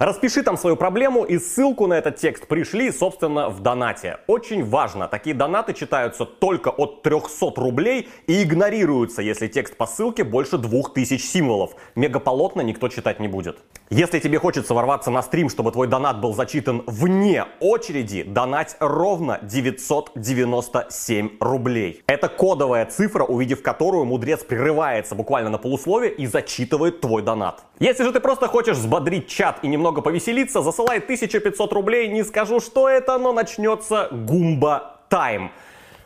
Распиши 0.00 0.42
там 0.42 0.56
свою 0.56 0.76
проблему 0.76 1.24
и 1.24 1.38
ссылку 1.38 1.86
на 1.86 1.92
этот 1.92 2.16
текст 2.16 2.46
пришли, 2.46 2.90
собственно, 2.90 3.50
в 3.50 3.60
донате. 3.60 4.20
Очень 4.28 4.64
важно, 4.64 5.08
такие 5.08 5.36
донаты 5.36 5.74
читаются 5.74 6.24
только 6.24 6.70
от 6.70 7.02
300 7.02 7.52
рублей 7.56 8.08
и 8.26 8.42
игнорируются, 8.42 9.20
если 9.20 9.46
текст 9.46 9.76
по 9.76 9.84
ссылке 9.84 10.24
больше 10.24 10.56
2000 10.56 11.18
символов. 11.18 11.72
Мегаполотно 11.96 12.62
никто 12.62 12.88
читать 12.88 13.20
не 13.20 13.28
будет. 13.28 13.58
Если 13.92 14.20
тебе 14.20 14.38
хочется 14.38 14.72
ворваться 14.72 15.10
на 15.10 15.20
стрим, 15.20 15.48
чтобы 15.48 15.72
твой 15.72 15.88
донат 15.88 16.20
был 16.20 16.32
зачитан 16.32 16.84
вне 16.86 17.46
очереди, 17.58 18.22
донать 18.22 18.76
ровно 18.78 19.40
997 19.42 21.30
рублей. 21.40 22.00
Это 22.06 22.28
кодовая 22.28 22.86
цифра, 22.86 23.24
увидев 23.24 23.62
которую 23.62 24.04
мудрец 24.04 24.44
прерывается 24.44 25.16
буквально 25.16 25.50
на 25.50 25.58
полусловие 25.58 26.12
и 26.12 26.26
зачитывает 26.26 27.00
твой 27.00 27.22
донат. 27.22 27.64
Если 27.80 28.04
же 28.04 28.12
ты 28.12 28.20
просто 28.20 28.46
хочешь 28.46 28.76
взбодрить 28.76 29.26
чат 29.26 29.58
и 29.62 29.66
немного 29.66 30.02
повеселиться, 30.02 30.62
засылай 30.62 30.98
1500 30.98 31.72
рублей, 31.72 32.06
не 32.06 32.22
скажу, 32.22 32.60
что 32.60 32.88
это, 32.88 33.18
но 33.18 33.32
начнется 33.32 34.06
гумба 34.12 35.00
тайм. 35.08 35.50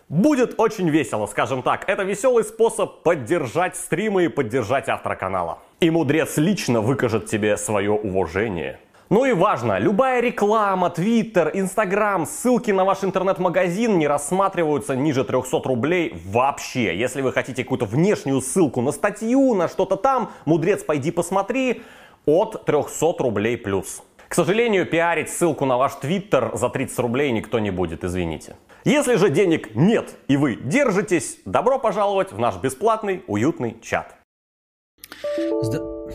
Будет 0.09 0.55
очень 0.59 0.89
весело, 0.89 1.27
скажем 1.27 1.63
так. 1.63 1.87
Это 1.87 2.03
веселый 2.03 2.45
способ 2.45 3.03
поддержать 3.03 3.77
стримы 3.77 4.25
и 4.27 4.29
поддержать 4.29 4.89
автора 4.89 5.17
канала. 5.17 5.59
И 5.85 5.91
мудрец 5.91 6.39
лично 6.39 6.81
выкажет 6.81 7.27
тебе 7.27 7.59
свое 7.59 7.91
уважение. 7.91 8.79
Ну 9.11 9.27
и 9.27 9.35
важно, 9.35 9.79
любая 9.79 10.23
реклама, 10.23 10.89
твиттер, 10.89 11.51
инстаграм, 11.53 12.25
ссылки 12.25 12.71
на 12.71 12.87
ваш 12.87 13.05
интернет-магазин 13.05 13.99
не 13.99 14.09
рассматриваются 14.09 14.97
ниже 14.97 15.25
300 15.25 15.61
рублей 15.63 16.17
вообще. 16.25 16.97
Если 16.97 17.21
вы 17.21 17.35
хотите 17.35 17.65
какую-то 17.65 17.85
внешнюю 17.85 18.41
ссылку 18.41 18.81
на 18.81 18.93
статью, 18.93 19.55
на 19.55 19.69
что-то 19.69 19.97
там, 19.97 20.31
мудрец, 20.47 20.83
пойди 20.83 21.11
посмотри, 21.11 21.83
от 22.25 22.65
300 22.65 23.17
рублей 23.19 23.59
плюс. 23.59 24.03
К 24.27 24.35
сожалению, 24.35 24.87
пиарить 24.87 25.29
ссылку 25.29 25.67
на 25.67 25.77
ваш 25.77 25.97
твиттер 25.97 26.53
за 26.55 26.71
30 26.71 26.99
рублей 27.01 27.31
никто 27.31 27.59
не 27.59 27.71
будет, 27.71 28.05
извините. 28.05 28.57
Если 28.87 29.17
же 29.17 29.29
денег 29.29 29.75
нет 29.75 30.15
и 30.29 30.39
вы 30.39 30.55
держитесь, 30.55 31.41
добро 31.45 31.79
пожаловать 31.79 32.33
в 32.33 32.39
наш 32.39 32.57
бесплатный 32.57 33.23
уютный 33.27 33.77
чат. 33.83 34.24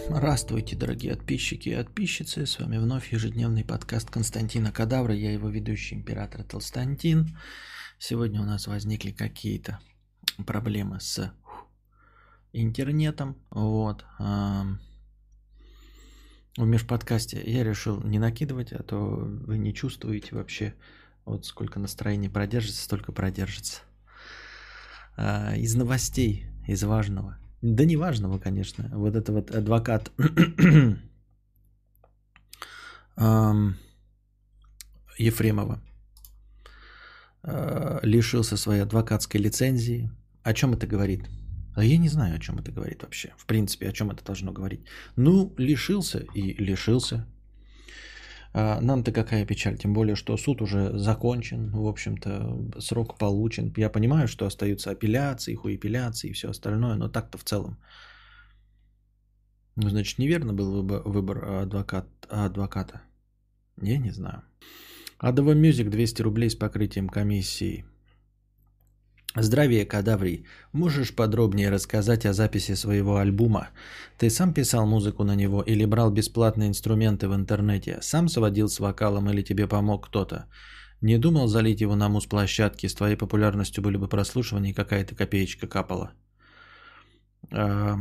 Здравствуйте, 0.09 0.75
дорогие 0.75 1.15
подписчики 1.15 1.69
и 1.69 1.75
подписчицы. 1.75 2.45
С 2.45 2.59
вами 2.59 2.77
вновь 2.77 3.11
ежедневный 3.11 3.63
подкаст 3.63 4.09
Константина 4.09 4.71
Кадавра. 4.71 5.13
Я 5.13 5.31
его 5.31 5.49
ведущий 5.49 5.95
император 5.95 6.43
Толстантин. 6.43 7.37
Сегодня 7.97 8.41
у 8.41 8.45
нас 8.45 8.67
возникли 8.67 9.11
какие-то 9.11 9.79
проблемы 10.45 10.99
с 10.99 11.33
интернетом. 12.53 13.37
Вот 13.49 14.05
в 16.57 16.65
межподкасте 16.65 17.41
я 17.45 17.63
решил 17.63 18.01
не 18.03 18.19
накидывать, 18.19 18.73
а 18.73 18.83
то 18.83 18.97
вы 18.97 19.57
не 19.57 19.73
чувствуете 19.73 20.35
вообще, 20.35 20.73
вот 21.25 21.45
сколько 21.45 21.79
настроений 21.79 22.29
продержится, 22.29 22.83
столько 22.83 23.11
продержится. 23.11 23.81
А, 25.15 25.55
из 25.55 25.75
новостей, 25.75 26.47
из 26.67 26.83
важного. 26.83 27.37
Да 27.61 27.85
не 27.85 27.97
важного, 27.97 28.39
конечно. 28.39 28.89
Вот 28.93 29.15
это 29.15 29.33
вот 29.33 29.51
адвокат 29.51 30.11
Ефремова 35.17 35.81
а, 37.43 37.99
лишился 38.03 38.57
своей 38.57 38.81
адвокатской 38.81 39.41
лицензии. 39.41 40.09
О 40.43 40.53
чем 40.53 40.73
это 40.73 40.87
говорит? 40.87 41.27
А 41.75 41.83
я 41.83 41.97
не 41.97 42.09
знаю, 42.09 42.35
о 42.35 42.39
чем 42.39 42.59
это 42.59 42.71
говорит 42.71 43.03
вообще. 43.03 43.33
В 43.37 43.45
принципе, 43.45 43.89
о 43.89 43.91
чем 43.91 44.11
это 44.11 44.23
должно 44.23 44.51
говорить. 44.51 44.85
Ну, 45.15 45.53
лишился 45.57 46.19
и 46.33 46.53
лишился. 46.53 47.27
А 48.53 48.81
нам-то 48.81 49.11
какая 49.11 49.45
печаль, 49.45 49.77
тем 49.77 49.93
более, 49.93 50.15
что 50.15 50.37
суд 50.37 50.61
уже 50.61 50.97
закончен, 50.97 51.69
в 51.71 51.87
общем-то, 51.87 52.81
срок 52.81 53.17
получен. 53.17 53.73
Я 53.77 53.89
понимаю, 53.89 54.27
что 54.27 54.45
остаются 54.45 54.91
апелляции, 54.91 55.53
хуэпеляции 55.55 56.29
и 56.29 56.33
все 56.33 56.49
остальное, 56.49 56.95
но 56.95 57.09
так-то 57.09 57.37
в 57.37 57.43
целом. 57.43 57.77
Ну, 59.75 59.89
значит, 59.89 60.19
неверно 60.19 60.53
был 60.53 60.83
выбор 60.83 61.45
адвокат, 61.61 62.07
адвоката. 62.29 63.01
Я 63.81 63.97
не 63.97 64.11
знаю. 64.11 64.41
Адова 65.19 65.53
Мюзик 65.53 65.89
200 65.89 66.21
рублей 66.21 66.49
с 66.49 66.55
покрытием 66.55 67.07
комиссии. 67.07 67.85
Здравия, 69.35 69.85
Кадаврий. 69.85 70.45
Можешь 70.73 71.15
подробнее 71.15 71.69
рассказать 71.69 72.25
о 72.25 72.33
записи 72.33 72.73
своего 72.75 73.17
альбома? 73.17 73.69
Ты 74.17 74.31
сам 74.31 74.53
писал 74.53 74.87
музыку 74.87 75.23
на 75.23 75.35
него 75.35 75.61
или 75.61 75.85
брал 75.85 76.09
бесплатные 76.09 76.67
инструменты 76.67 77.27
в 77.27 77.35
интернете? 77.35 77.99
Сам 78.01 78.27
сводил 78.27 78.69
с 78.69 78.79
вокалом 78.79 79.29
или 79.29 79.43
тебе 79.43 79.67
помог 79.67 80.07
кто-то? 80.07 80.45
Не 81.01 81.19
думал 81.19 81.47
залить 81.47 81.79
его 81.79 81.95
на 81.95 82.09
муз-площадке? 82.09 82.89
С 82.89 82.95
твоей 82.95 83.15
популярностью 83.15 83.83
были 83.83 83.97
бы 83.97 84.07
прослушивания 84.07 84.71
и 84.71 84.75
какая-то 84.75 85.13
копеечка 85.13 85.67
капала. 85.67 86.11
А, 87.51 87.97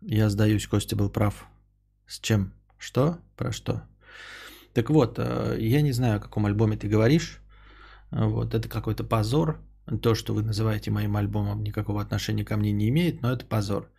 я 0.00 0.28
сдаюсь, 0.28 0.66
Костя 0.66 0.96
был 0.96 1.08
прав. 1.08 1.46
С 2.08 2.18
чем? 2.18 2.52
Что? 2.78 3.18
Про 3.36 3.52
что? 3.52 3.84
Так 4.74 4.90
вот, 4.90 5.20
э, 5.20 5.56
я 5.60 5.82
не 5.82 5.92
знаю, 5.92 6.16
о 6.16 6.20
каком 6.20 6.46
альбоме 6.46 6.76
ты 6.76 6.88
говоришь. 6.88 7.38
Вот, 8.10 8.54
это 8.54 8.68
какой-то 8.68 9.04
позор 9.04 9.60
то, 10.00 10.14
что 10.14 10.34
вы 10.34 10.42
называете 10.42 10.90
моим 10.90 11.16
альбомом, 11.16 11.62
никакого 11.62 12.00
отношения 12.00 12.44
ко 12.44 12.56
мне 12.56 12.72
не 12.72 12.88
имеет, 12.88 13.22
но 13.22 13.32
это 13.32 13.44
позор. 13.46 13.90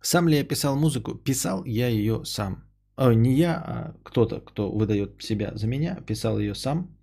Сам 0.00 0.28
ли 0.28 0.36
я 0.36 0.44
писал 0.44 0.76
музыку? 0.76 1.14
Писал 1.14 1.64
я 1.64 1.88
ее 1.88 2.24
сам. 2.24 2.64
О, 2.96 3.12
не 3.12 3.34
я, 3.34 3.54
а 3.54 3.94
кто-то, 4.02 4.40
кто 4.40 4.70
выдает 4.70 5.22
себя 5.22 5.52
за 5.54 5.66
меня, 5.66 5.96
писал 6.06 6.38
ее 6.38 6.54
сам. 6.54 6.98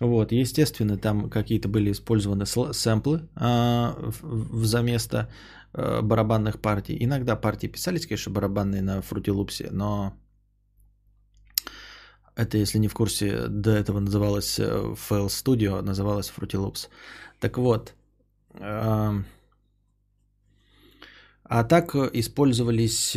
Вот, 0.00 0.32
естественно, 0.32 0.96
там 0.96 1.28
какие-то 1.28 1.68
были 1.68 1.92
использованы 1.92 2.46
сэмплы 2.46 3.28
а, 3.34 3.94
в, 4.22 4.64
за 4.64 4.82
место 4.82 5.28
а, 5.72 6.00
барабанных 6.02 6.60
партий. 6.60 6.96
Иногда 7.04 7.36
партии 7.36 7.66
писались, 7.66 8.06
конечно, 8.06 8.32
барабанные 8.32 8.82
на 8.82 9.00
Loops, 9.00 9.68
но 9.70 10.14
это, 12.40 12.56
если 12.56 12.78
не 12.78 12.88
в 12.88 12.94
курсе, 12.94 13.48
до 13.48 13.70
этого 13.70 14.00
называлось 14.00 14.58
э, 14.58 14.64
FL 14.64 15.26
Studio, 15.26 15.82
называлось 15.82 16.32
Fruity 16.34 16.56
Loops. 16.56 16.88
Так 17.40 17.58
вот, 17.58 17.94
а 21.50 21.64
так 21.64 21.94
использовались, 21.94 23.16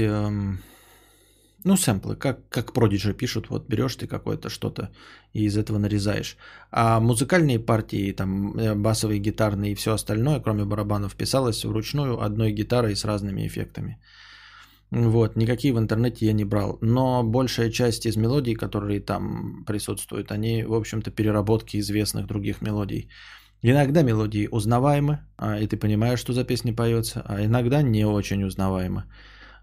ну, 1.63 1.77
сэмплы, 1.77 2.15
как, 2.15 2.49
как 2.49 2.71
Prodigy 2.71 3.13
пишут, 3.13 3.49
вот 3.49 3.69
берешь 3.69 3.95
ты 3.95 4.07
какое-то 4.07 4.49
что-то 4.49 4.89
и 5.33 5.45
из 5.45 5.57
этого 5.57 5.77
нарезаешь. 5.77 6.37
А 6.71 6.99
музыкальные 6.99 7.59
партии, 7.59 8.11
там, 8.11 8.57
э, 8.57 8.75
басовые, 8.75 9.19
гитарные 9.19 9.71
и 9.71 9.75
все 9.75 9.93
остальное, 9.93 10.39
кроме 10.39 10.65
барабанов, 10.65 11.15
писалось 11.15 11.63
вручную 11.65 12.21
одной 12.21 12.51
гитарой 12.51 12.95
с 12.95 13.05
разными 13.05 13.47
эффектами. 13.47 13.97
Вот, 14.91 15.35
никакие 15.35 15.73
в 15.73 15.79
интернете 15.79 16.25
я 16.25 16.33
не 16.33 16.45
брал. 16.45 16.77
Но 16.81 17.23
большая 17.23 17.71
часть 17.71 18.05
из 18.05 18.15
мелодий, 18.15 18.55
которые 18.55 18.99
там 18.99 19.63
присутствуют, 19.65 20.31
они, 20.31 20.63
в 20.63 20.73
общем-то, 20.73 21.11
переработки 21.11 21.77
известных 21.77 22.27
других 22.27 22.61
мелодий. 22.61 23.09
Иногда 23.65 24.03
мелодии 24.03 24.49
узнаваемы, 24.51 25.19
а, 25.37 25.57
и 25.57 25.67
ты 25.67 25.77
понимаешь, 25.77 26.19
что 26.19 26.33
за 26.33 26.43
песня 26.43 26.75
поется, 26.75 27.23
а 27.25 27.45
иногда 27.45 27.81
не 27.81 28.05
очень 28.05 28.43
узнаваемы. 28.43 29.05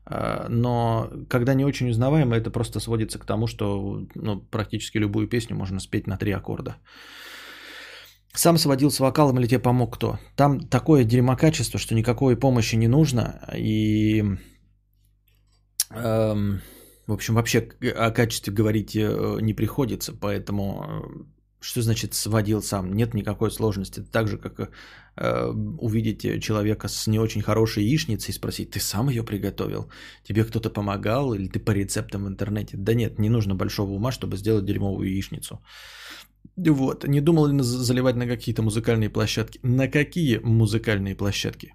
А, 0.07 0.47
но 0.49 1.11
когда 1.29 1.55
не 1.55 1.67
очень 1.67 1.91
узнаваемо, 1.91 2.35
это 2.35 2.51
просто 2.51 2.81
сводится 2.81 3.19
к 3.19 3.27
тому, 3.27 3.47
что 3.47 4.07
ну, 4.15 4.41
практически 4.51 4.99
любую 4.99 5.29
песню 5.29 5.55
можно 5.55 5.81
спеть 5.81 6.07
на 6.07 6.17
три 6.17 6.33
аккорда. 6.33 6.77
Сам 8.33 8.59
сводил 8.59 8.91
с 8.91 9.01
вокалом 9.01 9.39
или 9.39 9.49
тебе 9.49 9.59
помог 9.63 9.97
кто? 9.97 10.19
Там 10.35 10.61
такое 10.61 11.05
дерьмокачество, 11.05 11.79
что 11.79 11.95
никакой 11.95 12.39
помощи 12.39 12.77
не 12.77 12.89
нужно. 12.89 13.41
И, 13.55 14.25
эм, 15.91 16.61
в 17.07 17.13
общем, 17.13 17.35
вообще 17.35 17.69
о 17.97 18.11
качестве 18.13 18.55
говорить 18.55 18.97
э, 18.97 19.41
не 19.43 19.53
приходится. 19.53 20.13
Поэтому 20.13 21.27
что 21.61 21.83
значит 21.83 22.15
сводил 22.15 22.63
сам? 22.63 22.95
Нет 22.95 23.15
никакой 23.15 23.51
сложности. 23.51 24.01
Так 24.01 24.29
же, 24.29 24.39
как 24.39 24.71
э, 25.17 25.47
увидеть 25.79 26.43
человека 26.43 26.89
с 26.89 27.07
не 27.07 27.19
очень 27.19 27.43
хорошей 27.43 27.85
яичницей 27.85 28.31
и 28.31 28.37
спросить, 28.37 28.71
ты 28.71 28.81
сам 28.81 29.11
ее 29.11 29.23
приготовил? 29.23 29.91
Тебе 30.25 30.45
кто-то 30.45 30.71
помогал 30.71 31.35
или 31.35 31.49
ты 31.49 31.61
по 31.61 31.73
рецептам 31.73 32.25
в 32.25 32.29
интернете? 32.29 32.77
Да 32.77 32.95
нет, 32.95 33.19
не 33.19 33.29
нужно 33.29 33.55
большого 33.55 33.93
ума, 33.93 34.11
чтобы 34.11 34.37
сделать 34.37 34.65
дерьмовую 34.65 35.11
яичницу. 35.11 35.61
Вот. 36.57 37.07
Не 37.07 37.21
думал 37.21 37.47
ли 37.47 37.63
заливать 37.63 38.17
на 38.17 38.27
какие-то 38.27 38.63
музыкальные 38.63 39.11
площадки? 39.11 39.61
На 39.63 39.89
какие 39.89 40.39
музыкальные 40.39 41.15
площадки? 41.15 41.75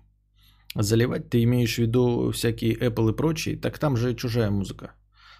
Заливать 0.75 1.29
ты 1.29 1.43
имеешь 1.43 1.75
в 1.75 1.81
виду 1.81 2.31
всякие 2.31 2.75
Apple 2.75 3.11
и 3.11 3.15
прочие? 3.15 3.57
Так 3.57 3.77
там 3.79 3.97
же 3.97 4.15
чужая 4.15 4.49
музыка. 4.49 4.93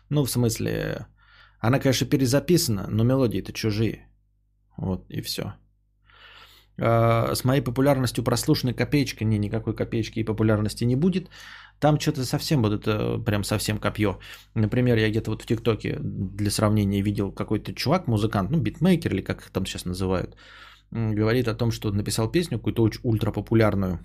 Ну, 0.10 0.24
в 0.24 0.30
смысле, 0.30 1.08
она, 1.60 1.80
конечно, 1.80 2.08
перезаписана, 2.08 2.88
но 2.90 3.04
мелодии-то 3.04 3.52
чужие. 3.52 4.08
Вот 4.78 5.06
и 5.10 5.22
все. 5.22 5.54
А, 6.78 7.34
с 7.34 7.44
моей 7.44 7.62
популярностью 7.62 8.24
прослушанной 8.24 8.74
копеечка, 8.74 9.26
не, 9.26 9.38
никакой 9.38 9.76
копеечки 9.76 10.20
и 10.20 10.24
популярности 10.24 10.84
не 10.84 10.96
будет. 10.96 11.30
Там 11.80 12.00
что-то 12.00 12.26
совсем 12.26 12.62
будет, 12.62 12.88
э, 12.88 13.24
прям 13.26 13.44
совсем 13.44 13.78
копье. 13.78 14.20
Например, 14.56 14.98
я 14.98 15.10
где-то 15.10 15.32
вот 15.32 15.42
в 15.42 15.46
ТикТоке 15.46 15.98
для 16.00 16.52
сравнения 16.52 17.02
видел 17.02 17.32
какой-то 17.32 17.74
чувак, 17.74 18.08
музыкант, 18.08 18.52
ну, 18.52 18.60
битмейкер 18.60 19.14
или 19.14 19.22
как 19.22 19.42
их 19.42 19.50
там 19.50 19.66
сейчас 19.66 19.86
называют, 19.86 20.36
говорит 20.92 21.48
о 21.48 21.56
том, 21.56 21.72
что 21.72 21.92
написал 21.92 22.32
песню 22.32 22.58
какую-то 22.58 22.84
очень 22.84 23.02
ультрапопулярную, 23.04 24.00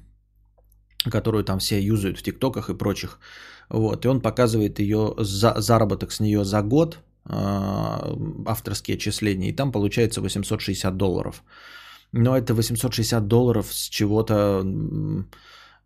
которую 1.11 1.45
там 1.45 1.59
все 1.59 1.81
юзают 1.81 2.19
в 2.19 2.23
ТикТоках 2.23 2.71
и 2.71 2.79
прочих. 2.79 3.19
Вот, 3.69 4.05
и 4.05 4.09
он 4.09 4.21
показывает 4.21 4.81
ее 4.81 5.15
за, 5.19 5.61
заработок 5.61 6.11
с 6.11 6.21
нее 6.21 6.45
за 6.45 6.63
год, 6.63 6.99
авторские 7.25 8.97
отчисления, 8.97 9.51
и 9.51 9.57
там 9.57 9.73
получается 9.73 10.21
860 10.21 10.97
долларов. 10.97 11.43
Но 12.13 12.37
это 12.37 12.55
860 12.55 13.27
долларов 13.29 13.73
с 13.73 13.89
чего-то 13.89 14.65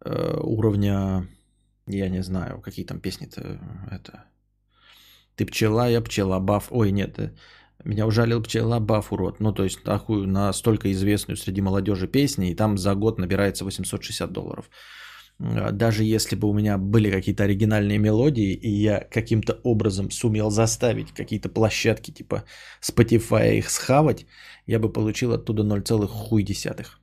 э, 0.05 0.41
уровня, 0.43 1.29
я 1.87 2.09
не 2.09 2.23
знаю, 2.23 2.61
какие 2.61 2.87
там 2.87 3.01
песни-то 3.01 3.59
это. 3.91 4.25
Ты 5.37 5.45
пчела, 5.45 5.89
я 5.89 6.01
пчела, 6.01 6.39
баф. 6.39 6.69
Ой, 6.71 6.93
нет, 6.93 7.19
э, 7.19 7.33
меня 7.85 8.07
ужалил 8.07 8.43
пчела, 8.43 8.81
баф, 8.81 9.13
урод. 9.13 9.41
Ну, 9.41 9.53
то 9.53 9.65
есть 9.65 9.83
такую 9.83 10.27
настолько 10.27 10.91
известную 10.93 11.37
среди 11.37 11.61
молодежи 11.61 12.07
песни, 12.07 12.51
и 12.51 12.55
там 12.55 12.79
за 12.79 12.95
год 12.95 13.19
набирается 13.19 13.65
860 13.65 14.33
долларов. 14.33 14.71
А, 15.41 15.73
даже 15.73 16.05
если 16.05 16.37
бы 16.37 16.49
у 16.49 16.55
меня 16.55 16.79
были 16.79 17.11
какие-то 17.11 17.45
оригинальные 17.45 17.99
мелодии, 17.99 18.53
и 18.53 18.71
я 18.71 19.01
каким-то 19.01 19.61
образом 19.65 20.11
сумел 20.11 20.51
заставить 20.51 21.13
какие-то 21.13 21.49
площадки 21.49 22.11
типа 22.11 22.45
Spotify 22.83 23.59
их 23.59 23.71
схавать, 23.71 24.27
я 24.67 24.79
бы 24.79 24.93
получил 24.93 25.33
оттуда 25.33 25.63
0, 25.63 26.07
хуй 26.07 26.43
десятых. 26.43 27.01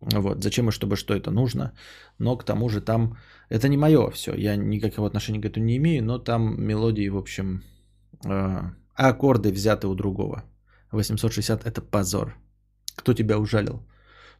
Вот. 0.00 0.42
Зачем 0.42 0.68
и 0.68 0.72
чтобы 0.72 0.96
что 0.96 1.14
это 1.14 1.30
нужно. 1.30 1.72
Но 2.18 2.36
к 2.36 2.44
тому 2.44 2.68
же 2.68 2.80
там... 2.80 3.16
Это 3.50 3.68
не 3.68 3.76
мое 3.76 4.10
все. 4.10 4.34
Я 4.34 4.56
никакого 4.56 5.06
отношения 5.06 5.40
к 5.40 5.46
этому 5.46 5.66
не 5.66 5.76
имею, 5.76 6.04
но 6.04 6.18
там 6.18 6.60
мелодии, 6.60 7.08
в 7.08 7.16
общем... 7.16 7.62
Э, 8.24 8.70
аккорды 8.94 9.50
взяты 9.50 9.88
у 9.88 9.94
другого. 9.94 10.44
860 10.92 11.66
это 11.66 11.80
позор. 11.80 12.36
Кто 12.94 13.14
тебя 13.14 13.38
ужалил? 13.38 13.82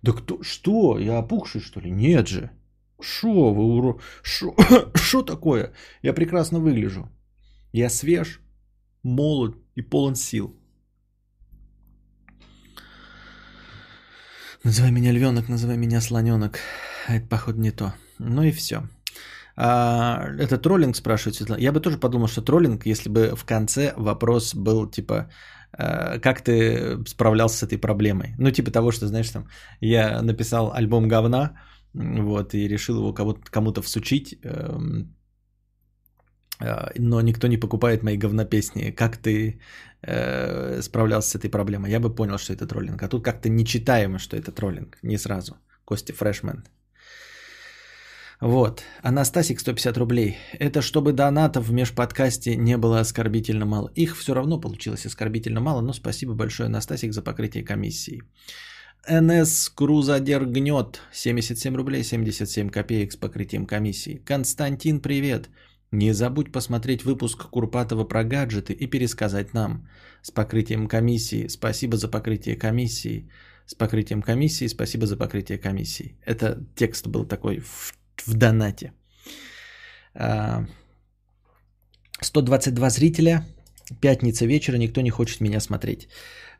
Да 0.02 0.12
кто? 0.12 0.42
Что? 0.42 0.98
Я 0.98 1.18
опухший, 1.18 1.60
что 1.60 1.80
ли? 1.80 1.90
Нет 1.90 2.28
же. 2.28 2.50
Шо 3.00 3.52
вы, 3.54 3.64
уро... 3.64 4.00
Шо... 4.22 4.54
Шо 4.94 5.22
такое? 5.22 5.72
Я 6.02 6.12
прекрасно 6.12 6.58
выгляжу. 6.58 7.08
Я 7.72 7.90
свеж, 7.90 8.40
молод 9.02 9.56
и 9.76 9.82
полон 9.82 10.16
сил. 10.16 10.56
Называй 14.64 14.90
меня 14.90 15.12
львенок, 15.12 15.48
называй 15.48 15.76
меня 15.76 16.00
слоненок. 16.00 16.58
Это, 17.08 17.28
походу, 17.28 17.60
не 17.60 17.70
то. 17.70 17.94
Ну 18.18 18.42
и 18.42 18.52
все. 18.52 18.82
А, 19.56 20.26
это 20.38 20.58
троллинг, 20.58 20.96
спрашивает 20.96 21.36
Светлана. 21.36 21.60
Я 21.60 21.72
бы 21.72 21.80
тоже 21.80 21.98
подумал, 21.98 22.28
что 22.28 22.42
троллинг, 22.42 22.86
если 22.86 23.08
бы 23.08 23.36
в 23.36 23.44
конце 23.44 23.92
вопрос 23.96 24.54
был 24.54 24.90
типа, 24.90 25.30
а, 25.72 26.18
как 26.18 26.42
ты 26.42 26.98
справлялся 27.06 27.56
с 27.56 27.62
этой 27.62 27.78
проблемой? 27.78 28.34
Ну, 28.38 28.50
типа 28.50 28.70
того, 28.70 28.92
что, 28.92 29.06
знаешь, 29.06 29.30
там, 29.30 29.48
я 29.80 30.22
написал 30.22 30.72
альбом 30.72 31.08
говна, 31.08 31.52
вот, 31.98 32.54
и 32.54 32.68
решил 32.68 32.98
его 32.98 33.12
кому-то 33.50 33.82
всучить, 33.82 34.38
эм, 34.44 35.14
э, 36.60 36.90
но 36.98 37.20
никто 37.20 37.48
не 37.48 37.56
покупает 37.56 38.02
мои 38.02 38.16
говнопесни. 38.16 38.92
Как 38.92 39.16
ты 39.16 39.60
э, 40.02 40.82
справлялся 40.82 41.30
с 41.30 41.34
этой 41.34 41.50
проблемой? 41.50 41.90
Я 41.90 42.00
бы 42.00 42.14
понял, 42.14 42.38
что 42.38 42.52
это 42.52 42.66
троллинг. 42.66 43.02
А 43.02 43.08
тут 43.08 43.24
как-то 43.24 43.48
нечитаемо, 43.48 44.18
что 44.18 44.36
это 44.36 44.52
троллинг. 44.52 44.98
Не 45.02 45.18
сразу. 45.18 45.56
Костя 45.84 46.12
Фрешмен. 46.12 46.64
Вот. 48.40 48.82
Анастасик 49.02 49.60
150 49.60 49.98
рублей. 49.98 50.36
Это 50.60 50.82
чтобы 50.82 51.12
донатов 51.12 51.66
в 51.66 51.72
межподкасте 51.72 52.56
не 52.56 52.76
было 52.76 53.00
оскорбительно 53.00 53.66
мало. 53.66 53.90
Их 53.96 54.16
все 54.16 54.34
равно 54.34 54.60
получилось 54.60 55.06
оскорбительно 55.06 55.60
мало, 55.60 55.80
но 55.80 55.92
спасибо 55.92 56.34
большое, 56.34 56.66
Анастасик, 56.66 57.12
за 57.12 57.22
покрытие 57.22 57.64
комиссии. 57.64 58.22
НС 59.08 59.70
Крузадер 59.70 60.44
гнет 60.44 61.00
77 61.12 61.76
рублей 61.76 62.04
77 62.04 62.68
копеек 62.68 63.12
с 63.12 63.16
покрытием 63.16 63.66
комиссии. 63.66 64.20
Константин, 64.24 65.00
привет. 65.00 65.48
Не 65.92 66.12
забудь 66.12 66.52
посмотреть 66.52 67.04
выпуск 67.04 67.48
Курпатова 67.50 68.04
про 68.04 68.24
гаджеты 68.24 68.74
и 68.74 68.86
пересказать 68.86 69.54
нам. 69.54 69.88
С 70.22 70.30
покрытием 70.30 70.88
комиссии. 70.88 71.48
Спасибо 71.48 71.96
за 71.96 72.08
покрытие 72.08 72.56
комиссии. 72.56 73.30
С 73.66 73.74
покрытием 73.74 74.22
комиссии. 74.22 74.68
Спасибо 74.68 75.06
за 75.06 75.16
покрытие 75.16 75.58
комиссии. 75.58 76.18
Это 76.26 76.58
текст 76.76 77.06
был 77.06 77.24
такой 77.24 77.60
в, 77.60 77.94
в 78.26 78.34
донате. 78.34 78.92
122 82.20 82.86
а, 82.86 82.90
зрителя. 82.90 83.46
Пятница 84.00 84.44
вечера. 84.44 84.76
Никто 84.76 85.00
не 85.00 85.10
хочет 85.10 85.40
меня 85.40 85.60
смотреть. 85.60 86.08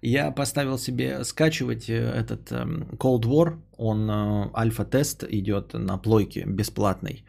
Я 0.01 0.31
поставил 0.31 0.79
себе 0.79 1.25
скачивать 1.25 1.91
э, 1.91 1.95
этот 1.95 2.53
эм, 2.53 2.85
Cold 2.99 3.23
War. 3.23 3.59
Он 3.77 4.09
э, 4.09 4.51
альфа-тест 4.55 5.25
идет 5.25 5.75
на 5.75 5.99
плойке 5.99 6.45
бесплатный. 6.47 7.25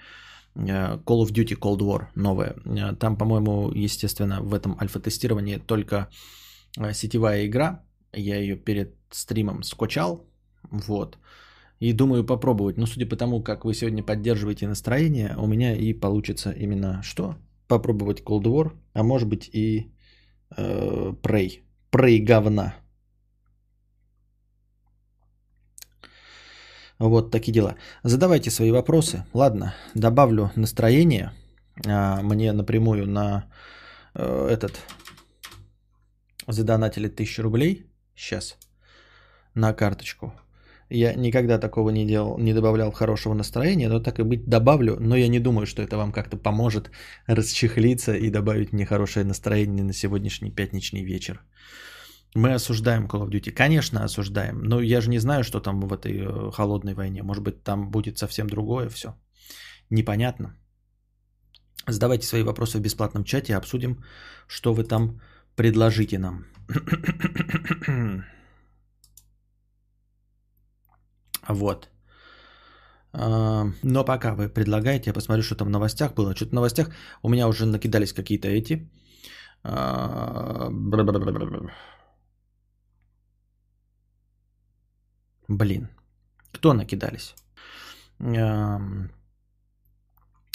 Э, 0.55 0.97
Call 1.03 1.23
of 1.23 1.31
Duty 1.31 1.57
Cold 1.59 1.79
War 1.79 2.07
новая. 2.15 2.55
Там, 2.99 3.17
по-моему, 3.17 3.71
естественно, 3.71 4.41
в 4.41 4.53
этом 4.53 4.77
альфа-тестировании 4.79 5.57
только 5.57 6.09
сетевая 6.93 7.47
игра. 7.47 7.83
Я 8.13 8.37
ее 8.37 8.55
перед 8.55 8.95
стримом 9.09 9.63
скачал. 9.63 10.27
Вот. 10.71 11.17
И 11.79 11.93
думаю 11.93 12.23
попробовать. 12.23 12.77
Но 12.77 12.85
судя 12.85 13.07
по 13.07 13.15
тому, 13.15 13.41
как 13.41 13.65
вы 13.65 13.73
сегодня 13.73 14.03
поддерживаете 14.03 14.67
настроение, 14.67 15.35
у 15.37 15.47
меня 15.47 15.75
и 15.75 15.93
получится 15.93 16.51
именно 16.51 17.01
что? 17.01 17.35
Попробовать 17.67 18.21
Cold 18.21 18.43
War, 18.43 18.71
а 18.93 19.03
может 19.03 19.27
быть 19.27 19.49
и 19.51 19.91
э, 20.55 21.13
Prey 21.23 21.61
прей 21.91 22.19
говна. 22.23 22.75
Вот 26.99 27.31
такие 27.31 27.53
дела. 27.53 27.75
Задавайте 28.03 28.51
свои 28.51 28.71
вопросы. 28.71 29.25
Ладно, 29.33 29.73
добавлю 29.95 30.51
настроение 30.55 31.31
а, 31.87 32.21
мне 32.21 32.51
напрямую 32.51 33.07
на 33.07 33.45
э, 34.15 34.47
этот 34.51 34.79
задонатили 36.47 37.07
1000 37.07 37.41
рублей. 37.43 37.85
Сейчас 38.15 38.57
на 39.53 39.73
карточку. 39.73 40.33
Я 40.89 41.13
никогда 41.13 41.59
такого 41.59 41.91
не 41.91 42.05
делал, 42.05 42.37
не 42.39 42.53
добавлял 42.53 42.91
хорошего 42.91 43.35
настроения, 43.35 43.89
но 43.89 43.99
так 43.99 44.19
и 44.19 44.23
быть 44.23 44.49
добавлю, 44.49 44.97
но 44.99 45.15
я 45.15 45.27
не 45.27 45.39
думаю, 45.39 45.67
что 45.67 45.83
это 45.83 45.97
вам 45.97 46.11
как-то 46.11 46.35
поможет 46.35 46.89
расчехлиться 47.27 48.13
и 48.13 48.31
добавить 48.31 48.73
мне 48.73 48.85
хорошее 48.85 49.25
настроение 49.25 49.83
на 49.83 49.93
сегодняшний 49.93 50.49
пятничный 50.49 51.03
вечер. 51.03 51.41
Мы 52.35 52.53
осуждаем 52.53 53.07
Call 53.07 53.23
of 53.23 53.29
Duty. 53.29 53.51
Конечно, 53.51 54.03
осуждаем. 54.03 54.61
Но 54.63 54.81
я 54.81 55.01
же 55.01 55.09
не 55.09 55.19
знаю, 55.19 55.43
что 55.43 55.59
там 55.59 55.81
в 55.81 55.93
этой 55.93 56.19
э, 56.19 56.51
холодной 56.51 56.93
войне. 56.93 57.23
Может 57.23 57.43
быть, 57.43 57.63
там 57.63 57.91
будет 57.91 58.17
совсем 58.17 58.47
другое 58.47 58.89
все. 58.89 59.15
Непонятно. 59.89 60.55
Задавайте 61.87 62.27
свои 62.27 62.43
вопросы 62.43 62.77
в 62.77 62.81
бесплатном 62.81 63.23
чате, 63.23 63.55
обсудим, 63.55 64.03
что 64.47 64.73
вы 64.73 64.83
там 64.83 65.19
предложите 65.55 66.19
нам. 66.19 66.45
Вот. 71.47 71.89
А, 73.11 73.65
но 73.81 74.05
пока 74.05 74.35
вы 74.35 74.49
предлагаете, 74.49 75.09
я 75.09 75.13
посмотрю, 75.13 75.43
что 75.43 75.55
там 75.55 75.67
в 75.67 75.71
новостях 75.71 76.13
было. 76.13 76.35
Что-то 76.35 76.51
в 76.51 76.53
новостях 76.53 76.89
у 77.23 77.29
меня 77.29 77.47
уже 77.47 77.65
накидались 77.65 78.13
какие-то 78.13 78.47
эти. 78.47 78.87
Блин. 85.49 85.89
Кто 86.51 86.73
накидались? 86.73 87.35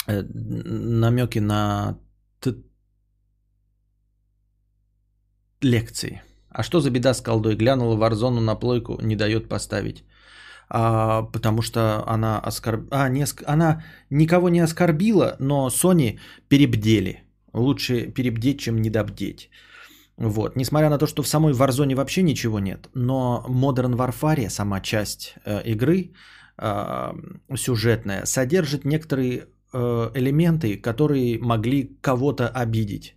Э, 0.07 0.23
намеки 0.23 1.39
на 1.39 1.97
лекции. 5.61 6.21
А 6.49 6.63
что 6.63 6.79
за 6.79 6.91
беда 6.91 7.13
с 7.13 7.21
колдой? 7.21 7.55
Глянула 7.55 7.95
Варзону 7.95 8.41
на 8.41 8.55
плойку, 8.55 8.99
не 9.01 9.15
дает 9.15 9.49
поставить. 9.49 10.03
А, 10.69 11.23
потому 11.23 11.61
что 11.61 12.03
она 12.07 12.39
оскорб... 12.39 12.87
а, 12.91 13.09
не 13.09 13.25
она 13.45 13.83
никого 14.09 14.49
не 14.49 14.63
оскорбила, 14.63 15.35
но 15.39 15.67
Sony 15.69 16.19
перебдели. 16.47 17.23
Лучше 17.53 18.13
перебдеть, 18.13 18.59
чем 18.59 18.81
недобдеть. 18.81 19.49
Вот. 20.17 20.55
Несмотря 20.55 20.89
на 20.89 20.97
то, 20.97 21.07
что 21.07 21.23
в 21.23 21.27
самой 21.27 21.53
Warzone 21.53 21.95
вообще 21.95 22.23
ничего 22.23 22.59
нет, 22.59 22.89
но 22.93 23.45
Modern 23.49 23.95
Warfare, 23.95 24.49
сама 24.49 24.79
часть 24.79 25.35
э, 25.45 25.61
игры 25.65 26.11
э, 26.57 27.13
сюжетная, 27.55 28.25
содержит 28.25 28.85
некоторые 28.85 29.47
э, 29.73 30.11
элементы, 30.15 30.77
которые 30.77 31.39
могли 31.39 31.97
кого-то 32.01 32.47
обидеть. 32.47 33.15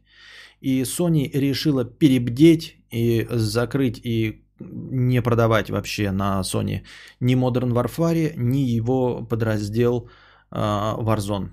И 0.60 0.82
Sony 0.82 1.30
решила 1.32 1.84
перебдеть 1.84 2.78
и 2.90 3.28
закрыть 3.30 4.00
и 4.04 4.42
не 4.60 5.22
продавать 5.22 5.70
вообще 5.70 6.10
на 6.10 6.40
Sony 6.40 6.82
ни 7.20 7.36
Modern 7.36 7.72
Warfare, 7.72 8.32
ни 8.36 8.58
его 8.58 9.24
подраздел 9.24 10.10
э, 10.50 10.56
Warzone. 10.56 11.50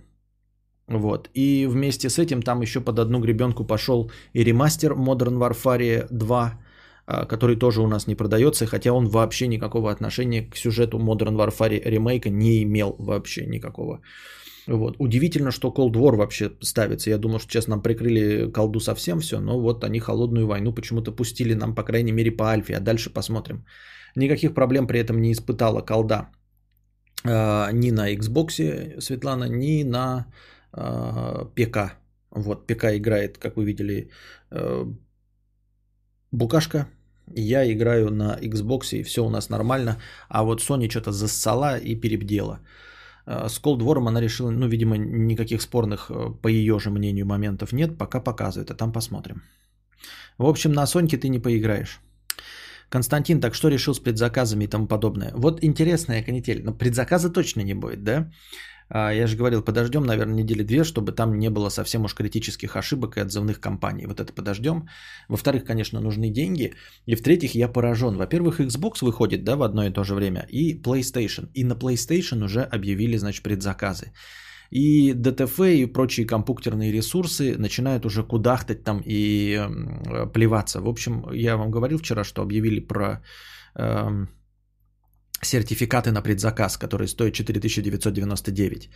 Вот. 0.88 1.30
И 1.34 1.68
вместе 1.68 2.10
с 2.10 2.20
этим 2.20 2.42
там 2.42 2.62
еще 2.62 2.80
под 2.80 3.00
одну 3.00 3.20
гребенку 3.20 3.66
пошел 3.66 4.12
и 4.34 4.44
ремастер 4.44 4.92
Modern 4.94 5.38
Warfare 5.40 6.08
2, 6.12 6.60
а, 7.08 7.26
который 7.26 7.56
тоже 7.56 7.82
у 7.82 7.88
нас 7.88 8.08
не 8.08 8.16
продается, 8.16 8.66
хотя 8.66 8.92
он 8.92 9.08
вообще 9.08 9.48
никакого 9.48 9.92
отношения 9.92 10.44
к 10.44 10.58
сюжету 10.58 10.98
Modern 11.00 11.36
Warfare 11.36 11.82
ремейка 11.90 12.30
не 12.30 12.64
имел 12.64 12.96
вообще 13.00 13.46
никакого. 13.48 14.02
Вот. 14.68 14.96
Удивительно, 15.00 15.52
что 15.52 15.70
Cold 15.70 15.94
War 15.94 16.16
вообще 16.16 16.52
ставится. 16.62 17.10
Я 17.10 17.18
думал, 17.18 17.40
что 17.40 17.52
сейчас 17.52 17.68
нам 17.68 17.82
прикрыли 17.82 18.52
колду 18.52 18.80
совсем 18.80 19.20
все, 19.20 19.40
но 19.40 19.60
вот 19.60 19.84
они 19.84 20.00
холодную 20.00 20.48
войну 20.48 20.74
почему-то 20.74 21.12
пустили 21.12 21.54
нам, 21.54 21.76
по 21.76 21.84
крайней 21.84 22.12
мере, 22.12 22.32
по 22.32 22.46
альфе, 22.46 22.76
а 22.76 22.80
дальше 22.80 23.14
посмотрим. 23.14 23.66
Никаких 24.16 24.54
проблем 24.54 24.88
при 24.88 25.00
этом 25.00 25.22
не 25.22 25.32
испытала 25.32 25.82
колда 25.82 26.30
э, 27.24 27.72
ни 27.74 27.92
на 27.92 28.14
Xbox 28.14 29.02
Светлана, 29.02 29.46
ни 29.50 29.84
на 29.84 30.26
ПК. 31.56 31.78
Вот, 32.36 32.68
ПК 32.68 32.86
играет, 32.96 33.38
как 33.38 33.56
вы 33.56 33.66
видели, 33.66 34.10
э, 34.52 34.86
Букашка. 36.32 36.88
Я 37.36 37.72
играю 37.72 38.12
на 38.12 38.38
Xbox, 38.42 38.94
и 38.94 39.04
все 39.04 39.26
у 39.26 39.30
нас 39.30 39.50
нормально. 39.50 39.98
А 40.30 40.44
вот 40.44 40.62
Sony 40.62 40.90
что-то 40.90 41.12
зассала 41.12 41.78
и 41.78 41.96
перебдела. 41.96 42.60
Э, 43.26 43.48
с 43.48 43.62
Cold 43.62 43.82
War 43.82 44.08
она 44.08 44.22
решила, 44.22 44.52
ну, 44.52 44.68
видимо, 44.68 44.98
никаких 44.98 45.62
спорных, 45.62 46.12
э, 46.12 46.42
по 46.42 46.48
ее 46.48 46.80
же 46.80 46.90
мнению, 46.90 47.26
моментов 47.26 47.74
нет, 47.74 47.98
пока 47.98 48.20
показывает, 48.20 48.70
а 48.70 48.76
там 48.76 48.92
посмотрим. 48.92 49.42
В 50.38 50.46
общем, 50.46 50.74
на 50.74 50.86
Соньке 50.88 51.18
ты 51.18 51.30
не 51.30 51.40
поиграешь. 51.40 52.02
Константин, 52.90 53.40
так 53.40 53.56
что 53.56 53.70
решил 53.70 53.94
с 53.94 54.00
предзаказами 54.00 54.66
и 54.66 54.68
тому 54.68 54.88
подобное? 54.88 55.32
Вот 55.36 55.64
интересная 55.64 56.24
канитель. 56.24 56.64
Но 56.64 56.74
предзаказа 56.74 57.30
точно 57.30 57.64
не 57.64 57.74
будет, 57.74 58.04
да? 58.04 58.32
А, 58.90 59.12
я 59.12 59.28
же 59.28 59.38
говорил, 59.38 59.64
подождем, 59.64 60.04
наверное, 60.06 60.44
недели 60.44 60.64
две, 60.64 60.84
чтобы 60.84 61.12
там 61.12 61.40
не 61.40 61.50
было 61.50 61.70
совсем 61.70 62.06
уж 62.06 62.14
критических 62.14 62.76
ошибок 62.76 63.18
и 63.18 63.22
отзывных 63.22 63.60
компаний. 63.60 64.06
Вот 64.06 64.20
это 64.20 64.34
подождем. 64.34 64.88
Во-вторых, 65.30 65.64
конечно, 65.66 66.00
нужны 66.00 66.30
деньги. 66.30 66.74
И 67.08 67.16
в-третьих, 67.16 67.56
я 67.56 67.68
поражен. 67.68 68.16
Во-первых, 68.16 68.60
Xbox 68.60 69.02
выходит 69.02 69.44
да, 69.44 69.56
в 69.56 69.64
одно 69.64 69.86
и 69.86 69.92
то 69.92 70.04
же 70.04 70.14
время. 70.14 70.46
И 70.50 70.82
PlayStation. 70.82 71.50
И 71.54 71.64
на 71.64 71.74
PlayStation 71.74 72.44
уже 72.44 72.62
объявили, 72.62 73.18
значит, 73.18 73.44
предзаказы. 73.44 74.12
И 74.72 75.14
DTF 75.14 75.74
и 75.74 75.86
прочие 75.86 76.26
компьютерные 76.26 76.92
ресурсы 76.92 77.56
начинают 77.58 78.06
уже 78.06 78.24
кудахтать 78.24 78.84
там 78.84 79.02
и 79.06 79.56
э, 79.56 80.28
плеваться. 80.34 80.82
В 80.82 80.88
общем, 80.88 81.32
я 81.34 81.56
вам 81.56 81.72
говорил 81.72 81.98
вчера, 81.98 82.24
что 82.24 82.42
объявили 82.42 82.80
про 82.80 83.22
э, 83.76 84.26
сертификаты 85.42 86.12
на 86.12 86.22
предзаказ, 86.22 86.78
которые 86.78 87.08
стоят 87.08 87.34
4999. 87.34 88.90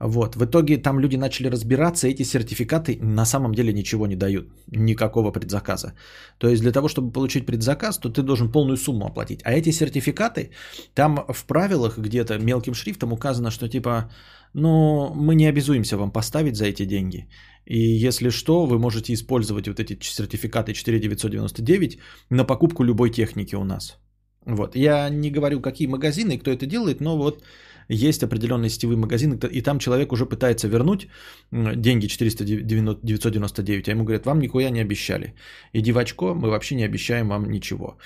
Вот. 0.00 0.36
В 0.36 0.44
итоге 0.44 0.78
там 0.78 1.00
люди 1.00 1.16
начали 1.16 1.48
разбираться, 1.48 2.08
эти 2.08 2.24
сертификаты 2.24 2.98
на 3.00 3.24
самом 3.24 3.54
деле 3.54 3.72
ничего 3.72 4.06
не 4.06 4.16
дают, 4.16 4.48
никакого 4.72 5.32
предзаказа. 5.32 5.94
То 6.38 6.48
есть 6.48 6.62
для 6.62 6.72
того, 6.72 6.88
чтобы 6.88 7.12
получить 7.12 7.46
предзаказ, 7.46 7.98
то 7.98 8.10
ты 8.10 8.22
должен 8.22 8.52
полную 8.52 8.76
сумму 8.76 9.06
оплатить. 9.06 9.40
А 9.44 9.52
эти 9.52 9.70
сертификаты, 9.72 10.50
там 10.94 11.24
в 11.28 11.44
правилах 11.46 11.98
где-то 11.98 12.38
мелким 12.38 12.74
шрифтом 12.74 13.12
указано, 13.12 13.50
что 13.50 13.68
типа, 13.68 14.10
ну, 14.54 15.12
мы 15.14 15.34
не 15.34 15.46
обязуемся 15.46 15.96
вам 15.96 16.10
поставить 16.10 16.56
за 16.56 16.66
эти 16.66 16.84
деньги. 16.86 17.28
И 17.66 17.78
если 17.78 18.30
что, 18.30 18.66
вы 18.66 18.78
можете 18.78 19.12
использовать 19.12 19.68
вот 19.68 19.80
эти 19.80 19.98
сертификаты 20.02 20.72
4999 20.72 21.98
на 22.30 22.44
покупку 22.44 22.84
любой 22.84 23.10
техники 23.10 23.54
у 23.54 23.64
нас. 23.64 23.98
Вот. 24.46 24.76
Я 24.76 25.08
не 25.08 25.30
говорю, 25.30 25.60
какие 25.60 25.88
магазины 25.88 26.32
и 26.34 26.38
кто 26.38 26.50
это 26.50 26.66
делает, 26.66 27.00
но 27.00 27.16
вот 27.16 27.42
есть 27.88 28.22
определенные 28.22 28.70
сетевые 28.70 28.96
магазины, 28.96 29.38
и 29.52 29.62
там 29.62 29.78
человек 29.78 30.12
уже 30.12 30.26
пытается 30.26 30.68
вернуть 30.68 31.08
деньги 31.50 32.06
499, 32.06 33.88
а 33.88 33.90
ему 33.90 34.04
говорят, 34.04 34.26
вам 34.26 34.40
никуда 34.40 34.70
не 34.70 34.80
обещали. 34.80 35.34
Иди 35.74 35.92
в 35.92 35.98
очко, 35.98 36.34
мы 36.34 36.50
вообще 36.50 36.76
не 36.76 36.84
обещаем 36.84 37.28
вам 37.28 37.50
ничего. 37.50 37.98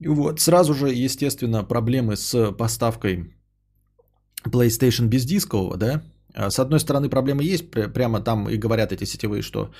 Вот. 0.00 0.40
Сразу 0.40 0.74
же, 0.74 1.04
естественно, 1.04 1.64
проблемы 1.64 2.16
с 2.16 2.52
поставкой 2.52 3.34
PlayStation 4.44 5.06
бездискового, 5.06 5.76
да. 5.76 6.02
А, 6.34 6.50
с 6.50 6.58
одной 6.58 6.80
стороны, 6.80 7.08
проблемы 7.08 7.44
есть, 7.44 7.70
прямо 7.70 8.20
там 8.20 8.48
и 8.48 8.56
говорят 8.56 8.92
эти 8.92 9.04
сетевые, 9.04 9.42
что 9.42 9.70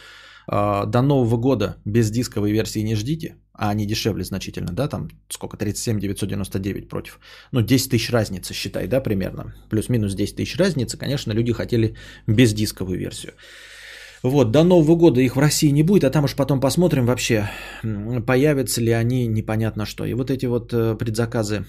до 0.47 1.03
Нового 1.03 1.37
года 1.37 1.77
без 1.85 2.11
дисковой 2.11 2.53
версии 2.53 2.81
не 2.81 2.97
ждите, 2.97 3.37
а 3.53 3.71
они 3.71 3.87
дешевле 3.87 4.25
значительно, 4.25 4.73
да, 4.73 4.89
там 4.89 5.09
сколько, 5.29 5.57
37 5.57 6.01
999 6.01 6.89
против. 6.89 7.21
Ну, 7.53 7.61
10 7.61 7.91
тысяч 7.91 8.11
разница, 8.11 8.55
считай, 8.55 8.87
да, 8.87 9.01
примерно. 9.01 9.55
Плюс-минус 9.71 10.15
10 10.15 10.37
тысяч 10.37 10.57
разница, 10.57 10.97
конечно, 10.97 11.33
люди 11.33 11.53
хотели 11.53 11.95
без 12.27 12.53
дисковую 12.53 12.99
версию. 12.99 13.33
Вот, 14.23 14.53
до 14.53 14.65
Нового 14.65 14.97
года 14.97 15.21
их 15.21 15.37
в 15.37 15.41
России 15.41 15.73
не 15.73 15.83
будет, 15.83 16.05
а 16.05 16.11
там 16.11 16.25
уж 16.25 16.35
потом 16.35 16.61
посмотрим 16.61 17.07
вообще, 17.07 17.51
появятся 18.27 18.81
ли 18.81 18.93
они, 18.93 19.27
непонятно 19.27 19.85
что. 19.85 20.05
И 20.05 20.15
вот 20.15 20.31
эти 20.31 20.47
вот 20.47 20.73
э, 20.73 20.97
предзаказы 20.97 21.67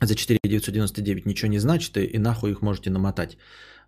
за 0.00 0.14
4 0.14 0.38
999 0.44 1.26
ничего 1.26 1.50
не 1.50 1.58
значит, 1.58 1.96
и 1.96 2.18
нахуй 2.18 2.50
их 2.50 2.62
можете 2.62 2.90
намотать. 2.90 3.38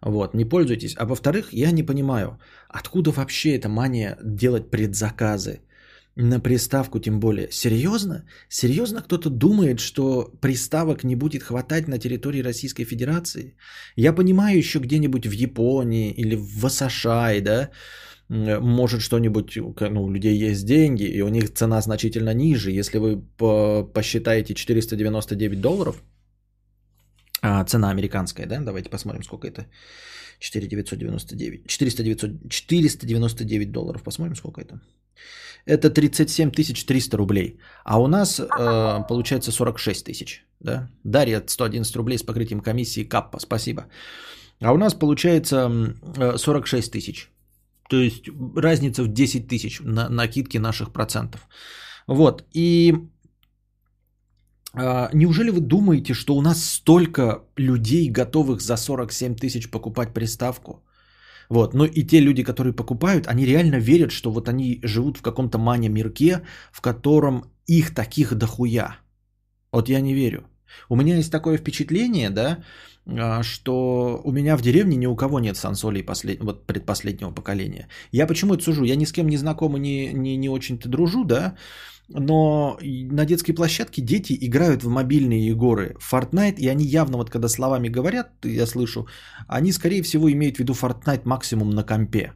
Вот, 0.05 0.35
не 0.35 0.45
пользуйтесь. 0.45 0.95
А 0.99 1.07
во-вторых, 1.07 1.53
я 1.53 1.71
не 1.71 1.83
понимаю, 1.83 2.39
откуда 2.69 3.11
вообще 3.11 3.57
эта 3.57 3.69
мания 3.69 4.19
делать 4.23 4.71
предзаказы 4.71 5.61
на 6.17 6.41
приставку 6.41 6.99
тем 6.99 7.21
более. 7.21 7.49
Серьезно? 7.51 8.25
Серьезно 8.49 9.01
кто-то 9.01 9.31
думает, 9.31 9.81
что 9.81 10.31
приставок 10.41 11.05
не 11.05 11.17
будет 11.17 11.43
хватать 11.43 11.89
на 11.89 11.99
территории 11.99 12.43
Российской 12.43 12.85
Федерации? 12.85 13.57
Я 13.97 14.13
понимаю 14.13 14.59
еще 14.59 14.79
где-нибудь 14.81 15.27
в 15.27 15.33
Японии 15.33 16.13
или 16.13 16.35
в 16.37 16.61
Васашай, 16.61 17.41
да, 17.41 17.71
может 18.29 19.03
что-нибудь, 19.03 19.57
ну, 19.57 20.05
у 20.05 20.11
людей 20.11 20.51
есть 20.51 20.67
деньги, 20.67 21.05
и 21.05 21.23
у 21.23 21.29
них 21.29 21.55
цена 21.55 21.81
значительно 21.81 22.35
ниже. 22.35 22.71
Если 22.71 22.99
вы 22.99 23.23
посчитаете 23.87 24.55
499 24.55 25.61
долларов, 25.61 26.03
а, 27.43 27.65
цена 27.65 27.91
американская, 27.91 28.47
да? 28.47 28.61
Давайте 28.61 28.91
посмотрим, 28.91 29.23
сколько 29.23 29.49
это. 29.49 29.67
4999. 30.39 31.67
400, 31.67 32.03
900, 32.03 32.31
499 32.51 33.73
долларов. 33.73 34.03
Посмотрим, 34.03 34.35
сколько 34.35 34.61
это. 34.61 34.81
Это 35.67 35.91
37 35.91 36.51
300 36.51 37.17
рублей. 37.17 37.59
А 37.85 38.01
у 38.01 38.07
нас 38.07 38.41
э, 38.41 39.07
получается 39.09 39.53
46 39.53 40.05
тысяч. 40.05 40.45
Да? 40.61 40.89
Дарья 41.05 41.43
111 41.47 41.97
рублей 41.97 42.19
с 42.19 42.23
покрытием 42.23 42.61
комиссии 42.61 43.05
Каппа. 43.05 43.39
Спасибо. 43.39 43.87
А 44.61 44.73
у 44.73 44.77
нас 44.77 44.95
получается 44.95 45.71
46 46.37 46.93
тысяч. 46.93 47.29
То 47.89 47.97
есть 47.97 48.29
разница 48.57 49.03
в 49.03 49.13
10 49.13 49.49
тысяч 49.49 49.81
на 49.81 50.09
накидки 50.09 50.59
наших 50.59 50.93
процентов. 50.93 51.49
Вот. 52.07 52.45
И 52.55 52.95
неужели 54.75 55.51
вы 55.51 55.61
думаете, 55.61 56.15
что 56.15 56.35
у 56.35 56.43
нас 56.43 56.65
столько 56.65 57.43
людей, 57.57 58.11
готовых 58.11 58.61
за 58.61 58.77
47 58.77 59.37
тысяч 59.37 59.71
покупать 59.71 60.15
приставку? 60.15 60.83
Вот. 61.49 61.75
Но 61.75 61.85
и 61.85 62.03
те 62.03 62.21
люди, 62.21 62.43
которые 62.43 62.73
покупают, 62.73 63.27
они 63.27 63.45
реально 63.45 63.77
верят, 63.77 64.11
что 64.11 64.31
вот 64.31 64.49
они 64.49 64.81
живут 64.83 65.19
в 65.19 65.23
каком-то 65.23 65.59
мане-мирке, 65.59 66.43
в 66.73 66.81
котором 66.81 67.45
их 67.67 67.95
таких 67.95 68.35
дохуя. 68.35 68.97
Вот 69.73 69.89
я 69.89 70.01
не 70.01 70.15
верю. 70.15 70.45
У 70.89 70.97
меня 70.97 71.17
есть 71.17 71.31
такое 71.31 71.59
впечатление, 71.59 72.31
да, 72.31 72.65
а, 73.07 73.43
что 73.43 74.21
у 74.25 74.33
меня 74.33 74.57
в 74.57 74.63
деревне 74.63 74.97
ни 74.97 75.07
у 75.07 75.17
кого 75.17 75.41
нет 75.41 75.57
сансолей 75.57 76.03
послед... 76.03 76.43
вот 76.43 76.67
предпоследнего 76.67 77.33
поколения. 77.33 77.89
Я 78.13 78.27
почему 78.27 78.55
это 78.55 78.65
сужу? 78.65 78.85
Я 78.85 78.97
ни 78.97 79.05
с 79.05 79.13
кем 79.13 79.29
не 79.29 79.37
знаком 79.37 79.77
и 79.77 79.81
не, 79.81 80.13
не, 80.13 80.37
не 80.37 80.49
очень-то 80.49 80.89
дружу, 80.89 81.25
да, 81.25 81.57
но 82.15 82.79
на 82.83 83.25
детской 83.25 83.53
площадке 83.53 84.03
дети 84.03 84.37
играют 84.41 84.83
в 84.83 84.89
мобильные 84.89 85.49
игры 85.51 85.97
Fortnite, 86.01 86.59
и 86.59 86.69
они 86.69 86.85
явно, 86.85 87.17
вот 87.19 87.31
когда 87.31 87.49
словами 87.49 87.89
говорят, 87.89 88.31
я 88.45 88.67
слышу, 88.67 89.07
они, 89.49 89.73
скорее 89.73 90.03
всего, 90.03 90.31
имеют 90.31 90.57
в 90.57 90.61
виду 90.61 90.73
Fortnite 90.73 91.23
максимум 91.25 91.71
на 91.71 91.85
компе. 91.85 92.33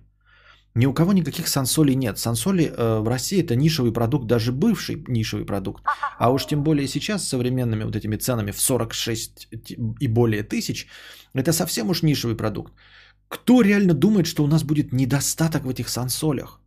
Ни 0.77 0.87
у 0.87 0.93
кого 0.93 1.13
никаких 1.13 1.49
сансолей 1.49 1.95
нет. 1.97 2.19
Сансоли 2.19 2.65
э, 2.65 3.01
в 3.01 3.09
России 3.09 3.43
это 3.43 3.57
нишевый 3.57 3.93
продукт, 3.93 4.27
даже 4.27 4.53
бывший 4.53 5.05
нишевый 5.09 5.47
продукт. 5.47 5.83
А 6.19 6.31
уж 6.31 6.47
тем 6.47 6.63
более 6.63 6.87
сейчас 6.87 7.25
с 7.25 7.29
современными 7.29 7.85
вот 7.85 7.97
этими 7.97 8.17
ценами 8.17 8.53
в 8.53 8.61
46 8.61 9.49
и 10.01 10.09
более 10.09 10.43
тысяч, 10.43 10.87
это 11.33 11.53
совсем 11.53 11.89
уж 11.89 12.03
нишевый 12.03 12.37
продукт. 12.37 12.75
Кто 13.29 13.63
реально 13.63 13.95
думает, 13.95 14.27
что 14.27 14.45
у 14.45 14.47
нас 14.47 14.65
будет 14.65 14.93
недостаток 14.93 15.65
в 15.65 15.71
этих 15.71 15.89
сансолях? 15.89 16.61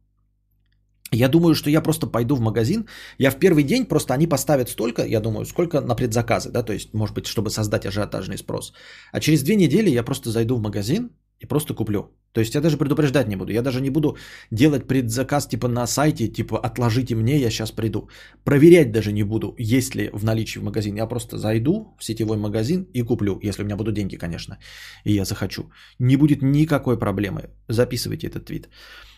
Я 1.11 1.27
думаю, 1.27 1.55
что 1.55 1.69
я 1.69 1.81
просто 1.81 2.07
пойду 2.07 2.35
в 2.35 2.41
магазин. 2.41 2.87
Я 3.17 3.31
в 3.31 3.39
первый 3.39 3.63
день 3.63 3.85
просто 3.85 4.13
они 4.13 4.27
поставят 4.27 4.69
столько, 4.69 5.05
я 5.05 5.19
думаю, 5.19 5.45
сколько 5.45 5.81
на 5.81 5.95
предзаказы, 5.95 6.51
да, 6.51 6.63
то 6.63 6.73
есть, 6.73 6.93
может 6.93 7.15
быть, 7.15 7.25
чтобы 7.25 7.49
создать 7.49 7.85
ажиотажный 7.85 8.37
спрос. 8.37 8.73
А 9.11 9.19
через 9.19 9.43
две 9.43 9.55
недели 9.55 9.89
я 9.89 10.03
просто 10.03 10.29
зайду 10.29 10.55
в 10.55 10.61
магазин 10.61 11.11
и 11.39 11.47
просто 11.47 11.73
куплю. 11.73 11.99
То 12.33 12.41
есть 12.41 12.55
я 12.55 12.61
даже 12.61 12.77
предупреждать 12.77 13.27
не 13.27 13.35
буду. 13.35 13.51
Я 13.51 13.61
даже 13.61 13.81
не 13.81 13.89
буду 13.89 14.17
делать 14.51 14.87
предзаказ 14.87 15.47
типа 15.47 15.67
на 15.67 15.87
сайте, 15.87 16.27
типа 16.27 16.59
отложите 16.59 17.15
мне, 17.15 17.39
я 17.39 17.49
сейчас 17.49 17.71
приду. 17.71 18.09
Проверять 18.43 18.91
даже 18.91 19.11
не 19.11 19.23
буду, 19.23 19.55
есть 19.57 19.95
ли 19.95 20.09
в 20.13 20.23
наличии 20.23 20.59
в 20.59 20.63
магазин. 20.63 20.95
Я 20.95 21.07
просто 21.07 21.37
зайду 21.37 21.95
в 21.97 22.03
сетевой 22.03 22.37
магазин 22.37 22.87
и 22.93 23.01
куплю, 23.03 23.39
если 23.43 23.63
у 23.63 23.65
меня 23.65 23.75
будут 23.75 23.95
деньги, 23.95 24.17
конечно, 24.17 24.57
и 25.05 25.13
я 25.13 25.25
захочу. 25.25 25.71
Не 25.99 26.17
будет 26.17 26.41
никакой 26.41 26.99
проблемы. 26.99 27.49
Записывайте 27.67 28.27
этот 28.27 28.45
твит. 28.45 28.69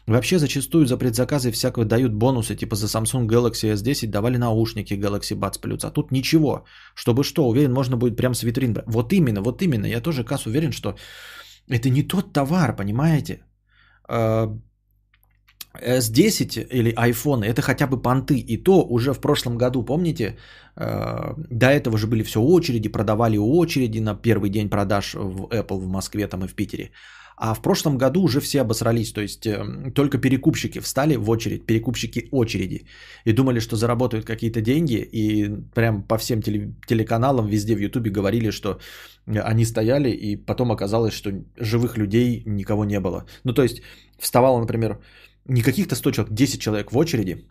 Вообще 0.07 0.39
зачастую 0.39 0.85
за 0.85 0.97
предзаказы 0.97 1.51
всякого 1.51 1.85
дают 1.85 2.13
бонусы, 2.13 2.55
типа 2.55 2.75
за 2.75 2.87
Samsung 2.87 3.27
Galaxy 3.27 3.73
S10 3.73 4.07
давали 4.07 4.37
наушники 4.37 4.95
Galaxy 4.95 5.37
Buds 5.37 5.59
Plus, 5.61 5.85
а 5.85 5.91
тут 5.91 6.11
ничего. 6.11 6.65
Чтобы 6.95 7.23
что, 7.23 7.47
уверен, 7.47 7.71
можно 7.71 7.97
будет 7.97 8.17
прям 8.17 8.33
с 8.33 8.43
витрин 8.43 8.73
брать. 8.73 8.85
Вот 8.87 9.13
именно, 9.13 9.41
вот 9.41 9.61
именно. 9.61 9.85
Я 9.85 10.01
тоже, 10.01 10.23
Кас, 10.23 10.47
уверен, 10.47 10.71
что 10.71 10.95
это 11.69 11.89
не 11.89 12.03
тот 12.03 12.33
товар, 12.33 12.75
понимаете? 12.75 13.43
А, 14.07 14.57
S10 15.79 16.67
или 16.69 16.93
iPhone, 16.93 17.45
это 17.45 17.61
хотя 17.61 17.87
бы 17.87 18.01
понты. 18.01 18.39
И 18.39 18.57
то 18.57 18.85
уже 18.89 19.13
в 19.13 19.21
прошлом 19.21 19.57
году, 19.57 19.83
помните, 19.83 20.37
а, 20.75 21.35
до 21.37 21.67
этого 21.67 21.97
же 21.97 22.07
были 22.07 22.23
все 22.23 22.41
очереди, 22.41 22.89
продавали 22.89 23.37
очереди 23.37 23.99
на 23.99 24.15
первый 24.15 24.49
день 24.49 24.69
продаж 24.69 25.13
в 25.13 25.47
Apple 25.49 25.79
в 25.79 25.87
Москве 25.87 26.27
там 26.27 26.43
и 26.43 26.47
в 26.47 26.55
Питере. 26.55 26.91
А 27.43 27.53
в 27.55 27.61
прошлом 27.61 27.97
году 27.97 28.21
уже 28.21 28.39
все 28.39 28.61
обосрались, 28.61 29.11
то 29.11 29.21
есть 29.21 29.47
э, 29.47 29.91
только 29.95 30.19
перекупщики 30.19 30.79
встали 30.79 31.15
в 31.15 31.27
очередь, 31.27 31.65
перекупщики 31.65 32.27
очереди, 32.31 32.85
и 33.25 33.33
думали, 33.33 33.59
что 33.59 33.75
заработают 33.75 34.25
какие-то 34.25 34.61
деньги, 34.61 35.09
и 35.11 35.49
прям 35.73 36.03
по 36.03 36.17
всем 36.17 36.41
теле- 36.41 36.75
телеканалам 36.87 37.47
везде 37.47 37.75
в 37.75 37.79
Ютубе 37.79 38.11
говорили, 38.11 38.51
что 38.51 38.77
они 39.25 39.65
стояли, 39.65 40.11
и 40.11 40.35
потом 40.35 40.71
оказалось, 40.71 41.15
что 41.15 41.31
живых 41.57 41.97
людей 41.97 42.43
никого 42.45 42.85
не 42.85 42.99
было. 42.99 43.25
Ну 43.43 43.53
то 43.53 43.63
есть 43.63 43.81
вставало, 44.19 44.59
например, 44.59 44.99
не 45.45 45.63
каких-то 45.63 45.95
100 45.95 46.11
человек, 46.11 46.33
10 46.33 46.61
человек 46.61 46.91
в 46.91 46.97
очереди, 46.97 47.47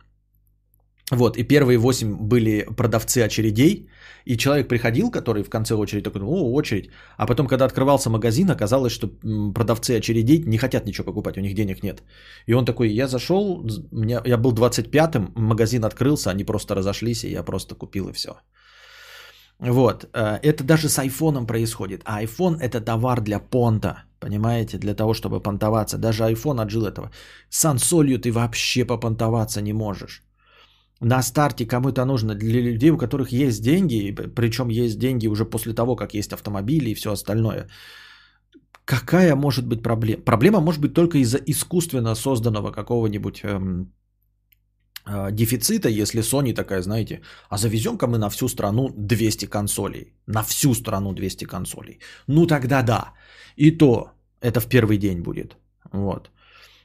вот, 1.11 1.37
и 1.37 1.43
первые 1.43 1.79
8 1.79 2.17
были 2.29 2.67
продавцы 2.76 3.19
очередей, 3.19 3.88
и 4.25 4.37
человек 4.37 4.69
приходил, 4.69 5.11
который 5.11 5.43
в 5.43 5.50
конце 5.50 5.75
очереди 5.75 6.05
такой, 6.05 6.23
о, 6.23 6.52
очередь. 6.52 6.90
А 7.17 7.26
потом, 7.26 7.47
когда 7.47 7.64
открывался 7.64 8.11
магазин, 8.11 8.50
оказалось, 8.50 8.93
что 8.93 9.09
продавцы 9.55 9.99
очередей 9.99 10.45
не 10.47 10.59
хотят 10.59 10.87
ничего 10.87 11.05
покупать, 11.05 11.38
у 11.38 11.40
них 11.40 11.55
денег 11.55 11.83
нет. 11.83 12.02
И 12.47 12.55
он 12.55 12.64
такой, 12.64 12.90
я 12.90 13.09
зашел, 13.09 13.67
меня, 13.90 14.23
я 14.25 14.37
был 14.37 14.52
25-м, 14.52 15.33
магазин 15.35 15.85
открылся, 15.85 16.31
они 16.31 16.45
просто 16.45 16.75
разошлись, 16.75 17.25
и 17.25 17.33
я 17.33 17.43
просто 17.43 17.75
купил 17.75 18.09
и 18.09 18.12
все. 18.12 18.31
Вот, 19.59 20.05
э, 20.14 20.38
это 20.43 20.64
даже 20.64 20.88
с 20.88 20.99
айфоном 20.99 21.47
происходит. 21.47 22.02
А 22.05 22.23
iPhone 22.23 22.57
это 22.61 22.81
товар 22.81 23.21
для 23.21 23.40
понта, 23.40 24.05
понимаете, 24.21 24.79
для 24.79 24.95
того, 24.95 25.12
чтобы 25.12 25.43
понтоваться. 25.43 25.99
Даже 25.99 26.23
iPhone 26.23 26.62
отжил 26.62 26.87
этого. 26.87 27.11
С 27.50 27.64
ансолью 27.64 28.19
ты 28.19 28.33
вообще 28.33 28.85
попонтоваться 28.85 29.61
не 29.61 29.73
можешь 29.73 30.23
на 31.00 31.23
старте 31.23 31.66
кому-то 31.66 32.04
нужно 32.04 32.35
для 32.35 32.61
людей, 32.61 32.90
у 32.90 32.99
которых 32.99 33.33
есть 33.33 33.62
деньги, 33.62 34.14
причем 34.37 34.69
есть 34.69 34.99
деньги 34.99 35.28
уже 35.28 35.45
после 35.45 35.73
того, 35.73 35.97
как 35.97 36.14
есть 36.14 36.33
автомобили 36.33 36.90
и 36.90 36.95
все 36.95 37.11
остальное. 37.11 37.69
Какая 38.85 39.37
может 39.37 39.66
быть 39.66 39.83
проблема? 39.83 40.23
Проблема 40.25 40.61
может 40.61 40.80
быть 40.80 40.95
только 40.95 41.19
из-за 41.19 41.38
искусственно 41.47 42.14
созданного 42.14 42.73
какого-нибудь 42.73 43.40
эм, 43.45 43.92
э, 45.07 45.30
дефицита, 45.33 45.88
если 45.88 46.21
Sony 46.23 46.54
такая, 46.54 46.83
знаете, 46.83 47.21
а 47.49 47.57
завезем-ка 47.57 48.07
мы 48.07 48.19
на 48.19 48.28
всю 48.28 48.49
страну 48.49 48.88
200 48.97 49.47
консолей. 49.47 50.12
На 50.26 50.42
всю 50.42 50.75
страну 50.75 51.13
200 51.13 51.45
консолей. 51.45 52.00
Ну 52.26 52.47
тогда 52.47 52.82
да. 52.82 53.13
И 53.56 53.71
то 53.71 54.10
это 54.41 54.60
в 54.60 54.67
первый 54.67 54.99
день 54.99 55.23
будет. 55.23 55.56
Вот. 55.93 56.30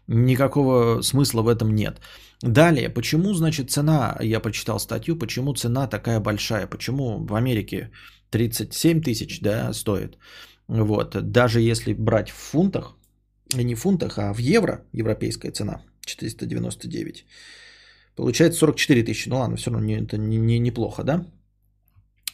Никакого 0.08 1.02
смысла 1.02 1.42
в 1.42 1.48
этом 1.48 1.74
нет. 1.74 2.00
Далее, 2.42 2.90
почему, 2.90 3.34
значит, 3.34 3.72
цена, 3.72 4.18
я 4.22 4.40
прочитал 4.40 4.80
статью, 4.80 5.16
почему 5.16 5.54
цена 5.54 5.88
такая 5.88 6.20
большая, 6.20 6.68
почему 6.68 7.26
в 7.26 7.34
Америке 7.34 7.92
37 8.30 9.02
тысяч, 9.02 9.40
да, 9.42 9.74
стоит. 9.74 10.18
Вот, 10.68 11.16
даже 11.32 11.62
если 11.62 11.94
брать 11.94 12.30
в 12.30 12.36
фунтах, 12.36 12.96
не 13.54 13.76
в 13.76 13.80
фунтах, 13.80 14.18
а 14.18 14.34
в 14.34 14.40
евро, 14.40 14.84
европейская 14.94 15.52
цена, 15.52 15.82
499, 16.06 17.26
получается 18.16 18.60
44 18.60 19.04
тысячи, 19.04 19.30
ну 19.30 19.38
ладно, 19.38 19.56
все 19.56 19.72
равно 19.72 19.86
не, 19.86 19.96
это 20.02 20.18
не, 20.18 20.38
не, 20.38 20.60
неплохо, 20.60 21.04
да? 21.04 21.26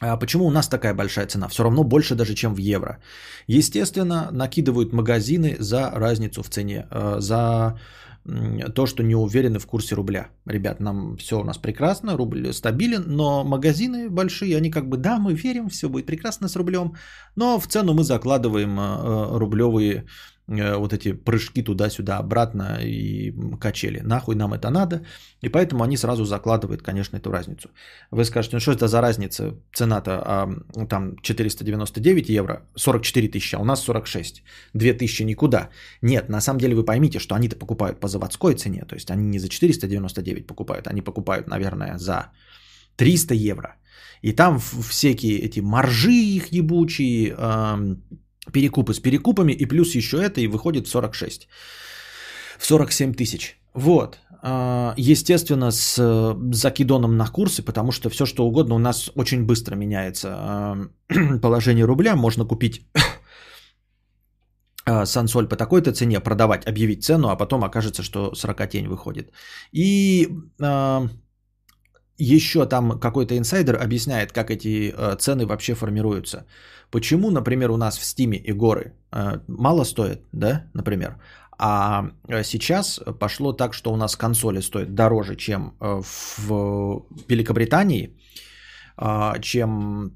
А 0.00 0.16
почему 0.16 0.46
у 0.46 0.50
нас 0.50 0.68
такая 0.68 0.94
большая 0.94 1.26
цена? 1.26 1.48
Все 1.48 1.62
равно 1.62 1.84
больше 1.84 2.14
даже, 2.14 2.34
чем 2.34 2.54
в 2.54 2.58
евро. 2.58 3.00
Естественно, 3.46 4.30
накидывают 4.32 4.92
магазины 4.92 5.56
за 5.60 5.90
разницу 5.94 6.42
в 6.42 6.48
цене, 6.48 6.86
э, 6.90 7.20
за 7.20 7.78
то, 8.74 8.86
что 8.86 9.02
не 9.02 9.16
уверены 9.16 9.58
в 9.58 9.66
курсе 9.66 9.94
рубля. 9.94 10.28
Ребят, 10.46 10.80
нам 10.80 11.16
все 11.16 11.40
у 11.40 11.44
нас 11.44 11.58
прекрасно, 11.58 12.16
рубль 12.16 12.52
стабилен, 12.52 13.04
но 13.06 13.44
магазины 13.44 14.08
большие, 14.10 14.56
они 14.56 14.70
как 14.70 14.88
бы, 14.88 14.96
да, 14.96 15.18
мы 15.18 15.34
верим, 15.34 15.68
все 15.68 15.88
будет 15.88 16.06
прекрасно 16.06 16.48
с 16.48 16.56
рублем, 16.56 16.94
но 17.36 17.58
в 17.58 17.66
цену 17.66 17.94
мы 17.94 18.04
закладываем 18.04 18.78
э, 18.78 18.82
э, 18.82 19.38
рублевые 19.38 20.06
вот 20.48 20.92
эти 20.92 21.12
прыжки 21.12 21.62
туда-сюда, 21.62 22.18
обратно 22.18 22.78
и 22.82 23.32
качели. 23.60 24.00
Нахуй 24.00 24.34
нам 24.34 24.52
это 24.52 24.70
надо. 24.70 25.04
И 25.40 25.48
поэтому 25.48 25.84
они 25.84 25.96
сразу 25.96 26.24
закладывают, 26.24 26.82
конечно, 26.82 27.16
эту 27.16 27.30
разницу. 27.30 27.68
Вы 28.10 28.24
скажете, 28.24 28.56
ну 28.56 28.60
что 28.60 28.72
это 28.72 28.88
за 28.88 29.00
разница? 29.00 29.54
Цена-то 29.72 30.10
а, 30.24 30.86
там 30.88 31.16
499 31.22 32.28
евро, 32.28 32.62
44 32.76 33.28
тысячи, 33.28 33.54
а 33.54 33.60
у 33.60 33.64
нас 33.64 33.82
46. 33.82 34.42
2 34.74 34.92
тысячи 34.92 35.22
никуда. 35.22 35.68
Нет, 36.02 36.28
на 36.28 36.40
самом 36.40 36.58
деле 36.58 36.74
вы 36.74 36.84
поймите, 36.84 37.18
что 37.18 37.34
они-то 37.34 37.56
покупают 37.56 38.00
по 38.00 38.08
заводской 38.08 38.54
цене. 38.54 38.84
То 38.84 38.96
есть 38.96 39.10
они 39.10 39.26
не 39.26 39.38
за 39.38 39.48
499 39.48 40.46
покупают, 40.46 40.86
они 40.86 41.02
покупают, 41.02 41.48
наверное, 41.48 41.98
за 41.98 42.32
300 42.96 43.34
евро. 43.34 43.76
И 44.22 44.32
там 44.32 44.58
всякие 44.58 45.38
эти 45.38 45.60
маржи 45.60 46.12
их 46.12 46.52
ебучие, 46.52 47.34
перекупы 48.50 48.94
с 48.94 49.00
перекупами, 49.00 49.52
и 49.52 49.66
плюс 49.66 49.94
еще 49.94 50.22
это, 50.22 50.40
и 50.40 50.48
выходит 50.48 50.86
в 50.86 50.90
46. 50.90 51.48
В 52.58 52.66
47 52.66 53.14
тысяч. 53.14 53.58
Вот. 53.74 54.18
А, 54.44 54.94
естественно, 54.96 55.70
с 55.70 55.96
э, 55.98 56.34
закидоном 56.52 57.16
на 57.16 57.26
курсы, 57.26 57.62
потому 57.62 57.92
что 57.92 58.10
все, 58.10 58.26
что 58.26 58.44
угодно 58.44 58.74
у 58.74 58.78
нас 58.78 59.10
очень 59.14 59.44
быстро 59.44 59.76
меняется. 59.76 60.28
А, 60.34 60.78
положение 61.42 61.84
рубля 61.84 62.16
можно 62.16 62.44
купить 62.44 62.86
а, 64.84 65.06
сансоль 65.06 65.48
по 65.48 65.56
такой-то 65.56 65.92
цене, 65.92 66.20
продавать, 66.20 66.66
объявить 66.66 67.04
цену, 67.04 67.28
а 67.28 67.36
потом 67.36 67.62
окажется, 67.62 68.02
что 68.02 68.34
40 68.34 68.68
тень 68.68 68.88
выходит. 68.88 69.30
И 69.70 70.28
еще 72.18 72.66
там 72.66 73.00
какой-то 73.00 73.36
инсайдер 73.38 73.80
объясняет, 73.80 74.32
как 74.32 74.50
эти 74.50 74.94
цены 75.18 75.46
вообще 75.46 75.74
формируются. 75.74 76.46
Почему, 76.92 77.30
например, 77.30 77.70
у 77.70 77.76
нас 77.76 77.98
в 77.98 78.04
Стиме 78.04 78.36
и 78.36 78.52
горы 78.52 78.92
э, 79.12 79.40
мало 79.48 79.84
стоят, 79.84 80.20
да, 80.32 80.66
например, 80.74 81.16
а 81.58 82.10
э, 82.28 82.44
сейчас 82.44 83.00
пошло 83.18 83.54
так, 83.54 83.72
что 83.72 83.92
у 83.92 83.96
нас 83.96 84.14
консоли 84.14 84.60
стоят 84.60 84.94
дороже, 84.94 85.36
чем 85.36 85.74
э, 85.80 86.02
в 86.46 87.06
Великобритании, 87.28 88.14
чем 89.40 90.12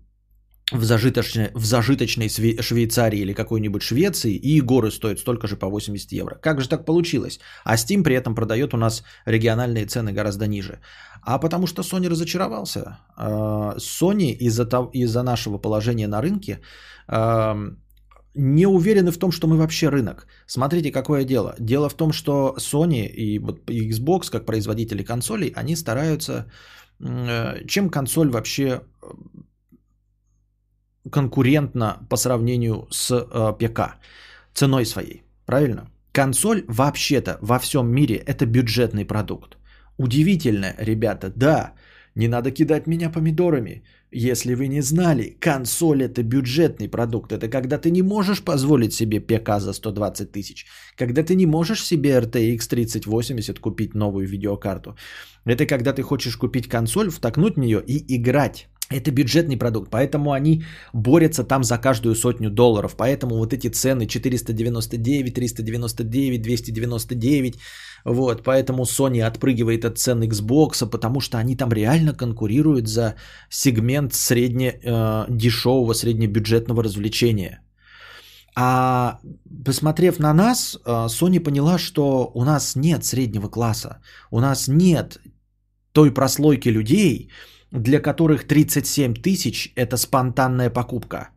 в 0.72 0.85
зажиточной, 0.85 1.50
в 1.55 1.64
зажиточной 1.64 2.29
Швейцарии 2.29 3.20
или 3.20 3.35
какой-нибудь 3.35 3.83
Швеции, 3.83 4.35
и 4.35 4.61
горы 4.61 4.90
стоят 4.90 5.18
столько 5.18 5.46
же 5.46 5.57
по 5.57 5.68
80 5.68 6.12
евро. 6.12 6.35
Как 6.35 6.61
же 6.61 6.68
так 6.68 6.85
получилось? 6.85 7.38
А 7.64 7.76
Steam 7.76 8.02
при 8.02 8.16
этом 8.16 8.35
продает 8.35 8.74
у 8.74 8.76
нас 8.76 9.05
региональные 9.26 9.87
цены 9.87 10.12
гораздо 10.12 10.46
ниже. 10.46 10.81
А 11.22 11.38
потому 11.38 11.66
что 11.66 11.83
Sony 11.83 12.09
разочаровался. 12.09 12.98
А, 13.16 13.76
Sony 13.79 14.33
из-за, 14.33 14.66
того, 14.66 14.90
из-за 14.92 15.22
нашего 15.22 15.59
положения 15.59 16.09
на 16.09 16.20
рынке 16.20 16.61
не 18.38 18.66
уверены 18.66 19.11
в 19.12 19.18
том, 19.18 19.33
что 19.33 19.46
мы 19.46 19.57
вообще 19.57 19.88
рынок. 19.88 20.26
Смотрите, 20.46 20.92
какое 20.92 21.24
дело. 21.24 21.55
Дело 21.59 21.88
в 21.88 21.94
том, 21.94 22.12
что 22.12 22.55
Sony 22.59 23.07
и 23.07 23.38
Xbox, 23.38 24.31
как 24.31 24.46
производители 24.46 25.02
консолей, 25.05 25.52
они 25.57 25.76
стараются... 25.76 26.46
Э, 27.00 27.66
чем 27.66 27.90
консоль 27.90 28.31
вообще 28.31 28.81
конкурентна 31.11 32.07
по 32.09 32.16
сравнению 32.16 32.87
с 32.90 33.11
э, 33.11 33.53
ПК 33.59 33.97
ценой 34.55 34.87
своей, 34.87 35.23
правильно? 35.47 35.90
Консоль 36.12 36.64
вообще-то 36.69 37.38
во 37.42 37.59
всем 37.59 37.88
мире 37.88 38.16
это 38.16 38.47
бюджетный 38.47 39.05
продукт. 39.05 39.57
Удивительно, 39.99 40.75
ребята, 40.79 41.33
да, 41.37 41.73
Не 42.14 42.29
надо 42.29 42.51
кидать 42.51 42.87
меня 42.87 43.11
помидорами. 43.11 43.83
Если 44.11 44.55
вы 44.55 44.69
не 44.69 44.83
знали, 44.83 45.37
консоль 45.38 46.03
это 46.03 46.23
бюджетный 46.23 46.88
продукт. 46.88 47.33
Это 47.33 47.49
когда 47.49 47.77
ты 47.77 47.90
не 47.90 48.03
можешь 48.03 48.42
позволить 48.42 48.95
себе 48.95 49.21
ПК 49.21 49.61
за 49.61 49.75
120 49.75 50.33
тысяч. 50.33 50.66
Когда 50.97 51.23
ты 51.23 51.35
не 51.35 51.47
можешь 51.47 51.85
себе 51.85 52.19
RTX 52.19 52.69
3080 52.69 53.59
купить 53.59 53.95
новую 53.95 54.27
видеокарту. 54.27 54.97
Это 55.45 55.66
когда 55.66 55.92
ты 55.92 56.03
хочешь 56.03 56.37
купить 56.38 56.69
консоль, 56.69 57.11
втокнуть 57.11 57.57
в 57.57 57.59
нее 57.59 57.83
и 57.87 58.16
играть. 58.16 58.69
Это 58.88 59.11
бюджетный 59.11 59.57
продукт, 59.57 59.90
поэтому 59.90 60.31
они 60.31 60.64
борются 60.92 61.42
там 61.42 61.64
за 61.64 61.79
каждую 61.79 62.14
сотню 62.14 62.51
долларов. 62.51 62.94
Поэтому 62.96 63.37
вот 63.37 63.53
эти 63.53 63.68
цены 63.68 64.07
499, 64.07 65.35
399, 65.35 66.42
299. 66.42 67.55
Вот, 68.05 68.44
поэтому 68.44 68.85
Sony 68.85 69.22
отпрыгивает 69.22 69.85
от 69.85 69.99
цен 69.99 70.22
Xbox, 70.22 70.88
потому 70.88 71.20
что 71.20 71.38
они 71.38 71.57
там 71.57 71.72
реально 71.72 72.14
конкурируют 72.14 72.87
за 72.87 73.16
сегмент 73.51 74.14
средне 74.14 74.79
э, 74.85 75.94
среднебюджетного 75.94 76.85
развлечения. 76.85 77.62
А 78.55 79.18
посмотрев 79.64 80.20
на 80.20 80.33
нас, 80.33 80.77
э, 80.77 81.07
Sony 81.09 81.40
поняла, 81.40 81.79
что 81.79 82.31
у 82.35 82.44
нас 82.44 82.77
нет 82.77 83.05
среднего 83.05 83.49
класса, 83.49 83.99
у 84.31 84.40
нас 84.40 84.68
нет 84.68 85.18
той 85.92 86.14
прослойки 86.14 86.68
людей, 86.68 87.31
для 87.72 88.00
которых 88.00 88.46
37 88.46 89.14
тысяч– 89.14 89.72
это 89.76 89.96
спонтанная 89.96 90.70
покупка. 90.70 91.31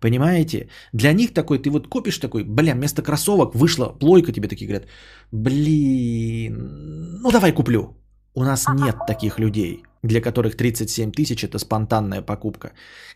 Понимаете? 0.00 0.68
Для 0.92 1.12
них 1.12 1.32
такой, 1.32 1.58
ты 1.58 1.70
вот 1.70 1.88
купишь 1.88 2.18
такой, 2.18 2.44
бля, 2.44 2.74
вместо 2.74 3.02
кроссовок 3.02 3.54
вышла 3.54 3.86
плойка, 3.98 4.32
тебе 4.32 4.48
такие 4.48 4.66
говорят, 4.66 4.88
блин, 5.32 7.20
ну 7.22 7.30
давай 7.30 7.52
куплю. 7.52 7.96
У 8.34 8.42
нас 8.42 8.66
нет 8.68 8.96
таких 9.06 9.38
людей, 9.38 9.82
для 10.02 10.20
которых 10.20 10.56
37 10.56 11.12
тысяч– 11.12 11.44
это 11.44 11.58
спонтанная 11.58 12.22
покупка, 12.22 12.72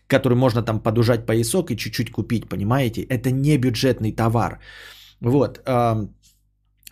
которую 0.07 0.38
можно 0.38 0.62
там 0.62 0.81
подужать 0.81 1.27
поясок 1.27 1.71
и 1.71 1.77
чуть-чуть 1.77 2.12
купить, 2.12 2.49
понимаете? 2.49 3.03
Это 3.03 3.31
не 3.31 3.59
бюджетный 3.59 4.12
товар. 4.12 4.61
Вот. 5.21 5.61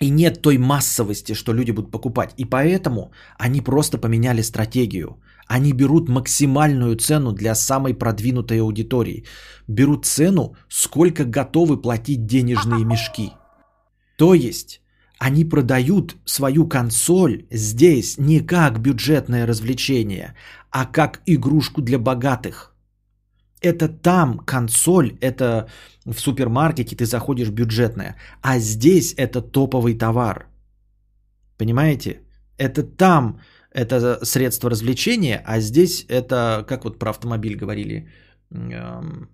И 0.01 0.11
нет 0.11 0.43
той 0.43 0.59
массовости, 0.59 1.35
что 1.35 1.53
люди 1.53 1.71
будут 1.71 1.93
покупать. 1.93 2.35
И 2.37 2.45
поэтому 2.45 3.13
они 3.39 3.61
просто 3.61 3.99
поменяли 3.99 4.43
стратегию. 4.43 5.21
Они 5.47 5.73
берут 5.73 6.09
максимальную 6.09 6.97
цену 6.97 7.33
для 7.33 7.55
самой 7.55 7.95
продвинутой 7.95 8.61
аудитории. 8.61 9.25
Берут 9.69 10.07
цену, 10.07 10.57
сколько 10.69 11.25
готовы 11.25 11.81
платить 11.81 12.27
денежные 12.27 12.85
мешки. 12.93 13.33
То 14.17 14.35
есть 14.35 14.81
они 15.19 15.45
продают 15.45 16.17
свою 16.25 16.69
консоль 16.69 17.47
здесь 17.51 18.19
не 18.19 18.41
как 18.41 18.81
бюджетное 18.81 19.47
развлечение, 19.47 20.35
а 20.71 20.87
как 20.87 21.21
игрушку 21.27 21.83
для 21.83 21.99
богатых. 21.99 22.75
Это 23.61 23.89
там 23.89 24.39
консоль, 24.39 25.17
это 25.21 25.69
в 26.05 26.19
супермаркете 26.19 26.97
ты 26.97 27.07
заходишь 27.07 27.49
бюджетная, 27.49 28.17
а 28.43 28.59
здесь 28.59 29.15
это 29.17 29.41
топовый 29.41 29.95
товар. 29.95 30.49
Понимаете? 31.57 32.21
Это 32.59 32.83
там 32.83 33.41
это 33.75 34.25
средство 34.25 34.71
развлечения, 34.71 35.43
а 35.45 35.61
здесь 35.61 36.07
это, 36.09 36.65
как 36.69 36.85
вот 36.85 36.99
про 36.99 37.11
автомобиль 37.11 37.57
говорили, 37.57 38.09
эм, 38.51 39.29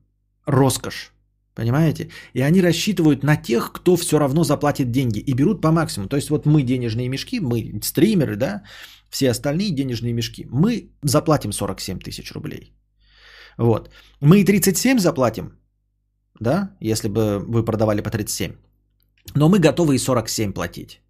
роскошь. 0.46 1.12
Понимаете? 1.54 2.08
И 2.34 2.40
они 2.40 2.62
рассчитывают 2.62 3.22
на 3.22 3.36
тех, 3.36 3.72
кто 3.72 3.96
все 3.96 4.18
равно 4.18 4.44
заплатит 4.44 4.90
деньги 4.90 5.18
и 5.18 5.34
берут 5.34 5.60
по 5.60 5.70
максимуму. 5.70 6.08
То 6.08 6.16
есть 6.16 6.30
вот 6.30 6.46
мы 6.46 6.62
денежные 6.62 7.08
мешки, 7.08 7.40
мы 7.40 7.80
стримеры, 7.82 8.36
да, 8.36 8.62
все 9.10 9.30
остальные 9.30 9.74
денежные 9.74 10.14
мешки. 10.14 10.46
Мы 10.50 10.90
заплатим 11.02 11.52
47 11.52 11.98
тысяч 11.98 12.32
рублей. 12.32 12.72
Вот. 13.58 13.90
Мы 14.20 14.40
и 14.40 14.44
37 14.44 14.98
заплатим, 14.98 15.52
да, 16.40 16.70
если 16.80 17.08
бы 17.08 17.44
вы 17.46 17.64
продавали 17.64 18.00
по 18.00 18.10
37. 18.10 18.52
Но 19.34 19.48
мы 19.48 19.58
готовы 19.58 19.96
и 19.96 19.98
47 19.98 20.52
платить. 20.52 21.00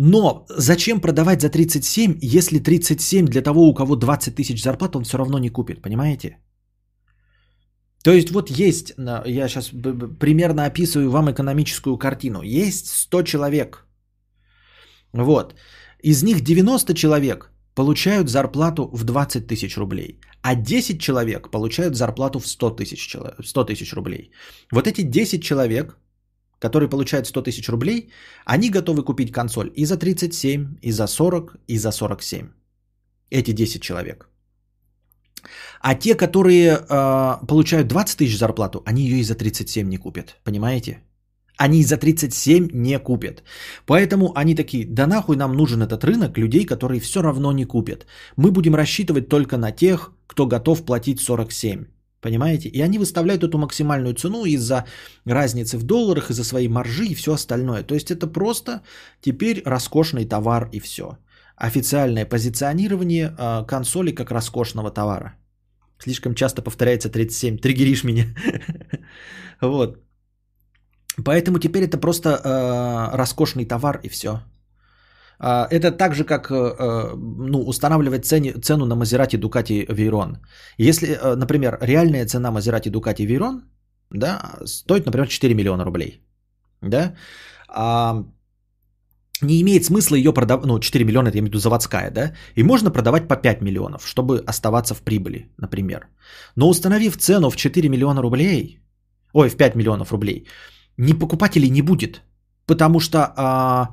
Но 0.00 0.46
зачем 0.48 1.00
продавать 1.00 1.40
за 1.40 1.50
37, 1.50 2.18
если 2.22 2.58
37 2.60 3.26
для 3.26 3.42
того, 3.42 3.68
у 3.68 3.74
кого 3.74 3.96
20 3.96 4.34
тысяч 4.36 4.62
зарплат, 4.62 4.94
он 4.96 5.02
все 5.04 5.18
равно 5.18 5.38
не 5.38 5.50
купит, 5.50 5.82
понимаете? 5.82 6.38
То 8.04 8.12
есть 8.12 8.30
вот 8.30 8.48
есть, 8.50 8.94
я 9.26 9.48
сейчас 9.48 9.70
примерно 10.20 10.66
описываю 10.66 11.10
вам 11.10 11.30
экономическую 11.30 11.98
картину. 11.98 12.42
Есть 12.42 12.86
100 12.86 13.22
человек. 13.22 13.86
Вот. 15.12 15.54
Из 16.04 16.22
них 16.22 16.42
90 16.42 16.94
человек 16.94 17.50
получают 17.74 18.28
зарплату 18.28 18.88
в 18.92 19.04
20 19.04 19.48
тысяч 19.48 19.76
рублей, 19.76 20.20
а 20.42 20.54
10 20.54 21.00
человек 21.00 21.50
получают 21.50 21.96
зарплату 21.96 22.38
в 22.38 22.46
100 22.46 22.70
тысяч, 22.70 23.16
100 23.44 23.64
тысяч 23.64 23.92
рублей. 23.94 24.30
Вот 24.72 24.86
эти 24.86 25.02
10 25.02 25.42
человек 25.42 25.98
которые 26.58 26.88
получают 26.88 27.26
100 27.26 27.42
тысяч 27.42 27.68
рублей, 27.68 28.10
они 28.44 28.70
готовы 28.70 29.04
купить 29.04 29.32
консоль 29.32 29.70
и 29.76 29.84
за 29.84 29.96
37, 29.96 30.78
и 30.82 30.92
за 30.92 31.06
40, 31.06 31.56
и 31.68 31.78
за 31.78 31.92
47. 31.92 32.48
Эти 33.30 33.52
10 33.52 33.82
человек. 33.82 34.28
А 35.80 35.94
те, 35.94 36.14
которые 36.14 36.78
э, 36.78 37.46
получают 37.46 37.88
20 37.88 38.18
тысяч 38.18 38.38
зарплату, 38.38 38.82
они 38.86 39.02
ее 39.02 39.18
и 39.18 39.24
за 39.24 39.34
37 39.34 39.88
не 39.88 39.98
купят. 39.98 40.36
Понимаете? 40.44 41.02
Они 41.56 41.82
за 41.82 41.96
37 41.96 42.68
не 42.72 42.98
купят. 42.98 43.42
Поэтому 43.86 44.32
они 44.34 44.54
такие, 44.54 44.86
да 44.86 45.06
нахуй 45.06 45.36
нам 45.36 45.52
нужен 45.52 45.82
этот 45.82 46.04
рынок 46.04 46.38
людей, 46.38 46.64
которые 46.64 47.00
все 47.00 47.22
равно 47.22 47.52
не 47.52 47.64
купят. 47.64 48.06
Мы 48.36 48.50
будем 48.50 48.74
рассчитывать 48.74 49.28
только 49.28 49.56
на 49.56 49.72
тех, 49.72 50.12
кто 50.26 50.46
готов 50.46 50.84
платить 50.84 51.20
47. 51.20 51.84
Понимаете? 52.20 52.68
И 52.68 52.80
они 52.80 52.98
выставляют 52.98 53.44
эту 53.44 53.58
максимальную 53.58 54.14
цену 54.14 54.44
из-за 54.44 54.84
разницы 55.26 55.78
в 55.78 55.84
долларах, 55.84 56.30
из-за 56.30 56.44
своей 56.44 56.68
маржи 56.68 57.06
и 57.06 57.14
все 57.14 57.32
остальное. 57.32 57.82
То 57.82 57.94
есть 57.94 58.10
это 58.10 58.26
просто 58.26 58.82
теперь 59.20 59.62
роскошный 59.64 60.24
товар 60.24 60.68
и 60.72 60.80
все. 60.80 61.18
Официальное 61.56 62.24
позиционирование 62.24 63.34
э, 63.38 63.66
консоли 63.66 64.14
как 64.14 64.30
роскошного 64.30 64.90
товара. 64.90 65.34
Слишком 65.98 66.34
часто 66.34 66.62
повторяется 66.62 67.10
37. 67.10 67.58
Триггеришь 67.58 68.04
меня. 68.04 68.24
Вот. 69.60 69.98
Поэтому 71.24 71.58
теперь 71.58 71.82
это 71.82 71.98
просто 71.98 72.28
э, 72.30 73.16
роскошный 73.16 73.64
товар 73.64 74.00
и 74.04 74.08
все. 74.08 74.40
А, 75.40 75.66
это 75.70 75.92
так 75.92 76.14
же, 76.14 76.24
как 76.24 76.50
э, 76.50 76.54
э, 76.54 77.14
ну, 77.16 77.62
устанавливать 77.66 78.26
цене, 78.26 78.52
цену 78.52 78.86
на 78.86 78.94
Maserati 78.94 79.38
Ducati 79.38 79.86
Veyron. 79.86 80.36
Если, 80.78 81.08
э, 81.08 81.36
например, 81.36 81.78
реальная 81.80 82.26
цена 82.26 82.50
Maserati 82.50 82.90
Ducati 82.90 83.26
Veyron 83.26 83.62
да, 84.10 84.58
стоит, 84.64 85.06
например, 85.06 85.28
4 85.28 85.54
миллиона 85.54 85.84
рублей. 85.84 86.22
Да? 86.82 87.14
А, 87.68 88.24
не 89.42 89.60
имеет 89.60 89.84
смысла 89.84 90.16
ее 90.16 90.32
продавать, 90.32 90.66
ну, 90.66 90.80
4 90.80 91.04
миллиона, 91.04 91.28
это 91.28 91.36
я 91.36 91.40
имею 91.40 91.50
в 91.50 91.54
виду 91.54 91.58
заводская, 91.58 92.10
да, 92.10 92.32
и 92.54 92.62
можно 92.62 92.90
продавать 92.90 93.28
по 93.28 93.36
5 93.36 93.62
миллионов, 93.62 94.06
чтобы 94.06 94.42
оставаться 94.46 94.94
в 94.94 95.02
прибыли, 95.02 95.48
например. 95.58 96.08
Но 96.56 96.68
установив 96.68 97.16
цену 97.16 97.50
в 97.50 97.56
4 97.56 97.88
миллиона 97.88 98.22
рублей, 98.22 98.80
ой, 99.32 99.48
в 99.50 99.56
5 99.56 99.76
миллионов 99.76 100.12
рублей, 100.12 100.46
ни 100.96 101.12
покупателей 101.12 101.70
не 101.70 101.82
будет, 101.82 102.22
потому 102.66 103.00
что 103.00 103.32
а, 103.36 103.88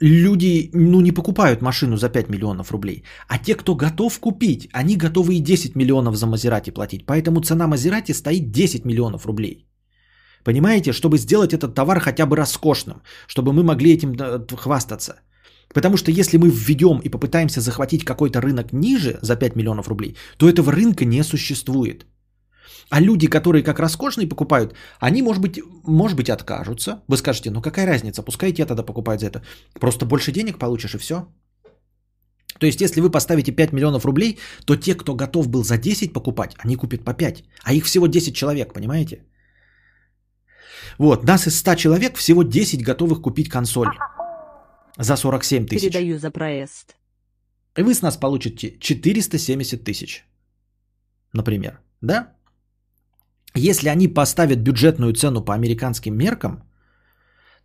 люди 0.00 0.70
ну, 0.74 1.00
не 1.00 1.12
покупают 1.12 1.62
машину 1.62 1.96
за 1.96 2.08
5 2.08 2.28
миллионов 2.30 2.72
рублей. 2.72 3.04
А 3.28 3.38
те, 3.38 3.54
кто 3.54 3.74
готов 3.74 4.18
купить, 4.20 4.68
они 4.72 4.96
готовы 4.96 5.34
и 5.34 5.40
10 5.40 5.76
миллионов 5.76 6.16
за 6.16 6.26
Мазерати 6.26 6.70
платить. 6.70 7.06
Поэтому 7.06 7.40
цена 7.40 7.66
Мазерати 7.66 8.12
стоит 8.12 8.50
10 8.50 8.84
миллионов 8.84 9.26
рублей. 9.26 9.66
Понимаете, 10.44 10.92
чтобы 10.92 11.18
сделать 11.18 11.52
этот 11.52 11.74
товар 11.74 12.00
хотя 12.00 12.26
бы 12.26 12.36
роскошным, 12.36 13.02
чтобы 13.26 13.52
мы 13.52 13.62
могли 13.62 13.92
этим 13.92 14.14
э, 14.14 14.56
хвастаться. 14.56 15.20
Потому 15.74 15.96
что 15.96 16.10
если 16.10 16.38
мы 16.38 16.50
введем 16.50 17.00
и 17.04 17.08
попытаемся 17.08 17.60
захватить 17.60 18.04
какой-то 18.04 18.40
рынок 18.40 18.72
ниже 18.72 19.18
за 19.22 19.36
5 19.36 19.56
миллионов 19.56 19.88
рублей, 19.88 20.16
то 20.38 20.48
этого 20.48 20.72
рынка 20.72 21.04
не 21.04 21.22
существует. 21.22 22.06
А 22.90 23.00
люди, 23.00 23.28
которые 23.28 23.62
как 23.62 23.78
роскошные 23.78 24.28
покупают, 24.28 24.74
они, 24.98 25.22
может 25.22 25.40
быть, 25.42 25.60
может 25.86 26.16
быть, 26.16 26.28
откажутся. 26.28 27.02
Вы 27.08 27.16
скажете, 27.16 27.50
ну 27.50 27.62
какая 27.62 27.86
разница, 27.86 28.22
пускай 28.22 28.52
те 28.52 28.66
тогда 28.66 28.82
покупают 28.82 29.20
за 29.20 29.26
это. 29.26 29.42
Просто 29.80 30.06
больше 30.06 30.32
денег 30.32 30.58
получишь 30.58 30.94
и 30.94 30.98
все. 30.98 31.14
То 32.58 32.66
есть, 32.66 32.80
если 32.80 33.00
вы 33.00 33.10
поставите 33.10 33.52
5 33.52 33.72
миллионов 33.72 34.04
рублей, 34.04 34.38
то 34.66 34.76
те, 34.76 34.94
кто 34.94 35.14
готов 35.14 35.48
был 35.48 35.62
за 35.62 35.78
10 35.78 36.12
покупать, 36.12 36.56
они 36.64 36.76
купят 36.76 37.04
по 37.04 37.14
5. 37.14 37.44
А 37.64 37.72
их 37.72 37.84
всего 37.84 38.06
10 38.06 38.34
человек, 38.34 38.74
понимаете? 38.74 39.22
Вот, 40.98 41.24
нас 41.24 41.46
из 41.46 41.58
100 41.58 41.76
человек 41.76 42.16
всего 42.16 42.42
10 42.42 42.82
готовых 42.82 43.22
купить 43.22 43.48
консоль 43.48 43.88
за 44.98 45.16
47 45.16 45.66
тысяч. 45.66 45.92
Передаю 45.92 46.18
за 46.18 46.30
проезд. 46.30 46.96
И 47.78 47.82
вы 47.82 47.94
с 47.94 48.02
нас 48.02 48.16
получите 48.16 48.78
470 48.80 49.84
тысяч, 49.84 50.24
например. 51.32 51.80
Да? 52.02 52.34
Если 53.54 53.88
они 53.88 54.08
поставят 54.08 54.58
бюджетную 54.58 55.12
цену 55.12 55.44
по 55.44 55.54
американским 55.54 56.16
меркам, 56.16 56.62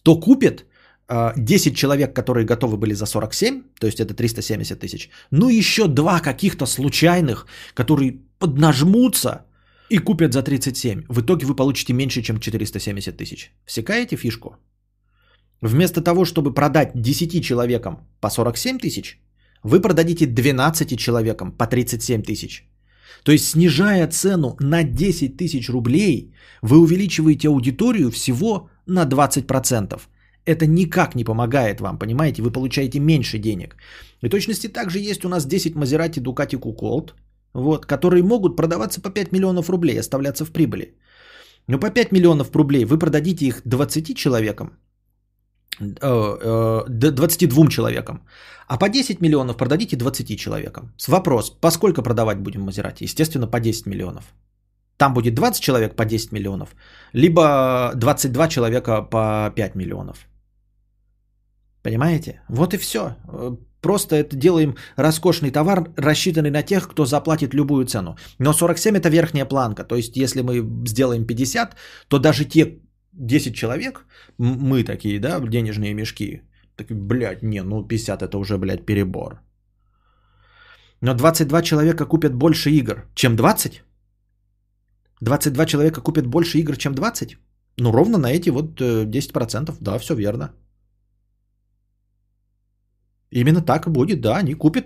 то 0.03 0.19
купят 0.19 0.65
10 1.07 1.73
а, 1.73 1.75
человек, 1.75 2.15
которые 2.15 2.45
готовы 2.45 2.77
были 2.77 2.93
за 2.93 3.05
47, 3.05 3.63
то 3.79 3.87
есть 3.87 3.99
это 3.99 4.13
370 4.13 4.79
тысяч, 4.79 5.09
ну 5.31 5.49
еще 5.49 5.87
два 5.87 6.19
каких-то 6.19 6.65
случайных, 6.65 7.45
которые 7.75 8.19
поднажмутся 8.39 9.45
и 9.89 9.99
купят 9.99 10.33
за 10.33 10.41
37. 10.41 11.03
В 11.09 11.21
итоге 11.21 11.45
вы 11.45 11.55
получите 11.55 11.93
меньше, 11.93 12.21
чем 12.21 12.39
470 12.39 13.17
тысяч. 13.17 13.51
Всекаете 13.65 14.17
фишку? 14.17 14.57
Вместо 15.61 16.01
того, 16.01 16.25
чтобы 16.25 16.53
продать 16.53 16.91
10 16.95 17.43
человекам 17.43 18.07
по 18.19 18.29
47 18.29 18.79
тысяч, 18.79 19.19
вы 19.63 19.81
продадите 19.81 20.25
12 20.25 20.97
человекам 20.97 21.51
по 21.51 21.67
37 21.67 22.23
тысяч. 22.23 22.67
То 23.23 23.31
есть, 23.31 23.45
снижая 23.45 24.07
цену 24.07 24.55
на 24.59 24.83
10 24.83 25.37
тысяч 25.37 25.69
рублей, 25.69 26.33
вы 26.61 26.77
увеличиваете 26.77 27.47
аудиторию 27.47 28.11
всего 28.11 28.69
на 28.85 29.05
20%. 29.05 30.01
Это 30.45 30.67
никак 30.67 31.15
не 31.15 31.23
помогает 31.23 31.81
вам, 31.81 31.97
понимаете? 31.97 32.41
Вы 32.41 32.51
получаете 32.51 32.99
меньше 32.99 33.39
денег. 33.39 33.75
И 34.21 34.29
точности 34.29 34.67
также 34.67 34.99
есть 34.99 35.25
у 35.25 35.29
нас 35.29 35.45
10 35.45 35.75
Maserati 35.75 36.21
Ducati 36.21 36.59
Colt, 36.59 37.13
вот, 37.53 37.85
которые 37.85 38.23
могут 38.23 38.55
продаваться 38.55 39.01
по 39.01 39.09
5 39.09 39.31
миллионов 39.31 39.69
рублей, 39.69 39.99
оставляться 39.99 40.45
в 40.45 40.51
прибыли. 40.51 40.95
Но 41.67 41.79
по 41.79 41.89
5 41.89 42.11
миллионов 42.11 42.55
рублей 42.55 42.85
вы 42.85 42.99
продадите 42.99 43.45
их 43.45 43.61
20 43.65 44.15
человекам, 44.15 44.77
22 45.79 47.63
э, 47.63 47.67
э, 47.67 47.69
человекам. 47.69 48.21
А 48.67 48.77
по 48.77 48.89
10 48.89 49.21
миллионов 49.21 49.57
продадите 49.57 49.95
20 49.95 50.39
человекам. 50.39 50.93
С 50.97 51.07
вопрос, 51.07 51.49
по 51.49 51.71
сколько 51.71 52.01
продавать 52.01 52.39
будем 52.39 52.61
Мазерати? 52.61 53.03
Естественно, 53.03 53.47
по 53.47 53.59
10 53.59 53.85
миллионов. 53.85 54.23
Там 54.97 55.13
будет 55.13 55.35
20 55.35 55.61
человек 55.61 55.95
по 55.95 56.05
10 56.05 56.31
миллионов, 56.31 56.75
либо 57.13 57.91
22 57.95 58.47
человека 58.47 59.01
по 59.01 59.51
5 59.55 59.75
миллионов. 59.75 60.27
Понимаете? 61.83 62.41
Вот 62.49 62.73
и 62.73 62.77
все. 62.77 63.15
Просто 63.81 64.15
это 64.15 64.35
делаем 64.35 64.75
роскошный 64.97 65.51
товар, 65.51 65.89
рассчитанный 65.97 66.49
на 66.49 66.63
тех, 66.63 66.87
кто 66.87 67.05
заплатит 67.05 67.53
любую 67.53 67.85
цену. 67.85 68.15
Но 68.39 68.53
47 68.53 68.97
это 68.97 69.09
верхняя 69.09 69.45
планка. 69.45 69.83
То 69.83 69.95
есть, 69.95 70.17
если 70.17 70.41
мы 70.41 70.63
сделаем 70.87 71.25
50, 71.25 71.75
то 72.07 72.17
даже 72.17 72.45
те 72.45 72.79
10 73.17 73.55
человек, 73.55 74.05
мы 74.37 74.83
такие, 74.83 75.19
да, 75.19 75.39
денежные 75.39 75.93
мешки, 75.93 76.41
так, 76.75 76.87
блядь, 76.91 77.43
не, 77.43 77.63
ну 77.63 77.87
50 77.87 78.21
это 78.21 78.37
уже, 78.37 78.57
блядь, 78.57 78.85
перебор. 78.85 79.41
Но 81.01 81.13
22 81.13 81.61
человека 81.61 82.05
купят 82.05 82.33
больше 82.33 82.69
игр, 82.69 83.05
чем 83.15 83.35
20? 83.35 83.83
22 85.21 85.65
человека 85.65 86.01
купят 86.01 86.27
больше 86.27 86.57
игр, 86.59 86.75
чем 86.77 86.93
20? 86.93 87.37
Ну, 87.77 87.91
ровно 87.91 88.17
на 88.17 88.31
эти 88.31 88.49
вот 88.49 88.81
10%. 88.81 89.69
Э, 89.69 89.73
да, 89.81 89.97
все 89.99 90.15
верно. 90.15 90.51
Именно 93.31 93.61
так 93.61 93.87
и 93.87 93.89
будет, 93.89 94.21
да, 94.21 94.37
они 94.37 94.53
купят, 94.53 94.85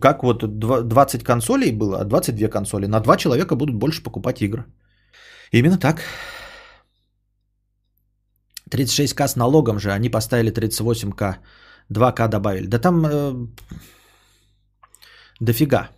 как 0.00 0.22
вот 0.22 0.44
20 0.44 1.24
консолей 1.24 1.72
было, 1.72 2.00
а 2.00 2.04
22 2.04 2.48
консоли, 2.48 2.86
на 2.86 3.00
2 3.00 3.16
человека 3.16 3.56
будут 3.56 3.76
больше 3.76 4.02
покупать 4.02 4.42
игры. 4.42 4.64
Именно 5.52 5.78
так. 5.78 6.02
36к 8.70 9.28
с 9.28 9.36
налогом 9.36 9.78
же, 9.78 9.92
они 9.92 10.10
поставили 10.10 10.52
38к, 10.52 11.36
2к 11.92 12.28
добавили. 12.28 12.66
Да 12.66 12.78
там 12.78 13.06
э, 13.06 13.46
дофига. 15.40 15.88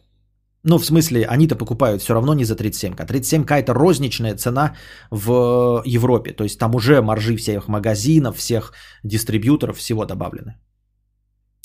Ну, 0.65 0.79
в 0.79 0.85
смысле, 0.85 1.27
они-то 1.27 1.57
покупают 1.57 2.03
все 2.03 2.15
равно 2.15 2.35
не 2.35 2.45
за 2.45 2.55
37к. 2.55 3.07
37к 3.07 3.53
это 3.53 3.75
розничная 3.75 4.37
цена 4.37 4.77
в 5.11 5.83
Европе. 5.85 6.33
То 6.33 6.45
есть 6.45 6.59
там 6.59 6.75
уже 6.75 7.03
маржи 7.03 7.37
всех 7.37 7.69
магазинов, 7.69 8.37
всех 8.37 8.73
дистрибьюторов, 9.05 9.77
всего 9.77 10.05
добавлены. 10.05 10.55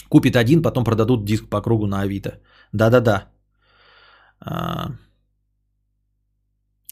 Купит 0.09 0.35
один, 0.35 0.61
потом 0.61 0.83
продадут 0.83 1.25
диск 1.25 1.49
по 1.49 1.61
кругу 1.61 1.85
на 1.87 2.01
Авито. 2.01 2.39
Да-да-да. 2.73 3.27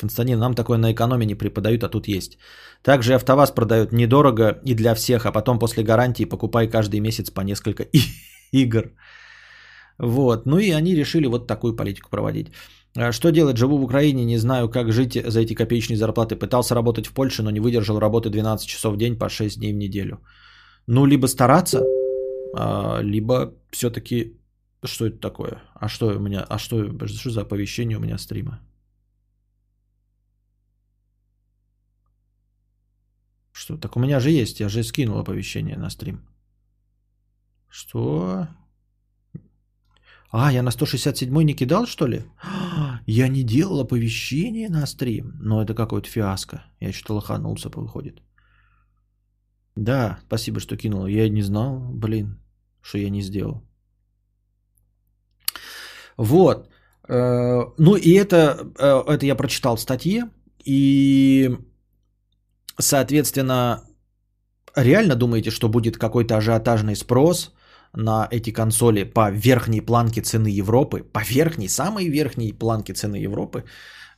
Константин, 0.01 0.39
нам 0.39 0.53
такое 0.53 0.77
на 0.77 0.91
экономе 0.91 1.25
не 1.25 1.35
преподают, 1.35 1.83
а 1.83 1.89
тут 1.89 2.07
есть. 2.07 2.37
Также 2.83 3.15
АвтоВАЗ 3.15 3.51
продают 3.51 3.91
недорого 3.93 4.59
и 4.65 4.75
для 4.75 4.95
всех, 4.95 5.25
а 5.25 5.31
потом 5.31 5.59
после 5.59 5.83
гарантии 5.83 6.25
покупай 6.25 6.67
каждый 6.67 6.99
месяц 6.99 7.31
по 7.31 7.41
несколько 7.41 7.83
игр. 8.51 8.91
Вот. 9.97 10.45
Ну 10.45 10.57
и 10.57 10.71
они 10.71 10.95
решили 10.95 11.27
вот 11.27 11.47
такую 11.47 11.75
политику 11.75 12.09
проводить. 12.09 12.47
А 12.97 13.11
что 13.11 13.31
делать? 13.31 13.57
Живу 13.57 13.77
в 13.77 13.83
Украине, 13.83 14.25
не 14.25 14.37
знаю, 14.37 14.69
как 14.69 14.91
жить 14.91 15.13
за 15.13 15.39
эти 15.39 15.53
копеечные 15.53 15.97
зарплаты. 15.97 16.35
Пытался 16.35 16.75
работать 16.75 17.07
в 17.07 17.13
Польше, 17.13 17.43
но 17.43 17.51
не 17.51 17.59
выдержал 17.59 17.99
работы 17.99 18.29
12 18.29 18.67
часов 18.67 18.93
в 18.93 18.97
день 18.97 19.17
по 19.17 19.29
6 19.29 19.59
дней 19.59 19.73
в 19.73 19.77
неделю. 19.77 20.19
Ну, 20.87 21.05
либо 21.05 21.27
стараться, 21.27 21.83
а, 22.55 23.01
либо 23.01 23.53
все-таки... 23.71 24.37
Что 24.83 25.07
это 25.07 25.17
такое? 25.17 25.63
А 25.73 25.87
что 25.87 26.05
у 26.05 26.19
меня? 26.19 26.45
А 26.47 26.59
что, 26.59 27.07
что 27.07 27.29
за 27.29 27.41
оповещение 27.41 27.97
у 27.97 28.01
меня 28.01 28.17
стрима? 28.17 28.59
Что? 33.55 33.77
Так 33.77 33.95
у 33.95 33.99
меня 33.99 34.19
же 34.19 34.31
есть, 34.31 34.59
я 34.59 34.69
же 34.69 34.83
скинул 34.83 35.17
оповещение 35.17 35.77
на 35.77 35.89
стрим. 35.89 36.19
Что? 37.69 38.47
А, 40.29 40.51
я 40.51 40.61
на 40.61 40.71
167 40.71 41.43
не 41.43 41.53
кидал, 41.53 41.85
что 41.85 42.07
ли? 42.07 42.23
Я 43.07 43.29
не 43.29 43.43
делал 43.43 43.79
оповещение 43.79 44.69
на 44.69 44.85
стрим. 44.87 45.31
Но 45.39 45.61
это 45.61 45.73
какое-то 45.73 46.09
фиаско. 46.09 46.65
Я 46.81 46.91
что-то 46.91 47.13
лоханулся, 47.13 47.69
выходит. 47.69 48.21
Да, 49.75 50.19
спасибо, 50.27 50.59
что 50.59 50.75
кинул. 50.75 51.07
Я 51.07 51.29
не 51.29 51.43
знал, 51.43 51.79
блин, 51.93 52.37
что 52.81 52.97
я 52.97 53.09
не 53.09 53.21
сделал. 53.21 53.61
Вот. 56.17 56.69
Э, 57.07 57.61
ну 57.77 57.95
и 57.95 58.11
это, 58.11 58.67
э, 58.77 59.13
это 59.13 59.25
я 59.25 59.35
прочитал 59.35 59.75
в 59.77 59.81
статье. 59.81 60.29
И 60.65 61.57
Соответственно, 62.79 63.83
реально 64.75 65.15
думаете, 65.15 65.51
что 65.51 65.69
будет 65.69 65.97
какой-то 65.97 66.37
ажиотажный 66.37 66.95
спрос 66.95 67.53
на 67.93 68.27
эти 68.31 68.51
консоли 68.51 69.03
по 69.03 69.31
верхней 69.31 69.81
планке 69.81 70.21
цены 70.21 70.49
Европы, 70.59 71.03
по 71.03 71.23
верхней, 71.23 71.69
самой 71.69 72.09
верхней 72.09 72.53
планке 72.53 72.93
цены 72.93 73.15
Европы, 73.15 73.63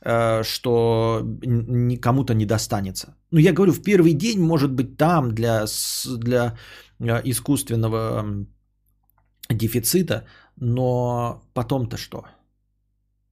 э, 0.02 0.42
что 0.42 1.22
никому-то 1.42 2.34
не 2.34 2.46
достанется. 2.46 3.14
Ну, 3.30 3.38
я 3.38 3.52
говорю, 3.52 3.72
в 3.72 3.82
первый 3.82 4.14
день, 4.14 4.40
может 4.40 4.72
быть, 4.72 4.96
там 4.96 5.32
для, 5.34 5.66
для 6.18 6.56
э, 6.98 7.20
искусственного 7.24 8.46
дефицита, 9.50 10.24
но 10.56 11.42
потом-то 11.54 11.96
что? 11.96 12.24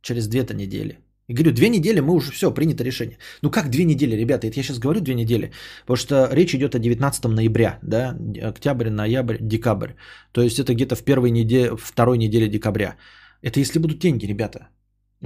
Через 0.00 0.28
две-то 0.28 0.54
недели. 0.54 1.05
И 1.28 1.34
говорю, 1.34 1.52
две 1.52 1.68
недели 1.68 2.00
мы 2.00 2.14
уже 2.14 2.30
все, 2.30 2.54
принято 2.54 2.84
решение. 2.84 3.18
Ну 3.42 3.50
как 3.50 3.70
две 3.70 3.84
недели, 3.84 4.16
ребята, 4.16 4.46
это 4.46 4.60
я 4.60 4.62
сейчас 4.62 4.78
говорю 4.78 5.00
две 5.00 5.14
недели, 5.14 5.50
потому 5.80 5.96
что 5.96 6.28
речь 6.32 6.54
идет 6.54 6.74
о 6.74 6.78
19 6.78 7.24
ноября, 7.24 7.78
да, 7.82 8.16
октябрь, 8.42 8.90
ноябрь, 8.90 9.38
декабрь. 9.40 9.92
То 10.32 10.42
есть 10.42 10.58
это 10.58 10.74
где-то 10.74 10.94
в 10.94 11.02
первой 11.02 11.30
неделе, 11.30 11.76
второй 11.76 12.18
неделе 12.18 12.48
декабря. 12.48 12.96
Это 13.42 13.60
если 13.60 13.80
будут 13.80 13.98
деньги, 13.98 14.26
ребята. 14.26 14.68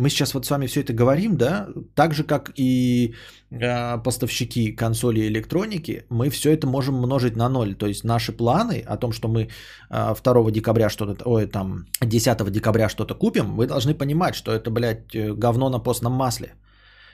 Мы 0.01 0.09
сейчас 0.09 0.35
вот 0.35 0.47
с 0.47 0.51
вами 0.51 0.67
все 0.67 0.81
это 0.81 0.93
говорим, 0.93 1.37
да, 1.37 1.69
так 1.95 2.15
же 2.15 2.25
как 2.25 2.51
и 2.57 3.15
э, 3.51 4.03
поставщики 4.03 4.73
консоли 4.73 5.21
и 5.21 5.29
электроники, 5.29 6.05
мы 6.11 6.31
все 6.31 6.51
это 6.53 6.67
можем 6.67 6.95
множить 6.95 7.37
на 7.37 7.49
ноль. 7.49 7.75
То 7.75 7.87
есть 7.87 8.05
наши 8.05 8.33
планы 8.33 8.83
о 8.87 8.97
том, 8.97 9.13
что 9.13 9.29
мы 9.29 9.49
э, 9.91 10.15
2 10.25 10.51
декабря 10.51 10.89
что-то, 10.89 11.29
ой, 11.29 11.47
там 11.47 11.85
10 12.01 12.51
декабря 12.51 12.89
что-то 12.89 13.15
купим, 13.15 13.57
вы 13.57 13.67
должны 13.67 13.95
понимать, 13.95 14.35
что 14.35 14.53
это, 14.53 14.71
блядь, 14.71 15.15
э, 15.15 15.35
говно 15.35 15.71
на 15.71 15.79
постном 15.79 16.13
масле. 16.13 16.55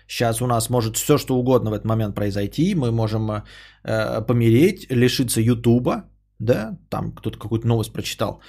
Сейчас 0.09 0.41
у 0.41 0.47
нас 0.47 0.71
может 0.71 0.97
все 0.97 1.19
что 1.19 1.37
угодно 1.37 1.71
в 1.71 1.75
этот 1.75 1.87
момент 1.87 2.15
произойти, 2.15 2.75
мы 2.75 2.93
можем 2.93 3.31
э, 3.31 4.23
помереть, 4.27 4.87
лишиться 4.91 5.41
Ютуба, 5.41 6.05
да, 6.39 6.79
там 6.89 7.13
кто-то 7.13 7.39
какую-то 7.39 7.67
новость 7.67 7.93
прочитал, 7.93 8.41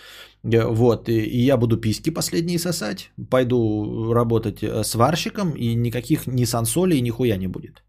Э, 0.54 0.66
вот, 0.66 1.10
и, 1.10 1.46
я 1.46 1.58
буду 1.58 1.78
письки 1.78 2.12
последние 2.12 2.60
сосать, 2.60 3.12
пойду 3.30 4.14
работать 4.14 4.64
э, 4.64 4.84
сварщиком, 4.84 5.52
и 5.52 5.76
никаких 5.76 6.28
ни 6.28 6.46
сансолей, 6.46 7.02
ни 7.02 7.10
хуя 7.10 7.38
не 7.38 7.48
будет. 7.48 7.84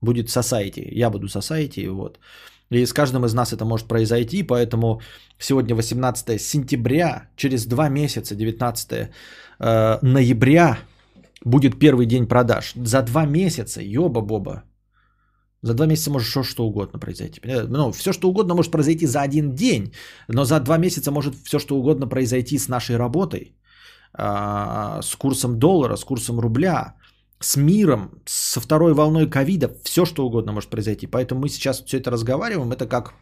Будет 0.00 0.30
сосайте, 0.30 0.82
я 0.92 1.10
буду 1.10 1.28
сосайте, 1.28 1.90
вот. 1.90 2.18
И 2.70 2.86
с 2.86 2.92
каждым 2.92 3.24
из 3.24 3.34
нас 3.34 3.52
это 3.52 3.64
может 3.64 3.86
произойти, 3.86 4.42
поэтому 4.42 5.00
сегодня 5.38 5.74
18 5.74 6.40
сентября, 6.40 7.28
через 7.36 7.66
два 7.66 7.88
месяца, 7.88 8.34
19 8.34 8.92
э, 9.58 9.98
ноября, 10.02 10.78
будет 11.44 11.78
первый 11.78 12.06
день 12.06 12.26
продаж. 12.26 12.72
За 12.74 13.02
два 13.02 13.26
месяца, 13.26 13.80
ёба-боба, 13.80 14.62
за 15.62 15.74
два 15.74 15.86
месяца 15.86 16.10
может 16.10 16.28
что, 16.28 16.42
что 16.42 16.66
угодно 16.66 16.98
произойти. 16.98 17.40
Ну, 17.68 17.92
все, 17.92 18.12
что 18.12 18.28
угодно 18.28 18.54
может 18.54 18.70
произойти 18.70 19.06
за 19.06 19.22
один 19.22 19.54
день, 19.54 19.92
но 20.28 20.44
за 20.44 20.60
два 20.60 20.78
месяца 20.78 21.10
может 21.10 21.34
все, 21.44 21.58
что 21.58 21.76
угодно 21.76 22.08
произойти 22.08 22.58
с 22.58 22.68
нашей 22.68 22.96
работой, 22.96 23.56
а, 24.12 25.00
с 25.02 25.14
курсом 25.16 25.58
доллара, 25.58 25.96
с 25.96 26.04
курсом 26.04 26.40
рубля, 26.40 26.94
с 27.40 27.56
миром, 27.56 28.10
со 28.26 28.60
второй 28.60 28.94
волной 28.94 29.30
ковида, 29.30 29.70
все, 29.84 30.04
что 30.04 30.26
угодно 30.26 30.52
может 30.52 30.70
произойти. 30.70 31.06
Поэтому 31.06 31.40
мы 31.40 31.48
сейчас 31.48 31.84
все 31.84 31.98
это 31.98 32.10
разговариваем, 32.10 32.72
это 32.72 32.86
как 32.86 33.14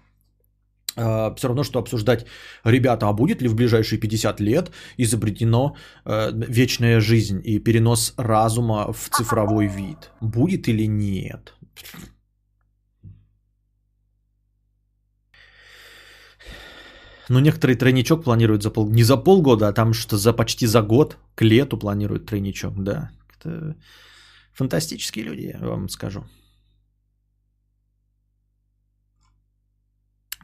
э, 0.96 1.34
все 1.36 1.48
равно, 1.48 1.64
что 1.64 1.78
обсуждать, 1.78 2.26
ребята, 2.64 3.08
а 3.08 3.12
будет 3.12 3.42
ли 3.42 3.48
в 3.48 3.54
ближайшие 3.54 3.98
50 3.98 4.40
лет 4.40 4.70
изобретено 4.98 5.74
э, 6.04 6.30
вечная 6.32 7.00
жизнь 7.00 7.40
и 7.44 7.58
перенос 7.58 8.14
разума 8.16 8.92
в 8.92 9.08
цифровой 9.10 9.66
вид? 9.66 10.12
Будет 10.20 10.68
или 10.68 10.86
нет? 10.86 11.54
Ну, 17.34 17.40
некоторые 17.40 17.76
тройничок 17.76 18.22
планируют 18.22 18.62
за 18.62 18.70
пол... 18.70 18.88
Не 18.90 19.02
за 19.02 19.16
полгода, 19.16 19.66
а 19.68 19.72
там 19.72 19.92
что 19.92 20.16
за 20.16 20.32
почти 20.32 20.66
за 20.66 20.82
год 20.82 21.16
к 21.34 21.44
лету 21.44 21.76
планируют 21.76 22.26
тройничок, 22.26 22.72
да. 22.84 23.10
Это 23.40 23.74
фантастические 24.52 25.24
люди, 25.24 25.50
я 25.52 25.58
вам 25.58 25.88
скажу. 25.88 26.20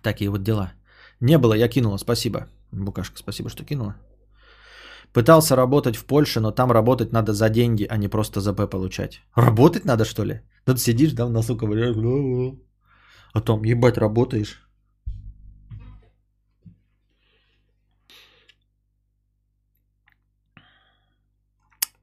Такие 0.02 0.30
вот 0.30 0.42
дела. 0.42 0.72
Не 1.20 1.38
было, 1.38 1.54
я 1.54 1.68
кинула, 1.68 1.98
спасибо. 1.98 2.48
Букашка, 2.72 3.18
спасибо, 3.18 3.50
что 3.50 3.64
кинула. 3.64 3.94
Пытался 5.12 5.56
работать 5.56 5.96
в 5.96 6.04
Польше, 6.04 6.40
но 6.40 6.50
там 6.50 6.72
работать 6.72 7.12
надо 7.12 7.32
за 7.32 7.50
деньги, 7.50 7.86
а 7.88 7.98
не 7.98 8.08
просто 8.08 8.40
за 8.40 8.52
П 8.52 8.66
получать. 8.66 9.22
Работать 9.36 9.84
надо, 9.84 10.04
что 10.04 10.24
ли? 10.24 10.40
Тут 10.64 10.80
сидишь, 10.80 11.12
да, 11.12 11.26
в 11.26 11.30
носу 11.30 11.56
ковыряешь, 11.56 11.96
а 13.32 13.40
там, 13.40 13.64
ебать, 13.64 13.96
работаешь. 13.98 14.69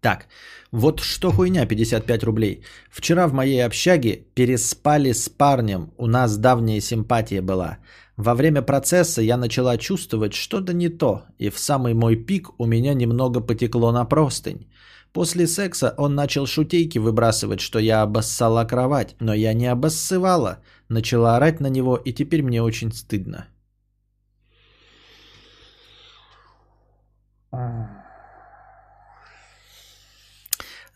Так, 0.07 0.27
вот 0.71 1.01
что 1.01 1.31
хуйня, 1.31 1.65
55 1.65 2.23
рублей. 2.23 2.61
Вчера 2.89 3.27
в 3.27 3.33
моей 3.33 3.65
общаге 3.65 4.23
переспали 4.35 5.11
с 5.11 5.27
парнем, 5.27 5.91
у 5.97 6.07
нас 6.07 6.37
давняя 6.37 6.79
симпатия 6.81 7.41
была. 7.41 7.77
Во 8.15 8.33
время 8.33 8.61
процесса 8.61 9.21
я 9.21 9.35
начала 9.37 9.77
чувствовать 9.77 10.33
что-то 10.33 10.71
не 10.71 10.87
то, 10.87 11.23
и 11.39 11.49
в 11.49 11.59
самый 11.59 11.93
мой 11.93 12.15
пик 12.15 12.47
у 12.57 12.65
меня 12.65 12.93
немного 12.93 13.41
потекло 13.41 13.91
на 13.91 14.05
простынь. 14.05 14.71
После 15.11 15.45
секса 15.45 15.93
он 15.97 16.15
начал 16.15 16.45
шутейки 16.45 16.99
выбрасывать, 16.99 17.59
что 17.59 17.77
я 17.77 18.01
обоссала 18.01 18.63
кровать, 18.63 19.15
но 19.19 19.33
я 19.33 19.53
не 19.53 19.67
обоссывала. 19.67 20.59
Начала 20.87 21.35
орать 21.35 21.59
на 21.59 21.67
него, 21.67 21.97
и 21.97 22.13
теперь 22.13 22.43
мне 22.43 22.63
очень 22.63 22.93
стыдно. 22.93 23.47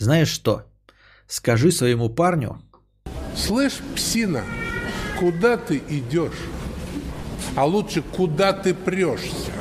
Знаешь 0.01 0.29
что? 0.29 0.65
Скажи 1.27 1.71
своему 1.71 2.09
парню. 2.09 2.59
Слышь, 3.35 3.81
псина, 3.95 4.43
куда 5.19 5.57
ты 5.57 5.77
идешь? 5.77 6.41
А 7.55 7.65
лучше, 7.65 8.01
куда 8.01 8.51
ты 8.51 8.73
прешься? 8.73 9.51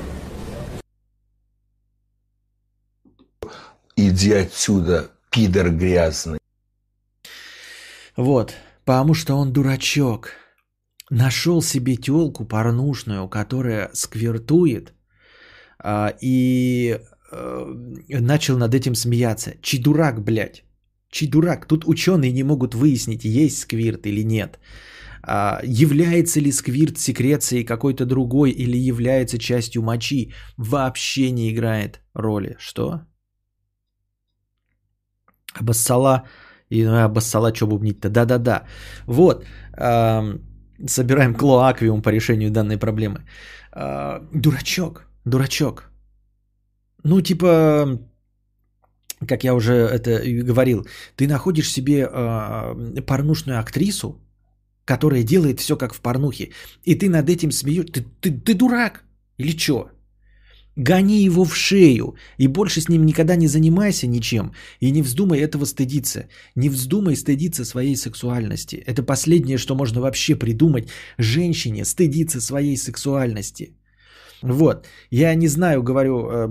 Иди 3.97 4.33
отсюда, 4.33 5.11
пидор 5.29 5.73
грязный. 5.73 6.39
Вот, 8.17 8.55
потому 8.87 9.13
что 9.13 9.35
он 9.35 9.53
дурачок. 9.53 10.31
Нашел 11.11 11.61
себе 11.61 11.97
телку 11.97 12.47
порнушную, 12.47 13.29
которая 13.29 13.91
сквертует, 13.93 14.95
а, 15.79 16.15
и 16.23 16.99
начал 18.09 18.59
над 18.59 18.75
этим 18.75 18.95
смеяться. 18.95 19.53
Чей 19.63 19.83
дурак, 19.83 20.25
блядь? 20.25 20.65
Чей 21.11 21.29
дурак? 21.29 21.67
Тут 21.67 21.85
ученые 21.87 22.33
не 22.33 22.43
могут 22.43 22.75
выяснить, 22.75 23.25
есть 23.25 23.59
сквирт 23.59 24.07
или 24.07 24.25
нет. 24.25 24.59
А, 25.23 25.61
является 25.65 26.41
ли 26.41 26.53
сквирт 26.53 26.99
секрецией 26.99 27.65
какой-то 27.65 28.07
другой 28.07 28.51
или 28.51 28.77
является 28.77 29.39
частью 29.39 29.83
мочи, 29.83 30.33
вообще 30.57 31.31
не 31.31 31.51
играет 31.51 32.01
роли. 32.15 32.57
Что? 32.59 33.01
Обоссала. 35.61 36.25
И 36.71 36.85
ну, 36.85 37.05
обоссала, 37.05 37.53
что 37.55 37.67
бубнить-то? 37.67 38.09
Да-да-да. 38.09 38.65
Вот. 39.07 39.45
Э, 39.77 40.39
собираем 40.87 41.35
клоаквиум 41.35 42.03
по 42.03 42.11
решению 42.11 42.51
данной 42.51 42.79
проблемы. 42.79 43.25
Э, 43.75 44.21
дурачок. 44.33 45.07
Дурачок. 45.25 45.90
Ну, 47.05 47.21
типа, 47.21 47.99
как 49.27 49.45
я 49.45 49.55
уже 49.55 49.73
это 49.73 50.23
говорил, 50.45 50.87
ты 51.17 51.27
находишь 51.27 51.71
себе 51.71 52.09
э, 52.11 53.03
порнушную 53.07 53.59
актрису, 53.59 54.21
которая 54.85 55.23
делает 55.23 55.61
все 55.61 55.77
как 55.77 55.95
в 55.95 56.01
порнухе, 56.01 56.51
и 56.85 56.95
ты 56.95 57.09
над 57.09 57.29
этим 57.29 57.53
смеешь. 57.53 57.91
Ты, 57.93 58.05
ты, 58.21 58.33
ты 58.33 58.55
дурак 58.55 59.05
или 59.39 59.57
что? 59.57 59.91
Гони 60.77 61.25
его 61.25 61.45
в 61.45 61.55
шею 61.55 62.15
и 62.39 62.47
больше 62.47 62.81
с 62.81 62.89
ним 62.89 63.05
никогда 63.05 63.37
не 63.37 63.49
занимайся 63.49 64.07
ничем. 64.07 64.53
И 64.81 64.91
не 64.91 65.03
вздумай 65.03 65.41
этого 65.41 65.67
стыдиться. 65.67 66.29
Не 66.55 66.69
вздумай 66.69 67.17
стыдиться 67.17 67.65
своей 67.65 67.97
сексуальности. 67.97 68.77
Это 68.87 69.03
последнее, 69.03 69.59
что 69.59 69.75
можно 69.75 70.01
вообще 70.01 70.37
придумать 70.37 70.89
женщине 71.19 71.85
стыдиться 71.85 72.41
своей 72.41 72.77
сексуальности. 72.77 73.75
Вот. 74.43 74.87
Я 75.11 75.35
не 75.35 75.49
знаю, 75.49 75.83
говорю, 75.83 76.31
э, 76.31 76.49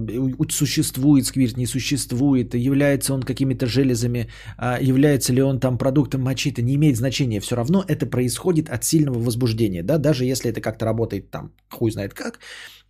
существует 0.50 1.26
сквирт, 1.26 1.58
не 1.58 1.66
существует, 1.66 2.54
является 2.54 3.14
он 3.14 3.24
какими-то 3.24 3.66
железами, 3.66 4.28
а, 4.58 4.78
является 4.82 5.34
ли 5.34 5.42
он 5.42 5.60
там 5.60 5.78
продуктом 5.78 6.22
мочи, 6.22 6.52
это 6.52 6.62
не 6.62 6.76
имеет 6.76 6.98
значения. 6.98 7.40
Все 7.40 7.56
равно 7.56 7.84
это 7.88 8.06
происходит 8.06 8.70
от 8.70 8.84
сильного 8.84 9.20
возбуждения. 9.20 9.84
Да? 9.84 9.98
Даже 9.98 10.26
если 10.26 10.52
это 10.52 10.62
как-то 10.62 10.86
работает 10.86 11.32
там, 11.32 11.52
хуй 11.70 11.92
знает 11.92 12.14
как, 12.14 12.40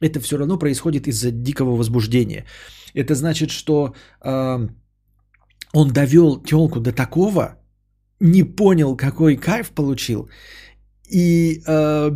это 0.01 0.19
все 0.19 0.38
равно 0.38 0.59
происходит 0.59 1.07
из-за 1.07 1.31
дикого 1.31 1.77
возбуждения. 1.77 2.45
Это 2.93 3.15
значит, 3.15 3.51
что 3.51 3.93
э, 4.21 4.67
он 5.73 5.89
довел 5.93 6.43
телку 6.43 6.79
до 6.79 6.91
такого, 6.91 7.57
не 8.19 8.43
понял, 8.43 8.97
какой 8.97 9.38
кайф 9.38 9.69
получил, 9.69 10.29
и 11.10 11.62
э, 11.65 12.12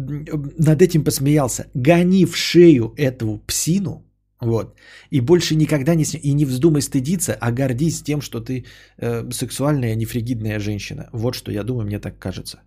над 0.60 0.82
этим 0.82 1.03
посмеялся. 1.03 1.65
Гони 1.73 2.25
в 2.25 2.36
шею 2.36 2.93
эту 2.97 3.41
псину, 3.47 4.06
вот, 4.41 4.75
и 5.10 5.21
больше 5.21 5.56
никогда 5.56 5.95
не 5.95 6.03
и 6.03 6.34
не 6.34 6.45
вздумай 6.45 6.82
стыдиться, 6.82 7.38
а 7.39 7.51
гордись 7.51 8.03
тем, 8.03 8.21
что 8.21 8.39
ты 8.39 8.65
э, 8.97 9.32
сексуальная, 9.32 9.95
нефригидная 9.95 10.60
женщина. 10.60 11.10
Вот 11.13 11.36
что 11.36 11.51
я 11.51 11.63
думаю, 11.63 11.86
мне 11.86 11.99
так 11.99 12.19
кажется. 12.19 12.62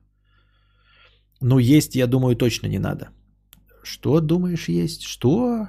Но 1.41 1.59
есть, 1.59 1.97
я 1.97 2.07
думаю, 2.07 2.37
точно 2.37 2.69
не 2.69 2.79
надо. 2.79 3.09
Что 3.83 4.21
думаешь 4.21 4.69
есть? 4.69 5.03
Что? 5.03 5.69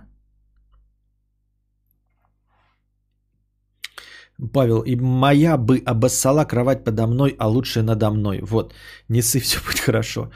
Павел, 4.54 4.82
и 4.82 4.96
моя 4.96 5.58
бы 5.58 5.82
обоссала 5.86 6.46
кровать 6.46 6.84
подо 6.84 7.08
мной, 7.08 7.36
а 7.40 7.48
лучше 7.48 7.82
надо 7.82 8.12
мной. 8.12 8.40
Вот, 8.42 8.74
не 9.10 9.22
ссы, 9.22 9.40
все 9.42 9.60
будет 9.60 9.80
хорошо. 9.80 10.32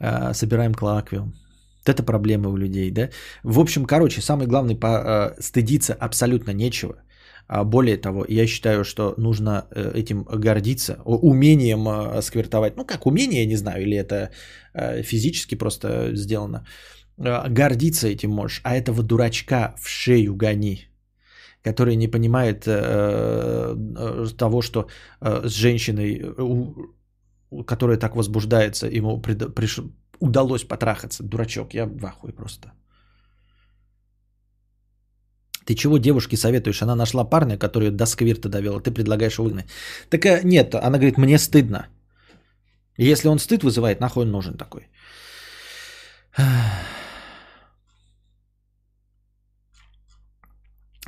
А, 0.00 0.34
собираем 0.34 0.74
клоаквиум. 0.74 1.34
Вот 1.80 1.88
это 1.88 2.02
проблема 2.02 2.48
у 2.48 2.56
людей, 2.56 2.90
да? 2.90 3.10
В 3.42 3.58
общем, 3.60 3.84
короче, 3.84 4.20
самый 4.20 4.46
главный, 4.46 4.76
по, 4.76 4.88
а, 4.88 5.34
стыдиться 5.40 5.94
абсолютно 5.94 6.52
нечего. 6.52 6.94
А 7.48 7.64
более 7.64 7.96
того, 7.96 8.26
я 8.28 8.46
считаю, 8.46 8.84
что 8.84 9.14
нужно 9.16 9.66
э, 9.70 9.92
этим 9.94 10.22
гордиться, 10.24 10.98
умением 11.04 11.88
а, 11.88 12.22
сквертовать. 12.22 12.76
Ну, 12.76 12.84
как 12.84 13.06
умение, 13.06 13.40
я 13.40 13.46
не 13.46 13.56
знаю, 13.56 13.82
или 13.82 13.96
это 13.96 14.30
а, 14.74 15.02
физически 15.02 15.54
просто 15.54 16.14
сделано. 16.14 16.66
А, 17.18 17.48
гордиться 17.48 18.08
этим 18.08 18.30
можешь, 18.30 18.60
а 18.64 18.76
этого 18.76 19.02
дурачка 19.02 19.74
в 19.78 19.88
шею 19.88 20.34
гони 20.34 20.88
который 21.62 21.96
не 21.96 22.08
понимает 22.08 22.66
э, 22.66 23.74
э, 23.96 24.26
того, 24.36 24.62
что 24.62 24.88
э, 25.20 25.48
с 25.48 25.52
женщиной, 25.52 26.22
э, 26.22 27.64
которая 27.66 27.98
так 27.98 28.16
возбуждается, 28.16 28.86
ему 28.86 29.20
пред, 29.20 29.54
приш, 29.54 29.80
удалось 30.20 30.64
потрахаться. 30.64 31.22
Дурачок, 31.22 31.74
я 31.74 31.86
в 31.86 32.04
ахуе 32.06 32.32
просто. 32.32 32.72
Ты 35.64 35.74
чего 35.74 35.98
девушке 35.98 36.36
советуешь? 36.36 36.82
Она 36.82 36.96
нашла 36.96 37.24
парня, 37.24 37.58
который 37.58 37.90
до 37.90 38.06
сквирта 38.06 38.48
довел, 38.48 38.80
ты 38.80 38.90
предлагаешь 38.90 39.38
выгнать. 39.38 39.66
Так 40.08 40.24
э, 40.24 40.40
нет, 40.44 40.74
она 40.74 40.98
говорит, 40.98 41.18
мне 41.18 41.38
стыдно. 41.38 41.88
если 42.96 43.28
он 43.28 43.38
стыд 43.38 43.62
вызывает, 43.62 44.00
нахуй 44.00 44.22
он 44.22 44.30
нужен 44.30 44.56
такой. 44.56 44.88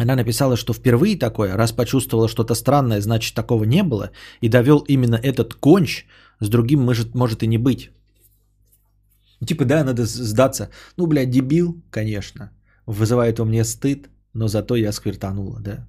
Она 0.00 0.16
написала, 0.16 0.56
что 0.56 0.72
впервые 0.72 1.18
такое, 1.18 1.56
раз 1.56 1.72
почувствовала 1.72 2.28
что-то 2.28 2.54
странное, 2.54 3.00
значит 3.00 3.34
такого 3.34 3.64
не 3.64 3.82
было, 3.82 4.10
и 4.40 4.48
довел 4.48 4.84
именно 4.88 5.16
этот 5.16 5.54
конч, 5.54 6.06
с 6.40 6.48
другим 6.48 6.80
может, 6.80 7.14
может 7.14 7.42
и 7.42 7.46
не 7.46 7.58
быть. 7.58 7.90
Типа, 9.46 9.64
да, 9.64 9.84
надо 9.84 10.06
сдаться. 10.06 10.70
Ну, 10.96 11.06
блядь, 11.06 11.30
дебил, 11.30 11.82
конечно. 11.90 12.50
Вызывает 12.86 13.40
у 13.40 13.44
меня 13.44 13.64
стыд, 13.64 14.08
но 14.32 14.48
зато 14.48 14.76
я 14.76 14.92
сквертанула, 14.92 15.60
да. 15.60 15.86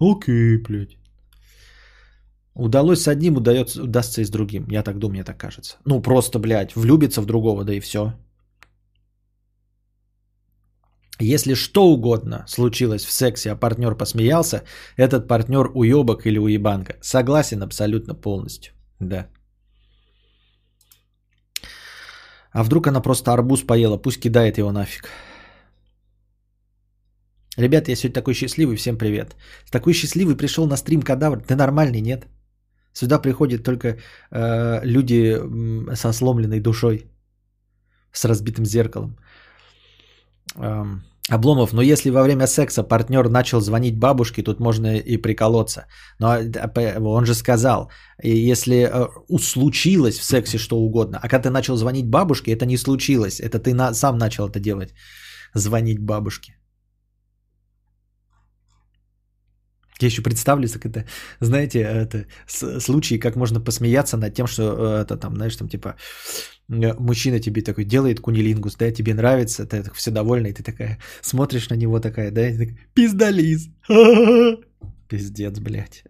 Окей, 0.00 0.56
блядь. 0.56 0.96
Удалось 2.54 3.02
с 3.02 3.08
одним, 3.08 3.36
удается, 3.36 3.82
удастся 3.82 4.22
и 4.22 4.24
с 4.24 4.30
другим. 4.30 4.66
Я 4.70 4.82
так 4.82 4.98
думаю, 4.98 5.12
мне 5.12 5.24
так 5.24 5.36
кажется. 5.36 5.76
Ну, 5.84 6.00
просто, 6.00 6.38
блядь, 6.38 6.74
влюбиться 6.76 7.20
в 7.20 7.26
другого, 7.26 7.64
да 7.64 7.74
и 7.74 7.80
все. 7.80 8.12
Если 11.18 11.54
что 11.54 11.86
угодно 11.86 12.44
случилось 12.46 13.04
в 13.04 13.10
сексе, 13.10 13.50
а 13.50 13.56
партнер 13.56 13.94
посмеялся, 13.94 14.62
этот 14.96 15.28
партнер 15.28 15.70
уебок 15.74 16.26
или 16.26 16.38
уебанка. 16.38 16.96
Согласен 17.00 17.62
абсолютно 17.62 18.14
полностью. 18.14 18.72
Да. 19.00 19.26
А 22.52 22.62
вдруг 22.62 22.86
она 22.86 23.00
просто 23.00 23.32
арбуз 23.32 23.62
поела, 23.62 23.98
пусть 23.98 24.20
кидает 24.20 24.58
его 24.58 24.72
нафиг. 24.72 25.10
Ребята, 27.58 27.90
я 27.90 27.96
сегодня 27.96 28.14
такой 28.14 28.34
счастливый, 28.34 28.76
всем 28.76 28.98
привет. 28.98 29.36
Такой 29.70 29.94
счастливый 29.94 30.36
пришел 30.36 30.66
на 30.66 30.76
стрим 30.76 31.02
кадавр. 31.02 31.40
Ты 31.40 31.54
нормальный, 31.54 32.00
нет? 32.00 32.26
Сюда 32.92 33.18
приходят 33.18 33.62
только 33.62 33.98
э, 34.30 34.80
люди 34.84 35.38
со 35.94 36.12
сломленной 36.12 36.60
душой, 36.60 37.06
с 38.12 38.24
разбитым 38.24 38.66
зеркалом. 38.66 39.16
Эм, 40.58 41.02
Обломов, 41.28 41.72
но 41.72 41.82
если 41.82 42.10
во 42.10 42.22
время 42.22 42.46
секса 42.46 42.84
партнер 42.84 43.28
начал 43.28 43.60
звонить 43.60 43.98
бабушке, 43.98 44.44
тут 44.44 44.60
можно 44.60 44.96
и 44.96 45.16
приколоться. 45.16 45.86
Но 46.20 46.38
он 47.10 47.26
же 47.26 47.34
сказал, 47.34 47.90
если 48.22 48.76
э, 48.76 49.08
случилось 49.40 50.18
в 50.20 50.24
сексе 50.24 50.58
что 50.58 50.76
угодно, 50.76 51.18
а 51.20 51.28
когда 51.28 51.48
ты 51.48 51.50
начал 51.50 51.76
звонить 51.76 52.06
бабушке, 52.06 52.52
это 52.52 52.64
не 52.64 52.76
случилось, 52.76 53.40
это 53.40 53.58
ты 53.58 53.74
на- 53.74 53.92
сам 53.92 54.18
начал 54.18 54.48
это 54.48 54.60
делать, 54.60 54.94
звонить 55.54 55.98
бабушке. 55.98 56.55
Я 60.00 60.08
еще 60.08 60.22
представлю, 60.22 60.68
как 60.68 60.86
это, 60.86 61.04
знаете, 61.40 61.80
это 61.80 62.26
случаи, 62.80 63.18
как 63.18 63.36
можно 63.36 63.60
посмеяться 63.60 64.16
над 64.16 64.34
тем, 64.34 64.46
что 64.46 64.62
э, 64.62 65.02
это 65.02 65.16
там, 65.16 65.36
знаешь, 65.36 65.56
там 65.56 65.68
типа 65.68 65.96
э, 66.68 66.94
мужчина 66.98 67.40
тебе 67.40 67.62
такой 67.62 67.84
делает 67.84 68.20
кунилингус, 68.20 68.76
да, 68.76 68.92
тебе 68.92 69.14
нравится, 69.14 69.64
ты 69.64 69.82
так 69.82 69.94
все 69.94 70.10
довольна, 70.10 70.48
и 70.48 70.52
ты 70.52 70.62
такая 70.62 70.98
смотришь 71.22 71.70
на 71.70 71.76
него 71.76 72.00
такая, 72.00 72.30
да, 72.30 72.46
и 72.46 72.52
ты 72.52 72.58
такая, 72.58 72.78
пиздализ, 72.94 73.68
пиздец, 75.08 75.58
блядь. 75.58 76.04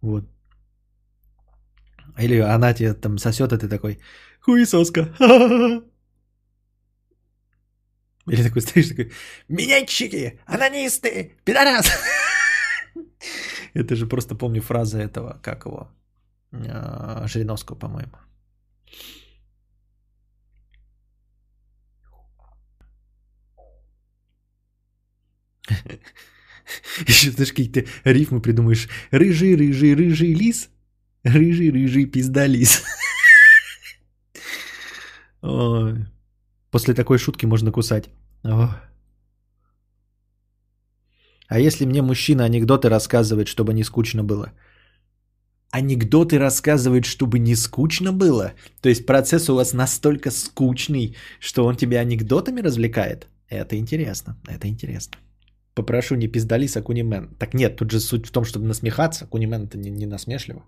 Вот. 0.00 0.24
Или 2.18 2.38
она 2.38 2.72
тебе 2.72 2.94
там 2.94 3.18
сосет, 3.18 3.52
а 3.52 3.58
ты 3.58 3.68
такой, 3.68 3.98
хуесоска, 4.40 5.08
Или 8.32 8.42
такой 8.42 8.62
стоишь, 8.62 8.88
такой, 8.88 9.12
менять 9.48 9.90
анонисты, 10.46 11.32
пидорас. 11.44 11.90
Это 13.74 13.96
же 13.96 14.06
просто 14.06 14.34
помню 14.34 14.60
фраза 14.60 14.98
этого, 14.98 15.40
как 15.42 15.64
его, 15.66 15.90
а, 16.52 17.26
Жириновского, 17.26 17.76
по-моему. 17.76 18.12
Еще 27.06 27.30
знаешь, 27.30 27.50
какие-то 27.50 27.84
рифмы 28.04 28.40
придумаешь. 28.42 28.88
Рыжий, 29.10 29.54
рыжий, 29.56 29.94
рыжий 29.94 30.34
лис. 30.34 30.68
Рыжий, 31.22 31.70
рыжий 31.70 32.04
пиздалис. 32.06 32.82
Ой. 35.40 36.06
После 36.70 36.94
такой 36.94 37.18
шутки 37.18 37.46
можно 37.46 37.72
кусать. 37.72 38.10
О. 38.44 38.68
А 41.48 41.58
если 41.58 41.86
мне 41.86 42.02
мужчина 42.02 42.44
анекдоты 42.44 42.88
рассказывает, 42.88 43.48
чтобы 43.48 43.72
не 43.72 43.84
скучно 43.84 44.22
было? 44.22 44.52
Анекдоты 45.70 46.38
рассказывает, 46.38 47.04
чтобы 47.04 47.38
не 47.38 47.56
скучно 47.56 48.12
было? 48.12 48.52
То 48.80 48.88
есть 48.88 49.06
процесс 49.06 49.48
у 49.48 49.54
вас 49.54 49.72
настолько 49.72 50.30
скучный, 50.30 51.16
что 51.40 51.64
он 51.64 51.76
тебя 51.76 52.00
анекдотами 52.00 52.62
развлекает? 52.62 53.26
Это 53.48 53.76
интересно, 53.76 54.36
это 54.46 54.68
интересно. 54.68 55.18
Попрошу 55.74 56.16
не 56.16 56.28
пиздалис, 56.28 56.76
а 56.76 56.82
кунимен. 56.82 57.34
Так 57.38 57.54
нет, 57.54 57.76
тут 57.76 57.90
же 57.90 58.00
суть 58.00 58.26
в 58.26 58.30
том, 58.30 58.44
чтобы 58.44 58.66
насмехаться. 58.66 59.26
Кунимен 59.26 59.64
это 59.64 59.78
не, 59.78 59.90
не 59.90 60.06
насмешливо. 60.06 60.62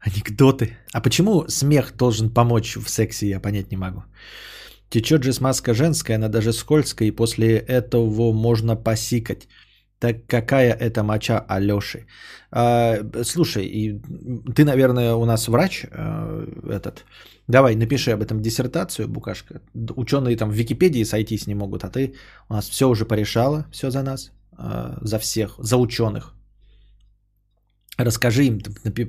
Анекдоты. 0.00 0.76
А 0.92 1.00
почему 1.00 1.44
смех 1.48 1.96
должен 1.96 2.30
помочь 2.30 2.76
в 2.76 2.88
сексе, 2.88 3.28
я 3.28 3.40
понять 3.40 3.70
не 3.70 3.76
могу. 3.76 4.02
Течет 4.88 5.22
же 5.22 5.32
смазка 5.32 5.74
женская, 5.74 6.16
она 6.16 6.28
даже 6.28 6.52
скользкая, 6.52 7.08
и 7.08 7.16
после 7.16 7.58
этого 7.58 8.32
можно 8.32 8.76
посикать. 8.76 9.46
Так 10.00 10.26
какая 10.26 10.72
это 10.72 11.02
моча 11.02 11.44
Алёши? 11.48 12.06
А, 12.50 12.98
слушай, 13.22 13.66
и 13.66 14.00
ты, 14.54 14.64
наверное, 14.64 15.14
у 15.14 15.26
нас 15.26 15.46
врач 15.46 15.84
э, 15.84 16.46
этот. 16.70 17.04
Давай, 17.48 17.76
напиши 17.76 18.12
об 18.12 18.22
этом 18.22 18.40
диссертацию, 18.40 19.08
Букашка. 19.08 19.60
Ученые 19.96 20.36
там 20.36 20.50
в 20.50 20.54
Википедии 20.54 21.04
сойтись 21.04 21.46
не 21.46 21.54
могут, 21.54 21.84
а 21.84 21.90
ты 21.90 22.14
у 22.48 22.54
нас 22.54 22.68
все 22.68 22.88
уже 22.88 23.04
порешала, 23.04 23.66
все 23.70 23.90
за 23.90 24.02
нас, 24.02 24.32
э, 24.58 24.98
за 25.02 25.18
всех, 25.18 25.56
за 25.58 25.76
ученых. 25.76 26.34
Расскажи 28.04 28.44
им, 28.44 28.60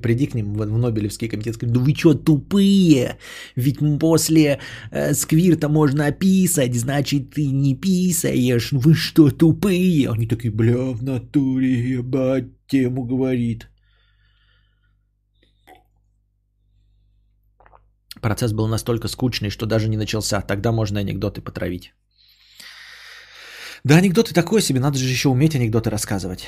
приди 0.02 0.28
к 0.28 0.36
ним 0.36 0.54
в 0.54 0.66
в 0.66 0.78
Нобелевский 0.78 1.30
комитет, 1.30 1.56
скажи, 1.56 1.74
да 1.74 1.80
вы 1.80 1.96
что, 1.96 2.14
тупые? 2.14 3.18
Ведь 3.56 3.80
после 4.00 4.60
э, 4.92 5.14
сквирта 5.14 5.70
можно 5.70 6.12
писать, 6.12 6.76
значит 6.76 7.32
ты 7.32 7.48
не 7.52 7.76
писаешь, 7.76 8.72
вы 8.72 8.94
что, 8.94 9.32
тупые? 9.32 10.10
Они 10.10 10.28
такие, 10.28 10.52
бля, 10.52 10.92
в 10.94 11.04
натуре, 11.04 11.98
ебать, 11.98 12.46
тему 12.68 13.06
говорит. 13.06 13.68
Процесс 18.22 18.54
был 18.54 18.68
настолько 18.68 19.08
скучный, 19.08 19.50
что 19.50 19.66
даже 19.66 19.89
не 19.89 19.98
начался. 19.98 20.42
Тогда 20.42 20.72
можно 20.72 21.00
анекдоты 21.00 21.42
потравить. 21.42 21.94
Да, 23.84 23.98
анекдоты 23.98 24.34
такое 24.34 24.62
себе, 24.62 24.80
надо 24.80 24.98
же 24.98 25.06
еще 25.06 25.30
уметь 25.30 25.56
анекдоты 25.56 25.89
рассказывать. 25.89 26.48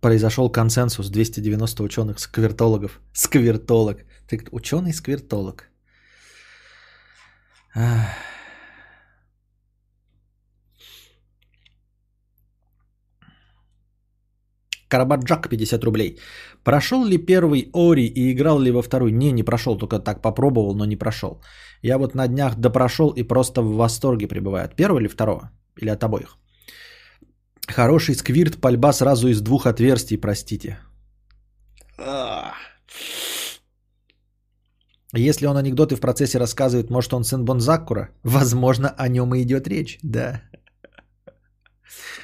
Произошел 0.00 0.50
консенсус 0.50 1.10
290 1.10 1.82
ученых-сквертологов. 1.82 3.00
Сквертолог. 3.12 4.04
Ты 4.28 4.40
ученый-сквертолог. 4.52 5.70
Карабаджак 14.88 15.48
50 15.48 15.84
рублей. 15.84 16.18
Прошел 16.64 17.04
ли 17.04 17.18
первый 17.18 17.70
Ори 17.74 18.06
и 18.06 18.32
играл 18.32 18.58
ли 18.60 18.72
во 18.72 18.82
второй? 18.82 19.12
Не, 19.12 19.32
не 19.32 19.44
прошел, 19.44 19.78
только 19.78 19.98
так 19.98 20.22
попробовал, 20.22 20.74
но 20.74 20.84
не 20.84 20.96
прошел. 20.96 21.40
Я 21.82 21.98
вот 21.98 22.14
на 22.14 22.26
днях 22.26 22.56
допрошел 22.56 23.10
и 23.10 23.22
просто 23.22 23.62
в 23.62 23.76
восторге 23.76 24.28
пребываю. 24.28 24.64
От 24.64 24.76
первого 24.76 25.00
или 25.00 25.08
второго? 25.08 25.50
Или 25.76 25.90
от 25.90 26.02
обоих? 26.02 26.38
Хороший 27.74 28.14
сквирт, 28.14 28.60
пальба 28.60 28.92
сразу 28.92 29.28
из 29.28 29.40
двух 29.40 29.66
отверстий, 29.66 30.18
простите. 30.18 30.78
Если 35.12 35.46
он 35.46 35.56
анекдоты 35.56 35.96
в 35.96 36.00
процессе 36.00 36.38
рассказывает, 36.38 36.90
может 36.90 37.12
он 37.12 37.24
сын 37.24 37.44
Бонзакура? 37.44 38.10
Возможно, 38.22 38.94
о 38.96 39.08
нем 39.08 39.34
и 39.34 39.42
идет 39.42 39.68
речь, 39.68 39.98
да. 40.02 40.42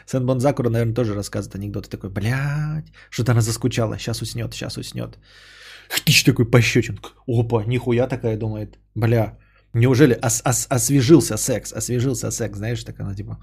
Сын 0.07 0.25
Бонзакура, 0.25 0.71
наверное, 0.71 0.95
тоже 0.95 1.15
рассказывает 1.15 1.57
анекдоты. 1.57 1.91
Такой, 1.91 2.11
блядь, 2.11 2.93
что-то 3.11 3.33
она 3.33 3.41
заскучала, 3.41 3.99
сейчас 3.99 4.23
уснет, 4.23 4.55
сейчас 4.55 4.77
уснет. 4.77 5.19
Тыщ 6.05 6.25
такой 6.25 6.51
пощечин. 6.51 7.01
Опа, 7.27 7.65
нихуя 7.65 8.07
такая 8.07 8.37
думает. 8.37 8.79
Бля, 8.95 9.39
неужели 9.75 10.15
ос- 10.23 10.43
ос- 10.45 10.67
освежился 10.71 11.37
секс, 11.37 11.73
освежился 11.73 12.31
секс, 12.31 12.59
знаешь, 12.59 12.85
так 12.85 13.01
она 13.01 13.15
типа... 13.15 13.39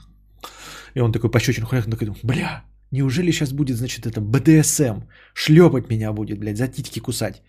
И 0.95 1.01
он 1.01 1.11
такой 1.11 1.31
пощечин, 1.31 1.65
хуяк, 1.65 1.85
такой, 1.85 2.13
бля, 2.23 2.63
неужели 2.91 3.31
сейчас 3.31 3.51
будет, 3.51 3.77
значит, 3.77 4.05
это 4.05 4.21
БДСМ, 4.21 5.07
шлепать 5.33 5.89
меня 5.89 6.13
будет, 6.13 6.39
блядь, 6.39 6.57
за 6.57 6.67
титьки 6.67 6.99
кусать, 6.99 7.41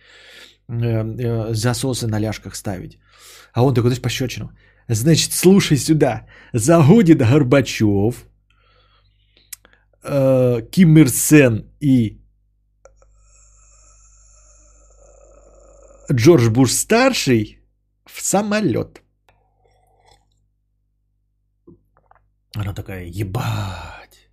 э, 0.69 0.75
э, 0.75 1.55
засосы 1.55 2.07
на 2.07 2.21
ляжках 2.21 2.57
ставить. 2.57 2.99
А 3.53 3.63
он 3.63 3.75
такой, 3.75 3.91
знаешь, 3.91 4.03
пощечину. 4.03 4.51
Значит, 4.89 5.33
слушай 5.33 5.77
сюда, 5.77 6.27
загодит 6.53 7.19
Горбачев, 7.19 8.25
э, 10.03 10.63
Ким 10.71 10.99
Ир 10.99 11.09
Сен 11.09 11.65
и 11.81 12.21
Джордж 16.13 16.51
Буш 16.51 16.73
старший 16.73 17.59
в 18.07 18.21
самолет. 18.21 19.04
Она 22.57 22.73
такая, 22.73 23.07
ебать. 23.07 24.29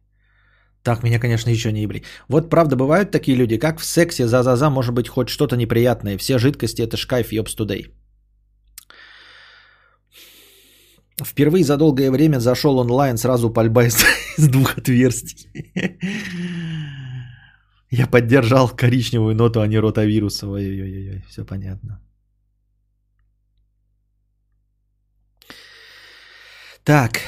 Так, 0.83 1.03
меня, 1.03 1.19
конечно, 1.19 1.49
еще 1.51 1.71
не 1.71 1.81
ебли. 1.81 2.03
Вот 2.27 2.49
правда 2.49 2.75
бывают 2.75 3.11
такие 3.11 3.37
люди, 3.37 3.57
как 3.57 3.79
в 3.79 3.85
сексе 3.85 4.27
за-за-за 4.27 4.69
может 4.69 4.93
быть 4.93 5.07
хоть 5.07 5.29
что-то 5.29 5.55
неприятное. 5.55 6.17
Все 6.17 6.39
жидкости 6.39 6.81
это 6.81 6.97
шкайф, 6.97 7.31
ёбс 7.31 7.55
тудей. 7.55 7.93
Впервые 11.23 11.63
за 11.63 11.77
долгое 11.77 12.09
время 12.11 12.39
зашел 12.39 12.79
онлайн, 12.79 13.17
сразу 13.17 13.53
пальба 13.53 13.85
из, 13.85 14.03
из 14.37 14.47
двух 14.47 14.77
отверстий. 14.77 15.47
Я 17.91 18.07
поддержал 18.07 18.69
коричневую 18.69 19.35
ноту, 19.35 19.61
а 19.61 19.67
не 19.67 19.77
ротавируса. 19.77 20.47
Ой-ой-ой, 20.47 21.23
все 21.27 21.45
понятно. 21.45 21.99
Так. 26.83 27.19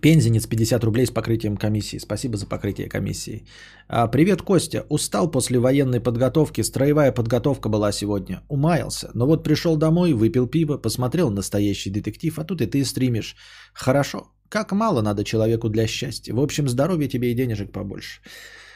Пензенец 0.00 0.46
50 0.46 0.84
рублей 0.84 1.06
с 1.06 1.10
покрытием 1.10 1.56
комиссии. 1.56 1.98
Спасибо 1.98 2.36
за 2.36 2.46
покрытие 2.46 2.88
комиссии. 2.88 3.44
А, 3.88 4.08
привет, 4.08 4.42
Костя. 4.42 4.84
Устал 4.88 5.30
после 5.30 5.58
военной 5.58 6.00
подготовки. 6.00 6.62
Строевая 6.62 7.12
подготовка 7.12 7.68
была 7.68 7.92
сегодня. 7.92 8.42
Умаялся. 8.48 9.10
Но 9.14 9.26
вот 9.26 9.44
пришел 9.44 9.76
домой, 9.76 10.12
выпил 10.12 10.46
пиво, 10.46 10.78
посмотрел 10.78 11.30
настоящий 11.30 11.90
детектив, 11.90 12.38
а 12.38 12.44
тут 12.44 12.62
и 12.62 12.66
ты 12.66 12.84
стримишь. 12.84 13.36
Хорошо. 13.74 14.28
Как 14.48 14.72
мало 14.72 15.02
надо 15.02 15.22
человеку 15.22 15.68
для 15.68 15.86
счастья. 15.86 16.34
В 16.34 16.40
общем, 16.40 16.68
здоровья 16.68 17.08
тебе 17.08 17.30
и 17.30 17.34
денежек 17.34 17.70
побольше. 17.70 18.20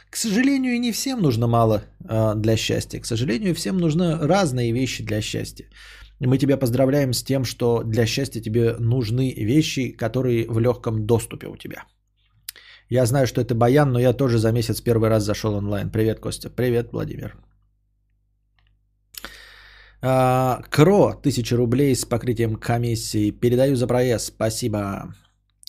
К 0.09 0.17
сожалению, 0.17 0.75
и 0.75 0.79
не 0.79 0.91
всем 0.91 1.21
нужно 1.21 1.47
мало 1.47 1.83
э, 2.07 2.33
для 2.35 2.55
счастья. 2.55 2.99
К 2.99 3.05
сожалению, 3.05 3.53
всем 3.55 3.77
нужны 3.77 4.15
разные 4.15 4.71
вещи 4.71 5.03
для 5.03 5.21
счастья. 5.21 5.65
Мы 6.19 6.37
тебя 6.37 6.57
поздравляем 6.57 7.13
с 7.13 7.23
тем, 7.23 7.45
что 7.45 7.83
для 7.83 8.05
счастья 8.05 8.41
тебе 8.41 8.75
нужны 8.79 9.33
вещи, 9.33 9.91
которые 9.91 10.45
в 10.47 10.59
легком 10.59 11.05
доступе 11.05 11.47
у 11.47 11.57
тебя. 11.57 11.83
Я 12.89 13.05
знаю, 13.05 13.27
что 13.27 13.41
это 13.41 13.55
Баян, 13.55 13.91
но 13.91 13.99
я 13.99 14.13
тоже 14.13 14.37
за 14.37 14.51
месяц 14.51 14.81
первый 14.81 15.09
раз 15.09 15.23
зашел 15.23 15.55
онлайн. 15.55 15.89
Привет, 15.89 16.19
Костя. 16.19 16.49
Привет, 16.49 16.91
Владимир. 16.93 17.35
А, 20.01 20.61
Кро, 20.69 21.09
1000 21.09 21.57
рублей 21.57 21.95
с 21.95 22.05
покрытием 22.05 22.55
комиссии. 22.55 23.31
Передаю 23.31 23.75
за 23.75 23.87
проезд. 23.87 24.27
Спасибо. 24.27 25.13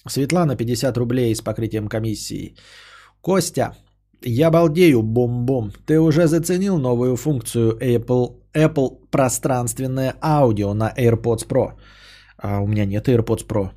Светлана, 0.06 0.56
50 0.56 0.96
рублей 0.98 1.34
с 1.34 1.40
покрытием 1.40 1.88
комиссии. 1.88 2.54
Костя, 3.20 3.74
я 4.22 4.50
балдею, 4.50 5.02
бом-бом. 5.02 5.72
Ты 5.86 6.00
уже 6.00 6.26
заценил 6.26 6.78
новую 6.78 7.16
функцию 7.16 7.78
Apple, 7.80 8.36
Apple 8.54 9.05
пространственное 9.16 10.14
аудио 10.22 10.74
на 10.74 10.92
AirPods 10.98 11.46
Pro? 11.48 11.72
А 12.36 12.60
у 12.60 12.66
меня 12.66 12.84
нет 12.84 13.08
AirPods 13.08 13.46
Pro. 13.48 13.70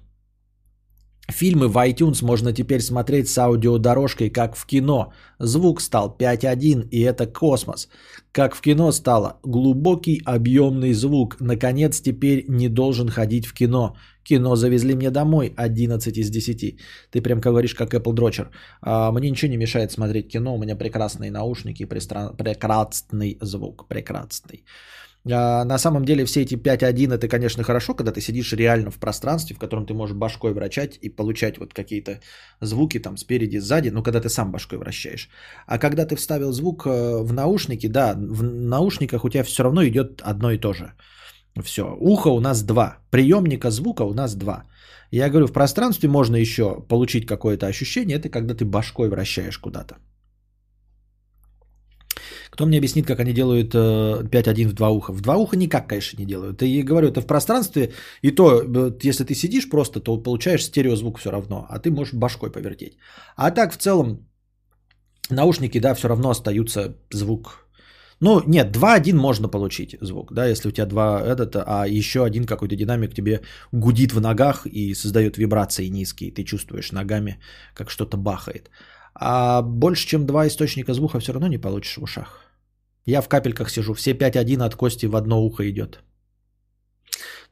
Фильмы 1.31 1.67
в 1.67 1.77
iTunes 1.77 2.25
можно 2.25 2.53
теперь 2.53 2.81
смотреть 2.81 3.29
с 3.29 3.37
аудиодорожкой, 3.37 4.29
как 4.29 4.57
в 4.57 4.65
кино. 4.65 5.13
Звук 5.39 5.81
стал 5.81 6.17
5.1, 6.19 6.89
и 6.91 6.99
это 7.01 7.25
космос. 7.27 7.87
Как 8.31 8.55
в 8.55 8.61
кино 8.61 8.91
стало 8.91 9.39
глубокий 9.43 10.21
объемный 10.25 10.93
звук. 10.93 11.37
Наконец 11.39 12.01
теперь 12.01 12.45
не 12.49 12.67
должен 12.67 13.09
ходить 13.09 13.45
в 13.45 13.53
кино. 13.53 13.95
Кино 14.23 14.55
завезли 14.55 14.95
мне 14.95 15.11
домой 15.11 15.53
11 15.55 16.17
из 16.17 16.29
10. 16.29 16.77
Ты 17.11 17.21
прям 17.21 17.39
говоришь, 17.39 17.75
как 17.75 17.93
Apple 17.93 18.13
Дрочер. 18.13 18.49
А, 18.81 19.11
мне 19.11 19.29
ничего 19.29 19.51
не 19.51 19.57
мешает 19.57 19.91
смотреть 19.91 20.31
кино. 20.31 20.55
У 20.55 20.57
меня 20.57 20.75
прекрасные 20.75 21.31
наушники, 21.31 21.85
прекрасный 21.85 23.37
звук. 23.41 23.87
Прекрасный. 23.87 24.63
А, 25.31 25.65
на 25.65 25.77
самом 25.77 26.05
деле 26.05 26.25
все 26.25 26.41
эти 26.41 26.55
5.1 26.55 27.13
это, 27.13 27.27
конечно, 27.27 27.63
хорошо, 27.63 27.93
когда 27.93 28.11
ты 28.11 28.21
сидишь 28.21 28.53
реально 28.53 28.91
в 28.91 28.97
пространстве, 28.97 29.55
в 29.55 29.59
котором 29.59 29.85
ты 29.85 29.93
можешь 29.93 30.15
башкой 30.15 30.53
вращать 30.53 30.97
и 31.01 31.09
получать 31.09 31.57
вот 31.57 31.73
какие-то 31.73 32.19
звуки 32.61 32.99
там 32.99 33.17
спереди, 33.17 33.59
сзади, 33.59 33.89
ну, 33.89 34.03
когда 34.03 34.21
ты 34.21 34.29
сам 34.29 34.51
башкой 34.51 34.79
вращаешь. 34.79 35.29
А 35.67 35.77
когда 35.77 36.05
ты 36.05 36.15
вставил 36.15 36.51
звук 36.51 36.85
э, 36.85 37.23
в 37.23 37.33
наушники, 37.33 37.87
да, 37.87 38.15
в 38.15 38.43
наушниках 38.43 39.23
у 39.23 39.29
тебя 39.29 39.43
все 39.43 39.63
равно 39.63 39.83
идет 39.85 40.21
одно 40.21 40.51
и 40.51 40.57
то 40.57 40.73
же. 40.73 40.93
Все. 41.63 41.97
Ухо 41.99 42.29
у 42.29 42.39
нас 42.39 42.63
два. 42.63 42.97
Приемника 43.09 43.71
звука 43.71 44.03
у 44.03 44.13
нас 44.13 44.35
два. 44.35 44.63
Я 45.11 45.29
говорю, 45.29 45.47
в 45.47 45.53
пространстве 45.53 46.09
можно 46.09 46.35
еще 46.35 46.85
получить 46.87 47.25
какое-то 47.25 47.67
ощущение. 47.67 48.17
Это 48.17 48.29
когда 48.29 48.53
ты 48.53 48.65
башкой 48.65 49.09
вращаешь 49.09 49.57
куда-то. 49.57 49.95
Кто 52.49 52.65
мне 52.65 52.77
объяснит, 52.77 53.05
как 53.05 53.19
они 53.19 53.33
делают 53.33 53.75
5.1 53.75 54.67
в 54.67 54.73
два 54.73 54.89
уха? 54.89 55.13
В 55.13 55.21
два 55.21 55.35
уха 55.35 55.57
никак, 55.57 55.87
конечно, 55.87 56.17
не 56.17 56.25
делают. 56.25 56.61
И 56.61 56.81
говорю, 56.83 57.07
это 57.07 57.21
в 57.21 57.27
пространстве, 57.27 57.93
и 58.21 58.31
то, 58.31 58.61
э, 58.61 58.91
если 59.03 59.23
ты 59.23 59.35
сидишь 59.35 59.69
просто, 59.69 59.99
то 59.99 60.17
получаешь 60.17 60.63
стереозвук 60.63 61.19
все 61.19 61.31
равно, 61.31 61.65
а 61.69 61.79
ты 61.79 61.91
можешь 61.91 62.13
башкой 62.13 62.51
повертеть. 62.51 62.97
А 63.35 63.51
так 63.51 63.73
в 63.73 63.77
целом 63.77 64.27
наушники, 65.29 65.79
да, 65.79 65.93
все 65.93 66.07
равно 66.07 66.29
остаются 66.29 66.95
звук. 67.11 67.69
Ну, 68.21 68.41
нет, 68.47 68.75
2.1 68.75 69.15
можно 69.15 69.47
получить 69.47 69.97
звук, 70.01 70.33
да, 70.33 70.45
если 70.45 70.67
у 70.69 70.71
тебя 70.71 70.85
два 70.85 71.21
этот, 71.21 71.55
а 71.55 71.87
еще 71.87 72.25
один 72.25 72.45
какой-то 72.45 72.75
динамик 72.75 73.13
тебе 73.13 73.41
гудит 73.71 74.11
в 74.11 74.19
ногах 74.19 74.65
и 74.65 74.93
создает 74.93 75.37
вибрации 75.37 75.89
низкие, 75.89 76.31
ты 76.31 76.43
чувствуешь 76.43 76.91
ногами, 76.91 77.39
как 77.73 77.89
что-то 77.89 78.17
бахает. 78.17 78.69
А 79.13 79.61
больше, 79.61 80.07
чем 80.07 80.25
два 80.25 80.47
источника 80.47 80.93
звука 80.93 81.19
все 81.19 81.33
равно 81.33 81.47
не 81.47 81.57
получишь 81.57 81.97
в 81.97 82.03
ушах. 82.03 82.45
Я 83.05 83.21
в 83.21 83.27
капельках 83.27 83.69
сижу, 83.69 83.93
все 83.93 84.11
5.1 84.13 84.65
от 84.65 84.75
кости 84.75 85.07
в 85.07 85.15
одно 85.15 85.41
ухо 85.41 85.69
идет. 85.69 85.99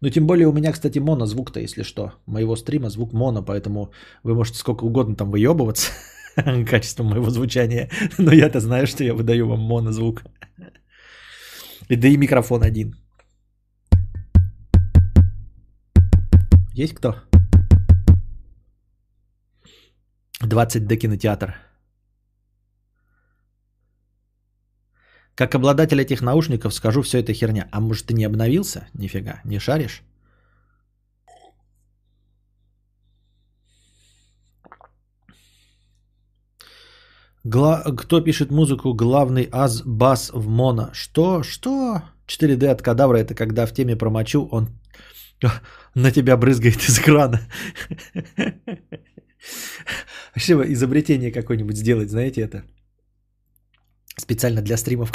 Ну, 0.01 0.10
тем 0.10 0.28
более 0.28 0.47
у 0.47 0.53
меня, 0.53 0.72
кстати, 0.72 0.99
моно 0.99 1.26
звук-то, 1.26 1.60
если 1.60 1.84
что. 1.84 2.12
Моего 2.28 2.55
стрима 2.55 2.89
звук 2.89 3.14
моно, 3.14 3.43
поэтому 3.43 3.91
вы 4.24 4.36
можете 4.36 4.60
сколько 4.60 4.86
угодно 4.86 5.16
там 5.16 5.32
выебываться 5.32 5.91
качеством 6.70 7.08
моего 7.08 7.30
звучания. 7.30 7.89
Но 8.18 8.32
я-то 8.32 8.60
знаю, 8.60 8.86
что 8.88 9.03
я 9.03 9.14
выдаю 9.14 9.47
вам 9.47 9.60
монозвук. 9.60 10.24
И 11.89 11.95
да 11.95 12.08
и 12.08 12.18
микрофон 12.18 12.64
один. 12.64 12.95
Есть 16.74 16.93
кто? 16.93 17.16
20D 20.43 20.95
кинотеатр. 20.95 21.55
Как 25.35 25.53
обладатель 25.55 26.01
этих 26.01 26.21
наушников 26.21 26.73
скажу, 26.73 27.01
все 27.01 27.19
это 27.19 27.33
херня. 27.33 27.67
А 27.71 27.79
может 27.79 28.07
ты 28.07 28.13
не 28.13 28.25
обновился? 28.25 28.88
Нифига, 28.93 29.41
не 29.45 29.59
шаришь? 29.59 30.03
Гла... 37.43 37.83
Кто 37.83 38.21
пишет 38.21 38.51
музыку? 38.51 38.93
Главный 38.93 39.47
аз 39.51 39.83
бас 39.83 40.31
в 40.33 40.47
моно. 40.47 40.89
Что? 40.93 41.43
Что? 41.43 42.01
4D 42.27 42.67
от 42.67 42.81
кадавра 42.81 43.17
это 43.17 43.35
когда 43.35 43.65
в 43.65 43.73
теме 43.73 43.95
промочу, 43.95 44.47
он 44.51 44.69
на 45.95 46.11
тебя 46.11 46.35
брызгает 46.35 46.89
из 46.89 46.99
крана. 46.99 47.41
Вообще 50.38 50.53
изобретение 50.53 51.31
какое-нибудь 51.31 51.77
сделать, 51.77 52.09
знаете 52.09 52.41
это? 52.41 52.61
Специально 54.19 54.61
для 54.61 54.77
стримов. 54.77 55.11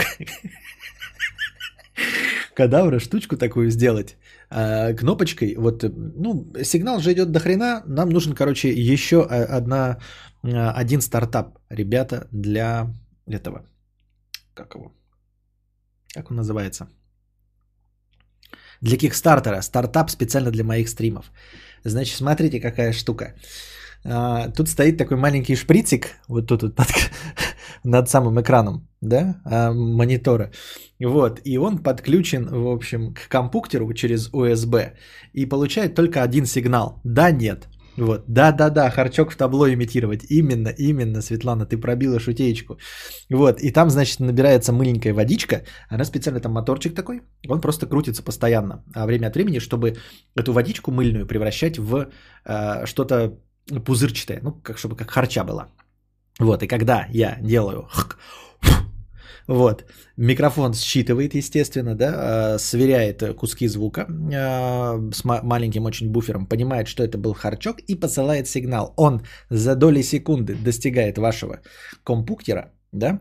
Кадавра 2.56 2.98
штучку 2.98 3.36
такую 3.36 3.70
сделать 3.70 4.16
а, 4.50 4.92
кнопочкой. 4.94 5.54
Вот, 5.56 5.84
ну, 5.84 6.52
сигнал 6.64 6.98
же 6.98 7.12
идет 7.12 7.30
до 7.30 7.38
хрена. 7.38 7.84
Нам 7.86 8.08
нужен, 8.08 8.34
короче, 8.34 8.72
еще 8.72 9.22
одна, 9.22 10.00
а, 10.42 10.72
один 10.72 11.00
стартап, 11.00 11.60
ребята, 11.70 12.26
для 12.32 12.92
этого. 13.28 13.64
Как 14.54 14.74
его? 14.74 14.92
Как 16.14 16.30
он 16.30 16.36
называется? 16.36 16.88
Для 18.80 18.96
кикстартера. 18.96 19.62
Стартап 19.62 20.10
специально 20.10 20.50
для 20.50 20.64
моих 20.64 20.88
стримов. 20.88 21.30
Значит, 21.84 22.16
смотрите, 22.16 22.60
какая 22.60 22.92
штука. 22.92 23.36
А, 24.04 24.48
тут 24.48 24.68
стоит 24.68 24.98
такой 24.98 25.16
маленький 25.16 25.56
шприцик, 25.56 26.06
вот 26.28 26.46
тут 26.46 26.62
вот, 26.62 26.80
над 27.84 28.08
самым 28.08 28.40
экраном, 28.40 28.88
да, 29.00 29.40
а, 29.44 29.72
монитора. 29.72 30.50
Вот, 31.00 31.40
и 31.44 31.58
он 31.58 31.78
подключен, 31.78 32.48
в 32.50 32.68
общем, 32.68 33.14
к 33.14 33.28
компьютеру 33.28 33.92
через 33.94 34.30
USB 34.32 34.92
и 35.32 35.46
получает 35.46 35.94
только 35.94 36.22
один 36.22 36.46
сигнал. 36.46 37.00
Да, 37.04 37.30
нет. 37.30 37.68
Вот, 37.96 38.24
да-да-да, 38.26 38.90
харчок 38.90 39.32
в 39.32 39.36
табло 39.36 39.68
имитировать. 39.68 40.24
Именно, 40.30 40.70
именно, 40.78 41.20
Светлана, 41.20 41.66
ты 41.66 41.76
пробила 41.76 42.18
шутеечку. 42.18 42.78
Вот, 43.30 43.60
и 43.60 43.70
там, 43.70 43.90
значит, 43.90 44.20
набирается 44.20 44.72
мыленькая 44.72 45.12
водичка. 45.14 45.62
Она 45.90 46.04
специально, 46.04 46.40
там 46.40 46.52
моторчик 46.52 46.94
такой, 46.94 47.20
он 47.48 47.60
просто 47.60 47.86
крутится 47.86 48.22
постоянно. 48.22 48.82
А 48.94 49.06
время 49.06 49.26
от 49.26 49.34
времени, 49.34 49.58
чтобы 49.58 49.96
эту 50.34 50.52
водичку 50.52 50.90
мыльную 50.90 51.26
превращать 51.26 51.78
в 51.78 52.08
э, 52.46 52.86
что-то 52.86 53.38
пузырчатая, 53.84 54.40
ну, 54.42 54.52
как, 54.52 54.78
чтобы 54.78 54.96
как 54.96 55.10
харча 55.10 55.44
была. 55.44 55.68
Вот, 56.38 56.62
и 56.62 56.66
когда 56.66 57.06
я 57.10 57.38
делаю 57.40 57.88
вот, 59.46 59.84
микрофон 60.16 60.74
считывает, 60.74 61.34
естественно, 61.34 61.94
да, 61.94 62.14
а, 62.14 62.58
сверяет 62.58 63.22
куски 63.36 63.68
звука 63.68 64.06
а, 64.34 65.10
с 65.12 65.24
маленьким 65.24 65.84
очень 65.84 66.10
буфером, 66.10 66.46
понимает, 66.46 66.88
что 66.88 67.02
это 67.02 67.18
был 67.18 67.34
харчок 67.34 67.80
и 67.80 67.94
посылает 67.94 68.48
сигнал. 68.48 68.94
Он 68.96 69.22
за 69.50 69.74
доли 69.74 70.02
секунды 70.02 70.54
достигает 70.54 71.18
вашего 71.18 71.60
компуктера, 72.04 72.72
да, 72.92 73.20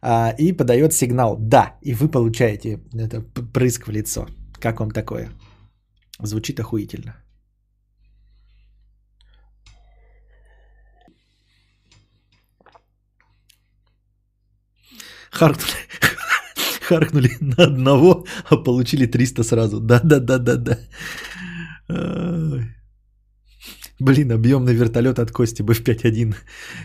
а, 0.00 0.34
и 0.38 0.52
подает 0.52 0.92
сигнал 0.92 1.36
«да», 1.38 1.76
и 1.82 1.94
вы 1.94 2.08
получаете 2.08 2.80
это 2.94 3.22
прыск 3.52 3.86
в 3.86 3.90
лицо. 3.90 4.26
Как 4.60 4.80
вам 4.80 4.90
такое? 4.90 5.30
Звучит 6.20 6.60
охуительно. 6.60 7.21
Харкнули, 15.32 15.72
харкнули 16.88 17.30
на 17.40 17.64
одного, 17.64 18.26
а 18.50 18.56
получили 18.56 19.06
300 19.06 19.42
сразу. 19.44 19.80
Да-да-да-да-да. 19.80 20.78
Блин, 23.98 24.32
объемный 24.32 24.74
вертолет 24.74 25.18
от 25.18 25.30
Кости 25.30 25.62
бы 25.62 25.74
в 25.74 25.80
5.1. 25.80 26.34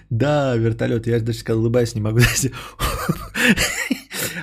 Да, 0.10 0.56
вертолет, 0.56 1.08
я 1.08 1.20
даже 1.20 1.39
сказал, 1.39 1.62
улыбаясь, 1.62 1.95
не 1.95 2.02
могу. 2.02 2.20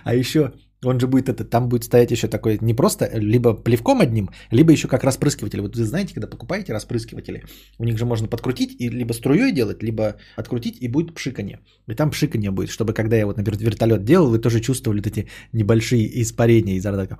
А 0.05 0.15
еще 0.15 0.53
он 0.85 1.01
же 1.01 1.07
будет 1.07 1.29
это, 1.29 1.45
там 1.45 1.69
будет 1.69 1.85
стоять 1.85 2.11
еще 2.11 2.29
такой, 2.29 2.59
не 2.61 2.75
просто 2.75 3.11
либо 3.15 3.55
плевком 3.55 4.01
одним, 4.01 4.31
либо 4.51 4.73
еще 4.73 4.89
как 4.89 5.05
распрыскиватель. 5.05 5.61
Вот 5.61 5.77
вы 5.77 5.85
знаете, 5.85 6.15
когда 6.15 6.27
покупаете 6.27 6.73
распрыскиватели, 6.73 7.45
у 7.79 7.85
них 7.85 7.99
же 7.99 8.05
можно 8.05 8.29
подкрутить 8.29 8.81
и 8.81 8.89
либо 8.89 9.13
струей 9.13 9.53
делать, 9.53 9.83
либо 9.83 10.17
открутить 10.37 10.79
и 10.81 10.89
будет 10.89 11.15
пшиканье. 11.15 11.61
И 11.87 11.95
там 11.95 12.11
пшиканье 12.11 12.51
будет, 12.51 12.71
чтобы 12.71 12.93
когда 12.93 13.17
я 13.17 13.27
вот, 13.27 13.37
например, 13.37 13.61
вертолет 13.61 14.05
делал, 14.05 14.31
вы 14.31 14.39
тоже 14.39 14.61
чувствовали 14.61 14.99
вот 14.99 15.07
эти 15.07 15.29
небольшие 15.53 16.23
испарения 16.23 16.77
изо 16.77 16.93
рта. 16.93 17.19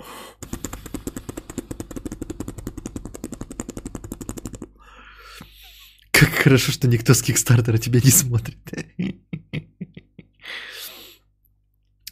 Как 6.11 6.31
хорошо, 6.31 6.71
что 6.71 6.87
никто 6.89 7.13
с 7.13 7.23
Кикстартера 7.23 7.79
тебя 7.79 8.01
не 8.03 8.11
смотрит. 8.11 8.59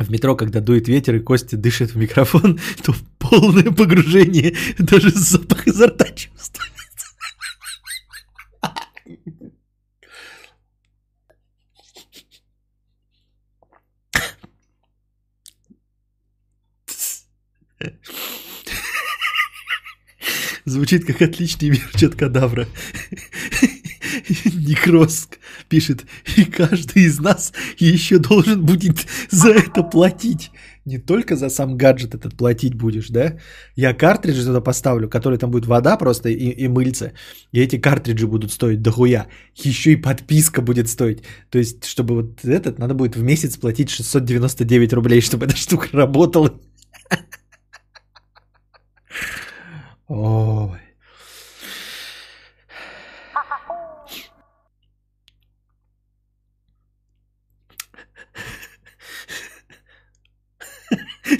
В 0.02 0.10
метро, 0.10 0.34
когда 0.34 0.60
дует 0.60 0.88
ветер 0.88 1.14
и 1.14 1.20
Костя 1.20 1.56
дышит 1.56 1.92
в 1.92 1.96
микрофон, 1.96 2.58
то 2.82 2.92
полное 3.18 3.70
погружение, 3.70 4.56
даже 4.78 5.10
запах 5.10 5.68
изо 5.68 5.86
рта 5.86 6.06
чувствуется. 6.06 6.72
Звучит 20.64 21.04
как 21.04 21.22
отличный 21.22 21.70
мерч 21.70 22.02
от 22.02 22.16
кадавра. 22.16 22.66
Некроск 24.68 25.38
пишет, 25.68 26.04
и 26.36 26.44
каждый 26.44 27.04
из 27.04 27.20
нас 27.20 27.52
еще 27.78 28.18
должен 28.18 28.64
будет 28.64 29.06
за 29.30 29.50
это 29.50 29.82
платить. 29.82 30.50
Не 30.84 30.98
только 30.98 31.36
за 31.36 31.48
сам 31.48 31.76
гаджет 31.76 32.14
этот 32.14 32.36
платить 32.36 32.74
будешь, 32.74 33.08
да? 33.08 33.38
Я 33.76 33.94
картриджи 33.94 34.44
туда 34.44 34.60
поставлю, 34.60 35.08
который 35.08 35.38
там 35.38 35.50
будет 35.50 35.66
вода 35.66 35.96
просто 35.96 36.28
и, 36.28 36.50
и 36.50 36.68
мыльце. 36.68 37.12
И 37.52 37.60
эти 37.60 37.80
картриджи 37.80 38.26
будут 38.26 38.50
стоить 38.50 38.82
дохуя. 38.82 39.26
Еще 39.54 39.92
и 39.92 39.96
подписка 39.96 40.60
будет 40.60 40.88
стоить. 40.88 41.22
То 41.50 41.58
есть, 41.58 41.84
чтобы 41.84 42.14
вот 42.14 42.44
этот, 42.44 42.78
надо 42.78 42.94
будет 42.94 43.16
в 43.16 43.22
месяц 43.22 43.56
платить 43.56 43.90
699 43.90 44.92
рублей, 44.92 45.20
чтобы 45.20 45.46
эта 45.46 45.56
штука 45.56 45.86
работала. 45.92 46.52
Ой. 50.08 50.78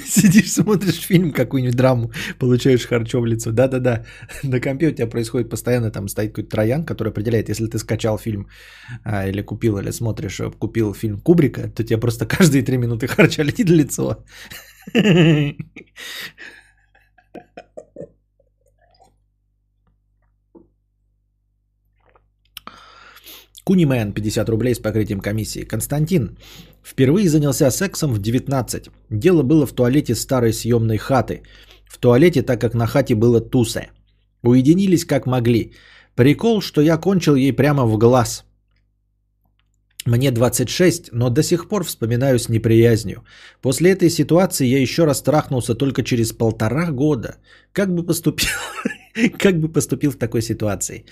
Сидишь, 0.06 0.41
смотришь 0.62 1.06
фильм, 1.06 1.32
какую-нибудь 1.32 1.76
драму, 1.76 2.12
получаешь 2.38 2.86
харчо 2.86 3.20
в 3.20 3.26
лицо. 3.26 3.52
Да-да-да, 3.52 4.04
на 4.42 4.60
компе 4.60 4.88
у 4.88 4.92
тебя 4.92 5.06
происходит 5.06 5.50
постоянно, 5.50 5.90
там 5.90 6.08
стоит 6.08 6.30
какой-то 6.32 6.50
троян, 6.50 6.84
который 6.84 7.08
определяет, 7.08 7.48
если 7.48 7.66
ты 7.66 7.78
скачал 7.78 8.18
фильм 8.18 8.48
а, 9.04 9.28
или 9.28 9.42
купил, 9.42 9.78
или 9.78 9.90
смотришь, 9.92 10.40
э, 10.40 10.50
купил 10.50 10.94
фильм 10.94 11.20
Кубрика, 11.20 11.68
то 11.68 11.84
тебе 11.84 12.00
просто 12.00 12.26
каждые 12.36 12.62
три 12.62 12.76
минуты 12.76 13.06
харча 13.06 13.44
летит 13.44 13.68
в 13.68 13.74
лицо. 13.74 14.24
Кунимен 23.64 24.12
50 24.12 24.48
рублей 24.48 24.74
с 24.74 24.78
покрытием 24.78 25.20
комиссии. 25.20 25.64
Константин 25.64 26.36
впервые 26.82 27.28
занялся 27.28 27.70
сексом 27.70 28.12
в 28.12 28.18
19. 28.18 28.88
Дело 29.10 29.42
было 29.42 29.66
в 29.66 29.72
туалете 29.72 30.14
старой 30.14 30.52
съемной 30.52 30.98
хаты. 30.98 31.42
В 31.86 31.98
туалете, 31.98 32.42
так 32.42 32.60
как 32.60 32.74
на 32.74 32.86
хате 32.86 33.14
было 33.14 33.40
тусе. 33.40 33.90
Уединились 34.42 35.04
как 35.04 35.26
могли. 35.26 35.72
Прикол, 36.16 36.60
что 36.60 36.80
я 36.80 36.96
кончил 36.98 37.36
ей 37.36 37.52
прямо 37.52 37.86
в 37.86 37.96
глаз. 37.98 38.44
Мне 40.06 40.30
26, 40.30 41.12
но 41.12 41.30
до 41.30 41.42
сих 41.42 41.68
пор 41.68 41.84
вспоминаю 41.84 42.38
с 42.38 42.48
неприязнью. 42.48 43.22
После 43.60 43.90
этой 43.90 44.10
ситуации 44.10 44.66
я 44.66 44.80
еще 44.80 45.04
раз 45.04 45.22
трахнулся 45.22 45.74
только 45.74 46.02
через 46.02 46.32
полтора 46.32 46.90
года. 46.90 47.36
Как 47.72 47.94
бы 47.94 48.06
поступил, 48.06 48.48
как 49.38 49.60
бы 49.60 49.72
поступил 49.72 50.10
в 50.10 50.16
такой 50.16 50.42
ситуации? 50.42 51.04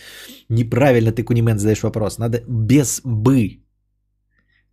Неправильно 0.49 1.13
ты, 1.13 1.23
Кунимен, 1.23 1.59
задаешь 1.59 1.83
вопрос. 1.83 2.19
Надо 2.19 2.43
без 2.49 3.01
«бы». 3.05 3.61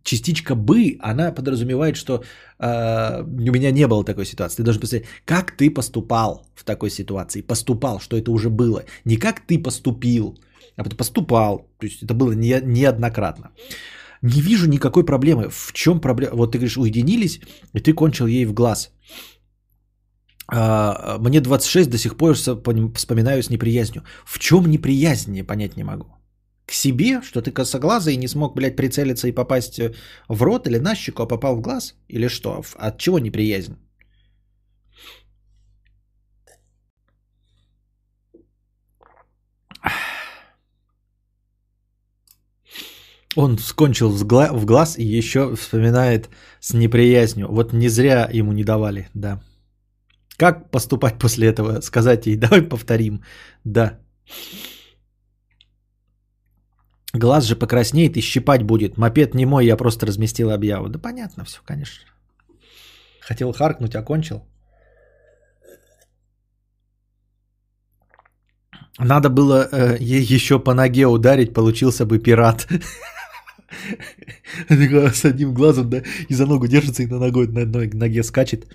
Частичка 0.02 0.54
«бы», 0.54 0.96
она 1.00 1.32
подразумевает, 1.32 1.96
что 1.96 2.24
э, 2.58 3.22
у 3.22 3.52
меня 3.52 3.70
не 3.70 3.86
было 3.86 4.04
такой 4.04 4.24
ситуации. 4.24 4.56
Ты 4.56 4.62
должен 4.62 4.80
посмотреть, 4.80 5.08
как 5.24 5.56
ты 5.56 5.70
поступал 5.70 6.46
в 6.54 6.64
такой 6.64 6.90
ситуации. 6.90 7.42
Поступал, 7.42 8.00
что 8.00 8.16
это 8.16 8.32
уже 8.32 8.48
было. 8.50 8.84
Не 9.04 9.16
как 9.16 9.40
ты 9.46 9.62
поступил, 9.62 10.38
а 10.76 10.84
поступал. 10.84 11.68
То 11.78 11.86
есть 11.86 12.02
это 12.02 12.14
было 12.14 12.32
не, 12.32 12.60
неоднократно. 12.62 13.50
Не 14.22 14.40
вижу 14.40 14.68
никакой 14.68 15.04
проблемы. 15.04 15.48
В 15.50 15.72
чем 15.72 16.00
проблема? 16.00 16.36
Вот 16.36 16.52
ты 16.52 16.58
говоришь, 16.58 16.76
уединились, 16.76 17.40
и 17.74 17.80
ты 17.80 17.92
кончил 17.92 18.26
ей 18.26 18.46
в 18.46 18.52
глаз. 18.52 18.90
А, 20.50 21.18
мне 21.18 21.40
26, 21.40 21.90
до 21.90 21.98
сих 21.98 22.16
пор 22.16 22.34
вспоминаю 22.34 23.42
с 23.42 23.50
неприязнью. 23.50 24.02
В 24.24 24.38
чем 24.38 24.66
неприязнь, 24.66 25.36
я 25.36 25.44
понять 25.44 25.76
не 25.76 25.84
могу. 25.84 26.06
К 26.66 26.72
себе, 26.72 27.22
что 27.22 27.40
ты 27.40 27.50
косоглазый 27.50 28.14
и 28.14 28.18
не 28.18 28.28
смог, 28.28 28.54
блядь, 28.54 28.76
прицелиться 28.76 29.28
и 29.28 29.32
попасть 29.32 29.80
в 30.28 30.42
рот 30.42 30.66
или 30.66 30.78
на 30.78 30.94
щеку, 30.94 31.22
а 31.22 31.26
попал 31.26 31.56
в 31.56 31.60
глаз? 31.60 31.94
Или 32.08 32.28
что? 32.28 32.62
От 32.76 32.98
чего 32.98 33.18
неприязнь? 33.18 33.76
Он 43.36 43.58
скончил 43.58 44.10
в 44.10 44.64
глаз 44.64 44.98
и 44.98 45.18
еще 45.18 45.54
вспоминает 45.54 46.28
с 46.60 46.74
неприязнью. 46.74 47.48
Вот 47.48 47.72
не 47.72 47.88
зря 47.88 48.28
ему 48.32 48.52
не 48.52 48.64
давали, 48.64 49.08
да. 49.14 49.40
Как 50.38 50.70
поступать 50.70 51.18
после 51.18 51.48
этого? 51.48 51.80
Сказать 51.80 52.26
ей, 52.26 52.36
давай 52.36 52.62
повторим. 52.62 53.22
Да. 53.64 53.98
Глаз 57.14 57.44
же 57.44 57.56
покраснеет 57.56 58.16
и 58.16 58.20
щипать 58.20 58.62
будет. 58.62 58.96
Мопед 58.96 59.34
не 59.34 59.46
мой, 59.46 59.66
я 59.66 59.76
просто 59.76 60.06
разместил 60.06 60.50
объяву. 60.50 60.88
Да 60.88 60.98
понятно 60.98 61.44
все, 61.44 61.60
конечно. 61.64 62.04
Хотел 63.20 63.52
харкнуть, 63.52 63.94
окончил. 63.94 64.42
Надо 68.98 69.30
было 69.30 69.68
э, 69.70 69.96
ей 70.00 70.34
еще 70.34 70.58
по 70.58 70.74
ноге 70.74 71.06
ударить, 71.06 71.54
получился 71.54 72.04
бы 72.04 72.18
пират. 72.18 72.66
С 74.68 75.24
одним 75.24 75.54
глазом, 75.54 75.90
да, 75.90 76.02
и 76.28 76.34
за 76.34 76.46
ногу 76.46 76.66
держится, 76.66 77.02
и 77.02 77.06
на 77.06 77.18
ногой 77.18 77.48
на 77.48 77.62
одной 77.62 77.88
ноге 77.88 78.22
скачет. 78.22 78.66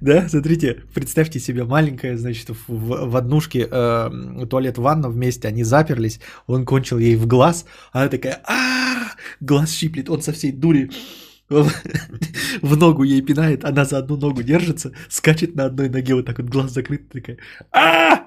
Да, 0.00 0.28
смотрите, 0.28 0.82
представьте 0.94 1.38
себе, 1.38 1.64
маленькая, 1.64 2.16
значит, 2.16 2.48
в, 2.48 2.56
в 2.68 3.16
однушке 3.16 3.68
э, 3.70 4.46
туалет, 4.48 4.78
ванна 4.78 5.10
вместе, 5.10 5.46
они 5.46 5.62
заперлись, 5.62 6.20
он 6.46 6.64
кончил 6.64 6.98
ей 6.98 7.16
в 7.16 7.26
глаз, 7.26 7.66
она 7.92 8.08
такая, 8.08 8.40
а 8.44 9.10
глаз 9.40 9.70
щиплет, 9.70 10.08
он 10.08 10.22
со 10.22 10.32
всей 10.32 10.52
дури 10.52 10.90
в 11.50 12.76
ногу 12.76 13.02
ей 13.02 13.20
пинает, 13.20 13.64
она 13.64 13.84
за 13.84 13.98
одну 13.98 14.16
ногу 14.16 14.42
держится, 14.42 14.92
скачет 15.10 15.54
на 15.54 15.66
одной 15.66 15.90
ноге, 15.90 16.14
вот 16.14 16.24
так 16.24 16.38
вот 16.38 16.48
глаз 16.48 16.72
закрыт, 16.72 17.10
такая, 17.10 17.36
а 17.70 18.19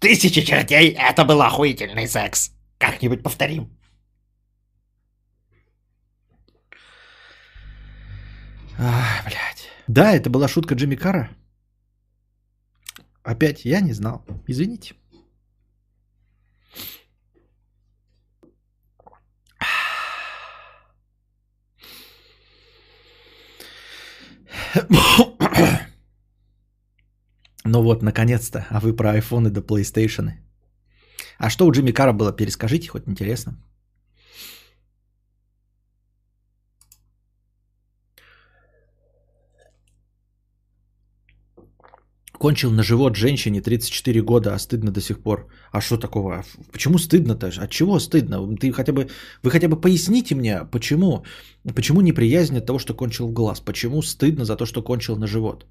Тысячи 0.00 0.40
чертей, 0.40 0.96
это 0.98 1.24
был 1.26 1.42
охуительный 1.42 2.08
секс. 2.08 2.52
Как-нибудь 2.78 3.22
повторим. 3.22 3.68
Ах, 8.78 9.24
блядь. 9.26 9.68
Да, 9.86 10.14
это 10.14 10.30
была 10.30 10.48
шутка 10.48 10.74
Джимми 10.74 10.96
Кара. 10.96 11.28
Опять 13.22 13.66
я 13.66 13.80
не 13.80 13.92
знал. 13.92 14.24
Извините. 14.46 14.94
Ну 27.64 27.82
вот, 27.82 28.02
наконец-то. 28.02 28.66
А 28.70 28.80
вы 28.80 28.96
про 28.96 29.10
айфоны 29.10 29.50
до 29.50 29.60
да 29.60 29.66
PlayStation. 29.66 30.30
А 31.38 31.50
что 31.50 31.66
у 31.66 31.72
Джимми 31.72 31.92
Кара 31.92 32.12
было? 32.12 32.32
Перескажите, 32.32 32.88
хоть 32.88 33.08
интересно. 33.08 33.56
Кончил 42.40 42.70
на 42.70 42.82
живот 42.82 43.16
женщине 43.16 43.60
34 43.60 44.22
года, 44.22 44.54
а 44.54 44.58
стыдно 44.58 44.90
до 44.90 45.00
сих 45.02 45.22
пор. 45.22 45.46
А 45.72 45.82
что 45.82 45.98
такого? 45.98 46.36
А 46.36 46.44
почему 46.72 46.96
стыдно-то? 46.96 47.48
От 47.48 47.70
чего 47.70 47.98
стыдно? 47.98 48.56
Ты 48.56 48.72
хотя 48.72 48.92
бы, 48.94 49.10
вы 49.42 49.50
хотя 49.50 49.68
бы 49.68 49.78
поясните 49.78 50.34
мне, 50.34 50.64
почему, 50.64 51.24
почему 51.74 52.00
неприязнь 52.00 52.56
от 52.56 52.64
того, 52.64 52.78
что 52.78 52.94
кончил 52.94 53.28
в 53.28 53.32
глаз? 53.32 53.60
Почему 53.60 54.00
стыдно 54.00 54.46
за 54.46 54.56
то, 54.56 54.64
что 54.64 54.82
кончил 54.82 55.16
на 55.16 55.26
живот? 55.26 55.66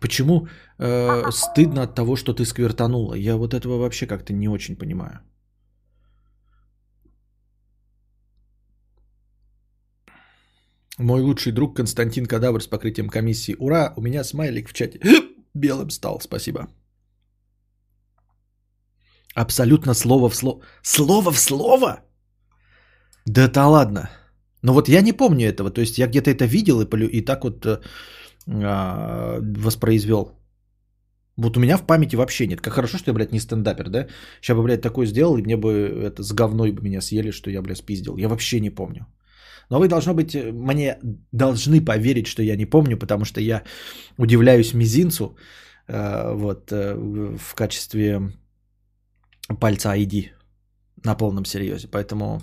Почему 0.00 0.48
э, 0.78 1.30
стыдно 1.30 1.82
от 1.82 1.94
того, 1.94 2.16
что 2.16 2.34
ты 2.34 2.44
сквертанула? 2.44 3.14
Я 3.14 3.36
вот 3.36 3.54
этого 3.54 3.78
вообще 3.78 4.06
как-то 4.06 4.32
не 4.32 4.48
очень 4.48 4.76
понимаю. 4.76 5.20
Мой 10.98 11.20
лучший 11.20 11.52
друг 11.52 11.76
Константин 11.76 12.26
Кадавр 12.26 12.62
с 12.62 12.66
покрытием 12.66 13.08
комиссии. 13.08 13.56
Ура, 13.58 13.92
у 13.96 14.00
меня 14.00 14.24
смайлик 14.24 14.68
в 14.68 14.72
чате 14.72 15.00
белым 15.54 15.90
стал, 15.90 16.20
спасибо. 16.20 16.68
Абсолютно 19.34 19.94
слово 19.94 20.30
в 20.30 20.34
слово. 20.34 20.62
Слово 20.82 21.32
в 21.32 21.38
слово? 21.38 22.00
Да 23.26 23.44
это 23.44 23.66
ладно. 23.66 24.10
Но 24.62 24.72
вот 24.72 24.88
я 24.88 25.02
не 25.02 25.12
помню 25.12 25.46
этого. 25.46 25.70
То 25.70 25.80
есть 25.80 25.98
я 25.98 26.06
где-то 26.06 26.30
это 26.30 26.46
видел 26.46 26.80
и, 26.80 26.86
полю- 26.86 27.10
и 27.10 27.20
так 27.24 27.44
вот 27.44 27.66
э, 27.66 27.80
воспроизвел. 28.46 30.32
Вот 31.36 31.56
у 31.56 31.60
меня 31.60 31.76
в 31.76 31.86
памяти 31.86 32.16
вообще 32.16 32.46
нет. 32.46 32.60
Как 32.60 32.74
хорошо, 32.74 32.98
что 32.98 33.10
я, 33.10 33.14
блядь, 33.14 33.32
не 33.32 33.40
стендапер, 33.40 33.88
да? 33.88 34.06
Сейчас 34.40 34.56
бы, 34.56 34.62
блядь, 34.62 34.80
такое 34.80 35.06
сделал, 35.06 35.36
и 35.36 35.42
мне 35.42 35.56
бы 35.56 35.70
это 35.70 36.22
с 36.22 36.32
говной 36.32 36.72
бы 36.72 36.82
меня 36.82 37.00
съели, 37.00 37.30
что 37.30 37.50
я, 37.50 37.62
блядь, 37.62 37.78
спиздил. 37.78 38.16
Я 38.16 38.28
вообще 38.28 38.60
не 38.60 38.70
помню. 38.70 39.06
Но 39.70 39.78
вы, 39.78 39.88
должно 39.88 40.14
быть, 40.14 40.34
э, 40.34 40.52
мне 40.52 40.98
должны 41.32 41.84
поверить, 41.84 42.26
что 42.26 42.42
я 42.42 42.56
не 42.56 42.66
помню, 42.66 42.96
потому 42.96 43.24
что 43.24 43.40
я 43.40 43.62
удивляюсь 44.18 44.74
мизинцу 44.74 45.36
э, 45.88 46.32
вот, 46.34 46.72
э, 46.72 46.94
в 47.38 47.54
качестве 47.54 48.32
пальца 49.60 49.94
ID 49.94 50.30
на 51.04 51.14
полном 51.16 51.44
серьезе. 51.44 51.88
Поэтому 51.88 52.40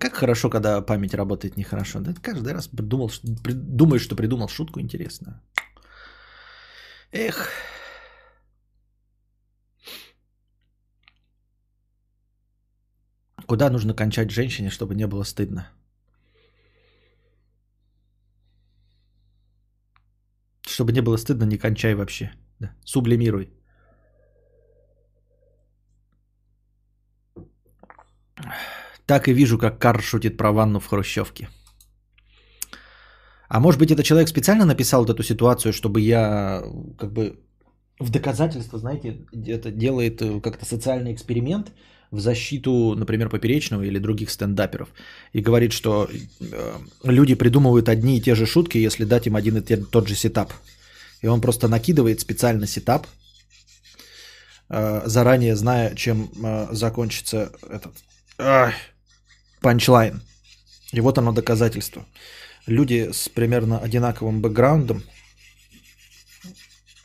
как 0.00 0.14
хорошо, 0.14 0.50
когда 0.50 0.80
память 0.80 1.14
работает 1.14 1.56
нехорошо. 1.56 2.00
Да, 2.00 2.14
каждый 2.22 2.52
раз 2.54 2.68
при- 2.68 3.52
думаешь, 3.52 4.02
что 4.02 4.16
придумал 4.16 4.48
шутку 4.48 4.80
интересную. 4.80 5.40
Эх. 7.12 7.50
Куда 13.46 13.70
нужно 13.70 13.94
кончать 13.94 14.30
женщине, 14.30 14.70
чтобы 14.70 14.94
не 14.94 15.06
было 15.06 15.24
стыдно? 15.24 15.68
Чтобы 20.66 20.92
не 20.92 21.02
было 21.02 21.18
стыдно, 21.18 21.44
не 21.44 21.58
кончай 21.58 21.94
вообще. 21.94 22.30
Да. 22.60 22.70
Сублимируй. 22.84 23.50
Так 29.10 29.26
и 29.26 29.32
вижу, 29.32 29.58
как 29.58 29.80
Карл 29.80 30.00
шутит 30.02 30.36
про 30.36 30.52
ванну 30.52 30.78
в 30.78 30.86
хрущевке. 30.86 31.48
А 33.48 33.58
может 33.58 33.80
быть, 33.80 33.90
это 33.90 34.04
человек 34.04 34.28
специально 34.28 34.64
написал 34.64 35.00
вот 35.00 35.10
эту 35.10 35.24
ситуацию, 35.24 35.72
чтобы 35.72 36.00
я 36.00 36.62
как 36.96 37.12
бы 37.12 37.40
в 37.98 38.10
доказательство, 38.10 38.78
знаете, 38.78 39.26
это 39.48 39.72
делает 39.72 40.22
э, 40.22 40.40
как-то 40.40 40.64
социальный 40.64 41.12
эксперимент 41.12 41.72
в 42.12 42.20
защиту, 42.20 42.94
например, 42.96 43.28
Поперечного 43.28 43.82
или 43.82 43.98
других 43.98 44.30
стендаперов. 44.30 44.88
И 45.32 45.40
говорит, 45.40 45.72
что 45.72 46.08
э, 46.08 46.72
люди 47.02 47.34
придумывают 47.34 47.88
одни 47.88 48.16
и 48.16 48.20
те 48.20 48.36
же 48.36 48.46
шутки, 48.46 48.78
если 48.78 49.04
дать 49.04 49.26
им 49.26 49.34
один 49.34 49.56
и 49.56 49.76
тот 49.76 50.06
же 50.06 50.14
сетап. 50.14 50.52
И 51.20 51.26
он 51.26 51.40
просто 51.40 51.66
накидывает 51.66 52.20
специально 52.20 52.68
setup, 52.68 53.08
э, 54.68 55.02
заранее 55.04 55.56
зная, 55.56 55.96
чем 55.96 56.30
закончится 56.70 57.50
этот 57.68 57.94
punchline. 59.60 60.22
И 60.92 61.00
вот 61.00 61.18
оно 61.18 61.32
доказательство. 61.32 62.04
Люди 62.66 63.10
с 63.12 63.28
примерно 63.28 63.78
одинаковым 63.78 64.40
бэкграундом 64.40 65.02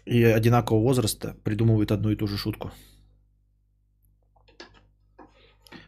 и 0.06 0.24
одинакового 0.24 0.84
возраста 0.84 1.36
придумывают 1.44 1.92
одну 1.92 2.12
и 2.12 2.16
ту 2.16 2.28
же 2.28 2.38
шутку. 2.38 2.72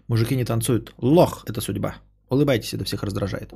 Мужики 0.07 0.35
не 0.35 0.45
танцуют. 0.45 0.93
Лох– 0.97 1.43
это 1.47 1.61
судьба. 1.61 1.95
Улыбайтесь, 2.29 2.73
это 2.73 2.85
всех 2.85 3.03
раздражает. 3.03 3.53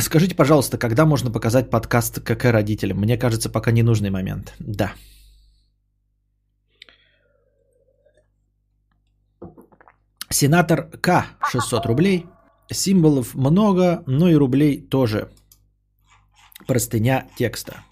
Скажите, 0.00 0.34
пожалуйста, 0.34 0.78
когда 0.78 1.04
можно 1.04 1.30
показать 1.30 1.70
подкаст 1.70 2.20
КК 2.20 2.52
родителям? 2.52 2.98
Мне 2.98 3.18
кажется, 3.18 3.50
пока 3.50 3.72
не 3.72 3.82
нужный 3.82 4.10
момент. 4.10 4.54
Да. 4.58 4.92
Сенатор 10.34 10.90
К. 11.00 11.26
600 11.52 11.86
рублей. 11.86 12.26
Символов 12.72 13.36
много, 13.36 14.02
но 14.06 14.28
и 14.28 14.34
рублей 14.34 14.80
тоже. 14.80 15.28
Простыня 16.66 17.28
текста. 17.36 17.84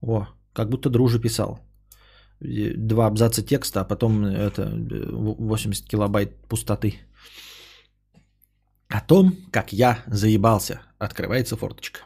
О, 0.00 0.28
как 0.54 0.70
будто 0.70 0.88
друже 0.88 1.20
писал. 1.20 1.60
Два 2.40 3.06
абзаца 3.06 3.42
текста, 3.42 3.82
а 3.82 3.84
потом 3.84 4.24
это 4.24 4.62
э, 4.62 5.10
80 5.10 5.86
килобайт 5.86 6.40
пустоты. 6.48 6.94
О 8.88 9.00
том, 9.00 9.36
как 9.50 9.74
я 9.74 10.02
заебался. 10.06 10.80
Открывается 10.98 11.54
форточка. 11.54 12.00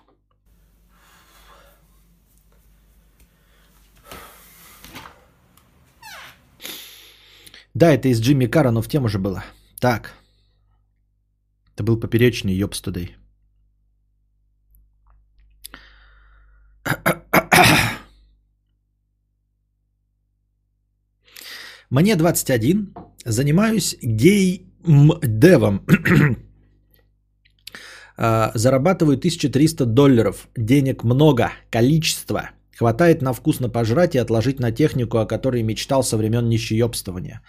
Да, 7.77 7.93
это 7.93 8.09
из 8.09 8.20
Джимми 8.20 8.47
Карра, 8.47 8.70
но 8.70 8.81
в 8.81 8.89
тему 8.89 9.09
же 9.09 9.18
было. 9.18 9.45
Так. 9.81 10.14
Это 11.74 11.85
был 11.85 12.01
поперечный 12.01 12.55
ёбс 12.55 12.81
тудей. 12.81 13.16
Мне 21.91 22.16
21, 22.16 22.95
занимаюсь 23.27 23.97
гей-девом. 24.03 25.81
А, 28.18 28.51
Зарабатываю 28.55 29.18
1300 29.18 29.85
долларов. 29.85 30.49
Денег 30.57 31.05
много, 31.05 31.53
количество. 31.70 32.56
Хватает 32.79 33.22
на 33.22 33.33
вкусно 33.33 33.70
пожрать 33.70 34.14
и 34.14 34.18
отложить 34.18 34.61
на 34.61 34.70
технику, 34.70 35.18
о 35.18 35.27
которой 35.27 35.62
мечтал 35.62 36.03
со 36.03 36.16
времен 36.16 36.49
нищеёбствования. 36.49 37.41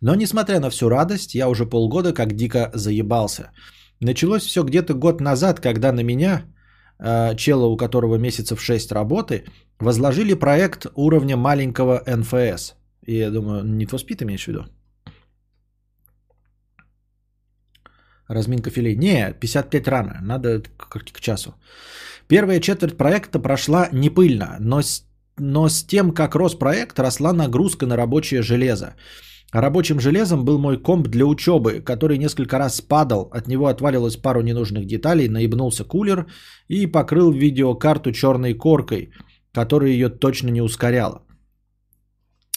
Но 0.00 0.14
несмотря 0.14 0.60
на 0.60 0.70
всю 0.70 0.88
радость, 0.88 1.34
я 1.34 1.48
уже 1.48 1.66
полгода 1.66 2.12
как 2.12 2.34
дико 2.34 2.70
заебался. 2.74 3.50
Началось 4.00 4.46
все 4.46 4.62
где-то 4.62 4.94
год 4.94 5.20
назад, 5.20 5.60
когда 5.60 5.92
на 5.92 6.02
меня, 6.02 6.42
э, 6.98 7.34
чела, 7.36 7.66
у 7.66 7.76
которого 7.76 8.18
месяцев 8.18 8.60
6 8.60 8.92
работы, 8.92 9.44
возложили 9.80 10.34
проект 10.34 10.86
уровня 10.94 11.36
маленького 11.36 12.02
НФС. 12.06 12.74
И 13.06 13.18
я 13.18 13.30
думаю, 13.30 13.64
не 13.64 13.86
Speed 13.86 14.22
имеешь 14.22 14.44
в 14.44 14.48
виду? 14.48 14.66
Разминка 18.28 18.70
филей. 18.70 18.96
Не, 18.96 19.34
55 19.40 19.88
рано, 19.88 20.18
надо 20.22 20.62
к, 20.76 21.12
к 21.12 21.20
часу. 21.20 21.54
Первая 22.28 22.60
четверть 22.60 22.96
проекта 22.96 23.38
прошла 23.38 23.88
не 23.92 24.10
пыльно, 24.10 24.56
но 24.60 24.82
с, 24.82 25.04
но 25.38 25.68
с 25.68 25.84
тем, 25.84 26.12
как 26.12 26.34
рос 26.34 26.54
проект, 26.58 26.98
росла 26.98 27.32
нагрузка 27.32 27.86
на 27.86 27.96
рабочее 27.96 28.42
железо. 28.42 28.94
Рабочим 29.52 30.00
железом 30.00 30.44
был 30.44 30.58
мой 30.58 30.76
комп 30.82 31.08
для 31.08 31.24
учебы, 31.24 31.80
который 31.80 32.18
несколько 32.18 32.58
раз 32.58 32.80
падал, 32.80 33.30
от 33.32 33.46
него 33.46 33.68
отвалилось 33.68 34.16
пару 34.16 34.42
ненужных 34.42 34.86
деталей, 34.86 35.28
наебнулся 35.28 35.84
кулер 35.84 36.26
и 36.68 36.86
покрыл 36.86 37.30
видеокарту 37.30 38.12
черной 38.12 38.54
коркой, 38.54 39.12
которая 39.52 39.90
ее 39.90 40.08
точно 40.08 40.50
не 40.50 40.62
ускоряла. 40.62 41.22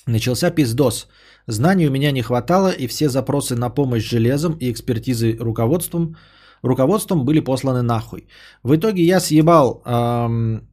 Начался 0.07 0.49
пиздос. 0.49 1.07
Знаний 1.49 1.87
у 1.87 1.91
меня 1.91 2.11
не 2.11 2.21
хватало, 2.21 2.69
и 2.69 2.87
все 2.87 3.09
запросы 3.09 3.55
на 3.55 3.69
помощь 3.69 4.07
железом 4.09 4.57
и 4.59 4.71
экспертизы 4.71 5.35
руководством, 5.39 6.15
руководством 6.61 7.25
были 7.25 7.39
посланы 7.39 7.81
нахуй. 7.81 8.27
В 8.63 8.75
итоге 8.75 9.03
я 9.03 9.19
съебал... 9.19 9.81
эм, 9.85 10.69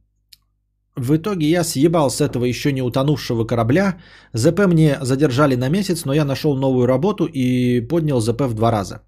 в 0.95 1.15
итоге 1.15 1.47
я 1.47 1.63
съебал 1.63 2.09
с 2.09 2.21
этого 2.21 2.45
еще 2.45 2.71
не 2.71 2.83
утонувшего 2.83 3.45
корабля. 3.45 3.97
ЗП 4.33 4.67
мне 4.67 4.97
задержали 5.01 5.55
на 5.55 5.69
месяц, 5.69 6.05
но 6.05 6.13
я 6.13 6.25
нашел 6.25 6.55
новую 6.55 6.85
работу 6.85 7.25
и 7.25 7.81
поднял 7.81 8.21
ЗП 8.21 8.41
в 8.41 8.53
два 8.53 8.71
раза. 8.71 9.01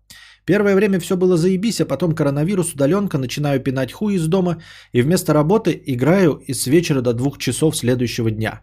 Первое 0.46 0.76
время 0.76 1.00
все 1.00 1.16
было 1.16 1.38
заебись, 1.38 1.82
а 1.82 1.86
потом 1.86 2.16
коронавирус, 2.16 2.74
удаленка, 2.74 3.18
начинаю 3.20 3.60
пинать 3.64 3.92
хуй 3.92 4.16
из 4.16 4.28
дома 4.28 4.58
и 4.92 5.04
вместо 5.04 5.34
работы 5.34 5.80
играю 5.86 6.42
и 6.48 6.54
с 6.54 6.66
вечера 6.66 7.02
до 7.02 7.14
двух 7.14 7.38
часов 7.38 7.78
следующего 7.78 8.32
дня. 8.32 8.62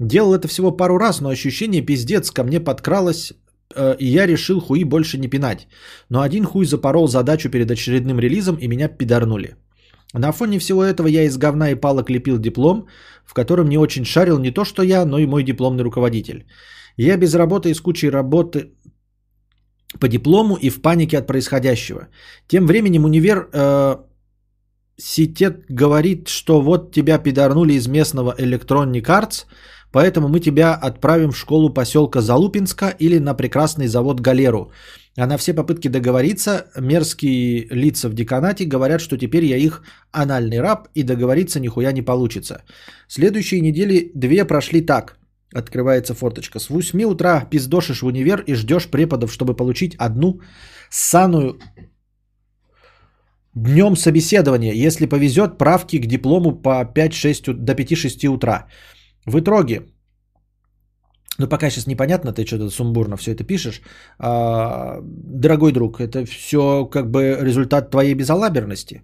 Делал 0.00 0.34
это 0.34 0.48
всего 0.48 0.76
пару 0.76 0.98
раз, 0.98 1.20
но 1.20 1.28
ощущение 1.28 1.82
пиздец 1.82 2.30
ко 2.30 2.44
мне 2.44 2.60
подкралось, 2.60 3.32
э, 3.74 3.96
и 3.98 4.06
я 4.06 4.26
решил 4.26 4.60
хуи 4.60 4.84
больше 4.84 5.18
не 5.18 5.28
пинать. 5.28 5.66
Но 6.08 6.20
один 6.20 6.44
хуй 6.44 6.66
запорол 6.66 7.08
задачу 7.08 7.50
перед 7.50 7.70
очередным 7.70 8.20
релизом, 8.20 8.56
и 8.56 8.68
меня 8.68 8.88
пидорнули. 8.88 9.56
На 10.14 10.32
фоне 10.32 10.58
всего 10.58 10.84
этого 10.84 11.08
я 11.08 11.24
из 11.24 11.36
говна 11.36 11.70
и 11.70 11.74
палок 11.74 12.10
лепил 12.10 12.38
диплом, 12.38 12.86
в 13.26 13.34
котором 13.34 13.68
не 13.68 13.78
очень 13.78 14.04
шарил 14.04 14.38
не 14.38 14.52
то 14.52 14.64
что 14.64 14.82
я, 14.82 15.04
но 15.04 15.18
и 15.18 15.26
мой 15.26 15.42
дипломный 15.42 15.84
руководитель. 15.84 16.46
Я 16.96 17.16
без 17.16 17.34
работы 17.34 17.70
и 17.70 17.74
с 17.74 17.80
кучей 17.80 18.10
работы 18.10 18.72
по 20.00 20.08
диплому 20.08 20.56
и 20.56 20.70
в 20.70 20.80
панике 20.80 21.18
от 21.18 21.26
происходящего. 21.26 22.08
Тем 22.46 22.66
временем 22.66 23.04
универ 23.04 23.48
э, 23.52 23.96
Ситет 24.96 25.64
говорит, 25.68 26.28
что 26.28 26.60
вот 26.60 26.92
тебя 26.92 27.18
пидорнули 27.18 27.74
из 27.74 27.86
местного 27.86 28.34
Electronic 28.38 29.04
Arts, 29.04 29.46
поэтому 29.92 30.28
мы 30.28 30.40
тебя 30.40 30.74
отправим 30.74 31.30
в 31.32 31.38
школу 31.38 31.74
поселка 31.74 32.20
Залупинска 32.20 32.94
или 32.98 33.18
на 33.18 33.34
прекрасный 33.34 33.86
завод 33.86 34.20
Галеру. 34.20 34.72
А 35.16 35.26
на 35.26 35.36
все 35.36 35.54
попытки 35.54 35.88
договориться 35.88 36.66
мерзкие 36.76 37.66
лица 37.70 38.08
в 38.08 38.14
деканате 38.14 38.64
говорят, 38.64 39.00
что 39.00 39.16
теперь 39.16 39.44
я 39.44 39.56
их 39.56 39.82
анальный 40.12 40.60
раб 40.60 40.88
и 40.94 41.02
договориться 41.02 41.60
нихуя 41.60 41.92
не 41.92 42.02
получится. 42.02 42.62
Следующие 43.08 43.60
недели 43.60 44.12
две 44.14 44.44
прошли 44.44 44.80
так. 44.80 45.18
Открывается 45.54 46.14
форточка. 46.14 46.60
С 46.60 46.68
8 46.70 47.04
утра 47.04 47.44
пиздошишь 47.50 48.02
в 48.02 48.06
универ 48.06 48.44
и 48.46 48.54
ждешь 48.54 48.88
преподов, 48.90 49.32
чтобы 49.32 49.56
получить 49.56 49.96
одну 49.98 50.40
ссаную 50.90 51.58
днем 53.54 53.96
собеседования. 53.96 54.86
Если 54.86 55.06
повезет, 55.06 55.58
правки 55.58 55.98
к 55.98 56.06
диплому 56.06 56.52
по 56.52 56.84
5-6, 56.84 57.54
до 57.54 57.72
5-6 57.72 58.28
утра. 58.28 58.66
В 59.26 59.38
итоге, 59.38 59.82
ну 61.38 61.48
пока 61.48 61.70
сейчас 61.70 61.86
непонятно, 61.86 62.32
ты 62.32 62.44
что-то 62.46 62.70
сумбурно 62.70 63.16
все 63.16 63.32
это 63.32 63.44
пишешь. 63.44 63.82
А, 64.18 65.00
дорогой 65.02 65.72
друг, 65.72 66.00
это 66.00 66.24
все 66.26 66.86
как 66.86 67.10
бы 67.10 67.38
результат 67.40 67.90
твоей 67.90 68.14
безалаберности. 68.14 69.02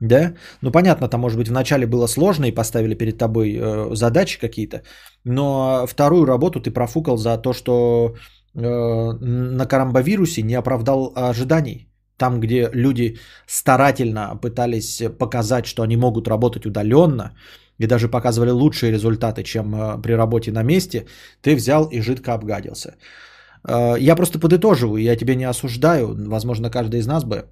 Да? 0.00 0.34
Ну 0.62 0.70
понятно, 0.70 1.08
там 1.08 1.20
может 1.20 1.38
быть 1.38 1.48
вначале 1.48 1.86
было 1.86 2.06
сложно 2.06 2.44
и 2.44 2.54
поставили 2.54 2.94
перед 2.94 3.18
тобой 3.18 3.56
э, 3.56 3.94
задачи 3.94 4.38
какие-то, 4.38 4.82
но 5.24 5.86
вторую 5.86 6.26
работу 6.26 6.60
ты 6.60 6.70
профукал 6.70 7.16
за 7.16 7.38
то, 7.38 7.54
что 7.54 8.14
э, 8.54 8.60
на 8.60 9.66
карамбовирусе 9.66 10.42
не 10.42 10.54
оправдал 10.54 11.12
ожиданий. 11.16 11.88
Там, 12.18 12.40
где 12.40 12.70
люди 12.72 13.18
старательно 13.46 14.38
пытались 14.42 15.02
показать, 15.18 15.66
что 15.66 15.82
они 15.82 15.96
могут 15.96 16.28
работать 16.28 16.66
удаленно, 16.66 17.32
и 17.78 17.86
даже 17.86 18.08
показывали 18.08 18.50
лучшие 18.50 18.92
результаты, 18.92 19.42
чем 19.42 19.74
э, 19.74 20.02
при 20.02 20.12
работе 20.12 20.52
на 20.52 20.62
месте, 20.62 21.06
ты 21.42 21.54
взял 21.56 21.88
и 21.90 22.00
жидко 22.00 22.34
обгадился. 22.34 22.96
Э, 23.68 23.96
я 23.98 24.16
просто 24.16 24.38
подытоживаю, 24.38 25.02
я 25.02 25.16
тебя 25.16 25.34
не 25.34 25.44
осуждаю. 25.44 26.14
Возможно, 26.28 26.70
каждый 26.70 27.00
из 27.00 27.06
нас 27.06 27.24
бы 27.24 27.44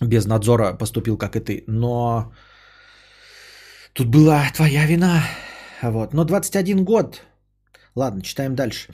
без 0.00 0.26
надзора 0.26 0.78
поступил, 0.78 1.16
как 1.16 1.36
и 1.36 1.40
ты. 1.40 1.64
Но 1.66 2.32
тут 3.92 4.08
была 4.08 4.50
твоя 4.54 4.86
вина. 4.86 5.22
Вот. 5.82 6.14
Но 6.14 6.24
21 6.24 6.84
год. 6.84 7.22
Ладно, 7.96 8.22
читаем 8.22 8.54
дальше. 8.54 8.88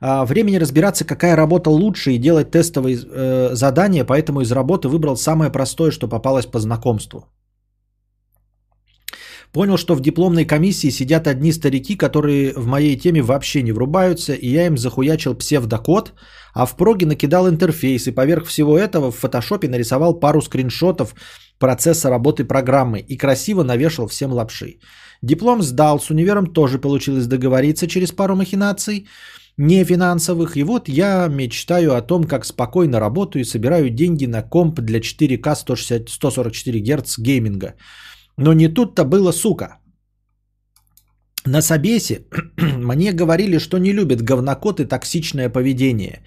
А, 0.00 0.24
времени 0.24 0.58
разбираться, 0.58 1.04
какая 1.04 1.36
работа 1.36 1.70
лучше 1.70 2.10
и 2.10 2.18
делать 2.18 2.50
тестовые 2.50 2.96
э, 2.96 3.54
задания, 3.54 4.04
поэтому 4.04 4.40
из 4.40 4.52
работы 4.52 4.88
выбрал 4.88 5.16
самое 5.16 5.50
простое, 5.50 5.90
что 5.90 6.08
попалось 6.08 6.46
по 6.46 6.58
знакомству. 6.58 7.28
Понял, 9.56 9.78
что 9.78 9.94
в 9.94 10.00
дипломной 10.00 10.44
комиссии 10.44 10.90
сидят 10.90 11.26
одни 11.26 11.50
старики, 11.50 11.96
которые 11.96 12.52
в 12.52 12.66
моей 12.66 12.94
теме 12.98 13.22
вообще 13.22 13.62
не 13.62 13.72
врубаются, 13.72 14.34
и 14.34 14.50
я 14.50 14.66
им 14.66 14.76
захуячил 14.76 15.34
псевдокод, 15.34 16.12
а 16.52 16.66
в 16.66 16.76
проге 16.76 17.06
накидал 17.06 17.48
интерфейс, 17.48 18.06
и 18.06 18.14
поверх 18.14 18.44
всего 18.44 18.78
этого 18.78 19.10
в 19.10 19.16
фотошопе 19.16 19.68
нарисовал 19.68 20.20
пару 20.20 20.42
скриншотов 20.42 21.14
процесса 21.58 22.10
работы 22.10 22.44
программы 22.44 22.98
и 22.98 23.16
красиво 23.16 23.62
навешал 23.62 24.08
всем 24.08 24.32
лапши. 24.32 24.78
Диплом 25.22 25.62
сдал, 25.62 26.00
с 26.00 26.10
универом 26.10 26.52
тоже 26.52 26.78
получилось 26.78 27.26
договориться 27.26 27.86
через 27.86 28.12
пару 28.12 28.36
махинаций, 28.36 29.06
не 29.56 29.84
финансовых. 29.84 30.56
И 30.58 30.64
вот 30.64 30.86
я 30.88 31.28
мечтаю 31.28 31.94
о 31.94 32.02
том, 32.02 32.24
как 32.24 32.44
спокойно 32.44 33.00
работаю 33.00 33.40
и 33.40 33.46
собираю 33.46 33.88
деньги 33.88 34.26
на 34.26 34.42
комп 34.42 34.80
для 34.80 34.98
4К 34.98 35.54
160, 35.56 36.10
144 36.10 36.78
Гц 36.80 37.18
гейминга. 37.18 37.74
Но 38.36 38.52
не 38.52 38.68
тут-то 38.68 39.04
было, 39.04 39.32
сука. 39.32 39.78
На 41.46 41.62
собесе 41.62 42.26
мне 42.78 43.12
говорили, 43.12 43.58
что 43.58 43.78
не 43.78 43.92
любят 43.92 44.22
говнокод 44.22 44.80
и 44.80 44.84
токсичное 44.84 45.48
поведение. 45.48 46.22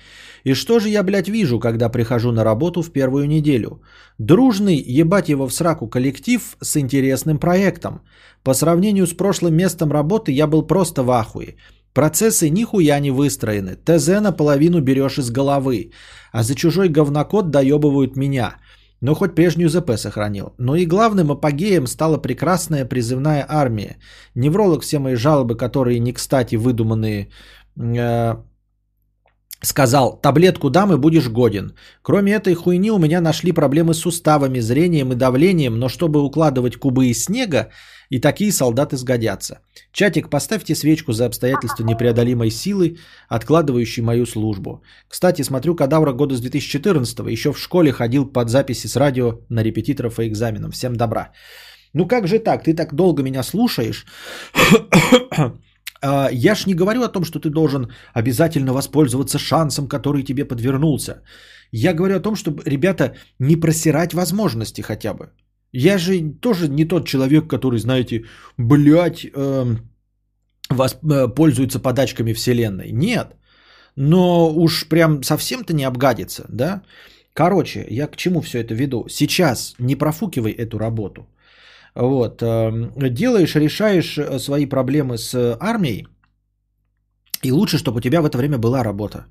И 0.45 0.53
что 0.53 0.79
же 0.79 0.89
я, 0.89 1.03
блядь, 1.03 1.27
вижу, 1.27 1.59
когда 1.59 1.89
прихожу 1.89 2.31
на 2.31 2.43
работу 2.43 2.81
в 2.81 2.91
первую 2.91 3.27
неделю? 3.27 3.81
Дружный, 4.17 4.77
ебать 4.77 5.29
его 5.29 5.47
в 5.47 5.53
сраку 5.53 5.89
коллектив 5.89 6.41
с 6.61 6.77
интересным 6.77 7.37
проектом. 7.37 8.01
По 8.43 8.53
сравнению 8.53 9.05
с 9.05 9.13
прошлым 9.13 9.55
местом 9.55 9.91
работы 9.91 10.31
я 10.31 10.47
был 10.47 10.63
просто 10.63 11.03
в 11.03 11.11
ахуе. 11.11 11.57
Процессы 11.93 12.49
нихуя 12.49 12.99
не 12.99 13.11
выстроены. 13.11 13.75
ТЗ 13.75 14.21
наполовину 14.21 14.79
берешь 14.79 15.17
из 15.17 15.29
головы. 15.29 15.91
А 16.31 16.43
за 16.43 16.55
чужой 16.55 16.87
говнокод 16.87 17.49
доебывают 17.49 18.15
меня. 18.15 18.55
Но 19.01 19.15
хоть 19.15 19.35
прежнюю 19.35 19.69
ЗП 19.69 19.97
сохранил. 19.97 20.53
Но 20.57 20.75
и 20.75 20.85
главным 20.85 21.31
апогеем 21.31 21.87
стала 21.87 22.17
прекрасная 22.17 22.85
призывная 22.85 23.45
армия. 23.47 23.97
Невролог 24.35 24.81
все 24.83 24.99
мои 24.99 25.15
жалобы, 25.15 25.55
которые 25.55 25.99
не 25.99 26.13
кстати 26.13 26.57
выдуманные, 26.57 27.29
э, 27.77 28.35
сказал, 29.61 30.19
таблетку 30.21 30.69
дам 30.69 30.93
и 30.93 30.97
будешь 30.97 31.29
годен. 31.29 31.73
Кроме 32.01 32.33
этой 32.33 32.53
хуйни 32.53 32.91
у 32.91 32.97
меня 32.97 33.21
нашли 33.21 33.51
проблемы 33.51 33.93
с 33.93 33.99
суставами, 33.99 34.59
зрением 34.59 35.11
и 35.11 35.15
давлением, 35.15 35.79
но 35.79 35.89
чтобы 35.89 36.21
укладывать 36.21 36.77
кубы 36.77 37.07
из 37.07 37.23
снега, 37.23 37.69
и 38.09 38.19
такие 38.19 38.51
солдаты 38.51 38.97
сгодятся. 38.97 39.59
Чатик, 39.91 40.29
поставьте 40.29 40.75
свечку 40.75 41.13
за 41.13 41.25
обстоятельства 41.25 41.83
непреодолимой 41.83 42.49
силы, 42.49 42.97
откладывающей 43.27 44.03
мою 44.03 44.25
службу. 44.25 44.83
Кстати, 45.07 45.43
смотрю 45.43 45.75
кадавра 45.75 46.13
года 46.13 46.35
с 46.35 46.41
2014 46.41 47.19
еще 47.31 47.51
в 47.53 47.59
школе 47.59 47.91
ходил 47.91 48.25
под 48.25 48.49
записи 48.49 48.87
с 48.87 48.95
радио 48.95 49.39
на 49.49 49.63
репетиторов 49.63 50.19
и 50.19 50.27
экзаменам. 50.27 50.71
Всем 50.71 50.95
добра. 50.95 51.31
Ну 51.93 52.07
как 52.07 52.27
же 52.27 52.39
так? 52.39 52.63
Ты 52.63 52.75
так 52.75 52.93
долго 52.93 53.23
меня 53.23 53.43
слушаешь. 53.43 54.05
А, 56.01 56.29
я 56.31 56.55
ж 56.55 56.67
не 56.67 56.75
говорю 56.75 57.03
о 57.03 57.11
том, 57.11 57.23
что 57.23 57.39
ты 57.39 57.49
должен 57.49 57.91
обязательно 58.13 58.73
воспользоваться 58.73 59.39
шансом, 59.39 59.87
который 59.87 60.23
тебе 60.23 60.45
подвернулся. 60.45 61.21
Я 61.71 61.93
говорю 61.93 62.15
о 62.15 62.21
том, 62.21 62.35
чтобы, 62.35 62.63
ребята, 62.65 63.15
не 63.39 63.55
просирать 63.55 64.13
возможности 64.13 64.81
хотя 64.81 65.13
бы. 65.13 65.29
Я 65.71 65.97
же 65.97 66.33
тоже 66.41 66.67
не 66.67 66.85
тот 66.85 67.07
человек, 67.07 67.47
который, 67.47 67.79
знаете, 67.79 68.25
блядь, 68.57 69.25
э, 69.25 69.75
вас, 70.69 70.97
э, 71.03 71.27
пользуется 71.35 71.79
подачками 71.79 72.33
вселенной. 72.33 72.91
Нет. 72.91 73.35
Но 73.95 74.49
уж 74.55 74.87
прям 74.87 75.23
совсем-то 75.23 75.73
не 75.73 75.83
обгадится, 75.83 76.45
да? 76.49 76.81
Короче, 77.33 77.85
я 77.89 78.07
к 78.07 78.15
чему 78.15 78.41
все 78.41 78.59
это 78.59 78.73
веду? 78.73 79.07
Сейчас 79.09 79.75
не 79.79 79.95
профукивай 79.95 80.51
эту 80.51 80.77
работу. 80.79 81.27
Вот. 81.95 82.41
Э, 82.41 83.09
делаешь, 83.09 83.55
решаешь 83.55 84.17
э, 84.17 84.39
свои 84.39 84.65
проблемы 84.65 85.17
с 85.17 85.57
армией. 85.59 86.07
И 87.45 87.51
лучше, 87.51 87.77
чтобы 87.77 87.97
у 87.97 88.01
тебя 88.01 88.21
в 88.21 88.25
это 88.25 88.37
время 88.37 88.57
была 88.57 88.83
работа. 88.83 89.25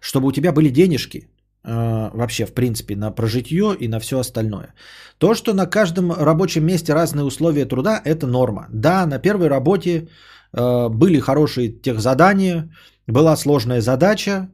Чтобы 0.00 0.28
у 0.28 0.32
тебя 0.32 0.52
были 0.52 0.68
денежки. 0.68 1.28
Э, 1.64 2.10
вообще, 2.12 2.46
в 2.46 2.54
принципе, 2.54 2.96
на 2.96 3.12
прожитье 3.12 3.76
и 3.80 3.88
на 3.88 4.00
все 4.00 4.18
остальное. 4.18 4.74
То, 5.18 5.34
что 5.34 5.54
на 5.54 5.66
каждом 5.66 6.12
рабочем 6.12 6.64
месте 6.64 6.94
разные 6.94 7.24
условия 7.24 7.66
труда, 7.66 8.00
это 8.04 8.26
норма. 8.26 8.66
Да, 8.72 9.06
на 9.06 9.18
первой 9.18 9.48
работе 9.48 10.08
э, 10.52 10.88
были 10.88 11.20
хорошие 11.20 11.68
тех 11.68 12.00
задания, 12.00 12.70
была 13.06 13.36
сложная 13.36 13.80
задача, 13.80 14.48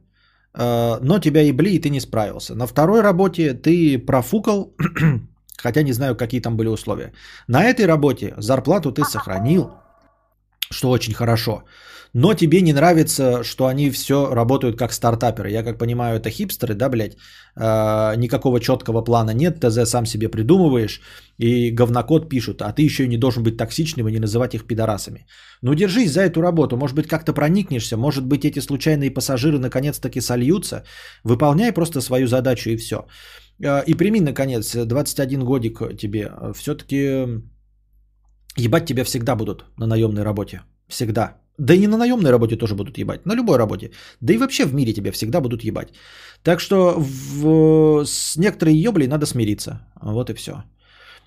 э, 0.53 0.99
но 1.01 1.19
тебя 1.19 1.41
ебли, 1.41 1.71
и 1.71 1.79
ты 1.79 1.89
не 1.89 1.99
справился. 1.99 2.55
На 2.55 2.67
второй 2.67 3.01
работе 3.01 3.53
ты 3.53 3.97
профукал, 3.97 4.75
хотя 5.61 5.83
не 5.83 5.93
знаю, 5.93 6.15
какие 6.15 6.41
там 6.41 6.57
были 6.57 6.67
условия. 6.67 7.13
На 7.47 7.63
этой 7.63 7.85
работе 7.85 8.33
зарплату 8.37 8.91
ты 8.91 9.03
сохранил, 9.05 9.71
что 10.71 10.89
очень 10.89 11.13
хорошо 11.13 11.63
но 12.13 12.33
тебе 12.33 12.61
не 12.61 12.73
нравится, 12.73 13.43
что 13.43 13.67
они 13.67 13.91
все 13.91 14.33
работают 14.33 14.77
как 14.77 14.93
стартаперы. 14.93 15.51
Я 15.51 15.63
как 15.63 15.77
понимаю, 15.77 16.17
это 16.17 16.29
хипстеры, 16.29 16.73
да, 16.73 16.89
блядь? 16.89 17.17
Э, 17.55 18.15
никакого 18.17 18.59
четкого 18.59 19.03
плана 19.03 19.31
нет, 19.31 19.59
ТЗ 19.59 19.89
сам 19.89 20.05
себе 20.05 20.29
придумываешь 20.29 21.01
и 21.37 21.71
говнокод 21.71 22.29
пишут, 22.29 22.61
а 22.61 22.73
ты 22.73 22.81
еще 22.81 23.03
и 23.03 23.07
не 23.07 23.17
должен 23.17 23.43
быть 23.43 23.57
токсичным 23.57 24.07
и 24.07 24.11
не 24.11 24.19
называть 24.19 24.55
их 24.55 24.65
пидорасами. 24.65 25.27
Ну 25.61 25.75
держись 25.75 26.11
за 26.11 26.21
эту 26.21 26.41
работу, 26.41 26.77
может 26.77 26.95
быть 26.95 27.07
как-то 27.07 27.33
проникнешься, 27.33 27.97
может 27.97 28.25
быть 28.25 28.43
эти 28.43 28.59
случайные 28.59 29.11
пассажиры 29.11 29.59
наконец-таки 29.59 30.21
сольются, 30.21 30.83
выполняй 31.23 31.71
просто 31.71 32.01
свою 32.01 32.27
задачу 32.27 32.69
и 32.69 32.77
все. 32.77 33.05
Э, 33.63 33.83
и 33.85 33.93
прими, 33.93 34.21
наконец, 34.21 34.75
21 34.75 35.43
годик 35.43 35.97
тебе, 35.97 36.31
все-таки 36.53 37.43
ебать 38.57 38.85
тебя 38.85 39.03
всегда 39.03 39.35
будут 39.35 39.65
на 39.77 39.87
наемной 39.87 40.23
работе. 40.23 40.61
Всегда. 40.87 41.37
Да 41.59 41.73
и 41.73 41.79
не 41.79 41.87
на 41.87 41.97
наемной 41.97 42.31
работе 42.31 42.55
тоже 42.55 42.75
будут 42.75 42.97
ебать, 42.97 43.25
на 43.25 43.35
любой 43.35 43.57
работе. 43.57 43.91
Да 44.21 44.33
и 44.33 44.37
вообще 44.37 44.65
в 44.65 44.73
мире 44.73 44.93
тебя 44.93 45.11
всегда 45.11 45.41
будут 45.41 45.63
ебать. 45.63 45.89
Так 46.43 46.59
что 46.61 46.95
в, 46.97 48.05
с 48.05 48.37
некоторой 48.37 48.75
еблей 48.75 49.07
надо 49.07 49.25
смириться. 49.25 49.81
Вот 50.01 50.29
и 50.29 50.33
все. 50.33 50.63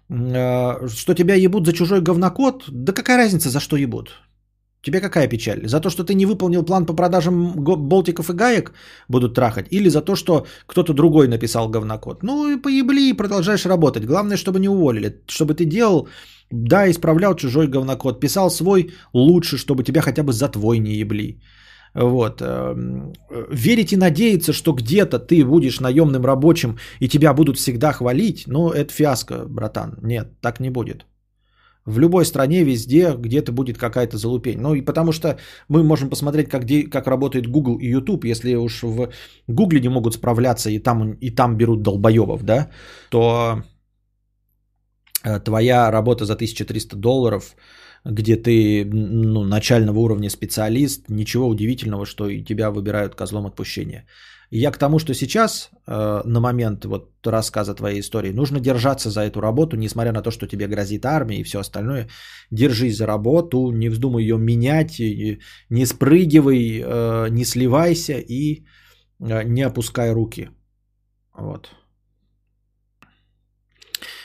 э, 0.09 0.89
что 0.89 1.15
тебя 1.15 1.35
ебут 1.35 1.67
за 1.67 1.73
чужой 1.73 2.01
говнокод, 2.01 2.65
да 2.69 2.93
какая 2.93 3.19
разница, 3.19 3.51
за 3.51 3.61
что 3.61 3.77
ебут? 3.77 4.23
Тебе 4.83 5.01
какая 5.01 5.29
печаль? 5.29 5.69
За 5.69 5.81
то, 5.81 5.91
что 5.91 6.03
ты 6.05 6.15
не 6.15 6.27
выполнил 6.27 6.65
план 6.65 6.87
по 6.87 6.95
продажам 6.95 7.53
болтиков 7.89 8.31
и 8.31 8.33
гаек 8.33 8.73
будут 9.09 9.35
трахать? 9.35 9.67
Или 9.71 9.89
за 9.89 10.03
то, 10.03 10.17
что 10.17 10.47
кто-то 10.67 10.93
другой 10.93 11.29
написал 11.29 11.69
говнокод? 11.69 12.23
Ну 12.23 12.51
и 12.51 12.57
поебли 12.63 13.11
и 13.11 13.17
продолжаешь 13.17 13.67
работать. 13.67 14.05
Главное, 14.05 14.37
чтобы 14.37 14.59
не 14.59 14.69
уволили. 14.69 15.23
Чтобы 15.29 15.55
ты 15.55 15.65
делал, 15.65 16.09
да, 16.51 16.91
исправлял 16.91 17.37
чужой 17.37 17.69
говнокод. 17.69 18.21
Писал 18.21 18.51
свой 18.51 18.93
лучше, 19.15 19.57
чтобы 19.57 19.85
тебя 19.85 20.01
хотя 20.01 20.25
бы 20.25 20.33
за 20.33 20.49
твой 20.49 20.79
не 20.79 20.95
ебли. 20.95 21.41
Вот. 21.95 22.41
эм, 22.41 23.13
Верить 23.53 23.93
и 23.93 23.97
надеяться, 23.97 24.53
что 24.53 24.73
где-то 24.73 25.21
ты 25.21 25.45
будешь 25.45 25.81
наемным 25.81 26.25
рабочим 26.25 26.79
и 27.01 27.09
тебя 27.09 27.35
будут 27.35 27.57
всегда 27.57 27.93
хвалить, 27.93 28.45
ну 28.49 28.71
это 28.71 28.93
фиаско, 28.93 29.47
братан. 29.49 29.97
Нет, 30.03 30.41
так 30.41 30.61
не 30.61 30.71
будет. 30.71 31.07
В 31.87 31.99
любой 31.99 32.25
стране, 32.25 32.65
везде, 32.65 33.15
где-то 33.19 33.53
будет 33.53 33.79
какая-то 33.79 34.17
залупень. 34.17 34.61
Ну 34.61 34.75
и 34.75 34.83
потому 34.83 35.13
что 35.13 35.37
мы 35.69 35.83
можем 35.83 36.11
посмотреть, 36.11 36.49
как, 36.49 36.65
де- 36.65 36.89
как 36.89 37.07
работает 37.07 37.47
Google 37.47 37.79
и 37.79 37.89
YouTube. 37.89 38.25
Если 38.25 38.55
уж 38.55 38.83
в 38.83 39.09
Google 39.49 39.81
не 39.81 39.89
могут 39.89 40.15
справляться 40.15 40.71
и 40.71 40.79
там, 40.79 41.13
и 41.21 41.31
там 41.31 41.57
берут 41.57 41.83
долбоебов, 41.83 42.45
да, 42.45 42.71
то 43.11 43.63
э, 45.25 45.41
твоя 45.41 45.91
работа 45.91 46.25
за 46.25 46.35
1300 46.35 46.97
долларов, 46.97 47.57
где 48.05 48.37
ты 48.37 48.85
ну, 48.85 49.45
начального 49.45 49.99
уровня 49.99 50.31
специалист, 50.31 51.09
ничего 51.09 51.49
удивительного, 51.49 52.07
что 52.07 52.29
и 52.29 52.45
тебя 52.45 52.71
выбирают 52.71 53.15
козлом 53.15 53.47
отпущения. 53.47 54.07
Я 54.55 54.71
к 54.71 54.79
тому, 54.79 54.99
что 54.99 55.15
сейчас, 55.15 55.71
э, 55.87 56.23
на 56.27 56.41
момент 56.41 56.85
вот 56.85 57.11
рассказа 57.25 57.75
твоей 57.75 58.01
истории, 58.01 58.33
нужно 58.33 58.61
держаться 58.61 59.11
за 59.11 59.21
эту 59.23 59.41
работу, 59.41 59.77
несмотря 59.77 60.13
на 60.13 60.23
то, 60.23 60.31
что 60.31 60.47
тебе 60.47 60.69
грозит 60.69 61.07
армия 61.07 61.41
и 61.41 61.43
все 61.43 61.59
остальное. 61.59 62.09
Держись 62.51 62.97
за 62.97 63.07
работу, 63.07 63.71
не 63.71 63.89
вздумай 63.89 64.23
ее 64.23 64.37
менять, 64.37 64.99
не 65.71 65.87
спрыгивай, 65.87 66.83
э, 66.85 67.29
не 67.31 67.45
сливайся 67.45 68.19
и 68.19 68.67
э, 69.21 69.45
не 69.45 69.63
опускай 69.63 70.13
руки. 70.13 70.51
Вот. 71.35 71.71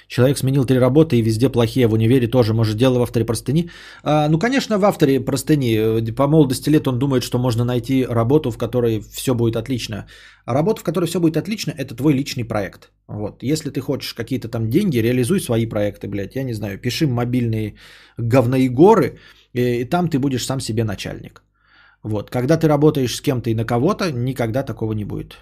Человек 0.08 0.38
сменил 0.38 0.66
три 0.66 0.80
работы 0.80 1.18
и 1.18 1.22
везде 1.22 1.50
плохие. 1.50 1.88
В 1.88 1.94
универе 1.94 2.28
тоже. 2.28 2.54
Может, 2.54 2.78
дело 2.78 3.00
в 3.00 3.02
авторе 3.02 3.26
простыни? 3.26 3.70
А, 4.04 4.30
ну, 4.30 4.40
конечно, 4.40 4.80
в 4.80 4.86
авторе 4.86 5.20
простыни. 5.20 5.76
Э, 5.78 6.16
По 6.16 6.28
молодости 6.28 6.70
лет 6.70 6.88
он 6.88 7.00
думает, 7.00 7.24
что 7.24 7.38
можно 7.38 7.66
найти 7.66 8.06
работу, 8.06 8.52
в 8.52 8.58
которой 8.58 9.02
все 9.02 9.34
будет 9.34 9.56
отлично. 9.56 10.08
А 10.46 10.54
работа, 10.54 10.80
в 10.80 10.84
которой 10.84 11.06
все 11.06 11.20
будет 11.20 11.38
отлично, 11.38 11.74
это 11.78 11.96
твой 11.96 12.14
личный 12.14 12.46
проект. 12.46 12.92
Вот. 13.08 13.44
Если 13.44 13.70
ты 13.70 13.82
хочешь 13.82 14.14
какие-то 14.14 14.48
там 14.48 14.70
деньги, 14.70 14.98
реализуй 15.00 15.42
свои 15.42 15.66
проекты, 15.66 16.08
блядь. 16.08 16.36
Я 16.36 16.44
не 16.44 16.54
знаю, 16.54 16.80
пиши 16.80 17.08
мобильные 17.08 17.76
говноигоры, 18.18 19.20
и, 19.54 19.82
и 19.82 19.86
там 19.86 20.08
ты 20.10 20.20
будешь 20.20 20.46
сам 20.46 20.62
себе 20.62 20.84
начальник. 20.84 21.44
Вот. 22.04 22.30
Когда 22.30 22.58
ты 22.58 22.68
работаешь 22.68 23.16
с 23.16 23.22
кем-то 23.22 23.50
и 23.50 23.56
на 23.56 23.66
кого-то, 23.66 24.12
никогда 24.12 24.64
такого 24.64 24.94
не 24.94 25.06
будет. 25.06 25.38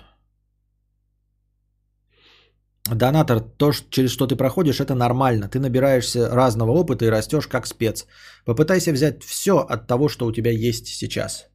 Донатор, 2.92 3.40
то, 3.40 3.72
через 3.90 4.12
что 4.12 4.28
ты 4.28 4.36
проходишь, 4.36 4.80
это 4.80 4.94
нормально. 4.94 5.50
Ты 5.50 5.60
набираешься 5.60 6.30
разного 6.30 6.72
опыта 6.72 7.06
и 7.06 7.10
растешь 7.10 7.48
как 7.48 7.68
спец. 7.68 8.06
Попытайся 8.46 8.92
взять 8.92 9.24
все 9.24 9.58
от 9.58 9.88
того, 9.88 10.08
что 10.08 10.28
у 10.28 10.32
тебя 10.32 10.52
есть 10.52 10.88
сейчас. 10.88 11.48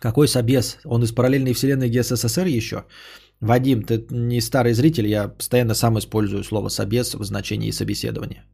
Какой 0.00 0.26
собес? 0.26 0.78
Он 0.84 1.02
из 1.04 1.12
параллельной 1.12 1.52
вселенной 1.52 1.90
ГССР 1.90 2.46
еще? 2.46 2.84
Вадим, 3.40 3.82
ты 3.82 4.06
не 4.10 4.40
старый 4.40 4.72
зритель, 4.72 5.06
я 5.06 5.28
постоянно 5.28 5.74
сам 5.74 5.98
использую 5.98 6.44
слово 6.44 6.70
собес 6.70 7.14
в 7.14 7.24
значении 7.24 7.72
собеседования. 7.72 8.44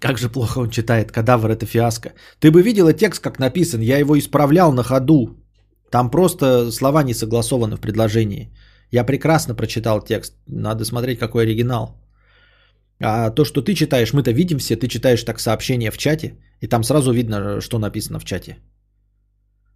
Как 0.00 0.18
же 0.18 0.28
плохо 0.28 0.58
он 0.60 0.70
читает. 0.70 1.12
Кадавр 1.12 1.50
это 1.50 1.66
фиаско. 1.66 2.12
Ты 2.40 2.50
бы 2.50 2.62
видела 2.62 2.92
текст, 2.92 3.22
как 3.22 3.38
написан. 3.38 3.80
Я 3.80 3.98
его 3.98 4.18
исправлял 4.18 4.72
на 4.72 4.82
ходу. 4.82 5.36
Там 5.90 6.10
просто 6.10 6.70
слова 6.70 7.02
не 7.02 7.14
согласованы 7.14 7.76
в 7.76 7.80
предложении. 7.80 8.50
Я 8.92 9.04
прекрасно 9.04 9.54
прочитал 9.54 10.00
текст. 10.00 10.34
Надо 10.46 10.84
смотреть, 10.84 11.18
какой 11.18 11.42
оригинал. 11.42 11.96
А 13.00 13.30
то, 13.30 13.44
что 13.44 13.62
ты 13.62 13.74
читаешь, 13.74 14.12
мы-то 14.12 14.32
видим 14.32 14.58
все. 14.58 14.76
Ты 14.76 14.88
читаешь 14.88 15.22
так 15.22 15.40
сообщение 15.40 15.90
в 15.90 15.98
чате, 15.98 16.34
и 16.60 16.66
там 16.66 16.84
сразу 16.84 17.12
видно, 17.12 17.60
что 17.60 17.78
написано 17.78 18.18
в 18.18 18.24
чате. 18.24 18.56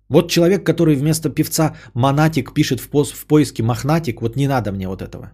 Вот 0.09 0.31
человек, 0.31 0.67
который 0.67 0.95
вместо 0.95 1.31
певца 1.31 1.77
Монатик 1.95 2.53
пишет 2.53 2.81
в, 2.81 3.27
поиске 3.27 3.63
Мохнатик, 3.63 4.21
вот 4.21 4.37
не 4.37 4.49
надо 4.49 4.73
мне 4.73 4.89
вот 4.89 5.03
этого. 5.03 5.33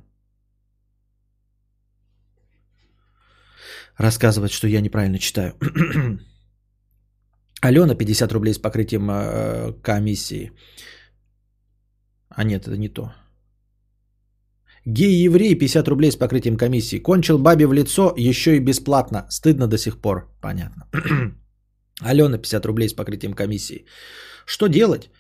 Рассказывать, 3.98 4.52
что 4.52 4.68
я 4.68 4.80
неправильно 4.80 5.18
читаю. 5.18 5.52
Алена, 7.60 7.94
50 7.94 8.32
рублей 8.32 8.54
с 8.54 8.58
покрытием 8.58 9.10
э, 9.10 9.72
комиссии. 9.82 10.52
А 12.28 12.44
нет, 12.44 12.68
это 12.68 12.76
не 12.76 12.88
то. 12.88 13.12
Гей-еврей, 14.86 15.58
50 15.58 15.88
рублей 15.88 16.12
с 16.12 16.16
покрытием 16.16 16.56
комиссии. 16.56 17.02
Кончил 17.02 17.38
бабе 17.38 17.66
в 17.66 17.72
лицо, 17.72 18.14
еще 18.16 18.56
и 18.56 18.60
бесплатно. 18.60 19.26
Стыдно 19.30 19.66
до 19.66 19.78
сих 19.78 20.00
пор. 20.00 20.28
Понятно. 20.40 20.86
Алена, 22.00 22.38
50 22.38 22.66
рублей 22.66 22.88
с 22.88 22.94
покрытием 22.94 23.34
комиссии. 23.34 23.84
Что 24.46 24.68
делать, 24.68 25.10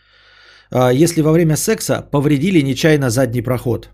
а, 0.70 0.92
если 0.92 1.22
во 1.22 1.32
время 1.32 1.56
секса 1.56 2.08
повредили 2.12 2.62
нечаянно 2.62 3.10
задний 3.10 3.42
проход? 3.42 3.90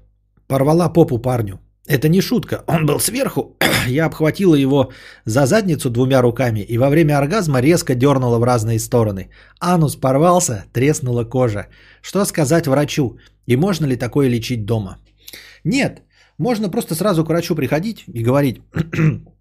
Порвала 0.46 0.92
попу 0.92 1.18
парню. 1.18 1.58
Это 1.86 2.08
не 2.08 2.22
шутка. 2.22 2.64
Он 2.66 2.86
был 2.86 2.98
сверху. 2.98 3.56
Я 3.88 4.06
обхватила 4.06 4.54
его 4.54 4.90
за 5.26 5.46
задницу 5.46 5.90
двумя 5.90 6.22
руками 6.22 6.60
и 6.60 6.78
во 6.78 6.88
время 6.88 7.18
оргазма 7.18 7.60
резко 7.60 7.94
дернула 7.94 8.38
в 8.38 8.44
разные 8.44 8.78
стороны. 8.78 9.28
Анус 9.60 9.96
порвался, 9.96 10.64
треснула 10.72 11.24
кожа. 11.24 11.66
Что 12.02 12.24
сказать 12.24 12.66
врачу? 12.66 13.18
И 13.46 13.56
можно 13.56 13.86
ли 13.86 13.96
такое 13.96 14.28
лечить 14.28 14.64
дома? 14.64 14.98
Нет. 15.64 16.02
Можно 16.38 16.70
просто 16.70 16.94
сразу 16.94 17.24
к 17.24 17.28
врачу 17.28 17.54
приходить 17.54 18.04
и 18.14 18.22
говорить, 18.22 18.60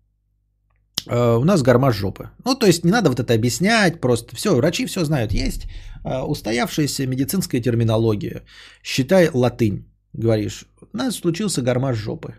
«Э, 1.08 1.38
у 1.38 1.44
нас 1.44 1.62
гармаш 1.62 1.96
жопы. 1.96 2.30
Ну, 2.46 2.56
то 2.56 2.68
есть 2.68 2.86
не 2.86 2.92
надо 2.92 3.10
вот 3.10 3.20
это 3.20 3.34
объяснять, 3.34 4.02
просто 4.02 4.36
все, 4.36 4.56
врачи 4.56 4.86
все 4.86 5.06
знают. 5.06 5.34
Есть 5.34 5.66
э, 6.06 6.22
устоявшаяся 6.22 7.08
медицинская 7.08 7.62
терминология. 7.62 8.44
Считай 8.84 9.30
латынь. 9.34 9.86
Говоришь, 10.14 10.66
у 10.94 10.98
нас 10.98 11.16
случился 11.16 11.62
гармаш 11.62 11.98
жопы. 11.98 12.36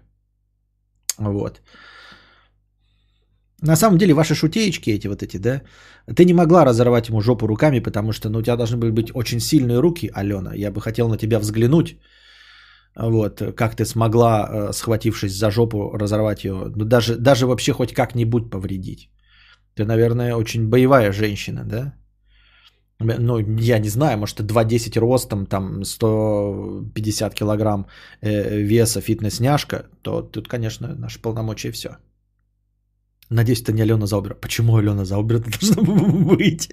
Вот. 1.18 1.60
На 3.62 3.76
самом 3.76 3.98
деле 3.98 4.14
ваши 4.14 4.34
шутеечки 4.34 4.90
эти 4.90 5.08
вот 5.08 5.22
эти, 5.22 5.38
да, 5.38 5.62
ты 6.14 6.24
не 6.24 6.34
могла 6.34 6.64
разорвать 6.64 7.08
ему 7.08 7.20
жопу 7.20 7.46
руками, 7.46 7.80
потому 7.80 8.12
что 8.12 8.28
ну, 8.28 8.38
у 8.38 8.42
тебя 8.42 8.56
должны 8.56 8.76
были 8.76 8.90
быть 8.90 9.10
очень 9.14 9.40
сильные 9.40 9.80
руки, 9.80 10.10
Алена. 10.14 10.54
Я 10.54 10.70
бы 10.70 10.80
хотел 10.80 11.08
на 11.08 11.16
тебя 11.16 11.38
взглянуть. 11.38 11.98
Вот, 12.96 13.42
как 13.56 13.74
ты 13.74 13.84
смогла, 13.84 14.48
э, 14.48 14.72
схватившись 14.72 15.32
за 15.32 15.50
жопу, 15.50 15.98
разорвать 15.98 16.44
ее, 16.44 16.72
ну, 16.76 16.84
даже, 16.84 17.16
даже 17.16 17.46
вообще 17.46 17.72
хоть 17.72 17.92
как-нибудь 17.92 18.50
повредить. 18.50 19.10
Ты, 19.74 19.84
наверное, 19.84 20.36
очень 20.36 20.68
боевая 20.68 21.12
женщина, 21.12 21.64
да? 21.64 21.94
Ну, 23.00 23.38
я 23.60 23.78
не 23.78 23.88
знаю, 23.88 24.18
может, 24.18 24.36
ты 24.36 24.44
2,10 24.44 24.98
ростом, 25.00 25.46
там 25.46 25.84
150 25.84 27.34
килограмм 27.34 27.86
э, 28.20 28.62
веса, 28.62 29.00
фитнес-няшка, 29.00 29.86
то 30.02 30.22
тут, 30.22 30.48
конечно, 30.48 30.94
наши 30.94 31.20
полномочия 31.20 31.72
все. 31.72 31.96
Надеюсь, 33.30 33.62
это 33.62 33.72
не 33.72 33.82
Алена 33.82 34.06
Заубер. 34.06 34.34
Почему 34.34 34.76
Алена 34.76 35.04
Заубер 35.04 35.40
должна 35.40 35.82
быть? 36.36 36.70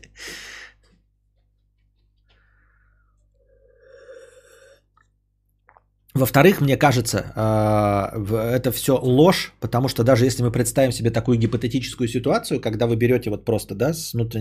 Во-вторых, 6.14 6.59
мне 6.62 6.78
кажется, 6.78 7.18
э, 7.18 8.59
это 8.59 8.72
все 8.72 8.99
ложь, 9.01 9.53
потому 9.59 9.88
что 9.88 10.03
даже 10.03 10.26
если 10.26 10.43
мы 10.43 10.51
представим 10.51 10.91
себе 10.91 11.09
такую 11.09 11.38
гипотетическую 11.38 12.07
ситуацию, 12.07 12.59
когда 12.59 12.86
вы 12.88 12.97
берете 12.97 13.30
вот 13.30 13.45
просто, 13.45 13.76
да, 13.76 13.93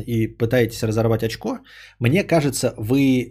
и 0.07 0.27
пытаетесь 0.27 0.83
разорвать 0.83 1.23
очко, 1.23 1.59
мне 2.01 2.25
кажется, 2.25 2.75
вы 2.77 2.99
э, 3.01 3.31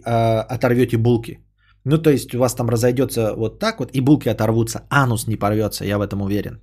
оторвете 0.54 0.96
булки. 0.96 1.38
Ну, 1.84 1.98
то 1.98 2.10
есть 2.10 2.34
у 2.34 2.38
вас 2.38 2.54
там 2.54 2.68
разойдется 2.70 3.34
вот 3.36 3.58
так 3.58 3.78
вот, 3.78 3.90
и 3.92 4.00
булки 4.00 4.28
оторвутся, 4.28 4.82
анус 4.90 5.26
не 5.26 5.36
порвется, 5.36 5.84
я 5.84 5.98
в 5.98 6.02
этом 6.02 6.22
уверен. 6.22 6.60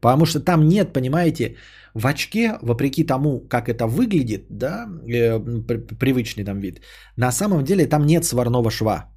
Потому 0.00 0.26
что 0.26 0.40
там 0.40 0.68
нет, 0.68 0.92
понимаете, 0.92 1.56
в 1.94 2.06
очке, 2.06 2.58
вопреки 2.62 3.04
тому, 3.04 3.40
как 3.48 3.68
это 3.68 3.86
выглядит, 3.86 4.46
да, 4.50 4.86
э, 5.08 5.38
при- 5.38 5.96
привычный 5.98 6.44
там 6.44 6.60
вид, 6.60 6.80
на 7.16 7.32
самом 7.32 7.62
деле 7.62 7.86
там 7.86 8.04
нет 8.06 8.24
сварного 8.24 8.70
шва. 8.70 9.13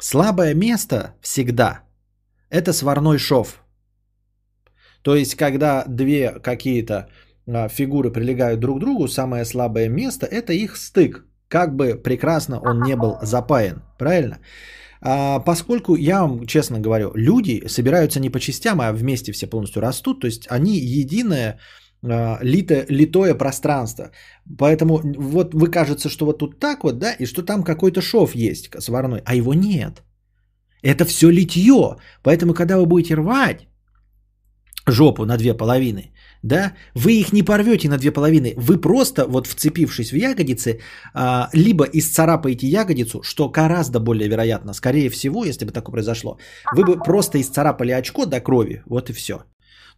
Слабое 0.00 0.54
место 0.54 1.14
всегда– 1.20 1.80
это 2.50 2.72
сварной 2.72 3.18
шов. 3.18 3.60
То 5.02 5.14
есть, 5.14 5.34
когда 5.34 5.84
две 5.86 6.30
какие-то 6.42 7.08
а, 7.46 7.68
фигуры 7.68 8.10
прилегают 8.10 8.60
друг 8.60 8.78
к 8.78 8.80
другу, 8.80 9.08
самое 9.08 9.44
слабое 9.44 9.88
место– 9.88 10.26
это 10.30 10.54
их 10.54 10.76
стык. 10.76 11.26
Как 11.48 11.76
бы 11.76 12.00
прекрасно 12.02 12.60
он 12.60 12.82
не 12.82 12.96
был 12.96 13.18
запаян, 13.22 13.82
правильно? 13.98 14.38
А, 15.02 15.38
поскольку 15.40 15.96
я 15.96 16.22
вам 16.22 16.46
честно 16.46 16.80
говорю, 16.80 17.12
люди 17.14 17.66
собираются 17.68 18.20
не 18.20 18.30
по 18.30 18.40
частям, 18.40 18.80
а 18.80 18.92
вместе 18.92 19.32
все 19.32 19.46
полностью 19.46 19.82
растут, 19.82 20.20
то 20.20 20.26
есть 20.26 20.46
они 20.50 20.78
единое 20.78 21.58
а, 22.02 22.38
лито, 22.42 22.86
литое 22.88 23.34
пространство. 23.34 24.10
Поэтому 24.58 25.00
вот 25.18 25.54
вы 25.54 25.70
кажется, 25.70 26.08
что 26.08 26.26
вот 26.26 26.38
тут 26.38 26.58
так 26.58 26.84
вот, 26.84 26.98
да, 26.98 27.12
и 27.12 27.26
что 27.26 27.42
там 27.42 27.62
какой-то 27.62 28.00
шов 28.00 28.34
есть 28.34 28.70
сварной, 28.78 29.22
а 29.24 29.34
его 29.34 29.54
нет. 29.54 30.02
Это 30.82 31.04
все 31.04 31.30
литье. 31.30 31.96
Поэтому, 32.22 32.54
когда 32.54 32.76
вы 32.78 32.86
будете 32.86 33.14
рвать 33.14 33.66
жопу 34.86 35.26
на 35.26 35.36
две 35.36 35.54
половины, 35.54 36.12
да, 36.42 36.72
вы 36.94 37.20
их 37.20 37.32
не 37.32 37.42
порвете 37.42 37.88
на 37.88 37.98
две 37.98 38.12
половины, 38.12 38.54
вы 38.56 38.80
просто 38.80 39.26
вот 39.26 39.46
вцепившись 39.46 40.12
в 40.12 40.16
ягодицы, 40.16 40.80
а, 41.14 41.50
либо 41.52 41.84
исцарапаете 41.84 42.66
ягодицу, 42.66 43.22
что 43.22 43.50
гораздо 43.50 44.00
более 44.00 44.28
вероятно, 44.28 44.72
скорее 44.72 45.10
всего, 45.10 45.44
если 45.44 45.66
бы 45.66 45.72
такое 45.72 45.92
произошло, 45.92 46.38
вы 46.74 46.84
бы 46.84 46.98
просто 46.98 47.38
исцарапали 47.40 47.92
очко 47.92 48.26
до 48.26 48.40
крови, 48.40 48.82
вот 48.86 49.10
и 49.10 49.12
все. 49.12 49.44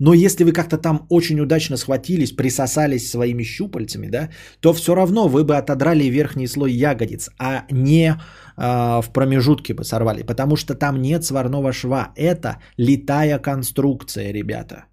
Но 0.05 0.14
если 0.14 0.44
вы 0.44 0.53
как-то 0.53 0.78
там 0.78 1.07
очень 1.11 1.40
удачно 1.40 1.76
схватились, 1.76 2.32
присосались 2.32 3.11
своими 3.11 3.44
щупальцами, 3.44 4.09
да, 4.09 4.30
то 4.61 4.72
все 4.72 4.96
равно 4.96 5.28
вы 5.28 5.44
бы 5.44 5.57
отодрали 5.57 6.11
верхний 6.11 6.48
слой 6.48 6.72
ягодиц, 6.72 7.30
а 7.38 7.66
не 7.70 8.16
а, 8.57 9.00
в 9.00 9.12
промежутке 9.12 9.74
бы 9.74 9.84
сорвали, 9.84 10.24
потому 10.24 10.57
что 10.57 10.74
там 10.74 11.00
нет 11.00 11.24
сварного 11.24 11.72
шва. 11.72 12.12
Это 12.16 12.57
летая 12.76 13.38
конструкция, 13.38 14.32
ребята. 14.32 14.86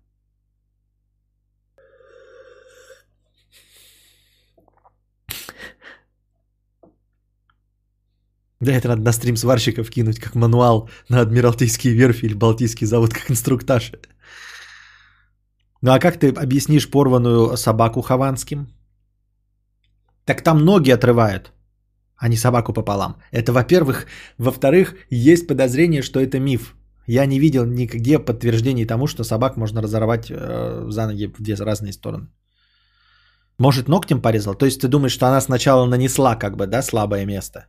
Да, 8.62 8.74
это 8.74 8.89
надо 8.89 9.01
на 9.01 9.14
стрим 9.14 9.38
сварщиков 9.38 9.89
кинуть, 9.89 10.20
как 10.20 10.36
мануал 10.36 10.89
на 11.10 11.22
Адмиралтейские 11.22 11.93
верфи 11.93 12.26
или 12.26 12.36
Балтийский 12.36 12.86
завод, 12.88 13.14
как 13.14 13.32
инструктаж. 13.32 13.91
Ну 15.82 15.92
а 15.92 16.00
как 16.00 16.20
ты 16.20 16.30
объяснишь 16.30 16.90
порванную 16.90 17.58
собаку 17.58 18.02
Хованским? 18.02 18.68
Так 20.26 20.44
там 20.44 20.66
ноги 20.66 20.92
отрывают, 20.92 21.54
а 22.18 22.28
не 22.28 22.38
собаку 22.38 22.74
пополам. 22.74 23.16
Это 23.32 23.52
во-первых. 23.52 24.06
Во-вторых, 24.38 24.96
есть 25.10 25.48
подозрение, 25.48 26.02
что 26.02 26.20
это 26.20 26.40
миф. 26.40 26.76
Я 27.08 27.26
не 27.26 27.40
видел 27.40 27.66
нигде 27.66 28.20
подтверждений 28.20 28.86
тому, 28.86 29.08
что 29.08 29.24
собак 29.24 29.58
можно 29.58 29.82
разорвать 29.82 30.30
э, 30.30 30.86
за 30.90 31.08
ноги 31.08 31.28
в 31.28 31.42
две 31.42 31.56
разные 31.56 31.94
стороны. 31.94 32.28
Может, 33.58 33.88
ногтем 33.88 34.22
порезал? 34.22 34.56
То 34.56 34.66
есть 34.66 34.82
ты 34.82 34.88
думаешь, 34.88 35.14
что 35.14 35.28
она 35.28 35.42
сначала 35.42 35.86
нанесла 35.86 36.36
как 36.36 36.56
бы, 36.56 36.68
да, 36.68 36.82
слабое 36.82 37.26
место? 37.26 37.66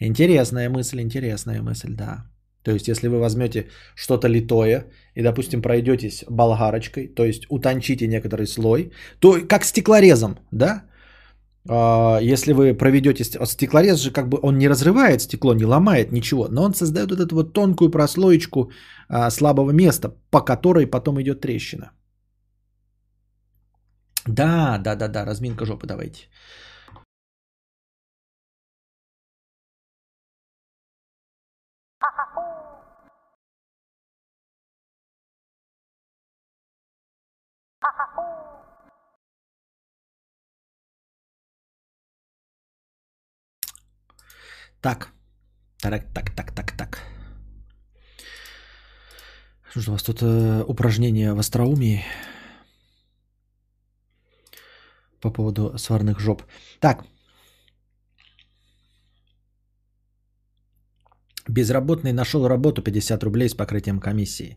Интересная 0.00 0.68
мысль, 0.68 1.00
интересная 1.00 1.62
мысль, 1.62 1.94
да. 1.94 2.26
То 2.66 2.72
есть, 2.72 2.88
если 2.88 3.08
вы 3.08 3.20
возьмете 3.20 3.68
что-то 3.94 4.28
литое 4.28 4.86
и, 5.14 5.22
допустим, 5.22 5.62
пройдетесь 5.62 6.24
болгарочкой, 6.28 7.06
то 7.14 7.24
есть 7.24 7.46
утончите 7.48 8.08
некоторый 8.08 8.46
слой, 8.46 8.90
то 9.20 9.38
как 9.48 9.64
стеклорезом, 9.64 10.36
да, 10.50 10.82
а, 11.68 12.18
если 12.20 12.52
вы 12.52 12.74
проведете 12.74 13.24
стеклорез 13.24 14.00
же 14.00 14.10
как 14.10 14.28
бы 14.28 14.40
он 14.42 14.58
не 14.58 14.68
разрывает 14.68 15.20
стекло, 15.20 15.54
не 15.54 15.64
ломает 15.64 16.12
ничего, 16.12 16.48
но 16.50 16.64
он 16.64 16.74
создает 16.74 17.10
вот 17.10 17.20
эту 17.20 17.36
вот 17.36 17.52
тонкую 17.52 17.90
прослоечку 17.90 18.70
а, 19.08 19.30
слабого 19.30 19.70
места, 19.70 20.14
по 20.30 20.40
которой 20.40 20.90
потом 20.90 21.22
идет 21.22 21.40
трещина. 21.40 21.92
Да, 24.26 24.78
да, 24.78 24.96
да, 24.96 25.08
да, 25.08 25.24
разминка 25.24 25.66
жопы 25.66 25.86
давайте. 25.86 26.28
Так. 44.86 45.08
Так, 45.82 46.04
так, 46.14 46.30
так, 46.30 46.52
так, 46.52 46.72
так. 46.76 46.98
Что 49.70 49.90
у 49.90 49.92
вас 49.92 50.02
тут 50.02 50.22
э, 50.22 50.64
упражнение 50.68 51.32
в 51.34 51.38
остроумии 51.38 52.04
по 55.20 55.32
поводу 55.32 55.76
сварных 55.76 56.20
жоп. 56.20 56.42
Так. 56.80 57.04
Безработный 61.48 62.12
нашел 62.12 62.46
работу 62.46 62.80
50 62.80 63.24
рублей 63.24 63.48
с 63.48 63.54
покрытием 63.54 63.98
комиссии. 63.98 64.56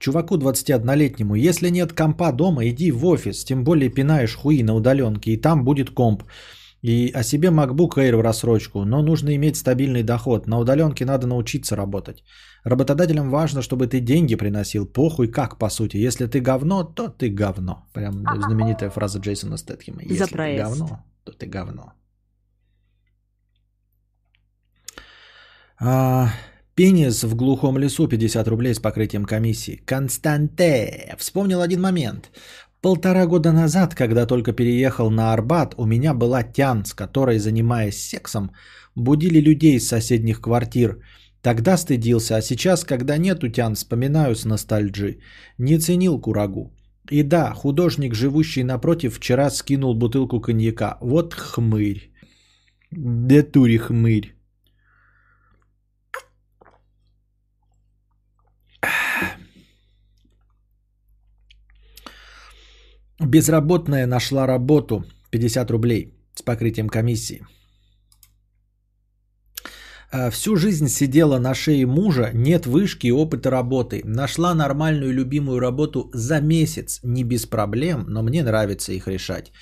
Чуваку 0.00 0.36
21-летнему, 0.36 1.36
если 1.36 1.70
нет 1.70 1.92
компа 1.92 2.32
дома, 2.32 2.66
иди 2.66 2.90
в 2.90 3.06
офис, 3.06 3.44
тем 3.44 3.62
более 3.62 3.88
пинаешь 3.88 4.34
хуи 4.34 4.64
на 4.64 4.74
удаленке, 4.74 5.30
и 5.30 5.40
там 5.40 5.64
будет 5.64 5.90
комп. 5.90 6.24
И 6.82 7.12
о 7.14 7.22
себе 7.22 7.48
MacBook 7.48 7.96
Air 7.96 8.16
в 8.16 8.22
рассрочку, 8.22 8.84
но 8.84 9.02
нужно 9.02 9.34
иметь 9.36 9.56
стабильный 9.56 10.02
доход. 10.02 10.46
На 10.46 10.58
удаленке 10.58 11.04
надо 11.04 11.26
научиться 11.26 11.76
работать. 11.76 12.24
Работодателям 12.64 13.30
важно, 13.30 13.62
чтобы 13.62 13.86
ты 13.86 14.00
деньги 14.00 14.34
приносил. 14.36 14.86
Похуй 14.86 15.28
как, 15.28 15.58
по 15.58 15.68
сути. 15.70 15.98
Если 15.98 16.26
ты 16.26 16.40
говно, 16.40 16.84
то 16.84 17.08
ты 17.08 17.28
говно. 17.28 17.86
Прям 17.92 18.24
знаменитая 18.42 18.90
фраза 18.90 19.18
Джейсона 19.18 19.56
Стэтхема. 19.56 20.00
Если 20.02 20.16
За 20.16 20.28
проезд. 20.28 20.56
ты 20.56 20.68
говно, 20.68 21.04
то 21.24 21.32
ты 21.32 21.46
говно. 21.46 21.92
А, 25.78 26.28
пенис 26.74 27.24
в 27.24 27.34
глухом 27.34 27.78
лесу 27.78 28.08
50 28.08 28.48
рублей 28.48 28.74
с 28.74 28.80
покрытием 28.80 29.24
комиссии. 29.24 29.82
Константе. 29.86 31.14
Вспомнил 31.18 31.60
один 31.60 31.80
момент. 31.80 32.30
Полтора 32.82 33.26
года 33.26 33.52
назад, 33.52 33.94
когда 33.94 34.26
только 34.26 34.52
переехал 34.52 35.10
на 35.10 35.32
Арбат, 35.34 35.74
у 35.76 35.86
меня 35.86 36.14
была 36.14 36.42
тян, 36.42 36.84
с 36.84 36.94
которой, 36.94 37.38
занимаясь 37.38 38.00
сексом, 38.00 38.52
будили 38.96 39.40
людей 39.40 39.76
из 39.76 39.86
соседних 39.86 40.40
квартир. 40.40 40.98
Тогда 41.42 41.76
стыдился, 41.76 42.36
а 42.36 42.42
сейчас, 42.42 42.84
когда 42.84 43.18
нету 43.18 43.48
тян, 43.48 43.74
вспоминаю 43.74 44.34
с 44.34 44.44
ностальджи. 44.46 45.18
Не 45.58 45.78
ценил 45.78 46.20
курагу. 46.20 46.72
И 47.10 47.22
да, 47.22 47.52
художник, 47.54 48.14
живущий 48.14 48.64
напротив, 48.64 49.16
вчера 49.16 49.50
скинул 49.50 49.94
бутылку 49.94 50.40
коньяка. 50.40 50.96
Вот 51.00 51.34
хмырь. 51.34 52.10
Детури 52.90 53.76
хмырь. 53.76 54.39
Безработная 63.20 64.06
нашла 64.06 64.46
работу 64.46 65.04
50 65.30 65.70
рублей 65.70 66.14
с 66.34 66.42
покрытием 66.42 66.88
комиссии. 66.88 67.46
А, 70.10 70.30
Всю 70.30 70.56
жизнь 70.56 70.88
сидела 70.88 71.38
на 71.38 71.54
шее 71.54 71.86
мужа, 71.86 72.30
нет 72.32 72.66
вышки 72.66 73.08
и 73.08 73.12
опыта 73.12 73.50
работы. 73.50 74.00
Нашла 74.04 74.54
нормальную 74.54 75.12
любимую 75.12 75.60
работу 75.60 76.10
за 76.14 76.40
месяц, 76.40 77.00
не 77.04 77.24
без 77.24 77.44
проблем, 77.44 78.06
но 78.08 78.22
мне 78.22 78.42
нравится 78.42 78.92
их 78.92 79.06
решать. 79.06 79.52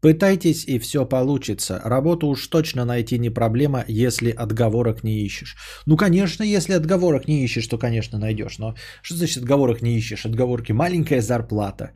Пытайтесь 0.00 0.64
и 0.68 0.78
все 0.78 1.04
получится. 1.04 1.80
Работу 1.84 2.28
уж 2.28 2.46
точно 2.46 2.84
найти 2.84 3.18
не 3.18 3.30
проблема, 3.30 3.84
если 3.88 4.30
отговорок 4.30 5.02
не 5.02 5.24
ищешь. 5.24 5.56
Ну, 5.86 5.96
конечно, 5.96 6.44
если 6.44 6.74
отговорок 6.74 7.26
не 7.26 7.44
ищешь, 7.44 7.66
то, 7.66 7.78
конечно, 7.78 8.18
найдешь. 8.18 8.58
Но 8.58 8.74
что 9.02 9.16
значит 9.16 9.38
отговорок 9.38 9.82
не 9.82 9.96
ищешь? 9.96 10.24
Отговорки 10.24 10.70
маленькая 10.72 11.20
зарплата, 11.20 11.90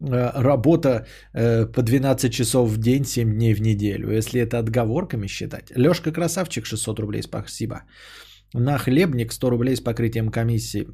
работа 0.00 1.06
э, 1.34 1.66
по 1.66 1.82
12 1.82 2.32
часов 2.32 2.70
в 2.70 2.78
день, 2.78 3.04
7 3.04 3.34
дней 3.34 3.54
в 3.54 3.60
неделю. 3.60 4.10
Если 4.10 4.40
это 4.40 4.58
отговорками 4.58 5.28
считать. 5.28 5.72
Лешка 5.76 6.12
Красавчик, 6.12 6.66
600 6.66 7.00
рублей, 7.00 7.22
спасибо. 7.22 7.82
На 8.54 8.78
хлебник 8.78 9.32
100 9.32 9.50
рублей 9.50 9.76
с 9.76 9.80
покрытием 9.80 10.30
комиссии. 10.30 10.86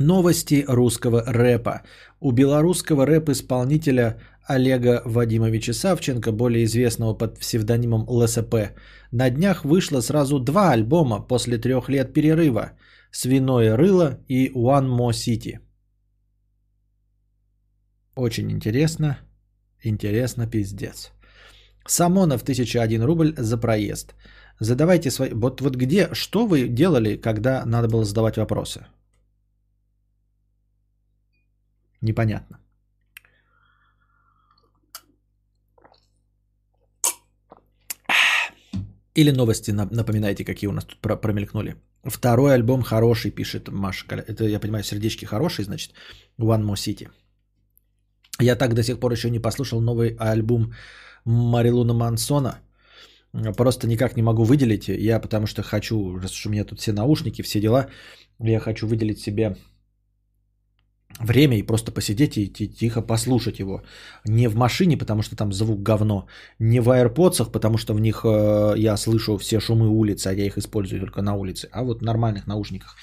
Новости 0.00 0.64
русского 0.66 1.22
рэпа. 1.26 1.82
У 2.20 2.32
белорусского 2.32 3.06
рэп-исполнителя 3.06 4.18
Олега 4.48 5.02
Вадимовича 5.04 5.72
Савченко, 5.72 6.32
более 6.32 6.64
известного 6.64 7.14
под 7.14 7.38
псевдонимом 7.38 8.04
ЛСП, 8.08 8.54
на 9.12 9.30
днях 9.30 9.64
вышло 9.64 10.00
сразу 10.00 10.40
два 10.40 10.72
альбома 10.72 11.20
после 11.20 11.58
трех 11.58 11.88
лет 11.88 12.12
перерыва 12.12 12.72
«Свиное 13.12 13.76
рыло» 13.76 14.18
и 14.28 14.50
«One 14.52 14.88
More 14.88 15.12
City». 15.12 15.60
Очень 18.16 18.50
интересно. 18.50 19.18
Интересно, 19.82 20.46
пиздец. 20.46 21.12
Самонов 21.86 22.42
1001 22.42 23.02
рубль 23.02 23.34
за 23.36 23.58
проезд. 23.58 24.14
Задавайте 24.60 25.10
свои... 25.10 25.30
Вот, 25.32 25.60
вот 25.60 25.76
где, 25.76 26.14
что 26.14 26.46
вы 26.46 26.68
делали, 26.68 27.16
когда 27.16 27.64
надо 27.66 27.88
было 27.88 28.04
задавать 28.04 28.36
вопросы? 28.36 28.86
Непонятно. 32.00 32.58
Или 39.16 39.30
новости 39.32 39.72
нап- 39.72 39.94
напоминайте, 39.94 40.44
какие 40.44 40.68
у 40.68 40.72
нас 40.72 40.84
тут 40.84 41.00
про- 41.00 41.16
промелькнули. 41.16 41.76
Второй 42.04 42.54
альбом 42.54 42.82
хороший, 42.82 43.30
пишет 43.30 43.68
Маша. 43.68 44.06
Это, 44.14 44.44
я 44.44 44.60
понимаю, 44.60 44.84
сердечки 44.84 45.24
хорошие, 45.24 45.64
значит, 45.64 45.92
One 46.38 46.62
More 46.64 46.76
City. 46.76 47.08
Я 48.40 48.56
так 48.56 48.74
до 48.74 48.82
сих 48.82 48.98
пор 48.98 49.12
еще 49.12 49.30
не 49.30 49.38
послушал 49.38 49.80
новый 49.80 50.16
альбом 50.18 50.72
Марилуна 51.24 51.94
Мансона. 51.94 52.60
Просто 53.56 53.86
никак 53.86 54.16
не 54.16 54.22
могу 54.22 54.44
выделить. 54.44 54.88
Я 54.88 55.20
потому 55.20 55.46
что 55.46 55.62
хочу, 55.62 56.18
раз 56.18 56.32
уж 56.32 56.46
у 56.46 56.50
меня 56.50 56.64
тут 56.64 56.80
все 56.80 56.92
наушники, 56.92 57.42
все 57.42 57.60
дела, 57.60 57.88
я 58.40 58.60
хочу 58.60 58.86
выделить 58.86 59.20
себе 59.20 59.56
время 61.20 61.56
и 61.56 61.62
просто 61.62 61.92
посидеть 61.92 62.36
и 62.36 62.52
ти- 62.52 62.68
тихо 62.68 63.02
послушать 63.02 63.58
его. 63.60 63.82
Не 64.24 64.48
в 64.48 64.56
машине, 64.56 64.96
потому 64.96 65.22
что 65.22 65.36
там 65.36 65.52
звук 65.52 65.82
говно, 65.82 66.26
не 66.58 66.80
в 66.80 66.88
AirPods, 66.88 67.50
потому 67.52 67.78
что 67.78 67.94
в 67.94 68.00
них 68.00 68.24
э, 68.24 68.74
я 68.76 68.96
слышу 68.96 69.38
все 69.38 69.60
шумы 69.60 69.88
улицы, 69.88 70.28
а 70.28 70.32
я 70.32 70.46
их 70.46 70.58
использую 70.58 71.00
только 71.00 71.22
на 71.22 71.34
улице, 71.34 71.68
а 71.72 71.84
вот 71.84 72.00
в 72.00 72.04
нормальных 72.04 72.46
наушниках. 72.46 72.96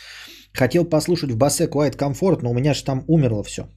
Хотел 0.53 0.86
послушать 0.86 1.32
в 1.32 1.38
басе 1.38 1.68
Quiet 1.68 1.98
Comfort, 1.98 2.40
но 2.41 2.52
у 2.52 2.53
меня 2.53 2.74
же 2.74 2.84
там 2.84 3.03
умерло 3.08 3.44
все. 3.44 3.68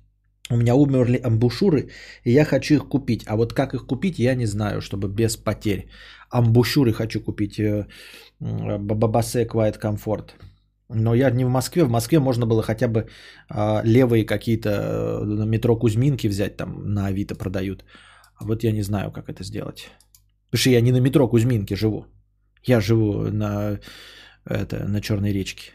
У 0.50 0.56
меня 0.56 0.74
умерли 0.74 1.20
амбушюры, 1.24 1.88
и 2.24 2.32
я 2.32 2.44
хочу 2.44 2.74
их 2.74 2.88
купить. 2.88 3.24
А 3.26 3.36
вот 3.36 3.54
как 3.54 3.74
их 3.74 3.86
купить, 3.86 4.18
я 4.18 4.34
не 4.34 4.46
знаю, 4.46 4.80
чтобы 4.80 5.08
без 5.08 5.36
потерь. 5.36 5.88
Амбушюры 6.30 6.92
хочу 6.92 7.20
купить, 7.20 7.58
э, 7.58 7.86
м, 8.40 8.86
Басе 8.86 9.46
Quiet 9.46 9.80
Comfort. 9.80 10.30
Но 10.90 11.14
я 11.14 11.30
не 11.30 11.44
в 11.44 11.48
Москве. 11.48 11.84
В 11.84 11.90
Москве 11.90 12.18
можно 12.18 12.46
было 12.46 12.62
хотя 12.62 12.88
бы 12.88 13.08
а, 13.48 13.82
левые 13.84 14.26
какие-то 14.26 14.68
э, 14.68 15.24
на 15.24 15.46
метро 15.46 15.76
Кузьминки 15.76 16.28
взять, 16.28 16.56
там 16.56 16.94
на 16.94 17.06
Авито 17.06 17.34
продают. 17.34 17.84
А 18.36 18.44
вот 18.44 18.64
я 18.64 18.72
не 18.72 18.82
знаю, 18.82 19.10
как 19.10 19.28
это 19.28 19.44
сделать. 19.44 19.88
Потому 20.50 20.60
что 20.60 20.70
я 20.70 20.82
не 20.82 20.92
на 20.92 21.00
метро 21.00 21.28
Кузьминки 21.28 21.74
живу. 21.74 22.06
Я 22.62 22.80
живу 22.80 23.30
на, 23.30 23.80
это, 24.44 24.86
на 24.88 25.00
Черной 25.00 25.32
речке. 25.32 25.72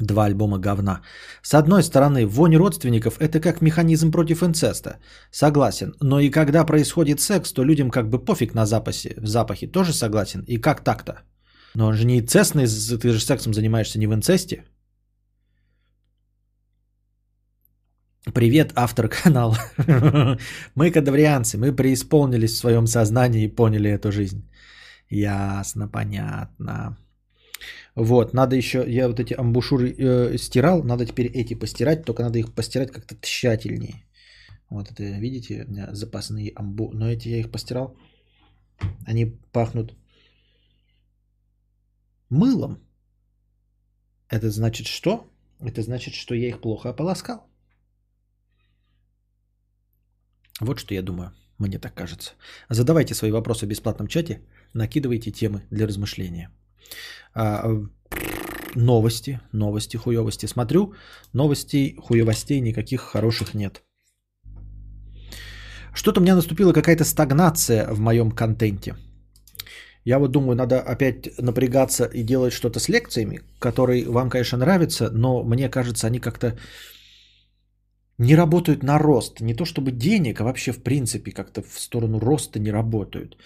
Два 0.00 0.24
альбома 0.24 0.58
говна. 0.58 1.02
С 1.42 1.54
одной 1.54 1.82
стороны, 1.82 2.26
вонь 2.26 2.56
родственников– 2.56 3.18
это 3.20 3.40
как 3.40 3.60
механизм 3.60 4.10
против 4.10 4.42
инцеста. 4.42 4.98
Согласен. 5.30 5.94
Но 6.00 6.20
и 6.20 6.30
когда 6.30 6.64
происходит 6.64 7.20
секс, 7.20 7.52
то 7.52 7.64
людям 7.64 7.90
как 7.90 8.08
бы 8.08 8.24
пофиг 8.24 8.54
на 8.54 8.66
запасе, 8.66 9.14
в 9.18 9.26
запахе. 9.26 9.66
Тоже 9.66 9.92
согласен. 9.92 10.44
И 10.48 10.58
как 10.58 10.84
так-то? 10.84 11.22
Но 11.74 11.86
он 11.86 11.94
же 11.94 12.04
не 12.06 12.18
инцестный, 12.18 12.66
ты 12.66 13.12
же 13.12 13.20
сексом 13.20 13.54
занимаешься 13.54 13.98
не 13.98 14.06
в 14.06 14.14
инцесте. 14.14 14.64
Привет, 18.32 18.72
автор 18.74 19.08
канала. 19.08 19.58
Мы 20.74 20.90
кадаврианцы, 20.90 21.58
мы 21.58 21.76
преисполнились 21.76 22.52
в 22.52 22.56
своем 22.56 22.86
сознании 22.86 23.44
и 23.44 23.54
поняли 23.54 23.90
эту 23.90 24.10
жизнь. 24.10 24.48
Ясно, 25.10 25.88
понятно. 25.88 26.96
Вот, 27.96 28.34
надо 28.34 28.56
еще, 28.56 28.84
я 28.88 29.08
вот 29.08 29.20
эти 29.20 29.34
амбушюры 29.34 29.94
э, 29.96 30.38
стирал, 30.38 30.82
надо 30.82 31.06
теперь 31.06 31.26
эти 31.26 31.54
постирать, 31.54 32.04
только 32.04 32.22
надо 32.22 32.38
их 32.38 32.52
постирать 32.52 32.90
как-то 32.90 33.14
тщательнее. 33.20 34.04
Вот 34.68 34.90
это, 34.90 35.02
видите, 35.02 35.64
у 35.64 35.70
меня 35.70 35.94
запасные 35.94 36.52
амбу, 36.56 36.90
но 36.92 37.08
эти 37.08 37.28
я 37.28 37.38
их 37.38 37.50
постирал, 37.52 37.96
они 39.06 39.26
пахнут 39.52 39.94
мылом. 42.30 42.78
Это 44.28 44.50
значит 44.50 44.86
что? 44.86 45.30
Это 45.60 45.82
значит, 45.82 46.14
что 46.14 46.34
я 46.34 46.48
их 46.48 46.60
плохо 46.60 46.90
ополоскал. 46.90 47.46
Вот 50.60 50.78
что 50.78 50.94
я 50.94 51.02
думаю, 51.02 51.32
мне 51.58 51.78
так 51.78 51.94
кажется. 51.94 52.32
Задавайте 52.68 53.14
свои 53.14 53.30
вопросы 53.30 53.66
в 53.66 53.68
бесплатном 53.68 54.08
чате, 54.08 54.40
накидывайте 54.72 55.30
темы 55.30 55.62
для 55.70 55.86
размышления. 55.86 56.50
А, 57.34 57.84
новости, 58.74 59.40
новости, 59.52 59.96
хуевости. 59.96 60.46
Смотрю, 60.46 60.94
новостей, 61.32 61.96
хуевостей 61.96 62.60
никаких 62.60 63.00
хороших 63.00 63.54
нет. 63.54 63.82
Что-то 65.94 66.20
у 66.20 66.22
меня 66.22 66.34
наступила 66.34 66.72
какая-то 66.72 67.04
стагнация 67.04 67.86
в 67.92 68.00
моем 68.00 68.30
контенте. 68.30 68.96
Я 70.04 70.18
вот 70.18 70.32
думаю, 70.32 70.56
надо 70.56 70.80
опять 70.80 71.38
напрягаться 71.38 72.04
и 72.04 72.22
делать 72.24 72.52
что-то 72.52 72.78
с 72.78 72.88
лекциями, 72.88 73.40
которые 73.58 74.04
вам, 74.08 74.28
конечно, 74.28 74.58
нравятся, 74.58 75.10
но 75.10 75.42
мне 75.44 75.68
кажется, 75.70 76.06
они 76.06 76.20
как-то 76.20 76.58
не 78.18 78.36
работают 78.36 78.82
на 78.82 78.98
рост. 78.98 79.40
Не 79.40 79.54
то 79.54 79.64
чтобы 79.64 79.92
денег, 79.92 80.40
а 80.40 80.44
вообще 80.44 80.72
в 80.72 80.82
принципе 80.82 81.32
как-то 81.32 81.62
в 81.62 81.80
сторону 81.80 82.20
роста 82.20 82.58
не 82.58 82.72
работают. 82.72 83.36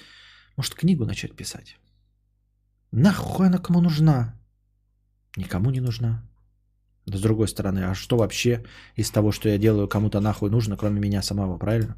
Может, 0.57 0.75
книгу 0.75 1.05
начать 1.05 1.37
писать? 1.37 1.77
Нахуй 2.93 3.47
она 3.47 3.59
кому 3.59 3.81
нужна? 3.81 4.35
Никому 5.37 5.71
не 5.71 5.81
нужна. 5.81 6.23
Да 7.07 7.19
с 7.19 7.21
другой 7.21 7.49
стороны, 7.49 7.85
а 7.91 7.95
что 7.95 8.17
вообще 8.17 8.65
из 8.97 9.11
того, 9.11 9.33
что 9.33 9.49
я 9.49 9.59
делаю, 9.59 9.89
кому-то 9.89 10.21
нахуй 10.21 10.51
нужно, 10.51 10.77
кроме 10.77 11.01
меня 11.01 11.23
самого, 11.23 11.59
правильно? 11.59 11.97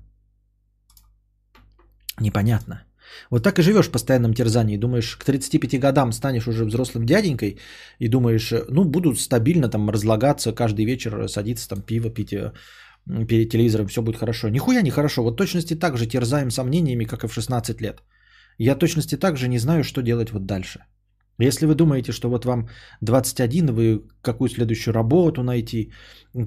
Непонятно. 2.21 2.83
Вот 3.31 3.43
так 3.43 3.59
и 3.59 3.63
живешь 3.63 3.89
в 3.89 3.91
постоянном 3.91 4.35
терзании. 4.35 4.77
Думаешь, 4.77 5.17
к 5.17 5.25
35 5.25 5.81
годам 5.81 6.13
станешь 6.13 6.49
уже 6.49 6.65
взрослым 6.65 7.07
дяденькой 7.07 7.59
и 7.99 8.09
думаешь, 8.09 8.53
ну, 8.69 8.85
буду 8.85 9.15
стабильно 9.15 9.69
там 9.69 9.91
разлагаться 9.91 10.53
каждый 10.53 10.85
вечер, 10.85 11.29
садиться 11.29 11.69
там 11.69 11.83
пиво 11.83 12.11
пить 12.11 12.33
э, 12.33 12.53
перед 13.27 13.51
телевизором, 13.51 13.87
все 13.87 14.03
будет 14.03 14.17
хорошо. 14.17 14.49
Нихуя 14.49 14.83
не 14.83 14.91
хорошо. 14.91 15.23
Вот 15.23 15.37
точности 15.37 15.75
так 15.75 15.97
же 15.97 16.07
терзаем 16.07 16.51
сомнениями, 16.51 17.05
как 17.05 17.25
и 17.25 17.29
в 17.29 17.33
16 17.33 17.81
лет. 17.81 18.03
Я 18.63 18.75
точности 18.75 19.17
так 19.17 19.37
же 19.37 19.49
не 19.49 19.59
знаю, 19.59 19.85
что 19.85 20.03
делать 20.03 20.33
вот 20.33 20.45
дальше. 20.45 20.81
Если 21.39 21.67
вы 21.67 21.75
думаете, 21.75 22.13
что 22.13 22.29
вот 22.29 22.45
вам 22.45 22.69
21, 23.01 23.73
вы 23.73 24.03
какую 24.23 24.49
следующую 24.51 24.95
работу 24.95 25.43
найти, 25.43 25.93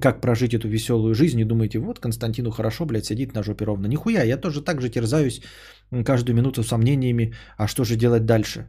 как 0.00 0.20
прожить 0.20 0.54
эту 0.54 0.68
веселую 0.68 1.14
жизнь, 1.14 1.40
и 1.40 1.44
думаете, 1.44 1.78
вот 1.78 1.98
Константину 1.98 2.50
хорошо, 2.50 2.86
блядь, 2.86 3.06
сидит 3.06 3.34
на 3.34 3.42
жопе 3.42 3.64
ровно. 3.64 3.88
Нихуя, 3.88 4.22
я 4.22 4.36
тоже 4.36 4.62
так 4.62 4.80
же 4.80 4.90
терзаюсь 4.90 5.42
каждую 6.04 6.36
минуту 6.36 6.62
сомнениями, 6.62 7.34
а 7.56 7.66
что 7.66 7.84
же 7.84 7.96
делать 7.96 8.26
дальше? 8.26 8.68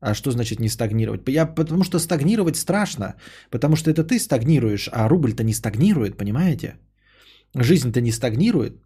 А 0.00 0.14
что 0.14 0.32
значит 0.32 0.58
не 0.58 0.68
стагнировать? 0.68 1.28
Я, 1.28 1.46
потому 1.46 1.84
что 1.84 2.00
стагнировать 2.00 2.56
страшно, 2.56 3.14
потому 3.50 3.76
что 3.76 3.90
это 3.90 4.02
ты 4.02 4.18
стагнируешь, 4.18 4.88
а 4.92 5.08
рубль-то 5.08 5.44
не 5.44 5.54
стагнирует, 5.54 6.16
понимаете? 6.16 6.74
Жизнь-то 7.54 8.00
не 8.00 8.10
стагнирует. 8.10 8.82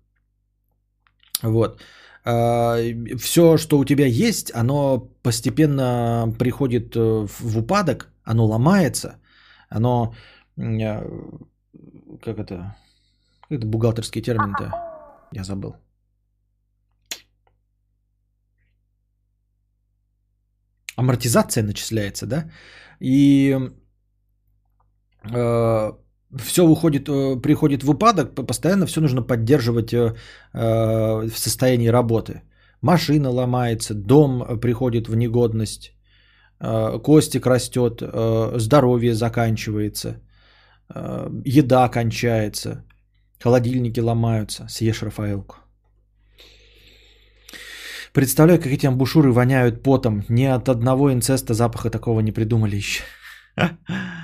Вот 1.43 1.81
все, 2.25 3.59
что 3.59 3.79
у 3.79 3.85
тебя 3.85 4.07
есть, 4.07 4.51
оно 4.55 4.99
постепенно 5.23 6.35
приходит 6.39 6.97
э, 6.97 7.27
в 7.27 7.59
упадок, 7.59 8.13
оно 8.25 8.47
ломается, 8.47 9.21
оно, 9.69 10.15
э, 10.57 11.03
как 12.23 12.39
это, 12.39 12.77
как 13.49 13.59
это 13.59 13.67
бухгалтерский 13.67 14.23
термин-то, 14.23 14.73
я 15.33 15.45
забыл. 15.45 15.77
Амортизация 20.97 21.63
начисляется, 21.63 22.27
да? 22.27 22.51
И 23.01 23.59
э, 25.25 25.93
все 26.39 26.63
уходит, 26.63 27.09
э, 27.09 27.41
приходит 27.43 27.83
в 27.83 27.91
упадок, 27.91 28.35
постоянно 28.47 28.87
все 28.87 29.01
нужно 29.01 29.23
поддерживать 29.23 29.93
э, 29.93 30.15
в 30.53 31.39
состоянии 31.39 31.89
работы. 31.89 32.43
Машина 32.83 33.31
ломается, 33.31 33.95
дом 33.95 34.61
приходит 34.61 35.09
в 35.09 35.17
негодность, 35.17 35.93
э, 36.61 36.99
костик 37.03 37.47
растет, 37.47 38.03
здоровье 38.57 39.15
заканчивается, 39.15 40.21
еда 41.45 41.89
кончается, 41.89 42.85
холодильники 43.43 44.01
ломаются. 44.01 44.67
Съешь 44.69 45.03
Рафаэлку. 45.03 45.57
Представляю, 48.13 48.59
как 48.61 48.73
эти 48.73 48.87
амбушюры 48.87 49.33
воняют 49.33 49.83
потом. 49.83 50.23
Ни 50.29 50.45
от 50.45 50.69
одного 50.69 51.13
инцеста 51.13 51.55
запаха 51.55 51.91
такого 51.91 52.21
не 52.21 52.33
придумали 52.33 52.77
еще. 52.77 53.03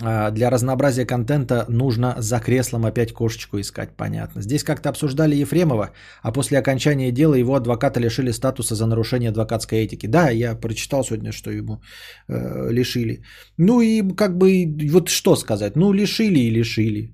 Для 0.00 0.50
разнообразия 0.50 1.06
контента 1.06 1.66
нужно 1.68 2.16
за 2.18 2.40
креслом 2.40 2.84
опять 2.84 3.12
кошечку 3.12 3.60
искать, 3.60 3.96
понятно. 3.96 4.42
Здесь 4.42 4.64
как-то 4.64 4.88
обсуждали 4.88 5.36
Ефремова, 5.36 5.90
а 6.22 6.32
после 6.32 6.58
окончания 6.58 7.12
дела 7.12 7.34
его 7.34 7.54
адвоката 7.54 8.00
лишили 8.00 8.32
статуса 8.32 8.74
за 8.74 8.86
нарушение 8.86 9.30
адвокатской 9.30 9.84
этики. 9.84 10.08
Да, 10.08 10.30
я 10.30 10.56
прочитал 10.56 11.04
сегодня, 11.04 11.30
что 11.30 11.50
ему 11.50 11.80
э, 12.28 12.72
лишили. 12.72 13.22
Ну 13.56 13.80
и 13.82 14.02
как 14.16 14.36
бы, 14.36 14.66
вот 14.90 15.08
что 15.08 15.36
сказать, 15.36 15.76
ну 15.76 15.92
лишили 15.92 16.40
и 16.40 16.50
лишили. 16.50 17.13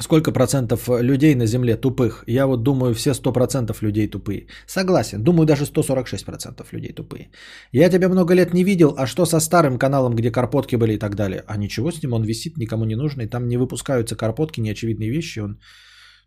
Сколько 0.00 0.32
процентов 0.32 0.88
людей 0.88 1.34
на 1.34 1.46
Земле 1.46 1.76
тупых? 1.76 2.24
Я 2.26 2.46
вот 2.46 2.62
думаю, 2.62 2.94
все 2.94 3.10
100% 3.10 3.76
людей 3.80 4.08
тупые. 4.08 4.48
Согласен. 4.66 5.22
Думаю, 5.22 5.46
даже 5.46 5.64
146% 5.64 6.66
людей 6.72 6.92
тупые. 6.92 7.30
Я 7.72 7.90
тебя 7.90 8.08
много 8.08 8.34
лет 8.34 8.52
не 8.54 8.64
видел, 8.64 8.94
а 8.98 9.06
что 9.06 9.26
со 9.26 9.40
старым 9.40 9.78
каналом, 9.78 10.16
где 10.16 10.32
карпотки 10.32 10.76
были 10.76 10.94
и 10.94 10.98
так 10.98 11.14
далее? 11.14 11.44
А 11.46 11.56
ничего 11.56 11.92
с 11.92 12.02
ним, 12.02 12.12
он 12.12 12.24
висит, 12.24 12.56
никому 12.56 12.84
не 12.84 12.96
нужный. 12.96 13.28
Там 13.28 13.46
не 13.48 13.56
выпускаются 13.56 14.16
карпотки, 14.16 14.60
неочевидные 14.60 15.10
вещи. 15.10 15.38
Он 15.40 15.60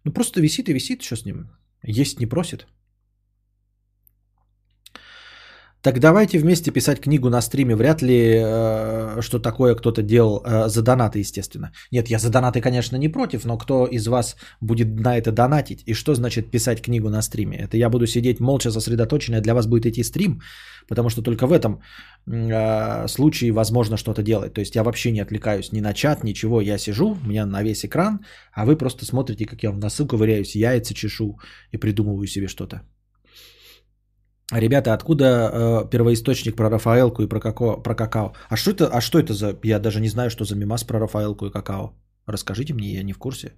ну, 0.05 0.13
просто 0.13 0.41
висит 0.41 0.69
и 0.69 0.73
висит, 0.73 1.01
что 1.01 1.17
с 1.17 1.25
ним? 1.25 1.49
Есть 1.83 2.19
не 2.19 2.25
просит? 2.25 2.67
Так 5.81 5.99
давайте 5.99 6.39
вместе 6.39 6.71
писать 6.71 6.99
книгу 6.99 7.29
на 7.29 7.41
стриме. 7.41 7.75
Вряд 7.75 8.01
ли 8.01 8.41
э, 8.43 9.21
что 9.21 9.39
такое 9.39 9.75
кто-то 9.75 10.01
делал 10.01 10.41
э, 10.43 10.69
за 10.69 10.81
донаты, 10.81 11.19
естественно. 11.19 11.71
Нет, 11.91 12.09
я 12.09 12.19
за 12.19 12.29
донаты, 12.29 12.61
конечно, 12.61 12.97
не 12.97 13.09
против, 13.09 13.45
но 13.45 13.57
кто 13.57 13.85
из 13.85 14.07
вас 14.07 14.35
будет 14.59 14.87
на 14.99 15.17
это 15.17 15.31
донатить? 15.31 15.83
И 15.85 15.93
что 15.93 16.15
значит 16.15 16.51
писать 16.51 16.81
книгу 16.81 17.09
на 17.09 17.21
стриме? 17.21 17.57
Это 17.57 17.77
я 17.77 17.89
буду 17.89 18.07
сидеть 18.07 18.39
молча 18.39 18.71
сосредоточенный, 18.71 19.37
а 19.37 19.41
для 19.41 19.53
вас 19.53 19.67
будет 19.67 19.85
идти 19.85 20.03
стрим, 20.03 20.41
потому 20.87 21.09
что 21.09 21.21
только 21.21 21.45
в 21.45 21.51
этом 21.51 21.79
э, 22.25 23.07
случае 23.07 23.51
возможно 23.51 23.97
что-то 23.97 24.23
делать. 24.23 24.53
То 24.53 24.61
есть 24.61 24.75
я 24.75 24.83
вообще 24.83 25.11
не 25.11 25.21
отвлекаюсь 25.21 25.71
ни 25.71 25.79
на 25.79 25.93
чат, 25.93 26.23
ничего. 26.23 26.59
Я 26.59 26.79
сижу, 26.79 27.17
у 27.23 27.27
меня 27.27 27.45
на 27.45 27.63
весь 27.63 27.85
экран, 27.85 28.19
а 28.51 28.65
вы 28.65 28.77
просто 28.77 29.05
смотрите, 29.05 29.45
как 29.45 29.63
я 29.63 29.71
в 29.71 29.77
носу 29.77 30.07
ковыряюсь, 30.07 30.55
яйца 30.55 30.95
чешу 30.95 31.39
и 31.71 31.77
придумываю 31.77 32.27
себе 32.27 32.47
что-то. 32.47 32.81
Ребята, 34.53 34.93
откуда 34.93 35.25
э, 35.25 35.89
первоисточник 35.89 36.55
про 36.55 36.69
Рафаэлку 36.69 37.21
и 37.21 37.27
про, 37.27 37.39
како, 37.39 37.83
про 37.83 37.95
какао? 37.95 38.33
А 38.49 38.55
что, 38.55 38.71
это, 38.71 38.87
а 38.87 39.01
что 39.01 39.19
это 39.19 39.33
за... 39.33 39.59
Я 39.63 39.79
даже 39.79 39.99
не 39.99 40.07
знаю, 40.07 40.29
что 40.29 40.45
за 40.45 40.55
мимас 40.55 40.83
про 40.85 40.99
Рафаэлку 40.99 41.47
и 41.47 41.51
какао. 41.51 41.93
Расскажите 42.25 42.73
мне, 42.73 42.93
я 42.93 43.03
не 43.03 43.13
в 43.13 43.17
курсе. 43.17 43.51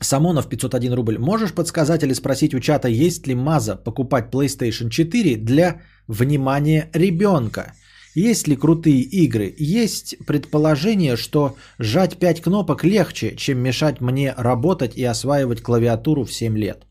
Самонов 0.00 0.48
501 0.48 0.92
рубль. 0.94 1.18
Можешь 1.18 1.52
подсказать 1.52 2.02
или 2.02 2.14
спросить 2.14 2.54
у 2.54 2.60
чата, 2.60 2.88
есть 2.88 3.26
ли 3.28 3.34
маза 3.34 3.76
покупать 3.76 4.32
PlayStation 4.32 4.90
4 4.90 5.36
для 5.36 5.82
внимания 6.08 6.90
ребенка? 6.94 7.74
Есть 8.16 8.48
ли 8.48 8.56
крутые 8.56 9.02
игры? 9.02 9.54
Есть 9.58 10.16
предположение, 10.26 11.16
что 11.16 11.56
жать 11.78 12.18
5 12.18 12.40
кнопок 12.40 12.84
легче, 12.84 13.36
чем 13.36 13.58
мешать 13.58 14.00
мне 14.00 14.34
работать 14.36 14.96
и 14.96 15.04
осваивать 15.04 15.62
клавиатуру 15.62 16.24
в 16.24 16.32
7 16.32 16.58
лет. 16.58 16.86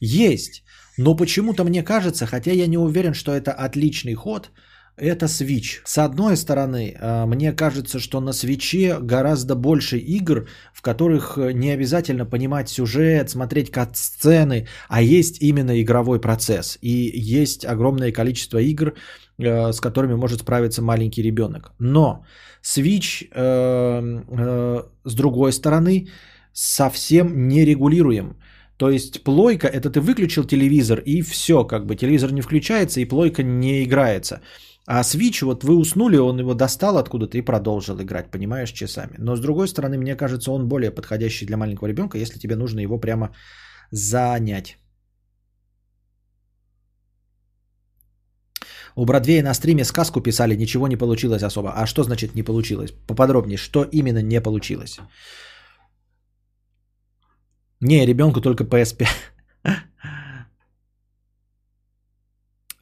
Есть. 0.00 0.64
Но 0.96 1.16
почему-то 1.16 1.64
мне 1.64 1.82
кажется, 1.82 2.26
хотя 2.26 2.52
я 2.52 2.66
не 2.66 2.78
уверен, 2.78 3.14
что 3.14 3.32
это 3.32 3.52
отличный 3.52 4.14
ход, 4.14 4.50
это 4.96 5.26
Switch. 5.26 5.80
С 5.84 5.98
одной 5.98 6.36
стороны, 6.36 6.96
э, 6.96 7.26
мне 7.26 7.52
кажется, 7.52 7.98
что 7.98 8.20
на 8.20 8.32
свече 8.32 8.98
гораздо 9.00 9.56
больше 9.56 9.98
игр, 9.98 10.46
в 10.72 10.82
которых 10.82 11.36
э, 11.36 11.52
не 11.52 11.70
обязательно 11.70 12.26
понимать 12.26 12.68
сюжет, 12.68 13.28
смотреть 13.28 13.70
кат-сцены, 13.72 14.68
а 14.88 15.02
есть 15.02 15.42
именно 15.42 15.82
игровой 15.82 16.20
процесс. 16.20 16.78
И 16.80 17.10
есть 17.16 17.64
огромное 17.66 18.12
количество 18.12 18.58
игр, 18.58 18.94
э, 19.38 19.72
с 19.72 19.80
которыми 19.80 20.14
может 20.14 20.40
справиться 20.40 20.80
маленький 20.80 21.22
ребенок. 21.22 21.72
Но 21.80 22.24
Switch, 22.62 23.28
с 25.04 25.14
другой 25.14 25.52
стороны, 25.52 26.08
совсем 26.52 27.48
не 27.48 27.64
регулируем. 27.64 28.36
То 28.76 28.90
есть 28.90 29.22
плойка, 29.24 29.68
это 29.68 29.90
ты 29.90 30.00
выключил 30.00 30.44
телевизор 30.44 31.00
и 31.06 31.22
все, 31.22 31.64
как 31.64 31.86
бы 31.86 31.96
телевизор 31.96 32.32
не 32.32 32.42
включается 32.42 33.00
и 33.00 33.08
плойка 33.08 33.42
не 33.42 33.84
играется. 33.84 34.40
А 34.86 35.02
Switch, 35.02 35.44
вот 35.44 35.64
вы 35.64 35.76
уснули, 35.76 36.18
он 36.18 36.38
его 36.40 36.54
достал 36.54 36.98
откуда-то 36.98 37.38
и 37.38 37.42
продолжил 37.42 38.00
играть, 38.00 38.30
понимаешь, 38.30 38.72
часами. 38.72 39.14
Но 39.18 39.36
с 39.36 39.40
другой 39.40 39.68
стороны, 39.68 39.96
мне 39.96 40.16
кажется, 40.16 40.50
он 40.50 40.68
более 40.68 40.90
подходящий 40.90 41.46
для 41.46 41.56
маленького 41.56 41.88
ребенка, 41.88 42.18
если 42.18 42.38
тебе 42.38 42.56
нужно 42.56 42.80
его 42.80 42.98
прямо 42.98 43.34
занять. 43.90 44.76
У 48.96 49.04
Бродвея 49.06 49.42
на 49.42 49.54
стриме 49.54 49.84
сказку 49.84 50.20
писали, 50.20 50.56
ничего 50.56 50.86
не 50.88 50.96
получилось 50.96 51.42
особо. 51.42 51.72
А 51.74 51.86
что 51.86 52.04
значит 52.04 52.34
не 52.34 52.42
получилось? 52.42 52.92
Поподробнее, 53.06 53.56
что 53.56 53.84
именно 53.92 54.22
не 54.22 54.40
получилось? 54.40 54.98
Не, 57.84 58.06
ребенку 58.06 58.40
только 58.40 58.64
PS5. 58.64 59.06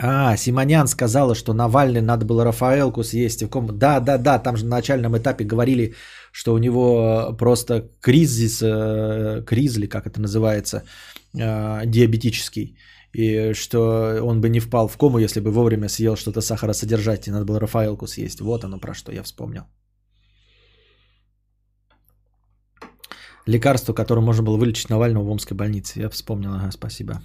А, 0.04 0.36
Симонян 0.36 0.88
сказала, 0.88 1.34
что 1.34 1.54
Навальный 1.54 2.00
надо 2.00 2.24
было 2.24 2.44
Рафаэлку 2.44 3.04
съесть. 3.04 3.44
Да, 3.78 4.00
да, 4.00 4.18
да, 4.18 4.38
там 4.38 4.56
же 4.56 4.64
на 4.64 4.76
начальном 4.76 5.16
этапе 5.16 5.44
говорили, 5.44 5.94
что 6.32 6.54
у 6.54 6.58
него 6.58 7.36
просто 7.38 7.90
кризис, 8.00 8.62
э, 8.62 9.44
кризли, 9.46 9.86
как 9.86 10.06
это 10.06 10.20
называется, 10.20 10.82
э, 11.34 11.86
диабетический. 11.86 12.76
И 13.12 13.54
что 13.54 13.80
он 14.22 14.40
бы 14.40 14.48
не 14.48 14.60
впал 14.60 14.88
в 14.88 14.96
кому, 14.96 15.18
если 15.18 15.40
бы 15.40 15.50
вовремя 15.50 15.88
съел 15.88 16.16
что-то 16.16 16.40
сахаросодержательное. 16.40 17.38
Надо 17.38 17.46
было 17.46 17.60
Рафаэлку 17.60 18.06
съесть. 18.06 18.40
Вот 18.40 18.64
оно 18.64 18.78
про 18.78 18.94
что 18.94 19.12
я 19.12 19.22
вспомнил. 19.22 19.62
Лекарство, 23.46 23.92
которое 23.92 24.20
можно 24.20 24.42
было 24.42 24.56
вылечить 24.56 24.90
Навального 24.90 25.24
в 25.24 25.30
Омской 25.30 25.56
больнице. 25.56 26.00
Я 26.00 26.08
вспомнил, 26.08 26.52
ага, 26.54 26.70
спасибо. 26.70 27.22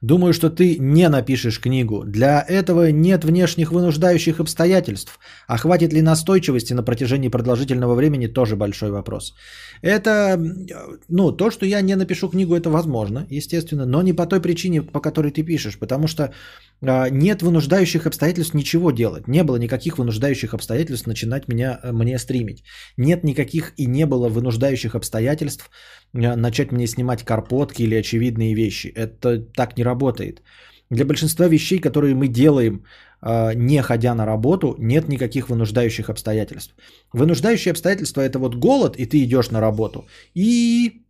Думаю, 0.00 0.32
что 0.32 0.48
ты 0.48 0.78
не 0.78 1.08
напишешь 1.08 1.60
книгу. 1.60 2.04
Для 2.06 2.42
этого 2.48 2.90
нет 2.90 3.24
внешних 3.24 3.70
вынуждающих 3.70 4.40
обстоятельств. 4.40 5.18
А 5.46 5.58
хватит 5.58 5.92
ли 5.92 6.00
настойчивости 6.00 6.72
на 6.72 6.82
протяжении 6.82 7.28
продолжительного 7.28 7.94
времени, 7.94 8.26
тоже 8.26 8.56
большой 8.56 8.90
вопрос. 8.90 9.34
Это, 9.82 10.38
ну, 11.08 11.32
то, 11.32 11.50
что 11.50 11.66
я 11.66 11.82
не 11.82 11.96
напишу 11.96 12.30
книгу, 12.30 12.54
это 12.54 12.70
возможно, 12.70 13.26
естественно, 13.28 13.84
но 13.84 14.00
не 14.02 14.14
по 14.14 14.26
той 14.26 14.40
причине, 14.40 14.80
по 14.82 15.00
которой 15.00 15.32
ты 15.32 15.42
пишешь, 15.42 15.78
потому 15.78 16.06
что 16.06 16.32
нет 16.82 17.42
вынуждающих 17.42 18.06
обстоятельств 18.06 18.54
ничего 18.54 18.90
делать. 18.90 19.28
Не 19.28 19.44
было 19.44 19.56
никаких 19.56 19.98
вынуждающих 19.98 20.54
обстоятельств 20.54 21.06
начинать 21.06 21.48
меня, 21.48 21.78
э, 21.82 21.92
мне 21.92 22.18
стримить. 22.18 22.64
Нет 22.96 23.24
никаких 23.24 23.72
и 23.76 23.86
не 23.86 24.06
было 24.06 24.28
вынуждающих 24.28 24.94
обстоятельств 24.94 25.70
э, 26.14 26.36
начать 26.36 26.72
мне 26.72 26.86
снимать 26.86 27.24
карпотки 27.24 27.82
или 27.82 27.94
очевидные 27.94 28.54
вещи. 28.54 28.92
Это 28.96 29.38
так 29.56 29.76
не 29.76 29.84
работает. 29.84 30.42
Для 30.90 31.04
большинства 31.04 31.48
вещей, 31.48 31.78
которые 31.78 32.14
мы 32.14 32.28
делаем, 32.28 32.84
а, 33.22 33.54
не 33.54 33.80
ходя 33.82 34.14
на 34.14 34.26
работу, 34.26 34.74
нет 34.78 35.08
никаких 35.08 35.48
вынуждающих 35.48 36.10
обстоятельств. 36.10 36.74
Вынуждающие 37.12 37.70
обстоятельства 37.70 38.22
это 38.22 38.38
вот 38.38 38.56
голод, 38.56 38.96
и 38.96 39.06
ты 39.06 39.22
идешь 39.22 39.50
на 39.50 39.60
работу. 39.60 40.08
И 40.34 41.02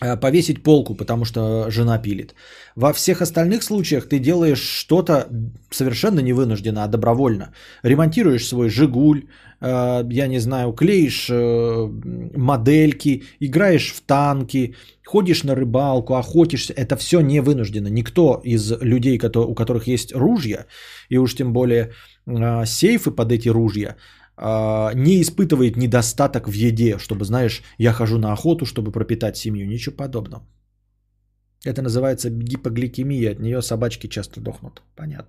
повесить 0.00 0.62
полку, 0.62 0.94
потому 0.94 1.24
что 1.24 1.70
жена 1.70 1.98
пилит. 1.98 2.34
Во 2.76 2.92
всех 2.92 3.20
остальных 3.20 3.62
случаях 3.62 4.08
ты 4.08 4.18
делаешь 4.18 4.62
что-то 4.62 5.28
совершенно 5.70 6.20
невынужденно, 6.20 6.84
а 6.84 6.88
добровольно. 6.88 7.52
Ремонтируешь 7.84 8.46
свой 8.46 8.70
«Жигуль», 8.70 9.24
э, 9.60 10.04
я 10.10 10.26
не 10.26 10.40
знаю, 10.40 10.72
клеишь 10.72 11.28
э, 11.30 11.88
модельки, 12.36 13.24
играешь 13.40 13.92
в 13.92 14.00
танки, 14.00 14.74
ходишь 15.04 15.44
на 15.44 15.54
рыбалку, 15.54 16.14
охотишься. 16.14 16.72
Это 16.72 16.96
все 16.96 17.20
не 17.20 17.40
вынуждено. 17.40 17.88
Никто 17.88 18.40
из 18.44 18.72
людей, 18.80 19.20
у 19.34 19.54
которых 19.54 19.86
есть 19.86 20.14
ружья, 20.14 20.64
и 21.10 21.18
уж 21.18 21.34
тем 21.34 21.52
более 21.52 21.92
сейфы 22.64 23.10
под 23.10 23.32
эти 23.32 23.50
ружья– 23.50 23.96
не 24.40 25.20
испытывает 25.20 25.76
недостаток 25.76 26.48
в 26.48 26.52
еде, 26.52 26.98
чтобы, 26.98 27.24
знаешь, 27.24 27.62
я 27.78 27.92
хожу 27.92 28.18
на 28.18 28.32
охоту, 28.32 28.64
чтобы 28.64 28.90
пропитать 28.92 29.36
семью. 29.36 29.66
Ничего 29.66 29.96
подобного. 29.96 30.42
Это 31.64 31.82
называется 31.82 32.30
гипогликемия. 32.30 33.32
От 33.32 33.40
нее 33.40 33.60
собачки 33.60 34.06
часто 34.08 34.40
дохнут. 34.40 34.82
Понятно. 34.96 35.28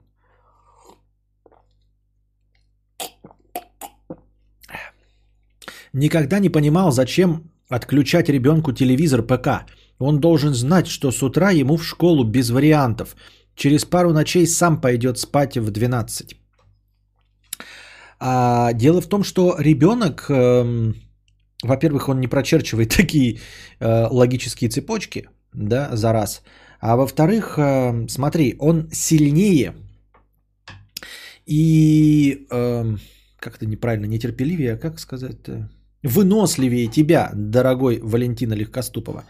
Никогда 5.93 6.39
не 6.39 6.49
понимал, 6.49 6.91
зачем 6.91 7.51
отключать 7.69 8.29
ребенку 8.29 8.71
телевизор 8.71 9.23
ПК. 9.23 9.65
Он 9.99 10.19
должен 10.19 10.53
знать, 10.53 10.87
что 10.87 11.11
с 11.11 11.21
утра 11.21 11.51
ему 11.51 11.75
в 11.77 11.83
школу 11.83 12.23
без 12.23 12.49
вариантов. 12.49 13.15
Через 13.55 13.83
пару 13.83 14.13
ночей 14.13 14.47
сам 14.47 14.79
пойдет 14.79 15.19
спать 15.19 15.57
в 15.57 15.69
12. 15.69 16.40
А 18.23 18.73
дело 18.73 19.01
в 19.01 19.07
том, 19.07 19.23
что 19.23 19.55
ребенок, 19.57 20.29
эм, 20.29 20.93
во-первых, 21.63 22.07
он 22.07 22.19
не 22.19 22.27
прочерчивает 22.27 22.89
такие 22.97 23.39
э, 23.79 24.07
логические 24.11 24.69
цепочки, 24.69 25.27
да, 25.53 25.89
за 25.95 26.13
раз. 26.13 26.43
А 26.79 26.95
во-вторых, 26.95 27.57
э, 27.57 28.07
смотри, 28.07 28.55
он 28.59 28.89
сильнее 28.91 29.73
и 31.47 32.45
э, 32.51 32.97
как-то 33.39 33.65
неправильно, 33.65 34.05
нетерпеливее, 34.05 34.73
а 34.73 34.77
как 34.77 34.99
сказать 34.99 35.49
выносливее 36.03 36.87
тебя, 36.87 37.31
дорогой 37.33 37.99
Валентина 38.03 38.53
Легкоступова. 38.53 39.23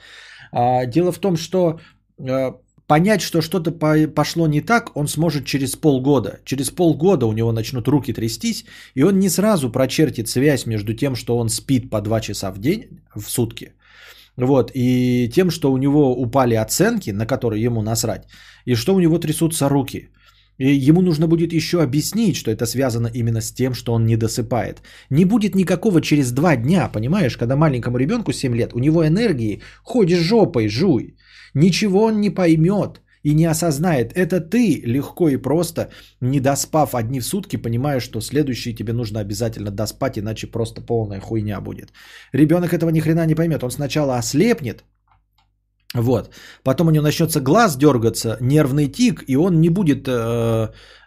А, 0.51 0.85
дело 0.85 1.11
в 1.13 1.19
том, 1.19 1.37
что 1.37 1.79
э, 2.17 2.51
понять, 2.91 3.21
что 3.21 3.41
что-то 3.41 3.71
пошло 4.15 4.47
не 4.47 4.61
так, 4.61 4.91
он 4.97 5.07
сможет 5.07 5.45
через 5.45 5.75
полгода. 5.75 6.39
Через 6.43 6.71
полгода 6.71 7.25
у 7.25 7.31
него 7.31 7.53
начнут 7.53 7.87
руки 7.87 8.13
трястись, 8.13 8.65
и 8.95 9.03
он 9.03 9.19
не 9.19 9.29
сразу 9.29 9.71
прочертит 9.71 10.27
связь 10.27 10.65
между 10.65 10.93
тем, 10.93 11.15
что 11.15 11.37
он 11.37 11.49
спит 11.49 11.89
по 11.89 12.01
2 12.01 12.21
часа 12.21 12.51
в 12.51 12.59
день, 12.59 12.81
в 13.15 13.29
сутки, 13.29 13.71
вот, 14.37 14.71
и 14.75 15.29
тем, 15.33 15.51
что 15.51 15.71
у 15.71 15.77
него 15.77 16.21
упали 16.21 16.55
оценки, 16.55 17.11
на 17.11 17.25
которые 17.25 17.63
ему 17.63 17.81
насрать, 17.81 18.27
и 18.65 18.75
что 18.75 18.93
у 18.93 18.99
него 18.99 19.19
трясутся 19.19 19.69
руки. 19.69 20.09
И 20.57 20.89
ему 20.89 21.01
нужно 21.01 21.27
будет 21.27 21.53
еще 21.53 21.81
объяснить, 21.81 22.35
что 22.35 22.51
это 22.51 22.65
связано 22.65 23.09
именно 23.13 23.41
с 23.41 23.53
тем, 23.53 23.73
что 23.73 23.93
он 23.93 24.05
не 24.05 24.17
досыпает. 24.17 24.81
Не 25.09 25.25
будет 25.25 25.55
никакого 25.55 26.01
через 26.01 26.31
два 26.31 26.57
дня, 26.57 26.89
понимаешь, 26.93 27.37
когда 27.37 27.55
маленькому 27.55 27.97
ребенку 27.97 28.33
7 28.33 28.53
лет, 28.53 28.73
у 28.73 28.79
него 28.79 29.07
энергии, 29.07 29.61
ходишь 29.83 30.19
жопой, 30.19 30.67
жуй. 30.67 31.15
Ничего 31.53 32.03
он 32.05 32.21
не 32.21 32.29
поймет 32.29 33.01
и 33.23 33.33
не 33.33 33.45
осознает. 33.45 34.13
Это 34.15 34.39
ты 34.39 34.81
легко 34.85 35.29
и 35.29 35.37
просто, 35.37 35.89
не 36.21 36.39
доспав 36.39 36.95
одни 36.95 37.19
в 37.19 37.25
сутки, 37.25 37.57
понимаешь, 37.57 38.03
что 38.03 38.21
следующий 38.21 38.75
тебе 38.75 38.93
нужно 38.93 39.19
обязательно 39.19 39.71
доспать, 39.71 40.17
иначе 40.17 40.47
просто 40.47 40.81
полная 40.81 41.19
хуйня 41.19 41.61
будет. 41.61 41.93
Ребенок 42.33 42.73
этого 42.73 42.89
ни 42.89 42.99
хрена 42.99 43.25
не 43.25 43.35
поймет. 43.35 43.63
Он 43.63 43.71
сначала 43.71 44.17
ослепнет, 44.17 44.83
вот. 45.93 46.29
Потом 46.63 46.87
у 46.87 46.91
него 46.91 47.03
начнется 47.03 47.41
глаз 47.41 47.77
дергаться, 47.77 48.37
нервный 48.41 48.87
тик, 48.87 49.23
и 49.27 49.35
он 49.35 49.61
не 49.61 49.69
будет 49.69 50.07
э, 50.07 50.11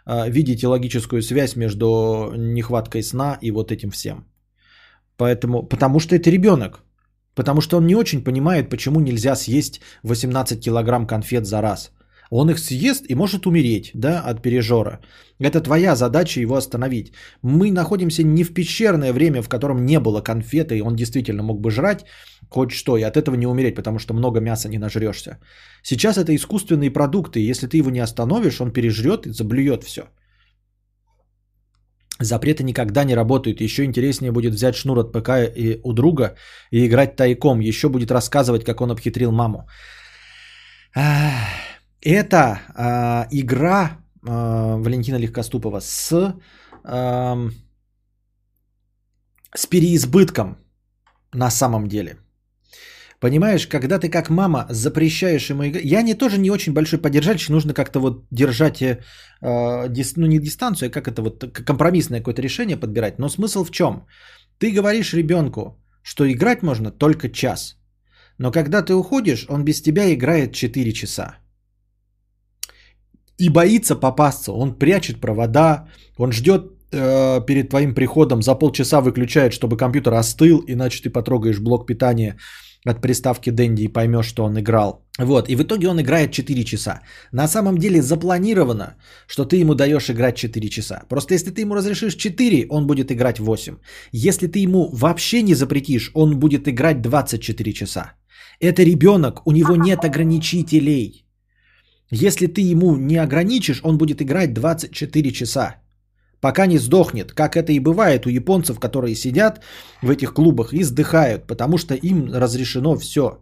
э, 0.05 0.29
видеть 0.29 0.63
логическую 0.63 1.21
связь 1.21 1.55
между 1.55 2.31
нехваткой 2.37 3.01
сна 3.01 3.37
и 3.41 3.51
вот 3.51 3.71
этим 3.71 3.89
всем. 3.89 4.25
Поэтому, 5.17 5.63
потому 5.63 5.99
что 5.99 6.15
это 6.15 6.29
ребенок. 6.29 6.84
Потому 7.35 7.61
что 7.61 7.77
он 7.77 7.85
не 7.85 7.95
очень 7.95 8.23
понимает, 8.23 8.69
почему 8.69 8.99
нельзя 8.99 9.35
съесть 9.35 9.81
18 10.03 10.61
килограмм 10.61 11.05
конфет 11.05 11.45
за 11.45 11.61
раз. 11.61 11.91
Он 12.31 12.49
их 12.49 12.59
съест 12.59 13.05
и 13.09 13.15
может 13.15 13.45
умереть 13.45 13.91
да, 13.93 14.21
от 14.21 14.41
пережора. 14.41 14.99
Это 15.39 15.61
твоя 15.61 15.95
задача 15.95 16.41
его 16.41 16.55
остановить. 16.55 17.13
Мы 17.43 17.71
находимся 17.71 18.23
не 18.23 18.43
в 18.43 18.53
пещерное 18.53 19.13
время, 19.13 19.41
в 19.41 19.49
котором 19.49 19.85
не 19.85 19.99
было 19.99 20.21
конфеты, 20.21 20.77
и 20.77 20.81
он 20.81 20.95
действительно 20.95 21.43
мог 21.43 21.61
бы 21.61 21.71
жрать 21.71 22.05
хоть 22.49 22.71
что, 22.71 22.97
и 22.97 23.03
от 23.03 23.17
этого 23.17 23.35
не 23.35 23.47
умереть, 23.47 23.75
потому 23.75 23.99
что 23.99 24.13
много 24.13 24.39
мяса 24.39 24.69
не 24.69 24.77
нажрешься. 24.77 25.39
Сейчас 25.83 26.17
это 26.17 26.35
искусственные 26.35 26.91
продукты, 26.91 27.39
и 27.39 27.49
если 27.49 27.67
ты 27.67 27.77
его 27.77 27.89
не 27.89 27.99
остановишь, 27.99 28.61
он 28.61 28.71
пережрет 28.71 29.27
и 29.27 29.31
заблюет 29.31 29.83
все. 29.83 30.01
Запреты 32.19 32.63
никогда 32.63 33.03
не 33.03 33.15
работают. 33.15 33.61
Еще 33.61 33.83
интереснее 33.83 34.31
будет 34.31 34.53
взять 34.53 34.75
шнур 34.75 34.99
от 34.99 35.11
ПК 35.11 35.29
и 35.55 35.81
у 35.83 35.93
друга 35.93 36.35
и 36.71 36.85
играть 36.85 37.15
тайком. 37.15 37.59
Еще 37.59 37.89
будет 37.89 38.11
рассказывать, 38.11 38.63
как 38.63 38.81
он 38.81 38.91
обхитрил 38.91 39.31
маму. 39.31 39.67
Это 42.01 42.61
э, 42.77 43.27
игра 43.31 43.97
э, 44.25 44.29
Валентина 44.29 45.17
Легкоступова 45.17 45.81
с, 45.81 46.35
э, 46.85 47.49
с 49.55 49.65
переизбытком 49.65 50.57
на 51.33 51.49
самом 51.49 51.87
деле. 51.87 52.17
Понимаешь, 53.19 53.67
когда 53.67 53.97
ты 53.97 54.09
как 54.09 54.29
мама 54.29 54.67
запрещаешь 54.69 55.49
ему 55.49 55.63
играть... 55.67 55.85
Я 55.85 56.01
не 56.01 56.13
тоже 56.15 56.37
не 56.37 56.51
очень 56.51 56.73
большой 56.73 56.99
поддержатель, 56.99 57.51
нужно 57.53 57.73
как-то 57.73 57.99
вот 57.99 58.25
держать, 58.31 58.81
э, 58.81 58.99
дис... 59.89 60.15
ну 60.17 60.27
не 60.27 60.39
дистанцию, 60.39 60.87
а 60.87 60.91
как 60.91 61.07
это 61.07 61.21
вот 61.21 61.45
компромиссное 61.65 62.19
какое-то 62.19 62.41
решение 62.41 62.77
подбирать. 62.77 63.19
Но 63.19 63.29
смысл 63.29 63.63
в 63.63 63.71
чем? 63.71 64.05
Ты 64.59 64.71
говоришь 64.71 65.13
ребенку, 65.13 65.81
что 66.01 66.29
играть 66.31 66.61
можно 66.63 66.91
только 66.91 67.29
час. 67.29 67.77
Но 68.37 68.51
когда 68.51 68.81
ты 68.81 68.93
уходишь, 68.93 69.45
он 69.49 69.63
без 69.63 69.81
тебя 69.81 70.13
играет 70.13 70.53
4 70.53 70.93
часа. 70.93 71.37
И 73.37 73.49
боится 73.49 73.95
попасться. 73.95 74.51
Он 74.51 74.77
прячет 74.77 75.21
провода, 75.21 75.87
он 76.17 76.31
ждет 76.31 76.63
э, 76.91 77.45
перед 77.45 77.69
твоим 77.69 77.95
приходом, 77.95 78.41
за 78.41 78.55
полчаса 78.55 79.01
выключает, 79.01 79.53
чтобы 79.53 79.77
компьютер 79.77 80.13
остыл, 80.13 80.63
иначе 80.67 81.01
ты 81.01 81.09
потрогаешь 81.09 81.59
блок 81.59 81.87
питания 81.87 82.37
от 82.85 83.01
приставки 83.01 83.51
Дэнди 83.51 83.83
и 83.83 83.93
поймешь, 83.93 84.27
что 84.27 84.43
он 84.43 84.59
играл. 84.59 85.05
Вот, 85.19 85.49
и 85.49 85.55
в 85.55 85.61
итоге 85.61 85.87
он 85.87 85.99
играет 85.99 86.31
4 86.31 86.63
часа. 86.63 87.01
На 87.31 87.47
самом 87.47 87.77
деле 87.77 88.01
запланировано, 88.01 88.95
что 89.27 89.45
ты 89.45 89.57
ему 89.57 89.75
даешь 89.75 90.09
играть 90.09 90.35
4 90.35 90.69
часа. 90.69 91.03
Просто 91.09 91.33
если 91.33 91.51
ты 91.51 91.61
ему 91.61 91.75
разрешишь 91.75 92.15
4, 92.15 92.67
он 92.69 92.87
будет 92.87 93.11
играть 93.11 93.39
8. 93.39 93.77
Если 94.11 94.47
ты 94.47 94.59
ему 94.59 94.89
вообще 94.93 95.41
не 95.41 95.55
запретишь, 95.55 96.11
он 96.13 96.39
будет 96.39 96.67
играть 96.67 97.01
24 97.01 97.73
часа. 97.73 98.13
Это 98.59 98.83
ребенок, 98.83 99.41
у 99.45 99.51
него 99.51 99.75
нет 99.75 100.05
ограничителей. 100.05 101.25
Если 102.11 102.47
ты 102.47 102.61
ему 102.61 102.95
не 102.97 103.17
ограничишь, 103.17 103.81
он 103.83 103.97
будет 103.97 104.21
играть 104.21 104.53
24 104.53 105.31
часа 105.31 105.84
пока 106.45 106.67
не 106.67 106.77
сдохнет, 106.77 107.33
как 107.33 107.55
это 107.55 107.71
и 107.71 107.79
бывает 107.79 108.27
у 108.27 108.29
японцев, 108.29 108.79
которые 108.79 109.15
сидят 109.15 109.61
в 110.03 110.11
этих 110.11 110.31
клубах 110.31 110.73
и 110.73 110.83
сдыхают, 110.83 111.47
потому 111.47 111.77
что 111.79 111.95
им 111.95 112.31
разрешено 112.31 112.95
все. 112.97 113.39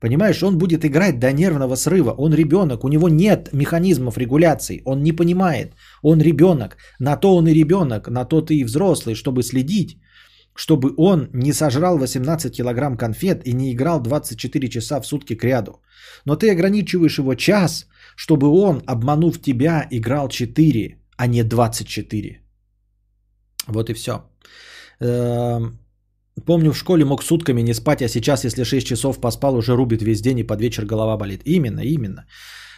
Понимаешь, 0.00 0.42
он 0.42 0.58
будет 0.58 0.84
играть 0.84 1.18
до 1.18 1.32
нервного 1.32 1.76
срыва. 1.76 2.10
Он 2.18 2.34
ребенок, 2.34 2.84
у 2.84 2.88
него 2.88 3.08
нет 3.08 3.48
механизмов 3.52 4.18
регуляции, 4.18 4.82
он 4.84 5.02
не 5.02 5.12
понимает. 5.12 5.72
Он 6.02 6.20
ребенок, 6.20 6.76
на 7.00 7.16
то 7.16 7.36
он 7.36 7.48
и 7.48 7.54
ребенок, 7.54 8.08
на 8.08 8.26
то 8.26 8.42
ты 8.42 8.54
и 8.54 8.64
взрослый, 8.64 9.14
чтобы 9.14 9.42
следить, 9.42 9.96
чтобы 10.54 10.92
он 10.98 11.28
не 11.32 11.54
сожрал 11.54 11.96
18 11.96 12.54
килограмм 12.54 12.98
конфет 12.98 13.46
и 13.46 13.54
не 13.54 13.72
играл 13.72 14.02
24 14.02 14.68
часа 14.68 15.00
в 15.00 15.06
сутки 15.06 15.36
к 15.36 15.44
ряду. 15.44 15.80
Но 16.26 16.36
ты 16.36 16.50
ограничиваешь 16.50 17.18
его 17.18 17.34
час, 17.34 17.86
чтобы 18.14 18.48
он, 18.48 18.82
обманув 18.86 19.40
тебя, 19.40 19.86
играл 19.90 20.28
4, 20.28 20.98
а 21.16 21.26
не 21.26 21.42
24. 21.44 22.41
Вот 23.66 23.90
и 23.90 23.94
все. 23.94 24.12
Эм, 25.00 25.78
помню, 26.46 26.72
в 26.72 26.78
школе 26.78 27.04
мог 27.04 27.22
сутками 27.22 27.62
не 27.62 27.74
спать, 27.74 28.02
а 28.02 28.08
сейчас, 28.08 28.44
если 28.44 28.64
6 28.64 28.86
часов 28.86 29.20
поспал, 29.20 29.56
уже 29.56 29.76
рубит 29.76 30.02
весь 30.02 30.20
день 30.20 30.38
и 30.38 30.46
под 30.46 30.60
вечер 30.60 30.84
голова 30.84 31.16
болит. 31.16 31.42
Именно, 31.44 31.80
именно. 31.80 32.26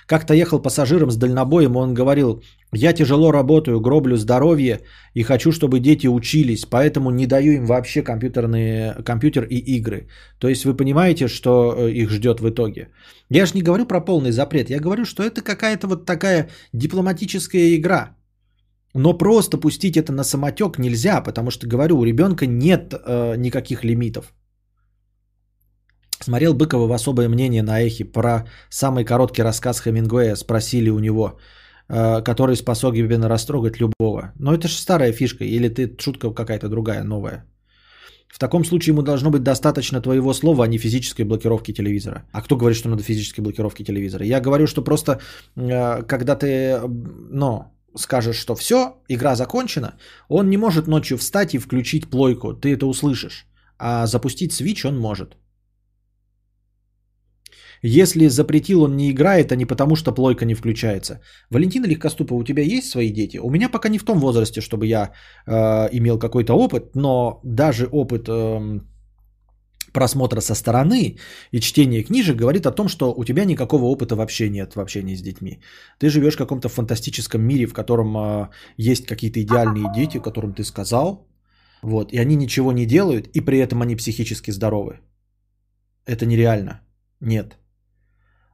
Как-то 0.06 0.35
ехал 0.35 0.61
пассажиром 0.61 1.11
с 1.11 1.16
дальнобоем, 1.16 1.77
он 1.77 1.94
говорил, 1.94 2.43
я 2.73 2.93
тяжело 2.93 3.32
работаю, 3.32 3.81
гроблю 3.81 4.16
здоровье 4.16 4.81
и 5.15 5.23
хочу, 5.23 5.51
чтобы 5.51 5.81
дети 5.81 6.06
учились, 6.06 6.66
поэтому 6.66 7.11
не 7.11 7.27
даю 7.27 7.52
им 7.52 7.66
вообще 7.66 8.02
компьютерные, 8.02 9.02
компьютер 9.05 9.44
и 9.44 9.56
игры. 9.56 10.09
То 10.39 10.48
есть 10.48 10.65
вы 10.65 10.77
понимаете, 10.77 11.28
что 11.28 11.74
э, 11.77 11.90
их 11.90 12.11
ждет 12.11 12.40
в 12.40 12.48
итоге. 12.48 12.89
Я 13.31 13.47
же 13.47 13.55
не 13.55 13.62
говорю 13.62 13.86
про 13.86 14.01
полный 14.05 14.31
запрет, 14.31 14.70
я 14.70 14.78
говорю, 14.78 15.06
что 15.06 15.23
это 15.23 15.40
какая-то 15.40 15.86
вот 15.86 16.05
такая 16.05 16.51
дипломатическая 16.74 17.74
игра. 17.74 18.15
Но 18.94 19.18
просто 19.18 19.58
пустить 19.58 19.96
это 19.96 20.12
на 20.12 20.24
самотек 20.24 20.78
нельзя, 20.78 21.20
потому 21.20 21.50
что, 21.50 21.66
говорю, 21.66 21.98
у 21.98 22.04
ребенка 22.04 22.46
нет 22.46 22.94
э, 22.94 23.36
никаких 23.36 23.84
лимитов. 23.84 24.32
Смотрел 26.20 26.54
Быкова 26.54 26.86
в 26.86 26.92
особое 26.92 27.28
мнение 27.28 27.62
на 27.62 27.80
Эхе 27.80 28.04
про 28.04 28.44
самый 28.70 29.04
короткий 29.04 29.42
рассказ 29.42 29.80
Хемингуэя. 29.80 30.36
Спросили 30.36 30.90
у 30.90 31.00
него, 31.00 31.38
э, 31.88 32.22
который 32.22 32.56
способен 32.56 33.24
растрогать 33.24 33.80
любого. 33.80 34.32
Но 34.38 34.54
это 34.54 34.68
же 34.68 34.74
старая 34.74 35.12
фишка, 35.12 35.44
или 35.44 35.68
ты 35.68 35.96
шутка 35.98 36.30
какая-то 36.30 36.68
другая, 36.68 37.02
новая. 37.02 37.44
В 38.28 38.38
таком 38.38 38.64
случае 38.64 38.92
ему 38.92 39.02
должно 39.02 39.30
быть 39.30 39.42
достаточно 39.42 40.00
твоего 40.00 40.32
слова, 40.34 40.64
а 40.64 40.68
не 40.68 40.78
физической 40.78 41.24
блокировки 41.24 41.72
телевизора. 41.72 42.24
А 42.32 42.42
кто 42.42 42.56
говорит, 42.56 42.78
что 42.78 42.88
надо 42.88 43.02
физической 43.02 43.40
блокировки 43.40 43.84
телевизора? 43.84 44.24
Я 44.24 44.40
говорю, 44.40 44.66
что 44.66 44.84
просто 44.84 45.20
э, 45.56 46.02
когда 46.06 46.36
ты, 46.36 46.80
ну, 47.30 47.74
скажешь, 47.96 48.36
что 48.36 48.54
все, 48.54 48.94
игра 49.08 49.36
закончена, 49.36 49.98
он 50.28 50.50
не 50.50 50.56
может 50.56 50.86
ночью 50.86 51.18
встать 51.18 51.54
и 51.54 51.58
включить 51.58 52.10
плойку, 52.10 52.54
ты 52.54 52.72
это 52.74 52.86
услышишь. 52.86 53.46
А 53.78 54.06
запустить 54.06 54.52
Switch 54.52 54.88
он 54.88 54.98
может. 54.98 55.36
Если 57.86 58.28
запретил, 58.28 58.82
он 58.82 58.96
не 58.96 59.10
играет, 59.10 59.52
а 59.52 59.56
не 59.56 59.66
потому, 59.66 59.96
что 59.96 60.14
плойка 60.14 60.46
не 60.46 60.54
включается. 60.54 61.20
Валентина 61.50 61.86
Легкоступова, 61.86 62.40
у 62.40 62.44
тебя 62.44 62.62
есть 62.62 62.88
свои 62.88 63.10
дети? 63.10 63.38
У 63.38 63.50
меня 63.50 63.68
пока 63.68 63.88
не 63.90 63.98
в 63.98 64.04
том 64.04 64.18
возрасте, 64.18 64.62
чтобы 64.62 64.86
я 64.86 65.12
э, 65.46 65.88
имел 65.92 66.18
какой-то 66.18 66.54
опыт, 66.54 66.94
но 66.94 67.40
даже 67.44 67.86
опыт 67.92 68.26
э, 68.26 68.80
просмотра 69.93 70.40
со 70.40 70.55
стороны 70.55 71.19
и 71.52 71.61
чтения 71.61 72.02
книжек 72.02 72.36
говорит 72.36 72.66
о 72.66 72.73
том, 72.73 72.89
что 72.89 73.15
у 73.16 73.24
тебя 73.24 73.44
никакого 73.44 73.85
опыта 73.85 74.16
вообще 74.16 74.51
нет 74.51 74.74
в 74.74 74.81
общении 74.81 75.16
с 75.16 75.23
детьми. 75.23 75.61
Ты 75.98 76.11
живешь 76.11 76.35
в 76.35 76.39
каком-то 76.39 76.69
фантастическом 76.69 77.43
мире, 77.43 77.66
в 77.66 77.73
котором 77.73 78.16
э, 78.16 78.48
есть 78.77 79.06
какие-то 79.06 79.40
идеальные 79.40 79.93
дети, 79.94 80.19
которым 80.19 80.55
ты 80.55 80.65
сказал, 80.65 81.28
вот, 81.82 82.12
и 82.12 82.19
они 82.19 82.36
ничего 82.36 82.73
не 82.73 82.86
делают, 82.86 83.28
и 83.35 83.40
при 83.40 83.59
этом 83.59 83.82
они 83.82 83.97
психически 83.97 84.51
здоровы. 84.52 85.01
Это 86.06 86.27
нереально. 86.27 86.81
Нет. 87.20 87.56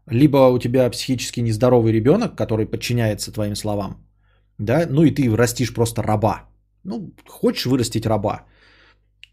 Либо 0.06 0.50
у 0.52 0.58
тебя 0.58 0.90
психически 0.90 1.40
нездоровый 1.40 1.92
ребенок, 1.92 2.36
который 2.36 2.66
подчиняется 2.66 3.32
твоим 3.32 3.54
словам, 3.54 4.06
да, 4.58 4.86
ну 4.90 5.04
и 5.04 5.10
ты 5.10 5.36
растишь 5.36 5.72
просто 5.74 6.02
раба. 6.02 6.48
Ну, 6.84 7.14
хочешь 7.28 7.66
вырастить 7.66 8.06
раба, 8.06 8.46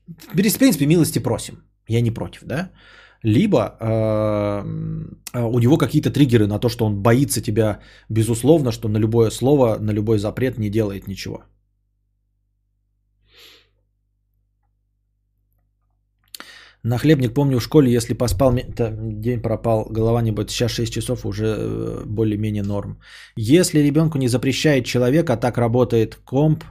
в 0.07 0.57
принципе, 0.57 0.85
милости 0.85 1.19
просим. 1.19 1.63
Я 1.87 2.01
не 2.01 2.11
против, 2.11 2.43
да? 2.43 2.71
Либо 3.23 3.77
э, 3.79 4.63
у 5.39 5.59
него 5.59 5.77
какие-то 5.77 6.11
триггеры 6.11 6.47
на 6.47 6.59
то, 6.59 6.69
что 6.69 6.85
он 6.85 7.01
боится 7.01 7.41
тебя, 7.41 7.79
безусловно, 8.09 8.71
что 8.71 8.89
на 8.89 8.97
любое 8.99 9.31
слово, 9.31 9.77
на 9.79 9.91
любой 9.91 10.19
запрет 10.19 10.57
не 10.57 10.69
делает 10.69 11.07
ничего. 11.07 11.43
Нахлебник, 16.83 17.33
помню 17.33 17.59
в 17.59 17.63
школе, 17.63 17.91
если 17.91 18.13
поспал, 18.13 18.53
день 18.53 19.41
пропал, 19.41 19.87
голова 19.89 20.21
не 20.21 20.31
будет. 20.31 20.51
Сейчас 20.51 20.71
6 20.71 20.93
часов 20.93 21.25
уже 21.25 21.45
э, 21.45 22.03
более-менее 22.05 22.63
норм. 22.63 22.99
Если 23.35 23.79
ребенку 23.79 24.17
не 24.17 24.29
запрещает 24.29 24.85
человек, 24.85 25.29
а 25.29 25.37
так 25.37 25.57
работает 25.57 26.15
комп, 26.15 26.63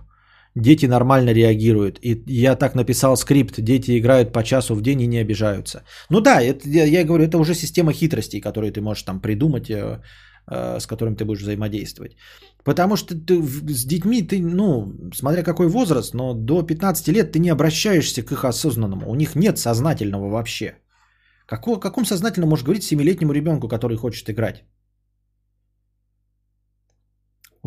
дети 0.57 0.87
нормально 0.87 1.33
реагируют. 1.33 1.99
И 2.03 2.23
я 2.27 2.57
так 2.57 2.75
написал 2.75 3.17
скрипт, 3.17 3.61
дети 3.61 3.99
играют 3.99 4.33
по 4.33 4.43
часу 4.43 4.75
в 4.75 4.83
день 4.83 5.03
и 5.03 5.07
не 5.07 5.19
обижаются. 5.19 5.83
Ну 6.11 6.21
да, 6.21 6.43
это, 6.43 6.69
я, 6.69 7.05
говорю, 7.05 7.25
это 7.25 7.39
уже 7.39 7.55
система 7.55 7.93
хитростей, 7.93 8.41
которые 8.41 8.73
ты 8.73 8.81
можешь 8.81 9.05
там 9.05 9.21
придумать, 9.21 9.71
э, 9.71 10.01
э, 10.51 10.81
с 10.81 10.87
которым 10.87 11.17
ты 11.17 11.25
будешь 11.25 11.43
взаимодействовать. 11.43 12.17
Потому 12.65 12.97
что 12.97 13.15
ты 13.15 13.43
с 13.43 13.85
детьми, 13.85 14.23
ты, 14.23 14.41
ну, 14.41 14.93
смотря 15.15 15.43
какой 15.43 15.69
возраст, 15.69 16.15
но 16.15 16.35
до 16.35 16.63
15 16.63 17.09
лет 17.09 17.33
ты 17.33 17.39
не 17.39 17.51
обращаешься 17.51 18.23
к 18.23 18.33
их 18.33 18.45
осознанному. 18.45 19.11
У 19.11 19.15
них 19.15 19.37
нет 19.37 19.59
сознательного 19.59 20.29
вообще. 20.29 20.75
Какого, 21.47 21.77
о 21.77 21.81
каком 21.81 22.05
сознательном 22.05 22.49
можешь 22.49 22.65
говорить 22.65 22.93
7-летнему 22.93 23.33
ребенку, 23.33 23.69
который 23.69 23.97
хочет 23.97 24.29
играть? 24.31 24.65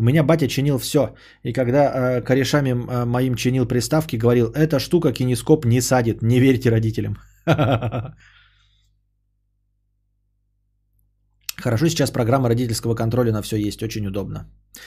У 0.00 0.02
меня 0.02 0.22
батя 0.22 0.48
чинил 0.48 0.78
все. 0.78 1.14
И 1.44 1.52
когда 1.52 1.78
э, 1.78 2.22
корешами 2.22 2.70
э, 2.70 3.04
моим 3.04 3.34
чинил 3.34 3.66
приставки, 3.66 4.16
говорил, 4.16 4.46
эта 4.54 4.78
штука 4.78 5.12
кинескоп 5.12 5.66
не 5.66 5.82
садит, 5.82 6.22
не 6.22 6.40
верьте 6.40 6.70
родителям. 6.70 7.18
Хорошо, 11.62 11.88
сейчас 11.88 12.10
программа 12.10 12.48
родительского 12.48 12.94
контроля 12.94 13.32
на 13.32 13.42
все 13.42 13.56
есть, 13.56 13.82
очень 13.82 14.06
удобно. 14.06 14.46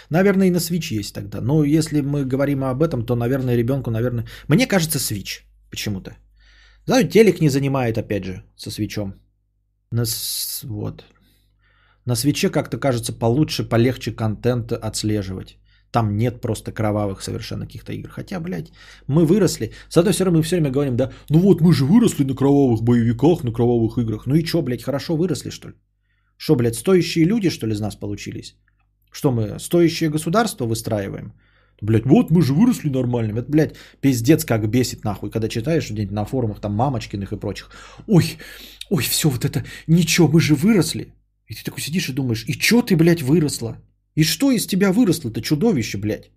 Наверное, 0.10 0.48
и 0.48 0.52
на 0.52 0.58
Switch 0.58 1.00
есть 1.00 1.14
тогда. 1.14 1.42
Но 1.42 1.64
если 1.64 2.02
мы 2.02 2.26
говорим 2.26 2.64
об 2.64 2.82
этом, 2.82 3.06
то, 3.06 3.16
наверное, 3.16 3.56
ребенку, 3.56 3.92
наверное... 3.92 4.26
Мне 4.48 4.66
кажется, 4.66 4.98
Switch 4.98 5.44
почему-то. 5.70 6.18
Знаю, 6.88 7.08
телек 7.08 7.40
не 7.40 7.50
занимает, 7.50 7.98
опять 8.00 8.24
же, 8.24 8.44
со 8.58 8.72
свечом. 8.72 9.14
Вот. 10.64 11.04
На 12.06 12.16
свече 12.16 12.50
как-то 12.50 12.78
кажется 12.78 13.14
получше, 13.14 13.64
полегче 13.70 14.12
контент 14.12 14.72
отслеживать. 14.72 15.58
Там 15.92 16.18
нет 16.18 16.42
просто 16.42 16.72
кровавых 16.72 17.22
совершенно 17.22 17.66
каких-то 17.66 17.94
игр. 17.94 18.10
Хотя, 18.10 18.40
блядь, 18.40 18.72
мы 19.08 19.26
выросли. 19.26 19.72
Зато 19.90 20.12
все 20.12 20.26
равно 20.26 20.40
мы 20.40 20.44
все 20.44 20.56
время 20.56 20.72
говорим, 20.72 20.96
да, 20.96 21.12
ну 21.30 21.40
вот 21.40 21.62
мы 21.62 21.72
же 21.72 21.86
выросли 21.86 22.24
на 22.24 22.36
кровавых 22.36 22.82
боевиках, 22.82 23.44
на 23.44 23.52
кровавых 23.52 23.98
играх. 23.98 24.26
Ну 24.26 24.36
и 24.36 24.44
что, 24.46 24.62
блядь, 24.62 24.84
хорошо 24.84 25.16
выросли, 25.16 25.52
что 25.52 25.70
ли? 25.70 25.76
Что, 26.38 26.56
блядь, 26.56 26.76
стоящие 26.76 27.26
люди, 27.26 27.50
что 27.50 27.68
ли, 27.68 27.74
из 27.74 27.80
нас 27.80 27.96
получились? 27.96 28.58
Что 29.12 29.32
мы, 29.32 29.60
стоящее 29.60 30.10
государство 30.10 30.66
выстраиваем? 30.66 31.34
Блядь, 31.82 32.06
вот 32.06 32.32
мы 32.32 32.42
же 32.42 32.54
выросли 32.54 32.90
нормальными. 32.90 33.40
Это, 33.40 33.52
блядь, 33.52 33.76
пиздец 34.02 34.46
как 34.46 34.68
бесит 34.70 35.04
нахуй, 35.04 35.30
когда 35.30 35.48
читаешь 35.48 35.92
где-нибудь 35.92 36.16
на 36.16 36.26
форумах 36.26 36.60
там 36.60 36.74
мамочкиных 36.74 37.34
и 37.34 37.40
прочих. 37.40 37.70
Ой, 38.08 38.38
ой, 38.90 39.04
все 39.04 39.30
вот 39.30 39.46
это, 39.46 39.64
ничего, 39.88 40.28
мы 40.28 40.42
же 40.42 40.56
выросли. 40.56 41.14
И 41.54 41.56
ты 41.56 41.64
такой 41.64 41.82
сидишь 41.82 42.10
и 42.10 42.14
думаешь, 42.14 42.46
и 42.48 42.54
чё 42.54 42.82
ты, 42.82 42.96
блядь, 42.96 43.22
выросла? 43.22 43.78
И 44.16 44.24
что 44.24 44.52
из 44.52 44.66
тебя 44.66 44.92
выросло? 44.92 45.30
Это 45.30 45.42
чудовище, 45.42 45.98
блядь. 45.98 46.32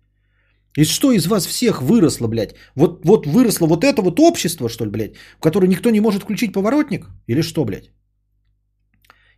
И 0.77 0.85
что 0.85 1.11
из 1.11 1.25
вас 1.25 1.47
всех 1.47 1.81
выросло, 1.81 2.27
блядь? 2.27 2.53
Вот, 2.75 3.03
вот 3.03 3.25
выросло 3.25 3.67
вот 3.67 3.83
это 3.83 4.01
вот 4.01 4.19
общество, 4.19 4.69
что 4.69 4.85
ли, 4.85 4.91
блядь, 4.91 5.15
в 5.37 5.41
которое 5.41 5.67
никто 5.67 5.89
не 5.89 6.01
может 6.01 6.23
включить 6.23 6.53
поворотник? 6.53 7.07
Или 7.27 7.41
что, 7.41 7.65
блядь? 7.65 7.89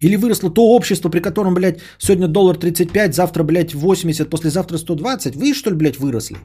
Или 0.01 0.17
выросло 0.17 0.49
то 0.53 0.61
общество, 0.75 1.09
при 1.09 1.21
котором, 1.21 1.53
блядь, 1.53 1.79
сегодня 1.97 2.27
доллар 2.27 2.57
35, 2.57 3.15
завтра, 3.15 3.43
блядь, 3.43 3.73
80, 3.73 4.29
послезавтра 4.29 4.77
120? 4.77 5.35
Вы, 5.35 5.53
что 5.53 5.69
ли, 5.69 5.77
блядь, 5.77 5.97
выросли? 5.97 6.37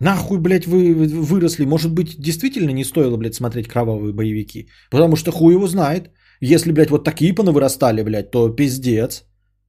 Нахуй, 0.00 0.38
блядь, 0.38 0.66
вы 0.66 0.94
вы- 0.94 1.08
выросли? 1.22 1.64
Может 1.64 1.92
быть, 1.92 2.16
действительно 2.18 2.70
не 2.70 2.84
стоило, 2.84 3.16
блядь, 3.16 3.34
смотреть 3.34 3.68
кровавые 3.68 4.12
боевики? 4.12 4.68
Потому 4.90 5.16
что 5.16 5.32
хуй 5.32 5.54
его 5.54 5.66
знает. 5.66 6.10
Если, 6.40 6.72
блядь, 6.72 6.90
вот 6.90 7.04
такие 7.04 7.34
понавырастали, 7.34 8.02
блядь, 8.02 8.30
то 8.30 8.50
пиздец. 8.50 9.24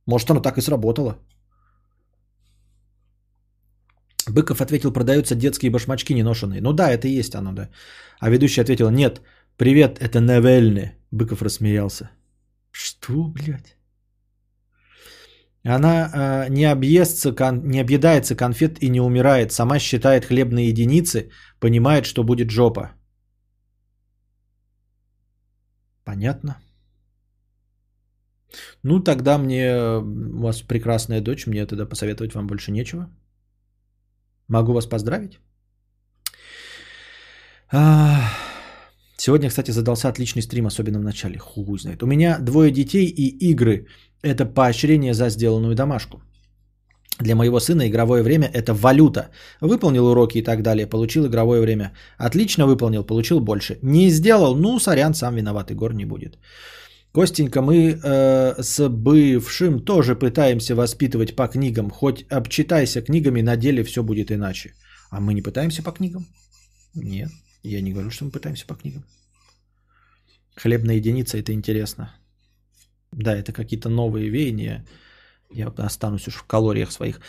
Может, 0.05 0.29
оно 0.29 0.41
так 0.41 0.57
и 0.57 0.61
сработало. 0.61 1.17
Быков 4.29 4.61
ответил, 4.61 4.91
продаются 4.91 5.35
детские 5.35 5.71
башмачки 5.71 6.13
неношенные. 6.13 6.61
Ну 6.61 6.73
да, 6.73 6.91
это 6.91 7.07
и 7.07 7.19
есть 7.19 7.35
оно, 7.35 7.53
да. 7.53 7.69
А 8.19 8.29
ведущий 8.29 8.61
ответил, 8.61 8.89
нет, 8.89 9.21
привет, 9.57 9.99
это 9.99 10.19
Невельны. 10.19 10.91
Быков 11.11 11.41
рассмеялся. 11.41 12.09
Что, 12.71 13.13
блядь? 13.27 13.76
Она 15.75 16.45
э, 16.45 16.49
не, 16.49 16.65
объестся, 16.71 17.33
кон- 17.35 17.67
не 17.67 17.81
объедается 17.81 18.35
конфет 18.35 18.81
и 18.81 18.89
не 18.89 19.01
умирает. 19.01 19.51
Сама 19.51 19.79
считает 19.79 20.25
хлебные 20.25 20.69
единицы, 20.69 21.29
понимает, 21.59 22.05
что 22.05 22.23
будет 22.23 22.49
жопа. 22.51 22.91
Понятно. 26.05 26.55
Ну, 28.83 29.03
тогда 29.03 29.37
мне... 29.37 29.63
э, 29.65 29.97
У 29.99 30.41
вас 30.41 30.61
прекрасная 30.61 31.21
дочь, 31.21 31.47
мне 31.47 31.65
тогда 31.65 31.85
посоветовать 31.85 32.33
вам 32.33 32.47
больше 32.47 32.71
нечего. 32.71 33.09
Могу 34.47 34.73
вас 34.73 34.85
поздравить. 34.85 35.39
А, 37.71 38.21
Сегодня, 39.17 39.49
кстати, 39.49 39.71
задался 39.71 40.07
отличный 40.09 40.41
стрим, 40.41 40.67
особенно 40.67 40.99
в 40.99 41.03
начале. 41.03 41.37
Хуй 41.39 41.79
знает. 41.79 42.03
У 42.03 42.07
меня 42.07 42.37
двое 42.39 42.71
детей 42.71 43.07
и 43.07 43.51
игры. 43.51 43.87
Это 44.23 44.45
поощрение 44.45 45.13
за 45.13 45.29
сделанную 45.29 45.75
домашку. 45.75 46.21
Для 47.19 47.35
моего 47.35 47.59
сына 47.59 47.87
игровое 47.87 48.23
время– 48.23 48.47
это 48.53 48.73
валюта. 48.73 49.29
Выполнил 49.61 50.05
уроки 50.07 50.37
и 50.37 50.43
так 50.43 50.61
далее, 50.61 50.87
получил 50.87 51.25
игровое 51.25 51.61
время. 51.61 51.91
Отлично 52.17 52.67
выполнил, 52.67 53.03
получил 53.03 53.39
больше. 53.39 53.79
Не 53.81 54.11
сделал, 54.11 54.55
ну, 54.55 54.79
сорян, 54.79 55.13
сам 55.13 55.35
виноват, 55.35 55.71
Егор 55.71 55.93
не 55.93 56.05
будет. 56.05 56.37
Костенька, 57.13 57.61
мы 57.61 57.99
э, 58.03 58.61
с 58.61 58.89
бывшим 58.89 59.79
тоже 59.79 60.15
пытаемся 60.15 60.75
воспитывать 60.75 61.35
по 61.35 61.47
книгам. 61.47 61.89
Хоть 61.89 62.25
обчитайся 62.29 63.01
книгами, 63.01 63.41
на 63.41 63.57
деле 63.57 63.83
все 63.83 64.03
будет 64.03 64.31
иначе. 64.31 64.73
А 65.09 65.19
мы 65.19 65.33
не 65.33 65.41
пытаемся 65.41 65.81
по 65.81 65.91
книгам? 65.91 66.27
Нет, 66.93 67.29
я 67.63 67.81
не 67.81 67.93
говорю, 67.93 68.11
что 68.11 68.25
мы 68.25 68.31
пытаемся 68.31 68.67
по 68.67 68.75
книгам. 68.75 69.03
Хлебная 70.55 70.95
единица– 70.97 71.37
это 71.39 71.51
интересно. 71.51 72.09
Да, 73.11 73.35
это 73.35 73.53
какие-то 73.53 73.89
новые 73.89 74.29
веяния. 74.29 74.85
Я 75.53 75.67
останусь 75.77 76.27
уж 76.27 76.35
в 76.35 76.43
калориях 76.43 76.91
своих. 76.91 77.21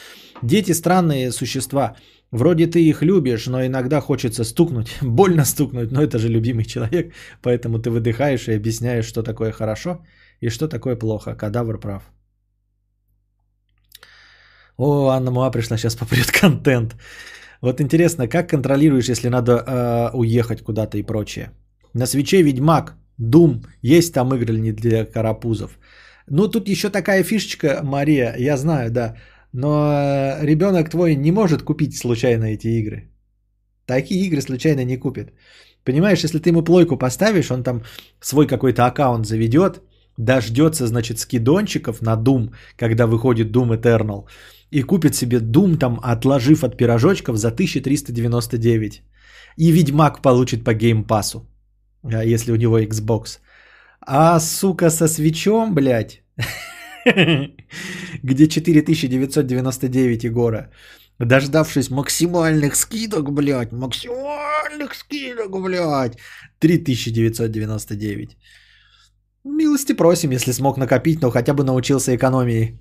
Дети 0.43 0.73
странные 0.73 1.33
существа. 1.33 1.97
Вроде 2.33 2.67
ты 2.67 2.79
их 2.79 3.03
любишь, 3.03 3.47
но 3.47 3.65
иногда 3.65 4.01
хочется 4.01 4.45
стукнуть. 4.45 4.89
Больно 5.03 5.45
стукнуть, 5.45 5.93
но 5.93 6.03
это 6.03 6.19
же 6.19 6.29
любимый 6.29 6.65
человек. 6.65 7.15
Поэтому 7.43 7.79
ты 7.79 7.91
выдыхаешь 7.91 8.49
и 8.49 8.57
объясняешь, 8.57 9.07
что 9.07 9.23
такое 9.23 9.53
хорошо 9.53 10.05
и 10.41 10.51
что 10.51 10.69
такое 10.69 10.97
плохо. 10.97 11.35
Кадавр 11.35 11.79
прав. 11.79 12.03
О, 14.77 15.09
Анна 15.09 15.31
Муа 15.31 15.51
пришла, 15.51 15.77
сейчас 15.77 15.97
попрет 15.97 16.31
контент. 16.41 16.97
Вот 17.61 17.81
интересно, 17.81 18.29
как 18.29 18.51
контролируешь, 18.51 19.09
если 19.09 19.29
надо 19.29 19.53
э, 19.53 20.17
уехать 20.17 20.63
куда-то 20.63 20.99
и 20.99 21.03
прочее? 21.03 21.51
На 21.95 22.07
свече 22.07 22.43
Ведьмак, 22.43 22.95
Дум, 23.19 23.63
есть 23.83 24.15
там 24.15 24.35
игры 24.35 24.59
не 24.59 24.73
для 24.73 25.05
карапузов. 25.05 25.79
Ну, 26.31 26.49
тут 26.49 26.69
еще 26.69 26.91
такая 26.91 27.25
фишечка, 27.25 27.81
Мария, 27.83 28.35
я 28.39 28.57
знаю, 28.57 28.91
да. 28.91 29.17
Но 29.53 29.69
э, 29.69 30.47
ребенок 30.47 30.91
твой 30.91 31.17
не 31.17 31.33
может 31.33 31.63
купить 31.63 31.97
случайно 31.97 32.45
эти 32.45 32.69
игры. 32.69 33.11
Такие 33.87 34.27
игры 34.27 34.41
случайно 34.41 34.85
не 34.85 34.99
купит. 34.99 35.33
Понимаешь, 35.85 36.25
если 36.25 36.39
ты 36.39 36.51
ему 36.51 36.63
плойку 36.63 36.99
поставишь, 36.99 37.51
он 37.51 37.63
там 37.63 37.83
свой 38.21 38.47
какой-то 38.47 38.87
аккаунт 38.87 39.27
заведет, 39.27 39.81
дождется, 40.19 40.87
значит, 40.87 41.19
скидончиков 41.19 42.03
на 42.03 42.15
Doom, 42.15 42.51
когда 42.77 43.07
выходит 43.07 43.51
Doom 43.51 43.81
Eternal, 43.81 44.27
и 44.71 44.83
купит 44.83 45.15
себе 45.15 45.39
Doom 45.39 45.79
там, 45.79 45.99
отложив 46.03 46.63
от 46.63 46.77
пирожочков 46.77 47.37
за 47.37 47.49
1399. 47.49 49.03
И 49.57 49.73
Ведьмак 49.73 50.23
получит 50.23 50.65
по 50.65 50.75
геймпасу, 50.75 51.48
если 52.05 52.53
у 52.53 52.57
него 52.57 52.79
Xbox. 52.81 53.41
А, 54.01 54.41
сука, 54.41 54.91
со 54.91 55.09
свечом, 55.09 55.75
блядь, 55.75 56.23
где 58.23 58.47
4999 58.47 60.25
Егора, 60.25 60.71
дождавшись 61.19 61.91
максимальных 61.91 62.77
скидок, 62.77 63.33
блядь, 63.33 63.73
максимальных 63.73 64.95
скидок, 64.95 65.61
блядь, 65.61 66.19
3999. 66.61 68.37
Милости 69.45 69.93
просим, 69.93 70.31
если 70.31 70.53
смог 70.53 70.79
накопить, 70.79 71.21
но 71.23 71.31
хотя 71.31 71.55
бы 71.55 71.65
научился 71.65 72.15
экономии. 72.15 72.79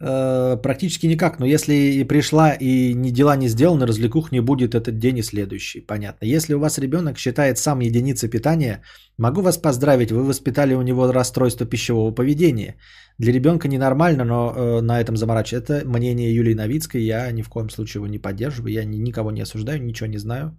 Э, 0.00 0.56
практически 0.62 1.06
никак, 1.06 1.40
но 1.40 1.46
если 1.46 1.74
и 1.74 2.04
пришла 2.04 2.52
и 2.52 2.94
ни 2.94 3.10
дела 3.10 3.36
не 3.36 3.48
сделаны, 3.48 3.86
развлекух 3.86 4.30
не 4.30 4.40
будет 4.40 4.74
этот 4.74 4.98
день 4.98 5.18
и 5.18 5.22
следующий, 5.22 5.80
понятно. 5.80 6.24
Если 6.24 6.54
у 6.54 6.60
вас 6.60 6.78
ребенок 6.78 7.18
считает 7.18 7.58
сам 7.58 7.80
единицей 7.80 8.28
питания, 8.30 8.82
могу 9.18 9.42
вас 9.42 9.58
поздравить, 9.58 10.12
вы 10.12 10.22
воспитали 10.22 10.74
у 10.74 10.82
него 10.82 11.12
расстройство 11.12 11.66
пищевого 11.66 12.14
поведения. 12.14 12.76
Для 13.18 13.32
ребенка 13.32 13.66
ненормально, 13.66 14.24
но 14.24 14.54
э, 14.54 14.80
на 14.82 15.00
этом 15.00 15.16
заморачивать. 15.16 15.64
Это 15.64 15.82
мнение 15.84 16.32
Юлии 16.32 16.54
Новицкой, 16.54 17.02
я 17.02 17.32
ни 17.32 17.42
в 17.42 17.48
коем 17.48 17.68
случае 17.68 17.98
его 17.98 18.06
не 18.06 18.18
поддерживаю, 18.18 18.72
я 18.72 18.84
ни, 18.84 18.98
никого 18.98 19.32
не 19.32 19.42
осуждаю, 19.42 19.82
ничего 19.82 20.06
не 20.06 20.18
знаю. 20.18 20.56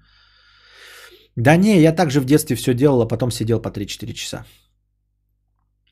Да 1.37 1.55
не, 1.55 1.79
я 1.79 1.93
также 1.93 2.19
в 2.19 2.25
детстве 2.25 2.57
все 2.57 2.73
делал, 2.73 3.01
а 3.01 3.07
потом 3.07 3.31
сидел 3.31 3.61
по 3.61 3.69
3-4 3.69 4.13
часа. 4.13 4.45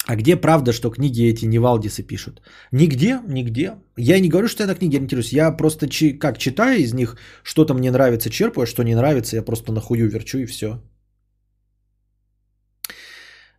А 0.08 0.16
где 0.16 0.38
правда, 0.38 0.72
что 0.72 0.90
книги 0.90 1.30
эти 1.30 1.46
не 1.46 1.60
Валдисы 1.60 2.02
пишут? 2.02 2.42
Нигде, 2.72 3.20
нигде. 3.28 3.72
Я 3.98 4.20
не 4.20 4.30
говорю, 4.30 4.48
что 4.48 4.64
я 4.64 4.68
на 4.68 4.76
книги 4.76 4.96
ориентируюсь. 4.96 5.34
Я 5.34 5.52
просто 5.52 5.90
чи- 5.90 6.18
как 6.18 6.38
читаю 6.38 6.80
из 6.80 6.94
них, 6.94 7.18
что-то 7.44 7.74
мне 7.74 7.92
нравится, 7.92 8.30
черпаю, 8.30 8.64
а 8.64 8.68
что 8.68 8.84
не 8.84 8.96
нравится, 8.96 9.36
я 9.36 9.42
просто 9.42 9.74
нахую 9.74 10.10
верчу 10.10 10.38
и 10.38 10.46
все. 10.46 10.82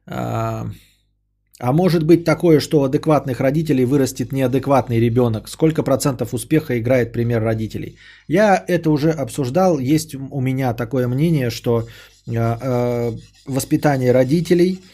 А, 0.06 0.70
а 1.60 1.72
может 1.72 2.04
быть 2.04 2.24
такое, 2.24 2.60
что 2.60 2.80
у 2.80 2.84
адекватных 2.84 3.40
родителей 3.40 3.84
вырастет 3.84 4.32
неадекватный 4.32 5.00
ребенок? 5.00 5.48
Сколько 5.48 5.82
процентов 5.82 6.32
успеха 6.32 6.78
играет 6.78 7.12
пример 7.12 7.42
родителей? 7.42 7.98
Я 8.26 8.64
это 8.68 8.90
уже 8.90 9.10
обсуждал. 9.10 9.78
Есть 9.78 10.14
у 10.14 10.40
меня 10.40 10.72
такое 10.72 11.08
мнение, 11.08 11.50
что 11.50 11.86
а, 12.26 12.58
а, 12.62 13.14
воспитание 13.44 14.12
родителей– 14.12 14.80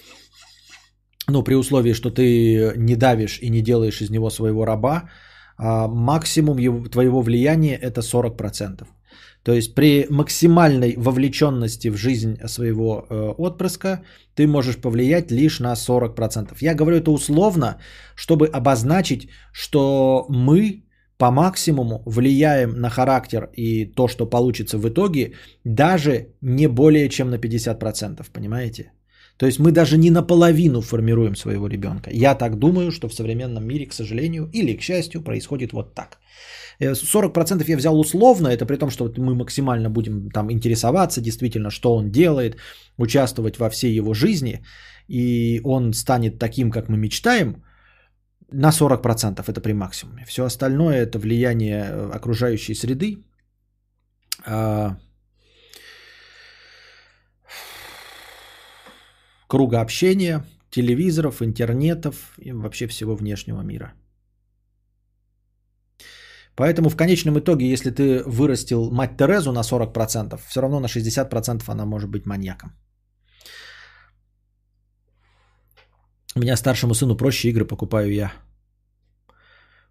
ну, 1.29 1.43
при 1.43 1.55
условии, 1.55 1.95
что 1.95 2.11
ты 2.11 2.73
не 2.77 2.97
давишь 2.97 3.39
и 3.43 3.51
не 3.51 3.63
делаешь 3.63 4.01
из 4.01 4.11
него 4.11 4.31
своего 4.31 4.65
раба, 4.65 5.11
а 5.57 5.89
максимум 5.89 6.59
его, 6.59 6.89
твоего 6.89 7.23
влияния 7.23 7.77
это 7.77 8.01
40%. 8.01 8.87
То 9.45 9.53
есть 9.53 9.75
при 9.75 10.07
максимальной 10.11 10.95
вовлеченности 10.97 11.91
в 11.91 11.97
жизнь 11.97 12.39
своего 12.47 13.07
э, 13.11 13.35
отпрыска 13.39 14.03
ты 14.35 14.47
можешь 14.47 14.77
повлиять 14.77 15.31
лишь 15.31 15.61
на 15.61 15.75
40%. 15.75 16.57
Я 16.61 16.75
говорю 16.75 16.97
это 16.97 17.11
условно, 17.11 17.79
чтобы 18.17 18.47
обозначить, 18.47 19.29
что 19.53 20.27
мы 20.31 20.85
по 21.19 21.31
максимуму 21.31 22.03
влияем 22.07 22.81
на 22.81 22.89
характер 22.89 23.51
и 23.57 23.85
то, 23.85 24.09
что 24.09 24.27
получится 24.27 24.79
в 24.79 24.89
итоге, 24.89 25.35
даже 25.65 26.29
не 26.41 26.67
более 26.67 27.09
чем 27.09 27.31
на 27.31 27.37
50%, 27.37 28.27
понимаете? 28.33 28.94
То 29.37 29.47
есть 29.47 29.59
мы 29.59 29.73
даже 29.73 29.99
не 29.99 30.11
наполовину 30.11 30.81
формируем 30.81 31.37
своего 31.37 31.69
ребенка. 31.69 32.11
Я 32.13 32.35
так 32.35 32.59
думаю, 32.59 32.91
что 32.91 33.09
в 33.09 33.15
современном 33.15 33.67
мире, 33.67 33.87
к 33.87 33.93
сожалению, 33.93 34.49
или 34.53 34.77
к 34.77 34.83
счастью, 34.83 35.23
происходит 35.23 35.73
вот 35.73 35.95
так. 35.95 36.19
40% 36.81 37.63
э, 37.63 37.73
я 37.73 37.77
взял 37.77 37.99
условно, 37.99 38.49
это 38.49 38.67
при 38.67 38.77
том, 38.77 38.91
что 38.91 39.13
мы 39.17 39.35
максимально 39.35 39.91
будем 39.91 40.31
там 40.31 40.51
интересоваться 40.51 41.21
действительно, 41.21 41.71
что 41.71 41.97
он 41.97 42.11
делает, 42.11 42.57
участвовать 42.99 43.59
во 43.59 43.71
всей 43.71 43.97
его 43.97 44.15
жизни, 44.15 44.65
и 45.09 45.61
он 45.65 45.93
станет 45.93 46.39
таким, 46.39 46.71
как 46.71 46.89
мы 46.89 46.97
мечтаем, 46.97 47.65
на 48.53 48.71
40% 48.71 49.45
это 49.49 49.61
при 49.61 49.73
максимуме. 49.73 50.25
Все 50.27 50.45
остальное 50.45 51.03
это 51.03 51.19
влияние 51.19 51.85
э, 51.85 52.11
окружающей 52.15 52.75
среды, 52.75 53.25
круга 59.49 59.81
общения, 59.81 60.45
телевизоров, 60.71 61.43
интернетов 61.43 62.35
и 62.39 62.53
вообще 62.53 62.87
всего 62.87 63.17
внешнего 63.17 63.63
мира. 63.63 63.95
Поэтому 66.57 66.89
в 66.89 66.97
конечном 66.97 67.39
итоге, 67.39 67.73
если 67.73 67.91
ты 67.91 68.23
вырастил 68.27 68.91
мать 68.91 69.17
Терезу 69.17 69.53
на 69.53 69.63
40%, 69.63 70.41
все 70.49 70.61
равно 70.61 70.81
на 70.81 70.87
60% 70.87 71.63
она 71.69 71.85
может 71.85 72.11
быть 72.11 72.27
маньяком. 72.27 72.71
У 76.37 76.41
меня 76.41 76.57
старшему 76.57 76.95
сыну 76.95 77.17
проще 77.17 77.49
игры 77.49 77.65
покупаю 77.65 78.13
я. 78.13 78.33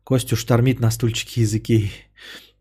Костю 0.03 0.35
штормит 0.35 0.79
на 0.79 0.91
стульчике 0.91 1.41
языки. 1.41 1.91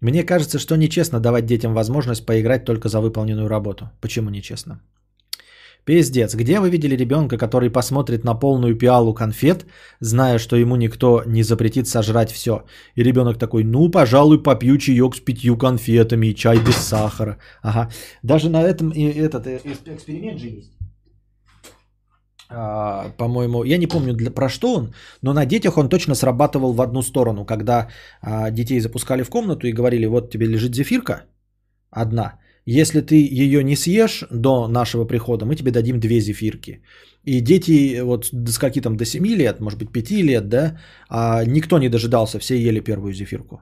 Мне 0.00 0.24
кажется, 0.24 0.58
что 0.58 0.76
нечестно 0.76 1.20
давать 1.20 1.46
детям 1.46 1.74
возможность 1.74 2.26
поиграть 2.26 2.64
только 2.64 2.88
за 2.88 3.00
выполненную 3.00 3.48
работу. 3.48 3.90
Почему 4.00 4.30
нечестно? 4.30 4.80
Пиздец, 5.84 6.34
где 6.34 6.60
вы 6.60 6.70
видели 6.70 6.96
ребенка, 6.96 7.36
который 7.36 7.70
посмотрит 7.70 8.24
на 8.24 8.34
полную 8.34 8.76
пиалу 8.76 9.14
конфет, 9.14 9.66
зная, 10.00 10.38
что 10.38 10.56
ему 10.56 10.76
никто 10.76 11.22
не 11.26 11.42
запретит 11.42 11.88
сожрать 11.88 12.30
все? 12.30 12.64
И 12.94 13.02
ребенок 13.02 13.38
такой, 13.38 13.64
ну, 13.64 13.90
пожалуй, 13.90 14.42
попью 14.42 14.78
чаек 14.78 15.16
с 15.16 15.20
пятью 15.20 15.56
конфетами 15.56 16.28
и 16.28 16.34
чай 16.34 16.58
без 16.58 16.76
сахара. 16.76 17.38
Ага. 17.62 17.90
Даже 18.22 18.48
на 18.48 18.62
этом 18.62 18.90
и 18.90 19.02
этот 19.02 19.46
э, 19.46 19.60
эксперимент 19.64 20.38
же 20.38 20.46
есть. 20.46 20.72
А, 22.54 23.08
по-моему, 23.16 23.64
я 23.64 23.78
не 23.78 23.86
помню 23.86 24.14
для, 24.14 24.30
про 24.30 24.48
что 24.48 24.74
он, 24.74 24.94
но 25.22 25.32
на 25.32 25.46
детях 25.46 25.78
он 25.78 25.88
точно 25.88 26.14
срабатывал 26.14 26.74
в 26.74 26.80
одну 26.80 27.02
сторону, 27.02 27.44
когда 27.44 27.88
а, 28.20 28.50
детей 28.50 28.80
запускали 28.80 29.22
в 29.22 29.30
комнату 29.30 29.66
и 29.66 29.72
говорили, 29.72 30.06
вот 30.06 30.30
тебе 30.30 30.46
лежит 30.46 30.74
зефирка 30.74 31.22
одна, 31.90 32.38
если 32.66 33.00
ты 33.00 33.14
ее 33.14 33.64
не 33.64 33.76
съешь 33.76 34.24
до 34.30 34.68
нашего 34.68 35.04
прихода, 35.04 35.44
мы 35.44 35.56
тебе 35.56 35.72
дадим 35.72 35.98
две 36.00 36.20
зефирки. 36.20 36.82
И 37.24 37.40
дети 37.40 38.00
вот 38.00 38.26
с 38.26 38.58
какие 38.58 38.82
там 38.82 38.96
до 38.96 39.04
7 39.04 39.26
лет, 39.26 39.60
может 39.60 39.78
быть 39.78 39.92
5 39.92 40.10
лет, 40.22 40.48
да, 40.48 40.78
а 41.08 41.44
никто 41.44 41.78
не 41.78 41.88
дожидался, 41.88 42.38
все 42.38 42.56
ели 42.56 42.80
первую 42.80 43.12
зефирку. 43.12 43.60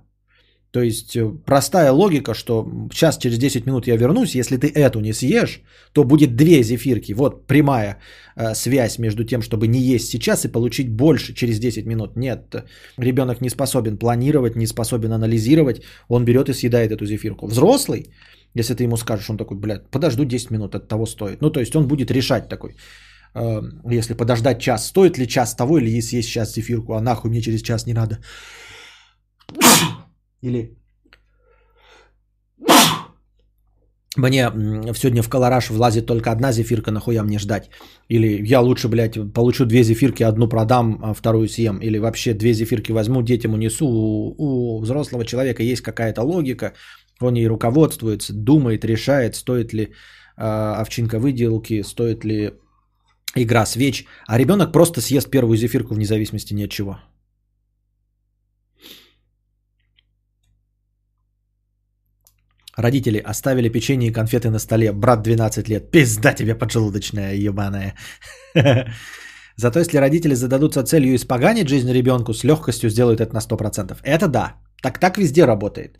То 0.72 0.82
есть 0.82 1.16
э, 1.16 1.30
простая 1.46 1.92
логика, 1.92 2.34
что 2.34 2.64
сейчас 2.92 3.18
через 3.18 3.38
10 3.38 3.66
минут 3.66 3.86
я 3.86 3.96
вернусь, 3.96 4.34
если 4.36 4.56
ты 4.56 4.68
эту 4.68 5.00
не 5.00 5.12
съешь, 5.12 5.62
то 5.92 6.04
будет 6.04 6.36
две 6.36 6.62
зефирки. 6.62 7.12
Вот 7.12 7.46
прямая 7.46 7.98
э, 8.36 8.54
связь 8.54 8.98
между 8.98 9.24
тем, 9.24 9.42
чтобы 9.42 9.66
не 9.66 9.80
есть 9.80 10.08
сейчас 10.10 10.44
и 10.44 10.52
получить 10.52 10.88
больше 10.88 11.34
через 11.34 11.58
10 11.58 11.86
минут. 11.86 12.16
Нет, 12.16 12.54
ребенок 12.98 13.40
не 13.40 13.50
способен 13.50 13.98
планировать, 13.98 14.56
не 14.56 14.66
способен 14.66 15.12
анализировать, 15.12 15.82
он 16.08 16.24
берет 16.24 16.48
и 16.48 16.54
съедает 16.54 16.92
эту 16.92 17.04
зефирку. 17.04 17.46
Взрослый 17.46 18.12
если 18.54 18.74
ты 18.74 18.84
ему 18.84 18.96
скажешь, 18.96 19.30
он 19.30 19.36
такой, 19.36 19.56
блядь, 19.56 19.90
подожду 19.90 20.24
10 20.24 20.50
минут, 20.50 20.74
от 20.74 20.88
того 20.88 21.06
стоит. 21.06 21.40
Ну, 21.40 21.50
то 21.50 21.60
есть 21.60 21.76
он 21.76 21.86
будет 21.86 22.10
решать 22.10 22.48
такой, 22.48 22.76
э, 23.34 23.62
если 23.92 24.14
подождать 24.14 24.60
час, 24.60 24.86
стоит 24.86 25.18
ли 25.18 25.26
час 25.26 25.54
того, 25.54 25.78
или 25.78 25.98
если 25.98 26.16
есть 26.16 26.28
сейчас 26.28 26.54
зефирку, 26.54 26.94
а 26.94 27.00
нахуй 27.00 27.30
мне 27.30 27.40
через 27.40 27.62
час 27.62 27.86
не 27.86 27.94
надо. 27.94 28.18
Или 30.42 30.76
мне 34.16 34.50
сегодня 34.94 35.22
в 35.22 35.28
колораж 35.28 35.70
влазит 35.70 36.06
только 36.06 36.30
одна 36.32 36.52
зефирка, 36.52 36.90
нахуя 36.90 37.22
мне 37.22 37.38
ждать? 37.38 37.70
Или 38.08 38.42
я 38.42 38.60
лучше, 38.60 38.88
блядь, 38.88 39.32
получу 39.32 39.66
две 39.66 39.82
зефирки, 39.84 40.24
одну 40.24 40.48
продам, 40.48 40.98
а 41.02 41.14
вторую 41.14 41.48
съем. 41.48 41.78
Или 41.78 41.98
вообще 41.98 42.34
две 42.34 42.52
зефирки 42.52 42.92
возьму, 42.92 43.22
детям 43.22 43.54
унесу. 43.54 43.86
У, 43.86 44.34
у 44.38 44.80
взрослого 44.80 45.24
человека 45.24 45.62
есть 45.62 45.82
какая-то 45.82 46.22
логика, 46.22 46.72
он 47.22 47.34
ей 47.34 47.48
руководствуется, 47.48 48.32
думает, 48.32 48.84
решает, 48.84 49.34
стоит 49.34 49.72
ли 49.72 49.82
э, 49.82 49.90
овчинка 50.82 51.18
выделки, 51.18 51.82
стоит 51.82 52.24
ли 52.24 52.50
игра 53.36 53.66
свеч. 53.66 54.06
А 54.26 54.38
ребенок 54.38 54.72
просто 54.72 55.00
съест 55.00 55.30
первую 55.30 55.56
зефирку 55.56 55.94
вне 55.94 56.04
зависимости 56.04 56.54
ни 56.54 56.64
от 56.64 56.70
чего. 56.70 56.98
Родители 62.76 63.18
оставили 63.18 63.68
печенье 63.68 64.08
и 64.08 64.12
конфеты 64.12 64.50
на 64.50 64.58
столе. 64.58 64.92
Брат 64.92 65.22
12 65.22 65.68
лет. 65.68 65.90
Пизда 65.90 66.32
тебе 66.32 66.54
поджелудочная, 66.54 67.34
ебаная. 67.34 67.94
Зато 69.56 69.80
если 69.80 69.98
родители 69.98 70.34
зададутся 70.34 70.82
целью 70.84 71.14
испоганить 71.14 71.68
жизнь 71.68 71.92
ребенку, 71.92 72.32
с 72.32 72.44
легкостью 72.44 72.90
сделают 72.90 73.20
это 73.20 73.34
на 73.34 73.40
100%. 73.40 73.98
Это 74.02 74.28
да. 74.28 74.54
Так 74.82 74.98
так 74.98 75.18
везде 75.18 75.44
работает. 75.44 75.98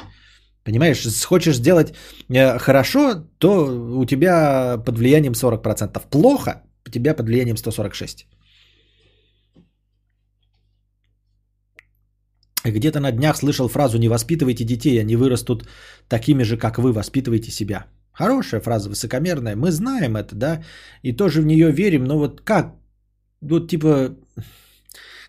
Понимаешь, 0.65 1.07
хочешь 1.27 1.57
сделать 1.57 1.95
э, 2.29 2.59
хорошо, 2.59 3.15
то 3.39 3.67
у 3.97 4.05
тебя 4.05 4.79
под 4.85 4.99
влиянием 4.99 5.33
40%. 5.33 6.03
Плохо, 6.11 6.63
у 6.87 6.91
тебя 6.91 7.15
под 7.15 7.27
влиянием 7.27 7.57
146%. 7.57 8.27
Где-то 12.65 13.01
на 13.01 13.11
днях 13.11 13.37
слышал 13.37 13.69
фразу 13.69 13.99
«Не 13.99 14.09
воспитывайте 14.09 14.65
детей, 14.65 15.01
они 15.01 15.17
вырастут 15.17 15.67
такими 16.09 16.45
же, 16.45 16.59
как 16.59 16.79
вы, 16.79 16.93
воспитывайте 16.93 17.51
себя». 17.51 17.87
Хорошая 18.13 18.61
фраза, 18.61 18.91
высокомерная. 18.91 19.57
Мы 19.57 19.71
знаем 19.71 20.17
это, 20.17 20.35
да, 20.35 20.63
и 21.03 21.17
тоже 21.17 21.41
в 21.41 21.47
нее 21.47 21.73
верим, 21.73 22.05
но 22.05 22.19
вот 22.19 22.43
как, 22.43 22.75
вот 23.41 23.71
типа, 23.71 24.17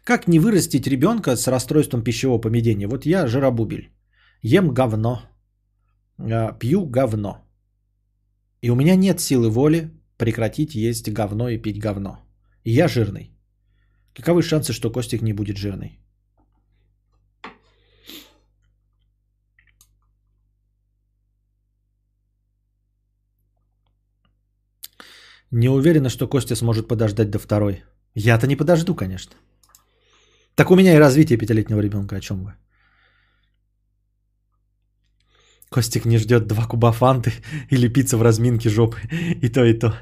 как 0.03 0.27
не 0.27 0.39
вырастить 0.39 0.87
ребенка 0.87 1.37
с 1.37 1.47
расстройством 1.47 2.03
пищевого 2.03 2.41
поведения? 2.41 2.87
Вот 2.87 3.05
я 3.05 3.27
жиробубель. 3.27 3.91
Ем 4.41 4.73
говно. 4.73 5.21
А, 6.17 6.51
пью 6.53 6.85
говно. 6.85 7.37
И 8.61 8.69
у 8.71 8.75
меня 8.75 8.95
нет 8.95 9.19
силы 9.19 9.49
воли 9.49 9.91
прекратить 10.17 10.75
есть 10.75 11.09
говно 11.11 11.49
и 11.49 11.61
пить 11.61 11.79
говно. 11.79 12.19
И 12.63 12.71
я 12.71 12.87
жирный. 12.87 13.31
Каковы 14.15 14.41
шансы, 14.41 14.73
что 14.73 14.91
Костик 14.91 15.21
не 15.21 15.33
будет 15.33 15.57
жирный? 15.57 15.99
Не 25.51 25.69
уверена, 25.69 26.09
что 26.09 26.27
Костя 26.27 26.55
сможет 26.55 26.87
подождать 26.87 27.29
до 27.29 27.39
второй. 27.39 27.83
Я-то 28.15 28.47
не 28.47 28.55
подожду, 28.55 28.95
конечно. 28.95 29.35
Так 30.55 30.71
у 30.71 30.75
меня 30.75 30.93
и 30.93 30.99
развитие 30.99 31.37
пятилетнего 31.37 31.81
ребенка, 31.81 32.15
о 32.15 32.21
чем 32.21 32.43
вы? 32.43 32.53
Костик 35.73 36.05
не 36.05 36.17
ждет 36.17 36.47
два 36.47 36.65
куба 36.65 36.91
фанты 36.91 37.31
или 37.71 37.87
пицца 37.87 38.17
в 38.17 38.21
разминке 38.21 38.69
жопы. 38.69 38.97
И 39.41 39.49
то, 39.49 39.63
и 39.63 39.79
то. 39.79 39.93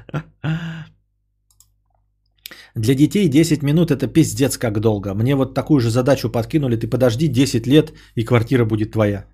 Для 2.74 2.94
детей 2.94 3.28
10 3.28 3.62
минут 3.62 3.90
это 3.90 4.08
пиздец 4.08 4.58
как 4.58 4.80
долго. 4.80 5.14
Мне 5.14 5.36
вот 5.36 5.54
такую 5.54 5.80
же 5.80 5.90
задачу 5.90 6.28
подкинули. 6.28 6.76
Ты 6.76 6.88
подожди 6.88 7.28
10 7.28 7.66
лет, 7.66 7.92
и 8.16 8.24
квартира 8.24 8.64
будет 8.64 8.92
твоя. 8.92 9.26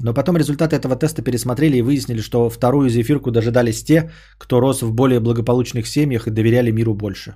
Но 0.00 0.14
потом 0.14 0.36
результаты 0.36 0.74
этого 0.74 0.96
теста 0.96 1.22
пересмотрели 1.22 1.76
и 1.76 1.82
выяснили, 1.82 2.20
что 2.20 2.50
вторую 2.50 2.88
зефирку 2.88 3.30
дожидались 3.30 3.84
те, 3.84 4.10
кто 4.38 4.60
рос 4.60 4.82
в 4.82 4.92
более 4.92 5.20
благополучных 5.20 5.86
семьях 5.86 6.26
и 6.26 6.30
доверяли 6.30 6.72
миру 6.72 6.94
больше. 6.94 7.34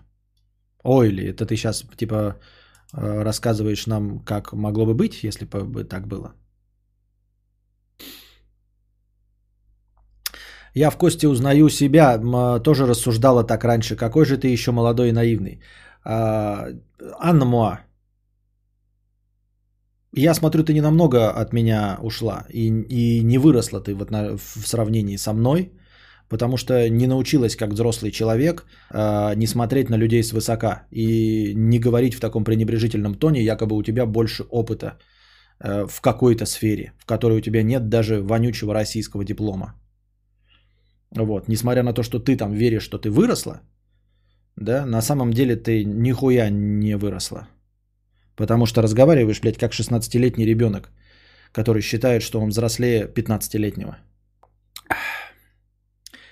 Ой, 0.83 1.09
или 1.09 1.25
это 1.25 1.47
ты 1.47 1.57
сейчас 1.57 1.85
типа 1.97 2.37
э, 2.93 3.23
рассказываешь 3.23 3.87
нам, 3.87 4.19
как 4.25 4.53
могло 4.53 4.87
бы 4.87 4.95
быть, 4.95 5.23
если 5.23 5.45
бы 5.45 5.85
так 5.85 6.09
было? 6.09 6.35
Я 10.75 10.91
в 10.91 10.97
Косте 10.97 11.29
узнаю 11.29 11.69
себя, 11.69 12.19
тоже 12.61 12.87
рассуждала 12.87 13.45
так 13.45 13.65
раньше. 13.65 13.97
Какой 13.97 14.25
же 14.25 14.37
ты 14.37 14.49
еще 14.49 14.73
молодой 14.73 15.09
и 15.09 15.13
наивный. 15.13 15.61
А, 16.05 16.69
Анна 17.21 17.45
Муа. 17.45 17.81
Я 20.17 20.35
смотрю, 20.35 20.63
ты 20.65 20.73
не 20.73 20.81
намного 20.81 21.31
от 21.31 21.53
меня 21.53 21.99
ушла 22.03 22.47
и, 22.51 22.69
и 22.69 23.23
не 23.25 23.39
выросла 23.39 23.81
ты 23.81 23.95
вот 23.95 24.11
на, 24.11 24.37
в 24.37 24.67
сравнении 24.67 25.17
со 25.17 25.33
мной, 25.33 25.73
потому 26.29 26.57
что 26.57 26.89
не 26.89 27.07
научилась 27.07 27.57
как 27.57 27.71
взрослый 27.71 28.13
человек 28.13 28.65
э, 28.93 29.35
не 29.35 29.47
смотреть 29.47 29.91
на 29.91 29.97
людей 29.97 30.23
свысока 30.23 30.87
и 30.93 31.53
не 31.57 31.81
говорить 31.81 32.15
в 32.15 32.21
таком 32.21 32.45
пренебрежительном 32.45 33.15
тоне, 33.15 33.43
якобы 33.43 33.77
у 33.77 33.83
тебя 33.83 34.07
больше 34.07 34.45
опыта 34.51 34.99
э, 35.59 35.87
в 35.89 36.01
какой-то 36.01 36.47
сфере, 36.47 36.93
в 36.99 37.07
которой 37.07 37.39
у 37.39 37.43
тебя 37.43 37.65
нет 37.65 37.89
даже 37.89 38.23
вонючего 38.23 38.73
российского 38.73 39.25
диплома. 39.25 39.75
Вот, 41.17 41.49
несмотря 41.49 41.83
на 41.83 41.93
то, 41.93 42.03
что 42.03 42.19
ты 42.19 42.37
там 42.37 42.53
веришь, 42.53 42.83
что 42.83 42.99
ты 42.99 43.11
выросла, 43.11 43.61
да, 44.57 44.87
на 44.87 45.03
самом 45.03 45.33
деле 45.33 45.57
ты 45.57 45.85
нихуя 45.85 46.51
не 46.51 46.97
выросла. 46.97 47.49
Потому 48.37 48.67
что 48.67 48.83
разговариваешь, 48.83 49.41
блядь, 49.41 49.59
как 49.59 49.73
16-летний 49.73 50.47
ребенок, 50.47 50.91
который 51.53 51.83
считает, 51.83 52.23
что 52.23 52.41
он 52.41 52.49
взрослее 52.51 53.07
15-летнего. 53.07 53.97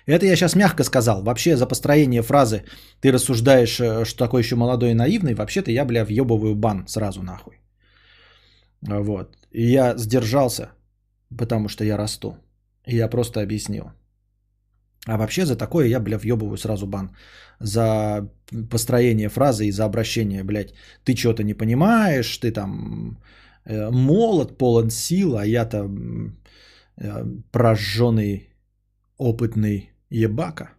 Это 0.06 0.26
я 0.26 0.36
сейчас 0.36 0.56
мягко 0.56 0.84
сказал. 0.84 1.22
Вообще 1.22 1.56
за 1.56 1.66
построение 1.66 2.22
фразы 2.22 2.64
ты 3.00 3.12
рассуждаешь, 3.12 3.80
э, 3.80 4.04
что 4.04 4.18
такой 4.18 4.42
еще 4.42 4.56
молодой 4.56 4.90
и 4.90 4.94
наивный, 4.94 5.34
вообще-то 5.34 5.70
я, 5.70 5.84
бля, 5.84 6.04
въебываю 6.04 6.56
бан 6.56 6.86
сразу 6.88 7.22
нахуй. 7.22 7.60
Вот. 8.80 9.36
И 9.52 9.62
я 9.62 9.96
сдержался, 9.96 10.72
потому 11.38 11.68
что 11.68 11.84
я 11.84 11.96
расту. 11.96 12.36
И 12.84 12.96
я 12.96 13.08
просто 13.08 13.42
объяснил. 13.42 13.92
А 15.06 15.16
вообще 15.16 15.46
за 15.46 15.56
такое 15.56 15.86
я, 15.86 16.00
бля, 16.00 16.18
въебываю 16.18 16.56
сразу 16.56 16.86
бан. 16.86 17.10
За 17.60 18.28
построение 18.70 19.28
фразы 19.28 19.66
и 19.66 19.72
за 19.72 19.84
обращение, 19.84 20.44
блядь. 20.44 20.74
Ты 21.04 21.16
что-то 21.16 21.42
не 21.42 21.54
понимаешь, 21.54 22.38
ты 22.38 22.52
там 22.52 23.18
э, 23.64 23.90
молод, 23.90 24.58
полон 24.58 24.90
сил, 24.90 25.36
а 25.36 25.46
я 25.46 25.64
там 25.64 26.36
э, 26.96 27.24
прожженный, 27.50 28.48
опытный 29.18 29.90
ебака. 30.10 30.70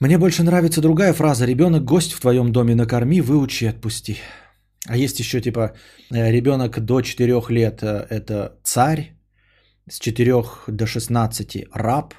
Мне 0.00 0.18
больше 0.18 0.42
нравится 0.42 0.80
другая 0.80 1.14
фраза. 1.14 1.46
Ребенок 1.46 1.84
гость 1.84 2.12
в 2.12 2.20
твоем 2.20 2.52
доме 2.52 2.74
накорми, 2.74 3.22
выучи, 3.22 3.64
отпусти. 3.64 4.18
А 4.86 4.96
есть 4.96 5.18
еще 5.18 5.40
типа 5.40 5.72
ребенок 6.10 6.78
до 6.84 7.00
4 7.00 7.40
лет 7.48 7.82
э, 7.82 8.06
это 8.10 8.58
царь, 8.62 9.13
с 9.88 9.98
4 9.98 10.44
до 10.68 10.86
16 10.86 11.66
раб 11.72 12.14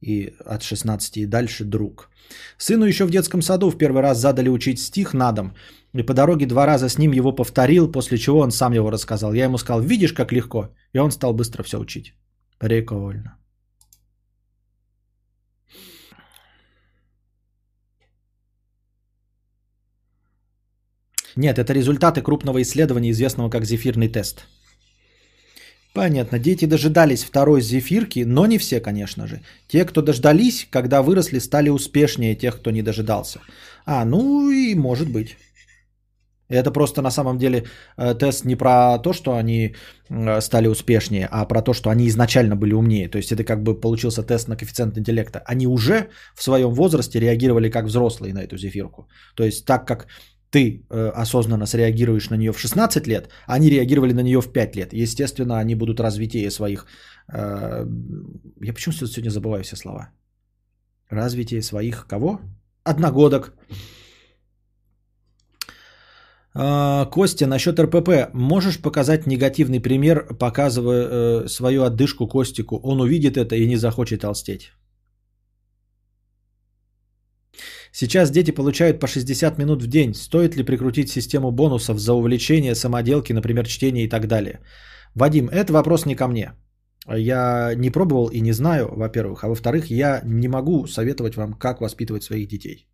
и 0.00 0.34
от 0.44 0.62
16 0.62 1.16
и 1.16 1.26
дальше 1.26 1.64
друг. 1.64 2.10
Сыну 2.58 2.86
еще 2.86 3.04
в 3.04 3.10
детском 3.10 3.42
саду 3.42 3.70
в 3.70 3.78
первый 3.78 4.02
раз 4.02 4.18
задали 4.18 4.48
учить 4.48 4.78
стих 4.78 5.14
на 5.14 5.32
дом, 5.32 5.54
и 5.94 6.02
по 6.02 6.14
дороге 6.14 6.46
два 6.46 6.66
раза 6.66 6.88
с 6.88 6.98
ним 6.98 7.12
его 7.12 7.32
повторил, 7.32 7.92
после 7.92 8.18
чего 8.18 8.40
он 8.40 8.50
сам 8.50 8.72
его 8.72 8.90
рассказал. 8.90 9.34
Я 9.34 9.44
ему 9.44 9.58
сказал, 9.58 9.80
видишь, 9.80 10.12
как 10.12 10.32
легко, 10.32 10.68
и 10.92 10.98
он 10.98 11.10
стал 11.10 11.32
быстро 11.34 11.62
все 11.62 11.78
учить. 11.78 12.14
Прикольно. 12.58 13.36
Нет, 21.36 21.58
это 21.58 21.74
результаты 21.74 22.22
крупного 22.22 22.62
исследования, 22.62 23.10
известного 23.10 23.50
как 23.50 23.64
зефирный 23.64 24.08
тест. 24.08 24.46
Понятно. 25.96 26.38
Дети 26.38 26.66
дожидались 26.66 27.24
второй 27.24 27.62
зефирки, 27.62 28.24
но 28.26 28.46
не 28.46 28.58
все, 28.58 28.80
конечно 28.80 29.26
же. 29.26 29.40
Те, 29.66 29.84
кто 29.86 30.02
дождались, 30.02 30.66
когда 30.70 31.00
выросли, 31.00 31.40
стали 31.40 31.70
успешнее 31.70 32.34
тех, 32.34 32.56
кто 32.56 32.70
не 32.70 32.82
дожидался. 32.82 33.40
А, 33.86 34.04
ну 34.04 34.50
и 34.50 34.74
может 34.74 35.10
быть. 35.10 35.36
Это 36.50 36.70
просто 36.70 37.02
на 37.02 37.10
самом 37.10 37.38
деле 37.38 37.64
э, 37.96 38.14
тест 38.14 38.44
не 38.44 38.56
про 38.56 38.98
то, 38.98 39.14
что 39.14 39.30
они 39.30 39.74
э, 40.10 40.40
стали 40.40 40.68
успешнее, 40.68 41.28
а 41.30 41.46
про 41.46 41.62
то, 41.62 41.72
что 41.72 41.88
они 41.88 42.06
изначально 42.08 42.56
были 42.56 42.74
умнее. 42.74 43.08
То 43.08 43.18
есть 43.18 43.32
это 43.32 43.42
как 43.44 43.62
бы 43.62 43.80
получился 43.80 44.22
тест 44.22 44.48
на 44.48 44.56
коэффициент 44.56 44.98
интеллекта. 44.98 45.42
Они 45.46 45.66
уже 45.66 46.08
в 46.34 46.42
своем 46.42 46.74
возрасте 46.74 47.20
реагировали 47.20 47.70
как 47.70 47.86
взрослые 47.86 48.34
на 48.34 48.42
эту 48.42 48.58
зефирку. 48.58 49.08
То 49.34 49.44
есть 49.44 49.64
так 49.64 49.88
как 49.88 50.06
ты 50.50 50.86
э, 50.90 51.12
осознанно 51.22 51.66
среагируешь 51.66 52.30
на 52.30 52.36
нее 52.36 52.52
в 52.52 52.58
16 52.58 53.06
лет, 53.06 53.28
они 53.46 53.70
реагировали 53.70 54.12
на 54.12 54.22
нее 54.22 54.40
в 54.40 54.52
5 54.52 54.76
лет. 54.76 54.92
Естественно, 54.92 55.58
они 55.58 55.74
будут 55.74 56.00
развитие 56.00 56.50
своих... 56.50 56.86
Э, 57.32 57.86
я 58.62 58.72
почему 58.72 58.94
сегодня 58.94 59.30
забываю 59.30 59.62
все 59.62 59.76
слова? 59.76 60.10
Развитие 61.10 61.62
своих 61.62 62.06
кого? 62.06 62.40
Одногодок. 62.84 63.54
Э, 66.54 67.06
Костя, 67.10 67.46
насчет 67.46 67.78
РПП. 67.78 68.32
Можешь 68.32 68.80
показать 68.80 69.26
негативный 69.26 69.80
пример, 69.80 70.26
показывая 70.38 71.08
э, 71.08 71.48
свою 71.48 71.82
отдышку 71.82 72.28
Костику? 72.28 72.80
Он 72.82 73.00
увидит 73.00 73.36
это 73.36 73.56
и 73.56 73.66
не 73.66 73.76
захочет 73.76 74.20
толстеть. 74.20 74.72
Сейчас 77.98 78.30
дети 78.30 78.50
получают 78.50 79.00
по 79.00 79.06
60 79.06 79.58
минут 79.58 79.82
в 79.82 79.86
день. 79.86 80.14
Стоит 80.14 80.56
ли 80.56 80.64
прикрутить 80.64 81.08
систему 81.08 81.50
бонусов 81.50 81.98
за 81.98 82.12
увлечение, 82.12 82.74
самоделки, 82.74 83.32
например, 83.32 83.66
чтение 83.66 84.04
и 84.04 84.08
так 84.08 84.26
далее? 84.26 84.60
Вадим, 85.14 85.48
это 85.48 85.72
вопрос 85.72 86.04
не 86.04 86.14
ко 86.14 86.28
мне. 86.28 86.52
Я 87.08 87.74
не 87.74 87.90
пробовал 87.90 88.28
и 88.28 88.40
не 88.40 88.52
знаю, 88.52 88.88
во-первых. 88.92 89.44
А 89.44 89.48
во-вторых, 89.48 89.90
я 89.90 90.20
не 90.24 90.48
могу 90.48 90.86
советовать 90.86 91.36
вам, 91.36 91.54
как 91.54 91.80
воспитывать 91.80 92.22
своих 92.22 92.48
детей. 92.48 92.86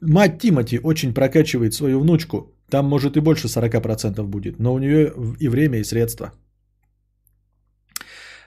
Мать 0.00 0.38
Тимати 0.38 0.80
очень 0.82 1.12
прокачивает 1.12 1.74
свою 1.74 2.00
внучку. 2.00 2.56
Там, 2.70 2.86
может, 2.86 3.16
и 3.16 3.20
больше 3.20 3.48
40% 3.48 4.22
будет. 4.22 4.58
Но 4.58 4.72
у 4.72 4.78
нее 4.78 5.12
и 5.40 5.48
время, 5.48 5.78
и 5.78 5.84
средства. 5.84 6.32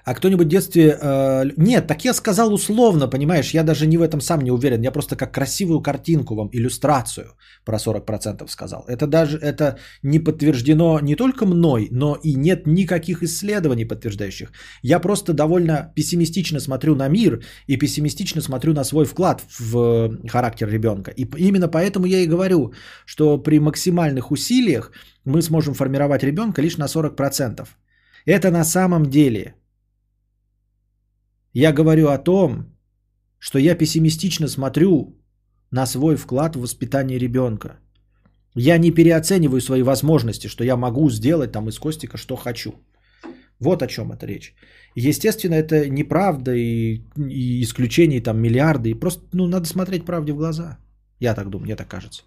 А 0.06 0.14
кто-нибудь 0.14 0.46
в 0.46 0.50
детстве... 0.50 0.98
Э, 1.02 1.44
нет, 1.58 1.88
так 1.88 2.06
я 2.06 2.14
сказал 2.14 2.54
условно, 2.54 3.10
понимаешь, 3.10 3.54
я 3.54 3.64
даже 3.64 3.88
не 3.88 3.98
в 3.98 4.02
этом 4.04 4.22
сам 4.22 4.42
не 4.42 4.52
уверен. 4.52 4.82
Я 4.84 4.92
просто 4.92 5.16
как 5.16 5.34
красивую 5.34 5.82
картинку 5.82 6.36
вам, 6.36 6.50
иллюстрацию 6.54 7.26
про 7.66 7.78
40% 7.78 8.48
сказал. 8.48 8.86
Это 8.88 9.08
даже 9.08 9.38
это 9.38 9.78
не 10.04 10.20
подтверждено 10.20 11.00
не 11.00 11.16
только 11.16 11.46
мной, 11.46 11.88
но 11.92 12.18
и 12.24 12.36
нет 12.36 12.68
никаких 12.68 13.24
исследований 13.24 13.86
подтверждающих. 13.86 14.52
Я 14.84 15.00
просто 15.00 15.34
довольно 15.34 15.92
пессимистично 15.96 16.60
смотрю 16.60 16.96
на 16.96 17.10
мир 17.10 17.44
и 17.68 17.78
пессимистично 17.78 18.42
смотрю 18.42 18.74
на 18.74 18.84
свой 18.84 19.06
вклад 19.06 19.42
в 19.60 20.28
характер 20.28 20.70
ребенка. 20.70 21.12
И 21.18 21.26
именно 21.38 21.68
поэтому 21.68 22.06
я 22.06 22.20
и 22.20 22.28
говорю, 22.28 22.74
что 23.06 23.40
при 23.40 23.60
максимальных 23.60 24.32
усилиях 24.32 24.92
мы 25.26 25.42
сможем 25.42 25.74
формировать 25.74 26.24
ребенка 26.24 26.62
лишь 26.62 26.78
на 26.78 26.86
40%. 26.86 27.68
Это 28.28 28.52
на 28.52 28.64
самом 28.64 29.06
деле 29.06 29.56
я 31.56 31.72
говорю 31.72 32.10
о 32.10 32.18
том, 32.18 32.66
что 33.40 33.60
я 33.60 33.76
пессимистично 33.76 34.48
смотрю 34.48 35.16
на 35.72 35.86
свой 35.86 36.16
вклад 36.16 36.56
в 36.56 36.62
воспитание 36.62 37.20
ребенка. 37.20 37.80
Я 38.56 38.78
не 38.78 38.92
переоцениваю 38.92 39.62
свои 39.62 39.82
возможности, 39.82 40.48
что 40.48 40.64
я 40.64 40.76
могу 40.76 41.10
сделать 41.10 41.52
там 41.52 41.70
из 41.70 41.80
Костика, 41.80 42.18
что 42.18 42.36
хочу. 42.36 42.74
Вот 43.60 43.82
о 43.82 43.88
чем 43.88 44.12
это 44.12 44.26
речь. 44.26 44.54
Естественно, 44.96 45.56
это 45.56 45.90
неправда 45.90 46.52
и, 46.54 47.02
и 47.18 47.62
исключений 47.62 48.22
там 48.22 48.38
миллиарды. 48.38 48.90
И 48.90 49.00
просто 49.00 49.24
ну, 49.34 49.48
надо 49.48 49.66
смотреть 49.66 50.06
правде 50.06 50.34
в 50.34 50.38
глаза. 50.38 50.78
Я 51.20 51.36
так 51.36 51.50
думаю, 51.50 51.66
мне 51.66 51.76
так 51.76 51.88
кажется. 51.88 52.24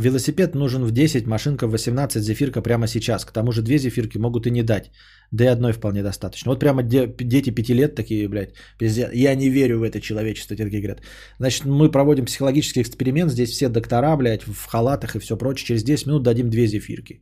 Велосипед 0.00 0.54
нужен 0.54 0.84
в 0.84 0.90
10, 0.90 1.26
машинка 1.26 1.66
в 1.66 1.70
18, 1.70 2.22
зефирка 2.22 2.62
прямо 2.62 2.86
сейчас. 2.86 3.24
К 3.24 3.32
тому 3.32 3.52
же 3.52 3.62
две 3.62 3.78
зефирки 3.78 4.18
могут 4.18 4.46
и 4.46 4.50
не 4.50 4.62
дать. 4.62 4.90
Да 5.30 5.44
и 5.44 5.48
одной 5.48 5.72
вполне 5.72 6.02
достаточно. 6.02 6.50
Вот 6.50 6.60
прямо 6.60 6.82
де- 6.82 7.14
дети 7.20 7.50
пяти 7.50 7.74
лет 7.74 7.94
такие, 7.94 8.28
блядь, 8.28 8.54
пиздец. 8.78 9.10
Я 9.12 9.34
не 9.34 9.50
верю 9.50 9.78
в 9.78 9.82
это 9.82 10.00
человечество, 10.00 10.56
те 10.56 10.64
говорят. 10.64 11.02
Значит, 11.38 11.66
мы 11.66 11.90
проводим 11.90 12.24
психологический 12.24 12.82
эксперимент. 12.82 13.30
Здесь 13.30 13.50
все 13.50 13.68
доктора, 13.68 14.16
блядь, 14.16 14.42
в 14.42 14.66
халатах 14.66 15.16
и 15.16 15.18
все 15.18 15.36
прочее. 15.36 15.66
Через 15.66 15.84
10 15.84 16.06
минут 16.06 16.22
дадим 16.22 16.50
две 16.50 16.66
зефирки. 16.66 17.20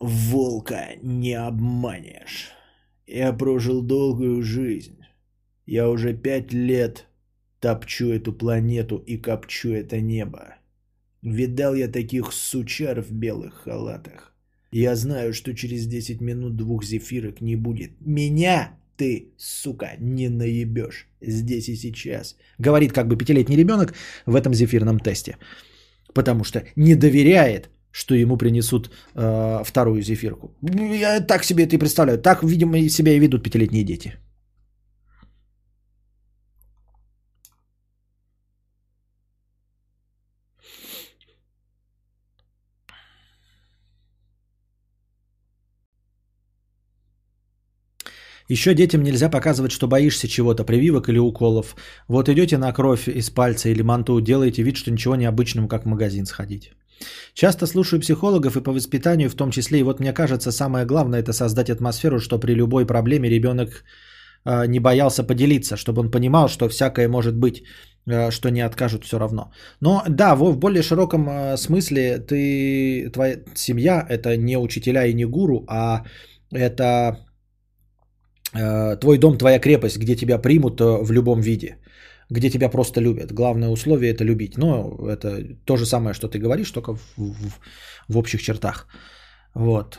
Волка 0.00 0.96
не 1.02 1.34
обманешь. 1.34 2.50
Я 3.06 3.32
прожил 3.32 3.82
долгую 3.82 4.42
жизнь. 4.42 4.98
Я 5.66 5.88
уже 5.88 6.12
пять 6.12 6.52
лет 6.52 7.06
топчу 7.64 8.10
эту 8.10 8.32
планету 8.32 9.02
и 9.06 9.16
копчу 9.16 9.70
это 9.70 10.00
небо. 10.00 10.56
Видал 11.22 11.74
я 11.74 11.88
таких 11.88 12.32
сучар 12.32 13.00
в 13.00 13.10
белых 13.10 13.54
халатах. 13.64 14.34
Я 14.70 14.96
знаю, 14.96 15.32
что 15.32 15.54
через 15.54 15.86
10 15.86 16.20
минут 16.20 16.56
двух 16.56 16.84
зефирок 16.84 17.40
не 17.40 17.56
будет. 17.56 17.90
Меня 18.00 18.68
ты, 18.98 19.32
сука, 19.38 19.96
не 19.98 20.28
наебешь 20.28 21.06
здесь 21.22 21.68
и 21.68 21.76
сейчас. 21.76 22.36
Говорит 22.58 22.92
как 22.92 23.08
бы 23.08 23.16
пятилетний 23.16 23.56
ребенок 23.56 23.94
в 24.26 24.34
этом 24.36 24.52
зефирном 24.52 25.00
тесте. 25.00 25.38
Потому 26.12 26.44
что 26.44 26.64
не 26.76 26.94
доверяет, 26.94 27.70
что 27.90 28.14
ему 28.14 28.36
принесут 28.36 28.90
э, 29.14 29.62
вторую 29.64 30.02
зефирку. 30.02 30.54
Я 31.00 31.20
так 31.20 31.44
себе 31.44 31.64
это 31.64 31.76
и 31.76 31.78
представляю. 31.78 32.18
Так, 32.18 32.42
видимо, 32.42 32.88
себя 32.90 33.12
и 33.12 33.20
ведут 33.20 33.42
пятилетние 33.42 33.84
дети. 33.84 34.12
Еще 48.54 48.74
детям 48.74 49.02
нельзя 49.02 49.28
показывать, 49.28 49.72
что 49.72 49.88
боишься 49.88 50.28
чего-то, 50.28 50.64
прививок 50.64 51.08
или 51.08 51.18
уколов. 51.18 51.74
Вот 52.08 52.28
идете 52.28 52.56
на 52.56 52.72
кровь 52.72 53.08
из 53.08 53.30
пальца 53.30 53.68
или 53.68 53.82
манту, 53.82 54.20
делаете 54.20 54.62
вид, 54.62 54.76
что 54.76 54.92
ничего 54.92 55.16
необычного, 55.16 55.68
как 55.68 55.82
в 55.82 55.88
магазин 55.88 56.26
сходить. 56.26 56.70
Часто 57.34 57.66
слушаю 57.66 58.00
психологов 58.00 58.56
и 58.56 58.62
по 58.62 58.72
воспитанию 58.72 59.28
в 59.28 59.34
том 59.34 59.50
числе, 59.50 59.80
и 59.80 59.82
вот 59.82 60.00
мне 60.00 60.12
кажется, 60.12 60.52
самое 60.52 60.86
главное 60.86 61.20
это 61.20 61.32
создать 61.32 61.68
атмосферу, 61.68 62.20
что 62.20 62.38
при 62.38 62.54
любой 62.54 62.86
проблеме 62.86 63.28
ребенок 63.28 63.84
э, 64.44 64.66
не 64.68 64.78
боялся 64.78 65.24
поделиться, 65.24 65.76
чтобы 65.76 66.02
он 66.02 66.10
понимал, 66.10 66.48
что 66.48 66.68
всякое 66.68 67.08
может 67.08 67.34
быть, 67.36 67.64
э, 68.06 68.30
что 68.30 68.50
не 68.50 68.60
откажут 68.60 69.04
все 69.04 69.18
равно. 69.18 69.50
Но 69.80 70.04
да, 70.08 70.36
в, 70.36 70.56
более 70.56 70.82
широком 70.82 71.28
э, 71.28 71.56
смысле 71.56 72.18
ты, 72.18 73.10
твоя 73.12 73.38
семья 73.54 74.06
это 74.08 74.36
не 74.36 74.56
учителя 74.58 75.06
и 75.06 75.14
не 75.14 75.24
гуру, 75.24 75.64
а 75.66 76.04
это 76.52 77.23
твой 79.00 79.18
дом, 79.18 79.38
твоя 79.38 79.58
крепость, 79.58 79.98
где 79.98 80.16
тебя 80.16 80.38
примут 80.38 80.80
э, 80.80 80.84
в 80.84 81.12
любом 81.12 81.40
виде, 81.40 81.76
где 82.30 82.50
тебя 82.50 82.68
просто 82.68 83.00
любят. 83.00 83.32
Главное 83.32 83.68
условие 83.68 84.12
это 84.12 84.24
любить. 84.24 84.56
Но 84.56 84.98
это 85.08 85.56
то 85.64 85.76
же 85.76 85.86
самое, 85.86 86.14
что 86.14 86.28
ты 86.28 86.38
говоришь, 86.38 86.70
только 86.70 86.94
в, 86.94 87.00
в- 87.16 87.60
в 88.08 88.16
общих 88.16 88.42
чертах. 88.42 88.86
Вот. 89.54 89.98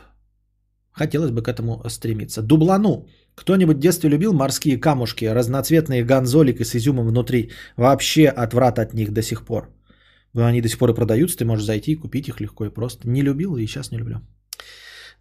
Хотелось 0.91 1.31
бы 1.31 1.43
к 1.43 1.47
этому 1.47 1.83
стремиться. 1.89 2.41
Дублану. 2.41 3.07
Кто-нибудь 3.35 3.77
в 3.77 3.79
детстве 3.79 4.09
любил 4.09 4.33
морские 4.33 4.77
камушки, 4.79 5.25
разноцветные 5.25 6.05
гонзолики 6.05 6.63
с 6.63 6.75
изюмом 6.75 7.07
внутри? 7.07 7.51
Вообще 7.77 8.29
отврат 8.29 8.79
от 8.79 8.93
них 8.93 9.11
до 9.11 9.21
сих 9.21 9.45
пор. 9.45 9.69
Они 10.33 10.61
до 10.61 10.69
сих 10.69 10.77
пор 10.77 10.89
и 10.89 10.93
продаются, 10.93 11.37
ты 11.37 11.45
можешь 11.45 11.65
зайти 11.65 11.91
и 11.91 11.95
купить 11.95 12.27
их 12.27 12.39
легко 12.39 12.65
и 12.65 12.69
просто. 12.73 13.09
Не 13.09 13.21
любил 13.21 13.57
и 13.57 13.67
сейчас 13.67 13.91
не 13.91 13.97
люблю. 13.97 14.21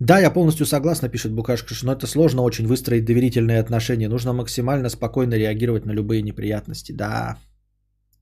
Да, 0.00 0.18
я 0.18 0.30
полностью 0.30 0.66
согласна, 0.66 1.08
пишет 1.08 1.32
Букашка, 1.32 1.74
но 1.82 1.92
это 1.92 2.06
сложно 2.06 2.42
очень 2.42 2.66
выстроить 2.66 3.04
доверительные 3.04 3.60
отношения. 3.60 4.08
Нужно 4.08 4.32
максимально 4.32 4.88
спокойно 4.88 5.34
реагировать 5.34 5.86
на 5.86 5.92
любые 5.92 6.22
неприятности. 6.22 6.92
Да, 6.92 7.38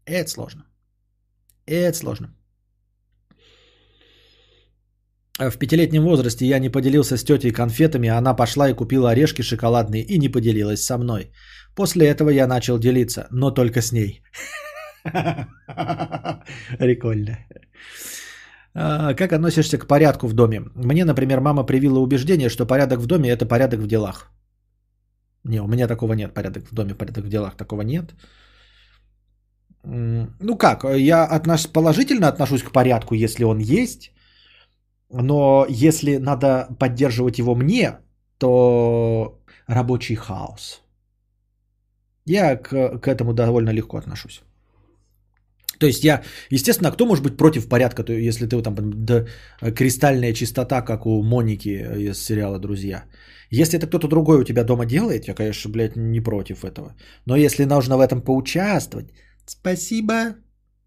это 0.05 0.31
сложно. 0.31 0.65
Это 1.67 1.97
сложно. 1.99 2.29
В 5.39 5.59
пятилетнем 5.59 6.05
возрасте 6.05 6.47
я 6.47 6.59
не 6.59 6.69
поделился 6.69 7.17
с 7.17 7.25
тетей 7.25 7.53
конфетами, 7.53 8.09
а 8.09 8.19
она 8.19 8.35
пошла 8.35 8.69
и 8.69 8.75
купила 8.75 9.11
орешки 9.11 9.43
шоколадные 9.43 10.03
и 10.03 10.19
не 10.19 10.29
поделилась 10.29 10.85
со 10.85 10.99
мной. 10.99 11.33
После 11.75 12.07
этого 12.07 12.31
я 12.31 12.47
начал 12.47 12.79
делиться, 12.79 13.27
но 13.31 13.51
только 13.51 13.81
с 13.81 13.93
ней. 13.93 14.23
Прикольно. 16.79 17.39
А, 18.75 19.15
Как 19.15 19.33
относишься 19.33 19.79
к 19.79 19.87
порядку 19.87 20.27
в 20.27 20.35
доме? 20.35 20.61
Мне, 20.75 21.05
например, 21.05 21.41
мама 21.41 21.65
привила 21.65 22.01
убеждение, 22.01 22.49
что 22.49 22.67
порядок 22.67 23.01
в 23.01 23.07
доме– 23.07 23.31
это 23.31 23.47
порядок 23.47 23.81
в 23.81 23.87
делах. 23.87 24.31
Не, 25.45 25.61
у 25.61 25.67
меня 25.67 25.89
такого 25.89 26.15
нет. 26.15 26.35
Порядок 26.35 26.65
в 26.71 26.75
доме, 26.75 26.95
порядок 26.95 27.25
в 27.25 27.29
делах. 27.29 27.57
Такого 27.57 27.83
нет. 27.83 28.15
Ну 29.85 30.57
как, 30.57 30.85
я 30.85 31.25
отнош... 31.25 31.67
положительно 31.73 32.29
отношусь 32.29 32.63
к 32.63 32.73
порядку, 32.73 33.15
если 33.15 33.45
он 33.45 33.59
есть. 33.59 34.13
Но 35.11 35.67
если 35.69 36.19
надо 36.19 36.69
поддерживать 36.79 37.39
его 37.39 37.55
мне, 37.55 37.99
то 38.39 39.39
рабочий 39.67 40.15
хаос. 40.15 40.83
Я 42.25 42.57
к, 42.57 42.99
к 42.99 43.09
этому 43.09 43.35
довольно 43.35 43.71
легко 43.71 43.99
отношусь. 43.99 44.43
То 45.79 45.87
есть 45.87 46.05
я, 46.05 46.23
естественно, 46.51 46.89
а 46.89 46.93
кто 46.93 47.07
может 47.07 47.25
быть 47.25 47.37
против 47.37 47.69
порядка, 47.69 48.05
то 48.05 48.13
если 48.13 48.47
ты 48.47 48.63
там 48.63 48.75
да, 49.05 49.27
кристальная 49.61 50.33
чистота, 50.33 50.83
как 50.83 51.07
у 51.07 51.23
Моники 51.23 51.69
из 52.11 52.25
сериала 52.25 52.59
«Друзья». 52.59 53.05
Если 53.51 53.79
это 53.79 53.87
кто-то 53.87 54.09
другой 54.09 54.41
у 54.41 54.45
тебя 54.45 54.65
дома 54.65 54.87
делает, 54.87 55.29
я, 55.29 55.35
конечно, 55.35 55.71
блядь, 55.71 55.97
не 55.97 56.21
против 56.21 56.65
этого. 56.65 56.95
Но 57.27 57.37
если 57.37 57.65
нужно 57.65 57.97
в 57.97 58.01
этом 58.01 58.23
поучаствовать, 58.23 59.13
спасибо, 59.47 60.37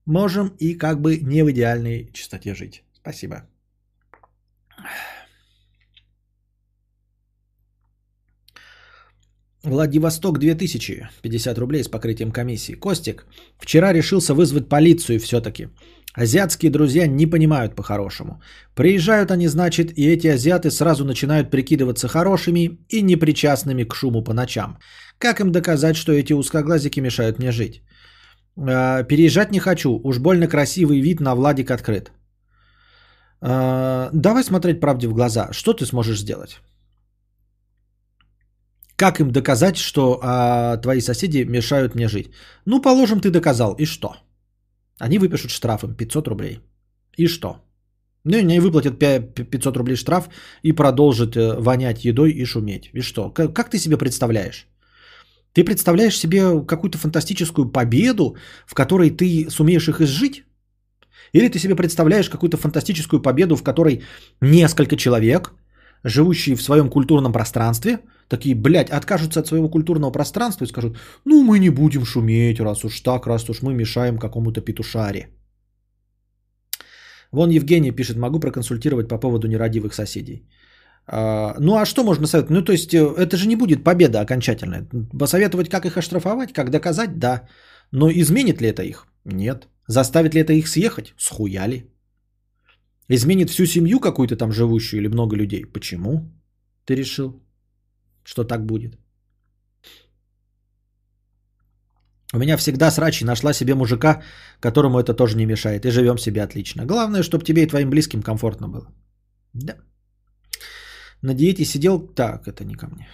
можем 0.06 0.56
и 0.60 0.74
как 0.74 1.02
бы 1.02 1.18
не 1.18 1.44
в 1.44 1.52
идеальной 1.52 2.10
чистоте 2.14 2.56
жить. 2.56 2.84
Спасибо. 2.94 3.36
Владивосток 9.66 10.38
2000, 10.38 11.10
50 11.22 11.58
рублей 11.58 11.84
с 11.84 11.88
покрытием 11.88 12.32
комиссии. 12.32 12.76
Костик, 12.76 13.26
вчера 13.58 13.94
решился 13.94 14.34
вызвать 14.34 14.70
полицию 14.70 15.20
все-таки. 15.20 15.70
Азиатские 16.14 16.72
друзья 16.72 17.08
не 17.08 17.26
понимают 17.26 17.76
по-хорошему. 17.76 18.42
Приезжают 18.76 19.32
они, 19.32 19.48
значит, 19.48 19.92
и 19.98 20.08
эти 20.08 20.28
азиаты 20.28 20.70
сразу 20.72 21.04
начинают 21.04 21.50
прикидываться 21.50 22.08
хорошими 22.08 22.78
и 22.90 23.02
непричастными 23.02 23.84
к 23.84 23.96
шуму 23.96 24.24
по 24.24 24.34
ночам. 24.34 24.78
Как 25.18 25.40
им 25.40 25.52
доказать, 25.52 25.96
что 25.96 26.12
эти 26.12 26.34
узкоглазики 26.34 27.02
мешают 27.02 27.40
мне 27.40 27.52
жить? 27.52 27.82
Э, 28.58 29.04
Переезжать 29.08 29.52
не 29.52 29.60
хочу, 29.60 30.00
уж 30.04 30.20
больно 30.20 30.48
красивый 30.48 31.02
вид 31.02 31.20
на 31.20 31.36
Владик 31.36 31.72
открыт. 31.72 32.12
Э, 33.42 34.10
Давай 34.14 34.44
смотреть 34.44 34.80
правде 34.80 35.08
в 35.08 35.14
глаза. 35.14 35.50
Что 35.52 35.74
ты 35.74 35.86
сможешь 35.86 36.20
сделать? 36.20 36.62
Как 38.96 39.20
им 39.20 39.32
доказать, 39.32 39.78
что 39.78 40.20
а, 40.22 40.78
твои 40.78 41.02
соседи 41.02 41.44
мешают 41.46 41.96
мне 41.96 42.08
жить? 42.08 42.30
Ну, 42.66 42.82
положим, 42.82 43.20
ты 43.20 43.30
доказал. 43.30 43.76
И 43.78 43.86
что? 43.86 44.16
Они 45.00 45.20
выпишут 45.20 45.52
штраф 45.52 45.84
им 45.84 45.96
500 45.96 46.28
рублей. 46.28 46.60
И 47.18 47.28
что? 47.28 47.58
Ну, 48.24 48.38
они 48.38 48.60
выплатят 48.60 48.98
пя- 48.98 49.44
500 49.52 49.78
рублей 49.78 49.96
штраф 49.96 50.30
и 50.64 50.72
продолжат 50.72 51.36
э, 51.36 51.60
вонять 51.60 52.06
едой 52.06 52.32
и 52.32 52.46
шуметь. 52.46 52.90
И 52.94 53.02
что? 53.02 53.30
Как, 53.30 53.54
как 53.54 53.70
ты 53.70 53.78
себе 53.78 53.98
представляешь? 53.98 54.68
Ты 55.54 55.64
представляешь 55.64 56.18
себе 56.18 56.66
какую-то 56.66 56.98
фантастическую 56.98 57.72
победу, 57.72 58.36
в 58.66 58.74
которой 58.74 59.10
ты 59.10 59.50
сумеешь 59.50 59.90
их 59.90 60.02
изжить? 60.02 60.44
Или 61.34 61.50
ты 61.50 61.60
себе 61.60 61.76
представляешь 61.76 62.30
какую-то 62.30 62.58
фантастическую 62.58 63.22
победу, 63.22 63.56
в 63.56 63.64
которой 63.64 64.02
несколько 64.42 64.96
человек, 64.96 65.54
живущие 66.04 66.56
в 66.56 66.62
своем 66.62 66.90
культурном 66.90 67.34
пространстве, 67.34 68.00
такие, 68.28 68.56
блядь, 68.56 68.90
откажутся 68.90 69.40
от 69.40 69.48
своего 69.48 69.70
культурного 69.70 70.12
пространства 70.12 70.66
и 70.66 70.68
скажут, 70.68 70.98
ну 71.26 71.44
мы 71.44 71.60
не 71.60 71.70
будем 71.70 72.06
шуметь, 72.06 72.60
раз 72.60 72.84
уж 72.84 73.02
так, 73.02 73.28
раз 73.28 73.50
уж 73.50 73.62
мы 73.62 73.74
мешаем 73.74 74.18
какому-то 74.18 74.62
петушаре. 74.62 75.30
Вон 77.32 77.50
Евгений 77.50 77.92
пишет, 77.92 78.18
могу 78.18 78.40
проконсультировать 78.40 79.08
по 79.08 79.18
поводу 79.18 79.48
нерадивых 79.48 79.94
соседей. 79.94 80.48
А, 81.08 81.56
ну 81.60 81.76
а 81.76 81.86
что 81.86 82.04
можно 82.04 82.28
советовать? 82.28 82.60
Ну 82.60 82.66
то 82.66 82.72
есть 82.72 82.94
э, 82.94 83.14
это 83.18 83.38
же 83.38 83.48
не 83.48 83.56
будет 83.56 83.84
победа 83.84 84.22
окончательная. 84.22 84.88
Посоветовать, 85.20 85.70
как 85.70 85.86
их 85.86 85.98
оштрафовать, 85.98 86.54
как 86.54 86.70
доказать, 86.70 87.20
да. 87.20 87.48
Но 87.92 88.10
изменит 88.10 88.62
ли 88.62 88.70
это 88.70 88.84
их? 88.84 89.06
Нет. 89.26 89.68
Заставит 89.88 90.34
ли 90.34 90.42
это 90.42 90.54
их 90.54 90.68
съехать? 90.68 91.14
Схуяли. 91.18 91.92
Изменит 93.10 93.50
всю 93.50 93.66
семью 93.66 94.00
какую-то 94.00 94.36
там 94.36 94.52
живущую 94.52 95.02
или 95.02 95.08
много 95.08 95.36
людей? 95.36 95.66
Почему? 95.66 96.32
Ты 96.86 96.96
решил, 96.96 97.45
что 98.26 98.44
так 98.44 98.66
будет? 98.66 98.98
У 102.34 102.38
меня 102.38 102.58
всегда 102.58 102.92
срач 102.92 103.22
и 103.22 103.26
нашла 103.26 103.54
себе 103.54 103.76
мужика, 103.76 104.22
которому 104.60 105.00
это 105.00 105.14
тоже 105.14 105.38
не 105.38 105.46
мешает. 105.46 105.86
И 105.86 105.92
живем 105.92 106.18
себе 106.18 106.44
отлично. 106.44 106.86
Главное, 106.86 107.24
чтобы 107.24 107.46
тебе 107.46 107.64
и 107.64 107.68
твоим 107.68 107.90
близким 107.90 108.22
комфортно 108.22 108.68
было. 108.68 108.88
Да. 109.54 109.76
На 111.22 111.34
диете 111.34 111.66
сидел... 111.66 112.00
Так, 112.00 112.48
это 112.48 112.66
не 112.66 112.76
ко 112.76 112.88
мне. 112.88 113.08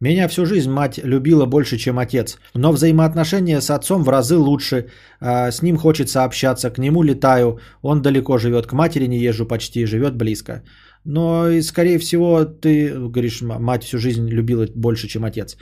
Меня 0.00 0.28
всю 0.28 0.44
жизнь 0.44 0.70
мать 0.70 0.98
любила 0.98 1.46
больше, 1.46 1.78
чем 1.78 1.98
отец. 1.98 2.38
Но 2.54 2.72
взаимоотношения 2.72 3.60
с 3.60 3.70
отцом 3.70 4.04
в 4.04 4.08
разы 4.08 4.36
лучше. 4.36 4.90
А, 5.20 5.50
с 5.50 5.62
ним 5.62 5.76
хочется 5.78 6.24
общаться, 6.24 6.70
к 6.70 6.78
нему 6.78 7.02
летаю. 7.02 7.60
Он 7.82 8.02
далеко 8.02 8.38
живет, 8.38 8.66
к 8.66 8.72
матери 8.72 9.06
не 9.06 9.18
езжу 9.18 9.46
почти, 9.46 9.86
живет 9.86 10.16
близко. 10.16 10.62
Но, 11.04 11.48
и, 11.48 11.62
скорее 11.62 11.98
всего, 11.98 12.44
ты, 12.44 12.94
говоришь, 12.94 13.42
мать 13.42 13.84
всю 13.84 13.98
жизнь 13.98 14.26
любила 14.28 14.66
больше, 14.74 15.08
чем 15.08 15.24
отец. 15.24 15.56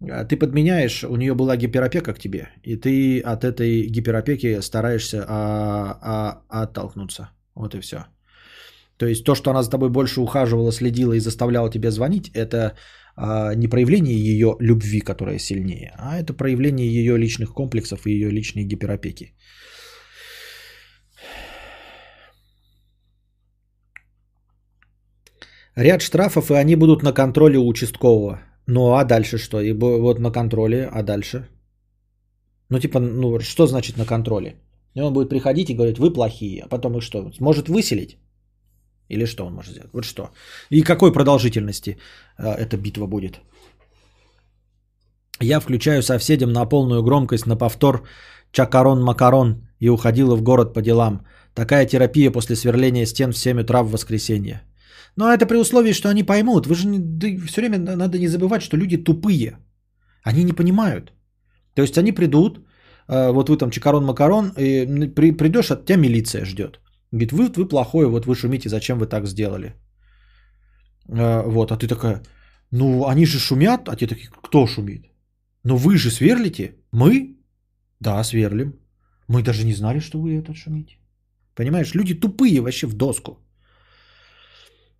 А, 0.00 0.24
Ты 0.24 0.36
подменяешь, 0.36 1.04
у 1.04 1.16
нее 1.16 1.34
была 1.34 1.56
гиперопека 1.56 2.14
к 2.14 2.18
тебе, 2.18 2.48
и 2.64 2.76
ты 2.76 3.20
от 3.20 3.44
этой 3.44 3.86
гиперопеки 3.86 4.60
стараешься 4.60 5.24
а, 5.28 6.42
а, 6.48 6.62
оттолкнуться. 6.62 7.30
Вот 7.54 7.74
и 7.74 7.80
все. 7.80 8.06
То 8.96 9.06
есть 9.06 9.24
то, 9.24 9.34
что 9.34 9.50
она 9.50 9.62
за 9.62 9.70
тобой 9.70 9.90
больше 9.90 10.20
ухаживала, 10.20 10.72
следила 10.72 11.12
и 11.12 11.20
заставляла 11.20 11.70
тебе 11.70 11.90
звонить, 11.90 12.30
это 12.34 12.74
а, 13.16 13.54
не 13.54 13.68
проявление 13.68 14.16
ее 14.16 14.56
любви, 14.60 15.00
которая 15.00 15.38
сильнее, 15.38 15.92
а 15.98 16.18
это 16.18 16.32
проявление 16.32 16.86
ее 16.86 17.18
личных 17.18 17.52
комплексов 17.52 18.06
и 18.06 18.12
ее 18.12 18.30
личной 18.30 18.64
гиперопеки. 18.64 19.34
Ряд 25.78 26.02
штрафов, 26.02 26.50
и 26.50 26.54
они 26.54 26.76
будут 26.76 27.02
на 27.02 27.12
контроле 27.12 27.56
у 27.56 27.68
участкового. 27.68 28.40
Ну 28.66 28.80
а 28.94 29.04
дальше 29.04 29.38
что? 29.38 29.60
И 29.60 29.72
вот 29.72 30.18
на 30.18 30.32
контроле, 30.32 30.88
а 30.92 31.02
дальше? 31.02 31.48
Ну 32.68 32.80
типа, 32.80 32.98
ну 32.98 33.38
что 33.40 33.66
значит 33.66 33.96
на 33.96 34.04
контроле? 34.04 34.56
И 34.94 35.00
он 35.00 35.12
будет 35.12 35.28
приходить 35.28 35.70
и 35.70 35.74
говорить, 35.74 35.98
вы 35.98 36.12
плохие, 36.12 36.64
а 36.64 36.68
потом 36.68 36.96
их 36.96 37.02
что? 37.02 37.30
Может 37.40 37.68
выселить? 37.68 38.18
Или 39.08 39.26
что 39.26 39.46
он 39.46 39.54
может 39.54 39.70
сделать? 39.70 39.90
Вот 39.92 40.04
что. 40.04 40.30
И 40.70 40.82
какой 40.82 41.12
продолжительности 41.12 41.96
э, 42.38 42.54
эта 42.54 42.76
битва 42.76 43.06
будет? 43.06 43.40
Я 45.40 45.60
включаю 45.60 46.02
соседям 46.02 46.52
на 46.52 46.66
полную 46.66 47.04
громкость 47.04 47.46
на 47.46 47.56
повтор 47.56 48.02
«Чакарон-макарон» 48.52 49.68
и 49.78 49.88
уходила 49.88 50.34
в 50.34 50.42
город 50.42 50.74
по 50.74 50.82
делам. 50.82 51.24
Такая 51.54 51.86
терапия 51.86 52.32
после 52.32 52.56
сверления 52.56 53.06
стен 53.06 53.32
в 53.32 53.38
7 53.38 53.60
утра 53.60 53.84
в 53.84 53.92
воскресенье. 53.92 54.62
Но 55.18 55.24
это 55.24 55.46
при 55.46 55.56
условии, 55.58 55.92
что 55.92 56.08
они 56.08 56.22
поймут. 56.22 56.66
Вы 56.66 56.74
же 56.74 56.86
не, 56.86 56.98
да 56.98 57.26
все 57.46 57.60
время 57.60 57.78
на- 57.78 57.96
надо 57.96 58.18
не 58.18 58.28
забывать, 58.28 58.62
что 58.62 58.76
люди 58.76 58.96
тупые. 59.04 59.58
Они 60.28 60.44
не 60.44 60.52
понимают. 60.52 61.12
То 61.74 61.82
есть 61.82 61.98
они 61.98 62.12
придут, 62.12 62.58
э, 63.08 63.32
вот 63.32 63.48
вы 63.48 63.56
там 63.58 63.70
Чакарон-макарон, 63.70 64.52
и 64.56 65.08
при, 65.14 65.32
придешь, 65.32 65.70
от 65.70 65.86
тебя 65.86 65.96
милиция 65.98 66.44
ждет. 66.44 66.80
Говорит, 67.12 67.32
вы, 67.32 67.48
вы 67.56 67.68
плохой, 67.68 68.06
вот 68.06 68.26
вы 68.26 68.34
шумите, 68.34 68.68
зачем 68.68 68.98
вы 68.98 69.06
так 69.06 69.26
сделали? 69.26 69.74
Э, 71.08 71.42
Вот, 71.46 71.72
а 71.72 71.76
ты 71.76 71.88
такая, 71.88 72.22
ну 72.70 73.06
они 73.08 73.26
же 73.26 73.38
шумят, 73.38 73.88
а 73.88 73.96
те 73.96 74.06
такие, 74.06 74.28
кто 74.42 74.66
шумит? 74.66 75.02
Ну 75.64 75.76
вы 75.76 75.96
же 75.96 76.10
сверлите? 76.10 76.76
Мы? 76.92 77.36
Да, 78.00 78.24
сверлим. 78.24 78.72
Мы 79.28 79.42
даже 79.42 79.64
не 79.66 79.74
знали, 79.74 80.00
что 80.00 80.20
вы 80.20 80.38
это 80.38 80.54
шумите. 80.54 80.98
Понимаешь, 81.56 81.94
люди 81.94 82.14
тупые 82.14 82.60
вообще 82.60 82.86
в 82.86 82.94
доску. 82.94 83.38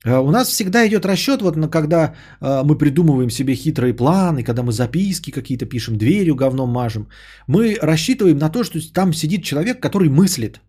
Э, 0.04 0.18
У 0.18 0.30
нас 0.30 0.48
всегда 0.48 0.86
идет 0.86 1.04
расчет, 1.06 1.42
вот 1.42 1.56
когда 1.70 2.14
э, 2.40 2.62
мы 2.64 2.78
придумываем 2.78 3.30
себе 3.30 3.54
хитрые 3.54 3.94
планы, 3.94 4.42
когда 4.44 4.62
мы 4.62 4.72
записки 4.72 5.30
какие-то 5.30 5.66
пишем, 5.66 5.96
дверью 5.96 6.34
говном 6.34 6.70
мажем, 6.70 7.08
мы 7.46 7.76
рассчитываем 7.82 8.38
на 8.38 8.50
то, 8.50 8.64
что 8.64 8.78
там 8.92 9.12
сидит 9.12 9.42
человек, 9.42 9.80
который 9.80 10.08
мыслит, 10.08 10.60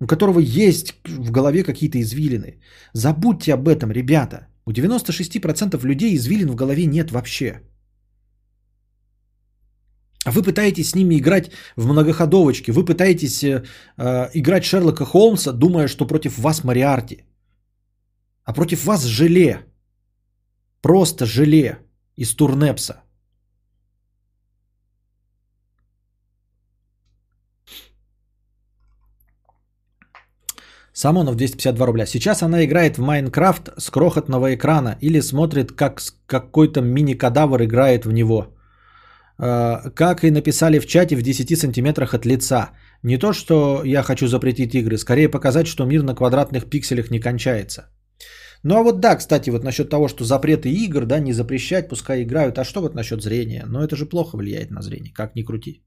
у 0.00 0.06
которого 0.06 0.40
есть 0.40 0.94
в 1.04 1.30
голове 1.30 1.64
какие-то 1.64 1.98
извилины. 1.98 2.60
Забудьте 2.92 3.54
об 3.54 3.68
этом, 3.68 3.90
ребята. 3.90 4.46
У 4.66 4.72
96% 4.72 5.86
людей 5.86 6.14
извилин 6.16 6.50
в 6.50 6.54
голове 6.54 6.86
нет 6.86 7.10
вообще. 7.10 7.60
А 10.24 10.30
вы 10.30 10.42
пытаетесь 10.42 10.90
с 10.90 10.94
ними 10.94 11.16
играть 11.18 11.50
в 11.76 11.86
многоходовочки, 11.86 12.70
вы 12.70 12.84
пытаетесь 12.84 13.42
э, 13.44 13.62
э, 13.98 14.30
играть 14.34 14.64
Шерлока 14.64 15.04
Холмса, 15.04 15.52
думая, 15.52 15.88
что 15.88 16.06
против 16.06 16.38
вас 16.38 16.64
Мариарти. 16.64 17.24
А 18.44 18.52
против 18.52 18.84
вас 18.84 19.04
желе. 19.04 19.60
Просто 20.82 21.26
желе 21.26 21.78
из 22.16 22.34
турнепса. 22.34 23.04
Самонов 30.92 31.34
252 31.36 31.86
рубля. 31.86 32.06
Сейчас 32.06 32.42
она 32.42 32.64
играет 32.64 32.98
в 32.98 33.02
Майнкрафт 33.02 33.68
с 33.78 33.90
крохотного 33.90 34.54
экрана 34.54 34.96
или 35.00 35.20
смотрит, 35.20 35.72
как 35.72 36.00
какой-то 36.26 36.82
мини-кадавр 36.82 37.64
играет 37.64 38.06
в 38.06 38.12
него. 38.12 38.54
Э, 39.38 39.90
Как 39.94 40.22
и 40.22 40.30
написали 40.30 40.78
в 40.78 40.86
чате, 40.86 41.16
в 41.16 41.22
10 41.22 41.58
сантиметрах 41.58 42.14
от 42.14 42.26
лица. 42.26 42.70
Не 43.02 43.18
то, 43.18 43.32
что 43.32 43.82
я 43.84 44.02
хочу 44.02 44.28
запретить 44.28 44.74
игры, 44.74 44.96
скорее 44.96 45.28
показать, 45.28 45.66
что 45.66 45.84
мир 45.84 46.02
на 46.02 46.14
квадратных 46.14 46.70
пикселях 46.70 47.10
не 47.10 47.18
кончается. 47.20 47.90
Ну 48.64 48.76
а 48.76 48.82
вот 48.82 49.00
да, 49.00 49.16
кстати, 49.16 49.50
вот 49.50 49.64
насчет 49.64 49.90
того, 49.90 50.08
что 50.08 50.24
запреты 50.24 50.68
игр, 50.68 51.04
да, 51.04 51.20
не 51.20 51.32
запрещать, 51.32 51.88
пускай 51.88 52.22
играют. 52.22 52.58
А 52.58 52.64
что 52.64 52.80
вот 52.80 52.94
насчет 52.94 53.22
зрения? 53.22 53.64
Ну 53.66 53.80
это 53.80 53.94
же 53.94 54.06
плохо 54.06 54.36
влияет 54.36 54.70
на 54.70 54.82
зрение, 54.82 55.12
как 55.12 55.36
ни 55.36 55.42
крути. 55.42 55.82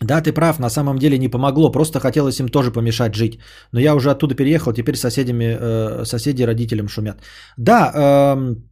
Да, 0.00 0.20
ты 0.20 0.32
прав, 0.32 0.58
на 0.58 0.70
самом 0.70 0.98
деле 0.98 1.18
не 1.18 1.28
помогло, 1.28 1.72
просто 1.72 2.00
хотелось 2.00 2.38
им 2.40 2.48
тоже 2.48 2.72
помешать 2.72 3.14
жить. 3.14 3.38
Но 3.72 3.80
я 3.80 3.94
уже 3.94 4.10
оттуда 4.10 4.34
переехал, 4.34 4.72
теперь 4.72 4.96
соседями, 4.96 5.56
э, 5.60 6.04
соседи 6.04 6.46
родителям 6.46 6.88
шумят. 6.88 7.22
Да, 7.56 7.92
эм, 7.94 8.68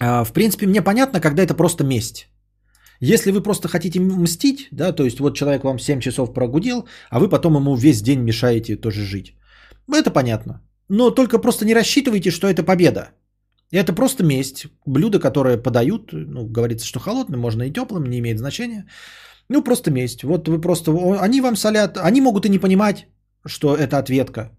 э, 0.00 0.24
в 0.24 0.32
принципе, 0.32 0.66
мне 0.66 0.82
понятно, 0.82 1.20
когда 1.20 1.42
это 1.42 1.54
просто 1.54 1.84
месть. 1.84 2.28
Если 3.00 3.32
вы 3.32 3.42
просто 3.42 3.68
хотите 3.68 4.00
мстить, 4.00 4.68
да, 4.72 4.92
то 4.92 5.04
есть 5.04 5.18
вот 5.20 5.36
человек 5.36 5.64
вам 5.64 5.78
7 5.78 6.00
часов 6.00 6.32
прогудел, 6.32 6.86
а 7.10 7.18
вы 7.18 7.28
потом 7.28 7.56
ему 7.56 7.76
весь 7.76 8.02
день 8.02 8.20
мешаете 8.20 8.76
тоже 8.76 9.04
жить. 9.04 9.36
Это 9.92 10.10
понятно. 10.10 10.60
Но 10.88 11.10
только 11.10 11.38
просто 11.38 11.64
не 11.64 11.74
рассчитывайте, 11.74 12.30
что 12.30 12.46
это 12.46 12.62
победа. 12.62 13.10
Это 13.72 13.92
просто 13.94 14.24
месть. 14.24 14.66
Блюдо, 14.86 15.18
которое 15.18 15.62
подают, 15.62 16.12
ну, 16.12 16.46
говорится, 16.46 16.86
что 16.86 17.00
холодным, 17.00 17.40
можно 17.40 17.62
и 17.62 17.72
теплым, 17.72 18.04
не 18.04 18.18
имеет 18.18 18.38
значения. 18.38 18.86
Ну, 19.48 19.62
просто 19.62 19.90
месть. 19.90 20.22
Вот 20.24 20.48
вы 20.48 20.60
просто... 20.60 20.92
Они 21.20 21.40
вам 21.40 21.56
солят, 21.56 21.98
они 21.98 22.20
могут 22.20 22.46
и 22.46 22.50
не 22.50 22.58
понимать, 22.58 23.06
что 23.46 23.74
это 23.74 23.98
ответка. 23.98 24.50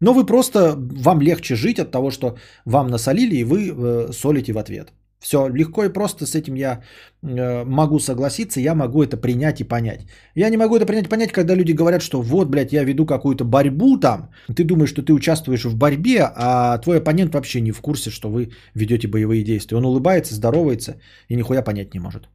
Но 0.00 0.14
вы 0.14 0.26
просто... 0.26 0.74
Вам 0.76 1.20
легче 1.20 1.54
жить 1.54 1.78
от 1.78 1.90
того, 1.90 2.10
что 2.10 2.36
вам 2.64 2.88
насолили, 2.88 3.36
и 3.36 3.44
вы 3.44 3.68
э, 3.68 4.12
солите 4.12 4.52
в 4.52 4.58
ответ. 4.58 4.92
Все, 5.22 5.48
легко 5.48 5.84
и 5.84 5.92
просто 5.92 6.26
с 6.26 6.34
этим 6.34 6.56
я 6.56 6.82
э, 7.22 7.64
могу 7.64 8.00
согласиться, 8.00 8.60
я 8.60 8.74
могу 8.74 9.04
это 9.04 9.16
принять 9.16 9.60
и 9.60 9.64
понять. 9.64 10.00
Я 10.34 10.50
не 10.50 10.56
могу 10.56 10.74
это 10.76 10.84
принять 10.84 11.06
и 11.06 11.08
понять, 11.08 11.32
когда 11.32 11.54
люди 11.54 11.72
говорят, 11.72 12.02
что 12.02 12.22
вот, 12.22 12.48
блядь, 12.48 12.72
я 12.72 12.84
веду 12.84 13.06
какую-то 13.06 13.44
борьбу 13.44 14.00
там, 14.00 14.30
ты 14.56 14.64
думаешь, 14.64 14.90
что 14.90 15.02
ты 15.02 15.12
участвуешь 15.12 15.64
в 15.64 15.76
борьбе, 15.76 16.28
а 16.34 16.76
твой 16.78 16.98
оппонент 16.98 17.34
вообще 17.34 17.60
не 17.60 17.70
в 17.70 17.80
курсе, 17.80 18.10
что 18.10 18.30
вы 18.30 18.50
ведете 18.74 19.06
боевые 19.06 19.44
действия. 19.44 19.78
Он 19.78 19.84
улыбается, 19.84 20.34
здоровается 20.34 20.96
и 21.28 21.36
нихуя 21.36 21.62
понять 21.62 21.94
не 21.94 22.00
может. 22.00 22.28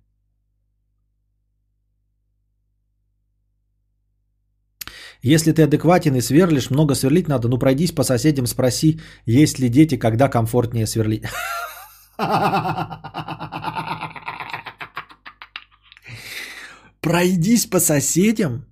Если 5.21 5.51
ты 5.51 5.63
адекватен 5.63 6.15
и 6.15 6.21
сверлишь, 6.21 6.69
много 6.69 6.95
сверлить 6.95 7.27
надо, 7.27 7.49
ну 7.49 7.57
пройдись 7.57 7.91
по 7.91 8.03
соседям, 8.03 8.47
спроси, 8.47 9.01
есть 9.25 9.59
ли 9.59 9.67
дети, 9.67 9.97
когда 9.97 10.29
комфортнее 10.29 10.87
сверлить. 10.87 11.23
Пройдись 17.01 17.67
по 17.67 17.79
соседям, 17.79 18.65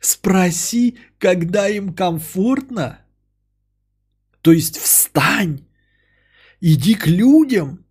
спроси, 0.00 0.98
когда 1.18 1.68
им 1.68 1.94
комфортно. 1.94 3.00
То 4.40 4.52
есть 4.52 4.78
встань, 4.78 5.66
иди 6.60 6.94
к 6.94 7.06
людям, 7.06 7.84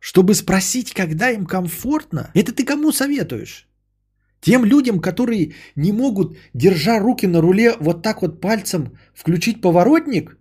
чтобы 0.00 0.34
спросить, 0.34 0.92
когда 0.92 1.30
им 1.30 1.46
комфортно. 1.46 2.32
Это 2.34 2.52
ты 2.52 2.64
кому 2.64 2.90
советуешь? 2.90 3.68
Тем 4.40 4.64
людям, 4.64 5.00
которые 5.00 5.54
не 5.76 5.92
могут, 5.92 6.36
держа 6.54 6.98
руки 6.98 7.26
на 7.26 7.40
руле, 7.40 7.76
вот 7.78 8.02
так 8.02 8.22
вот 8.22 8.40
пальцем 8.40 8.98
включить 9.14 9.60
поворотник? 9.60 10.39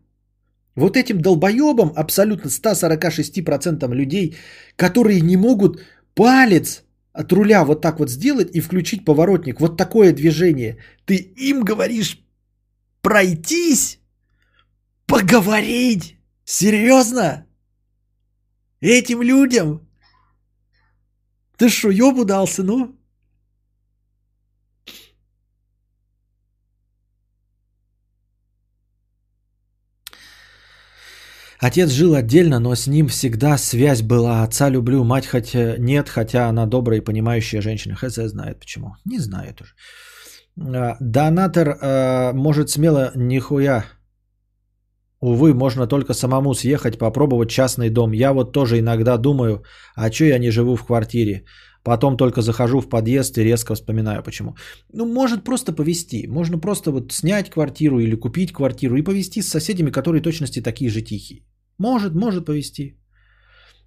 Вот 0.75 0.97
этим 0.97 1.21
долбоебам, 1.21 1.93
абсолютно 1.95 2.49
146% 2.49 3.93
людей, 3.93 4.37
которые 4.75 5.21
не 5.21 5.37
могут 5.37 5.81
палец 6.13 6.83
от 7.13 7.31
руля 7.31 7.65
вот 7.65 7.81
так 7.81 7.99
вот 7.99 8.09
сделать 8.09 8.55
и 8.55 8.61
включить 8.61 9.05
поворотник. 9.05 9.59
Вот 9.59 9.77
такое 9.77 10.13
движение. 10.13 10.77
Ты 11.05 11.15
им 11.15 11.63
говоришь 11.63 12.21
пройтись, 13.01 13.99
поговорить. 15.05 16.17
Серьезно? 16.45 17.45
Этим 18.81 19.21
людям? 19.21 19.87
Ты 21.57 21.69
что, 21.69 21.89
ёбу 21.89 22.25
дался, 22.25 22.63
ну? 22.63 22.98
Отец 31.61 31.91
жил 31.91 32.15
отдельно, 32.15 32.59
но 32.59 32.73
с 32.73 32.87
ним 32.87 33.07
всегда 33.07 33.57
связь 33.57 34.01
была. 34.01 34.43
Отца 34.43 34.69
люблю, 34.69 35.03
мать 35.03 35.25
хотя 35.25 35.77
нет, 35.77 36.09
хотя 36.09 36.47
она 36.47 36.65
добрая 36.65 37.01
и 37.01 37.03
понимающая 37.03 37.61
женщина. 37.61 37.95
Хз 37.95 38.15
знает 38.15 38.59
почему. 38.59 38.95
Не 39.05 39.19
знаю 39.19 39.53
тоже. 39.53 39.73
А, 40.57 40.95
Донатор 41.01 41.67
э, 41.67 42.33
может 42.33 42.69
смело 42.69 43.11
нихуя. 43.15 43.85
Увы, 45.21 45.53
можно 45.53 45.85
только 45.85 46.13
самому 46.13 46.53
съехать, 46.53 46.97
попробовать 46.97 47.49
частный 47.49 47.89
дом. 47.89 48.13
Я 48.13 48.31
вот 48.31 48.53
тоже 48.53 48.79
иногда 48.79 49.17
думаю, 49.17 49.63
а 49.95 50.09
чё 50.09 50.25
я 50.25 50.39
не 50.39 50.51
живу 50.51 50.77
в 50.77 50.85
квартире? 50.85 51.43
Потом 51.83 52.17
только 52.17 52.41
захожу 52.41 52.79
в 52.79 52.89
подъезд 52.89 53.37
и 53.37 53.43
резко 53.43 53.75
вспоминаю, 53.75 54.23
почему. 54.23 54.55
Ну, 54.93 55.05
может 55.05 55.43
просто 55.43 55.73
повести. 55.73 56.27
Можно 56.27 56.59
просто 56.59 56.91
вот 56.91 57.11
снять 57.11 57.49
квартиру 57.49 57.99
или 57.99 58.15
купить 58.15 58.53
квартиру 58.53 58.95
и 58.95 59.01
повести 59.01 59.41
с 59.41 59.49
соседями, 59.49 59.91
которые 59.91 60.21
точности 60.21 60.61
такие 60.61 60.89
же 60.89 61.01
тихие. 61.01 61.43
Может, 61.79 62.15
может 62.15 62.45
повести. 62.45 62.95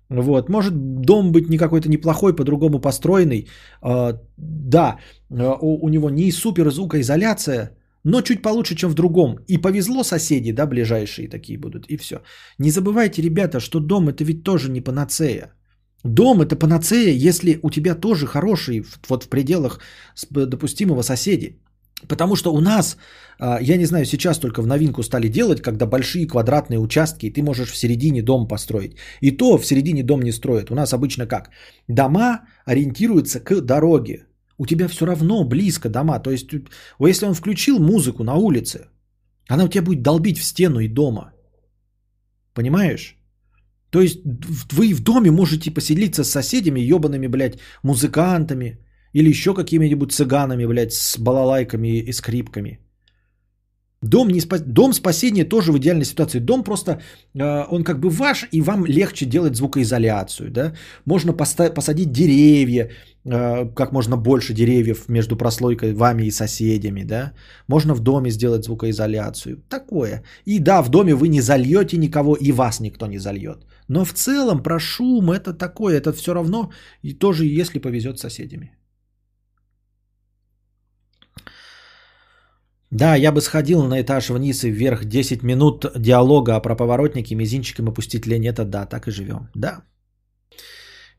Вот. 0.09 0.48
Может 0.48 0.74
дом 1.01 1.32
быть 1.32 1.48
не 1.48 1.59
какой-то 1.59 1.89
неплохой, 1.89 2.36
по-другому 2.36 2.81
построенный. 2.81 3.48
А, 3.82 4.19
да, 4.36 4.98
а, 5.31 5.59
у, 5.60 5.86
у 5.86 5.89
него 5.89 6.10
не 6.10 6.32
супер 6.32 6.70
звукоизоляция, 6.70 7.77
но 8.05 8.23
чуть 8.23 8.43
получше, 8.43 8.74
чем 8.74 8.90
в 8.90 8.94
другом. 8.94 9.39
И 9.48 9.59
повезло 9.59 10.05
соседи, 10.05 10.52
да, 10.52 10.66
ближайшие 10.66 11.28
такие 11.28 11.59
будут, 11.59 11.86
и 11.89 11.97
все. 11.97 12.16
Не 12.59 12.70
забывайте, 12.70 13.23
ребята, 13.23 13.60
что 13.60 13.81
дом 13.81 14.09
это 14.09 14.24
ведь 14.24 14.43
тоже 14.44 14.70
не 14.70 14.81
панацея. 14.81 15.55
Дом 16.05 16.40
это 16.40 16.56
панацея, 16.56 17.28
если 17.28 17.60
у 17.62 17.70
тебя 17.70 17.94
тоже 17.94 18.27
хорошие, 18.27 18.85
вот 19.09 19.24
в 19.24 19.28
пределах 19.28 19.81
допустимого 20.31 21.02
соседи. 21.02 21.59
Потому 22.08 22.36
что 22.36 22.52
у 22.52 22.60
нас, 22.60 22.96
а, 23.38 23.58
я 23.60 23.76
не 23.76 23.86
знаю, 23.86 24.04
сейчас 24.04 24.38
только 24.38 24.62
в 24.62 24.66
новинку 24.66 25.02
стали 25.02 25.28
делать, 25.28 25.62
когда 25.62 25.86
большие 25.86 26.26
квадратные 26.26 26.78
участки, 26.78 27.26
и 27.26 27.32
ты 27.32 27.42
можешь 27.42 27.70
в 27.70 27.76
середине 27.76 28.22
дом 28.22 28.48
построить. 28.48 28.96
И 29.20 29.36
то 29.36 29.58
в 29.58 29.66
середине 29.66 30.02
дом 30.02 30.22
не 30.22 30.32
строят. 30.32 30.70
У 30.70 30.74
нас 30.74 30.92
обычно 30.92 31.26
как? 31.26 31.50
Дома 31.88 32.40
ориентируются 32.66 33.40
к 33.40 33.60
дороге. 33.60 34.26
У 34.58 34.66
тебя 34.66 34.88
все 34.88 35.06
равно 35.06 35.44
близко 35.44 35.88
дома. 35.88 36.18
То 36.20 36.30
есть, 36.30 36.48
если 37.00 37.26
он 37.26 37.34
включил 37.34 37.78
музыку 37.78 38.24
на 38.24 38.34
улице, 38.34 38.88
она 39.48 39.64
у 39.64 39.68
тебя 39.68 39.82
будет 39.82 40.02
долбить 40.02 40.38
в 40.38 40.44
стену 40.44 40.80
и 40.80 40.88
дома. 40.88 41.32
Понимаешь? 42.54 43.16
То 43.90 44.00
есть 44.00 44.20
вы 44.72 44.94
в 44.94 45.02
доме 45.02 45.30
можете 45.30 45.70
поселиться 45.70 46.24
с 46.24 46.30
соседями, 46.30 46.80
ебаными, 46.80 47.26
блядь, 47.26 47.58
музыкантами 47.82 48.78
или 49.12 49.28
еще 49.28 49.55
какими-нибудь 49.55 50.12
цыганами, 50.12 50.66
блядь, 50.66 50.93
с 50.93 51.18
балалайками 51.18 51.98
и 51.98 52.12
скрипками. 52.12 52.78
Дом, 54.02 54.28
не 54.28 54.40
спас... 54.40 54.62
Дом 54.62 54.93
спасения 54.93 55.44
тоже 55.44 55.70
в 55.72 55.78
идеальной 55.78 56.05
ситуации. 56.05 56.40
Дом 56.40 56.64
просто, 56.64 57.01
э, 57.39 57.64
он 57.70 57.84
как 57.84 58.01
бы 58.01 58.10
ваш, 58.10 58.48
и 58.52 58.60
вам 58.60 58.84
легче 58.84 59.26
делать 59.26 59.55
звукоизоляцию. 59.55 60.51
Да? 60.51 60.72
Можно 61.06 61.32
поста- 61.32 61.70
посадить 61.74 62.10
деревья, 62.10 62.90
э, 63.24 63.68
как 63.74 63.93
можно 63.93 64.16
больше 64.16 64.55
деревьев 64.55 65.09
между 65.09 65.36
прослойкой 65.36 65.94
вами 65.94 66.24
и 66.24 66.32
соседями. 66.32 67.05
Да? 67.05 67.32
Можно 67.68 67.94
в 67.94 68.01
доме 68.01 68.30
сделать 68.30 68.64
звукоизоляцию. 68.64 69.62
Такое. 69.68 70.24
И 70.47 70.59
да, 70.59 70.82
в 70.82 70.89
доме 70.89 71.14
вы 71.14 71.28
не 71.28 71.40
зальете 71.40 71.97
никого, 71.97 72.34
и 72.34 72.51
вас 72.52 72.80
никто 72.80 73.06
не 73.06 73.18
зальет. 73.18 73.66
Но 73.89 74.05
в 74.05 74.12
целом 74.12 74.62
про 74.62 74.80
шум 74.80 75.30
это 75.30 75.52
такое, 75.52 76.01
это 76.01 76.12
все 76.12 76.34
равно, 76.34 76.72
и 77.02 77.12
тоже 77.12 77.44
если 77.44 77.78
повезет 77.78 78.18
с 78.18 78.22
соседями. 78.22 78.72
Да, 82.93 83.16
я 83.16 83.32
бы 83.32 83.40
сходил 83.40 83.82
на 83.82 84.02
этаж 84.02 84.28
вниз 84.28 84.64
и 84.64 84.70
вверх 84.70 85.05
10 85.05 85.43
минут 85.43 85.86
диалога 85.97 86.60
про 86.60 86.77
поворотники, 86.77 87.35
мизинчиком 87.35 87.89
опустить 87.89 88.27
лень. 88.27 88.47
Это 88.47 88.64
да, 88.64 88.86
так 88.86 89.09
и 89.09 89.10
живем. 89.10 89.48
Да. 89.55 89.82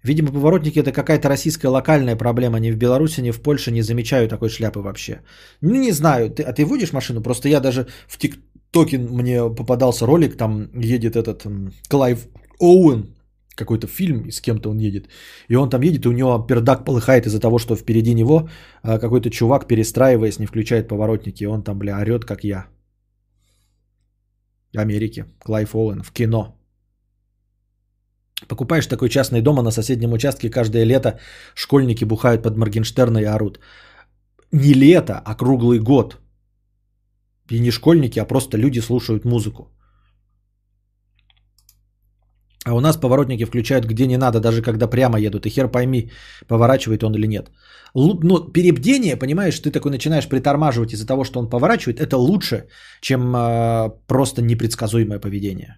Видимо, 0.03 0.31
поворотники 0.31 0.79
это 0.79 0.91
какая-то 0.91 1.29
российская 1.29 1.69
локальная 1.69 2.15
проблема. 2.15 2.59
Ни 2.59 2.71
в 2.71 2.77
Беларуси, 2.77 3.21
ни 3.21 3.31
в 3.31 3.41
Польше 3.41 3.71
не 3.71 3.81
замечаю 3.81 4.27
такой 4.27 4.49
шляпы 4.49 4.81
вообще. 4.81 5.21
Ну, 5.61 5.75
не 5.75 5.91
знаю. 5.91 6.29
Ты, 6.29 6.43
а 6.43 6.53
ты 6.53 6.63
водишь 6.63 6.93
машину? 6.93 7.21
Просто 7.21 7.49
я 7.49 7.59
даже 7.59 7.87
в 8.07 8.17
ТикТоке 8.17 8.99
мне 8.99 9.49
попадался 9.49 10.05
ролик, 10.05 10.37
там 10.37 10.69
едет 10.75 11.15
этот 11.15 11.43
Клайв 11.89 12.27
Оуэн, 12.59 13.15
какой-то 13.55 13.87
фильм, 13.87 14.31
с 14.31 14.41
кем-то 14.41 14.69
он 14.69 14.77
едет. 14.77 15.07
И 15.49 15.55
он 15.55 15.69
там 15.69 15.81
едет, 15.81 16.05
и 16.05 16.09
у 16.09 16.11
него 16.11 16.39
пердак 16.47 16.85
полыхает 16.85 17.25
из-за 17.25 17.39
того, 17.39 17.59
что 17.59 17.75
впереди 17.75 18.13
него 18.13 18.49
а, 18.81 18.99
какой-то 18.99 19.29
чувак, 19.29 19.67
перестраиваясь, 19.67 20.39
не 20.39 20.45
включает 20.45 20.87
поворотники. 20.87 21.43
И 21.43 21.47
он 21.47 21.63
там, 21.63 21.77
бля, 21.77 21.99
орет, 21.99 22.25
как 22.25 22.43
я. 22.43 22.67
Америки. 24.75 25.25
Клайв 25.39 25.75
Оуэн 25.75 26.01
в 26.03 26.11
кино. 26.11 26.55
Покупаешь 28.47 28.87
такой 28.87 29.09
частный 29.09 29.41
дом, 29.41 29.59
а 29.59 29.63
на 29.63 29.71
соседнем 29.71 30.13
участке 30.13 30.49
каждое 30.49 30.85
лето 30.85 31.19
школьники 31.55 32.05
бухают 32.05 32.43
под 32.43 32.57
Моргенштерна 32.57 33.19
и 33.19 33.25
орут. 33.25 33.59
Не 34.51 34.73
лето, 34.73 35.21
а 35.25 35.35
круглый 35.35 35.79
год. 35.79 36.17
И 37.51 37.59
не 37.59 37.71
школьники, 37.71 38.19
а 38.19 38.25
просто 38.25 38.57
люди 38.57 38.79
слушают 38.81 39.25
музыку. 39.25 39.69
А 42.65 42.73
у 42.73 42.79
нас 42.79 42.97
поворотники 42.97 43.45
включают 43.45 43.85
где 43.85 44.07
не 44.07 44.17
надо, 44.17 44.39
даже 44.39 44.61
когда 44.61 44.87
прямо 44.87 45.19
едут. 45.19 45.45
И 45.45 45.49
хер 45.49 45.67
пойми, 45.67 46.11
поворачивает 46.47 47.03
он 47.03 47.15
или 47.15 47.27
нет. 47.27 47.51
Но 47.95 48.19
ну, 48.23 48.51
перебдение, 48.53 49.17
понимаешь, 49.17 49.59
ты 49.59 49.71
такой 49.71 49.91
начинаешь 49.91 50.27
притормаживать 50.27 50.93
из-за 50.93 51.05
того, 51.05 51.23
что 51.23 51.39
он 51.39 51.49
поворачивает, 51.49 51.99
это 51.99 52.17
лучше, 52.17 52.67
чем 53.01 53.35
э, 53.35 53.89
просто 54.07 54.41
непредсказуемое 54.41 55.19
поведение. 55.19 55.77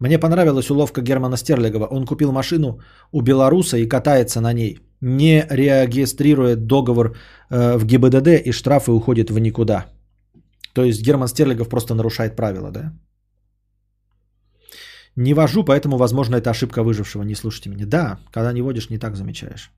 Мне 0.00 0.18
понравилась 0.18 0.70
уловка 0.70 1.00
Германа 1.02 1.36
Стерлигова. 1.36 1.86
Он 1.86 2.06
купил 2.06 2.32
машину 2.32 2.80
у 3.12 3.22
белоруса 3.22 3.76
и 3.78 3.88
катается 3.88 4.40
на 4.40 4.52
ней. 4.52 4.78
Не 5.00 5.46
регистрирует 5.50 6.66
договор 6.66 7.16
э, 7.50 7.76
в 7.78 7.84
ГИБДД 7.84 8.28
и 8.46 8.52
штрафы 8.52 8.92
уходят 8.92 9.30
в 9.30 9.38
никуда. 9.38 9.86
То 10.72 10.84
есть 10.84 11.02
Герман 11.02 11.28
Стерлигов 11.28 11.68
просто 11.68 11.94
нарушает 11.94 12.36
правила, 12.36 12.70
да? 12.70 12.92
Не 15.16 15.34
вожу, 15.34 15.64
поэтому, 15.64 15.96
возможно, 15.96 16.36
это 16.36 16.50
ошибка 16.50 16.82
выжившего. 16.82 17.22
Не 17.22 17.34
слушайте 17.34 17.70
меня. 17.70 17.86
Да, 17.86 18.18
когда 18.30 18.52
не 18.52 18.62
водишь, 18.62 18.90
не 18.90 18.98
так 18.98 19.16
замечаешь. 19.16 19.70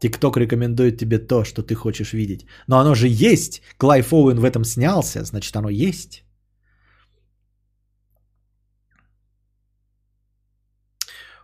ТикТок 0.00 0.36
рекомендует 0.36 0.98
тебе 0.98 1.18
то, 1.18 1.44
что 1.44 1.62
ты 1.62 1.74
хочешь 1.74 2.12
видеть. 2.12 2.46
Но 2.66 2.78
оно 2.78 2.94
же 2.94 3.06
есть. 3.08 3.62
Клайф 3.78 4.12
Оуэн 4.12 4.40
в 4.40 4.44
этом 4.44 4.64
снялся, 4.64 5.24
значит 5.24 5.56
оно 5.56 5.68
есть. 5.70 6.24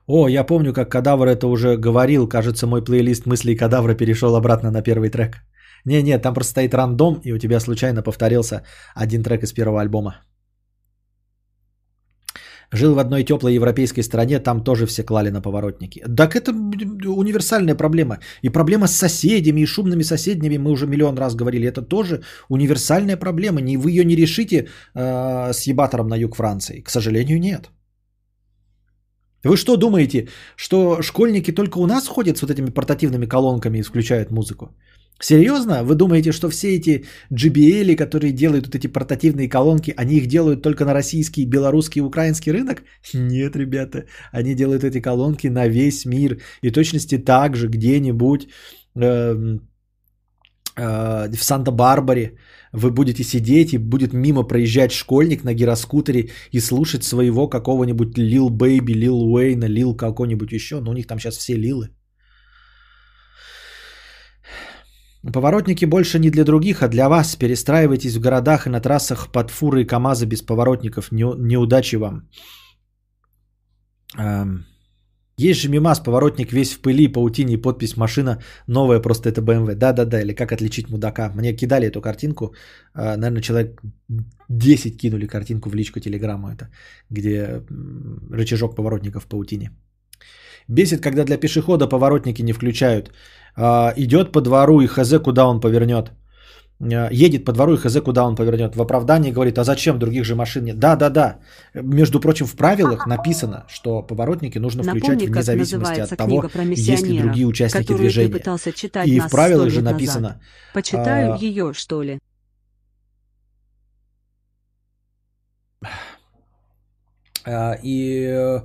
О, 0.06 0.28
я 0.28 0.44
помню, 0.44 0.72
как 0.72 0.90
Кадавр 0.90 1.28
это 1.28 1.46
уже 1.46 1.76
говорил. 1.76 2.28
Кажется, 2.28 2.66
мой 2.66 2.82
плейлист 2.84 3.26
мыслей 3.26 3.56
Кадавра 3.56 3.94
перешел 3.94 4.34
обратно 4.34 4.70
на 4.70 4.82
первый 4.82 5.10
трек. 5.10 5.36
Не-не, 5.84 6.18
там 6.18 6.34
просто 6.34 6.50
стоит 6.50 6.74
рандом, 6.74 7.20
и 7.24 7.32
у 7.32 7.38
тебя 7.38 7.60
случайно 7.60 8.02
повторился 8.02 8.62
один 8.94 9.22
трек 9.22 9.44
из 9.44 9.52
первого 9.52 9.80
альбома. 9.80 10.24
Жил 12.72 12.94
в 12.94 12.98
одной 12.98 13.24
теплой 13.24 13.54
европейской 13.54 14.02
стране, 14.02 14.40
там 14.40 14.64
тоже 14.64 14.86
все 14.86 15.02
клали 15.02 15.30
на 15.30 15.42
поворотники. 15.42 16.02
Так 16.16 16.34
это 16.34 16.52
универсальная 16.52 17.74
проблема. 17.74 18.18
И 18.42 18.48
проблема 18.48 18.86
с 18.86 18.96
соседями, 18.96 19.60
и 19.60 19.66
шумными 19.66 20.02
соседями, 20.02 20.58
мы 20.58 20.70
уже 20.70 20.86
миллион 20.86 21.18
раз 21.18 21.34
говорили, 21.34 21.68
это 21.68 21.82
тоже 21.82 22.22
универсальная 22.48 23.16
проблема. 23.16 23.60
Вы 23.60 23.90
ее 23.90 24.04
не 24.04 24.16
решите 24.16 24.68
э, 24.94 25.52
с 25.52 25.66
ебатором 25.66 26.08
на 26.08 26.16
юг 26.16 26.36
Франции. 26.36 26.80
К 26.80 26.90
сожалению, 26.90 27.38
нет. 27.38 27.70
Вы 29.44 29.56
что 29.56 29.76
думаете, 29.76 30.28
что 30.56 31.02
школьники 31.02 31.52
только 31.52 31.78
у 31.78 31.86
нас 31.86 32.08
ходят 32.08 32.38
с 32.38 32.42
вот 32.42 32.50
этими 32.50 32.70
портативными 32.70 33.26
колонками 33.26 33.78
и 33.78 33.82
включают 33.82 34.30
музыку? 34.30 34.74
Серьезно? 35.22 35.84
Вы 35.84 35.94
думаете, 35.94 36.32
что 36.32 36.48
все 36.50 36.74
эти 36.76 37.04
JBL, 37.30 37.94
которые 37.96 38.32
делают 38.32 38.66
вот 38.66 38.74
эти 38.74 38.88
портативные 38.88 39.48
колонки, 39.48 39.94
они 39.96 40.16
их 40.16 40.26
делают 40.26 40.62
только 40.62 40.84
на 40.84 40.94
российский, 40.94 41.46
белорусский 41.46 42.00
и 42.00 42.04
украинский 42.04 42.52
рынок? 42.52 42.82
Нет, 43.14 43.56
ребята. 43.56 44.04
Они 44.32 44.54
делают 44.54 44.82
эти 44.82 45.00
колонки 45.00 45.46
на 45.46 45.68
весь 45.68 46.04
мир. 46.06 46.38
И 46.62 46.72
точности 46.72 47.18
так 47.18 47.56
же 47.56 47.68
где-нибудь 47.68 48.48
э, 48.96 49.58
э, 50.76 51.36
в 51.36 51.44
Санта-Барбаре 51.44 52.36
вы 52.72 52.90
будете 52.90 53.22
сидеть 53.22 53.74
и 53.74 53.78
будет 53.78 54.12
мимо 54.12 54.42
проезжать 54.42 54.90
школьник 54.90 55.44
на 55.44 55.54
гироскутере 55.54 56.30
и 56.50 56.58
слушать 56.58 57.04
своего 57.04 57.48
какого-нибудь 57.48 58.18
Lil 58.18 58.50
Baby, 58.50 58.94
Lil 58.94 59.22
Wayne, 59.30 59.68
Lil 59.68 59.96
какого-нибудь 59.96 60.50
еще. 60.52 60.80
Но 60.80 60.90
у 60.90 60.94
них 60.94 61.06
там 61.06 61.20
сейчас 61.20 61.36
все 61.36 61.54
лилы. 61.54 61.90
Поворотники 65.22 65.84
больше 65.84 66.18
не 66.18 66.30
для 66.30 66.44
других, 66.44 66.82
а 66.82 66.88
для 66.88 67.08
вас. 67.08 67.36
Перестраивайтесь 67.36 68.16
в 68.16 68.20
городах 68.20 68.66
и 68.66 68.70
на 68.70 68.80
трассах 68.80 69.30
под 69.30 69.50
фуры 69.50 69.82
и 69.82 69.86
КАМАЗы 69.86 70.26
без 70.26 70.42
поворотников. 70.42 71.12
Не, 71.12 71.24
неудачи 71.38 71.96
вам. 71.96 72.28
Есть 75.38 75.60
же 75.60 75.68
мимас, 75.68 76.00
поворотник 76.00 76.52
весь 76.52 76.74
в 76.74 76.80
пыли, 76.82 77.08
паутине 77.08 77.58
подпись 77.58 77.96
машина 77.96 78.42
новая, 78.66 79.00
просто 79.00 79.28
это 79.28 79.40
BMW. 79.40 79.74
Да-да-да, 79.74 80.20
или 80.20 80.34
как 80.34 80.52
отличить 80.52 80.90
мудака. 80.90 81.30
Мне 81.34 81.56
кидали 81.56 81.86
эту 81.86 82.00
картинку, 82.00 82.54
а, 82.94 83.16
наверное, 83.16 83.42
человек 83.42 83.80
10 84.48 84.98
кинули 84.98 85.26
картинку 85.26 85.70
в 85.70 85.74
личку 85.74 86.00
телеграмму 86.00 86.48
это, 86.48 86.68
где 87.10 87.62
рычажок 88.30 88.76
поворотника 88.76 89.20
в 89.20 89.26
паутине. 89.26 89.70
Бесит, 90.68 91.00
когда 91.00 91.24
для 91.24 91.38
пешехода 91.38 91.88
поворотники 91.88 92.42
не 92.42 92.52
включают. 92.52 93.10
А, 93.56 93.92
Идет 93.96 94.32
по 94.32 94.40
двору 94.40 94.80
и 94.80 94.86
хз, 94.86 95.14
куда 95.22 95.46
он 95.46 95.60
повернет. 95.60 96.12
А, 96.80 97.08
Едет 97.12 97.44
по 97.44 97.52
двору 97.52 97.74
и 97.74 97.76
хз, 97.76 98.00
куда 98.00 98.24
он 98.24 98.34
повернет. 98.34 98.76
В 98.76 98.82
оправдании 98.82 99.30
говорит, 99.32 99.58
а 99.58 99.64
зачем 99.64 99.98
других 99.98 100.24
же 100.24 100.34
машин 100.34 100.64
нет? 100.64 100.78
Да, 100.78 100.96
да, 100.96 101.10
да. 101.10 101.38
Между 101.74 102.20
прочим, 102.20 102.46
в 102.46 102.56
правилах 102.56 103.06
написано, 103.06 103.64
что 103.68 104.02
поворотники 104.02 104.58
нужно 104.58 104.82
включать 104.82 105.10
Напомни, 105.10 105.26
вне 105.32 105.42
зависимости 105.42 106.00
от 106.00 106.16
того, 106.16 106.44
есть 106.76 107.06
ли 107.06 107.18
другие 107.18 107.46
участники 107.46 107.86
ты 107.86 107.94
движения. 107.94 108.32
пытался 108.32 108.72
читать 108.72 109.06
И 109.08 109.20
в 109.20 109.28
правилах 109.30 109.68
же 109.70 109.76
лет 109.76 109.84
назад. 109.84 109.92
написано, 109.92 110.40
Почитаю 110.74 111.32
а, 111.34 111.36
ее, 111.36 111.72
что 111.74 112.02
ли? 112.02 112.18
А, 117.44 117.76
И 117.82 118.26
э, 118.26 118.60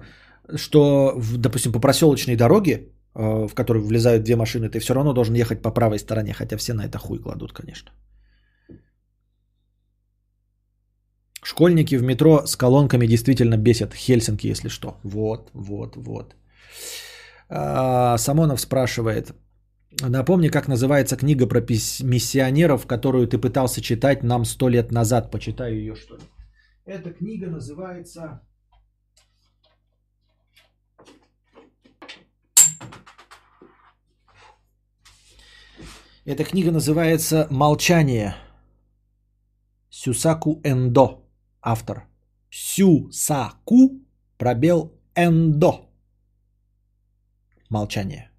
что, 0.56 1.20
допустим, 1.38 1.72
по 1.72 1.80
проселочной 1.80 2.36
дороге, 2.36 2.88
в 3.18 3.56
которую 3.56 3.85
влезают 3.85 4.23
две 4.23 4.35
машины, 4.35 4.69
ты 4.69 4.80
все 4.80 4.94
равно 4.94 5.14
должен 5.14 5.35
ехать 5.35 5.61
по 5.61 5.72
правой 5.72 5.98
стороне, 5.98 6.34
хотя 6.34 6.57
все 6.57 6.73
на 6.73 6.85
это 6.85 6.98
хуй 6.98 7.19
кладут, 7.19 7.52
конечно. 7.53 7.91
Школьники 11.44 11.98
в 11.98 12.03
метро 12.03 12.45
с 12.45 12.56
колонками 12.56 13.07
действительно 13.07 13.57
бесят. 13.57 13.94
Хельсинки, 13.94 14.48
если 14.48 14.69
что. 14.69 14.98
Вот, 15.03 15.49
вот, 15.53 15.95
вот. 15.95 16.35
А, 17.49 18.18
Самонов 18.18 18.60
спрашивает. 18.60 19.34
Напомни, 20.02 20.49
как 20.49 20.68
называется 20.68 21.15
книга 21.15 21.48
про 21.48 21.61
миссионеров, 21.61 22.85
которую 22.85 23.27
ты 23.27 23.38
пытался 23.38 23.81
читать 23.81 24.23
нам 24.23 24.45
сто 24.45 24.69
лет 24.69 24.91
назад. 24.91 25.31
Почитаю 25.31 25.76
ее, 25.76 25.95
что 25.95 26.18
ли. 26.18 26.23
Эта 26.85 27.11
книга 27.11 27.48
называется... 27.48 28.41
Эта 36.28 36.44
книга 36.44 36.72
называется 36.72 37.48
«Молчание». 37.49 38.36
Сюсаку 39.90 40.60
Эндо, 40.66 41.22
автор. 41.62 42.06
Сюсаку, 42.49 44.02
пробел 44.38 44.91
Эндо. 45.16 45.90
Молчание. 47.70 48.30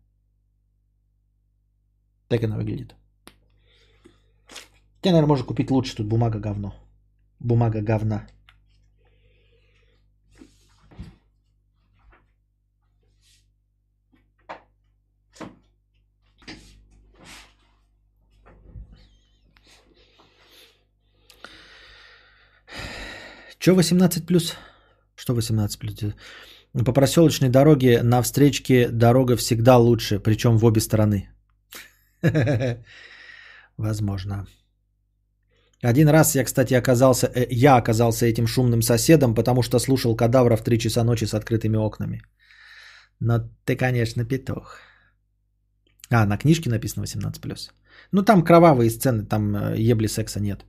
Так 2.28 2.44
она 2.44 2.58
выглядит. 2.58 2.94
Тебе, 5.00 5.12
наверное, 5.12 5.28
можно 5.28 5.46
купить 5.46 5.70
лучше, 5.70 5.96
тут 5.96 6.08
бумага 6.08 6.38
говно. 6.38 6.74
Бумага 7.40 7.80
говна. 7.80 8.26
Че 23.68 23.74
18 23.74 24.26
плюс? 24.26 24.56
Что 25.14 25.34
18 25.34 25.78
плюс? 25.78 26.14
По 26.86 26.92
проселочной 26.94 27.50
дороге 27.50 28.02
на 28.02 28.22
встречке 28.22 28.88
дорога 28.88 29.36
всегда 29.36 29.76
лучше, 29.76 30.20
причем 30.20 30.56
в 30.56 30.64
обе 30.64 30.80
стороны. 30.80 31.28
Возможно. 33.76 34.46
Один 35.84 36.08
раз 36.08 36.34
я, 36.34 36.44
кстати, 36.44 36.72
оказался, 36.72 37.26
э, 37.26 37.46
я 37.50 37.76
оказался 37.76 38.24
этим 38.24 38.46
шумным 38.46 38.80
соседом, 38.80 39.34
потому 39.34 39.62
что 39.62 39.78
слушал 39.78 40.16
кадавра 40.16 40.56
в 40.56 40.62
3 40.62 40.78
часа 40.78 41.04
ночи 41.04 41.26
с 41.26 41.34
открытыми 41.34 41.76
окнами. 41.76 42.22
Но 43.20 43.50
ты, 43.66 43.76
конечно, 43.76 44.24
петух. 44.24 44.78
А, 46.10 46.24
на 46.24 46.38
книжке 46.38 46.70
написано 46.70 47.04
18+. 47.04 47.70
Ну, 48.12 48.22
там 48.22 48.44
кровавые 48.44 48.88
сцены, 48.88 49.26
там 49.26 49.54
э, 49.56 49.90
ебли 49.90 50.08
секса 50.08 50.40
нет. 50.40 50.64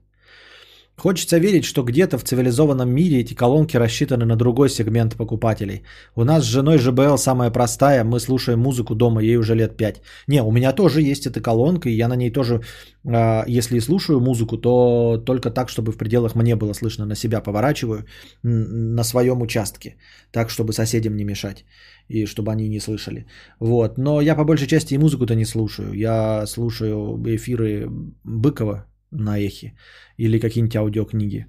Хочется 0.99 1.39
верить, 1.39 1.63
что 1.63 1.83
где-то 1.83 2.17
в 2.17 2.23
цивилизованном 2.23 2.89
мире 2.89 3.19
эти 3.21 3.33
колонки 3.33 3.77
рассчитаны 3.77 4.25
на 4.25 4.35
другой 4.35 4.69
сегмент 4.69 5.15
покупателей. 5.15 5.83
У 6.15 6.25
нас 6.25 6.43
с 6.43 6.47
женой 6.47 6.77
ЖБЛ 6.77 7.17
самая 7.17 7.51
простая, 7.51 8.03
мы 8.03 8.19
слушаем 8.19 8.59
музыку 8.59 8.95
дома, 8.95 9.21
ей 9.21 9.37
уже 9.37 9.55
лет 9.55 9.77
5. 9.77 10.01
Не, 10.27 10.43
у 10.43 10.51
меня 10.51 10.73
тоже 10.73 11.01
есть 11.01 11.25
эта 11.25 11.39
колонка, 11.41 11.87
и 11.87 11.95
я 11.95 12.07
на 12.09 12.17
ней 12.17 12.31
тоже, 12.31 12.61
а, 13.07 13.45
если 13.47 13.77
и 13.77 13.81
слушаю 13.81 14.19
музыку, 14.19 14.57
то 14.57 15.17
только 15.25 15.51
так, 15.51 15.69
чтобы 15.69 15.93
в 15.93 15.97
пределах 15.97 16.35
мне 16.35 16.55
было 16.55 16.73
слышно, 16.73 17.05
на 17.05 17.15
себя 17.15 17.39
поворачиваю, 17.39 18.03
на 18.43 19.03
своем 19.03 19.41
участке, 19.41 19.95
так, 20.31 20.49
чтобы 20.49 20.73
соседям 20.73 21.15
не 21.15 21.23
мешать, 21.23 21.63
и 22.09 22.25
чтобы 22.25 22.51
они 22.51 22.67
не 22.67 22.81
слышали. 22.81 23.25
Вот, 23.59 23.97
но 23.97 24.19
я 24.19 24.35
по 24.35 24.43
большей 24.43 24.67
части 24.67 24.95
и 24.95 24.97
музыку-то 24.97 25.35
не 25.35 25.45
слушаю, 25.45 25.93
я 25.93 26.45
слушаю 26.45 27.23
эфиры 27.25 27.87
Быкова 28.25 28.85
на 29.11 29.39
эхе, 29.39 29.73
или 30.17 30.39
какие-нибудь 30.39 30.75
аудиокниги. 30.75 31.45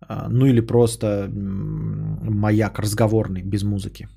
А, 0.00 0.28
Ну 0.28 0.46
или 0.46 0.60
просто 0.60 1.30
маяк 1.32 2.78
разговорный, 2.78 3.42
без 3.42 3.62
музыки. 3.62 4.08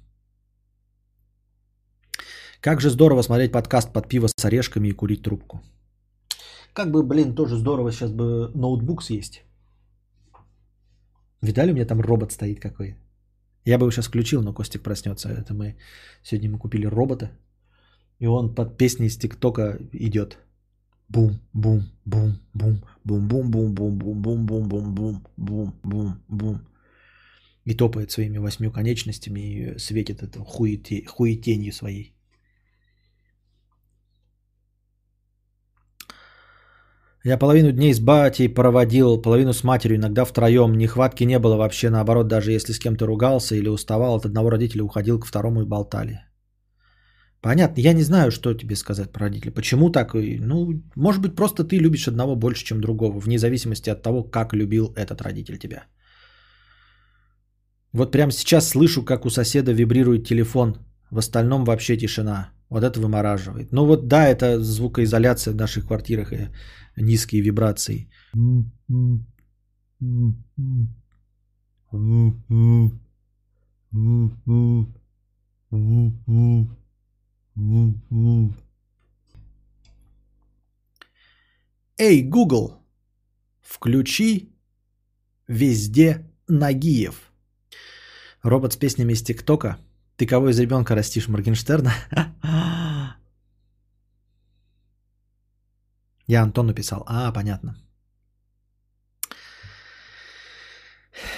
Как 2.61 2.81
же 2.81 2.89
здорово 2.89 3.23
смотреть 3.23 3.51
подкаст 3.51 3.93
под 3.93 4.07
пиво 4.07 4.27
с 4.27 4.45
орешками 4.45 4.89
и 4.89 4.93
курить 4.93 5.23
трубку. 5.23 5.61
Как 6.73 6.91
бы, 6.91 7.03
блин, 7.03 7.35
тоже 7.35 7.55
здорово 7.55 7.91
сейчас 7.91 8.11
бы 8.11 8.51
ноутбук 8.55 9.03
съесть. 9.03 9.43
Видали, 11.41 11.71
у 11.71 11.73
меня 11.73 11.85
там 11.85 12.01
робот 12.01 12.31
стоит 12.31 12.59
какой? 12.59 12.95
Я 13.65 13.77
бы 13.77 13.83
его 13.83 13.91
сейчас 13.91 14.07
включил, 14.07 14.41
но 14.41 14.53
Костик 14.53 14.81
проснется. 14.81 15.29
Это 15.29 15.53
мы 15.53 15.75
сегодня 16.23 16.49
мы 16.49 16.57
купили 16.57 16.87
робота. 16.87 17.31
И 18.19 18.27
он 18.27 18.55
под 18.55 18.77
песни 18.77 19.05
из 19.05 19.17
ТикТока 19.17 19.77
идет. 19.91 20.37
Бум, 21.09 21.39
бум, 21.53 21.83
бум, 22.05 22.39
бум, 22.53 22.81
бум, 23.05 23.27
бум, 23.27 23.51
бум, 23.51 23.73
бум, 23.73 23.97
бум, 23.99 24.11
бум, 24.19 24.45
бум, 24.45 24.67
бум, 24.67 24.93
бум, 24.93 25.23
бум, 25.37 25.73
бум, 25.83 26.23
бум. 26.27 26.59
И 27.65 27.73
топает 27.73 28.11
своими 28.11 28.39
восьмью 28.39 28.71
конечностями 28.71 29.39
и 29.39 29.79
светит 29.79 30.21
это 30.21 30.39
хуете, 30.39 31.05
хуетенью 31.05 31.73
своей. 31.73 32.13
Я 37.23 37.37
половину 37.37 37.71
дней 37.71 37.93
с 37.93 37.99
батей 37.99 38.47
проводил, 38.47 39.21
половину 39.21 39.53
с 39.53 39.63
матерью, 39.63 39.97
иногда 39.97 40.25
втроем. 40.25 40.77
Нехватки 40.77 41.25
не 41.25 41.39
было 41.39 41.57
вообще, 41.57 41.89
наоборот, 41.89 42.27
даже 42.27 42.51
если 42.51 42.73
с 42.73 42.79
кем-то 42.79 43.05
ругался 43.05 43.55
или 43.55 43.69
уставал 43.69 44.15
от 44.15 44.25
одного 44.25 44.49
родителя, 44.49 44.83
уходил 44.83 45.19
к 45.19 45.25
второму 45.25 45.61
и 45.61 45.65
болтали. 45.65 46.21
Понятно, 47.41 47.81
я 47.81 47.93
не 47.93 48.03
знаю, 48.03 48.31
что 48.31 48.53
тебе 48.53 48.75
сказать 48.75 49.11
про 49.11 49.25
родителей. 49.25 49.53
Почему 49.53 49.91
так? 49.91 50.13
Ну, 50.13 50.81
может 50.95 51.21
быть, 51.21 51.35
просто 51.35 51.63
ты 51.63 51.77
любишь 51.77 52.07
одного 52.07 52.35
больше, 52.35 52.65
чем 52.65 52.81
другого, 52.81 53.19
вне 53.19 53.37
зависимости 53.37 53.89
от 53.89 54.01
того, 54.01 54.23
как 54.23 54.53
любил 54.53 54.93
этот 54.95 55.21
родитель 55.21 55.57
тебя. 55.57 55.83
Вот 57.93 58.11
прямо 58.11 58.31
сейчас 58.31 58.67
слышу, 58.67 59.05
как 59.05 59.25
у 59.25 59.29
соседа 59.29 59.71
вибрирует 59.71 60.27
телефон. 60.27 60.77
В 61.11 61.17
остальном 61.19 61.63
вообще 61.63 61.97
тишина. 61.97 62.49
Вот 62.69 62.83
это 62.83 62.99
вымораживает. 62.99 63.71
Ну 63.71 63.85
вот 63.85 64.07
да, 64.07 64.27
это 64.27 64.59
звукоизоляция 64.61 65.53
в 65.53 65.57
наших 65.57 65.87
квартирах 65.87 66.33
и 66.33 66.49
низкие 66.97 67.41
вибрации. 67.41 68.09
Эй, 81.97 82.21
Google, 82.21 82.83
включи 83.61 84.49
везде 85.47 86.29
Нагиев. 86.47 87.31
Робот 88.43 88.73
с 88.73 88.77
песнями 88.77 89.13
из 89.13 89.23
ТикТока. 89.23 89.79
Ты 90.17 90.27
кого 90.27 90.49
из 90.49 90.59
ребенка 90.59 90.93
растишь, 90.95 91.27
Моргенштерна? 91.27 91.93
Я 96.27 96.43
Антону 96.43 96.73
писал. 96.75 97.03
А, 97.07 97.31
понятно. 97.31 97.75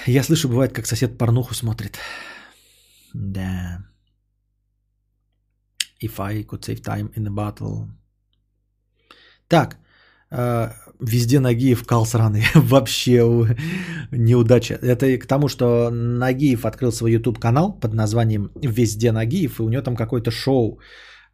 Я 0.05 0.23
слышу, 0.23 0.49
бывает, 0.49 0.73
как 0.73 0.85
сосед 0.85 1.17
порнуху 1.17 1.53
смотрит. 1.53 1.97
Да. 3.13 3.85
If 6.01 6.19
I 6.19 6.43
could 6.43 6.61
save 6.61 6.81
time 6.81 7.11
in 7.15 7.27
a 7.27 7.31
battle. 7.31 7.87
Так, 9.47 9.77
э, 10.31 10.69
Везде 10.99 11.39
Нагиев 11.39 11.85
кал 11.85 12.05
сраный. 12.05 12.43
Вообще 12.55 13.19
неудача. 14.11 14.73
Это 14.81 15.17
к 15.17 15.27
тому, 15.27 15.47
что 15.47 15.89
Нагиев 15.91 16.65
открыл 16.65 16.91
свой 16.91 17.11
YouTube 17.11 17.39
канал 17.39 17.79
под 17.79 17.93
названием 17.93 18.51
Везде 18.61 19.11
Нагиев, 19.11 19.59
и 19.59 19.63
у 19.63 19.69
него 19.69 19.81
там 19.81 19.95
какое-то 19.95 20.31
шоу, 20.31 20.79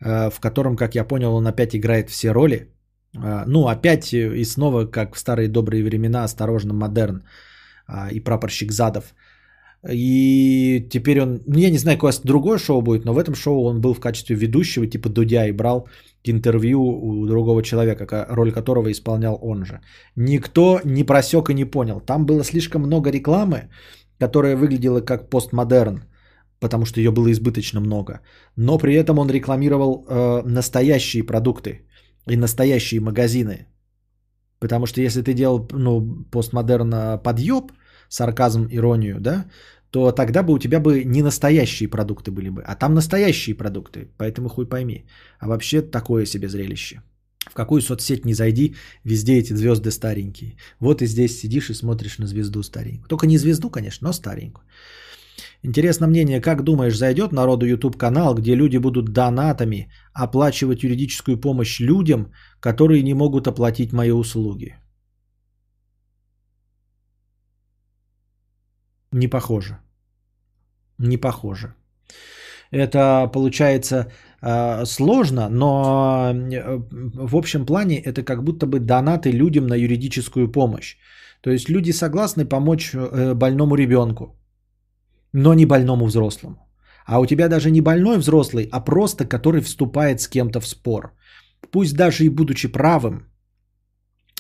э, 0.01 0.29
в 0.29 0.39
котором, 0.39 0.75
как 0.75 0.95
я 0.95 1.03
понял, 1.03 1.33
он 1.35 1.47
опять 1.47 1.75
играет 1.75 2.09
все 2.09 2.31
роли. 2.31 2.69
Э, 3.15 3.43
Ну, 3.47 3.67
опять 3.67 4.13
и 4.13 4.45
снова, 4.45 4.85
как 4.85 5.15
в 5.15 5.19
старые 5.19 5.49
добрые 5.49 5.83
времена, 5.83 6.23
осторожно, 6.23 6.73
модерн 6.73 7.23
а, 7.87 8.09
и 8.11 8.19
прапорщик 8.19 8.71
Задов. 8.71 9.13
И 9.91 10.87
теперь 10.89 11.21
он, 11.21 11.41
ну, 11.45 11.59
я 11.59 11.69
не 11.69 11.77
знаю, 11.77 11.97
какое 11.97 12.13
другое 12.23 12.57
шоу 12.57 12.81
будет, 12.81 13.05
но 13.05 13.13
в 13.13 13.19
этом 13.19 13.35
шоу 13.35 13.63
он 13.65 13.81
был 13.81 13.93
в 13.93 13.99
качестве 13.99 14.35
ведущего, 14.35 14.87
типа 14.87 15.09
Дудя, 15.09 15.47
и 15.47 15.51
брал 15.51 15.87
интервью 16.23 16.81
у 16.81 17.25
другого 17.27 17.61
человека, 17.61 18.05
ка- 18.07 18.27
роль 18.29 18.51
которого 18.51 18.91
исполнял 18.91 19.37
он 19.41 19.65
же. 19.65 19.81
Никто 20.15 20.79
не 20.85 21.03
просек 21.03 21.49
и 21.49 21.53
не 21.53 21.65
понял. 21.65 21.99
Там 21.99 22.25
было 22.25 22.43
слишком 22.43 22.81
много 22.81 23.11
рекламы, 23.11 23.69
которая 24.19 24.55
выглядела 24.55 25.01
как 25.01 25.29
постмодерн, 25.29 26.05
потому 26.59 26.85
что 26.85 26.99
ее 26.99 27.11
было 27.11 27.31
избыточно 27.31 27.79
много. 27.79 28.21
Но 28.55 28.77
при 28.77 28.95
этом 28.95 29.19
он 29.19 29.29
рекламировал 29.29 30.05
э, 30.07 30.41
настоящие 30.45 31.23
продукты 31.23 31.81
и 32.27 32.37
настоящие 32.37 33.01
магазины. 33.01 33.67
Потому 34.59 34.87
что 34.87 35.01
если 35.01 35.21
ты 35.21 35.33
делал 35.33 35.67
ну, 35.73 36.25
постмодерн 36.31 36.93
э, 36.93 37.17
подъеб, 37.23 37.71
сарказм, 38.09 38.67
иронию, 38.69 39.19
да, 39.19 39.45
то 39.95 40.11
тогда 40.11 40.43
бы 40.43 40.53
у 40.53 40.59
тебя 40.59 40.79
бы 40.81 41.05
не 41.05 41.23
настоящие 41.23 41.87
продукты 41.87 42.29
были 42.29 42.49
бы, 42.49 42.61
а 42.67 42.75
там 42.75 42.93
настоящие 42.93 43.55
продукты, 43.55 44.09
поэтому 44.17 44.49
хуй 44.49 44.65
пойми. 44.65 45.05
А 45.39 45.47
вообще 45.47 45.81
такое 45.81 46.25
себе 46.25 46.49
зрелище. 46.49 47.01
В 47.51 47.53
какую 47.53 47.81
соцсеть 47.81 48.25
не 48.25 48.33
зайди, 48.33 48.75
везде 49.05 49.37
эти 49.37 49.53
звезды 49.53 49.91
старенькие. 49.91 50.57
Вот 50.81 51.01
и 51.01 51.07
здесь 51.07 51.39
сидишь 51.39 51.69
и 51.69 51.73
смотришь 51.73 52.19
на 52.19 52.27
звезду 52.27 52.63
старенькую. 52.63 53.07
Только 53.07 53.25
не 53.25 53.37
звезду, 53.37 53.69
конечно, 53.69 54.07
но 54.07 54.13
старенькую. 54.13 54.65
Интересно 55.63 56.07
мнение, 56.07 56.41
как 56.41 56.63
думаешь, 56.63 56.97
зайдет 56.97 57.31
народу 57.31 57.65
YouTube 57.65 57.97
канал, 57.97 58.35
где 58.35 58.55
люди 58.55 58.77
будут 58.77 59.13
донатами 59.13 59.87
оплачивать 60.13 60.83
юридическую 60.83 61.39
помощь 61.39 61.79
людям, 61.79 62.33
которые 62.59 63.01
не 63.01 63.13
могут 63.13 63.47
оплатить 63.47 63.93
мои 63.93 64.11
услуги? 64.11 64.75
Не 69.15 69.29
похоже. 69.29 69.77
Не 70.99 71.17
похоже. 71.17 71.73
Это 72.71 73.29
получается 73.33 74.11
э, 74.41 74.85
сложно, 74.85 75.49
но 75.49 76.33
э, 76.33 76.81
в 77.13 77.35
общем 77.35 77.65
плане 77.65 78.01
это 78.01 78.23
как 78.23 78.43
будто 78.43 78.65
бы 78.65 78.79
донаты 78.79 79.31
людям 79.31 79.67
на 79.67 79.75
юридическую 79.75 80.51
помощь. 80.51 80.97
То 81.41 81.49
есть 81.49 81.69
люди 81.69 81.93
согласны 81.93 82.45
помочь 82.45 82.93
э, 82.93 83.33
больному 83.33 83.75
ребенку, 83.75 84.35
но 85.33 85.53
не 85.53 85.65
больному 85.65 86.05
взрослому. 86.05 86.57
А 87.05 87.19
у 87.19 87.25
тебя 87.25 87.47
даже 87.47 87.71
не 87.71 87.81
больной 87.81 88.17
взрослый, 88.17 88.67
а 88.71 88.81
просто 88.81 89.25
который 89.25 89.61
вступает 89.61 90.19
с 90.19 90.27
кем-то 90.27 90.59
в 90.59 90.67
спор. 90.67 91.13
Пусть 91.71 91.95
даже 91.95 92.25
и 92.25 92.29
будучи 92.29 92.67
правым, 92.67 93.29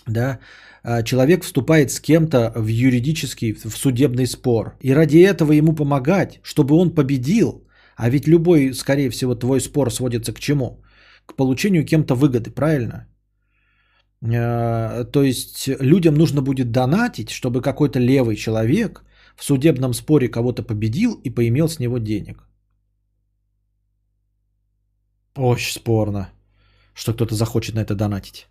да, 0.07 0.39
а, 0.83 1.03
человек 1.03 1.43
вступает 1.43 1.91
с 1.91 1.99
кем-то 1.99 2.51
в 2.55 2.67
юридический, 2.67 3.53
в 3.53 3.77
судебный 3.77 4.27
спор. 4.27 4.77
И 4.81 4.93
ради 4.93 5.17
этого 5.17 5.51
ему 5.53 5.73
помогать, 5.75 6.39
чтобы 6.43 6.75
он 6.75 6.93
победил. 6.93 7.67
А 7.95 8.09
ведь 8.09 8.27
любой, 8.27 8.73
скорее 8.73 9.09
всего, 9.09 9.35
твой 9.35 9.61
спор 9.61 9.91
сводится 9.91 10.33
к 10.33 10.39
чему? 10.39 10.81
К 11.25 11.35
получению 11.35 11.85
кем-то 11.85 12.15
выгоды, 12.15 12.51
правильно? 12.51 13.07
А, 14.21 15.03
То 15.05 15.23
есть 15.23 15.67
людям 15.79 16.15
нужно 16.15 16.41
будет 16.41 16.71
донатить, 16.71 17.29
чтобы 17.29 17.61
какой-то 17.61 17.99
левый 17.99 18.35
человек 18.35 19.03
в 19.35 19.43
судебном 19.43 19.93
споре 19.93 20.29
кого-то 20.29 20.63
победил 20.63 21.19
и 21.23 21.29
поимел 21.29 21.67
с 21.67 21.79
него 21.79 21.97
денег. 21.99 22.47
Очень 25.35 25.73
спорно, 25.73 26.29
что 26.93 27.13
кто-то 27.13 27.35
захочет 27.35 27.75
на 27.75 27.81
это 27.81 27.95
донатить. 27.95 28.47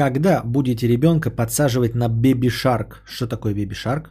Когда 0.00 0.42
будете 0.42 0.88
ребенка 0.88 1.30
подсаживать 1.30 1.94
на 1.94 2.08
Baby 2.08 2.48
Shark? 2.48 3.02
Что 3.04 3.26
такое 3.26 3.52
Baby 3.52 3.74
Shark? 3.74 4.06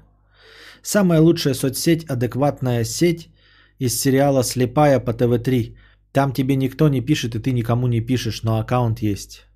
Самая 0.83 1.19
лучшая 1.19 1.55
соцсеть, 1.55 2.05
адекватная 2.05 2.83
сеть 2.83 3.29
из 3.79 3.99
сериала 3.99 4.43
«Слепая» 4.43 4.99
по 4.99 5.13
ТВ-3. 5.13 5.75
Там 6.11 6.31
тебе 6.31 6.55
никто 6.55 6.89
не 6.89 7.01
пишет, 7.01 7.33
и 7.33 7.39
ты 7.39 7.53
никому 7.53 7.87
не 7.87 8.01
пишешь, 8.01 8.43
но 8.43 8.59
аккаунт 8.59 8.99
есть. 8.99 9.47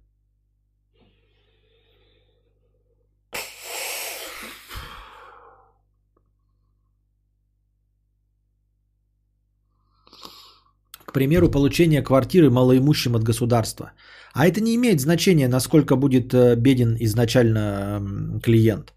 Примеру, 11.13 11.49
получение 11.49 12.01
квартиры 12.01 12.49
малоимущим 12.49 13.15
от 13.15 13.23
государства. 13.23 13.91
А 14.33 14.47
это 14.47 14.61
не 14.61 14.75
имеет 14.75 14.99
значения, 14.99 15.47
насколько 15.47 15.95
будет 15.95 16.33
э, 16.33 16.55
беден 16.55 16.97
изначально 16.99 18.39
клиент. 18.43 18.93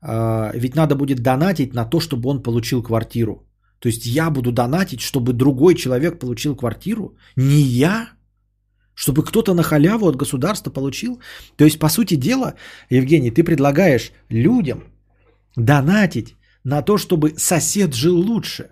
А, 0.00 0.52
Ведь 0.54 0.74
надо 0.74 0.96
будет 0.96 1.18
донатить 1.22 1.74
на 1.74 1.84
то, 1.84 2.00
чтобы 2.00 2.28
он 2.30 2.42
получил 2.42 2.82
квартиру. 2.82 3.46
То 3.78 3.88
есть 3.88 4.06
я 4.06 4.30
буду 4.30 4.52
донатить, 4.52 5.00
чтобы 5.00 5.32
другой 5.32 5.74
человек 5.74 6.18
получил 6.18 6.56
квартиру? 6.56 7.16
Не 7.36 7.60
я? 7.60 8.08
Чтобы 8.94 9.24
кто-то 9.24 9.54
на 9.54 9.62
халяву 9.62 10.08
от 10.08 10.16
государства 10.16 10.70
получил? 10.70 11.20
То 11.56 11.64
есть, 11.64 11.78
по 11.78 11.88
сути 11.88 12.16
дела, 12.16 12.54
Евгений, 12.90 13.30
ты 13.30 13.42
предлагаешь 13.44 14.12
людям 14.30 14.84
донатить 15.56 16.36
на 16.64 16.82
то, 16.82 16.96
чтобы 16.96 17.34
сосед 17.36 17.94
жил 17.94 18.16
лучше. 18.16 18.70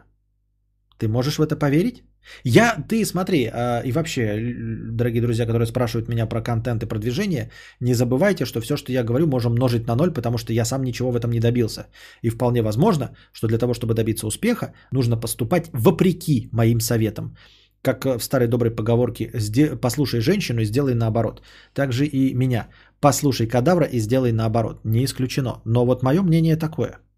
Ты 0.99 1.09
можешь 1.09 1.39
в 1.39 1.43
это 1.43 1.57
поверить? 1.57 2.05
Я, 2.45 2.85
ты 2.89 3.05
смотри, 3.05 3.51
а, 3.53 3.83
и 3.85 3.93
вообще, 3.93 4.55
дорогие 4.93 5.23
друзья, 5.23 5.47
которые 5.47 5.67
спрашивают 5.67 6.09
меня 6.09 6.27
про 6.27 6.43
контент 6.43 6.83
и 6.83 6.87
продвижение, 6.87 7.51
не 7.81 7.95
забывайте, 7.95 8.45
что 8.45 8.61
все, 8.61 8.77
что 8.77 8.93
я 8.93 9.05
говорю, 9.05 9.27
можем 9.27 9.53
множить 9.53 9.87
на 9.87 9.97
ноль, 9.97 10.13
потому 10.13 10.39
что 10.39 10.53
я 10.53 10.65
сам 10.65 10.83
ничего 10.83 11.11
в 11.11 11.17
этом 11.17 11.31
не 11.31 11.41
добился. 11.41 11.87
И 12.23 12.31
вполне 12.31 12.63
возможно, 12.63 13.17
что 13.33 13.49
для 13.49 13.59
того, 13.59 13.75
чтобы 13.75 13.95
добиться 13.95 14.27
успеха, 14.27 14.73
нужно 14.93 15.17
поступать 15.17 15.71
вопреки 15.73 16.49
моим 16.53 16.81
советам. 16.81 17.37
Как 17.83 18.05
э, 18.05 18.19
в 18.19 18.23
старой 18.23 18.49
доброй 18.49 18.71
поговорке 18.71 19.31
«Сде- 19.35 19.77
«послушай 19.77 20.21
женщину 20.21 20.61
и 20.61 20.67
сделай 20.67 20.95
наоборот». 20.95 21.43
Также 21.75 22.05
и 22.05 22.35
меня. 22.35 22.69
Послушай 23.01 23.47
кадавра 23.47 23.87
и 23.87 24.01
сделай 24.01 24.33
наоборот. 24.33 24.81
Не 24.85 25.05
исключено. 25.05 25.63
Но 25.65 25.87
вот 25.87 26.03
мое 26.03 26.23
мнение 26.23 26.57
такое– 26.57 26.99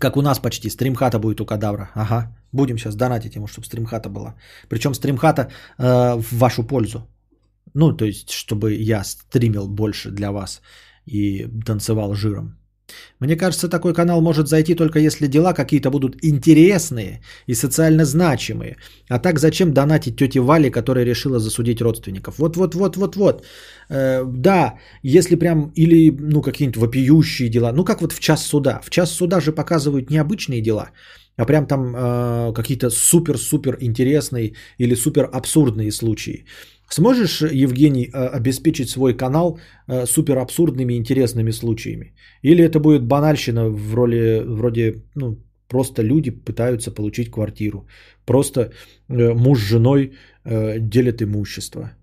как 0.00 0.16
у 0.16 0.22
нас 0.22 0.38
почти. 0.38 0.70
Стримхата 0.70 1.18
будет 1.18 1.40
у 1.40 1.46
кадавра. 1.46 1.90
Ага. 1.94 2.36
Будем 2.52 2.78
сейчас 2.78 2.96
донатить 2.96 3.36
ему, 3.36 3.46
чтобы 3.46 3.66
стримхата 3.66 4.08
была. 4.08 4.34
Причем 4.68 4.94
стримхата 4.94 5.50
э, 5.78 6.14
в 6.16 6.32
вашу 6.32 6.64
пользу. 6.64 7.08
Ну, 7.74 7.96
то 7.96 8.04
есть, 8.04 8.30
чтобы 8.30 8.74
я 8.74 9.04
стримил 9.04 9.68
больше 9.68 10.10
для 10.10 10.30
вас 10.30 10.62
и 11.06 11.48
танцевал 11.66 12.14
жиром. 12.14 12.58
Мне 13.20 13.36
кажется, 13.36 13.68
такой 13.68 13.94
канал 13.94 14.20
может 14.20 14.48
зайти 14.48 14.74
только 14.74 14.98
если 14.98 15.26
дела 15.26 15.54
какие-то 15.54 15.90
будут 15.90 16.16
интересные 16.22 17.20
и 17.46 17.54
социально 17.54 18.04
значимые. 18.04 18.76
А 19.08 19.18
так 19.18 19.38
зачем 19.38 19.72
донатить 19.72 20.16
тете 20.16 20.40
Вале, 20.40 20.70
которая 20.70 21.04
решила 21.04 21.38
засудить 21.38 21.80
родственников? 21.80 22.38
Вот-вот-вот-вот-вот. 22.38 23.44
Э, 23.88 24.24
да, 24.26 24.74
если 25.02 25.36
прям 25.36 25.72
или 25.76 26.10
ну 26.10 26.42
какие-нибудь 26.42 26.76
вопиющие 26.76 27.48
дела. 27.48 27.72
Ну 27.72 27.84
как 27.84 28.02
вот 28.02 28.12
в 28.12 28.20
час 28.20 28.46
суда. 28.46 28.80
В 28.84 28.90
час 28.90 29.10
суда 29.10 29.40
же 29.40 29.52
показывают 29.52 30.10
необычные 30.10 30.60
дела, 30.60 30.90
а 31.36 31.46
прям 31.46 31.66
там 31.66 31.94
э, 31.96 32.52
какие-то 32.52 32.90
супер-супер 32.90 33.78
интересные 33.80 34.54
или 34.78 34.94
супер 34.94 35.28
абсурдные 35.32 35.92
случаи. 35.92 36.44
Сможешь, 36.88 37.42
Евгений, 37.42 38.10
э, 38.12 38.36
обеспечить 38.36 38.88
свой 38.88 39.16
канал 39.16 39.58
э, 39.88 40.06
супер 40.06 40.38
абсурдными 40.38 40.94
интересными 40.94 41.52
случаями? 41.52 42.14
Или 42.42 42.64
это 42.64 42.78
будет 42.80 43.04
банальщина 43.04 43.68
в 43.68 43.94
роли, 43.94 44.42
вроде, 44.46 45.02
ну, 45.14 45.38
просто 45.68 46.02
люди 46.02 46.30
пытаются 46.30 46.90
получить 46.90 47.30
квартиру. 47.30 47.86
Просто 48.26 48.60
э, 49.08 49.34
муж 49.34 49.58
с 49.58 49.68
женой 49.68 50.12
делят 50.44 51.22
имущество. 51.22 51.96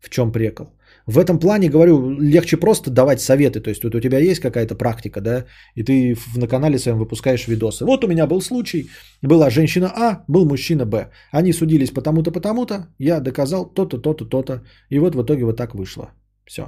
В 0.00 0.08
чем 0.08 0.32
прикол? 0.32 0.66
В 1.10 1.18
этом 1.18 1.38
плане, 1.38 1.68
говорю, 1.68 2.10
легче 2.20 2.56
просто 2.56 2.90
давать 2.90 3.20
советы. 3.20 3.60
То 3.60 3.70
есть 3.70 3.82
тут 3.82 3.94
у 3.94 4.00
тебя 4.00 4.18
есть 4.18 4.40
какая-то 4.40 4.74
практика, 4.76 5.20
да, 5.20 5.44
и 5.74 5.82
ты 5.82 6.16
на 6.36 6.46
канале 6.46 6.78
своем 6.78 6.98
выпускаешь 6.98 7.48
видосы. 7.48 7.84
Вот 7.84 8.04
у 8.04 8.08
меня 8.08 8.26
был 8.26 8.40
случай, 8.40 8.88
была 9.22 9.50
женщина 9.50 9.90
А, 9.96 10.24
был 10.28 10.46
мужчина 10.46 10.86
Б. 10.86 11.10
Они 11.32 11.52
судились 11.52 11.90
потому-то, 11.90 12.30
потому-то, 12.30 12.86
я 12.98 13.20
доказал 13.20 13.66
то-то, 13.74 13.98
то-то, 13.98 14.24
то-то. 14.24 14.62
И 14.90 14.98
вот 14.98 15.14
в 15.14 15.22
итоге 15.22 15.44
вот 15.44 15.56
так 15.56 15.74
вышло. 15.74 16.10
Все. 16.46 16.62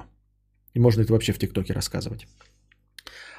И 0.74 0.80
можно 0.80 1.02
это 1.02 1.12
вообще 1.12 1.32
в 1.32 1.38
ТикТоке 1.38 1.72
рассказывать. 1.74 2.26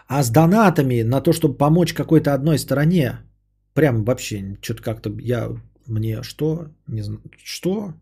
А 0.07 0.23
с 0.23 0.29
донатами 0.29 1.03
на 1.03 1.21
то, 1.21 1.33
чтобы 1.33 1.57
помочь 1.57 1.93
какой-то 1.93 2.33
одной 2.33 2.57
стороне, 2.57 3.19
прям 3.73 4.05
вообще 4.05 4.57
что-то 4.61 4.81
как-то 4.81 5.09
я 5.21 5.49
мне 5.87 6.23
что? 6.23 6.67
Не 6.87 7.01
знаю. 7.01 7.21
Что? 7.43 7.93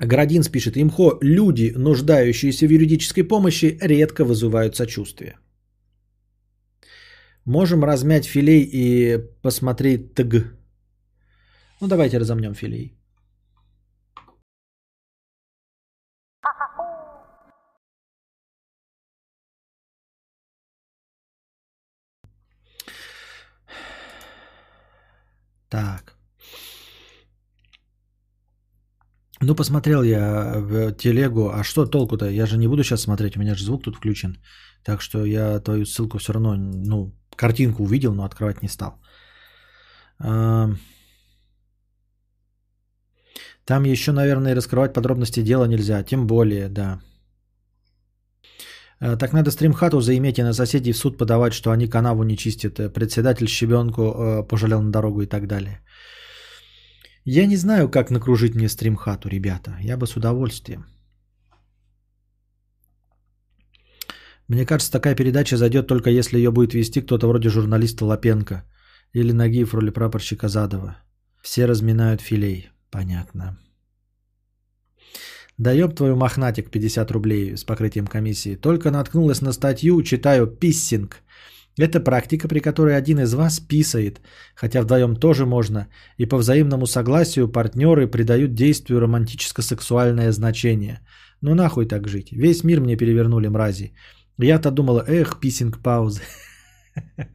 Городинс 0.00 0.48
пишет, 0.48 0.76
имхо, 0.76 1.18
люди, 1.20 1.72
нуждающиеся 1.76 2.66
в 2.66 2.70
юридической 2.70 3.22
помощи, 3.22 3.78
редко 3.82 4.24
вызывают 4.24 4.74
сочувствие. 4.74 5.38
Можем 7.44 7.84
размять 7.84 8.24
филей 8.24 8.62
и 8.62 9.18
посмотреть 9.42 10.14
ТГ. 10.14 10.54
Ну, 11.80 11.88
давайте 11.88 12.18
разомнем 12.18 12.54
филей. 12.54 12.96
Так. 25.68 26.16
Ну, 29.42 29.54
посмотрел 29.54 30.02
я 30.02 30.54
в 30.58 30.92
телегу. 30.92 31.48
А 31.48 31.64
что 31.64 31.86
толку-то? 31.86 32.26
Я 32.28 32.46
же 32.46 32.58
не 32.58 32.68
буду 32.68 32.82
сейчас 32.84 33.02
смотреть, 33.02 33.36
у 33.36 33.40
меня 33.40 33.54
же 33.54 33.64
звук 33.64 33.82
тут 33.82 33.96
включен. 33.96 34.36
Так 34.84 35.00
что 35.02 35.24
я 35.24 35.60
твою 35.60 35.84
ссылку 35.86 36.18
все 36.18 36.32
равно, 36.32 36.54
ну, 36.56 37.12
картинку 37.36 37.82
увидел, 37.82 38.14
но 38.14 38.24
открывать 38.24 38.62
не 38.62 38.68
стал. 38.68 39.00
Там 43.64 43.84
еще, 43.84 44.12
наверное, 44.12 44.54
раскрывать 44.54 44.92
подробности 44.92 45.42
дела 45.42 45.66
нельзя. 45.66 46.02
Тем 46.02 46.26
более, 46.26 46.68
да. 46.68 47.00
А, 49.00 49.16
Так 49.16 49.32
надо 49.32 49.50
стримхату 49.50 50.00
заиметь 50.00 50.38
и 50.38 50.42
на 50.42 50.52
соседей 50.52 50.92
в 50.92 50.96
суд 50.98 51.18
подавать, 51.18 51.52
что 51.54 51.70
они 51.70 51.88
канаву 51.88 52.24
не 52.24 52.36
чистят. 52.36 52.78
э, 52.78 52.90
Председатель 52.90 53.46
щебенку 53.48 54.02
э, 54.02 54.48
пожалел 54.48 54.82
на 54.82 54.90
дорогу 54.90 55.22
и 55.22 55.26
так 55.26 55.46
далее. 55.46 55.80
Я 57.24 57.46
не 57.46 57.56
знаю, 57.56 57.90
как 57.90 58.10
накружить 58.10 58.54
мне 58.54 58.68
стримхату, 58.68 59.28
ребята. 59.28 59.76
Я 59.80 59.96
бы 59.96 60.06
с 60.06 60.16
удовольствием. 60.16 60.86
Мне 64.48 64.66
кажется, 64.66 64.92
такая 64.92 65.14
передача 65.14 65.56
зайдет 65.56 65.86
только 65.86 66.10
если 66.10 66.38
ее 66.38 66.50
будет 66.50 66.74
вести 66.74 67.00
кто-то 67.00 67.28
вроде 67.28 67.50
журналиста 67.50 68.04
Лапенко 68.04 68.64
или 69.12 69.32
Нагиев 69.32 69.70
в 69.70 69.74
роли 69.74 69.90
прапорщика 69.90 70.48
Задова. 70.48 70.96
Все 71.42 71.66
разминают 71.66 72.20
филей. 72.20 72.70
Понятно. 72.90 73.58
Да 75.56 75.72
ёб 75.72 75.94
твою 75.94 76.16
мохнатик 76.16 76.70
50 76.70 77.10
рублей 77.10 77.56
с 77.56 77.64
покрытием 77.64 78.06
комиссии. 78.06 78.56
Только 78.56 78.90
наткнулась 78.90 79.42
на 79.42 79.52
статью, 79.52 80.02
читаю 80.02 80.46
«Писсинг». 80.46 81.22
Это 81.78 82.00
практика, 82.00 82.48
при 82.48 82.60
которой 82.60 82.96
один 82.96 83.20
из 83.20 83.34
вас 83.34 83.60
писает, 83.60 84.20
хотя 84.54 84.82
вдвоем 84.82 85.16
тоже 85.16 85.46
можно, 85.46 85.88
и 86.18 86.26
по 86.26 86.36
взаимному 86.36 86.86
согласию 86.86 87.48
партнеры 87.48 88.06
придают 88.06 88.54
действию 88.54 89.00
романтическо-сексуальное 89.00 90.32
значение. 90.32 91.00
Ну 91.40 91.54
нахуй 91.54 91.86
так 91.86 92.08
жить. 92.08 92.32
Весь 92.32 92.64
мир 92.64 92.80
мне 92.80 92.96
перевернули, 92.96 93.48
мрази. 93.48 93.92
Я-то 94.38 94.70
думала, 94.70 95.04
эх, 95.06 95.40
писинг 95.40 95.82
паузы. 95.82 96.22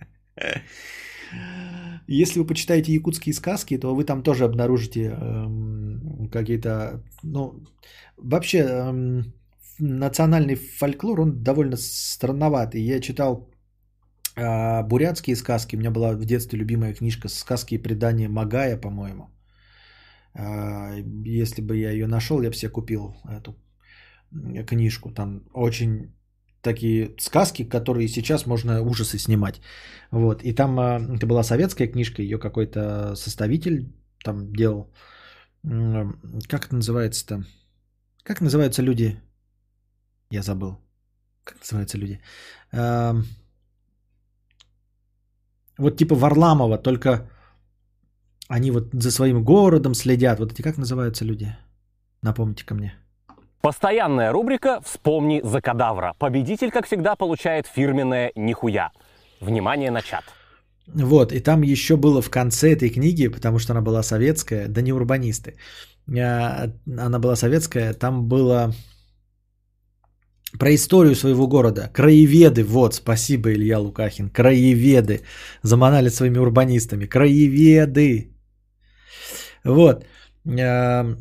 Если 2.08 2.40
вы 2.40 2.46
почитаете 2.46 2.94
якутские 2.94 3.34
сказки, 3.34 3.78
то 3.78 3.96
вы 3.96 4.04
там 4.04 4.22
тоже 4.22 4.46
обнаружите 4.46 5.18
эм, 5.20 6.30
какие-то, 6.32 7.02
ну, 7.24 7.64
вообще 8.18 8.60
эм, 8.60 9.34
национальный 9.80 10.56
фольклор, 10.56 11.22
он 11.22 11.44
довольно 11.44 11.78
странноватый. 11.78 12.82
Я 12.82 13.00
читал 13.00 13.50
бурятские 14.36 15.36
сказки, 15.36 15.76
у 15.76 15.80
меня 15.80 15.92
была 15.92 16.12
в 16.14 16.26
детстве 16.26 16.60
любимая 16.60 16.94
книжка 16.94 17.30
«Сказки 17.30 17.76
и 17.76 17.82
предания 17.82 18.30
Магая», 18.30 18.78
по-моему. 18.78 19.30
Э, 20.36 21.02
если 21.26 21.62
бы 21.62 21.78
я 21.78 21.92
ее 21.92 22.08
нашел, 22.08 22.42
я 22.42 22.50
бы 22.50 22.56
себе 22.56 22.72
купил 22.72 23.16
эту 23.30 23.56
книжку. 24.68 25.12
Там 25.12 25.44
очень 25.54 26.14
такие 26.62 27.16
сказки, 27.20 27.64
которые 27.64 28.08
сейчас 28.08 28.46
можно 28.46 28.82
ужасы 28.82 29.20
снимать. 29.20 29.62
Вот. 30.12 30.44
И 30.44 30.54
там 30.54 30.80
а, 30.80 31.00
это 31.16 31.28
была 31.28 31.44
советская 31.44 31.88
книжка, 31.88 32.22
ее 32.22 32.40
какой-то 32.40 33.16
составитель 33.16 33.94
там 34.24 34.52
делал. 34.54 34.92
Как 36.48 36.66
это 36.66 36.76
называется-то? 36.76 37.46
Как 38.24 38.42
называются 38.42 38.82
люди? 38.82 39.16
Я 40.32 40.42
забыл. 40.42 40.78
Как 41.44 41.60
называются 41.60 41.98
люди? 41.98 42.20
Вот 45.78 45.98
типа 45.98 46.16
Варламова, 46.16 46.78
только 46.78 47.30
они 48.48 48.72
вот 48.72 48.90
за 48.94 49.12
своим 49.12 49.44
городом 49.44 49.94
следят. 49.94 50.40
Вот 50.40 50.52
эти 50.52 50.62
как 50.62 50.78
называются 50.78 51.26
люди? 51.26 51.56
Напомните 52.22 52.66
ко 52.66 52.76
мне. 52.76 52.94
Постоянная 53.62 54.32
рубрика 54.32 54.80
«Вспомни 54.86 55.42
за 55.44 55.60
кадавра». 55.60 56.14
Победитель, 56.20 56.70
как 56.70 56.86
всегда, 56.86 57.16
получает 57.16 57.66
фирменное 57.66 58.32
«Нихуя». 58.36 58.92
Внимание 59.42 59.90
на 59.90 60.02
чат. 60.04 60.24
Вот, 60.86 61.32
и 61.32 61.40
там 61.40 61.64
еще 61.64 61.98
было 61.98 62.22
в 62.22 62.30
конце 62.30 62.74
этой 62.74 62.90
книги, 62.90 63.28
потому 63.28 63.58
что 63.58 63.74
она 63.74 63.82
была 63.82 64.04
советская, 64.04 64.68
да 64.68 64.82
не 64.82 64.94
урбанисты, 64.94 65.56
а, 66.16 66.70
она 66.86 67.18
была 67.18 67.36
советская, 67.36 67.96
там 67.96 68.28
было 68.28 68.72
про 70.60 70.74
историю 70.74 71.16
своего 71.16 71.48
города. 71.48 71.90
Краеведы, 71.94 72.64
вот, 72.64 72.94
спасибо, 72.96 73.50
Илья 73.50 73.80
Лукахин, 73.80 74.30
краеведы, 74.30 75.22
заманали 75.64 76.10
своими 76.10 76.38
урбанистами, 76.38 77.06
краеведы. 77.06 78.32
Вот, 79.64 80.06
а, 80.60 81.16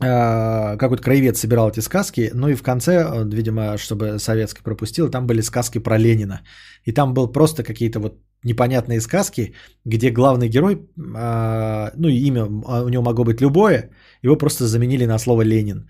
а, 0.00 0.76
какой-то 0.76 1.02
краевед 1.02 1.36
собирал 1.36 1.70
эти 1.70 1.80
сказки, 1.80 2.30
ну 2.34 2.48
и 2.48 2.54
в 2.54 2.62
конце, 2.62 2.92
э, 2.92 3.24
видимо, 3.32 3.78
чтобы 3.78 4.18
советский 4.18 4.62
пропустил, 4.62 5.10
там 5.10 5.26
были 5.26 5.42
сказки 5.42 5.78
про 5.78 5.98
Ленина. 5.98 6.42
И 6.84 6.92
там 6.92 7.14
был 7.14 7.32
просто 7.32 7.62
какие-то 7.62 7.98
вот 7.98 8.18
непонятные 8.44 9.00
сказки, 9.00 9.54
где 9.84 10.10
главный 10.10 10.48
герой, 10.48 10.88
ну 10.96 12.08
и 12.08 12.28
имя 12.28 12.44
у 12.44 12.88
него 12.88 13.02
могло 13.02 13.24
быть 13.24 13.40
любое, 13.40 13.90
его 14.22 14.36
просто 14.36 14.66
заменили 14.66 15.06
на 15.06 15.18
слово 15.18 15.42
Ленин. 15.42 15.88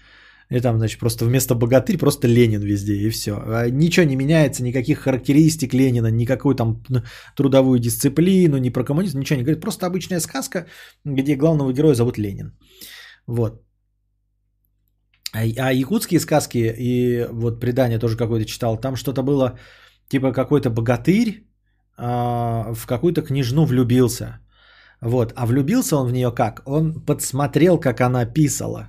И 0.50 0.60
там, 0.60 0.78
значит, 0.78 0.98
просто 1.00 1.26
вместо 1.26 1.54
богатырь 1.54 1.98
просто 1.98 2.26
Ленин 2.26 2.62
везде, 2.62 2.94
и 2.94 3.10
все. 3.10 3.32
Ничего 3.70 4.06
не 4.06 4.16
меняется, 4.16 4.62
никаких 4.62 4.98
характеристик 5.00 5.74
Ленина, 5.74 6.10
никакую 6.10 6.54
там 6.54 6.82
трудовую 7.36 7.78
дисциплину, 7.78 8.58
ни 8.58 8.70
про 8.70 8.84
коммунизм, 8.84 9.18
ничего 9.18 9.36
не 9.36 9.44
говорит. 9.44 9.60
Просто 9.60 9.86
обычная 9.86 10.20
сказка, 10.20 10.66
где 11.04 11.36
главного 11.36 11.72
героя 11.72 11.94
зовут 11.94 12.18
Ленин. 12.18 12.52
Вот. 13.26 13.62
А, 15.34 15.40
а 15.40 15.72
якутские 15.72 16.20
сказки 16.20 16.58
и 16.78 17.26
вот 17.30 17.60
предание 17.60 17.98
тоже 17.98 18.16
какое-то 18.16 18.46
читал, 18.46 18.80
там 18.80 18.96
что-то 18.96 19.22
было, 19.22 19.58
типа 20.08 20.32
какой-то 20.32 20.70
богатырь 20.70 21.46
а, 21.98 22.72
в 22.74 22.86
какую-то 22.86 23.22
княжну 23.22 23.66
влюбился. 23.66 24.40
Вот, 25.02 25.32
а 25.36 25.46
влюбился 25.46 25.96
он 25.96 26.08
в 26.08 26.12
нее 26.12 26.32
как? 26.34 26.62
Он 26.66 27.04
подсмотрел, 27.04 27.78
как 27.78 28.00
она 28.00 28.24
писала. 28.24 28.88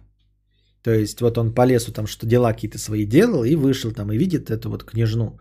То 0.84 0.92
есть 0.92 1.22
вот 1.22 1.38
он 1.38 1.54
по 1.54 1.66
лесу 1.66 1.92
там 1.92 2.08
что 2.08 2.26
дела 2.26 2.54
какие-то 2.54 2.78
свои 2.78 3.06
делал 3.06 3.44
и 3.44 3.56
вышел 3.56 3.92
там 3.92 4.12
и 4.12 4.18
видит 4.18 4.50
эту 4.50 4.70
вот 4.70 4.84
княжну. 4.84 5.40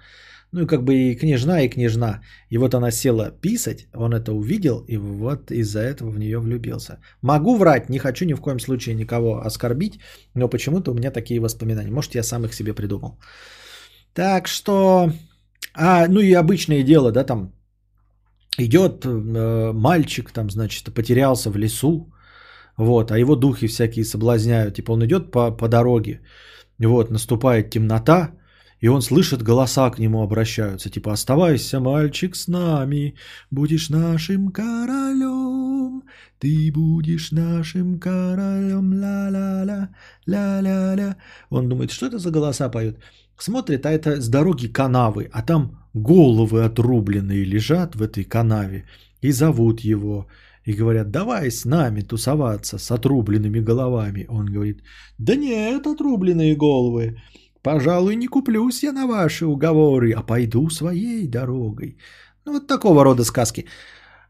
Ну 0.53 0.63
и 0.63 0.67
как 0.67 0.83
бы 0.83 0.95
и 0.95 1.15
княжна, 1.15 1.61
и 1.61 1.69
княжна. 1.69 2.21
И 2.51 2.59
вот 2.59 2.75
она 2.75 2.91
села 2.91 3.31
писать, 3.31 3.87
он 3.95 4.15
это 4.15 4.33
увидел, 4.33 4.85
и 4.89 4.97
вот 4.97 5.51
из-за 5.51 5.81
этого 5.81 6.11
в 6.11 6.19
нее 6.19 6.39
влюбился. 6.39 7.01
Могу 7.23 7.57
врать, 7.57 7.91
не 7.91 7.99
хочу 7.99 8.25
ни 8.25 8.35
в 8.35 8.41
коем 8.41 8.61
случае 8.61 8.95
никого 8.95 9.45
оскорбить, 9.47 10.01
но 10.35 10.49
почему-то 10.49 10.91
у 10.91 10.95
меня 10.95 11.11
такие 11.11 11.41
воспоминания. 11.41 11.91
Может, 11.91 12.15
я 12.15 12.23
сам 12.23 12.45
их 12.45 12.55
себе 12.55 12.75
придумал. 12.75 13.19
Так 14.15 14.49
что... 14.49 15.13
А, 15.75 16.09
ну 16.09 16.21
и 16.21 16.33
обычное 16.33 16.83
дело, 16.83 17.13
да, 17.13 17.25
там 17.25 17.53
идет 18.59 19.05
э, 19.05 19.73
мальчик, 19.73 20.33
там, 20.33 20.51
значит, 20.51 20.95
потерялся 20.95 21.51
в 21.51 21.57
лесу, 21.57 22.13
вот, 22.79 23.11
а 23.11 23.19
его 23.19 23.37
духи 23.37 23.67
всякие 23.67 24.05
соблазняют. 24.05 24.75
Типа 24.77 24.93
он 24.93 25.05
идет 25.05 25.31
по, 25.31 25.51
по 25.51 25.69
дороге, 25.69 26.21
вот, 26.79 27.11
наступает 27.11 27.71
темнота, 27.71 28.31
и 28.81 28.89
он 28.89 29.03
слышит, 29.03 29.43
голоса 29.43 29.91
к 29.91 29.99
нему 29.99 30.23
обращаются. 30.23 30.89
Типа, 30.89 31.13
оставайся, 31.13 31.81
мальчик, 31.81 32.37
с 32.37 32.49
нами, 32.49 33.15
будешь 33.51 33.91
нашим 33.91 34.53
королем, 34.53 36.05
ты 36.39 36.71
будешь 36.73 37.33
нашим 37.33 37.99
королем, 37.99 38.93
ла-ла-ла, 39.01 39.89
ла-ла-ла. 40.27 41.17
Он 41.51 41.69
думает, 41.69 41.91
что 41.91 42.07
это 42.07 42.19
за 42.19 42.31
голоса 42.31 42.69
поют? 42.69 42.99
Смотрит, 43.37 43.87
а 43.87 43.91
это 43.91 44.21
с 44.21 44.29
дороги 44.29 44.69
канавы, 44.69 45.29
а 45.33 45.43
там 45.43 45.79
головы 45.95 46.65
отрубленные 46.65 47.45
лежат 47.45 47.97
в 47.97 48.03
этой 48.03 48.23
канаве 48.23 48.85
и 49.21 49.33
зовут 49.33 49.81
его. 49.81 50.29
И 50.69 50.75
говорят, 50.75 51.11
давай 51.11 51.51
с 51.51 51.65
нами 51.65 52.03
тусоваться 52.03 52.79
с 52.79 52.91
отрубленными 52.91 53.61
головами. 53.61 54.27
Он 54.29 54.47
говорит, 54.47 54.83
да 55.19 55.35
нет, 55.35 55.87
отрубленные 55.87 56.57
головы. 56.57 57.17
Пожалуй, 57.63 58.17
не 58.17 58.29
куплюсь 58.29 58.83
я 58.83 58.93
на 58.93 59.07
ваши 59.07 59.47
уговоры, 59.47 60.13
а 60.13 60.23
пойду 60.23 60.71
своей 60.71 61.27
дорогой. 61.27 61.97
Ну, 62.45 62.53
вот 62.53 62.67
такого 62.67 63.03
рода 63.05 63.25
сказки. 63.25 63.65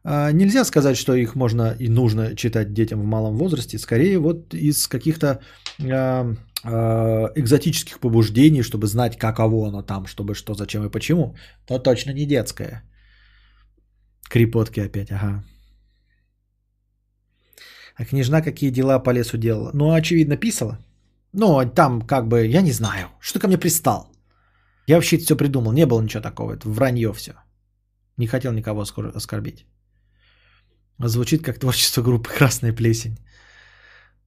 А, 0.04 0.30
нельзя 0.30 0.64
сказать, 0.64 0.96
что 0.96 1.12
их 1.14 1.34
можно 1.34 1.74
и 1.80 1.88
нужно 1.88 2.36
читать 2.36 2.72
детям 2.72 3.00
в 3.00 3.04
малом 3.04 3.36
возрасте. 3.36 3.78
Скорее, 3.78 4.18
вот 4.18 4.54
из 4.54 4.86
каких-то 4.86 5.40
а, 5.80 6.36
а, 6.64 7.32
экзотических 7.34 7.98
побуждений, 7.98 8.62
чтобы 8.62 8.86
знать, 8.86 9.18
каково 9.18 9.68
оно 9.68 9.82
там, 9.82 10.06
чтобы 10.06 10.34
что, 10.34 10.54
зачем 10.54 10.84
и 10.84 10.90
почему, 10.90 11.34
то 11.66 11.80
точно 11.80 12.12
не 12.12 12.26
детское. 12.26 12.84
Крепотки 14.30 14.78
опять, 14.78 15.10
ага. 15.10 15.42
А 17.98 18.04
княжна 18.04 18.42
какие 18.42 18.70
дела 18.70 19.00
по 19.00 19.10
лесу 19.10 19.38
делала? 19.38 19.70
Ну, 19.74 19.92
очевидно, 19.92 20.36
писала. 20.36 20.78
Ну, 21.32 21.70
там 21.74 22.02
как 22.02 22.28
бы, 22.28 22.46
я 22.46 22.62
не 22.62 22.72
знаю, 22.72 23.08
что 23.20 23.38
ты 23.38 23.40
ко 23.40 23.48
мне 23.48 23.58
пристал? 23.58 24.12
Я 24.86 24.96
вообще 24.96 25.18
все 25.18 25.36
придумал, 25.36 25.72
не 25.72 25.86
было 25.86 26.00
ничего 26.02 26.22
такого, 26.22 26.52
это 26.52 26.68
вранье 26.68 27.12
все. 27.12 27.32
Не 28.16 28.26
хотел 28.26 28.52
никого 28.52 28.82
оскор- 28.82 29.16
оскорбить. 29.16 29.66
Звучит 30.98 31.42
как 31.42 31.58
творчество 31.58 32.02
группы 32.02 32.30
«Красная 32.38 32.72
плесень». 32.72 33.18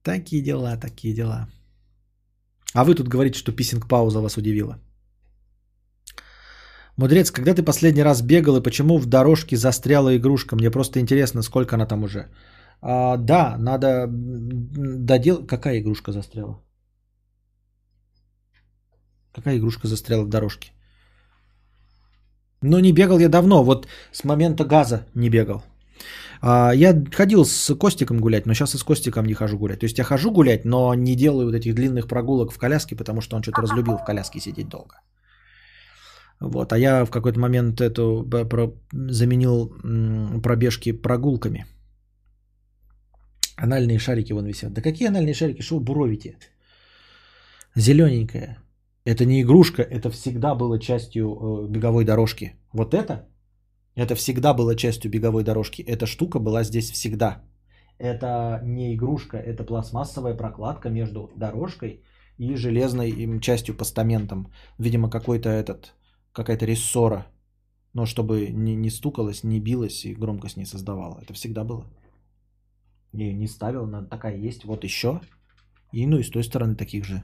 Такие 0.02 0.42
дела, 0.42 0.76
такие 0.76 1.14
дела. 1.14 1.48
А 2.74 2.84
вы 2.84 2.94
тут 2.94 3.08
говорите, 3.08 3.38
что 3.38 3.52
писинг-пауза 3.52 4.20
вас 4.20 4.36
удивила. 4.36 4.78
Мудрец, 6.96 7.30
когда 7.30 7.54
ты 7.54 7.62
последний 7.62 8.02
раз 8.02 8.22
бегал 8.22 8.56
и 8.56 8.62
почему 8.62 8.98
в 8.98 9.06
дорожке 9.06 9.56
застряла 9.56 10.14
игрушка? 10.16 10.56
Мне 10.56 10.70
просто 10.70 11.00
интересно, 11.00 11.42
сколько 11.42 11.76
она 11.76 11.86
там 11.86 12.04
уже. 12.04 12.28
А, 12.82 13.16
да, 13.16 13.56
надо 13.58 14.08
додел... 14.10 15.46
Какая 15.46 15.78
игрушка 15.78 16.12
застряла? 16.12 16.58
Какая 19.32 19.56
игрушка 19.56 19.88
застряла 19.88 20.24
в 20.24 20.28
дорожке? 20.28 20.72
Ну, 22.62 22.78
не 22.78 22.92
бегал 22.92 23.18
я 23.18 23.28
давно, 23.28 23.64
вот 23.64 23.88
с 24.12 24.24
момента 24.24 24.64
газа 24.64 25.06
не 25.14 25.30
бегал. 25.30 25.62
А, 26.40 26.72
я 26.74 27.04
ходил 27.14 27.44
с 27.44 27.74
Костиком 27.74 28.20
гулять, 28.20 28.46
но 28.46 28.54
сейчас 28.54 28.74
и 28.74 28.78
с 28.78 28.82
Костиком 28.82 29.26
не 29.26 29.34
хожу 29.34 29.58
гулять. 29.58 29.80
То 29.80 29.86
есть 29.86 29.98
я 29.98 30.04
хожу 30.04 30.32
гулять, 30.32 30.64
но 30.64 30.94
не 30.94 31.16
делаю 31.16 31.46
вот 31.46 31.54
этих 31.54 31.74
длинных 31.74 32.08
прогулок 32.08 32.52
в 32.52 32.58
коляске, 32.58 32.96
потому 32.96 33.20
что 33.20 33.36
он 33.36 33.42
что-то 33.42 33.62
разлюбил 33.62 33.96
в 33.96 34.04
коляске 34.04 34.40
сидеть 34.40 34.68
долго. 34.68 34.96
Вот, 36.40 36.72
а 36.72 36.78
я 36.78 37.04
в 37.04 37.10
какой-то 37.10 37.38
момент 37.38 37.80
эту 37.80 38.24
про- 38.28 38.74
заменил 38.92 39.72
пробежки 40.42 40.92
прогулками. 40.92 41.66
Анальные 43.56 43.98
шарики 43.98 44.32
вон 44.32 44.46
висят. 44.46 44.72
Да 44.72 44.82
какие 44.82 45.08
анальные 45.08 45.34
шарики? 45.34 45.62
Что 45.62 45.78
вы 45.78 45.84
буровите? 45.84 46.36
Зелененькая. 47.74 48.58
Это 49.04 49.24
не 49.24 49.42
игрушка, 49.42 49.82
это 49.82 50.10
всегда 50.10 50.54
было 50.54 50.78
частью 50.78 51.26
э, 51.26 51.68
беговой 51.68 52.04
дорожки. 52.04 52.54
Вот 52.72 52.94
это, 52.94 53.28
это 53.96 54.14
всегда 54.14 54.54
было 54.54 54.76
частью 54.76 55.10
беговой 55.10 55.42
дорожки. 55.44 55.82
Эта 55.82 56.06
штука 56.06 56.38
была 56.38 56.64
здесь 56.64 56.90
всегда. 56.90 57.42
Это 57.98 58.60
не 58.64 58.94
игрушка, 58.94 59.36
это 59.36 59.64
пластмассовая 59.64 60.36
прокладка 60.36 60.88
между 60.88 61.30
дорожкой 61.36 62.02
и 62.38 62.56
железной 62.56 63.10
им 63.10 63.40
частью 63.40 63.76
постаментом. 63.76 64.52
Видимо, 64.78 65.10
какой-то 65.10 65.48
этот, 65.48 65.94
какая-то 66.32 66.66
рессора. 66.66 67.26
Но 67.94 68.06
чтобы 68.06 68.48
не, 68.50 68.76
не 68.76 68.90
стукалось, 68.90 69.44
не 69.44 69.60
билось 69.60 70.04
и 70.04 70.14
громкость 70.14 70.56
не 70.56 70.64
создавала. 70.64 71.20
Это 71.22 71.34
всегда 71.34 71.64
было. 71.64 71.84
Ее 73.12 73.34
не 73.34 73.46
ставил, 73.46 73.84
она 73.84 74.02
такая 74.02 74.36
есть. 74.36 74.64
Вот 74.64 74.84
еще. 74.84 75.20
И 75.92 76.06
ну 76.06 76.18
и 76.18 76.22
с 76.22 76.30
той 76.30 76.42
стороны 76.42 76.74
таких 76.74 77.04
же. 77.04 77.22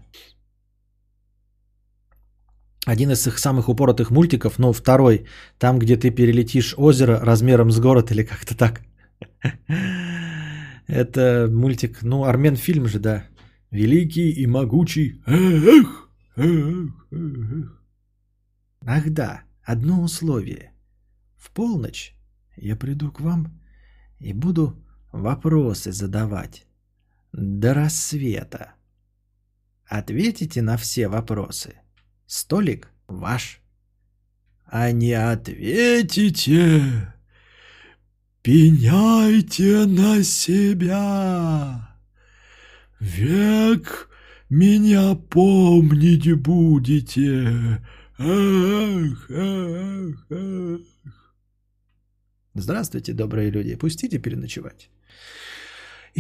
Один 2.86 3.10
из 3.10 3.26
их 3.26 3.38
самых 3.38 3.68
упоротых 3.68 4.10
мультиков, 4.10 4.58
но 4.58 4.72
второй, 4.72 5.26
там, 5.58 5.78
где 5.78 5.96
ты 5.96 6.10
перелетишь 6.10 6.74
озеро 6.78 7.20
размером 7.20 7.70
с 7.70 7.80
город 7.80 8.10
или 8.10 8.22
как-то 8.22 8.56
так. 8.56 8.82
Это 10.86 11.48
мультик, 11.50 12.02
ну, 12.02 12.24
армен 12.24 12.56
фильм 12.56 12.86
же, 12.86 12.98
да. 12.98 13.24
Великий 13.70 14.30
и 14.30 14.46
могучий. 14.46 15.22
Эх, 15.26 16.08
эх, 16.36 17.06
эх. 17.10 17.82
Ах 18.86 19.10
да, 19.10 19.42
одно 19.64 20.02
условие. 20.02 20.72
В 21.36 21.50
полночь 21.50 22.14
я 22.56 22.76
приду 22.76 23.12
к 23.12 23.20
вам 23.20 23.60
и 24.18 24.32
буду 24.32 24.74
вопросы 25.12 25.92
задавать. 25.92 26.66
До 27.32 27.74
рассвета. 27.74 28.72
Ответите 29.86 30.62
на 30.62 30.76
все 30.76 31.08
вопросы. 31.08 31.74
Столик 32.26 32.90
ваш. 33.06 33.60
А 34.70 34.92
не 34.92 35.12
ответите, 35.12 37.14
пеняйте 38.42 39.86
на 39.86 40.22
себя. 40.22 41.96
Век 43.00 44.10
меня 44.50 45.14
помнить 45.14 46.30
будете. 46.34 47.80
Эх, 48.18 49.30
эх, 49.30 50.26
эх. 50.30 50.80
Здравствуйте, 52.54 53.14
добрые 53.14 53.50
люди. 53.50 53.76
Пустите 53.76 54.18
переночевать. 54.18 54.90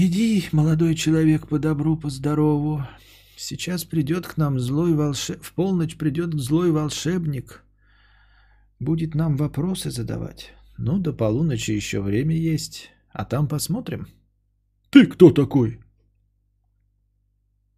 Иди, 0.00 0.48
молодой 0.52 0.94
человек, 0.94 1.48
по 1.48 1.58
добру, 1.58 1.96
по 1.96 2.08
здорову. 2.08 2.86
Сейчас 3.36 3.82
придет 3.82 4.28
к 4.28 4.36
нам 4.36 4.60
злой 4.60 4.94
волшебник. 4.94 5.42
В 5.42 5.52
полночь 5.54 5.96
придет 5.96 6.34
злой 6.34 6.70
волшебник. 6.70 7.64
Будет 8.78 9.16
нам 9.16 9.36
вопросы 9.36 9.90
задавать. 9.90 10.52
Ну, 10.76 11.00
до 11.00 11.12
полуночи 11.12 11.72
еще 11.72 12.00
время 12.00 12.36
есть. 12.36 12.92
А 13.10 13.24
там 13.24 13.48
посмотрим. 13.48 14.06
Ты 14.90 15.04
кто 15.08 15.32
такой? 15.32 15.80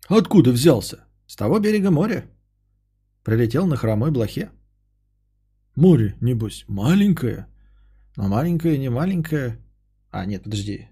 Откуда 0.06 0.50
взялся? 0.50 1.04
С 1.26 1.36
того 1.36 1.58
берега 1.58 1.90
моря. 1.90 2.26
Прилетел 3.24 3.66
на 3.66 3.76
хромой 3.76 4.10
блохе. 4.10 4.50
Море, 5.74 6.16
небось, 6.20 6.66
маленькое. 6.68 7.46
Но 8.14 8.28
маленькое, 8.28 8.76
не 8.76 8.90
маленькое. 8.90 9.56
А, 10.10 10.26
нет, 10.26 10.42
подожди. 10.42 10.90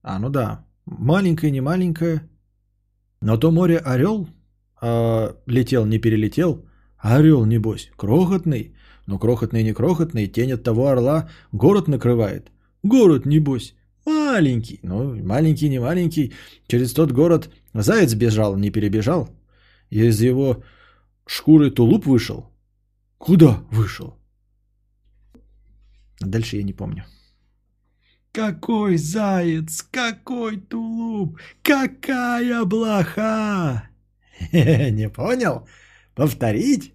А, 0.00 0.18
ну 0.18 0.30
да. 0.30 0.69
Маленькое, 0.86 1.52
не 1.52 1.60
маленькое. 1.60 2.28
Но 3.20 3.36
то 3.36 3.50
море 3.50 3.78
орел 3.78 4.28
а, 4.80 5.36
летел, 5.46 5.86
не 5.86 5.98
перелетел. 5.98 6.64
А 6.98 7.16
орел, 7.16 7.44
небось, 7.46 7.90
крохотный. 7.96 8.74
Но 9.06 9.18
крохотный, 9.18 9.62
не 9.62 9.72
крохотный, 9.72 10.26
тень 10.28 10.52
от 10.52 10.62
того 10.62 10.88
орла 10.88 11.28
город 11.52 11.88
накрывает. 11.88 12.50
Город, 12.82 13.26
небось, 13.26 13.74
маленький. 14.06 14.80
Ну, 14.82 15.14
маленький, 15.24 15.68
не 15.68 15.80
маленький. 15.80 16.32
Через 16.66 16.92
тот 16.92 17.12
город 17.12 17.50
заяц 17.74 18.14
бежал, 18.14 18.56
не 18.56 18.70
перебежал. 18.70 19.28
Из 19.90 20.20
его 20.20 20.62
шкуры 21.26 21.70
тулуп 21.70 22.06
вышел. 22.06 22.50
Куда 23.18 23.62
вышел? 23.70 24.16
Дальше 26.20 26.56
я 26.56 26.62
не 26.62 26.72
помню. 26.72 27.04
Какой 28.32 28.96
заяц, 28.96 29.82
какой 29.90 30.60
тулуп, 30.60 31.40
какая 31.62 32.64
блоха! 32.64 33.90
Не 34.52 35.08
понял? 35.08 35.66
Повторить? 36.14 36.94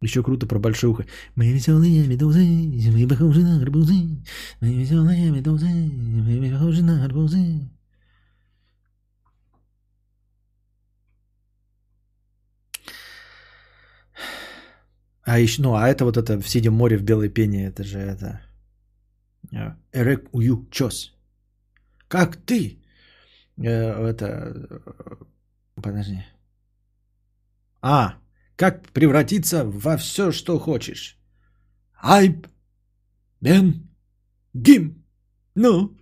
Еще 0.00 0.22
круто 0.22 0.46
про 0.46 0.58
большое 0.58 0.92
ухо. 0.92 1.06
Мы 1.36 1.52
веселые 1.52 2.06
медузы, 2.06 2.44
мы 2.44 3.08
похожи 3.08 3.40
на 3.40 3.62
арбузы. 3.62 3.94
Мы 4.60 4.74
веселые 4.74 5.30
медузы, 5.30 5.66
мы 5.66 6.50
похожи 6.50 6.82
на 6.82 7.04
арбузы. 7.04 7.70
А 15.22 15.38
еще, 15.38 15.62
ну, 15.62 15.74
а 15.74 15.88
это 15.88 16.04
вот 16.04 16.16
это 16.16 16.40
в 16.40 16.48
синем 16.48 16.74
море 16.74 16.96
в 16.98 17.02
белой 17.02 17.28
пене, 17.28 17.66
это 17.66 17.82
же 17.84 17.98
это... 17.98 18.40
э, 19.52 19.74
Эрек 19.92 20.28
ую 20.32 20.66
чос. 20.70 21.14
Как 22.08 22.36
ты? 22.36 22.78
Э, 23.58 24.08
это... 24.08 24.26
э, 24.26 25.24
Подожди. 25.82 26.24
А, 27.82 28.18
как 28.56 28.88
превратиться 28.92 29.64
во 29.64 29.96
все, 29.96 30.32
что 30.32 30.58
хочешь? 30.58 31.18
Айб, 32.00 32.46
бен, 33.40 33.88
гим. 34.54 35.04
Ну, 35.54 35.96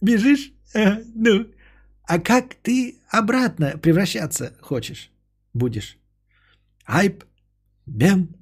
бежишь? 0.00 0.52
Ну, 0.74 1.46
а 2.04 2.18
как 2.18 2.54
ты 2.62 2.98
обратно 3.08 3.78
превращаться 3.78 4.56
хочешь? 4.60 5.10
Будешь? 5.54 5.98
Айб, 6.84 7.24
бен, 7.86 8.34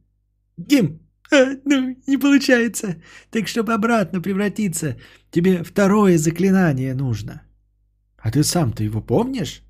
гим. 0.56 1.00
Ну, 1.64 1.96
не 2.06 2.16
получается. 2.16 3.02
Так, 3.30 3.48
чтобы 3.48 3.72
обратно 3.72 4.20
превратиться, 4.20 4.98
тебе 5.30 5.62
второе 5.62 6.18
заклинание 6.18 6.94
нужно. 6.94 7.42
А 8.18 8.30
ты 8.30 8.42
сам-то 8.44 8.82
его 8.82 9.00
помнишь? 9.00 9.62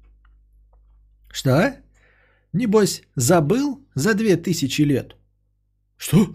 Что? 1.31 1.77
Небось, 2.53 3.03
забыл 3.15 3.87
за 3.95 4.15
две 4.15 4.37
тысячи 4.37 4.83
лет? 4.83 5.17
Что? 5.97 6.35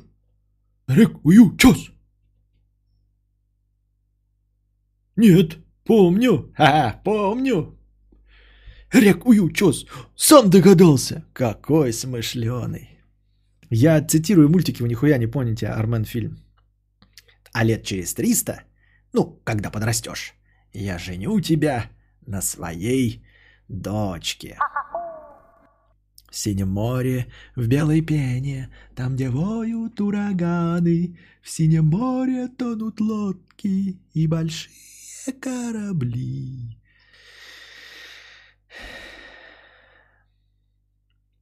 Рек 0.87 1.25
уючос? 1.25 1.91
Нет, 5.15 5.57
помню. 5.83 6.53
Ха, 6.55 7.01
помню. 7.03 7.77
Рек 8.91 9.25
уючос. 9.25 9.87
Сам 10.15 10.49
догадался. 10.49 11.25
Какой 11.33 11.91
смышленый. 11.91 12.94
Я 13.69 14.01
цитирую 14.01 14.49
мультики, 14.49 14.81
вы 14.81 14.89
нихуя 14.89 15.17
не 15.17 15.27
помните, 15.27 15.67
Армен 15.67 16.05
фильм. 16.05 16.37
А 17.53 17.63
лет 17.63 17.83
через 17.83 18.13
300, 18.13 18.63
ну, 19.13 19.39
когда 19.43 19.71
подрастешь, 19.71 20.33
я 20.73 20.97
женю 20.97 21.39
тебя 21.39 21.89
на 22.27 22.41
своей 22.41 23.23
дочке. 23.67 24.57
В 26.29 26.35
синем 26.37 26.69
море, 26.69 27.27
в 27.55 27.67
белой 27.67 28.01
пене, 28.01 28.69
там, 28.93 29.15
где 29.15 29.29
воют 29.29 30.01
ураганы, 30.01 31.17
в 31.41 31.49
синем 31.49 31.87
море 31.87 32.49
тонут 32.49 32.99
лодки 32.99 34.01
и 34.13 34.27
большие 34.27 35.33
корабли. 35.39 36.77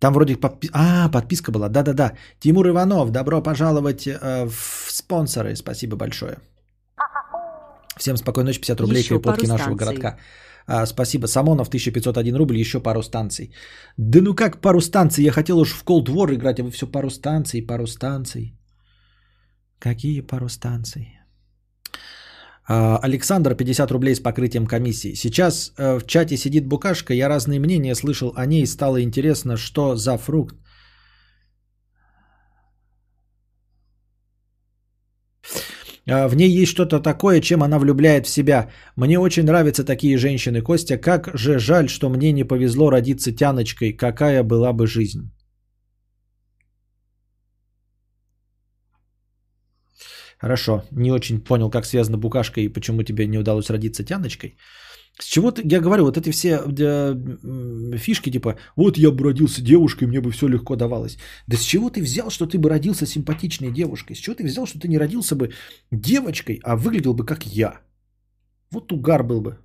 Там 0.04 0.14
вроде 0.14 0.36
подпи... 0.36 0.70
А, 0.74 1.10
подписка 1.10 1.52
была. 1.52 1.70
Да-да-да. 1.70 2.12
Тимур 2.40 2.68
Иванов, 2.68 3.12
добро 3.12 3.42
пожаловать 3.42 4.06
э, 4.06 4.46
в 4.50 4.92
спонсоры. 4.92 5.56
Спасибо 5.56 5.96
большое. 5.96 6.38
Всем 7.98 8.18
спокойной 8.18 8.50
ночи, 8.50 8.60
50 8.60 8.82
рублей 8.82 9.00
Еще 9.00 9.22
пару 9.22 9.48
нашего 9.48 9.76
станций. 9.76 9.76
городка. 9.76 10.18
А, 10.68 10.86
спасибо. 10.86 11.28
Самонов, 11.28 11.70
1501 11.70 12.36
рубль, 12.36 12.58
еще 12.58 12.82
пару 12.82 13.02
станций. 13.02 13.54
Да 13.98 14.20
ну 14.22 14.36
как 14.36 14.60
пару 14.62 14.82
станций? 14.82 15.24
Я 15.24 15.32
хотел 15.32 15.58
уж 15.60 15.72
в 15.72 15.86
Cold 15.86 16.10
War 16.10 16.34
играть, 16.34 16.60
а 16.60 16.64
вы 16.64 16.72
все 16.72 16.86
пару 16.86 17.10
станций, 17.10 17.62
пару 17.62 17.88
станций. 17.88 18.58
Какие 19.80 20.22
пару 20.22 20.50
станций? 20.50 21.18
А, 22.66 22.98
Александр, 23.04 23.56
50 23.56 23.92
рублей 23.92 24.16
с 24.16 24.20
покрытием 24.20 24.66
комиссии. 24.66 25.16
Сейчас 25.16 25.74
э, 25.78 26.00
в 26.00 26.06
чате 26.08 26.38
сидит 26.38 26.68
букашка, 26.68 27.14
я 27.14 27.30
разные 27.30 27.60
мнения 27.60 27.96
слышал 27.96 28.34
о 28.36 28.46
ней, 28.46 28.66
стало 28.66 29.02
интересно, 29.02 29.58
что 29.58 29.96
за 29.96 30.18
фрукт. 30.18 30.56
А, 36.10 36.28
В 36.28 36.36
ней 36.36 36.50
есть 36.62 36.72
что-то 36.72 37.00
такое, 37.00 37.42
чем 37.42 37.64
она 37.64 37.80
влюбляет 37.80 38.26
в 38.26 38.30
себя. 38.30 38.70
Мне 38.96 39.20
очень 39.20 39.44
нравятся 39.44 39.84
такие 39.84 40.18
женщины. 40.18 40.62
Костя, 40.62 40.98
как 40.98 41.30
же 41.34 41.60
жаль, 41.60 41.90
что 41.90 42.10
мне 42.10 42.32
не 42.32 42.44
повезло 42.44 42.90
родиться 42.90 43.32
тяночкой. 43.32 43.94
Какая 43.94 44.44
была 44.44 44.74
бы 44.74 44.88
жизнь? 44.88 45.32
Хорошо, 50.44 50.84
не 50.92 51.12
очень 51.12 51.40
понял, 51.40 51.70
как 51.70 51.86
связана 51.86 52.18
букашка 52.18 52.60
и 52.60 52.68
почему 52.68 53.04
тебе 53.04 53.28
не 53.28 53.38
удалось 53.38 53.70
родиться 53.70 54.04
тяночкой. 54.04 54.58
С 55.18 55.26
чего 55.26 55.52
ты, 55.52 55.62
я 55.64 55.80
говорю, 55.80 56.04
вот 56.04 56.18
эти 56.18 56.32
все 56.32 56.60
э, 56.80 57.98
фишки, 57.98 58.32
типа, 58.32 58.58
вот 58.76 58.98
я 58.98 59.12
бы 59.12 59.24
родился 59.24 59.62
девушкой, 59.62 60.08
мне 60.08 60.20
бы 60.20 60.32
все 60.32 60.50
легко 60.50 60.76
давалось. 60.76 61.18
Да 61.48 61.56
с 61.56 61.62
чего 61.62 61.90
ты 61.90 62.02
взял, 62.02 62.30
что 62.30 62.46
ты 62.46 62.58
бы 62.58 62.68
родился 62.70 63.06
симпатичной 63.06 63.72
девушкой? 63.72 64.16
С 64.16 64.20
чего 64.20 64.36
ты 64.36 64.44
взял, 64.44 64.66
что 64.66 64.80
ты 64.80 64.90
не 64.90 64.98
родился 64.98 65.36
бы 65.36 65.54
девочкой, 65.92 66.60
а 66.64 66.76
выглядел 66.76 67.14
бы 67.14 67.26
как 67.26 67.46
я? 67.46 67.80
Вот 68.70 68.92
угар 68.92 69.24
был 69.24 69.40
бы. 69.40 69.58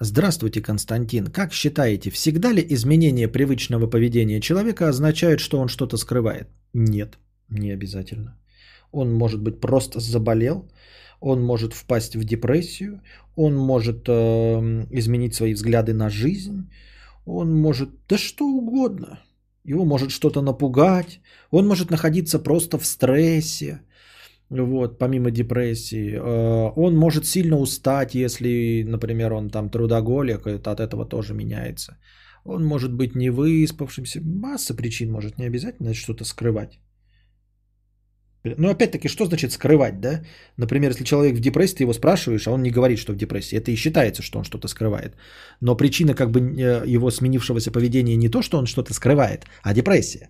Здравствуйте, 0.00 0.60
Константин. 0.60 1.28
Как 1.28 1.52
считаете, 1.52 2.10
всегда 2.10 2.50
ли 2.52 2.66
изменение 2.70 3.28
привычного 3.28 3.86
поведения 3.86 4.40
человека 4.40 4.88
означает, 4.88 5.38
что 5.38 5.60
он 5.60 5.68
что-то 5.68 5.96
скрывает? 5.96 6.48
Нет, 6.72 7.18
не 7.48 7.70
обязательно. 7.70 8.36
Он 8.90 9.12
может 9.12 9.40
быть 9.40 9.60
просто 9.60 10.00
заболел, 10.00 10.68
он 11.20 11.44
может 11.44 11.74
впасть 11.74 12.16
в 12.16 12.24
депрессию, 12.24 13.02
он 13.36 13.56
может 13.56 14.04
э, 14.08 14.12
изменить 14.90 15.34
свои 15.34 15.54
взгляды 15.54 15.94
на 15.94 16.10
жизнь, 16.10 16.68
он 17.24 17.54
может, 17.54 17.90
да 18.08 18.18
что 18.18 18.44
угодно. 18.46 19.20
Его 19.62 19.84
может 19.84 20.10
что-то 20.10 20.42
напугать, 20.42 21.20
он 21.52 21.68
может 21.68 21.90
находиться 21.90 22.40
просто 22.40 22.78
в 22.78 22.84
стрессе, 22.84 23.80
вот, 24.62 24.98
помимо 24.98 25.30
депрессии. 25.30 26.14
Э, 26.14 26.72
Он 26.76 26.96
может 26.96 27.26
сильно 27.26 27.58
устать, 27.58 28.14
если, 28.14 28.84
например, 28.86 29.32
он 29.32 29.50
там 29.50 29.70
трудоголик, 29.70 30.46
это 30.46 30.70
от 30.70 30.80
этого 30.80 31.04
тоже 31.08 31.34
меняется. 31.34 31.98
Он 32.44 32.64
может 32.64 32.92
быть 32.92 33.16
не 33.16 33.30
выспавшимся, 33.30 34.20
масса 34.22 34.74
причин 34.74 35.10
может, 35.10 35.38
не 35.38 35.46
обязательно 35.46 35.94
что-то 35.94 36.24
скрывать. 36.24 36.78
Но 38.44 38.68
опять-таки, 38.68 39.08
что 39.08 39.24
значит 39.24 39.52
скрывать, 39.52 40.00
да? 40.00 40.22
Например, 40.58 40.90
если 40.90 41.04
человек 41.04 41.36
в 41.36 41.40
депрессии, 41.40 41.76
ты 41.76 41.84
его 41.84 41.94
спрашиваешь, 41.94 42.46
а 42.46 42.52
он 42.52 42.62
не 42.62 42.70
говорит, 42.70 42.98
что 42.98 43.12
в 43.12 43.16
депрессии, 43.16 43.56
это 43.56 43.70
и 43.70 43.76
считается, 43.76 44.22
что 44.22 44.38
он 44.38 44.44
что-то 44.44 44.68
скрывает. 44.68 45.16
Но 45.60 45.76
причина 45.76 46.14
как 46.14 46.30
бы 46.30 46.40
э, 46.40 46.84
его 46.86 47.10
сменившегося 47.10 47.70
поведения 47.70 48.16
не 48.16 48.28
то, 48.28 48.42
что 48.42 48.58
он 48.58 48.66
что-то 48.66 48.92
скрывает, 48.92 49.46
а 49.62 49.72
депрессия. 49.72 50.28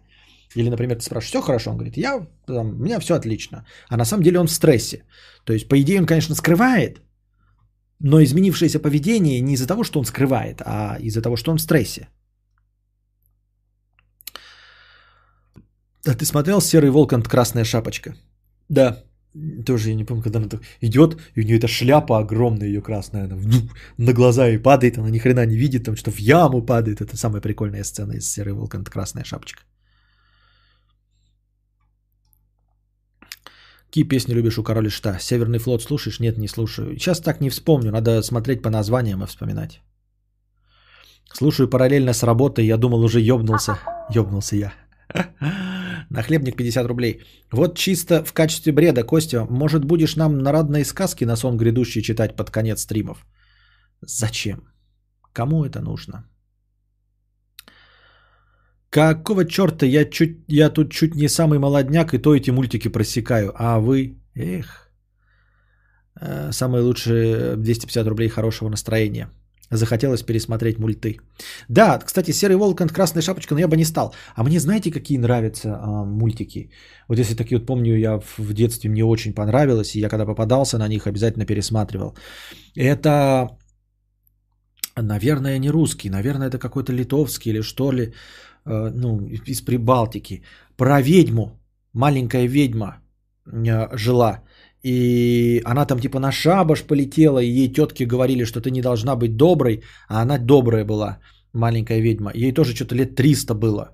Или, 0.56 0.70
например, 0.70 0.96
ты 0.96 1.02
спрашиваешь, 1.02 1.30
все 1.30 1.40
хорошо? 1.40 1.70
Он 1.70 1.76
говорит, 1.76 1.96
я, 1.96 2.26
там, 2.46 2.68
у 2.80 2.84
меня 2.84 3.00
все 3.00 3.14
отлично. 3.14 3.64
А 3.88 3.96
на 3.96 4.04
самом 4.04 4.22
деле 4.22 4.38
он 4.38 4.46
в 4.46 4.52
стрессе. 4.52 5.04
То 5.44 5.52
есть, 5.52 5.68
по 5.68 5.80
идее, 5.80 6.00
он, 6.00 6.06
конечно, 6.06 6.34
скрывает, 6.34 7.00
но 8.00 8.22
изменившееся 8.22 8.78
поведение 8.78 9.40
не 9.40 9.54
из-за 9.54 9.66
того, 9.66 9.84
что 9.84 9.98
он 9.98 10.04
скрывает, 10.04 10.62
а 10.64 10.98
из-за 11.00 11.22
того, 11.22 11.36
что 11.36 11.50
он 11.52 11.58
в 11.58 11.62
стрессе. 11.62 12.08
А 16.06 16.14
ты 16.14 16.24
смотрел 16.24 16.60
«Серый 16.60 16.90
волк 16.90 17.12
and 17.12 17.28
Красная 17.28 17.64
шапочка»? 17.64 18.14
Да. 18.68 19.04
Тоже 19.66 19.88
я 19.88 19.96
не 19.96 20.04
помню, 20.04 20.22
когда 20.22 20.38
она 20.38 20.48
так 20.48 20.60
идет, 20.80 21.16
и 21.34 21.40
у 21.40 21.44
нее 21.44 21.58
эта 21.58 21.66
шляпа 21.66 22.18
огромная, 22.18 22.68
ее 22.68 22.80
красная, 22.80 23.24
она 23.24 23.36
на 23.98 24.12
глаза 24.12 24.46
ей 24.46 24.58
падает, 24.58 24.98
она 24.98 25.10
ни 25.10 25.18
хрена 25.18 25.46
не 25.46 25.56
видит, 25.56 25.84
там 25.84 25.96
что 25.96 26.12
в 26.12 26.20
яму 26.20 26.62
падает. 26.62 27.00
Это 27.00 27.16
самая 27.16 27.40
прикольная 27.40 27.84
сцена 27.84 28.12
из 28.12 28.30
«Серый 28.30 28.52
волк 28.52 28.74
and 28.76 28.88
Красная 28.88 29.24
шапочка». 29.24 29.62
Какие 33.94 34.08
песни 34.08 34.34
любишь 34.34 34.58
у 34.58 34.64
Короля 34.64 34.90
Шта? 34.90 35.18
Северный 35.20 35.60
флот 35.60 35.82
слушаешь? 35.82 36.18
Нет, 36.18 36.36
не 36.38 36.48
слушаю. 36.48 36.98
Сейчас 36.98 37.20
так 37.20 37.40
не 37.40 37.48
вспомню, 37.48 37.92
надо 37.92 38.22
смотреть 38.22 38.60
по 38.60 38.68
названиям 38.68 39.22
и 39.22 39.26
вспоминать. 39.26 39.82
Слушаю 41.32 41.70
параллельно 41.70 42.12
с 42.12 42.24
работой, 42.24 42.66
я 42.66 42.76
думал 42.76 43.04
уже 43.04 43.20
ёбнулся. 43.20 43.78
Ёбнулся 44.16 44.56
я. 44.56 44.72
Нахлебник 46.10 46.56
50 46.56 46.86
рублей. 46.88 47.20
Вот 47.52 47.78
чисто 47.78 48.24
в 48.24 48.32
качестве 48.32 48.72
бреда, 48.72 49.04
Костя, 49.04 49.46
может 49.48 49.84
будешь 49.84 50.16
нам 50.16 50.38
народные 50.38 50.84
сказки 50.84 51.24
на 51.24 51.36
сон 51.36 51.56
грядущий 51.56 52.02
читать 52.02 52.34
под 52.34 52.50
конец 52.50 52.80
стримов? 52.80 53.24
Зачем? 54.00 54.58
Кому 55.32 55.64
это 55.64 55.80
нужно? 55.80 56.24
Какого 58.94 59.44
черта 59.44 59.86
я, 59.86 60.04
чуть, 60.04 60.36
я 60.46 60.70
тут 60.70 60.92
чуть 60.92 61.14
не 61.16 61.28
самый 61.28 61.58
молодняк, 61.58 62.14
и 62.14 62.18
то 62.18 62.34
эти 62.34 62.52
мультики 62.52 62.86
просекаю. 62.88 63.52
А 63.56 63.80
вы? 63.80 64.18
Эх. 64.36 64.88
Самые 66.50 66.82
лучшие 66.82 67.56
250 67.56 68.06
рублей 68.06 68.28
хорошего 68.28 68.68
настроения. 68.68 69.28
Захотелось 69.70 70.22
пересмотреть 70.22 70.78
мульты. 70.78 71.18
Да, 71.68 71.98
кстати, 71.98 72.32
Серый 72.32 72.56
Волк 72.56 72.80
и 72.80 72.86
Красная 72.86 73.22
Шапочка, 73.22 73.54
но 73.54 73.60
я 73.60 73.66
бы 73.66 73.76
не 73.76 73.84
стал. 73.84 74.14
А 74.36 74.44
мне 74.44 74.60
знаете, 74.60 74.92
какие 74.92 75.18
нравятся 75.18 75.76
а, 75.82 76.04
мультики? 76.04 76.70
Вот 77.08 77.18
если 77.18 77.34
такие 77.34 77.58
вот 77.58 77.66
помню, 77.66 77.96
я 77.96 78.18
в 78.18 78.38
в 78.38 78.52
детстве 78.52 78.90
мне 78.90 79.04
очень 79.04 79.34
понравилось, 79.34 79.96
и 79.96 80.00
я 80.00 80.08
когда 80.08 80.26
попадался 80.26 80.78
на 80.78 80.88
них, 80.88 81.06
обязательно 81.06 81.46
пересматривал. 81.46 82.16
Это, 82.76 83.48
наверное, 84.96 85.58
не 85.58 85.70
русский, 85.70 86.10
наверное, 86.10 86.46
это 86.46 86.58
какой-то 86.58 86.92
литовский 86.92 87.50
или 87.50 87.62
что 87.62 87.92
ли, 87.92 88.12
ну, 88.66 89.20
из 89.46 89.60
Прибалтики. 89.60 90.42
Про 90.76 91.00
ведьму, 91.02 91.60
маленькая 91.92 92.48
ведьма 92.48 92.96
э, 93.46 93.96
жила. 93.96 94.42
И 94.82 95.62
она 95.64 95.86
там 95.86 95.98
типа 95.98 96.18
на 96.20 96.32
шабаш 96.32 96.82
полетела, 96.82 97.38
и 97.38 97.48
ей 97.48 97.72
тетки 97.72 98.04
говорили, 98.04 98.44
что 98.44 98.60
ты 98.60 98.70
не 98.70 98.82
должна 98.82 99.16
быть 99.16 99.36
доброй, 99.36 99.82
а 100.08 100.22
она 100.22 100.38
добрая 100.38 100.84
была, 100.84 101.18
маленькая 101.52 102.00
ведьма. 102.00 102.30
Ей 102.34 102.52
тоже 102.52 102.74
что-то 102.74 102.94
лет 102.94 103.14
300 103.14 103.54
было. 103.54 103.90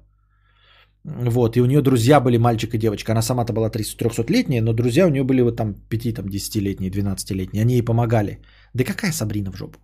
Вот, 1.04 1.56
и 1.56 1.60
у 1.60 1.66
нее 1.66 1.80
друзья 1.80 2.20
были 2.20 2.38
мальчик 2.38 2.74
и 2.74 2.78
девочка. 2.78 3.12
Она 3.12 3.22
сама-то 3.22 3.52
была 3.52 3.70
300-летняя, 3.70 4.62
но 4.62 4.72
друзья 4.72 5.06
у 5.06 5.10
нее 5.10 5.24
были 5.24 5.40
вот 5.42 5.56
там 5.56 5.74
5-10-летние, 5.88 6.90
12-летние. 6.90 7.62
Они 7.62 7.74
ей 7.74 7.82
помогали. 7.82 8.38
Да 8.74 8.84
какая 8.84 9.12
Сабрина 9.12 9.50
в 9.50 9.56
жопу? 9.56 9.78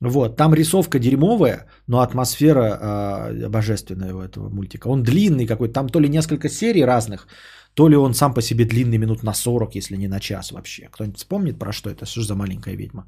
Вот, 0.00 0.36
там 0.36 0.54
рисовка 0.54 0.98
дерьмовая, 0.98 1.66
но 1.88 1.98
атмосфера 1.98 2.62
э, 2.62 3.48
божественная 3.48 4.14
у 4.14 4.20
этого 4.20 4.48
мультика. 4.48 4.88
Он 4.88 5.02
длинный 5.02 5.46
какой-то, 5.46 5.74
там 5.74 5.88
то 5.88 6.00
ли 6.00 6.08
несколько 6.08 6.48
серий 6.48 6.84
разных, 6.84 7.26
то 7.74 7.88
ли 7.88 7.96
он 7.96 8.14
сам 8.14 8.34
по 8.34 8.42
себе 8.42 8.64
длинный 8.64 8.98
минут 8.98 9.22
на 9.22 9.34
40, 9.34 9.74
если 9.74 9.96
не 9.96 10.08
на 10.08 10.20
час 10.20 10.52
вообще. 10.52 10.88
Кто-нибудь 10.92 11.18
вспомнит 11.18 11.58
про 11.58 11.72
что 11.72 11.90
это? 11.90 12.06
Что 12.06 12.20
ж 12.20 12.26
за 12.26 12.34
маленькая 12.34 12.76
ведьма? 12.76 13.06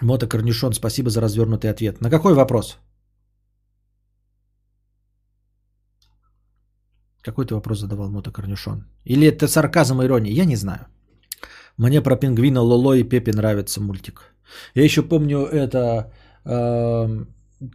Мотокорнишон, 0.00 0.72
спасибо 0.72 1.10
за 1.10 1.20
развернутый 1.20 1.70
ответ. 1.70 2.00
На 2.00 2.10
какой 2.10 2.34
вопрос? 2.34 2.78
Какой 7.22 7.46
ты 7.46 7.54
вопрос 7.54 7.78
задавал, 7.78 8.10
мотокорнишон? 8.10 8.86
Или 9.04 9.28
это 9.28 9.46
сарказм 9.46 10.02
и 10.02 10.06
ирония? 10.06 10.32
Я 10.32 10.44
не 10.44 10.56
знаю. 10.56 10.86
Мне 11.78 12.02
про 12.02 12.16
пингвина 12.16 12.60
Лоло 12.60 12.94
и 12.96 13.04
Пепе 13.04 13.32
нравится 13.32 13.80
мультик. 13.80 14.31
Я 14.74 14.84
еще 14.84 15.02
помню 15.02 15.46
это... 15.46 16.12
э, 16.44 17.24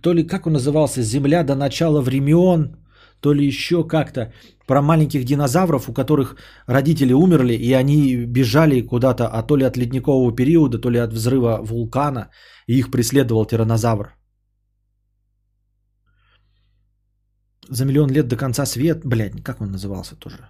то 0.02 0.14
ли 0.14 0.28
как 0.28 0.48
он 0.48 0.54
назывался? 0.54 1.02
«Земля 1.02 1.44
до 1.44 1.56
начала 1.56 2.02
времен», 2.02 2.78
то 3.20 3.34
ли 3.34 3.46
еще 3.46 3.88
как-то. 3.88 4.34
Про 4.68 4.82
маленьких 4.82 5.24
динозавров, 5.24 5.90
у 5.90 5.94
которых 5.94 6.36
родители 6.68 7.14
умерли, 7.14 7.54
и 7.54 7.74
они 7.74 8.26
бежали 8.26 8.82
куда-то, 8.82 9.28
а 9.28 9.44
то 9.44 9.58
ли 9.58 9.66
от 9.66 9.78
ледникового 9.78 10.36
периода, 10.36 10.80
то 10.80 10.90
ли 10.90 11.00
от 11.00 11.14
взрыва 11.14 11.60
вулкана, 11.62 12.30
и 12.68 12.78
их 12.78 12.92
преследовал 12.92 13.46
тиранозавр. 13.46 14.14
За 17.70 17.86
миллион 17.86 18.12
лет 18.12 18.28
до 18.28 18.38
конца 18.38 18.66
свет, 18.66 19.06
блядь, 19.06 19.44
как 19.44 19.62
он 19.62 19.72
назывался 19.72 20.16
тоже? 20.16 20.50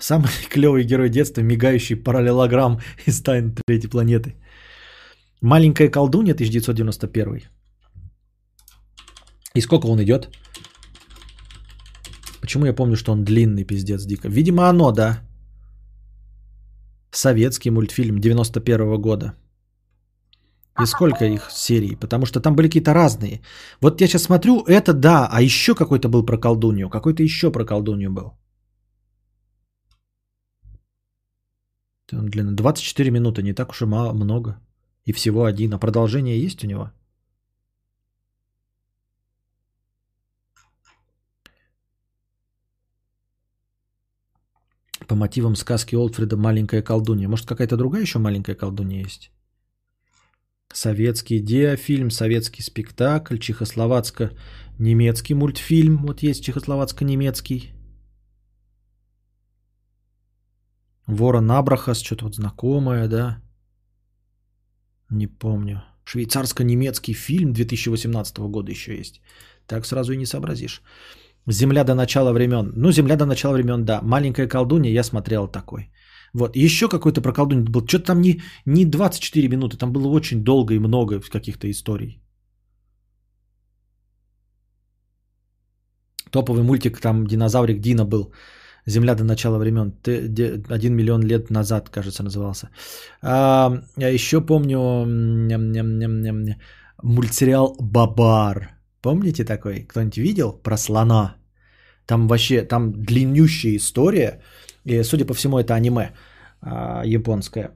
Самый 0.00 0.30
клевый 0.50 0.84
герой 0.84 1.10
детства, 1.10 1.42
мигающий 1.42 1.96
параллелограмм 1.96 2.80
из 3.06 3.22
тайн 3.22 3.54
третьей 3.66 3.90
планеты. 3.90 4.34
Маленькая 5.40 5.90
колдунья 5.90 6.34
1991. 6.34 7.42
И 9.54 9.60
сколько 9.60 9.86
он 9.86 10.02
идет? 10.02 10.28
Почему 12.40 12.66
я 12.66 12.74
помню, 12.74 12.96
что 12.96 13.12
он 13.12 13.24
длинный, 13.24 13.64
пиздец, 13.64 14.04
дико? 14.04 14.28
Видимо, 14.28 14.68
оно, 14.68 14.92
да. 14.92 15.20
Советский 17.10 17.70
мультфильм 17.70 18.18
91 18.18 19.00
года. 19.00 19.34
И 20.82 20.86
сколько 20.86 21.24
их 21.24 21.50
серий? 21.50 21.96
Потому 21.96 22.26
что 22.26 22.40
там 22.40 22.54
были 22.54 22.68
какие-то 22.68 22.94
разные. 22.94 23.40
Вот 23.80 24.00
я 24.00 24.06
сейчас 24.06 24.22
смотрю, 24.22 24.62
это 24.66 24.92
да, 24.92 25.28
а 25.30 25.42
еще 25.42 25.74
какой-то 25.74 26.08
был 26.08 26.24
про 26.24 26.38
колдунью. 26.38 26.88
Какой-то 26.88 27.22
еще 27.22 27.50
про 27.50 27.64
колдунью 27.64 28.10
был. 28.10 28.32
Он 32.12 32.26
длинный. 32.26 32.54
24 32.54 33.10
минуты, 33.10 33.42
не 33.42 33.52
так 33.52 33.70
уж 33.70 33.82
и 33.82 33.86
мало, 33.86 34.12
много. 34.12 34.60
И 35.04 35.12
всего 35.12 35.44
один. 35.44 35.74
А 35.74 35.78
продолжение 35.78 36.40
есть 36.40 36.64
у 36.64 36.66
него? 36.66 36.90
По 45.06 45.14
мотивам 45.14 45.54
сказки 45.56 45.94
Олдфрида 45.94 46.36
«Маленькая 46.36 46.82
колдунья». 46.82 47.28
Может, 47.28 47.46
какая-то 47.46 47.76
другая 47.78 48.02
еще 48.02 48.18
маленькая 48.18 48.54
колдунья 48.54 49.02
есть? 49.02 49.30
Советский 50.70 51.40
диафильм, 51.40 52.10
советский 52.10 52.62
спектакль, 52.62 53.38
чехословацко-немецкий 53.38 55.34
мультфильм. 55.34 56.04
Вот 56.06 56.22
есть 56.22 56.44
чехословацко-немецкий. 56.44 57.77
Ворон 61.08 61.50
Абрахас, 61.50 62.02
что-то 62.02 62.24
вот 62.24 62.34
знакомое, 62.34 63.08
да? 63.08 63.38
Не 65.10 65.26
помню. 65.26 65.82
Швейцарско-немецкий 66.04 67.14
фильм 67.14 67.52
2018 67.52 68.38
года 68.38 68.70
еще 68.70 68.96
есть. 68.98 69.20
Так 69.66 69.86
сразу 69.86 70.12
и 70.12 70.16
не 70.16 70.26
сообразишь. 70.26 70.82
Земля 71.46 71.84
до 71.84 71.94
начала 71.94 72.32
времен. 72.32 72.72
Ну, 72.76 72.92
Земля 72.92 73.16
до 73.16 73.26
начала 73.26 73.54
времен, 73.54 73.84
да. 73.84 74.00
Маленькая 74.02 74.48
колдунья, 74.48 74.90
я 74.90 75.02
смотрел 75.02 75.48
такой. 75.48 75.90
Вот, 76.34 76.56
еще 76.56 76.88
какой-то 76.88 77.22
про 77.22 77.32
колдунью 77.32 77.70
был. 77.70 77.86
Что-то 77.86 78.04
там 78.04 78.20
не, 78.20 78.42
не 78.66 78.84
24 78.84 79.48
минуты, 79.48 79.78
там 79.78 79.92
было 79.92 80.08
очень 80.08 80.44
долго 80.44 80.74
и 80.74 80.78
много 80.78 81.20
каких-то 81.20 81.70
историй. 81.70 82.20
Топовый 86.30 86.62
мультик, 86.62 87.00
там 87.00 87.26
динозаврик 87.26 87.80
Дина 87.80 88.04
был. 88.04 88.32
Земля 88.88 89.14
до 89.14 89.24
начала 89.24 89.58
времен. 89.58 89.92
Один 90.70 90.94
миллион 90.94 91.22
лет 91.22 91.50
назад, 91.50 91.90
кажется, 91.90 92.22
назывался. 92.22 92.70
А, 93.22 93.82
еще 93.96 94.40
помню 94.40 95.04
мультсериал 97.02 97.76
«Бабар». 97.80 98.70
Помните 99.02 99.44
такой? 99.44 99.86
Кто-нибудь 99.88 100.16
видел? 100.16 100.52
Про 100.52 100.76
слона. 100.76 101.36
Там 102.06 102.28
вообще, 102.28 102.62
там 102.62 102.92
длиннющая 102.92 103.76
история. 103.76 104.40
И, 104.84 105.04
судя 105.04 105.26
по 105.26 105.34
всему, 105.34 105.58
это 105.58 105.74
аниме 105.74 106.12
а, 106.60 107.04
японское. 107.04 107.70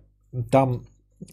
Там 0.51 0.83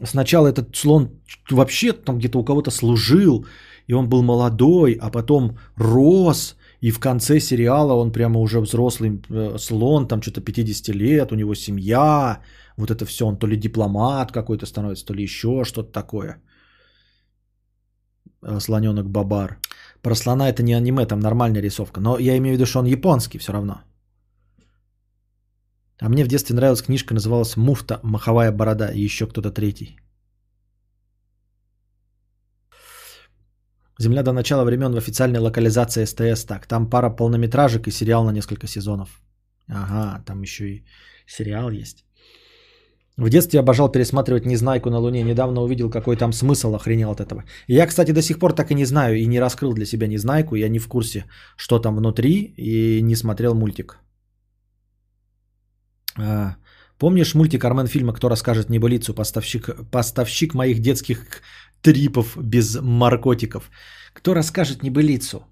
сначала 0.04 0.48
этот 0.48 0.76
слон 0.76 1.10
вообще 1.52 1.94
там 1.94 2.18
где-то 2.20 2.40
у 2.40 2.44
кого-то 2.44 2.72
служил, 2.72 3.46
и 3.88 3.94
он 3.94 4.10
был 4.10 4.24
молодой, 4.24 4.98
а 5.02 5.10
потом 5.10 5.58
рос, 5.78 6.56
и 6.82 6.92
в 6.92 7.00
конце 7.00 7.40
сериала 7.40 7.94
он 7.94 8.12
прямо 8.12 8.40
уже 8.40 8.60
взрослый 8.60 9.22
э, 9.30 9.58
слон, 9.58 10.08
там 10.08 10.22
что-то 10.22 10.42
50 10.42 10.96
лет, 10.96 11.32
у 11.32 11.36
него 11.36 11.56
семья, 11.56 12.42
вот 12.78 12.92
это 12.92 13.06
все, 13.06 13.26
он 13.26 13.38
то 13.38 13.48
ли 13.48 13.58
дипломат 13.58 14.32
какой-то 14.32 14.66
становится, 14.66 15.06
то 15.06 15.14
ли 15.14 15.24
еще 15.24 15.64
что-то 15.66 15.92
такое. 15.92 16.42
Слоненок 18.60 19.10
Бабар. 19.10 19.60
Про 20.02 20.16
слона 20.16 20.50
это 20.50 20.64
не 20.64 20.74
аниме, 20.74 21.06
там 21.06 21.20
нормальная 21.20 21.62
рисовка. 21.62 22.00
Но 22.00 22.18
я 22.18 22.38
имею 22.38 22.56
в 22.56 22.58
виду, 22.58 22.66
что 22.66 22.80
он 22.80 22.86
японский 22.86 23.38
все 23.38 23.52
равно. 23.52 23.82
А 26.02 26.10
мне 26.10 26.24
в 26.24 26.28
детстве 26.28 26.56
нравилась 26.56 26.82
книжка, 26.82 27.14
называлась 27.14 27.58
«Муфта. 27.58 28.00
Маховая 28.04 28.52
борода» 28.54 28.92
и 28.94 29.02
еще 29.02 29.28
кто-то 29.28 29.52
третий. 29.52 29.98
«Земля 34.00 34.24
до 34.24 34.32
начала 34.32 34.64
времен» 34.64 34.94
в 34.94 34.98
официальной 34.98 35.40
локализации 35.40 36.06
СТС. 36.06 36.46
Так, 36.46 36.68
там 36.68 36.90
пара 36.90 37.10
полнометражек 37.10 37.88
и 37.88 37.92
сериал 37.92 38.24
на 38.24 38.32
несколько 38.32 38.68
сезонов. 38.68 39.22
Ага, 39.68 40.24
там 40.26 40.42
еще 40.42 40.70
и 40.70 40.84
сериал 41.28 41.70
есть. 41.70 42.06
В 43.18 43.30
детстве 43.30 43.60
обожал 43.60 43.92
пересматривать 43.92 44.46
«Незнайку 44.46 44.90
на 44.90 45.00
Луне». 45.00 45.24
Недавно 45.24 45.62
увидел, 45.62 45.90
какой 45.90 46.16
там 46.16 46.34
смысл, 46.34 46.76
охренел 46.76 47.12
от 47.12 47.20
этого. 47.20 47.44
Я, 47.68 47.86
кстати, 47.88 48.14
до 48.14 48.22
сих 48.22 48.40
пор 48.40 48.54
так 48.54 48.72
и 48.72 48.76
не 48.76 48.86
знаю 48.86 49.18
и 49.18 49.28
не 49.28 49.42
раскрыл 49.42 49.74
для 49.74 49.86
себя 49.86 50.08
«Незнайку». 50.08 50.56
Я 50.56 50.70
не 50.70 50.80
в 50.80 50.88
курсе, 50.88 51.26
что 51.58 51.80
там 51.80 51.98
внутри 51.98 52.54
и 52.58 53.02
не 53.02 53.16
смотрел 53.16 53.54
мультик. 53.56 54.00
А, 56.18 56.56
помнишь 56.98 57.36
мультик 57.36 57.66
Армен 57.66 57.88
фильма 57.88 58.14
«Кто 58.14 58.30
расскажет 58.30 58.70
небылицу?» 58.70 59.14
Поставщик, 59.14 59.70
поставщик 59.92 60.54
моих 60.54 60.80
детских 60.80 61.42
трипов 61.82 62.38
без 62.38 62.76
наркотиков. 62.82 63.70
Кто 64.14 64.34
расскажет 64.34 64.84
небылицу? 64.84 65.44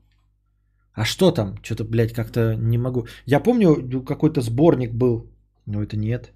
А 0.93 1.05
что 1.05 1.31
там? 1.31 1.55
Что-то, 1.61 1.83
блядь, 1.83 2.13
как-то 2.13 2.55
не 2.55 2.77
могу. 2.77 3.07
Я 3.25 3.39
помню, 3.39 4.03
какой-то 4.03 4.41
сборник 4.41 4.93
был. 4.93 5.29
Но 5.65 5.83
это 5.83 5.97
нет. 5.97 6.33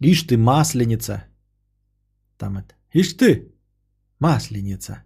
Ишь 0.00 0.22
ты, 0.22 0.36
масленица. 0.36 1.24
Там 2.38 2.58
это. 2.58 2.74
Ишь 2.92 3.14
ты, 3.14 3.52
масленица. 4.20 5.02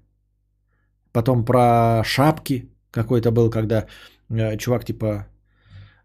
Потом 1.12 1.44
про 1.44 2.02
шапки 2.04 2.68
какой-то 2.90 3.30
был, 3.30 3.50
когда 3.50 3.86
э, 4.28 4.56
чувак 4.58 4.84
типа 4.84 5.26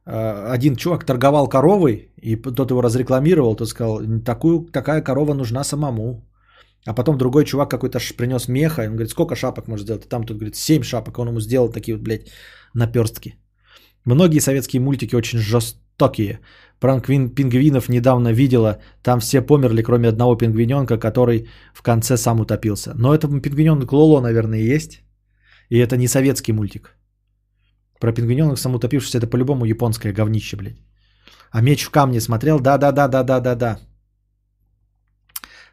э, 0.06 0.54
один 0.54 0.76
чувак 0.76 1.04
торговал 1.04 1.50
коровой, 1.50 2.12
и 2.22 2.36
тот 2.36 2.72
его 2.72 2.82
разрекламировал, 2.82 3.56
тот 3.56 3.70
сказал, 3.70 4.02
такую, 4.24 4.66
такая 4.72 5.02
корова 5.02 5.34
нужна 5.34 5.64
самому. 5.64 6.24
А 6.88 6.94
потом 6.94 7.18
другой 7.18 7.46
чувак 7.46 7.70
какой-то 7.70 8.00
принес 8.18 8.48
меха, 8.48 8.84
и 8.84 8.88
он 8.88 8.94
говорит, 8.94 9.12
сколько 9.12 9.36
шапок 9.36 9.68
может 9.68 9.86
сделать? 9.86 10.06
И 10.06 10.10
там 10.10 10.24
тут 10.24 10.38
говорит, 10.38 10.56
7 10.56 10.84
шапок, 10.84 11.20
он 11.20 11.28
ему 11.28 11.40
сделал 11.40 11.70
такие 11.70 11.96
вот, 11.96 12.04
блядь, 12.04 12.28
наперстки. 12.74 13.36
Многие 14.06 14.40
советские 14.40 14.82
мультики 14.82 15.16
очень 15.16 15.40
жестокие. 15.40 16.40
Пранквин 16.80 17.30
пингвинов 17.30 17.90
недавно 17.90 18.34
видела, 18.34 18.78
там 19.02 19.20
все 19.20 19.42
померли, 19.42 19.82
кроме 19.82 20.10
одного 20.10 20.36
пингвиненка, 20.36 21.00
который 21.00 21.48
в 21.74 21.82
конце 21.82 22.18
сам 22.18 22.40
утопился. 22.40 22.94
Но 22.96 23.16
это 23.16 23.28
пингвиненок 23.28 23.92
Лоло, 23.92 24.22
наверное, 24.22 24.76
есть. 24.76 25.02
И 25.70 25.80
это 25.80 25.98
не 25.98 26.08
советский 26.08 26.54
мультик. 26.54 26.96
Про 28.00 28.14
пингвиненок 28.14 28.60
самоутопившийся, 28.60 29.18
это 29.18 29.28
по-любому 29.28 29.66
японское 29.66 30.14
говнище, 30.14 30.58
блядь. 30.58 30.78
А 31.52 31.62
меч 31.62 31.84
в 31.84 31.90
камне 31.90 32.22
смотрел? 32.22 32.60
Да-да-да-да-да-да-да. 32.60 33.80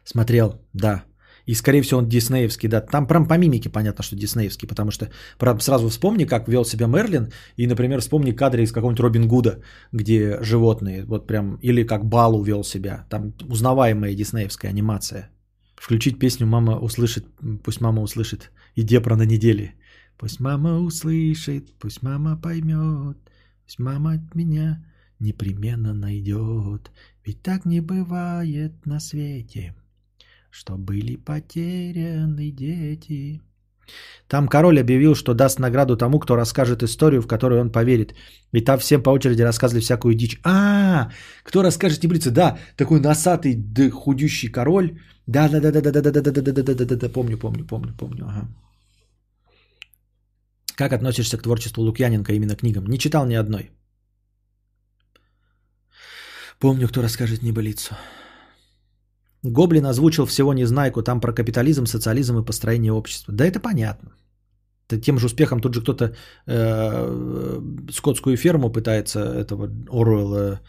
Смотрел, 0.03 0.61
да. 0.73 1.03
И, 1.45 1.55
скорее 1.55 1.81
всего, 1.81 1.99
он 1.99 2.07
диснеевский, 2.07 2.69
да. 2.69 2.81
Там 2.81 3.07
прям 3.07 3.27
по 3.27 3.37
мимике 3.37 3.69
понятно, 3.69 4.03
что 4.03 4.15
диснеевский, 4.15 4.67
потому 4.67 4.91
что 4.91 5.09
правда, 5.37 5.63
сразу 5.63 5.89
вспомни, 5.89 6.25
как 6.25 6.47
вел 6.47 6.65
себя 6.65 6.87
Мерлин, 6.87 7.31
и, 7.57 7.67
например, 7.67 7.99
вспомни 7.99 8.31
кадры 8.31 8.63
из 8.63 8.71
какого-нибудь 8.71 9.03
Робин 9.03 9.27
Гуда, 9.27 9.61
где 9.91 10.41
животные, 10.41 11.03
вот 11.05 11.27
прям, 11.27 11.57
или 11.61 11.83
как 11.83 12.05
Балу 12.05 12.43
вел 12.43 12.63
себя. 12.63 13.05
Там 13.09 13.33
узнаваемая 13.49 14.15
диснеевская 14.15 14.71
анимация. 14.71 15.29
Включить 15.75 16.19
песню 16.19 16.47
«Мама 16.47 16.79
услышит», 16.79 17.25
пусть 17.63 17.81
мама 17.81 18.01
услышит, 18.01 18.51
и 18.75 18.83
Депра 18.83 19.15
на 19.15 19.25
неделе. 19.25 19.73
Пусть 20.17 20.39
мама 20.39 20.79
услышит, 20.79 21.77
пусть 21.79 22.01
мама 22.01 22.37
поймет, 22.37 23.17
пусть 23.65 23.79
мама 23.79 24.13
от 24.13 24.35
меня 24.35 24.85
непременно 25.19 25.93
найдет. 25.93 26.91
Ведь 27.25 27.41
так 27.41 27.65
не 27.65 27.81
бывает 27.81 28.85
на 28.85 28.99
свете, 29.01 29.75
что 30.53 30.77
были 30.77 31.15
потеряны 31.15 32.51
дети. 32.51 33.41
Там 34.27 34.47
король 34.47 34.79
объявил, 34.79 35.15
что 35.15 35.33
даст 35.33 35.59
награду 35.59 35.97
тому, 35.97 36.19
кто 36.19 36.35
расскажет 36.35 36.83
историю, 36.83 37.21
в 37.21 37.27
которую 37.27 37.61
он 37.61 37.71
поверит. 37.71 38.13
И 38.53 38.61
там 38.61 38.77
всем 38.77 39.03
по 39.03 39.09
очереди 39.09 39.41
рассказывали 39.41 39.81
всякую 39.81 40.15
дичь. 40.15 40.39
А, 40.43 41.09
кто 41.43 41.63
расскажет 41.63 42.03
небылицы? 42.03 42.31
Да, 42.31 42.57
такой 42.77 42.99
носатый, 42.99 43.55
да, 43.55 43.89
худющий 43.89 44.51
король. 44.51 44.99
Да, 45.27 45.49
да, 45.49 45.59
да, 45.59 45.71
да, 45.71 45.81
да, 45.81 45.91
да, 45.91 46.01
да, 46.01 46.11
да, 46.11 46.31
да, 46.31 46.41
да, 46.41 46.63
да, 46.63 46.73
да, 46.75 46.85
да, 46.85 46.95
да, 46.95 47.09
помню, 47.09 47.37
помню, 47.37 47.65
помню, 47.65 47.93
помню. 47.97 48.25
Ага. 48.27 48.47
Как 50.75 50.93
относишься 50.93 51.37
к 51.37 51.43
творчеству 51.43 51.83
Лукьяненко 51.83 52.31
именно 52.33 52.55
книгам? 52.55 52.85
Не 52.85 52.99
читал 52.99 53.25
ни 53.25 53.35
одной. 53.35 53.71
Помню, 56.59 56.87
кто 56.87 57.01
расскажет 57.01 57.43
небылицу. 57.43 57.95
Гоблин 59.43 59.85
озвучил 59.85 60.25
всего 60.25 60.53
Незнайку, 60.53 61.01
там 61.03 61.19
про 61.19 61.33
капитализм, 61.33 61.85
социализм 61.85 62.37
и 62.37 62.45
построение 62.45 62.91
общества. 62.91 63.33
Да 63.33 63.45
это 63.45 63.59
понятно. 63.59 64.13
Это 64.89 65.01
тем 65.01 65.17
же 65.17 65.25
успехом 65.25 65.59
тут 65.61 65.73
же 65.73 65.81
кто-то 65.81 66.15
э, 66.47 67.61
скотскую 67.91 68.37
ферму 68.37 68.71
пытается 68.71 69.19
этого 69.19 69.69
Оруэлла 69.89 70.61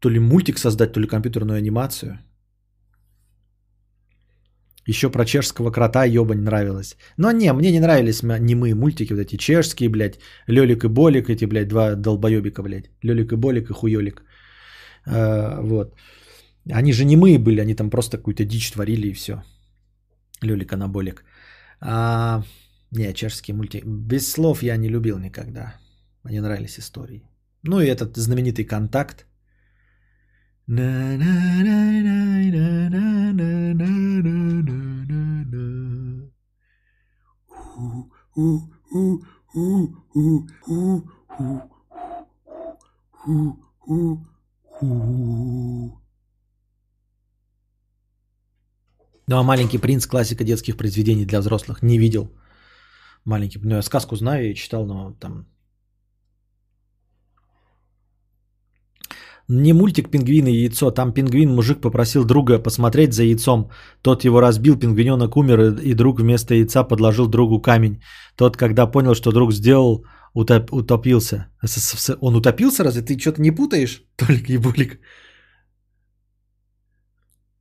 то 0.00 0.10
ли 0.10 0.18
мультик 0.18 0.58
создать, 0.58 0.92
то 0.92 1.00
ли 1.00 1.06
компьютерную 1.06 1.58
анимацию. 1.58 2.18
Еще 4.88 5.10
про 5.10 5.24
чешского 5.24 5.70
крота 5.70 6.04
ебань 6.04 6.40
нравилось. 6.40 6.96
Но 7.18 7.30
не, 7.32 7.52
мне 7.52 7.70
не 7.70 7.80
нравились 7.80 8.22
немые 8.22 8.74
мультики, 8.74 9.12
вот 9.12 9.20
эти 9.20 9.36
чешские, 9.36 9.88
блядь. 9.88 10.18
Лёлик 10.48 10.84
и 10.84 10.88
Болик, 10.88 11.28
эти, 11.28 11.44
блядь, 11.44 11.68
два 11.68 11.94
долбоебика, 11.94 12.62
блядь. 12.62 12.90
Лёлик 13.02 13.32
и 13.32 13.36
Болик 13.36 13.70
и 13.70 13.74
Хуёлик. 13.74 14.22
Э, 15.06 15.60
вот. 15.60 15.94
Они 16.70 16.92
же 16.92 17.04
не 17.04 17.16
мы 17.16 17.38
были, 17.38 17.60
они 17.60 17.74
там 17.74 17.90
просто 17.90 18.16
какую-то 18.16 18.44
дичь 18.44 18.70
творили 18.72 19.08
и 19.08 19.12
все. 19.12 19.42
Лёлик 20.42 20.72
Анаболик. 20.72 21.24
А, 21.80 22.42
не, 22.90 23.14
чешские 23.14 23.54
мультики. 23.54 23.84
Без 23.86 24.30
слов 24.30 24.62
я 24.62 24.76
не 24.76 24.88
любил 24.88 25.18
никогда. 25.18 25.74
Мне 26.24 26.40
нравились 26.40 26.78
истории. 26.78 27.22
Ну 27.62 27.80
и 27.80 27.86
этот 27.86 28.16
знаменитый 28.16 28.64
контакт. 28.64 29.26
Ну 49.30 49.36
а 49.36 49.42
«Маленький 49.44 49.78
принц» 49.78 50.06
классика 50.06 50.44
детских 50.44 50.76
произведений 50.76 51.24
для 51.24 51.40
взрослых. 51.40 51.82
Не 51.82 51.98
видел. 51.98 52.32
Маленький. 53.24 53.60
Ну 53.62 53.76
я 53.76 53.82
сказку 53.82 54.16
знаю 54.16 54.50
и 54.50 54.54
читал, 54.54 54.86
но 54.86 55.12
там... 55.20 55.46
Не 59.48 59.72
мультик 59.72 60.10
«Пингвин 60.10 60.46
и 60.46 60.52
яйцо». 60.52 60.90
Там 60.90 61.12
пингвин-мужик 61.12 61.80
попросил 61.80 62.24
друга 62.24 62.58
посмотреть 62.58 63.12
за 63.12 63.22
яйцом. 63.22 63.70
Тот 64.02 64.24
его 64.24 64.40
разбил, 64.40 64.76
пингвиненок 64.76 65.36
умер, 65.36 65.78
и 65.80 65.94
друг 65.94 66.20
вместо 66.20 66.54
яйца 66.54 66.82
подложил 66.82 67.28
другу 67.28 67.60
камень. 67.60 68.02
Тот, 68.36 68.56
когда 68.56 68.90
понял, 68.90 69.14
что 69.14 69.30
друг 69.30 69.52
сделал, 69.52 70.04
утоп, 70.34 70.72
утопился. 70.72 71.46
Он 72.20 72.34
утопился 72.34 72.82
разве? 72.82 73.02
Ты 73.02 73.16
что-то 73.16 73.40
не 73.40 73.52
путаешь, 73.52 74.02
Толик 74.16 74.48
Ебулик? 74.48 74.98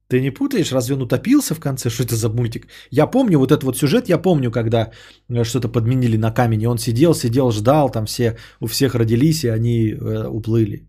Ты 0.09 0.21
не 0.21 0.31
путаешь, 0.31 0.71
разве 0.71 0.95
он 0.95 1.01
утопился 1.01 1.55
в 1.55 1.59
конце? 1.59 1.89
Что 1.89 2.03
это 2.03 2.15
за 2.15 2.29
мультик? 2.29 2.67
Я 2.91 3.07
помню 3.07 3.37
вот 3.37 3.51
этот 3.51 3.63
вот 3.63 3.77
сюжет, 3.77 4.09
я 4.09 4.17
помню, 4.17 4.51
когда 4.51 4.91
э, 5.29 5.43
что-то 5.43 5.69
подменили 5.69 6.17
на 6.17 6.31
камень, 6.31 6.61
и 6.61 6.67
он 6.67 6.77
сидел, 6.77 7.13
сидел, 7.13 7.51
ждал, 7.51 7.91
там 7.91 8.05
все, 8.05 8.35
у 8.59 8.67
всех 8.67 8.95
родились, 8.95 9.43
и 9.43 9.49
они 9.49 9.91
э, 9.91 10.27
уплыли. 10.27 10.87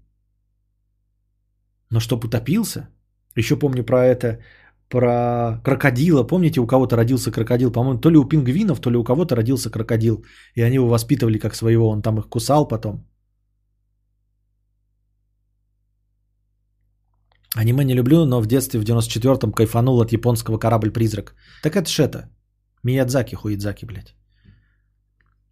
Но 1.91 2.01
чтоб 2.01 2.25
утопился? 2.25 2.89
Еще 3.37 3.57
помню 3.57 3.85
про 3.85 4.07
это, 4.07 4.39
про 4.89 5.61
крокодила. 5.65 6.27
Помните, 6.27 6.61
у 6.61 6.67
кого-то 6.67 6.97
родился 6.97 7.31
крокодил? 7.31 7.73
По-моему, 7.73 8.01
то 8.01 8.11
ли 8.11 8.17
у 8.17 8.25
пингвинов, 8.25 8.81
то 8.81 8.91
ли 8.91 8.97
у 8.97 9.05
кого-то 9.05 9.37
родился 9.37 9.71
крокодил. 9.71 10.25
И 10.55 10.63
они 10.63 10.77
его 10.77 10.89
воспитывали 10.89 11.39
как 11.39 11.55
своего, 11.55 11.91
он 11.91 12.01
там 12.01 12.19
их 12.19 12.29
кусал 12.29 12.67
потом. 12.69 13.10
Аниме 17.57 17.85
не 17.85 17.95
люблю, 17.95 18.27
но 18.27 18.41
в 18.41 18.47
детстве 18.47 18.81
в 18.81 18.85
94-м 18.85 19.53
кайфанул 19.53 20.01
от 20.01 20.13
японского 20.13 20.59
корабль-призрак. 20.59 21.35
Так 21.63 21.77
это 21.77 21.89
ж 21.89 21.99
это. 21.99 22.29
Миядзаки, 22.85 23.35
хуидзаки, 23.35 23.87
блядь. 23.87 24.15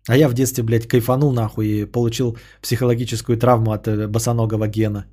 А 0.09 0.17
я 0.17 0.29
в 0.29 0.35
детстве, 0.35 0.65
блядь, 0.65 0.87
кайфанул 0.89 1.33
нахуй 1.33 1.67
и 1.67 1.85
получил 1.85 2.39
психологическую 2.63 3.37
травму 3.37 3.73
от 3.73 3.89
э, 3.89 4.07
босоногого 4.07 4.69
гена. 4.69 5.07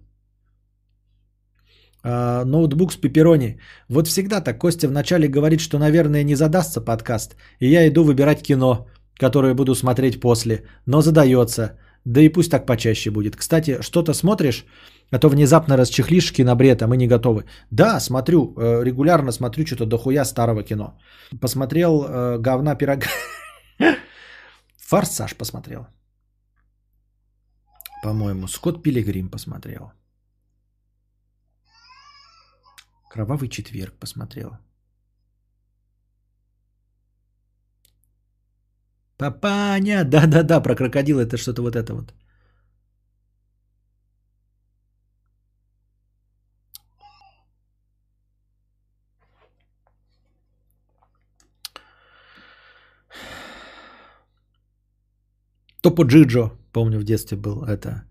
А, 2.03 2.45
ноутбук 2.45 2.93
с 2.93 2.97
пепперони. 2.97 3.59
Вот 3.89 4.07
всегда 4.07 4.41
так 4.41 4.59
Костя 4.59 4.87
вначале 4.87 5.27
говорит, 5.27 5.59
что, 5.59 5.79
наверное, 5.79 6.23
не 6.23 6.35
задастся 6.35 6.81
подкаст. 6.81 7.35
И 7.59 7.67
я 7.67 7.87
иду 7.87 8.03
выбирать 8.03 8.43
кино, 8.43 8.87
которое 9.19 9.55
буду 9.55 9.75
смотреть 9.75 10.19
после. 10.19 10.65
Но 10.85 11.01
задается. 11.01 11.79
Да 12.05 12.21
и 12.21 12.29
пусть 12.29 12.51
так 12.51 12.65
почаще 12.65 13.09
будет. 13.09 13.35
Кстати, 13.35 13.81
что-то 13.81 14.13
смотришь? 14.13 14.65
А 15.11 15.19
то 15.19 15.29
внезапно 15.29 15.77
расчехлишь 15.77 16.31
кинобред, 16.31 16.81
а 16.81 16.87
мы 16.87 16.97
не 16.97 17.07
готовы. 17.07 17.45
Да, 17.71 17.99
смотрю, 17.99 18.55
э, 18.57 18.83
регулярно 18.83 19.31
смотрю 19.31 19.65
что-то 19.65 19.85
дохуя 19.85 20.25
старого 20.25 20.63
кино. 20.63 20.97
Посмотрел 21.41 22.03
э, 22.03 22.37
говна 22.39 22.75
пирога. 22.75 23.07
Форсаж 24.87 25.35
посмотрел. 25.35 25.87
По-моему, 28.03 28.47
Скотт 28.47 28.83
Пилигрим 28.83 29.29
посмотрел. 29.29 29.91
Кровавый 33.09 33.49
четверг 33.49 33.93
посмотрел. 33.99 34.57
Папаня, 39.17 40.03
да-да-да, 40.09 40.61
про 40.61 40.75
крокодил 40.75 41.19
это 41.19 41.37
что-то 41.37 41.61
вот 41.61 41.75
это 41.75 41.93
вот. 41.93 42.13
Топо 55.85 56.03
Джиджо, 56.03 56.51
помню, 56.71 56.99
в 56.99 57.03
детстве 57.03 57.37
был 57.37 57.63
это 57.63 58.03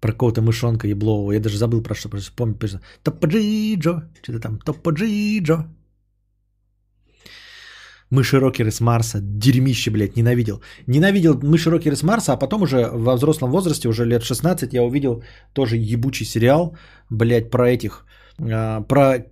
про 0.00 0.12
какого-то 0.12 0.40
мышонка 0.40 0.88
еблового. 0.88 1.32
Я 1.32 1.40
даже 1.40 1.58
забыл 1.58 1.82
про 1.82 1.94
что. 1.94 2.08
Просто 2.08 2.32
помню, 2.34 2.56
Топо 3.02 3.26
Джиджо, 3.26 4.08
что-то 4.22 4.40
там, 4.40 4.58
Топо 4.58 4.92
Джиджо. 4.92 5.66
Мыши-рокеры 8.10 8.70
с 8.70 8.80
Марса, 8.80 9.20
дерьмище, 9.20 9.90
блядь, 9.90 10.16
ненавидел. 10.16 10.62
Ненавидел 10.86 11.38
мыши-рокеры 11.42 11.94
с 11.94 12.02
Марса, 12.02 12.32
а 12.32 12.38
потом 12.38 12.62
уже 12.62 12.88
во 12.90 13.16
взрослом 13.16 13.50
возрасте, 13.50 13.88
уже 13.88 14.06
лет 14.06 14.22
16, 14.22 14.72
я 14.72 14.82
увидел 14.82 15.22
тоже 15.52 15.76
ебучий 15.76 16.24
сериал, 16.24 16.74
блядь, 17.10 17.50
про 17.50 17.68
этих, 17.68 18.06
э, 18.38 18.80
про 18.88 19.26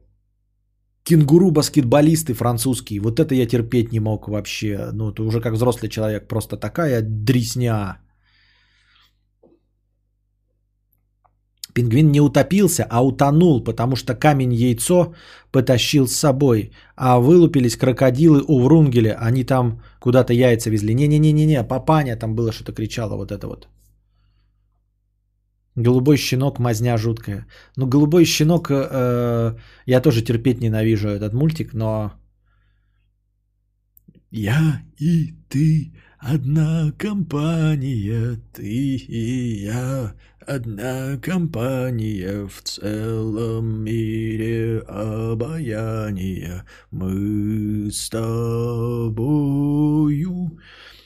кенгуру-баскетболисты 1.08 2.34
французские. 2.34 3.00
Вот 3.00 3.18
это 3.18 3.34
я 3.34 3.46
терпеть 3.46 3.92
не 3.92 4.00
мог 4.00 4.28
вообще. 4.28 4.90
Ну, 4.92 5.10
это 5.10 5.22
уже 5.22 5.40
как 5.40 5.54
взрослый 5.54 5.88
человек. 5.88 6.28
Просто 6.28 6.56
такая 6.56 7.02
дресня. 7.02 7.98
Пингвин 11.74 12.10
не 12.10 12.20
утопился, 12.20 12.86
а 12.90 13.04
утонул, 13.04 13.64
потому 13.64 13.96
что 13.96 14.14
камень-яйцо 14.14 15.14
потащил 15.52 16.06
с 16.06 16.16
собой. 16.16 16.72
А 16.96 17.18
вылупились 17.18 17.76
крокодилы 17.76 18.42
у 18.48 18.60
Врунгеля. 18.60 19.16
Они 19.20 19.44
там 19.44 19.80
куда-то 20.00 20.32
яйца 20.32 20.70
везли. 20.70 20.94
Не-не-не-не, 20.94 21.62
папаня 21.62 22.16
там 22.16 22.34
было 22.34 22.52
что-то 22.52 22.72
кричало 22.72 23.16
вот 23.16 23.30
это 23.32 23.46
вот. 23.46 23.68
Голубой 25.78 26.16
щенок, 26.16 26.58
мазня 26.58 26.98
жуткая. 26.98 27.46
Ну, 27.76 27.86
голубой 27.86 28.24
щенок, 28.24 28.70
э, 28.70 29.54
я 29.86 30.00
тоже 30.00 30.22
терпеть 30.22 30.60
ненавижу 30.60 31.08
этот 31.08 31.32
мультик, 31.34 31.72
но... 31.72 32.14
Я 34.32 34.82
и 34.98 35.34
ты 35.48 35.92
одна 36.18 36.90
компания, 36.98 38.40
ты 38.52 38.96
и 38.96 39.62
я 39.66 40.14
одна 40.44 41.16
компания 41.18 42.48
в 42.48 42.60
целом 42.62 43.84
мире 43.84 44.80
обаяния. 44.80 46.64
Мы 46.90 47.92
с 47.92 48.08
тобою 48.10 49.38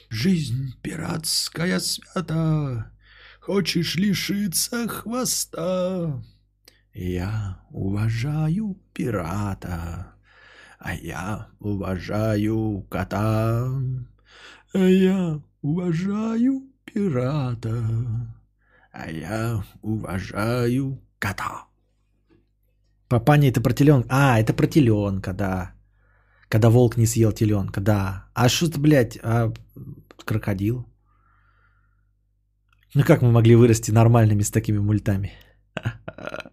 жизнь 0.09 0.73
пиратская 0.81 1.79
свята, 1.79 2.91
хочешь 3.45 3.95
лишиться 3.95 4.87
хвоста. 4.87 6.23
Я 6.93 7.59
уважаю 7.71 8.77
пирата, 8.93 10.13
а 10.79 10.93
я 10.93 11.47
уважаю 11.59 12.85
кота. 12.89 13.67
А 14.73 14.79
я 14.79 15.41
уважаю 15.61 16.63
пирата, 16.85 17.83
а 18.91 19.11
я 19.11 19.63
уважаю 19.81 21.01
кота. 21.19 21.65
Папаня 23.09 23.49
это 23.49 23.61
про 23.61 23.73
теленка. 23.73 24.07
А, 24.09 24.39
это 24.39 24.53
про 24.53 24.67
теленка, 24.67 25.33
да. 25.33 25.73
Когда 26.47 26.69
волк 26.69 26.97
не 26.97 27.05
съел 27.05 27.31
теленка, 27.33 27.81
да. 27.81 28.25
А 28.33 28.47
что 28.47 28.71
ты, 28.71 28.79
блядь, 28.79 29.19
а 29.21 29.51
крокодил? 30.25 30.87
Ну 32.95 33.03
как 33.03 33.21
мы 33.21 33.31
могли 33.31 33.55
вырасти 33.55 33.91
нормальными 33.91 34.43
с 34.43 34.51
такими 34.51 34.79
мультами? 34.79 35.31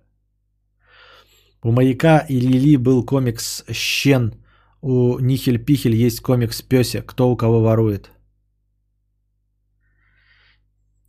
У 1.63 1.73
Маяка 1.73 2.25
и 2.29 2.41
Лили 2.41 2.77
был 2.77 3.05
комикс 3.05 3.65
«Щен». 3.73 4.33
У 4.81 5.19
Нихель-Пихель 5.19 5.95
есть 5.95 6.23
комикс 6.23 6.63
«Пёся». 6.63 7.03
Кто 7.03 7.31
у 7.31 7.37
кого 7.37 7.61
ворует? 7.61 8.11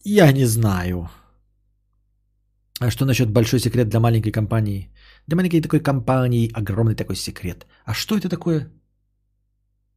Я 0.04 0.32
не 0.34 0.46
знаю. 0.46 1.10
А 2.82 2.92
что 2.92 3.06
насчет 3.06 3.32
большой 3.32 3.60
секрет 3.60 3.88
для 3.88 4.00
маленькой 4.00 4.32
компании? 4.32 4.90
Для 5.28 5.38
маленькой 5.38 5.62
такой 5.62 5.80
компании 5.80 6.52
огромный 6.54 6.96
такой 6.96 7.16
секрет. 7.16 7.66
А 7.86 7.94
что 7.94 8.18
это 8.18 8.28
такое? 8.28 8.70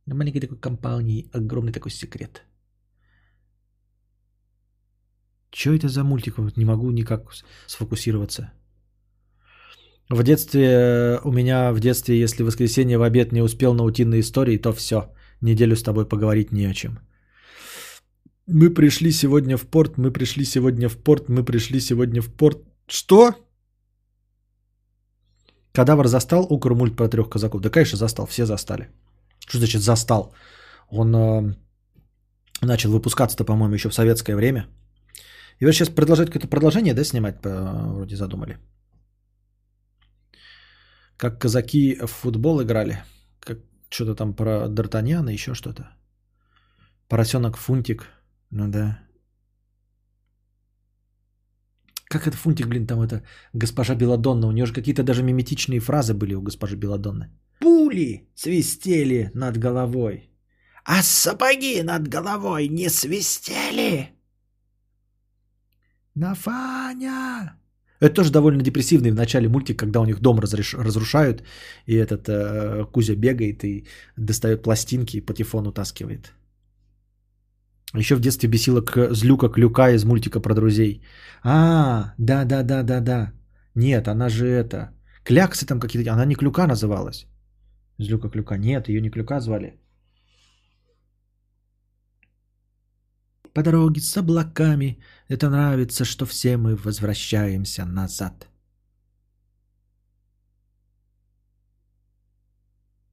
Для 0.07 0.15
маленькой 0.15 0.41
такой 0.41 0.61
компании 0.61 1.29
огромный 1.33 1.73
такой 1.73 1.91
секрет. 1.91 2.45
Что 5.65 5.73
это 5.73 5.89
за 5.89 6.05
мультик? 6.05 6.37
Вот 6.37 6.57
Не 6.59 6.65
могу 6.65 6.91
никак 6.91 7.23
сфокусироваться. 7.67 8.53
В 10.11 10.23
детстве, 10.23 10.61
э, 10.61 11.21
у 11.25 11.33
меня 11.33 11.73
в 11.73 11.81
детстве, 11.81 12.21
если 12.21 12.43
в 12.43 12.47
воскресенье 12.47 12.99
в 12.99 13.03
обед 13.03 13.33
не 13.33 13.43
успел 13.43 13.75
на 13.75 13.85
утиные 13.85 14.21
истории, 14.21 14.59
то 14.59 14.73
все, 14.73 15.11
неделю 15.41 15.75
с 15.75 15.83
тобой 15.83 16.05
поговорить 16.07 16.53
не 16.53 16.71
о 16.71 16.75
чем. 16.75 16.99
Мы 18.47 18.75
пришли 18.75 19.11
сегодня 19.11 19.57
в 19.57 19.63
порт, 19.63 19.97
мы 19.97 20.13
пришли 20.13 20.45
сегодня 20.45 20.89
в 20.89 20.99
порт, 20.99 21.29
мы 21.29 21.45
пришли 21.45 21.81
сегодня 21.81 22.21
в 22.21 22.29
порт. 22.29 22.59
Что? 22.87 23.35
Кадавр 25.73 26.09
застал 26.09 26.47
Укр 26.51 26.75
мульт 26.75 26.95
про 26.95 27.09
трех 27.09 27.31
казаков? 27.31 27.63
Да, 27.63 27.71
конечно, 27.71 27.97
застал, 27.97 28.27
все 28.27 28.45
застали. 28.45 28.89
Что 29.49 29.57
значит 29.57 29.81
застал? 29.81 30.35
Он 30.91 31.15
э, 31.15 31.55
начал 32.61 32.91
выпускаться-то, 32.91 33.45
по-моему, 33.47 33.75
еще 33.75 33.89
в 33.89 33.95
советское 33.95 34.37
время. 34.37 34.67
И 35.61 35.67
вот 35.67 35.73
сейчас 35.73 35.89
продолжать 35.89 36.29
какое-то 36.29 36.49
продолжение, 36.49 36.95
да, 36.95 37.05
снимать, 37.05 37.41
по- 37.43 37.93
вроде 37.95 38.17
задумали. 38.17 38.59
Как 41.17 41.41
казаки 41.41 41.99
в 42.01 42.11
футбол 42.11 42.63
играли. 42.63 43.03
Как 43.41 43.59
что-то 43.89 44.15
там 44.15 44.35
про 44.35 44.69
Д'Артаньяна, 44.69 45.33
еще 45.33 45.55
что-то. 45.55 45.89
Поросенок 47.09 47.57
Фунтик. 47.57 48.09
Ну 48.51 48.69
да. 48.69 48.99
Как 52.07 52.27
это 52.27 52.37
Фунтик, 52.37 52.67
блин, 52.67 52.87
там 52.87 53.01
это 53.01 53.23
госпожа 53.53 53.95
Беладонна. 53.95 54.49
У 54.49 54.53
нее 54.53 54.67
же 54.67 54.73
какие-то 54.73 55.03
даже 55.03 55.23
миметичные 55.23 55.81
фразы 55.81 56.15
были 56.15 56.35
у 56.35 56.43
госпожи 56.43 56.77
Беладонны. 56.77 57.31
Пули 57.61 58.29
свистели 58.35 59.31
над 59.35 59.59
головой. 59.59 60.31
А 60.85 61.03
сапоги 61.03 61.83
над 61.83 62.09
головой 62.09 62.69
не 62.69 62.91
свистели? 62.91 64.14
Нафаня! 66.15 67.57
Это 68.01 68.15
тоже 68.15 68.31
довольно 68.31 68.63
депрессивный 68.63 69.11
в 69.11 69.15
начале 69.15 69.49
мультик, 69.49 69.79
когда 69.79 70.01
у 70.01 70.05
них 70.05 70.21
дом 70.21 70.39
разреш- 70.39 70.77
разрушают, 70.83 71.43
и 71.87 71.95
этот 71.95 72.29
э, 72.29 72.85
Кузя 72.93 73.17
бегает 73.17 73.65
и 73.65 73.87
достает 74.17 74.63
пластинки 74.63 75.17
и 75.17 75.21
патефон 75.21 75.67
утаскивает. 75.67 76.33
Еще 77.95 78.17
в 78.17 78.21
детстве 78.21 78.49
бесила 78.49 78.81
к... 78.81 79.15
злюка 79.15 79.49
Клюка 79.49 79.91
из 79.91 80.05
мультика 80.05 80.41
про 80.41 80.55
друзей. 80.55 81.03
А, 81.43 82.15
да-да-да-да-да. 82.19 83.33
Нет, 83.75 84.09
она 84.09 84.29
же 84.29 84.47
это... 84.47 84.91
Кляксы 85.25 85.65
там 85.67 85.81
какие-то... 85.81 86.13
Она 86.13 86.27
не 86.27 86.35
Клюка 86.35 86.67
называлась. 86.67 87.27
Злюка 87.99 88.29
Клюка. 88.29 88.57
Нет, 88.59 88.89
ее 88.89 89.01
не 89.01 89.11
Клюка 89.11 89.41
звали. 89.41 89.79
По 93.55 93.63
дороге 93.63 94.01
с 94.01 94.17
облаками. 94.17 94.99
Это 95.29 95.49
нравится, 95.49 96.05
что 96.05 96.27
все 96.27 96.57
мы 96.57 96.77
возвращаемся 96.77 97.85
назад. 97.87 98.49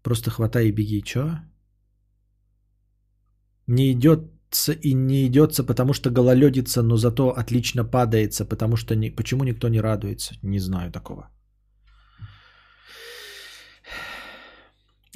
Просто 0.03 0.31
хватай 0.31 0.67
и 0.67 0.71
беги. 0.71 1.03
Чё? 1.03 1.39
Не 3.67 3.91
идется 3.91 4.73
и 4.73 4.93
не 4.93 5.27
идется, 5.27 5.63
потому 5.63 5.93
что 5.93 6.09
гололедится, 6.09 6.81
но 6.81 6.97
зато 6.97 7.29
отлично 7.29 7.85
падается, 7.85 8.45
потому 8.45 8.75
что 8.75 8.95
не... 8.95 9.11
почему 9.11 9.43
никто 9.43 9.69
не 9.69 9.79
радуется? 9.79 10.35
Не 10.41 10.59
знаю 10.59 10.91
такого. 10.91 11.29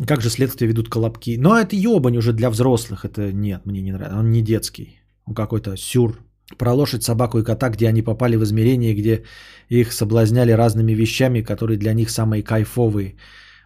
Как 0.08 0.22
же 0.22 0.30
следствие 0.30 0.70
ведут 0.70 0.90
колобки? 0.90 1.38
Но 1.38 1.58
это 1.58 1.76
ебань 1.76 2.18
уже 2.18 2.32
для 2.34 2.50
взрослых. 2.50 3.06
Это 3.06 3.32
нет, 3.34 3.66
мне 3.66 3.82
не 3.82 3.92
нравится. 3.92 4.20
Он 4.20 4.30
не 4.30 4.44
детский. 4.44 5.05
Какой-то 5.34 5.76
сюр. 5.78 6.20
Про 6.58 6.74
лошадь, 6.74 7.04
собаку 7.04 7.40
и 7.40 7.44
кота, 7.44 7.70
где 7.70 7.88
они 7.88 8.04
попали 8.04 8.36
в 8.36 8.44
измерение, 8.44 8.94
где 8.94 9.24
их 9.70 9.92
соблазняли 9.92 10.52
разными 10.52 10.92
вещами, 10.94 11.42
которые 11.42 11.78
для 11.78 11.94
них 11.94 12.10
самые 12.10 12.44
кайфовые, 12.44 13.16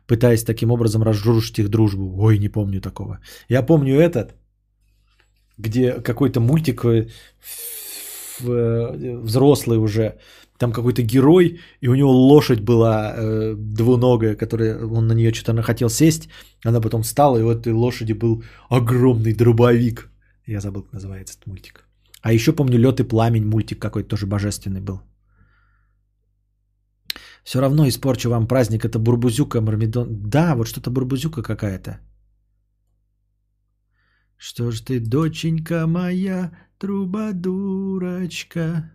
пытаясь 0.07 0.43
таким 0.43 0.71
образом 0.71 1.03
разрушить 1.03 1.59
их 1.59 1.69
дружбу. 1.69 2.15
Ой, 2.17 2.37
не 2.39 2.49
помню 2.49 2.79
такого. 2.81 3.19
Я 3.49 3.63
помню 3.63 3.99
этот, 3.99 4.35
где 5.57 5.91
какой-то 6.01 6.39
мультик 6.39 6.85
э, 6.85 7.07
в- 8.39 9.21
взрослый 9.23 9.77
уже, 9.77 10.17
там 10.57 10.71
какой-то 10.71 11.01
герой, 11.01 11.59
и 11.81 11.89
у 11.89 11.95
него 11.95 12.11
лошадь 12.11 12.61
была 12.61 13.13
э, 13.17 13.55
двуногая, 13.57 14.35
которая 14.35 14.85
он 14.85 15.07
на 15.07 15.13
нее 15.13 15.33
что-то 15.33 15.61
хотел 15.61 15.89
сесть, 15.89 16.29
она 16.65 16.81
потом 16.81 17.03
встала, 17.03 17.37
и 17.37 17.43
у 17.43 17.49
этой 17.49 17.73
лошади 17.73 18.13
был 18.13 18.43
огромный 18.69 19.33
дробовик. 19.33 20.08
Я 20.49 20.61
забыл, 20.61 20.83
как 20.83 20.93
называется 20.93 21.35
этот 21.35 21.47
мультик. 21.47 21.85
А 22.21 22.33
еще 22.33 22.53
помню 22.53 22.79
Лед 22.79 22.99
и 22.99 23.03
пламень 23.03 23.45
мультик 23.45 23.79
какой-то 23.79 24.09
тоже 24.09 24.25
божественный 24.25 24.81
был. 24.81 25.01
Все 27.43 27.61
равно 27.61 27.87
испорчу 27.87 28.29
вам 28.29 28.47
праздник. 28.47 28.83
Это 28.83 28.97
бурбузюка, 28.99 29.61
мармедон. 29.61 30.29
Да, 30.29 30.55
вот 30.55 30.67
что-то 30.67 30.89
бурбузюка 30.89 31.43
какая-то. 31.43 31.99
Что 34.37 34.71
ж 34.71 34.81
ты, 34.81 34.99
доченька 34.99 35.87
моя, 35.87 36.51
трубадурочка? 36.79 38.91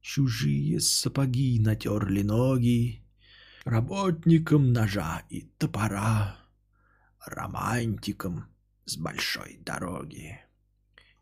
Чужие 0.00 0.80
сапоги 0.80 1.60
натерли 1.60 2.22
ноги 2.22 3.04
Работникам 3.64 4.72
ножа 4.72 5.22
и 5.30 5.42
топора, 5.58 6.36
Романтикам 7.26 8.53
с 8.84 8.96
большой 8.96 9.58
дороги. 9.64 10.40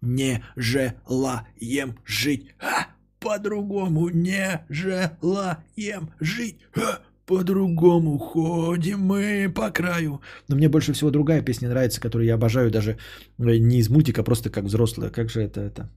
Не 0.00 0.44
желаем 0.57 1.99
жить, 2.05 2.55
а 2.60 2.89
по-другому 3.20 4.08
не 4.08 4.65
желаем 4.68 6.10
жить, 6.20 6.58
а 6.74 7.00
по-другому 7.26 8.18
ходим 8.18 9.00
мы 9.00 9.52
по 9.55 9.70
краю. 9.70 10.20
Но 10.49 10.57
мне 10.57 10.68
больше 10.68 10.92
всего 10.92 11.10
другая 11.10 11.42
песня 11.42 11.68
нравится, 11.68 12.00
которую 12.00 12.26
я 12.26 12.34
обожаю 12.34 12.70
даже 12.70 12.91
э, 13.39 13.58
не 13.58 13.78
из 13.78 13.89
мультика, 13.89 14.23
а 14.23 14.24
просто 14.24 14.50
как 14.50 14.65
взрослая. 14.65 15.10
Как 15.10 15.31
же 15.31 15.41
это 15.41 15.60
это? 15.60 15.89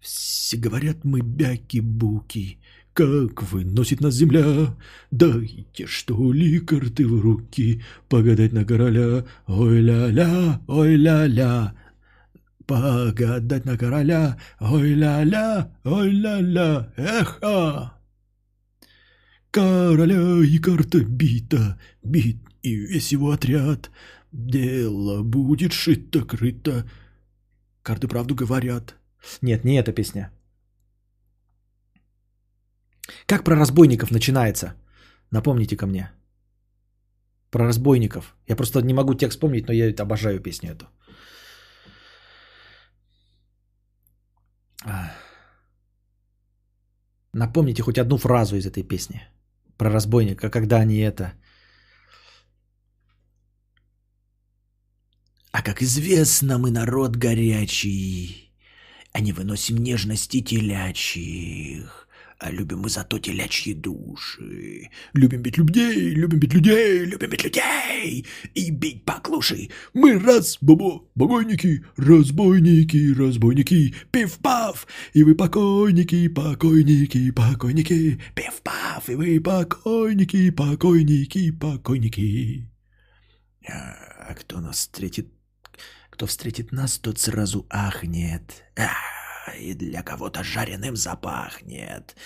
Все 0.00 0.58
говорят 0.58 1.04
мы 1.04 1.20
бяки-буки, 1.22 2.58
как 2.94 3.42
выносит 3.42 4.00
нас 4.00 4.14
земля. 4.14 4.76
Дайте, 5.10 5.86
что 5.86 6.32
ли, 6.32 6.60
карты 6.60 7.06
в 7.06 7.20
руки, 7.20 7.82
погадать 8.08 8.52
на 8.52 8.64
короля. 8.64 9.24
Ой-ля-ля, 9.46 10.60
ой-ля-ля. 10.68 11.74
Погадать 12.66 13.64
на 13.64 13.76
короля. 13.76 14.38
Ой-ля-ля, 14.60 15.76
ой-ля-ля. 15.84 16.92
Эхо! 16.96 17.92
Короля 19.50 20.44
и 20.44 20.58
карта 20.58 21.04
бита, 21.04 21.78
бит 22.02 22.38
и 22.62 22.74
весь 22.74 23.12
его 23.12 23.32
отряд. 23.32 23.90
Дело 24.32 25.22
будет 25.22 25.72
шито-крыто. 25.72 26.84
Карты 27.82 28.08
правду 28.08 28.34
говорят. 28.34 28.96
Нет, 29.42 29.64
не 29.64 29.78
эта 29.78 29.92
песня. 29.92 30.32
Как 33.26 33.44
про 33.44 33.56
разбойников 33.56 34.10
начинается? 34.10 34.74
Напомните 35.30 35.76
ко 35.76 35.86
мне. 35.86 36.10
Про 37.50 37.66
разбойников. 37.66 38.34
Я 38.48 38.56
просто 38.56 38.80
не 38.80 38.94
могу 38.94 39.14
текст 39.14 39.36
вспомнить, 39.36 39.66
но 39.66 39.72
я 39.72 39.92
обожаю 40.02 40.40
песню 40.40 40.72
эту. 40.72 40.86
Напомните 47.32 47.82
хоть 47.82 47.98
одну 47.98 48.18
фразу 48.18 48.56
из 48.56 48.66
этой 48.66 48.82
песни 48.82 49.22
про 49.76 49.90
разбойника, 49.90 50.50
когда 50.50 50.80
они 50.80 50.98
это... 50.98 51.34
А 55.52 55.62
как 55.62 55.82
известно, 55.82 56.58
мы 56.58 56.72
народ 56.72 57.16
горячий, 57.16 58.52
а 59.12 59.20
не 59.20 59.32
выносим 59.32 59.76
нежности 59.76 60.40
телячьих, 60.42 62.03
а 62.44 62.50
любим 62.50 62.80
мы 62.80 62.90
зато 62.90 63.18
телячьи 63.18 63.72
души. 63.72 64.90
Любим 65.14 65.40
бить 65.40 65.56
людей, 65.56 66.10
любим 66.10 66.38
бить 66.38 66.52
людей, 66.52 67.06
любим 67.06 67.30
бить 67.30 67.42
людей 67.42 68.26
и 68.54 68.70
бить 68.70 69.04
поклуши. 69.06 69.70
Мы 69.94 70.18
раз, 70.18 70.58
бобо, 70.60 71.08
богойники, 71.14 71.82
разбойники, 71.96 73.14
разбойники, 73.14 73.94
пив-пав, 74.10 74.86
и 75.14 75.22
вы 75.22 75.34
покойники, 75.34 76.28
покойники, 76.28 77.30
покойники, 77.30 78.20
пив-пав, 78.34 79.08
и 79.08 79.14
вы 79.14 79.40
покойники, 79.40 80.50
покойники, 80.50 81.50
покойники. 81.50 82.68
А 83.66 84.34
кто 84.34 84.60
нас 84.60 84.80
встретит 84.80 85.28
кто 86.10 86.26
встретит 86.26 86.70
нас, 86.70 86.98
тот 86.98 87.18
сразу 87.18 87.66
ахнет. 87.70 88.62
А, 88.76 88.92
и 89.52 89.74
для 89.74 90.02
кого-то 90.02 90.42
жареным 90.42 90.96
запахнет. 90.96 92.16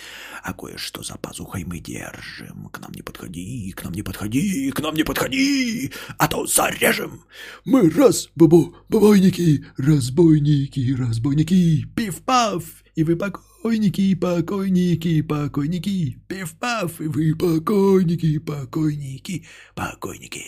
А 0.42 0.52
кое-что 0.52 1.02
за 1.02 1.16
пазухой 1.16 1.64
мы 1.64 1.80
держим. 1.80 2.68
К 2.70 2.80
нам 2.80 2.92
не 2.92 3.02
подходи, 3.02 3.72
к 3.72 3.84
нам 3.84 3.92
не 3.92 4.02
подходи, 4.02 4.70
к 4.70 4.80
нам 4.80 4.94
не 4.94 5.05
подходи, 5.05 5.92
а 6.18 6.28
то 6.28 6.47
зарежем. 6.47 7.24
Мы 7.64 7.90
раз, 7.90 8.30
бабо, 8.34 8.74
бабойники, 8.88 9.64
разбойники, 9.76 10.94
разбойники, 10.94 11.86
пив-пав, 11.94 12.62
и 12.94 13.05
вы 13.05 13.16
покойники, 13.16 14.14
покойники, 14.14 15.22
покойники, 15.22 16.20
пив-пав, 16.28 17.00
и 17.00 17.06
вы 17.08 17.34
покойники, 17.34 18.38
покойники, 18.38 19.47
покойники. 19.74 20.47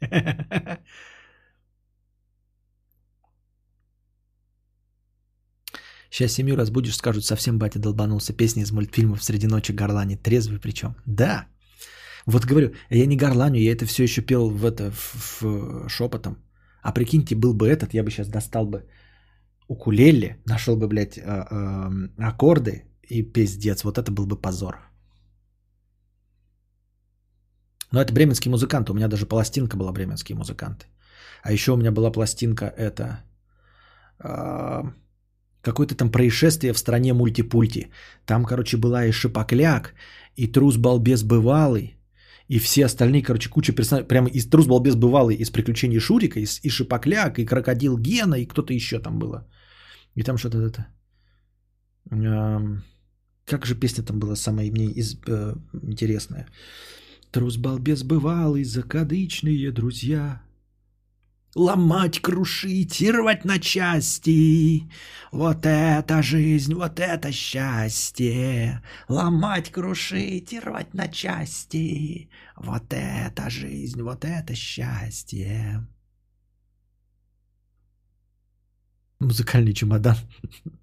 Сейчас 6.10 6.32
семью 6.32 6.56
разбудишь, 6.56 6.96
скажут, 6.96 7.24
совсем 7.24 7.58
батя 7.58 7.78
долбанулся. 7.78 8.32
Песни 8.32 8.62
из 8.62 8.72
мультфильмов 8.72 9.22
«Среди 9.22 9.46
ночи 9.46 9.72
горланит». 9.72 10.22
Трезвый 10.22 10.58
причем. 10.58 10.96
Да. 11.06 11.46
Вот 12.26 12.46
говорю, 12.46 12.72
я 12.90 13.06
не 13.06 13.16
горланю, 13.16 13.60
я 13.60 13.72
это 13.72 13.86
все 13.86 14.02
еще 14.02 14.22
пел 14.22 14.50
в 14.50 14.64
это, 14.64 14.90
в, 14.90 15.42
в, 15.42 15.88
шепотом. 15.88 16.36
А 16.82 16.92
прикиньте, 16.92 17.34
был 17.34 17.54
бы 17.54 17.68
этот, 17.68 17.94
я 17.94 18.02
бы 18.02 18.10
сейчас 18.10 18.28
достал 18.28 18.66
бы 18.66 18.84
укулеле, 19.68 20.36
нашел 20.46 20.76
бы, 20.76 20.88
блядь, 20.88 21.18
э, 21.18 21.22
э, 21.22 22.08
аккорды 22.18 22.84
и 23.10 23.22
пиздец. 23.22 23.84
Вот 23.84 23.98
это 23.98 24.10
был 24.10 24.26
бы 24.26 24.40
позор. 24.40 24.78
Но 27.92 28.00
это 28.00 28.12
бременские 28.12 28.50
музыканты. 28.50 28.92
У 28.92 28.94
меня 28.94 29.08
даже 29.08 29.26
пластинка 29.26 29.76
была 29.76 29.92
бременские 29.92 30.36
музыканты. 30.36 30.86
А 31.42 31.52
еще 31.52 31.72
у 31.72 31.76
меня 31.76 31.92
была 31.92 32.10
пластинка 32.10 32.66
это... 32.66 33.24
Э, 34.22 34.82
какое-то 35.62 35.94
там 35.94 36.10
происшествие 36.10 36.72
в 36.72 36.78
стране 36.78 37.12
мультипульти. 37.14 37.90
Там, 38.26 38.44
короче, 38.44 38.76
была 38.76 39.06
и 39.06 39.12
Шипокляк, 39.12 39.94
и 40.36 40.46
Трус-балбес 40.46 41.22
бывалый, 41.24 41.98
и 42.48 42.58
все 42.58 42.84
остальные, 42.84 43.22
короче, 43.22 43.50
куча 43.50 43.72
персонажей. 43.72 44.08
Прямо 44.08 44.28
из 44.28 44.46
Трус-балбес 44.46 44.94
бывалый, 44.96 45.36
из 45.36 45.50
приключений 45.50 46.00
Шурика, 46.00 46.40
из, 46.40 46.60
и 46.64 46.70
Шипокляк, 46.70 47.38
и 47.38 47.46
Крокодил 47.46 47.98
Гена, 47.98 48.34
и 48.36 48.46
кто-то 48.46 48.72
еще 48.72 48.98
там 48.98 49.18
было. 49.18 49.46
И 50.14 50.22
там 50.22 50.38
что-то 50.38 50.58
это... 50.58 50.86
Как 53.44 53.66
же 53.66 53.74
песня 53.74 54.04
там 54.04 54.18
была 54.18 54.36
самая 54.36 54.70
мне 54.70 54.86
из, 54.86 55.14
э, 55.26 55.54
интересная? 55.82 56.46
Трус-балбес 57.30 58.02
бывалый, 58.02 58.64
закадычные 58.64 59.72
друзья, 59.72 60.42
ломать, 61.58 62.20
крушить 62.20 63.00
и 63.00 63.10
рвать 63.10 63.44
на 63.44 63.58
части. 63.58 64.88
Вот 65.32 65.66
это 65.66 66.22
жизнь, 66.22 66.74
вот 66.74 67.00
это 67.00 67.32
счастье. 67.32 68.82
Ломать, 69.08 69.70
крушить 69.70 70.52
и 70.52 70.60
рвать 70.60 70.94
на 70.94 71.08
части. 71.08 72.30
Вот 72.56 72.84
это 72.90 73.50
жизнь, 73.50 74.00
вот 74.00 74.24
это 74.24 74.54
счастье. 74.54 75.86
Музыкальный 79.18 79.74
чемодан. 79.74 80.16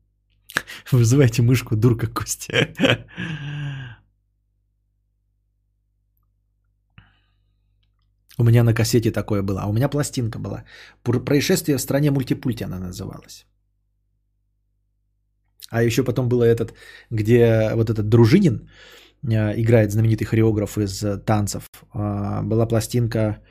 Вызывайте 0.91 1.41
мышку, 1.41 1.75
дурка 1.75 2.07
Костя. 2.07 3.07
У 8.37 8.43
меня 8.43 8.63
на 8.63 8.73
кассете 8.73 9.11
такое 9.11 9.41
было, 9.41 9.61
а 9.61 9.67
у 9.67 9.73
меня 9.73 9.89
пластинка 9.89 10.39
была. 10.39 10.63
Происшествие 11.03 11.77
в 11.77 11.81
стране 11.81 12.11
мультипульти 12.11 12.63
она 12.63 12.79
называлась. 12.79 13.45
А 15.69 15.83
еще 15.83 16.03
потом 16.03 16.29
было 16.29 16.43
этот, 16.43 16.73
где 17.09 17.71
вот 17.73 17.89
этот 17.89 18.09
Дружинин 18.09 18.69
э, 19.23 19.61
играет 19.61 19.91
знаменитый 19.91 20.27
хореограф 20.27 20.77
из 20.77 21.03
э, 21.03 21.17
танцев. 21.17 21.69
Э, 21.93 22.41
была 22.43 22.67
пластинка 22.67 23.41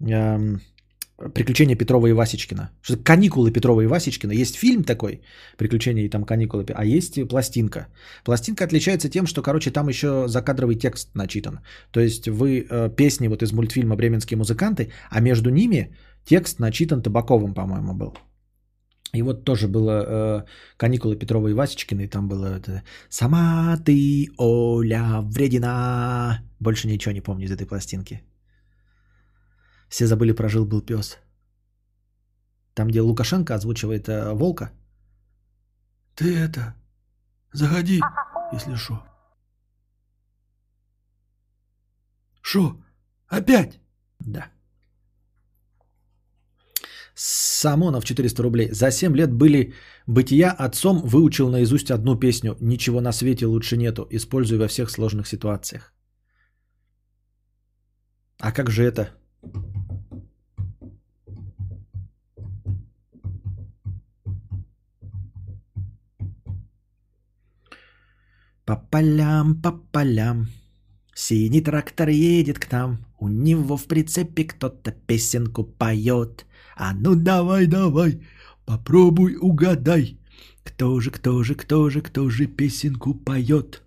эм, 0.00 0.60
Приключения 1.30 1.76
Петрова 1.76 2.06
и 2.08 2.12
Васечкина. 2.12 2.70
Что 2.82 2.96
каникулы 2.96 3.52
Петрова 3.52 3.80
и 3.82 3.86
Васечкина. 3.86 4.32
Есть 4.32 4.56
фильм 4.56 4.84
такой, 4.84 5.20
приключения 5.56 6.04
и 6.04 6.08
там 6.08 6.24
каникулы, 6.24 6.64
а 6.74 6.84
есть 6.84 7.28
пластинка. 7.28 7.86
Пластинка 8.24 8.64
отличается 8.64 9.08
тем, 9.08 9.26
что, 9.26 9.42
короче, 9.42 9.70
там 9.70 9.88
еще 9.88 10.28
закадровый 10.28 10.76
текст 10.76 11.14
начитан. 11.14 11.60
То 11.90 12.00
есть 12.00 12.28
вы 12.28 12.66
э, 12.68 12.90
песни 12.96 13.28
вот 13.28 13.42
из 13.42 13.52
мультфильма 13.52 13.96
«Бременские 13.96 14.38
музыканты», 14.38 14.92
а 15.10 15.20
между 15.20 15.50
ними 15.50 15.96
текст 16.24 16.58
начитан 16.60 17.02
Табаковым, 17.02 17.54
по-моему, 17.54 17.94
был. 17.94 18.14
И 19.14 19.22
вот 19.22 19.44
тоже 19.44 19.68
было 19.68 19.90
э, 19.90 20.44
каникулы 20.76 21.16
Петрова 21.16 21.48
и 21.48 21.54
Васечкина, 21.54 22.02
и 22.02 22.08
там 22.08 22.28
было 22.28 22.46
это 22.46 22.82
«Сама 23.10 23.76
ты, 23.84 24.28
Оля, 24.38 25.20
вредина». 25.22 26.40
Больше 26.60 26.88
ничего 26.88 27.12
не 27.12 27.20
помню 27.20 27.44
из 27.44 27.52
этой 27.52 27.66
пластинки. 27.66 28.22
Все 29.92 30.06
забыли 30.06 30.32
про 30.32 30.48
жил 30.48 30.64
был 30.64 30.80
пес. 30.80 31.18
Там, 32.74 32.88
где 32.88 33.02
Лукашенко 33.02 33.54
озвучивает 33.54 34.08
э, 34.08 34.32
волка. 34.32 34.70
Ты 36.14 36.24
это, 36.34 36.74
заходи, 37.52 38.00
если 38.52 38.76
шо. 38.76 39.02
Шо? 42.40 42.76
Опять? 43.28 43.80
Да. 44.20 44.50
Самонов 47.14 48.04
400 48.04 48.42
рублей. 48.42 48.72
За 48.72 48.90
7 48.90 49.14
лет 49.14 49.32
были 49.32 49.74
бытия 50.06 50.52
отцом, 50.52 51.02
выучил 51.04 51.50
наизусть 51.50 51.90
одну 51.90 52.18
песню. 52.18 52.56
Ничего 52.60 53.02
на 53.02 53.12
свете 53.12 53.46
лучше 53.46 53.76
нету. 53.76 54.06
Используй 54.10 54.58
во 54.58 54.68
всех 54.68 54.90
сложных 54.90 55.26
ситуациях. 55.26 55.92
А 58.38 58.52
как 58.52 58.70
же 58.70 58.82
это? 58.84 59.10
По 68.72 68.76
полям, 68.76 69.60
по 69.60 69.72
полям, 69.72 70.48
синий 71.14 71.60
трактор 71.60 72.08
едет 72.08 72.58
к 72.58 72.72
нам, 72.72 73.04
у 73.18 73.28
него 73.28 73.76
в 73.76 73.84
прицепе 73.84 74.44
кто-то 74.44 74.92
песенку 74.92 75.62
поет. 75.62 76.46
А 76.74 76.94
ну 76.94 77.14
давай, 77.14 77.66
давай, 77.66 78.26
попробуй 78.64 79.36
угадай, 79.38 80.16
кто 80.64 81.00
же, 81.00 81.10
кто 81.10 81.42
же, 81.42 81.54
кто 81.54 81.90
же, 81.90 82.00
кто 82.00 82.30
же 82.30 82.46
песенку 82.46 83.12
поет. 83.12 83.82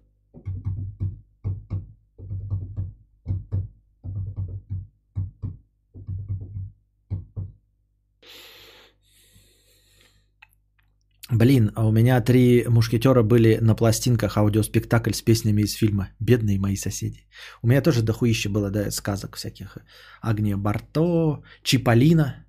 Блин, 11.36 11.72
а 11.76 11.86
у 11.86 11.92
меня 11.92 12.22
три 12.22 12.66
мушкетера 12.70 13.22
были 13.22 13.58
на 13.62 13.76
пластинках 13.76 14.38
аудиоспектакль 14.38 15.12
с 15.12 15.22
песнями 15.22 15.64
из 15.64 15.74
фильма 15.74 16.08
«Бедные 16.18 16.58
мои 16.58 16.78
соседи». 16.78 17.28
У 17.62 17.68
меня 17.68 17.82
тоже 17.82 18.04
дохуище 18.04 18.48
было, 18.48 18.72
да, 18.72 18.90
сказок 18.90 19.36
всяких. 19.36 19.78
Агния 20.22 20.56
Барто, 20.56 21.44
Чиполлино. 21.62 22.46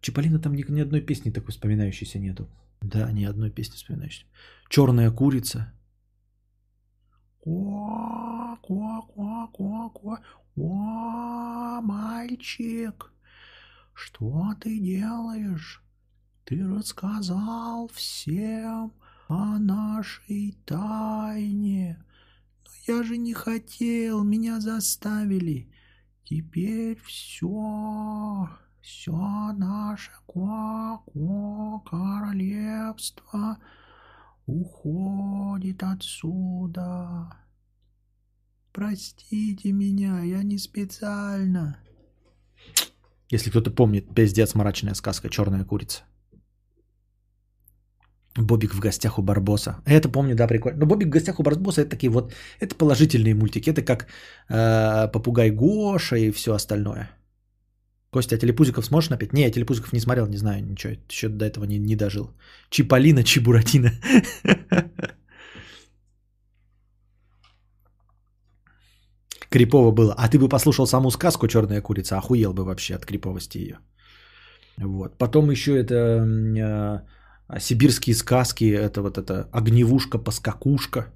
Чиполлино 0.00 0.40
там 0.40 0.54
ни, 0.54 0.64
ни 0.68 0.80
одной 0.80 1.02
песни 1.02 1.30
такой 1.30 1.52
вспоминающейся 1.52 2.18
нету. 2.18 2.48
Да, 2.80 3.12
ни 3.12 3.22
одной 3.22 3.50
песни 3.50 3.76
вспоминающейся. 3.76 4.26
Черная 4.68 5.12
курица. 5.12 5.72
Ква, 7.44 8.58
ква, 8.60 9.02
ква, 9.54 9.90
ква. 9.94 10.20
О, 10.56 11.80
мальчик, 11.80 13.12
что 13.94 14.52
ты 14.60 14.80
делаешь? 14.80 15.84
Ты 16.50 16.58
рассказал 16.68 17.88
всем 17.94 18.92
о 19.28 19.58
нашей 19.60 20.58
тайне. 20.66 22.04
Но 22.64 22.70
я 22.92 23.04
же 23.04 23.16
не 23.18 23.34
хотел, 23.34 24.24
меня 24.24 24.58
заставили. 24.58 25.72
Теперь 26.24 26.98
все, 27.04 28.48
все 28.80 29.52
наше 29.52 30.10
королевство 31.86 33.58
уходит 34.46 35.84
отсюда. 35.84 37.32
Простите 38.72 39.70
меня, 39.70 40.20
я 40.22 40.42
не 40.42 40.58
специально. 40.58 41.78
Если 43.28 43.50
кто-то 43.50 43.70
помнит, 43.70 44.12
пиздец, 44.12 44.56
мрачная 44.56 44.94
сказка 44.94 45.28
«Черная 45.30 45.64
курица». 45.64 46.09
Бобик 48.38 48.74
в 48.74 48.80
гостях 48.80 49.18
у 49.18 49.22
Барбоса. 49.22 49.76
Это 49.86 50.08
помню, 50.08 50.34
да, 50.34 50.46
прикольно. 50.46 50.78
Но 50.78 50.86
Бобик 50.86 51.08
в 51.08 51.10
гостях 51.10 51.40
у 51.40 51.42
Барбоса 51.42 51.80
это 51.82 51.90
такие 51.90 52.10
вот, 52.10 52.32
это 52.60 52.74
положительные 52.74 53.34
мультики. 53.34 53.70
Это 53.70 53.82
как 53.82 54.06
э, 54.48 55.08
Попугай 55.12 55.50
Гоша 55.50 56.16
и 56.16 56.30
все 56.30 56.54
остальное. 56.54 57.10
Костя, 58.10 58.34
а 58.36 58.38
Телепузиков 58.38 58.86
сможешь 58.86 59.10
напеть? 59.10 59.32
Не, 59.32 59.42
я 59.42 59.50
Телепузиков 59.50 59.92
не 59.92 60.00
смотрел, 60.00 60.26
не 60.26 60.36
знаю 60.36 60.64
ничего. 60.64 60.94
Еще 61.10 61.28
до 61.28 61.44
этого 61.44 61.64
не, 61.64 61.78
не 61.78 61.96
дожил. 61.96 62.30
Чиполлино, 62.70 63.24
Чебуратино. 63.24 63.90
Крипово 69.50 69.90
было. 69.92 70.14
А 70.16 70.28
ты 70.28 70.38
бы 70.38 70.48
послушал 70.48 70.86
саму 70.86 71.10
сказку 71.10 71.48
«Черная 71.48 71.80
курица», 71.82 72.16
охуел 72.18 72.52
бы 72.52 72.64
вообще 72.64 72.94
от 72.94 73.04
криповости 73.04 73.58
ее. 73.58 73.78
Вот. 74.78 75.18
Потом 75.18 75.50
еще 75.50 75.76
это 75.76 75.94
э, 75.94 77.00
сибирские 77.58 78.14
сказки, 78.14 78.64
это 78.64 79.02
вот 79.02 79.18
это 79.18 79.48
огневушка-поскакушка, 79.52 81.06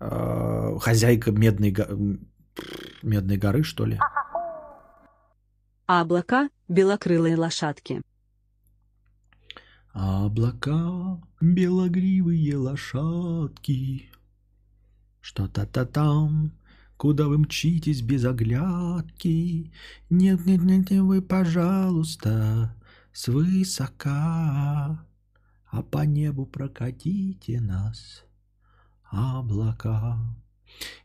э, 0.00 0.78
хозяйка 0.80 1.30
медной, 1.32 1.70
го- 1.70 2.18
медной 3.02 3.36
горы, 3.36 3.62
что 3.62 3.86
ли. 3.86 3.98
А 5.86 6.00
облака– 6.02 6.50
белокрылые 6.68 7.36
лошадки. 7.36 8.02
Облака, 9.92 11.20
белогривые 11.40 12.56
лошадки, 12.56 14.10
что-то-то 15.20 15.86
там, 15.86 16.52
куда 16.96 17.26
вы 17.26 17.38
мчитесь 17.38 18.02
без 18.02 18.24
оглядки. 18.24 19.72
Нет, 20.10 20.46
нет, 20.46 20.62
нет, 20.62 20.90
нет, 20.90 21.02
вы, 21.02 21.22
пожалуйста, 21.22 22.76
свысока, 23.12 25.04
а 25.70 25.82
по 25.82 26.04
небу 26.04 26.46
прокатите 26.46 27.60
нас, 27.60 28.24
облака. 29.10 30.18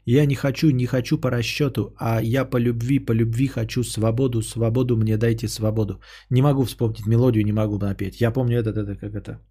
Я 0.06 0.25
не 0.25 0.35
хочу, 0.35 0.72
не 0.72 0.85
хочу 0.85 1.17
по 1.17 1.30
расчету, 1.30 1.95
а 1.98 2.22
я 2.22 2.45
по 2.45 2.58
любви, 2.58 3.00
по 3.00 3.14
любви 3.14 3.48
хочу 3.48 3.83
свободу, 3.83 4.42
свободу 4.42 4.98
мне 4.98 5.17
дайте 5.17 5.48
свободу. 5.48 6.01
Не 6.30 6.42
могу 6.42 6.64
вспомнить 6.64 7.08
мелодию, 7.08 7.45
не 7.45 7.53
могу 7.53 7.77
напеть. 7.77 8.22
Я 8.22 8.32
помню 8.32 8.59
этот, 8.59 8.77
это 8.77 8.95
как 8.95 9.16
это. 9.16 9.42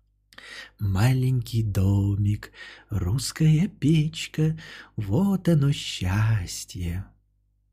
Маленький 0.78 1.62
домик, 1.62 2.52
русская 2.90 3.68
печка, 3.68 4.58
вот 4.96 5.48
оно 5.48 5.72
счастье. 5.72 7.04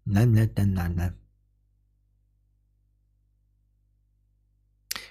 На-на-на-на-на. 0.05 1.15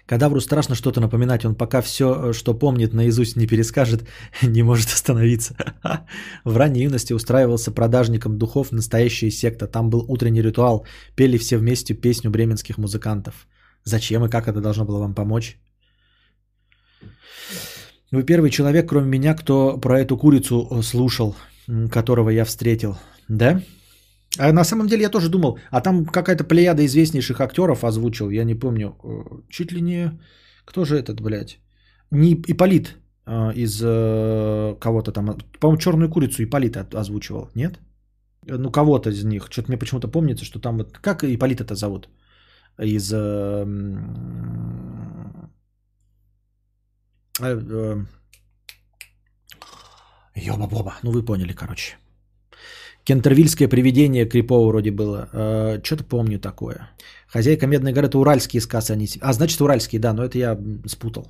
Кадавру 0.08 0.40
страшно 0.40 0.74
что-то 0.74 1.00
напоминать, 1.00 1.44
он 1.44 1.54
пока 1.54 1.82
все, 1.82 2.32
что 2.32 2.54
помнит, 2.54 2.94
наизусть 2.94 3.36
не 3.36 3.46
перескажет, 3.46 4.08
не 4.42 4.62
может 4.62 4.88
остановиться. 4.88 5.54
В 6.44 6.56
ранней 6.56 6.82
юности 6.82 7.12
устраивался 7.12 7.70
продажником 7.70 8.38
духов 8.38 8.72
настоящая 8.72 9.30
секта. 9.30 9.66
Там 9.66 9.90
был 9.90 10.04
утренний 10.08 10.42
ритуал, 10.42 10.86
пели 11.14 11.36
все 11.36 11.58
вместе 11.58 11.94
песню 11.94 12.30
бременских 12.30 12.78
музыкантов. 12.78 13.46
Зачем 13.84 14.24
и 14.24 14.30
как 14.30 14.48
это 14.48 14.60
должно 14.60 14.86
было 14.86 14.98
вам 14.98 15.14
помочь? 15.14 15.58
Вы 18.10 18.22
первый 18.22 18.50
человек, 18.50 18.88
кроме 18.88 19.08
меня, 19.08 19.34
кто 19.34 19.76
про 19.76 20.00
эту 20.00 20.16
курицу 20.16 20.82
слушал, 20.82 21.36
м, 21.68 21.90
которого 21.90 22.30
я 22.30 22.46
встретил. 22.46 22.96
Да? 23.28 23.60
А 24.38 24.52
на 24.52 24.64
самом 24.64 24.86
деле 24.86 25.02
я 25.02 25.10
тоже 25.10 25.28
думал, 25.28 25.58
а 25.70 25.80
там 25.80 26.06
какая-то 26.06 26.44
плеяда 26.44 26.82
известнейших 26.86 27.40
актеров 27.40 27.84
озвучил, 27.84 28.30
я 28.30 28.44
не 28.44 28.54
помню, 28.54 28.96
э, 29.02 29.40
чуть 29.50 29.72
ли 29.72 29.80
не... 29.80 30.20
Кто 30.64 30.84
же 30.84 30.96
этот, 30.96 31.20
блядь? 31.20 31.58
Не 32.10 32.34
Иполит 32.34 32.96
э, 33.26 33.52
из 33.54 33.80
э, 33.82 34.76
кого-то 34.80 35.12
там, 35.12 35.38
по-моему, 35.60 35.78
черную 35.78 36.10
курицу 36.10 36.42
Иполит 36.44 36.76
озвучивал, 36.94 37.50
нет? 37.54 37.80
Э, 38.46 38.56
Ну, 38.58 38.70
кого-то 38.70 39.10
из 39.10 39.24
них. 39.24 39.48
Что-то 39.50 39.68
мне 39.68 39.78
почему-то 39.78 40.08
помнится, 40.08 40.44
что 40.44 40.60
там 40.60 40.78
вот... 40.78 40.98
Как 40.98 41.24
Иполит 41.24 41.60
это 41.60 41.74
зовут? 41.74 42.08
Из... 42.78 43.12
Ёба-боба. 50.36 50.94
Ну, 51.02 51.10
вы 51.10 51.24
поняли, 51.24 51.52
короче. 51.52 51.96
Кентервильское 53.08 53.68
привидение 53.68 54.28
Крипово 54.28 54.68
вроде 54.68 54.90
было. 54.90 55.28
Э, 55.32 55.80
Что-то 55.82 56.04
помню 56.04 56.38
такое. 56.38 56.90
Хозяйка 57.26 57.66
Медной 57.66 57.94
горы, 57.94 58.06
это 58.06 58.18
уральские 58.18 58.60
сказы. 58.60 58.92
Они... 58.92 59.06
А, 59.22 59.32
значит, 59.32 59.60
уральские, 59.60 59.98
да, 59.98 60.12
но 60.12 60.24
это 60.24 60.36
я 60.36 60.58
спутал. 60.86 61.24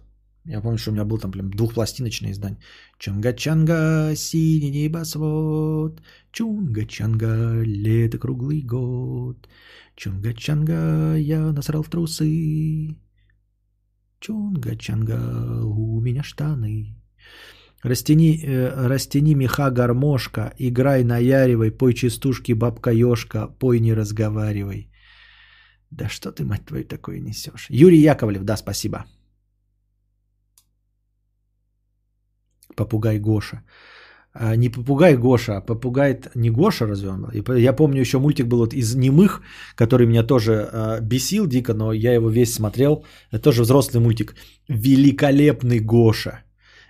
Я 0.45 0.61
помню, 0.61 0.79
что 0.79 0.91
у 0.91 0.95
меня 0.95 1.05
был 1.05 1.19
там 1.19 1.31
прям 1.31 1.51
двухпластиночное 1.51 2.33
издание. 2.33 2.59
Чунга-чанга, 2.99 4.17
синий 4.17 4.71
небосвод. 4.71 6.03
Чунга-чанга, 6.33 7.63
лето 7.65 8.19
круглый 8.19 8.63
год. 8.63 9.49
Чунга-чанга, 9.97 11.17
я 11.17 11.53
насрал 11.53 11.85
в 11.85 11.91
трусы. 11.91 12.97
Чунга-чанга, 14.21 15.63
у 15.63 16.01
меня 16.01 16.25
штаны. 16.25 16.97
Растяни, 17.83 18.45
э, 18.45 18.89
растяни 18.89 19.35
меха 19.35 19.71
гармошка, 19.71 20.53
играй 20.59 21.05
наяривай, 21.05 21.71
пой 21.71 21.95
частушки 21.95 22.53
бабка 22.55 22.91
ёшка, 22.91 23.47
пой 23.59 23.81
не 23.81 23.95
разговаривай. 23.95 24.91
Да 25.91 26.09
что 26.09 26.33
ты, 26.33 26.45
мать 26.45 26.67
твою, 26.67 26.85
такое 26.85 27.21
несешь? 27.21 27.67
Юрий 27.71 28.01
Яковлев, 28.01 28.43
да, 28.43 28.57
спасибо. 28.57 29.05
Попугай 32.77 33.19
Гоша. 33.19 33.63
А, 34.33 34.57
не 34.57 34.69
попугай 34.69 35.17
Гоша, 35.17 35.57
а 35.57 35.61
попугай 35.61 36.21
не 36.35 36.51
Гоша 36.51 36.87
разве 36.87 37.09
он 37.09 37.31
Я 37.57 37.73
помню 37.73 38.01
еще 38.01 38.19
мультик 38.19 38.47
был 38.47 38.59
вот 38.59 38.75
из 38.75 38.95
немых, 38.95 39.41
который 39.77 40.07
меня 40.07 40.23
тоже 40.23 40.53
э, 40.53 41.01
бесил 41.01 41.47
дико, 41.47 41.75
но 41.75 41.93
я 41.93 42.15
его 42.15 42.29
весь 42.29 42.55
смотрел. 42.55 43.05
Это 43.31 43.43
тоже 43.45 43.63
взрослый 43.63 44.03
мультик. 44.03 44.35
Великолепный 44.69 45.81
Гоша. 45.81 46.43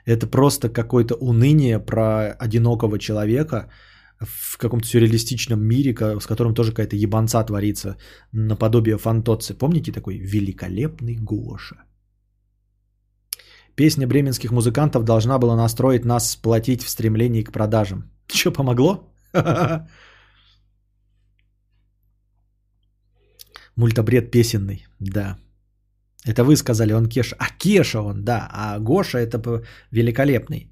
Это 0.08 0.26
просто 0.26 0.68
какое-то 0.70 1.14
уныние 1.20 1.78
про 1.78 2.32
одинокого 2.38 2.98
человека 2.98 3.68
в 4.20 4.56
каком-то 4.56 4.86
сюрреалистичном 4.86 5.60
мире, 5.60 5.94
с 6.20 6.26
которым 6.26 6.54
тоже 6.54 6.70
какая-то 6.72 6.96
ебанца 6.96 7.44
творится, 7.44 7.96
наподобие 8.32 8.96
фантоци. 8.96 9.54
Помните 9.54 9.92
такой 9.92 10.18
великолепный 10.18 11.16
Гоша? 11.16 11.76
Песня 13.76 14.06
бременских 14.06 14.50
музыкантов 14.50 15.04
должна 15.04 15.38
была 15.38 15.56
настроить 15.56 16.04
нас 16.04 16.30
сплотить 16.30 16.82
в 16.82 16.88
стремлении 16.88 17.44
к 17.44 17.52
продажам. 17.52 18.10
Что, 18.32 18.50
помогло? 18.50 19.12
Мультобред 23.76 24.30
песенный, 24.30 24.86
да. 25.00 25.36
Это 26.24 26.44
вы 26.44 26.56
сказали, 26.56 26.92
он 26.92 27.06
Кеша. 27.06 27.36
А 27.38 27.46
Кеша 27.58 28.02
он, 28.02 28.24
да. 28.24 28.48
А 28.52 28.78
Гоша 28.78 29.18
это 29.18 29.62
великолепный. 29.90 30.70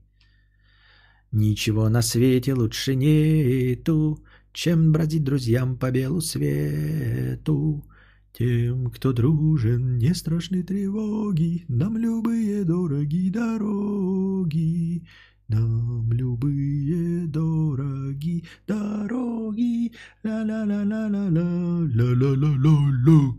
Ничего 1.33 1.89
на 1.89 2.03
свете 2.03 2.55
лучше 2.55 2.95
нету, 2.95 4.25
чем 4.53 4.93
бродить 4.93 5.25
друзьям 5.25 5.77
по 5.79 5.91
белу 5.91 6.21
свету. 6.21 7.85
Тем, 8.33 8.91
кто 8.91 9.13
дружен, 9.13 9.99
не 9.99 10.15
страшны 10.15 10.63
тревоги, 10.63 11.65
нам 11.69 11.97
любые 11.97 12.65
дороги 12.65 13.31
дороги. 13.31 15.07
Нам 15.49 16.13
любые 16.13 17.27
дороги 17.29 18.45
дороги. 18.67 19.93
Ла-ла-ла-ла-ла-ла, 20.25 21.89
ла-ла-ла-ла-ла. 21.95 23.37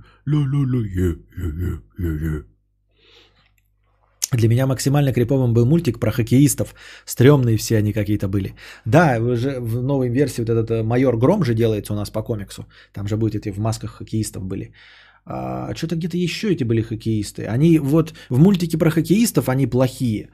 Для 4.33 4.49
меня 4.49 4.67
максимально 4.67 5.13
криповым 5.13 5.53
был 5.53 5.65
мультик 5.65 5.99
про 5.99 6.11
хоккеистов. 6.11 6.75
Стремные 7.05 7.57
все 7.57 7.77
они 7.77 7.93
какие-то 7.93 8.27
были. 8.27 8.53
Да, 8.85 9.19
уже 9.21 9.59
в 9.61 9.81
новой 9.81 10.09
версии 10.09 10.41
вот 10.41 10.49
этот 10.49 10.69
э, 10.69 10.83
майор 10.83 11.17
Гром 11.17 11.43
же 11.45 11.53
делается 11.53 11.93
у 11.93 11.95
нас 11.95 12.09
по 12.09 12.23
комиксу. 12.23 12.65
Там 12.93 13.07
же 13.07 13.15
будет 13.15 13.35
эти 13.35 13.51
в 13.51 13.59
масках 13.59 13.91
хоккеистов 13.91 14.43
были. 14.43 14.73
А, 15.25 15.73
что-то 15.75 15.95
где-то 15.95 16.17
еще 16.17 16.51
эти 16.51 16.65
были 16.65 16.81
хоккеисты. 16.81 17.45
Они 17.45 17.79
вот 17.79 18.13
в 18.29 18.37
мультике 18.37 18.77
про 18.77 18.89
хоккеистов 18.89 19.47
они 19.47 19.65
плохие, 19.67 20.29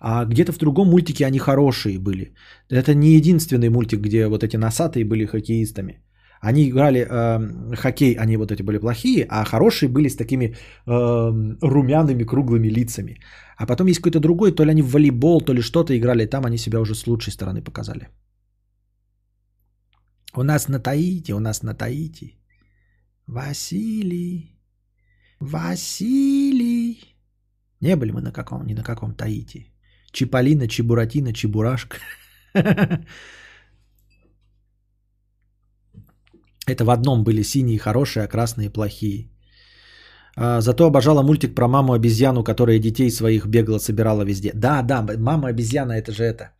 а 0.00 0.24
где-то 0.24 0.52
в 0.52 0.58
другом 0.58 0.88
мультике 0.88 1.26
они 1.26 1.38
хорошие 1.38 1.98
были. 1.98 2.32
Это 2.68 2.94
не 2.94 3.14
единственный 3.14 3.70
мультик, 3.70 4.00
где 4.00 4.26
вот 4.26 4.42
эти 4.42 4.56
носатые 4.56 5.04
были 5.04 5.24
хоккеистами. 5.24 6.00
Они 6.48 6.68
играли 6.68 6.98
э, 7.00 7.76
хоккей, 7.76 8.14
они 8.14 8.36
вот 8.36 8.52
эти 8.52 8.62
были 8.62 8.78
плохие, 8.78 9.26
а 9.28 9.44
хорошие 9.44 9.88
были 9.88 10.08
с 10.08 10.16
такими 10.16 10.44
э, 10.44 11.56
румяными 11.60 12.24
круглыми 12.24 12.68
лицами. 12.68 13.18
А 13.56 13.66
потом 13.66 13.88
есть 13.88 14.00
какой-то 14.00 14.20
другой, 14.20 14.52
то 14.52 14.64
ли 14.64 14.70
они 14.70 14.82
в 14.82 14.90
волейбол, 14.90 15.40
то 15.40 15.54
ли 15.54 15.62
что-то 15.62 15.92
играли, 15.92 16.26
там 16.26 16.44
они 16.44 16.58
себя 16.58 16.80
уже 16.80 16.94
с 16.94 17.06
лучшей 17.06 17.32
стороны 17.32 17.62
показали. 17.62 18.08
У 20.36 20.42
нас 20.42 20.68
на 20.68 20.78
Таити, 20.78 21.32
у 21.32 21.40
нас 21.40 21.62
на 21.62 21.74
Таити. 21.74 22.38
Василий, 23.26 24.56
Василий. 25.40 26.98
Не 27.80 27.96
были 27.96 28.12
мы 28.12 28.20
на 28.20 28.32
каком, 28.32 28.66
ни 28.66 28.74
на 28.74 28.84
каком 28.84 29.14
Таити. 29.14 29.72
Чиполлино, 30.12 30.68
Чебуратино, 30.68 31.32
Чебурашка. 31.32 31.96
Это 36.66 36.84
в 36.84 36.90
одном 36.90 37.24
были 37.24 37.42
синие 37.42 37.78
хорошие, 37.78 38.24
а 38.24 38.28
красные 38.28 38.70
плохие. 38.70 39.30
А, 40.36 40.60
зато 40.60 40.86
обожала 40.86 41.22
мультик 41.22 41.54
про 41.54 41.68
маму-обезьяну, 41.68 42.44
которая 42.44 42.78
детей 42.78 43.10
своих 43.10 43.46
бегала, 43.46 43.78
собирала 43.78 44.22
везде. 44.22 44.52
Да, 44.54 44.82
да, 44.82 45.02
мама-обезьяна 45.02 45.92
это 45.92 46.12
же 46.12 46.24
это. 46.24 46.50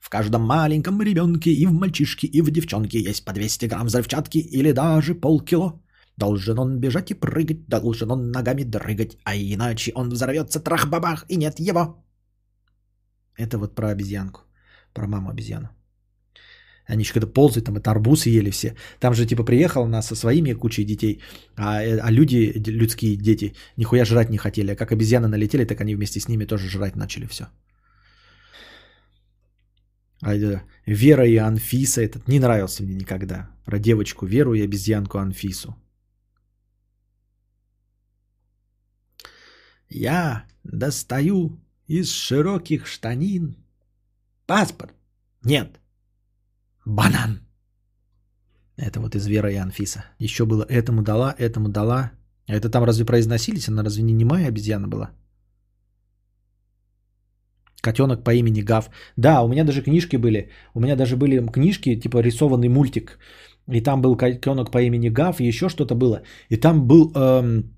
В 0.00 0.10
каждом 0.10 0.42
маленьком 0.42 1.02
ребенке 1.02 1.50
и 1.50 1.66
в 1.66 1.72
мальчишке, 1.72 2.26
и 2.26 2.42
в 2.42 2.50
девчонке 2.50 3.00
есть 3.00 3.24
по 3.24 3.32
200 3.32 3.66
грамм 3.66 3.86
взрывчатки 3.86 4.38
или 4.38 4.72
даже 4.72 5.14
полкило. 5.14 5.72
Должен 6.16 6.58
он 6.58 6.78
бежать 6.80 7.10
и 7.10 7.14
прыгать, 7.14 7.68
должен 7.68 8.10
он 8.10 8.30
ногами 8.30 8.64
дрыгать, 8.64 9.16
а 9.24 9.36
иначе 9.36 9.92
он 9.94 10.10
взорвется 10.10 10.60
трах-бабах 10.60 11.24
и 11.28 11.36
нет 11.36 11.60
его. 11.60 12.04
Это 13.36 13.58
вот 13.58 13.74
про 13.74 13.90
обезьянку, 13.90 14.40
про 14.92 15.06
маму-обезьяну. 15.06 15.77
Они 16.88 17.02
еще 17.02 17.12
когда 17.12 17.26
ползают, 17.26 17.66
там 17.66 17.76
это 17.76 17.90
арбузы 17.90 18.30
ели 18.30 18.50
все. 18.50 18.74
Там 18.98 19.14
же 19.14 19.26
типа 19.26 19.44
приехала 19.44 19.84
она 19.84 20.02
со 20.02 20.16
своими 20.16 20.54
кучей 20.54 20.84
детей, 20.84 21.20
а, 21.56 21.82
э, 21.82 21.98
а 21.98 22.10
люди, 22.10 22.52
людские 22.66 23.16
дети, 23.16 23.54
нихуя 23.76 24.04
жрать 24.04 24.30
не 24.30 24.38
хотели. 24.38 24.72
А 24.72 24.76
как 24.76 24.92
обезьяны 24.92 25.28
налетели, 25.28 25.66
так 25.66 25.80
они 25.80 25.94
вместе 25.94 26.18
с 26.18 26.28
ними 26.28 26.46
тоже 26.46 26.68
жрать 26.68 26.96
начали 26.96 27.26
все. 27.26 27.44
А 30.22 30.34
Вера 30.86 31.26
и 31.26 31.36
Анфиса, 31.36 32.00
этот 32.00 32.26
не 32.26 32.40
нравился 32.40 32.82
мне 32.82 32.94
никогда. 32.94 33.50
Про 33.64 33.78
девочку 33.78 34.26
Веру 34.26 34.54
и 34.54 34.64
обезьянку 34.64 35.18
Анфису. 35.18 35.76
Я 39.90 40.46
достаю 40.64 41.60
из 41.86 42.10
широких 42.10 42.86
штанин 42.86 43.56
паспорт. 44.46 44.94
Нет, 45.44 45.78
банан. 46.88 47.40
Это 48.76 49.00
вот 49.00 49.14
из 49.14 49.26
Вера 49.26 49.50
и 49.50 49.56
Анфиса. 49.56 50.04
Еще 50.20 50.44
было 50.44 50.64
этому 50.68 51.02
дала, 51.02 51.34
этому 51.38 51.68
дала. 51.68 52.12
А 52.48 52.54
это 52.54 52.70
там 52.70 52.84
разве 52.84 53.04
произносились? 53.04 53.68
Она 53.68 53.84
разве 53.84 54.02
не 54.02 54.12
немая 54.12 54.48
обезьяна 54.48 54.88
была? 54.88 55.10
Котенок 57.80 58.24
по 58.24 58.34
имени 58.34 58.62
Гав. 58.62 58.90
Да, 59.16 59.42
у 59.42 59.48
меня 59.48 59.64
даже 59.64 59.82
книжки 59.82 60.16
были. 60.16 60.50
У 60.74 60.80
меня 60.80 60.96
даже 60.96 61.16
были 61.16 61.46
книжки, 61.46 62.00
типа 62.00 62.22
рисованный 62.22 62.68
мультик. 62.68 63.18
И 63.72 63.80
там 63.80 64.00
был 64.00 64.16
котенок 64.16 64.70
по 64.70 64.78
имени 64.78 65.10
Гав, 65.10 65.40
и 65.40 65.48
еще 65.48 65.68
что-то 65.68 65.94
было. 65.94 66.22
И 66.48 66.56
там 66.56 66.86
был 66.86 67.12
эм, 67.14 67.74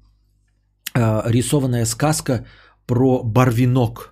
э, 0.95 1.23
рисованная 1.31 1.87
сказка 1.87 2.47
про 2.87 3.23
Барвинок. 3.25 4.10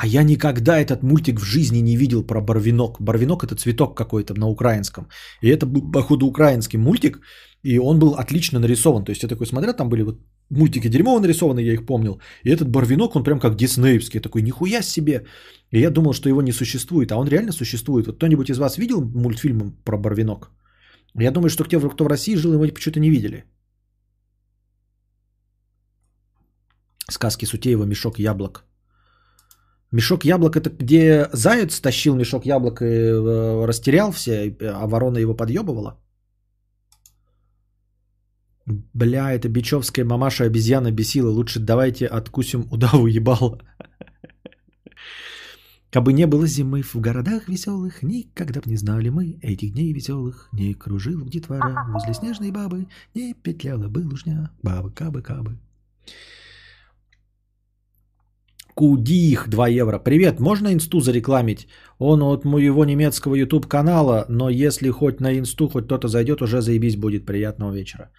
А 0.00 0.06
я 0.06 0.22
никогда 0.22 0.78
этот 0.78 1.02
мультик 1.02 1.40
в 1.40 1.44
жизни 1.44 1.80
не 1.80 1.96
видел 1.96 2.26
про 2.26 2.40
Барвинок. 2.40 3.00
Барвинок 3.00 3.42
это 3.42 3.56
цветок 3.56 3.96
какой-то 3.96 4.34
на 4.34 4.46
украинском. 4.48 5.08
И 5.42 5.48
это 5.48 5.66
был, 5.66 5.90
походу, 5.90 6.26
украинский 6.26 6.78
мультик. 6.78 7.20
И 7.64 7.78
он 7.78 7.98
был 7.98 8.14
отлично 8.14 8.60
нарисован. 8.60 9.04
То 9.04 9.10
есть 9.10 9.22
я 9.24 9.28
такой 9.28 9.46
смотрел, 9.46 9.74
там 9.74 9.88
были 9.88 10.02
вот 10.02 10.20
мультики 10.50 10.88
дерьмово 10.88 11.20
нарисованы, 11.20 11.60
я 11.60 11.72
их 11.72 11.84
помнил. 11.84 12.20
И 12.44 12.50
этот 12.50 12.68
Барвинок, 12.68 13.16
он 13.16 13.24
прям 13.24 13.40
как 13.40 13.56
диснеевский. 13.56 14.20
Такой, 14.20 14.42
нихуя 14.42 14.82
себе. 14.82 15.26
И 15.72 15.80
я 15.80 15.90
думал, 15.90 16.12
что 16.12 16.28
его 16.28 16.42
не 16.42 16.52
существует. 16.52 17.10
А 17.10 17.16
он 17.16 17.26
реально 17.26 17.52
существует. 17.52 18.06
Вот 18.06 18.16
кто-нибудь 18.16 18.50
из 18.50 18.58
вас 18.58 18.78
видел 18.78 19.00
мультфильм 19.00 19.72
про 19.84 19.98
Барвинок? 19.98 20.50
Я 21.20 21.32
думаю, 21.32 21.50
что 21.50 21.64
те, 21.64 21.80
кто 21.80 22.04
в 22.04 22.08
России 22.08 22.36
жил, 22.36 22.52
его 22.52 22.62
почему-то 22.74 23.00
не 23.00 23.10
видели. 23.10 23.44
Сказки 27.10 27.46
Сутеева 27.46 27.84
«Мешок 27.84 28.20
яблок». 28.20 28.64
Мешок 29.92 30.24
яблок 30.24 30.56
это 30.56 30.70
где 30.70 31.28
заяц 31.32 31.80
тащил 31.80 32.14
мешок 32.14 32.44
яблок 32.46 32.82
и 32.82 32.84
э, 32.84 33.66
растерял 33.66 34.12
все, 34.12 34.54
а 34.60 34.86
ворона 34.86 35.18
его 35.18 35.34
подъебывала? 35.34 35.98
Бля, 38.66 39.32
это 39.32 39.48
бичевская 39.48 40.04
мамаша 40.04 40.44
обезьяна 40.44 40.92
бесила. 40.92 41.30
Лучше 41.30 41.58
давайте 41.58 42.06
откусим 42.06 42.66
удаву 42.70 43.06
ебало. 43.06 43.60
Кабы 45.90 46.12
не 46.12 46.26
было 46.26 46.46
зимы 46.46 46.82
в 46.82 46.96
городах 46.96 47.48
веселых, 47.48 48.02
никогда 48.02 48.60
б 48.60 48.68
не 48.68 48.76
знали 48.76 49.08
мы 49.08 49.38
этих 49.40 49.72
дней 49.72 49.94
веселых. 49.94 50.50
Не 50.52 50.74
кружил 50.74 51.24
в 51.24 51.30
детвора 51.30 51.86
возле 51.88 52.12
снежной 52.12 52.50
бабы, 52.50 52.88
не 53.14 53.32
петляла 53.32 53.88
бы 53.88 54.00
лужня, 54.00 54.50
бабы, 54.62 54.90
кабы, 54.90 55.22
кабы. 55.22 55.56
Кудих 58.78 59.48
2 59.48 59.80
евро. 59.80 59.98
Привет, 59.98 60.38
можно 60.38 60.72
инсту 60.72 61.00
зарекламить? 61.00 61.66
Он 61.98 62.22
от 62.22 62.44
моего 62.44 62.84
немецкого 62.84 63.34
YouTube 63.34 63.66
канала, 63.66 64.24
но 64.28 64.50
если 64.50 64.90
хоть 64.90 65.20
на 65.20 65.36
инсту 65.36 65.68
хоть 65.68 65.86
кто-то 65.86 66.06
зайдет, 66.06 66.42
уже 66.42 66.60
заебись 66.60 66.96
будет. 66.96 67.26
Приятного 67.26 67.72
вечера. 67.72 68.10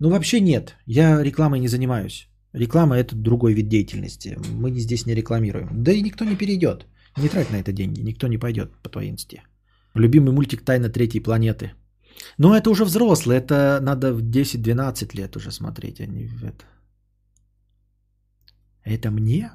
Ну 0.00 0.08
вообще 0.08 0.40
нет, 0.40 0.76
я 0.86 1.22
рекламой 1.22 1.60
не 1.60 1.68
занимаюсь. 1.68 2.26
Реклама 2.54 2.96
это 2.96 3.14
другой 3.16 3.52
вид 3.52 3.68
деятельности. 3.68 4.38
Мы 4.54 4.70
здесь 4.80 5.04
не 5.06 5.14
рекламируем. 5.14 5.68
Да 5.82 5.92
и 5.92 6.02
никто 6.02 6.24
не 6.24 6.36
перейдет. 6.36 6.86
Не 7.18 7.28
трать 7.28 7.50
на 7.50 7.56
это 7.56 7.72
деньги, 7.72 8.00
никто 8.00 8.28
не 8.28 8.38
пойдет 8.38 8.70
по 8.82 8.88
твоей 8.88 9.10
инсте. 9.10 9.42
Любимый 9.94 10.32
мультик 10.32 10.64
«Тайна 10.64 10.88
третьей 10.88 11.20
планеты». 11.20 11.72
Но 12.38 12.56
это 12.56 12.70
уже 12.70 12.84
взрослый, 12.84 13.36
это 13.36 13.78
надо 13.82 14.14
в 14.14 14.22
10-12 14.22 15.16
лет 15.16 15.36
уже 15.36 15.50
смотреть, 15.50 16.00
а 16.00 16.06
не 16.06 16.28
в 16.28 16.44
это. 16.44 16.64
Это 18.84 19.10
мне? 19.10 19.50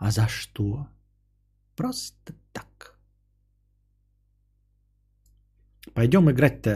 А 0.00 0.10
за 0.10 0.28
что? 0.28 0.86
Просто 1.76 2.32
так. 2.52 2.94
Пойдем 5.94 6.30
играть-то, 6.30 6.70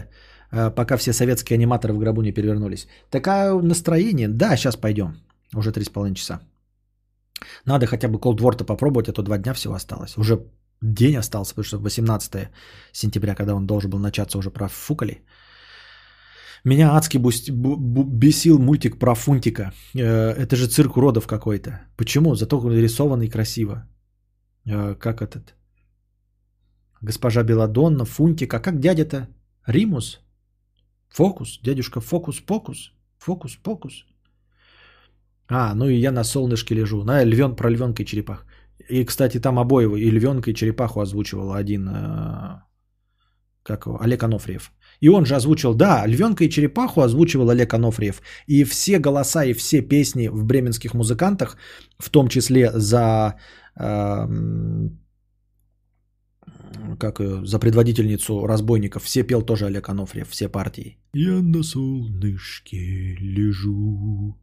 э, 0.52 0.70
пока 0.70 0.96
все 0.96 1.12
советские 1.12 1.56
аниматоры 1.56 1.94
в 1.94 1.98
гробу 1.98 2.22
не 2.22 2.32
перевернулись. 2.32 2.86
Такое 3.10 3.62
настроение. 3.62 4.28
Да, 4.28 4.56
сейчас 4.56 4.76
пойдем. 4.76 5.16
Уже 5.54 5.70
3,5 5.70 6.14
часа. 6.14 6.40
Надо 7.64 7.86
хотя 7.86 8.08
бы 8.08 8.18
Cold 8.18 8.40
War-то 8.40 8.64
попробовать, 8.64 9.08
а 9.08 9.12
то 9.12 9.22
два 9.22 9.38
дня 9.38 9.54
всего 9.54 9.74
осталось. 9.74 10.18
Уже 10.18 10.38
день 10.82 11.16
остался, 11.16 11.54
потому 11.54 11.64
что 11.64 11.78
18 11.78 12.48
сентября, 12.92 13.34
когда 13.34 13.54
он 13.54 13.66
должен 13.66 13.90
был 13.90 13.98
начаться, 13.98 14.38
уже 14.38 14.50
профукали. 14.50 15.22
Меня 16.64 16.94
адски 16.96 17.18
бесил 17.18 18.58
мультик 18.58 18.98
про 18.98 19.14
Фунтика. 19.14 19.72
Э, 19.94 20.32
это 20.32 20.56
же 20.56 20.66
цирк 20.66 20.96
уродов 20.96 21.26
какой-то. 21.26 21.80
Почему? 21.96 22.34
Зато 22.34 22.60
нарисованный 22.60 23.28
красиво. 23.28 23.86
Э, 24.66 24.94
как 24.94 25.20
этот? 25.20 25.54
Госпожа 27.02 27.42
Беладонна, 27.42 28.04
Фунтик. 28.06 28.54
А 28.54 28.60
как 28.60 28.80
дядя-то? 28.80 29.28
Римус? 29.66 30.20
Фокус? 31.10 31.60
Дядюшка 31.62 32.00
Фокус-Покус? 32.00 32.92
Фокус-Покус? 33.18 34.06
А, 35.48 35.74
ну 35.74 35.88
и 35.88 35.96
я 36.00 36.12
на 36.12 36.24
солнышке 36.24 36.74
лежу. 36.74 37.04
На 37.04 37.24
львен 37.24 37.56
про 37.56 37.70
львенка 37.70 38.02
и 38.02 38.06
черепах. 38.06 38.46
И, 38.88 39.04
кстати, 39.04 39.38
там 39.38 39.58
обоего 39.58 39.96
и 39.96 40.10
львенка, 40.10 40.50
и 40.50 40.54
черепаху 40.54 41.00
озвучивал 41.00 41.52
один, 41.52 41.88
э, 41.88 42.60
как 43.62 43.86
его, 43.86 44.00
Олег 44.00 44.22
Анофриев. 44.22 44.72
И 45.00 45.08
он 45.08 45.26
же 45.26 45.34
озвучил, 45.34 45.74
да, 45.74 46.06
«Львенка 46.06 46.44
и 46.44 46.50
черепаху» 46.50 47.00
озвучивал 47.00 47.50
Олег 47.50 47.74
Анофриев. 47.74 48.22
И 48.46 48.64
все 48.64 48.98
голоса 48.98 49.44
и 49.44 49.52
все 49.52 49.82
песни 49.82 50.28
в 50.28 50.44
бременских 50.44 50.94
музыкантах, 50.94 51.56
в 51.98 52.10
том 52.10 52.28
числе 52.28 52.70
за, 52.74 53.34
э, 53.80 54.28
как 56.98 57.20
за 57.44 57.58
предводительницу 57.58 58.46
разбойников, 58.46 59.02
все 59.02 59.22
пел 59.22 59.42
тоже 59.42 59.66
Олег 59.66 59.88
Анофриев, 59.88 60.28
все 60.28 60.48
партии. 60.48 60.96
«Я 61.12 61.42
на 61.42 61.62
солнышке 61.62 63.16
лежу, 63.20 64.36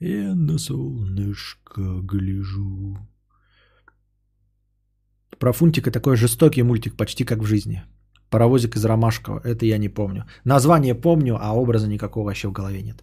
я 0.00 0.34
на 0.34 0.58
солнышко 0.58 2.00
гляжу». 2.02 2.98
Про 5.38 5.52
Фунтика 5.52 5.90
такой 5.90 6.16
жестокий 6.16 6.62
мультик, 6.62 6.96
почти 6.96 7.24
как 7.24 7.38
в 7.40 7.46
жизни– 7.46 7.82
Паровозик 8.36 8.76
из 8.76 8.84
Ромашкова. 8.84 9.40
Это 9.44 9.64
я 9.64 9.78
не 9.78 9.88
помню. 9.88 10.24
Название 10.44 10.94
помню, 10.94 11.38
а 11.40 11.54
образа 11.54 11.88
никакого 11.88 12.26
вообще 12.26 12.48
в 12.48 12.52
голове 12.52 12.82
нет. 12.82 13.02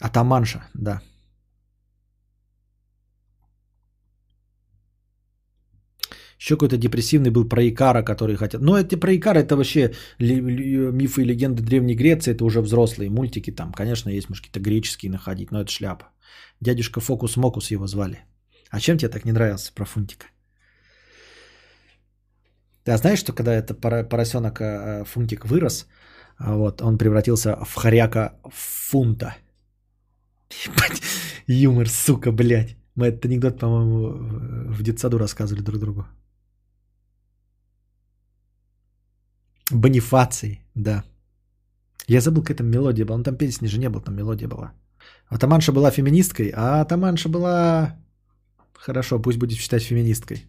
Атаманша, 0.00 0.68
да. 0.74 1.00
Еще 6.38 6.56
какой-то 6.56 6.76
депрессивный 6.76 7.30
был 7.30 7.48
про 7.48 7.62
Икара, 7.62 8.02
который 8.02 8.36
хотел. 8.36 8.60
Но 8.60 8.76
это 8.76 8.98
про 8.98 9.16
Икара, 9.16 9.38
это 9.38 9.56
вообще 9.56 9.94
мифы 10.18 11.22
и 11.22 11.24
легенды 11.24 11.62
Древней 11.62 11.94
Греции, 11.94 12.32
это 12.32 12.44
уже 12.44 12.60
взрослые 12.60 13.08
мультики 13.08 13.50
там. 13.50 13.72
Конечно, 13.72 14.10
есть, 14.10 14.28
может, 14.28 14.44
какие-то 14.44 14.60
греческие 14.60 15.10
находить, 15.10 15.50
но 15.52 15.60
это 15.62 15.70
шляпа. 15.70 16.04
Дядюшка 16.60 17.00
Фокус 17.00 17.36
Мокус 17.36 17.70
его 17.70 17.86
звали. 17.86 18.18
А 18.70 18.78
чем 18.78 18.98
тебе 18.98 19.08
так 19.08 19.24
не 19.24 19.32
нравился 19.32 19.72
про 19.72 19.86
Фунтика? 19.86 20.26
Ты 22.84 22.92
а 22.92 22.96
знаешь, 22.98 23.18
что 23.18 23.32
когда 23.32 23.52
это 23.52 23.74
пора- 23.74 24.04
поросенок 24.04 24.60
э, 24.60 25.04
Фунтик 25.04 25.44
вырос, 25.44 25.86
а 26.38 26.54
вот, 26.54 26.82
он 26.82 26.98
превратился 26.98 27.56
в 27.64 27.74
хоряка 27.74 28.32
Фунта. 28.50 29.36
Ебать, 30.64 31.02
юмор, 31.46 31.88
сука, 31.88 32.32
блядь. 32.32 32.76
Мы 32.94 33.06
этот 33.06 33.24
анекдот, 33.26 33.58
по-моему, 33.58 34.72
в- 34.72 34.82
детсаду 34.82 35.18
рассказывали 35.18 35.62
друг 35.62 35.78
другу. 35.80 36.06
Бонифаций, 39.70 40.60
да. 40.74 41.04
Я 42.08 42.20
забыл, 42.20 42.42
какая 42.42 42.56
там 42.56 42.66
мелодия 42.66 43.06
была. 43.06 43.18
Ну, 43.18 43.24
там 43.24 43.36
песни 43.36 43.68
же 43.68 43.78
не 43.78 43.88
было, 43.88 44.02
там 44.02 44.16
мелодия 44.16 44.48
была. 44.48 44.72
Атаманша 45.28 45.72
была 45.72 45.90
феминисткой, 45.90 46.52
а 46.54 46.80
Атаманша 46.80 47.28
была... 47.28 47.96
Хорошо, 48.74 49.20
пусть 49.20 49.38
будет 49.38 49.58
считать 49.58 49.82
феминисткой. 49.82 50.46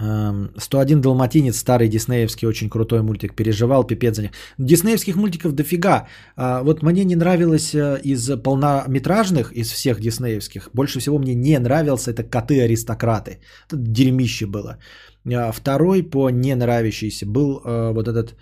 Эм, 0.00 0.50
101 0.56 1.00
Далматинец, 1.00 1.56
старый 1.56 1.88
диснеевский, 1.88 2.48
очень 2.48 2.70
крутой 2.70 3.02
мультик. 3.02 3.34
Переживал, 3.34 3.84
пипец 3.84 4.16
за 4.16 4.22
них. 4.22 4.30
Диснеевских 4.58 5.16
мультиков 5.16 5.52
дофига. 5.52 6.06
А, 6.36 6.62
вот 6.62 6.82
мне 6.82 7.04
не 7.04 7.16
нравилось 7.16 7.74
э, 7.74 8.00
из 8.04 8.30
полнометражных, 8.42 9.52
из 9.52 9.72
всех 9.72 10.00
диснеевских, 10.00 10.70
больше 10.72 11.00
всего 11.00 11.18
мне 11.18 11.34
не 11.34 11.58
нравился 11.58 12.12
это 12.12 12.22
«Коты-аристократы». 12.22 13.40
Это 13.66 13.76
дерьмище 13.76 14.46
было. 14.46 14.78
А, 15.26 15.52
Второй 15.52 16.02
по 16.02 16.30
не 16.30 16.54
нравящийся 16.54 17.26
был 17.26 17.60
э, 17.64 17.92
вот 17.92 18.08
этот... 18.08 18.36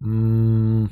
э, 0.00 0.86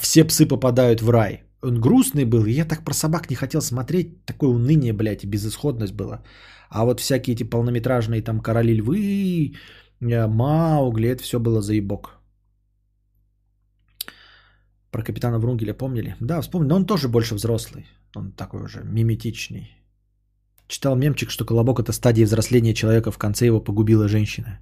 «Все 0.00 0.24
псы 0.24 0.46
попадают 0.46 1.00
в 1.00 1.10
рай». 1.10 1.44
Он 1.62 1.80
грустный 1.80 2.24
был, 2.24 2.44
и 2.44 2.52
я 2.52 2.64
так 2.64 2.84
про 2.84 2.94
собак 2.94 3.30
не 3.30 3.36
хотел 3.36 3.60
смотреть. 3.60 4.24
Такое 4.24 4.50
уныние, 4.50 4.92
блядь, 4.92 5.24
и 5.24 5.28
безысходность 5.28 5.94
была. 5.94 6.22
А 6.68 6.84
вот 6.84 7.00
всякие 7.00 7.34
эти 7.34 7.44
полнометражные 7.44 8.22
там 8.22 8.40
«Короли 8.40 8.74
львы», 8.74 9.54
э, 10.00 10.26
«Маугли», 10.26 11.08
это 11.08 11.22
все 11.22 11.38
было 11.38 11.62
заебок. 11.62 12.18
Про 14.90 15.02
капитана 15.02 15.38
Врунгеля 15.38 15.74
помнили? 15.74 16.16
Да, 16.20 16.40
вспомнил. 16.40 16.68
Но 16.68 16.76
он 16.76 16.86
тоже 16.86 17.08
больше 17.08 17.34
взрослый. 17.34 17.86
Он 18.14 18.32
такой 18.32 18.62
уже 18.62 18.82
миметичный. 18.84 19.70
Читал 20.68 20.96
мемчик, 20.96 21.30
что 21.30 21.44
колобок 21.44 21.80
это 21.80 21.92
стадия 21.92 22.26
взросления 22.26 22.74
человека, 22.74 23.10
в 23.10 23.18
конце 23.18 23.46
его 23.46 23.60
погубила 23.60 24.08
женщина. 24.08 24.58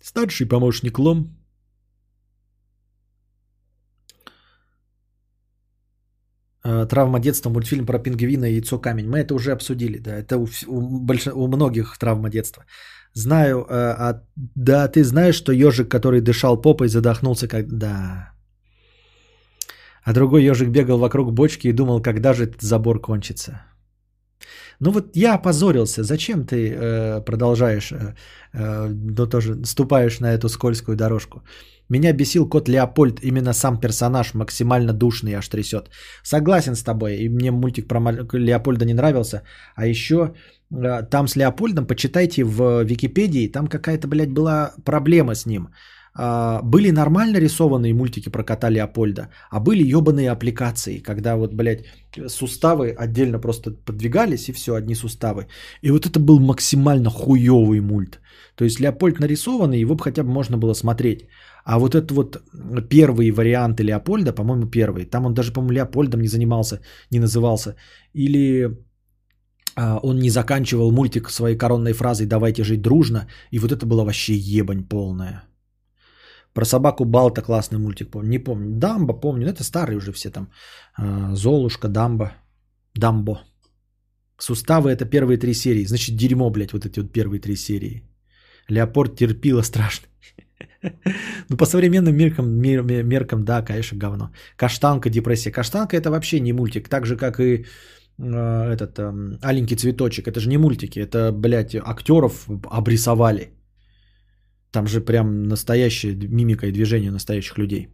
Старший 0.00 0.46
помощник 0.46 0.98
Лом. 0.98 1.35
Травма 6.88 7.20
детства, 7.20 7.50
мультфильм 7.50 7.86
про 7.86 7.98
пингвина 7.98 8.44
и 8.46 8.54
яйцо 8.54 8.78
камень. 8.78 9.08
Мы 9.08 9.18
это 9.18 9.34
уже 9.34 9.52
обсудили, 9.52 9.98
да. 9.98 10.16
Это 10.16 10.36
у, 10.36 10.46
у, 10.66 11.06
больш- 11.06 11.32
у 11.32 11.46
многих 11.48 11.98
травма 11.98 12.30
детства. 12.30 12.64
Знаю, 13.14 13.58
э, 13.58 13.94
а, 13.98 14.22
да, 14.56 14.88
ты 14.88 15.02
знаешь, 15.02 15.36
что 15.36 15.52
ежик, 15.52 15.88
который 15.88 16.20
дышал 16.20 16.60
попой, 16.60 16.88
задохнулся, 16.88 17.48
как... 17.48 17.66
Да. 17.68 18.32
А 20.04 20.12
другой 20.12 20.44
ежик 20.44 20.68
бегал 20.68 20.98
вокруг 20.98 21.32
бочки 21.32 21.68
и 21.68 21.72
думал, 21.72 22.02
когда 22.02 22.34
же 22.34 22.44
этот 22.44 22.62
забор 22.62 23.00
кончится. 23.00 23.62
Ну 24.80 24.90
вот 24.90 25.16
я 25.16 25.34
опозорился. 25.34 26.02
Зачем 26.02 26.44
ты 26.44 26.56
э, 26.56 27.24
продолжаешь, 27.24 27.92
э, 27.92 28.14
э, 28.52 28.88
ну 28.88 29.26
тоже 29.26 29.64
ступаешь 29.64 30.20
на 30.20 30.32
эту 30.34 30.48
скользкую 30.48 30.96
дорожку? 30.96 31.42
Меня 31.88 32.12
бесил 32.12 32.48
кот 32.48 32.68
Леопольд, 32.68 33.20
именно 33.22 33.52
сам 33.52 33.80
персонаж 33.80 34.34
максимально 34.34 34.92
душный 34.92 35.34
аж 35.34 35.48
трясет. 35.48 35.90
Согласен 36.22 36.74
с 36.74 36.82
тобой, 36.82 37.16
и 37.16 37.28
мне 37.28 37.50
мультик 37.50 37.88
про 37.88 38.00
Леопольда 38.32 38.84
не 38.84 38.94
нравился. 38.94 39.42
А 39.76 39.86
еще 39.86 40.34
э, 40.70 41.02
там 41.10 41.28
с 41.28 41.36
Леопольдом, 41.36 41.86
почитайте 41.86 42.44
в 42.44 42.84
Википедии, 42.84 43.52
там 43.52 43.68
какая-то, 43.68 44.08
блядь, 44.08 44.32
была 44.32 44.72
проблема 44.84 45.34
с 45.34 45.46
ним. 45.46 45.68
А, 46.18 46.62
Были 46.62 46.90
нормально 46.90 47.38
рисованные 47.38 47.94
мультики 47.94 48.30
про 48.30 48.42
кота 48.42 48.70
Леопольда, 48.70 49.28
а 49.50 49.60
были 49.60 49.82
ебаные 49.96 50.30
аппликации, 50.30 50.98
когда 50.98 51.36
вот, 51.36 51.52
блядь, 51.54 51.84
суставы 52.28 52.90
отдельно 52.90 53.38
просто 53.38 53.72
подвигались, 53.84 54.48
и 54.48 54.52
все, 54.52 54.74
одни 54.74 54.94
суставы. 54.94 55.46
И 55.82 55.90
вот 55.90 56.06
это 56.06 56.18
был 56.18 56.40
максимально 56.40 57.10
хуевый 57.10 57.80
мульт. 57.80 58.20
То 58.54 58.64
есть 58.64 58.80
Леопольд 58.80 59.20
нарисованный, 59.20 59.80
его 59.80 59.94
бы 59.94 60.02
хотя 60.02 60.22
бы 60.22 60.30
можно 60.30 60.56
было 60.56 60.74
смотреть. 60.74 61.28
А 61.66 61.78
вот 61.78 61.94
этот 61.94 62.12
вот 62.12 62.42
первые 62.88 63.32
варианты 63.32 63.82
Леопольда, 63.82 64.32
по-моему, 64.32 64.70
первый, 64.70 65.04
там 65.04 65.26
он 65.26 65.34
даже, 65.34 65.52
по-моему, 65.52 65.72
Леопольдом 65.72 66.20
не 66.20 66.28
занимался, 66.28 66.80
не 67.10 67.18
назывался. 67.18 67.74
Или 68.14 68.70
а, 69.74 69.98
он 70.02 70.18
не 70.18 70.30
заканчивал 70.30 70.92
мультик 70.92 71.30
своей 71.30 71.58
коронной 71.58 71.92
фразой 71.92 72.26
«давайте 72.26 72.62
жить 72.62 72.82
дружно», 72.82 73.26
и 73.50 73.58
вот 73.58 73.72
это 73.72 73.84
была 73.84 74.04
вообще 74.04 74.34
ебань 74.34 74.84
полная. 74.84 75.42
Про 76.54 76.64
собаку 76.64 77.04
Балта 77.04 77.42
классный 77.42 77.78
мультик, 77.78 78.10
помню. 78.10 78.30
Не 78.30 78.38
помню. 78.38 78.70
Дамбо 78.78 79.20
помню, 79.20 79.48
это 79.48 79.64
старые 79.64 79.96
уже 79.96 80.12
все 80.12 80.30
там. 80.30 80.48
А, 80.96 81.34
Золушка, 81.34 81.88
Дамбо, 81.88 82.30
Дамбо. 82.94 83.40
Суставы 84.38 84.90
это 84.90 85.04
первые 85.04 85.38
три 85.38 85.54
серии. 85.54 85.86
Значит, 85.86 86.16
дерьмо, 86.16 86.50
блядь, 86.50 86.72
вот 86.72 86.86
эти 86.86 87.00
вот 87.00 87.12
первые 87.12 87.40
три 87.40 87.56
серии. 87.56 88.02
Леопольд 88.68 89.16
терпила 89.16 89.62
страшно. 89.62 90.06
Ну, 91.48 91.56
по 91.56 91.66
современным 91.66 92.16
меркам, 92.16 92.46
мер- 92.46 93.02
меркам, 93.04 93.44
да, 93.44 93.62
конечно, 93.62 93.98
говно. 93.98 94.30
Каштанка, 94.56 95.10
депрессия. 95.10 95.52
Каштанка 95.52 95.96
это 95.96 96.10
вообще 96.10 96.40
не 96.40 96.52
мультик. 96.52 96.88
Так 96.88 97.06
же, 97.06 97.16
как 97.16 97.40
и 97.40 97.64
э, 98.18 98.72
этот 98.72 98.98
эм, 98.98 99.38
аленький 99.42 99.76
цветочек. 99.76 100.26
Это 100.26 100.40
же 100.40 100.48
не 100.48 100.58
мультики. 100.58 101.00
Это, 101.00 101.32
блядь, 101.32 101.74
актеров 101.74 102.46
обрисовали. 102.70 103.52
Там 104.72 104.86
же 104.86 105.00
прям 105.00 105.44
настоящая 105.44 106.14
мимика 106.14 106.66
и 106.66 106.72
движение 106.72 107.10
настоящих 107.10 107.58
людей. 107.58 107.88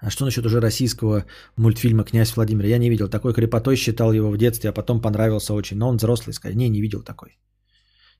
А 0.00 0.10
что 0.10 0.24
насчет 0.24 0.46
уже 0.46 0.60
российского 0.60 1.24
мультфильма 1.56 2.04
«Князь 2.04 2.36
Владимир»? 2.36 2.66
Я 2.66 2.78
не 2.78 2.90
видел. 2.90 3.08
Такой 3.08 3.34
крепотой 3.34 3.76
считал 3.76 4.12
его 4.12 4.30
в 4.30 4.36
детстве, 4.36 4.70
а 4.70 4.72
потом 4.72 5.00
понравился 5.00 5.54
очень. 5.54 5.76
Но 5.76 5.88
он 5.88 5.96
взрослый, 5.96 6.34
скорее. 6.34 6.54
Не, 6.54 6.68
не 6.68 6.80
видел 6.80 7.02
такой. 7.02 7.38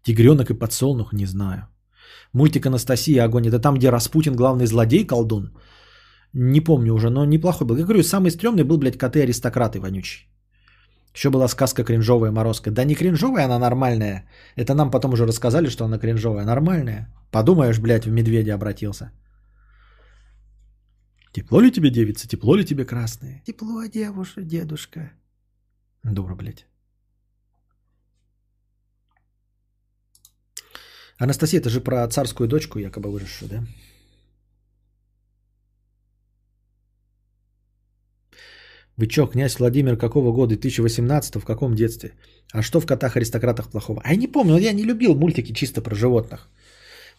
«Тигренок 0.02 0.50
и 0.50 0.54
подсолнух» 0.54 1.12
не 1.12 1.26
знаю. 1.26 1.68
Мультик 2.32 2.66
«Анастасия. 2.66 3.24
Огонь». 3.24 3.46
Это 3.46 3.58
там, 3.58 3.76
где 3.76 3.90
Распутин 3.90 4.34
главный 4.34 4.66
злодей, 4.66 5.06
колдун. 5.06 5.50
Не 6.34 6.60
помню 6.60 6.94
уже, 6.94 7.10
но 7.10 7.24
неплохой 7.24 7.66
был. 7.66 7.76
Я 7.76 7.84
говорю, 7.84 8.02
самый 8.02 8.30
стрёмный 8.30 8.64
был, 8.64 8.78
блядь, 8.78 8.98
коты-аристократы 8.98 9.80
вонючие. 9.80 10.28
Еще 11.14 11.30
была 11.30 11.48
сказка 11.48 11.84
кринжовая 11.84 12.30
морозка. 12.30 12.70
Да 12.70 12.84
не 12.84 12.94
кринжовая, 12.94 13.44
она 13.44 13.58
нормальная. 13.58 14.28
Это 14.56 14.74
нам 14.74 14.90
потом 14.90 15.12
уже 15.12 15.26
рассказали, 15.26 15.68
что 15.68 15.84
она 15.84 15.98
кринжовая. 15.98 16.44
Нормальная. 16.44 17.08
Подумаешь, 17.30 17.78
блядь, 17.80 18.06
в 18.06 18.10
медведя 18.10 18.54
обратился. 18.54 19.10
Тепло 21.32 21.60
ли 21.60 21.70
тебе, 21.70 21.90
девица? 21.90 22.28
Тепло 22.28 22.56
ли 22.56 22.64
тебе, 22.64 22.84
красное? 22.84 23.42
Тепло, 23.46 23.86
девушка, 23.86 24.42
дедушка. 24.42 25.12
Дура, 26.04 26.34
блядь. 26.34 26.66
Анастасия, 31.18 31.60
это 31.60 31.68
же 31.68 31.80
про 31.80 32.08
царскую 32.08 32.48
дочку 32.48 32.78
якобы 32.78 33.10
выросшую, 33.10 33.48
да? 33.50 33.64
Вы 38.96 39.06
чё, 39.06 39.26
князь 39.26 39.58
Владимир 39.58 39.96
какого 39.96 40.32
года? 40.32 40.54
1018 40.54 41.36
в 41.36 41.44
каком 41.44 41.74
детстве? 41.74 42.12
А 42.52 42.62
что 42.62 42.80
в 42.80 42.86
котах-аристократах 42.86 43.70
плохого? 43.70 44.00
А 44.04 44.12
я 44.12 44.16
не 44.16 44.26
помню, 44.26 44.58
я 44.58 44.72
не 44.72 44.84
любил 44.84 45.14
мультики 45.14 45.52
чисто 45.52 45.80
про 45.82 45.94
животных. 45.94 46.48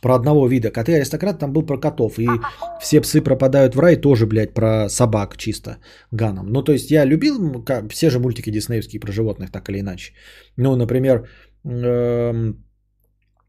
Про 0.01 0.15
одного 0.15 0.47
вида. 0.47 0.71
Коты-аристократы 0.71 1.39
там 1.39 1.53
был 1.53 1.65
про 1.65 1.77
котов. 1.77 2.19
И 2.19 2.27
все 2.81 3.01
псы 3.01 3.21
пропадают 3.21 3.75
в 3.75 3.79
рай 3.79 3.95
тоже, 3.95 4.25
блядь, 4.25 4.53
про 4.53 4.89
собак 4.89 5.37
чисто 5.37 5.77
ганом. 6.11 6.47
Ну, 6.47 6.63
то 6.63 6.71
есть 6.71 6.91
я 6.91 7.05
любил 7.05 7.65
все 7.89 8.09
же 8.09 8.19
мультики 8.19 8.51
диснеевские 8.51 8.99
про 8.99 9.11
животных, 9.11 9.51
так 9.51 9.69
или 9.69 9.79
иначе. 9.79 10.13
Ну, 10.57 10.75
например, 10.75 11.27
эм, 11.65 12.63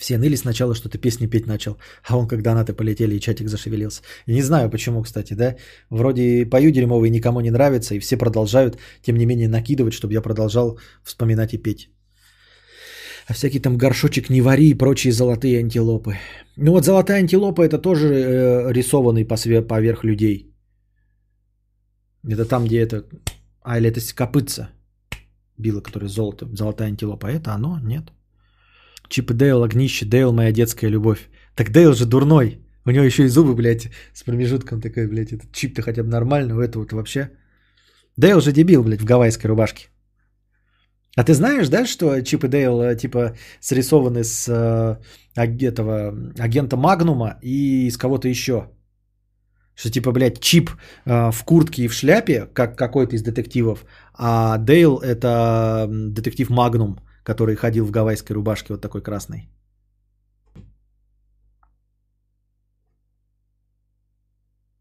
Все 0.00 0.18
ныли 0.18 0.36
сначала, 0.36 0.74
что 0.74 0.88
ты 0.88 0.98
песни 0.98 1.26
петь 1.26 1.46
начал, 1.46 1.76
а 2.08 2.16
он, 2.16 2.26
когда 2.26 2.50
донаты 2.50 2.72
полетели, 2.72 3.16
и 3.16 3.20
чатик 3.20 3.48
зашевелился. 3.48 4.02
И 4.26 4.34
не 4.34 4.42
знаю 4.42 4.70
почему, 4.70 5.02
кстати, 5.02 5.34
да? 5.34 5.56
Вроде 5.90 6.46
пою 6.46 6.70
дерьмово 6.70 7.04
никому 7.10 7.40
не 7.40 7.50
нравится, 7.50 7.94
и 7.94 7.98
все 7.98 8.16
продолжают, 8.16 8.78
тем 9.02 9.16
не 9.16 9.26
менее, 9.26 9.48
накидывать, 9.48 9.92
чтобы 9.92 10.14
я 10.14 10.22
продолжал 10.22 10.78
вспоминать 11.04 11.52
и 11.52 11.58
петь. 11.58 11.90
А 13.28 13.34
всякий 13.34 13.60
там 13.60 13.76
горшочек 13.76 14.30
не 14.30 14.40
вари 14.40 14.70
и 14.70 14.78
прочие 14.78 15.12
золотые 15.12 15.58
антилопы. 15.58 16.16
Ну 16.56 16.72
вот 16.72 16.84
золотая 16.84 17.18
антилопа 17.20 17.62
это 17.62 17.78
тоже 17.78 18.06
э, 18.06 18.72
рисованный 18.72 19.26
по 19.26 19.34
све- 19.34 19.66
поверх 19.66 20.02
людей. 20.02 20.50
Это 22.24 22.46
там, 22.46 22.64
где 22.64 22.80
это... 22.80 23.04
А, 23.62 23.78
или 23.78 23.88
это 23.88 24.00
копытца. 24.14 24.70
Била, 25.58 25.82
которая 25.82 26.08
золото. 26.08 26.46
Золотая 26.56 26.88
антилопа. 26.88 27.28
А 27.28 27.32
это 27.32 27.52
оно? 27.52 27.78
Нет. 27.82 28.04
Чип 29.10 29.30
и 29.30 29.34
Дейл, 29.34 29.62
огнище, 29.62 30.06
Дейл, 30.06 30.32
моя 30.32 30.52
детская 30.52 30.90
любовь. 30.90 31.28
Так 31.54 31.70
Дейл 31.70 31.94
же 31.94 32.06
дурной. 32.06 32.58
У 32.86 32.90
него 32.90 33.04
еще 33.04 33.24
и 33.24 33.28
зубы, 33.28 33.54
блядь, 33.54 33.90
с 34.14 34.22
промежутком 34.22 34.80
такой, 34.80 35.08
блядь. 35.08 35.32
Этот 35.32 35.52
чип-то 35.52 35.82
хотя 35.82 36.02
бы 36.02 36.08
нормально, 36.08 36.56
у 36.56 36.60
этого-то 36.60 36.96
вообще. 36.96 37.30
Дейл 38.16 38.40
же 38.40 38.52
дебил, 38.52 38.84
блядь, 38.84 39.00
в 39.00 39.04
гавайской 39.04 39.48
рубашке. 39.48 39.88
А 41.16 41.24
ты 41.24 41.34
знаешь, 41.34 41.68
да, 41.68 41.86
что 41.86 42.20
Чип 42.22 42.44
и 42.44 42.48
Дейл 42.48 42.80
э, 42.82 42.96
типа 42.96 43.34
срисованы 43.60 44.22
с 44.22 44.48
э, 44.48 44.96
этого 45.66 46.14
агента 46.38 46.76
Магнума 46.76 47.38
и 47.42 47.88
из 47.88 47.96
кого-то 47.96 48.28
еще? 48.28 48.68
Что 49.74 49.90
типа, 49.90 50.12
блядь, 50.12 50.40
Чип 50.40 50.70
э, 51.04 51.32
в 51.32 51.44
куртке 51.44 51.82
и 51.82 51.88
в 51.88 51.92
шляпе, 51.92 52.46
как 52.54 52.78
какой-то 52.78 53.16
из 53.16 53.22
детективов, 53.22 53.84
а 54.14 54.58
Дейл 54.58 54.98
это 54.98 55.88
детектив 55.90 56.48
Магнум, 56.48 57.00
который 57.22 57.56
ходил 57.56 57.84
в 57.86 57.90
гавайской 57.90 58.34
рубашке 58.34 58.72
вот 58.72 58.80
такой 58.80 59.02
красной. 59.02 59.48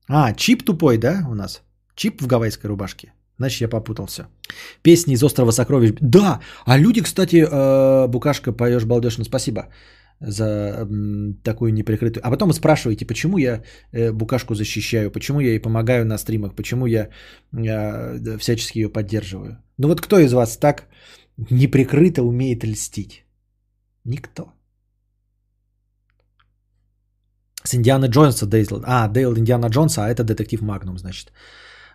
А, 0.07 0.33
Чип 0.33 0.65
тупой, 0.65 0.97
да, 0.97 1.25
у 1.29 1.35
нас? 1.35 1.61
Чип 1.95 2.21
в 2.21 2.27
гавайской 2.27 2.69
рубашке. 2.69 3.13
Значит, 3.37 3.61
я 3.61 3.69
попутал 3.69 4.05
все. 4.05 4.23
Песни 4.81 5.13
из 5.13 5.23
острова 5.23 5.51
сокровищ. 5.51 5.93
Да, 6.01 6.39
а 6.65 6.77
люди, 6.77 7.01
кстати, 7.01 7.45
э, 7.45 8.07
Букашка, 8.07 8.51
поешь 8.51 8.85
балдешно, 8.85 9.23
спасибо 9.23 9.67
за 10.19 10.87
такую 11.43 11.73
неприкрытую. 11.73 12.21
А 12.27 12.29
потом 12.29 12.53
спрашиваете, 12.53 13.05
почему 13.05 13.37
я 13.37 13.63
э, 13.93 14.11
Букашку 14.11 14.55
защищаю, 14.55 15.11
почему 15.11 15.39
я 15.39 15.49
ей 15.49 15.59
помогаю 15.59 16.05
на 16.05 16.17
стримах, 16.17 16.55
почему 16.55 16.87
я 16.87 17.09
э, 17.53 18.37
всячески 18.37 18.79
ее 18.79 18.89
поддерживаю. 18.89 19.57
Ну 19.77 19.87
вот 19.87 20.01
кто 20.01 20.19
из 20.19 20.33
вас 20.33 20.57
так 20.57 20.87
неприкрыто 21.51 22.23
умеет 22.23 22.63
льстить? 22.63 23.25
Никто. 24.05 24.53
С 27.63 27.75
Индиана 27.75 28.07
Джонса 28.07 28.45
Дейл. 28.45 28.83
А, 28.85 29.07
Дейл 29.07 29.37
Индиана 29.37 29.67
Джонса, 29.69 30.05
а 30.05 30.09
это 30.09 30.23
детектив 30.23 30.61
Магнум, 30.61 30.97
значит. 30.97 31.31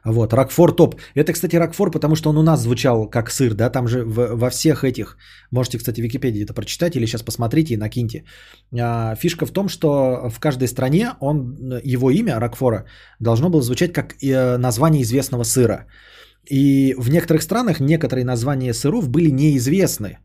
Вот, 0.05 0.33
Рокфор 0.35 0.73
топ. 0.73 0.97
Это, 1.15 1.33
кстати, 1.33 1.57
Рокфор, 1.57 1.91
потому 1.91 2.15
что 2.17 2.31
он 2.31 2.37
у 2.37 2.43
нас 2.43 2.61
звучал 2.61 3.09
как 3.11 3.31
сыр, 3.31 3.55
да, 3.55 3.71
там 3.71 3.89
же 3.89 4.05
в- 4.05 4.37
во 4.37 4.51
всех 4.51 4.85
этих, 4.85 5.17
можете, 5.51 5.79
кстати, 5.79 6.01
в 6.01 6.05
Википедии 6.05 6.45
это 6.45 6.53
прочитать 6.53 6.95
или 6.97 7.07
сейчас 7.07 7.23
посмотрите 7.23 7.75
и 7.75 7.79
накиньте. 7.79 8.25
А, 8.79 9.15
фишка 9.17 9.47
в 9.47 9.53
том, 9.53 9.69
что 9.69 10.29
в 10.31 10.39
каждой 10.41 10.69
стране 10.69 11.13
он, 11.21 11.57
его 11.83 12.11
имя, 12.11 12.39
Рокфора, 12.39 12.85
должно 13.19 13.49
было 13.49 13.63
звучать 13.63 13.93
как 13.93 14.15
э, 14.23 14.59
название 14.59 15.03
известного 15.03 15.45
сыра. 15.45 15.87
И 16.51 16.95
в 16.99 17.11
некоторых 17.11 17.43
странах 17.43 17.81
некоторые 17.81 18.25
названия 18.25 18.75
сыров 18.75 19.09
были 19.09 19.31
неизвестны. 19.31 20.19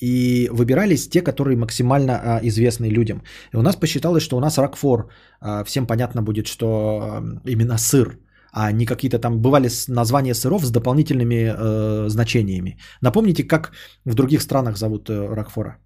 И 0.00 0.48
выбирались 0.52 1.08
те, 1.08 1.22
которые 1.22 1.56
максимально 1.56 2.12
а, 2.12 2.40
известны 2.42 2.86
людям. 2.86 3.22
И 3.52 3.56
у 3.56 3.62
нас 3.62 3.76
посчиталось, 3.76 4.22
что 4.22 4.36
у 4.36 4.40
нас 4.40 4.58
Рокфор. 4.58 5.10
а, 5.40 5.64
всем 5.64 5.86
понятно 5.86 6.22
будет, 6.22 6.46
что 6.46 6.68
а, 6.68 7.22
именно 7.46 7.78
сыр 7.78 8.18
а 8.52 8.72
не 8.72 8.86
какие-то 8.86 9.18
там 9.18 9.40
бывали 9.40 9.70
названия 9.88 10.34
сыров 10.34 10.64
с 10.64 10.70
дополнительными 10.70 11.54
э, 11.56 12.08
значениями. 12.08 12.78
Напомните, 13.00 13.44
как 13.44 13.72
в 14.04 14.14
других 14.14 14.42
странах 14.42 14.76
зовут 14.76 15.08
э, 15.08 15.34
Рокфора. 15.34 15.78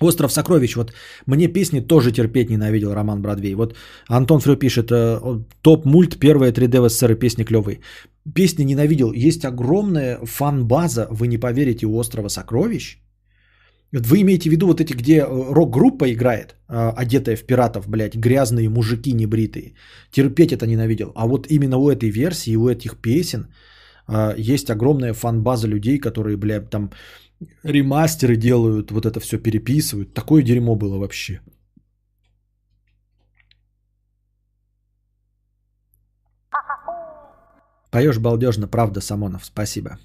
Остров 0.00 0.32
сокровищ. 0.32 0.76
Вот 0.76 0.92
мне 1.26 1.48
песни 1.48 1.80
тоже 1.80 2.12
терпеть 2.12 2.50
ненавидел 2.50 2.94
Роман 2.94 3.20
Бродвей. 3.20 3.54
Вот 3.54 3.74
Антон 4.08 4.40
Фрё 4.40 4.56
пишет, 4.56 4.90
э, 4.90 5.20
топ-мульт, 5.62 6.18
первая 6.18 6.52
3D 6.52 6.80
в 6.80 6.88
СССР, 6.88 7.14
песни 7.14 7.44
клевые. 7.44 7.80
Песни 8.34 8.64
ненавидел. 8.64 9.12
Есть 9.12 9.44
огромная 9.44 10.18
фан-база, 10.24 11.06
вы 11.10 11.26
не 11.26 11.38
поверите, 11.38 11.86
у 11.86 11.96
Острова 11.96 12.28
сокровищ. 12.28 12.98
Вы 13.92 14.20
имеете 14.20 14.48
в 14.48 14.52
виду 14.52 14.66
вот 14.66 14.80
эти, 14.80 14.92
где 14.92 15.20
э, 15.20 15.26
рок-группа 15.26 16.12
играет, 16.12 16.54
э, 16.68 16.92
одетая 16.96 17.36
в 17.36 17.44
пиратов, 17.44 17.88
блядь, 17.88 18.14
грязные 18.14 18.68
мужики 18.68 19.12
небритые. 19.12 19.74
Терпеть 20.12 20.52
это 20.52 20.66
ненавидел. 20.66 21.12
А 21.16 21.26
вот 21.26 21.46
именно 21.50 21.76
у 21.76 21.90
этой 21.90 22.10
версии, 22.10 22.56
у 22.56 22.68
этих 22.68 22.98
песен 22.98 23.48
э, 24.08 24.34
есть 24.38 24.70
огромная 24.70 25.12
фан-база 25.12 25.66
людей, 25.66 25.98
которые, 25.98 26.36
блядь, 26.36 26.70
там 26.70 26.90
ремастеры 27.64 28.36
делают, 28.36 28.92
вот 28.92 29.06
это 29.06 29.18
все 29.18 29.38
переписывают. 29.38 30.14
Такое 30.14 30.42
дерьмо 30.42 30.76
было 30.76 30.98
вообще. 30.98 31.40
Поешь 37.90 38.18
балдежно, 38.18 38.68
правда, 38.68 39.00
Самонов, 39.00 39.44
спасибо. 39.44 39.98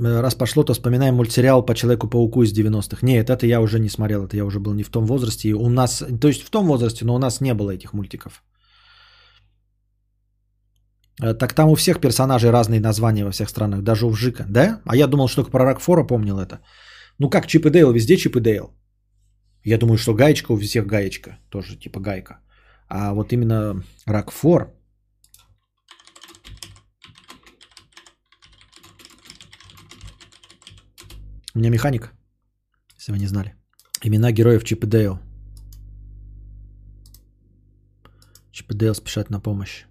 Э, 0.00 0.20
Раз 0.22 0.34
пошло, 0.34 0.64
то 0.64 0.72
вспоминаем 0.72 1.14
мультсериал 1.16 1.66
по 1.66 1.74
Человеку-пауку 1.74 2.42
из 2.42 2.52
90-х. 2.52 3.06
Нет, 3.06 3.30
это 3.30 3.46
я 3.46 3.60
уже 3.60 3.78
не 3.78 3.88
смотрел, 3.88 4.24
это 4.24 4.36
я 4.36 4.44
уже 4.44 4.58
был 4.60 4.74
не 4.74 4.82
в 4.82 4.90
том 4.90 5.06
возрасте. 5.06 5.48
И 5.48 5.54
у 5.54 5.68
нас, 5.68 6.04
то 6.20 6.28
есть 6.28 6.42
в 6.42 6.50
том 6.50 6.66
возрасте, 6.66 7.04
но 7.04 7.14
у 7.14 7.18
нас 7.18 7.40
не 7.40 7.54
было 7.54 7.70
этих 7.70 7.92
мультиков. 7.92 8.42
Э, 11.22 11.34
Так 11.34 11.54
там 11.54 11.68
у 11.70 11.74
всех 11.74 12.00
персонажей 12.00 12.50
разные 12.50 12.80
названия 12.80 13.24
во 13.24 13.30
всех 13.32 13.48
странах, 13.48 13.82
даже 13.82 14.06
у 14.06 14.10
Вжика, 14.10 14.44
да? 14.48 14.80
А 14.86 14.96
я 14.96 15.06
думал, 15.06 15.28
что 15.28 15.42
только 15.42 15.50
про 15.50 15.64
Рокфора 15.64 16.04
помнил 16.06 16.38
это. 16.38 16.60
Ну 17.18 17.30
как 17.30 17.46
Чип 17.46 17.66
и 17.66 17.70
Дейл, 17.70 17.92
везде 17.92 18.16
Чип 18.16 18.36
и 18.36 18.40
Дейл. 18.40 18.70
Я 19.64 19.78
думаю, 19.78 19.98
что 19.98 20.14
гаечка 20.14 20.52
у 20.52 20.58
всех 20.58 20.86
гаечка, 20.86 21.38
тоже 21.48 21.76
типа 21.76 22.00
гайка. 22.00 22.40
А 22.88 23.12
вот 23.12 23.32
именно 23.32 23.82
Рокфор, 24.06 24.74
У 31.52 31.58
меня 31.58 31.70
механик, 31.70 32.12
если 32.96 33.12
вы 33.12 33.18
не 33.18 33.26
знали. 33.26 33.54
Имена 34.02 34.30
героев 34.30 34.62
Чип 34.62 34.84
и 34.84 34.86
Дейл. 34.86 35.18
Чип 38.52 38.70
и 38.70 38.74
Дейл 38.74 38.94
спешат 38.94 39.30
на 39.30 39.40
помощь. 39.40 39.84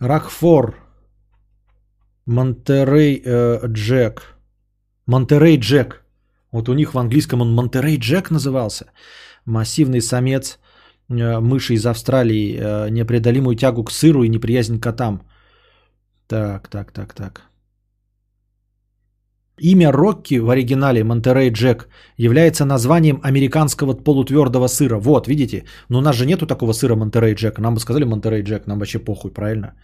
Рокфор. 0.00 0.76
Монтерей 2.26 3.22
э, 3.24 3.66
Джек. 3.66 4.36
Монтерей 5.06 5.58
Джек. 5.58 6.04
Вот 6.52 6.68
у 6.68 6.74
них 6.74 6.94
в 6.94 6.98
английском 6.98 7.40
он 7.40 7.54
Монтерей 7.54 7.98
Джек 7.98 8.30
назывался. 8.30 8.86
Массивный 9.44 10.00
самец 10.00 10.58
э, 11.08 11.40
мыши 11.40 11.74
из 11.74 11.86
Австралии, 11.86 12.58
э, 12.58 12.90
непреодолимую 12.90 13.56
тягу 13.56 13.84
к 13.84 13.90
сыру 13.90 14.22
и 14.22 14.28
неприязнь 14.28 14.78
к 14.78 14.82
котам. 14.82 15.22
Так, 16.26 16.68
так, 16.68 16.92
так, 16.92 17.14
так. 17.14 17.42
Имя 19.60 19.92
Рокки 19.92 20.38
в 20.38 20.50
оригинале 20.50 21.02
Монтерей 21.04 21.50
Джек 21.50 21.88
является 22.16 22.64
названием 22.64 23.20
американского 23.22 23.94
полутвердого 23.94 24.68
сыра. 24.68 24.98
Вот, 24.98 25.26
видите? 25.28 25.64
Но 25.88 25.98
у 25.98 26.00
нас 26.00 26.16
же 26.16 26.26
нету 26.26 26.46
такого 26.46 26.72
сыра 26.72 26.94
Монтерей 26.94 27.34
Джек. 27.34 27.58
Нам 27.58 27.74
бы 27.74 27.80
сказали 27.80 28.04
Монтерей 28.04 28.42
Джек, 28.42 28.66
нам 28.66 28.78
вообще 28.78 28.98
похуй, 28.98 29.32
правильно? 29.32 29.74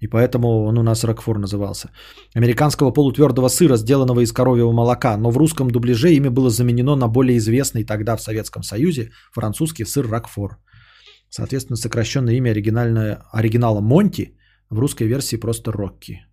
И 0.00 0.06
поэтому 0.06 0.64
он 0.64 0.78
у 0.78 0.82
нас 0.82 1.04
Рокфор 1.04 1.38
назывался. 1.38 1.90
Американского 2.34 2.90
полутвердого 2.90 3.48
сыра, 3.48 3.76
сделанного 3.76 4.20
из 4.20 4.32
коровьего 4.32 4.72
молока. 4.72 5.16
Но 5.16 5.30
в 5.30 5.36
русском 5.36 5.70
дубляже 5.70 6.12
имя 6.14 6.30
было 6.30 6.48
заменено 6.48 6.96
на 6.96 7.08
более 7.08 7.36
известный 7.36 7.84
тогда 7.84 8.16
в 8.16 8.22
Советском 8.22 8.62
Союзе 8.62 9.10
французский 9.32 9.84
сыр 9.84 10.08
Рокфор. 10.08 10.58
Соответственно, 11.28 11.76
сокращенное 11.76 12.34
имя 12.34 12.50
оригинала 13.32 13.80
Монти 13.80 14.36
в 14.70 14.78
русской 14.78 15.06
версии 15.06 15.36
просто 15.36 15.72
Рокки. 15.72 16.29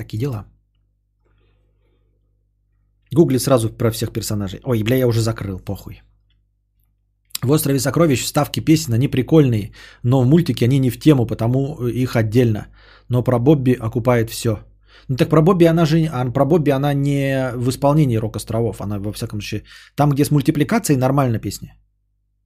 Такие 0.00 0.18
дела. 0.18 0.44
Гугли 3.14 3.38
сразу 3.38 3.68
про 3.68 3.90
всех 3.90 4.12
персонажей. 4.12 4.60
Ой, 4.64 4.82
бля, 4.82 4.96
я 4.96 5.06
уже 5.06 5.20
закрыл, 5.20 5.58
похуй. 5.60 6.02
В 7.42 7.50
«Острове 7.50 7.78
сокровищ» 7.78 8.24
вставки 8.24 8.60
песен, 8.64 8.94
они 8.94 9.08
прикольные, 9.08 9.72
но 10.02 10.22
в 10.22 10.26
мультике 10.26 10.64
они 10.64 10.78
не 10.78 10.90
в 10.90 10.98
тему, 10.98 11.26
потому 11.26 11.88
их 11.88 12.16
отдельно. 12.16 12.66
Но 13.08 13.22
про 13.22 13.38
Бобби 13.38 13.72
окупает 13.72 14.30
все. 14.30 14.50
Ну 15.08 15.16
так 15.16 15.28
про 15.28 15.42
Бобби 15.42 15.66
она 15.66 15.86
же, 15.86 16.08
а 16.12 16.32
про 16.32 16.44
Бобби 16.46 16.70
она 16.70 16.94
не 16.94 17.52
в 17.56 17.68
исполнении 17.68 18.20
Рок 18.20 18.36
Островов, 18.36 18.80
она 18.80 18.98
во 18.98 19.12
всяком 19.12 19.40
случае, 19.40 19.64
там, 19.96 20.10
где 20.10 20.24
с 20.24 20.30
мультипликацией, 20.30 20.98
нормально 20.98 21.38
песня. 21.38 21.74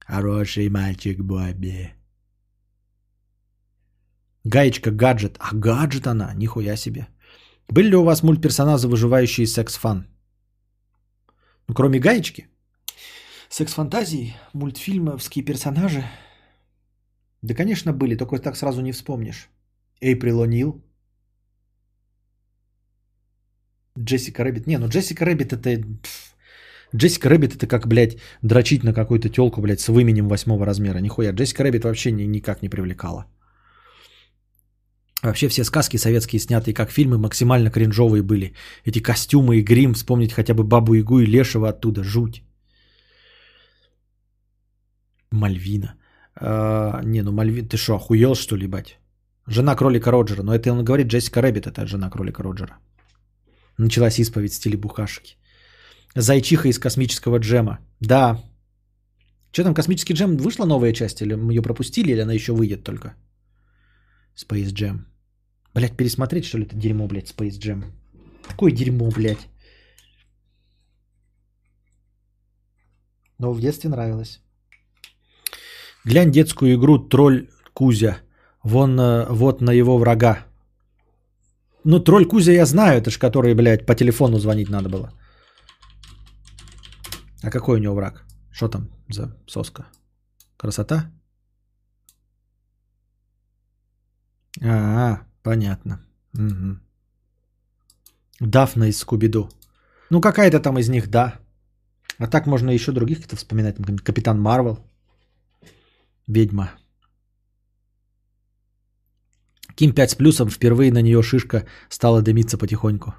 Хороший 0.07 0.69
мальчик 0.69 1.21
Бобби. 1.21 1.95
Гаечка 4.45 4.91
гаджет. 4.91 5.37
А 5.39 5.55
гаджет 5.55 6.07
она, 6.07 6.33
нихуя 6.35 6.77
себе. 6.77 7.07
Были 7.67 7.89
ли 7.89 7.95
у 7.95 8.03
вас 8.03 8.23
мультперсонажи, 8.23 8.87
выживающие 8.87 9.47
секс-фан? 9.47 10.07
Ну, 11.67 11.73
кроме 11.73 11.99
гаечки. 11.99 12.47
Секс-фантазии, 13.49 14.35
мультфильмовские 14.53 15.45
персонажи. 15.45 16.03
Да, 17.41 17.53
конечно, 17.53 17.93
были, 17.93 18.17
только 18.17 18.39
так 18.39 18.55
сразу 18.55 18.81
не 18.81 18.91
вспомнишь. 18.91 19.49
Эйприл 20.01 20.43
О'Нил. 20.43 20.81
Джессика 23.97 24.43
Рэббит. 24.43 24.67
Не, 24.67 24.77
ну 24.77 24.87
Джессика 24.87 25.25
Рэббит 25.25 25.53
это... 25.53 25.83
Джессика 26.95 27.29
Рэббит 27.29 27.55
это 27.55 27.67
как, 27.67 27.87
блядь, 27.87 28.17
дрочить 28.41 28.83
на 28.83 28.93
какую-то 28.93 29.29
телку, 29.29 29.61
блядь, 29.61 29.79
с 29.79 29.89
выменем 29.89 30.27
восьмого 30.27 30.65
размера. 30.65 30.99
Нихуя. 30.99 31.31
Джессика 31.31 31.63
Рэббит 31.63 31.83
вообще 31.83 32.11
ни, 32.11 32.23
никак 32.23 32.61
не 32.61 32.69
привлекала. 32.69 33.25
Вообще 35.25 35.47
все 35.47 35.63
сказки 35.63 35.97
советские, 35.97 36.39
снятые 36.39 36.73
как 36.73 36.91
фильмы, 36.91 37.17
максимально 37.17 37.71
кринжовые 37.71 38.21
были. 38.21 38.53
Эти 38.85 38.99
костюмы 38.99 39.57
и 39.57 39.63
грим, 39.63 39.93
вспомнить 39.93 40.31
хотя 40.31 40.53
бы 40.53 40.63
Бабу 40.63 40.93
Ягу 40.93 41.19
и 41.19 41.25
Лешего 41.25 41.69
оттуда, 41.69 42.03
жуть. 42.03 42.43
Мальвина. 45.31 45.95
А, 46.35 47.01
не, 47.03 47.23
ну 47.23 47.31
Мальвин, 47.31 47.67
ты 47.67 47.77
что, 47.77 47.95
охуел 47.95 48.35
что 48.35 48.55
ли, 48.55 48.67
бать? 48.67 48.99
Жена 49.47 49.75
кролика 49.75 50.11
Роджера. 50.11 50.43
Но 50.43 50.53
это 50.53 50.71
он 50.71 50.83
говорит, 50.83 51.07
Джессика 51.07 51.41
Рэббит, 51.41 51.65
это 51.65 51.87
жена 51.87 52.09
кролика 52.09 52.43
Роджера. 52.43 52.77
Началась 53.77 54.19
исповедь 54.19 54.51
в 54.51 54.55
стиле 54.55 54.77
Букашки. 54.77 55.37
Зайчиха 56.15 56.67
из 56.67 56.77
космического 56.77 57.39
джема. 57.39 57.79
Да. 57.99 58.39
Что 59.51 59.63
там, 59.63 59.73
космический 59.73 60.13
джем, 60.13 60.37
вышла 60.37 60.65
новая 60.65 60.93
часть? 60.93 61.21
Или 61.21 61.33
мы 61.33 61.53
ее 61.53 61.63
пропустили, 61.63 62.11
или 62.11 62.21
она 62.21 62.33
еще 62.33 62.53
выйдет 62.53 62.83
только? 62.83 63.15
Space 64.35 64.71
Jam. 64.71 65.05
Блять, 65.75 65.97
пересмотреть, 65.97 66.45
что 66.45 66.57
ли, 66.57 66.65
это 66.65 66.75
дерьмо, 66.75 67.07
блядь, 67.07 67.29
Space 67.29 67.59
Jam. 67.59 67.83
Такое 68.47 68.71
дерьмо, 68.71 69.11
блядь. 69.11 69.47
Но 73.39 73.53
в 73.53 73.59
детстве 73.59 73.89
нравилось. 73.89 74.39
Глянь 76.05 76.31
детскую 76.31 76.75
игру 76.75 77.09
Тролль 77.09 77.49
Кузя. 77.73 78.17
Вон, 78.63 78.97
э, 78.99 79.25
вот 79.29 79.61
на 79.61 79.73
его 79.73 79.97
врага. 79.97 80.45
Ну, 81.83 81.99
Тролль 81.99 82.25
Кузя 82.25 82.53
я 82.53 82.65
знаю, 82.65 83.01
это 83.01 83.11
ж 83.11 83.19
который, 83.19 83.53
блядь, 83.53 83.85
по 83.85 83.95
телефону 83.95 84.39
звонить 84.39 84.69
надо 84.69 84.87
было. 84.87 85.11
А 87.43 87.49
какой 87.49 87.79
у 87.79 87.81
него 87.81 87.95
враг? 87.95 88.23
Что 88.51 88.69
там 88.69 88.87
за 89.09 89.35
соска? 89.45 89.85
Красота? 90.57 91.11
А, 94.63 95.25
понятно. 95.45 95.99
Угу. 96.33 96.79
Дафна 98.39 98.89
из 98.89 98.97
Скубиду. 98.97 99.49
Ну, 100.09 100.21
какая-то 100.21 100.59
там 100.59 100.77
из 100.79 100.89
них, 100.89 101.07
да. 101.07 101.39
А 102.17 102.27
так 102.27 102.47
можно 102.47 102.71
еще 102.71 102.91
других 102.91 103.17
каких-то 103.17 103.35
вспоминать. 103.35 103.75
Капитан 104.03 104.41
Марвел. 104.41 104.79
Ведьма. 106.27 106.71
Ким 109.75 109.93
5 109.93 110.11
с 110.11 110.15
плюсом. 110.15 110.49
Впервые 110.49 110.91
на 110.91 111.01
нее 111.01 111.21
шишка 111.21 111.65
стала 111.89 112.21
дымиться 112.21 112.57
потихоньку. 112.57 113.13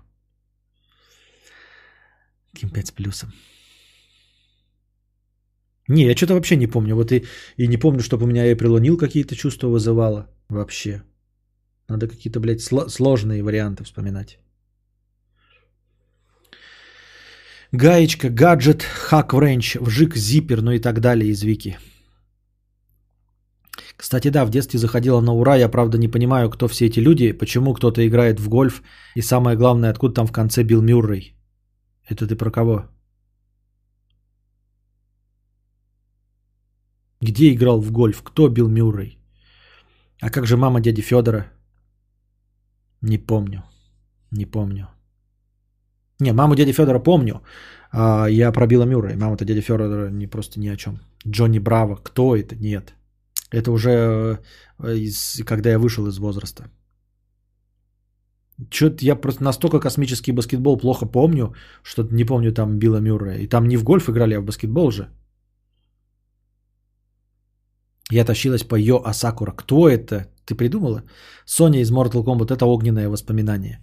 Ким 2.54 2.70
5 2.70 2.86
с 2.86 2.90
плюсом. 2.90 3.32
Не, 5.88 6.06
я 6.06 6.16
что-то 6.16 6.34
вообще 6.34 6.56
не 6.56 6.66
помню. 6.66 6.96
Вот 6.96 7.12
и, 7.12 7.24
и 7.56 7.68
не 7.68 7.78
помню, 7.78 8.00
чтобы 8.00 8.24
у 8.24 8.26
меня 8.26 8.44
Эйприл 8.44 8.76
О'Нил 8.76 8.96
какие-то 8.96 9.36
чувства 9.36 9.68
вызывала. 9.68 10.26
Вообще. 10.48 11.02
Надо 11.88 12.08
какие-то, 12.08 12.40
блядь, 12.40 12.60
сло- 12.60 12.88
сложные 12.88 13.42
варианты 13.42 13.84
вспоминать. 13.84 14.38
Гаечка, 17.72 18.28
гаджет, 18.30 18.82
хак 18.82 19.32
вренч, 19.34 19.76
вжик, 19.76 20.16
зиппер, 20.16 20.62
ну 20.62 20.72
и 20.72 20.78
так 20.78 21.00
далее 21.00 21.30
из 21.30 21.42
Вики. 21.42 21.78
Кстати, 23.96 24.30
да, 24.30 24.44
в 24.44 24.50
детстве 24.50 24.78
заходила 24.78 25.20
на 25.20 25.32
ура. 25.32 25.56
Я, 25.56 25.68
правда, 25.68 25.98
не 25.98 26.08
понимаю, 26.08 26.50
кто 26.50 26.68
все 26.68 26.86
эти 26.86 27.00
люди, 27.00 27.32
почему 27.32 27.74
кто-то 27.74 28.06
играет 28.06 28.40
в 28.40 28.48
гольф. 28.48 28.82
И 29.16 29.22
самое 29.22 29.56
главное, 29.56 29.90
откуда 29.90 30.14
там 30.14 30.26
в 30.26 30.32
конце 30.32 30.64
Билл 30.64 30.82
Мюррей. 30.82 31.34
Это 32.08 32.26
ты 32.26 32.36
про 32.36 32.50
кого? 32.50 32.88
Где 37.20 37.52
играл 37.52 37.80
в 37.80 37.90
гольф? 37.90 38.22
Кто 38.22 38.48
Билл 38.48 38.68
Мюррей? 38.68 39.18
А 40.20 40.30
как 40.30 40.46
же 40.46 40.56
мама 40.56 40.80
дяди 40.80 41.02
Федора? 41.02 41.55
Не 43.02 43.18
помню. 43.18 43.62
Не 44.30 44.46
помню. 44.46 44.88
Не, 46.20 46.32
маму 46.32 46.54
дяди 46.54 46.72
Федора 46.72 46.98
помню. 46.98 47.42
А, 47.92 48.26
я 48.26 48.52
про 48.52 48.66
Билла 48.66 48.84
Мюррея. 48.84 49.16
Мама-то 49.16 49.44
дяди 49.44 49.60
Федора 49.60 50.10
не 50.10 50.26
просто 50.26 50.60
ни 50.60 50.68
о 50.68 50.76
чем. 50.76 51.00
Джонни 51.26 51.58
Браво. 51.58 51.96
Кто 51.96 52.36
это? 52.36 52.56
Нет. 52.56 52.94
Это 53.52 53.70
уже 53.70 54.40
э, 54.78 54.96
из, 54.96 55.42
когда 55.44 55.70
я 55.70 55.78
вышел 55.78 56.06
из 56.06 56.18
возраста. 56.18 56.64
Что-то 58.70 59.04
я 59.04 59.16
просто 59.16 59.44
настолько 59.44 59.80
космический 59.80 60.32
баскетбол 60.32 60.78
плохо 60.78 61.06
помню, 61.06 61.54
что 61.82 62.02
не 62.10 62.24
помню 62.24 62.52
там 62.52 62.78
Билла 62.78 63.00
Мюррея. 63.00 63.38
И 63.38 63.48
там 63.48 63.68
не 63.68 63.76
в 63.76 63.84
гольф 63.84 64.08
играли, 64.08 64.34
а 64.34 64.40
в 64.40 64.44
баскетбол 64.44 64.90
же. 64.90 65.08
Я 68.10 68.24
тащилась 68.24 68.64
по 68.64 68.76
Йо 68.76 69.02
Асакура. 69.04 69.52
Кто 69.52 69.88
это? 69.88 70.26
Ты 70.46 70.54
придумала? 70.54 71.02
Соня 71.44 71.80
из 71.80 71.90
Mortal 71.90 72.24
Kombat. 72.24 72.54
Это 72.54 72.64
огненное 72.64 73.08
воспоминание. 73.08 73.78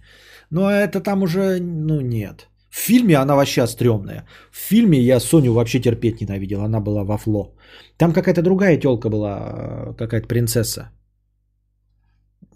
Но 0.50 0.70
это 0.70 1.00
там 1.00 1.22
уже, 1.22 1.60
ну 1.60 2.00
нет. 2.00 2.48
В 2.70 2.76
фильме 2.76 3.16
она 3.16 3.36
вообще 3.36 3.66
стрёмная. 3.66 4.26
В 4.50 4.56
фильме 4.56 4.98
я 4.98 5.20
Соню 5.20 5.52
вообще 5.52 5.80
терпеть 5.80 6.20
ненавидел. 6.20 6.62
Она 6.62 6.80
была 6.80 7.04
во 7.04 7.18
фло. 7.18 7.54
Там 7.98 8.12
какая-то 8.12 8.42
другая 8.42 8.80
телка 8.80 9.10
была, 9.10 9.94
какая-то 9.96 10.26
принцесса. 10.26 10.90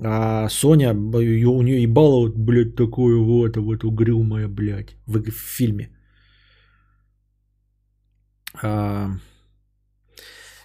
А 0.00 0.48
Соня, 0.48 0.92
у 0.92 1.62
нее 1.62 1.82
ебало, 1.82 2.20
вот, 2.20 2.36
блядь, 2.36 2.76
такое 2.76 3.16
вот, 3.18 3.56
вот 3.56 3.84
угрюмое, 3.84 4.48
блядь, 4.48 4.96
в, 5.06 5.18
в 5.18 5.56
фильме. 5.56 5.90
А, 8.62 9.10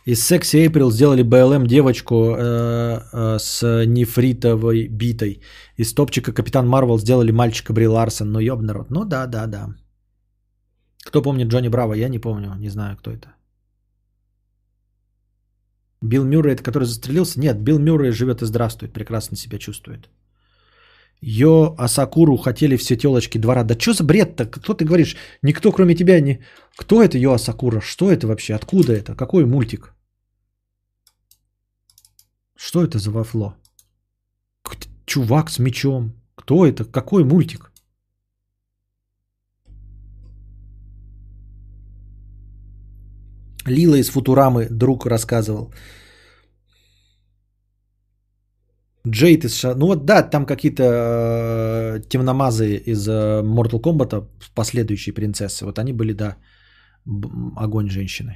из 0.06 0.24
секси 0.24 0.58
Эйприл 0.58 0.92
сделали 0.92 1.24
БЛМ 1.24 1.66
девочку 1.68 2.16
э, 2.16 3.00
э, 3.14 3.40
с 3.40 3.86
нефритовой 3.86 4.88
битой. 4.88 5.42
Из 5.78 5.94
топчика 5.94 6.34
Капитан 6.34 6.68
Марвел 6.68 7.00
сделали 7.00 7.32
мальчика 7.32 7.74
Бри 7.74 7.88
Ларсон. 7.88 8.32
Ну 8.32 8.40
ёб 8.40 8.62
народ. 8.62 8.90
Ну 8.90 9.06
да, 9.06 9.28
да, 9.28 9.48
да. 9.48 9.76
Кто 11.06 11.22
помнит 11.22 11.48
Джонни 11.48 11.70
Браво? 11.70 11.94
Я 11.94 12.10
не 12.10 12.20
помню. 12.20 12.56
Не 12.60 12.70
знаю, 12.70 12.98
кто 12.98 13.12
это. 13.12 13.28
Билл 16.02 16.26
Мюррей, 16.26 16.54
это 16.54 16.64
который 16.64 16.84
застрелился? 16.84 17.40
Нет, 17.40 17.58
Билл 17.64 17.80
Мюррей 17.80 18.12
живет 18.12 18.42
и 18.42 18.46
здравствует. 18.46 18.94
Прекрасно 18.94 19.38
себя 19.38 19.58
чувствует. 19.58 20.10
Йо 21.26 21.76
Асакуру 21.78 22.38
хотели 22.38 22.76
все 22.76 22.98
телочки 22.98 23.38
двора. 23.38 23.64
Да 23.64 23.80
что 23.80 23.94
за 23.94 24.04
бред-то? 24.04 24.46
Кто 24.46 24.74
ты 24.74 24.84
говоришь? 24.84 25.16
Никто 25.42 25.72
кроме 25.72 25.96
тебя 25.96 26.20
не... 26.20 26.40
Кто 26.76 27.02
это 27.02 27.18
Йо 27.18 27.32
Асакура? 27.34 27.80
Что 27.80 28.12
это 28.12 28.28
вообще? 28.28 28.56
Откуда 28.56 28.94
это? 28.94 29.16
Какой 29.16 29.46
мультик? 29.46 29.94
Что 32.56 32.84
это 32.84 33.00
за 33.00 33.12
вафло? 33.12 33.56
Чувак 35.06 35.50
с 35.50 35.60
мечом. 35.60 36.14
Кто 36.36 36.66
это? 36.66 36.84
Какой 36.84 37.24
мультик? 37.24 37.72
Лила 43.66 43.98
из 43.98 44.10
Футурамы 44.10 44.68
друг 44.70 45.06
рассказывал. 45.06 45.74
Джейд 49.08 49.44
из... 49.44 49.64
Ну 49.64 49.88
вот 49.88 50.06
да, 50.06 50.30
там 50.30 50.46
какие-то 50.46 50.84
э, 50.84 52.02
темномазы 52.10 52.76
из 52.86 53.08
э, 53.08 53.42
Mortal 53.44 53.82
Kombat, 53.82 54.28
последующие 54.56 55.14
принцессы. 55.14 55.66
Вот 55.66 55.78
они 55.78 55.94
были, 55.94 56.14
да, 56.14 56.38
огонь 57.58 57.90
женщины. 57.90 58.34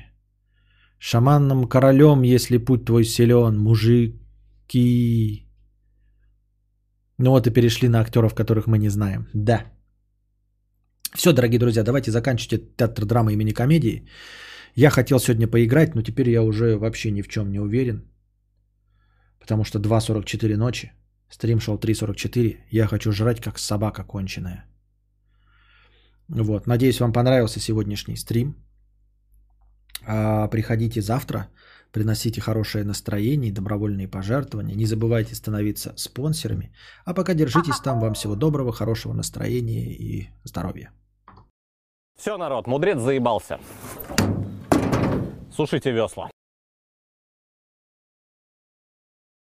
Шаманным 0.99 1.67
королем, 1.67 2.23
если 2.23 2.57
путь 2.57 2.85
твой 2.85 3.03
силен, 3.05 3.57
мужики. 3.57 4.17
Ну 7.19 7.31
вот 7.31 7.47
и 7.47 7.53
перешли 7.53 7.87
на 7.87 7.99
актеров, 7.99 8.35
которых 8.35 8.67
мы 8.67 8.77
не 8.77 8.89
знаем. 8.89 9.27
Да. 9.33 9.65
Все, 11.15 11.33
дорогие 11.33 11.59
друзья, 11.59 11.83
давайте 11.83 12.11
заканчивать 12.11 12.53
этот 12.53 12.77
театр 12.77 13.05
драмы 13.05 13.33
имени 13.33 13.53
комедии. 13.53 14.05
Я 14.75 14.89
хотел 14.89 15.19
сегодня 15.19 15.47
поиграть, 15.47 15.95
но 15.95 16.01
теперь 16.01 16.29
я 16.29 16.43
уже 16.43 16.77
вообще 16.77 17.11
ни 17.11 17.21
в 17.21 17.27
чем 17.27 17.51
не 17.51 17.59
уверен. 17.59 18.03
Потому 19.47 19.63
что 19.63 19.79
2.44 19.79 20.57
ночи, 20.57 20.91
стрим 21.29 21.61
шел 21.61 21.77
3.44, 21.77 22.57
я 22.69 22.87
хочу 22.87 23.11
жрать 23.13 23.39
как 23.39 23.59
собака 23.59 24.03
конченая. 24.03 24.65
Вот, 26.27 26.67
надеюсь, 26.67 26.99
вам 26.99 27.13
понравился 27.13 27.61
сегодняшний 27.61 28.17
стрим. 28.17 28.55
А, 30.05 30.49
приходите 30.49 31.01
завтра, 31.01 31.47
приносите 31.93 32.41
хорошее 32.41 32.83
настроение 32.83 33.53
добровольные 33.53 34.09
пожертвования. 34.09 34.75
Не 34.75 34.85
забывайте 34.85 35.33
становиться 35.33 35.93
спонсорами. 35.95 36.73
А 37.05 37.13
пока 37.13 37.33
держитесь 37.33 37.79
там. 37.79 38.01
Вам 38.01 38.15
всего 38.15 38.35
доброго, 38.35 38.73
хорошего 38.73 39.13
настроения 39.13 39.93
и 39.93 40.27
здоровья. 40.43 40.91
Все, 42.19 42.37
народ, 42.37 42.67
мудрец 42.67 42.99
заебался. 42.99 43.59
Сушите 45.55 45.91
весла. 45.91 46.29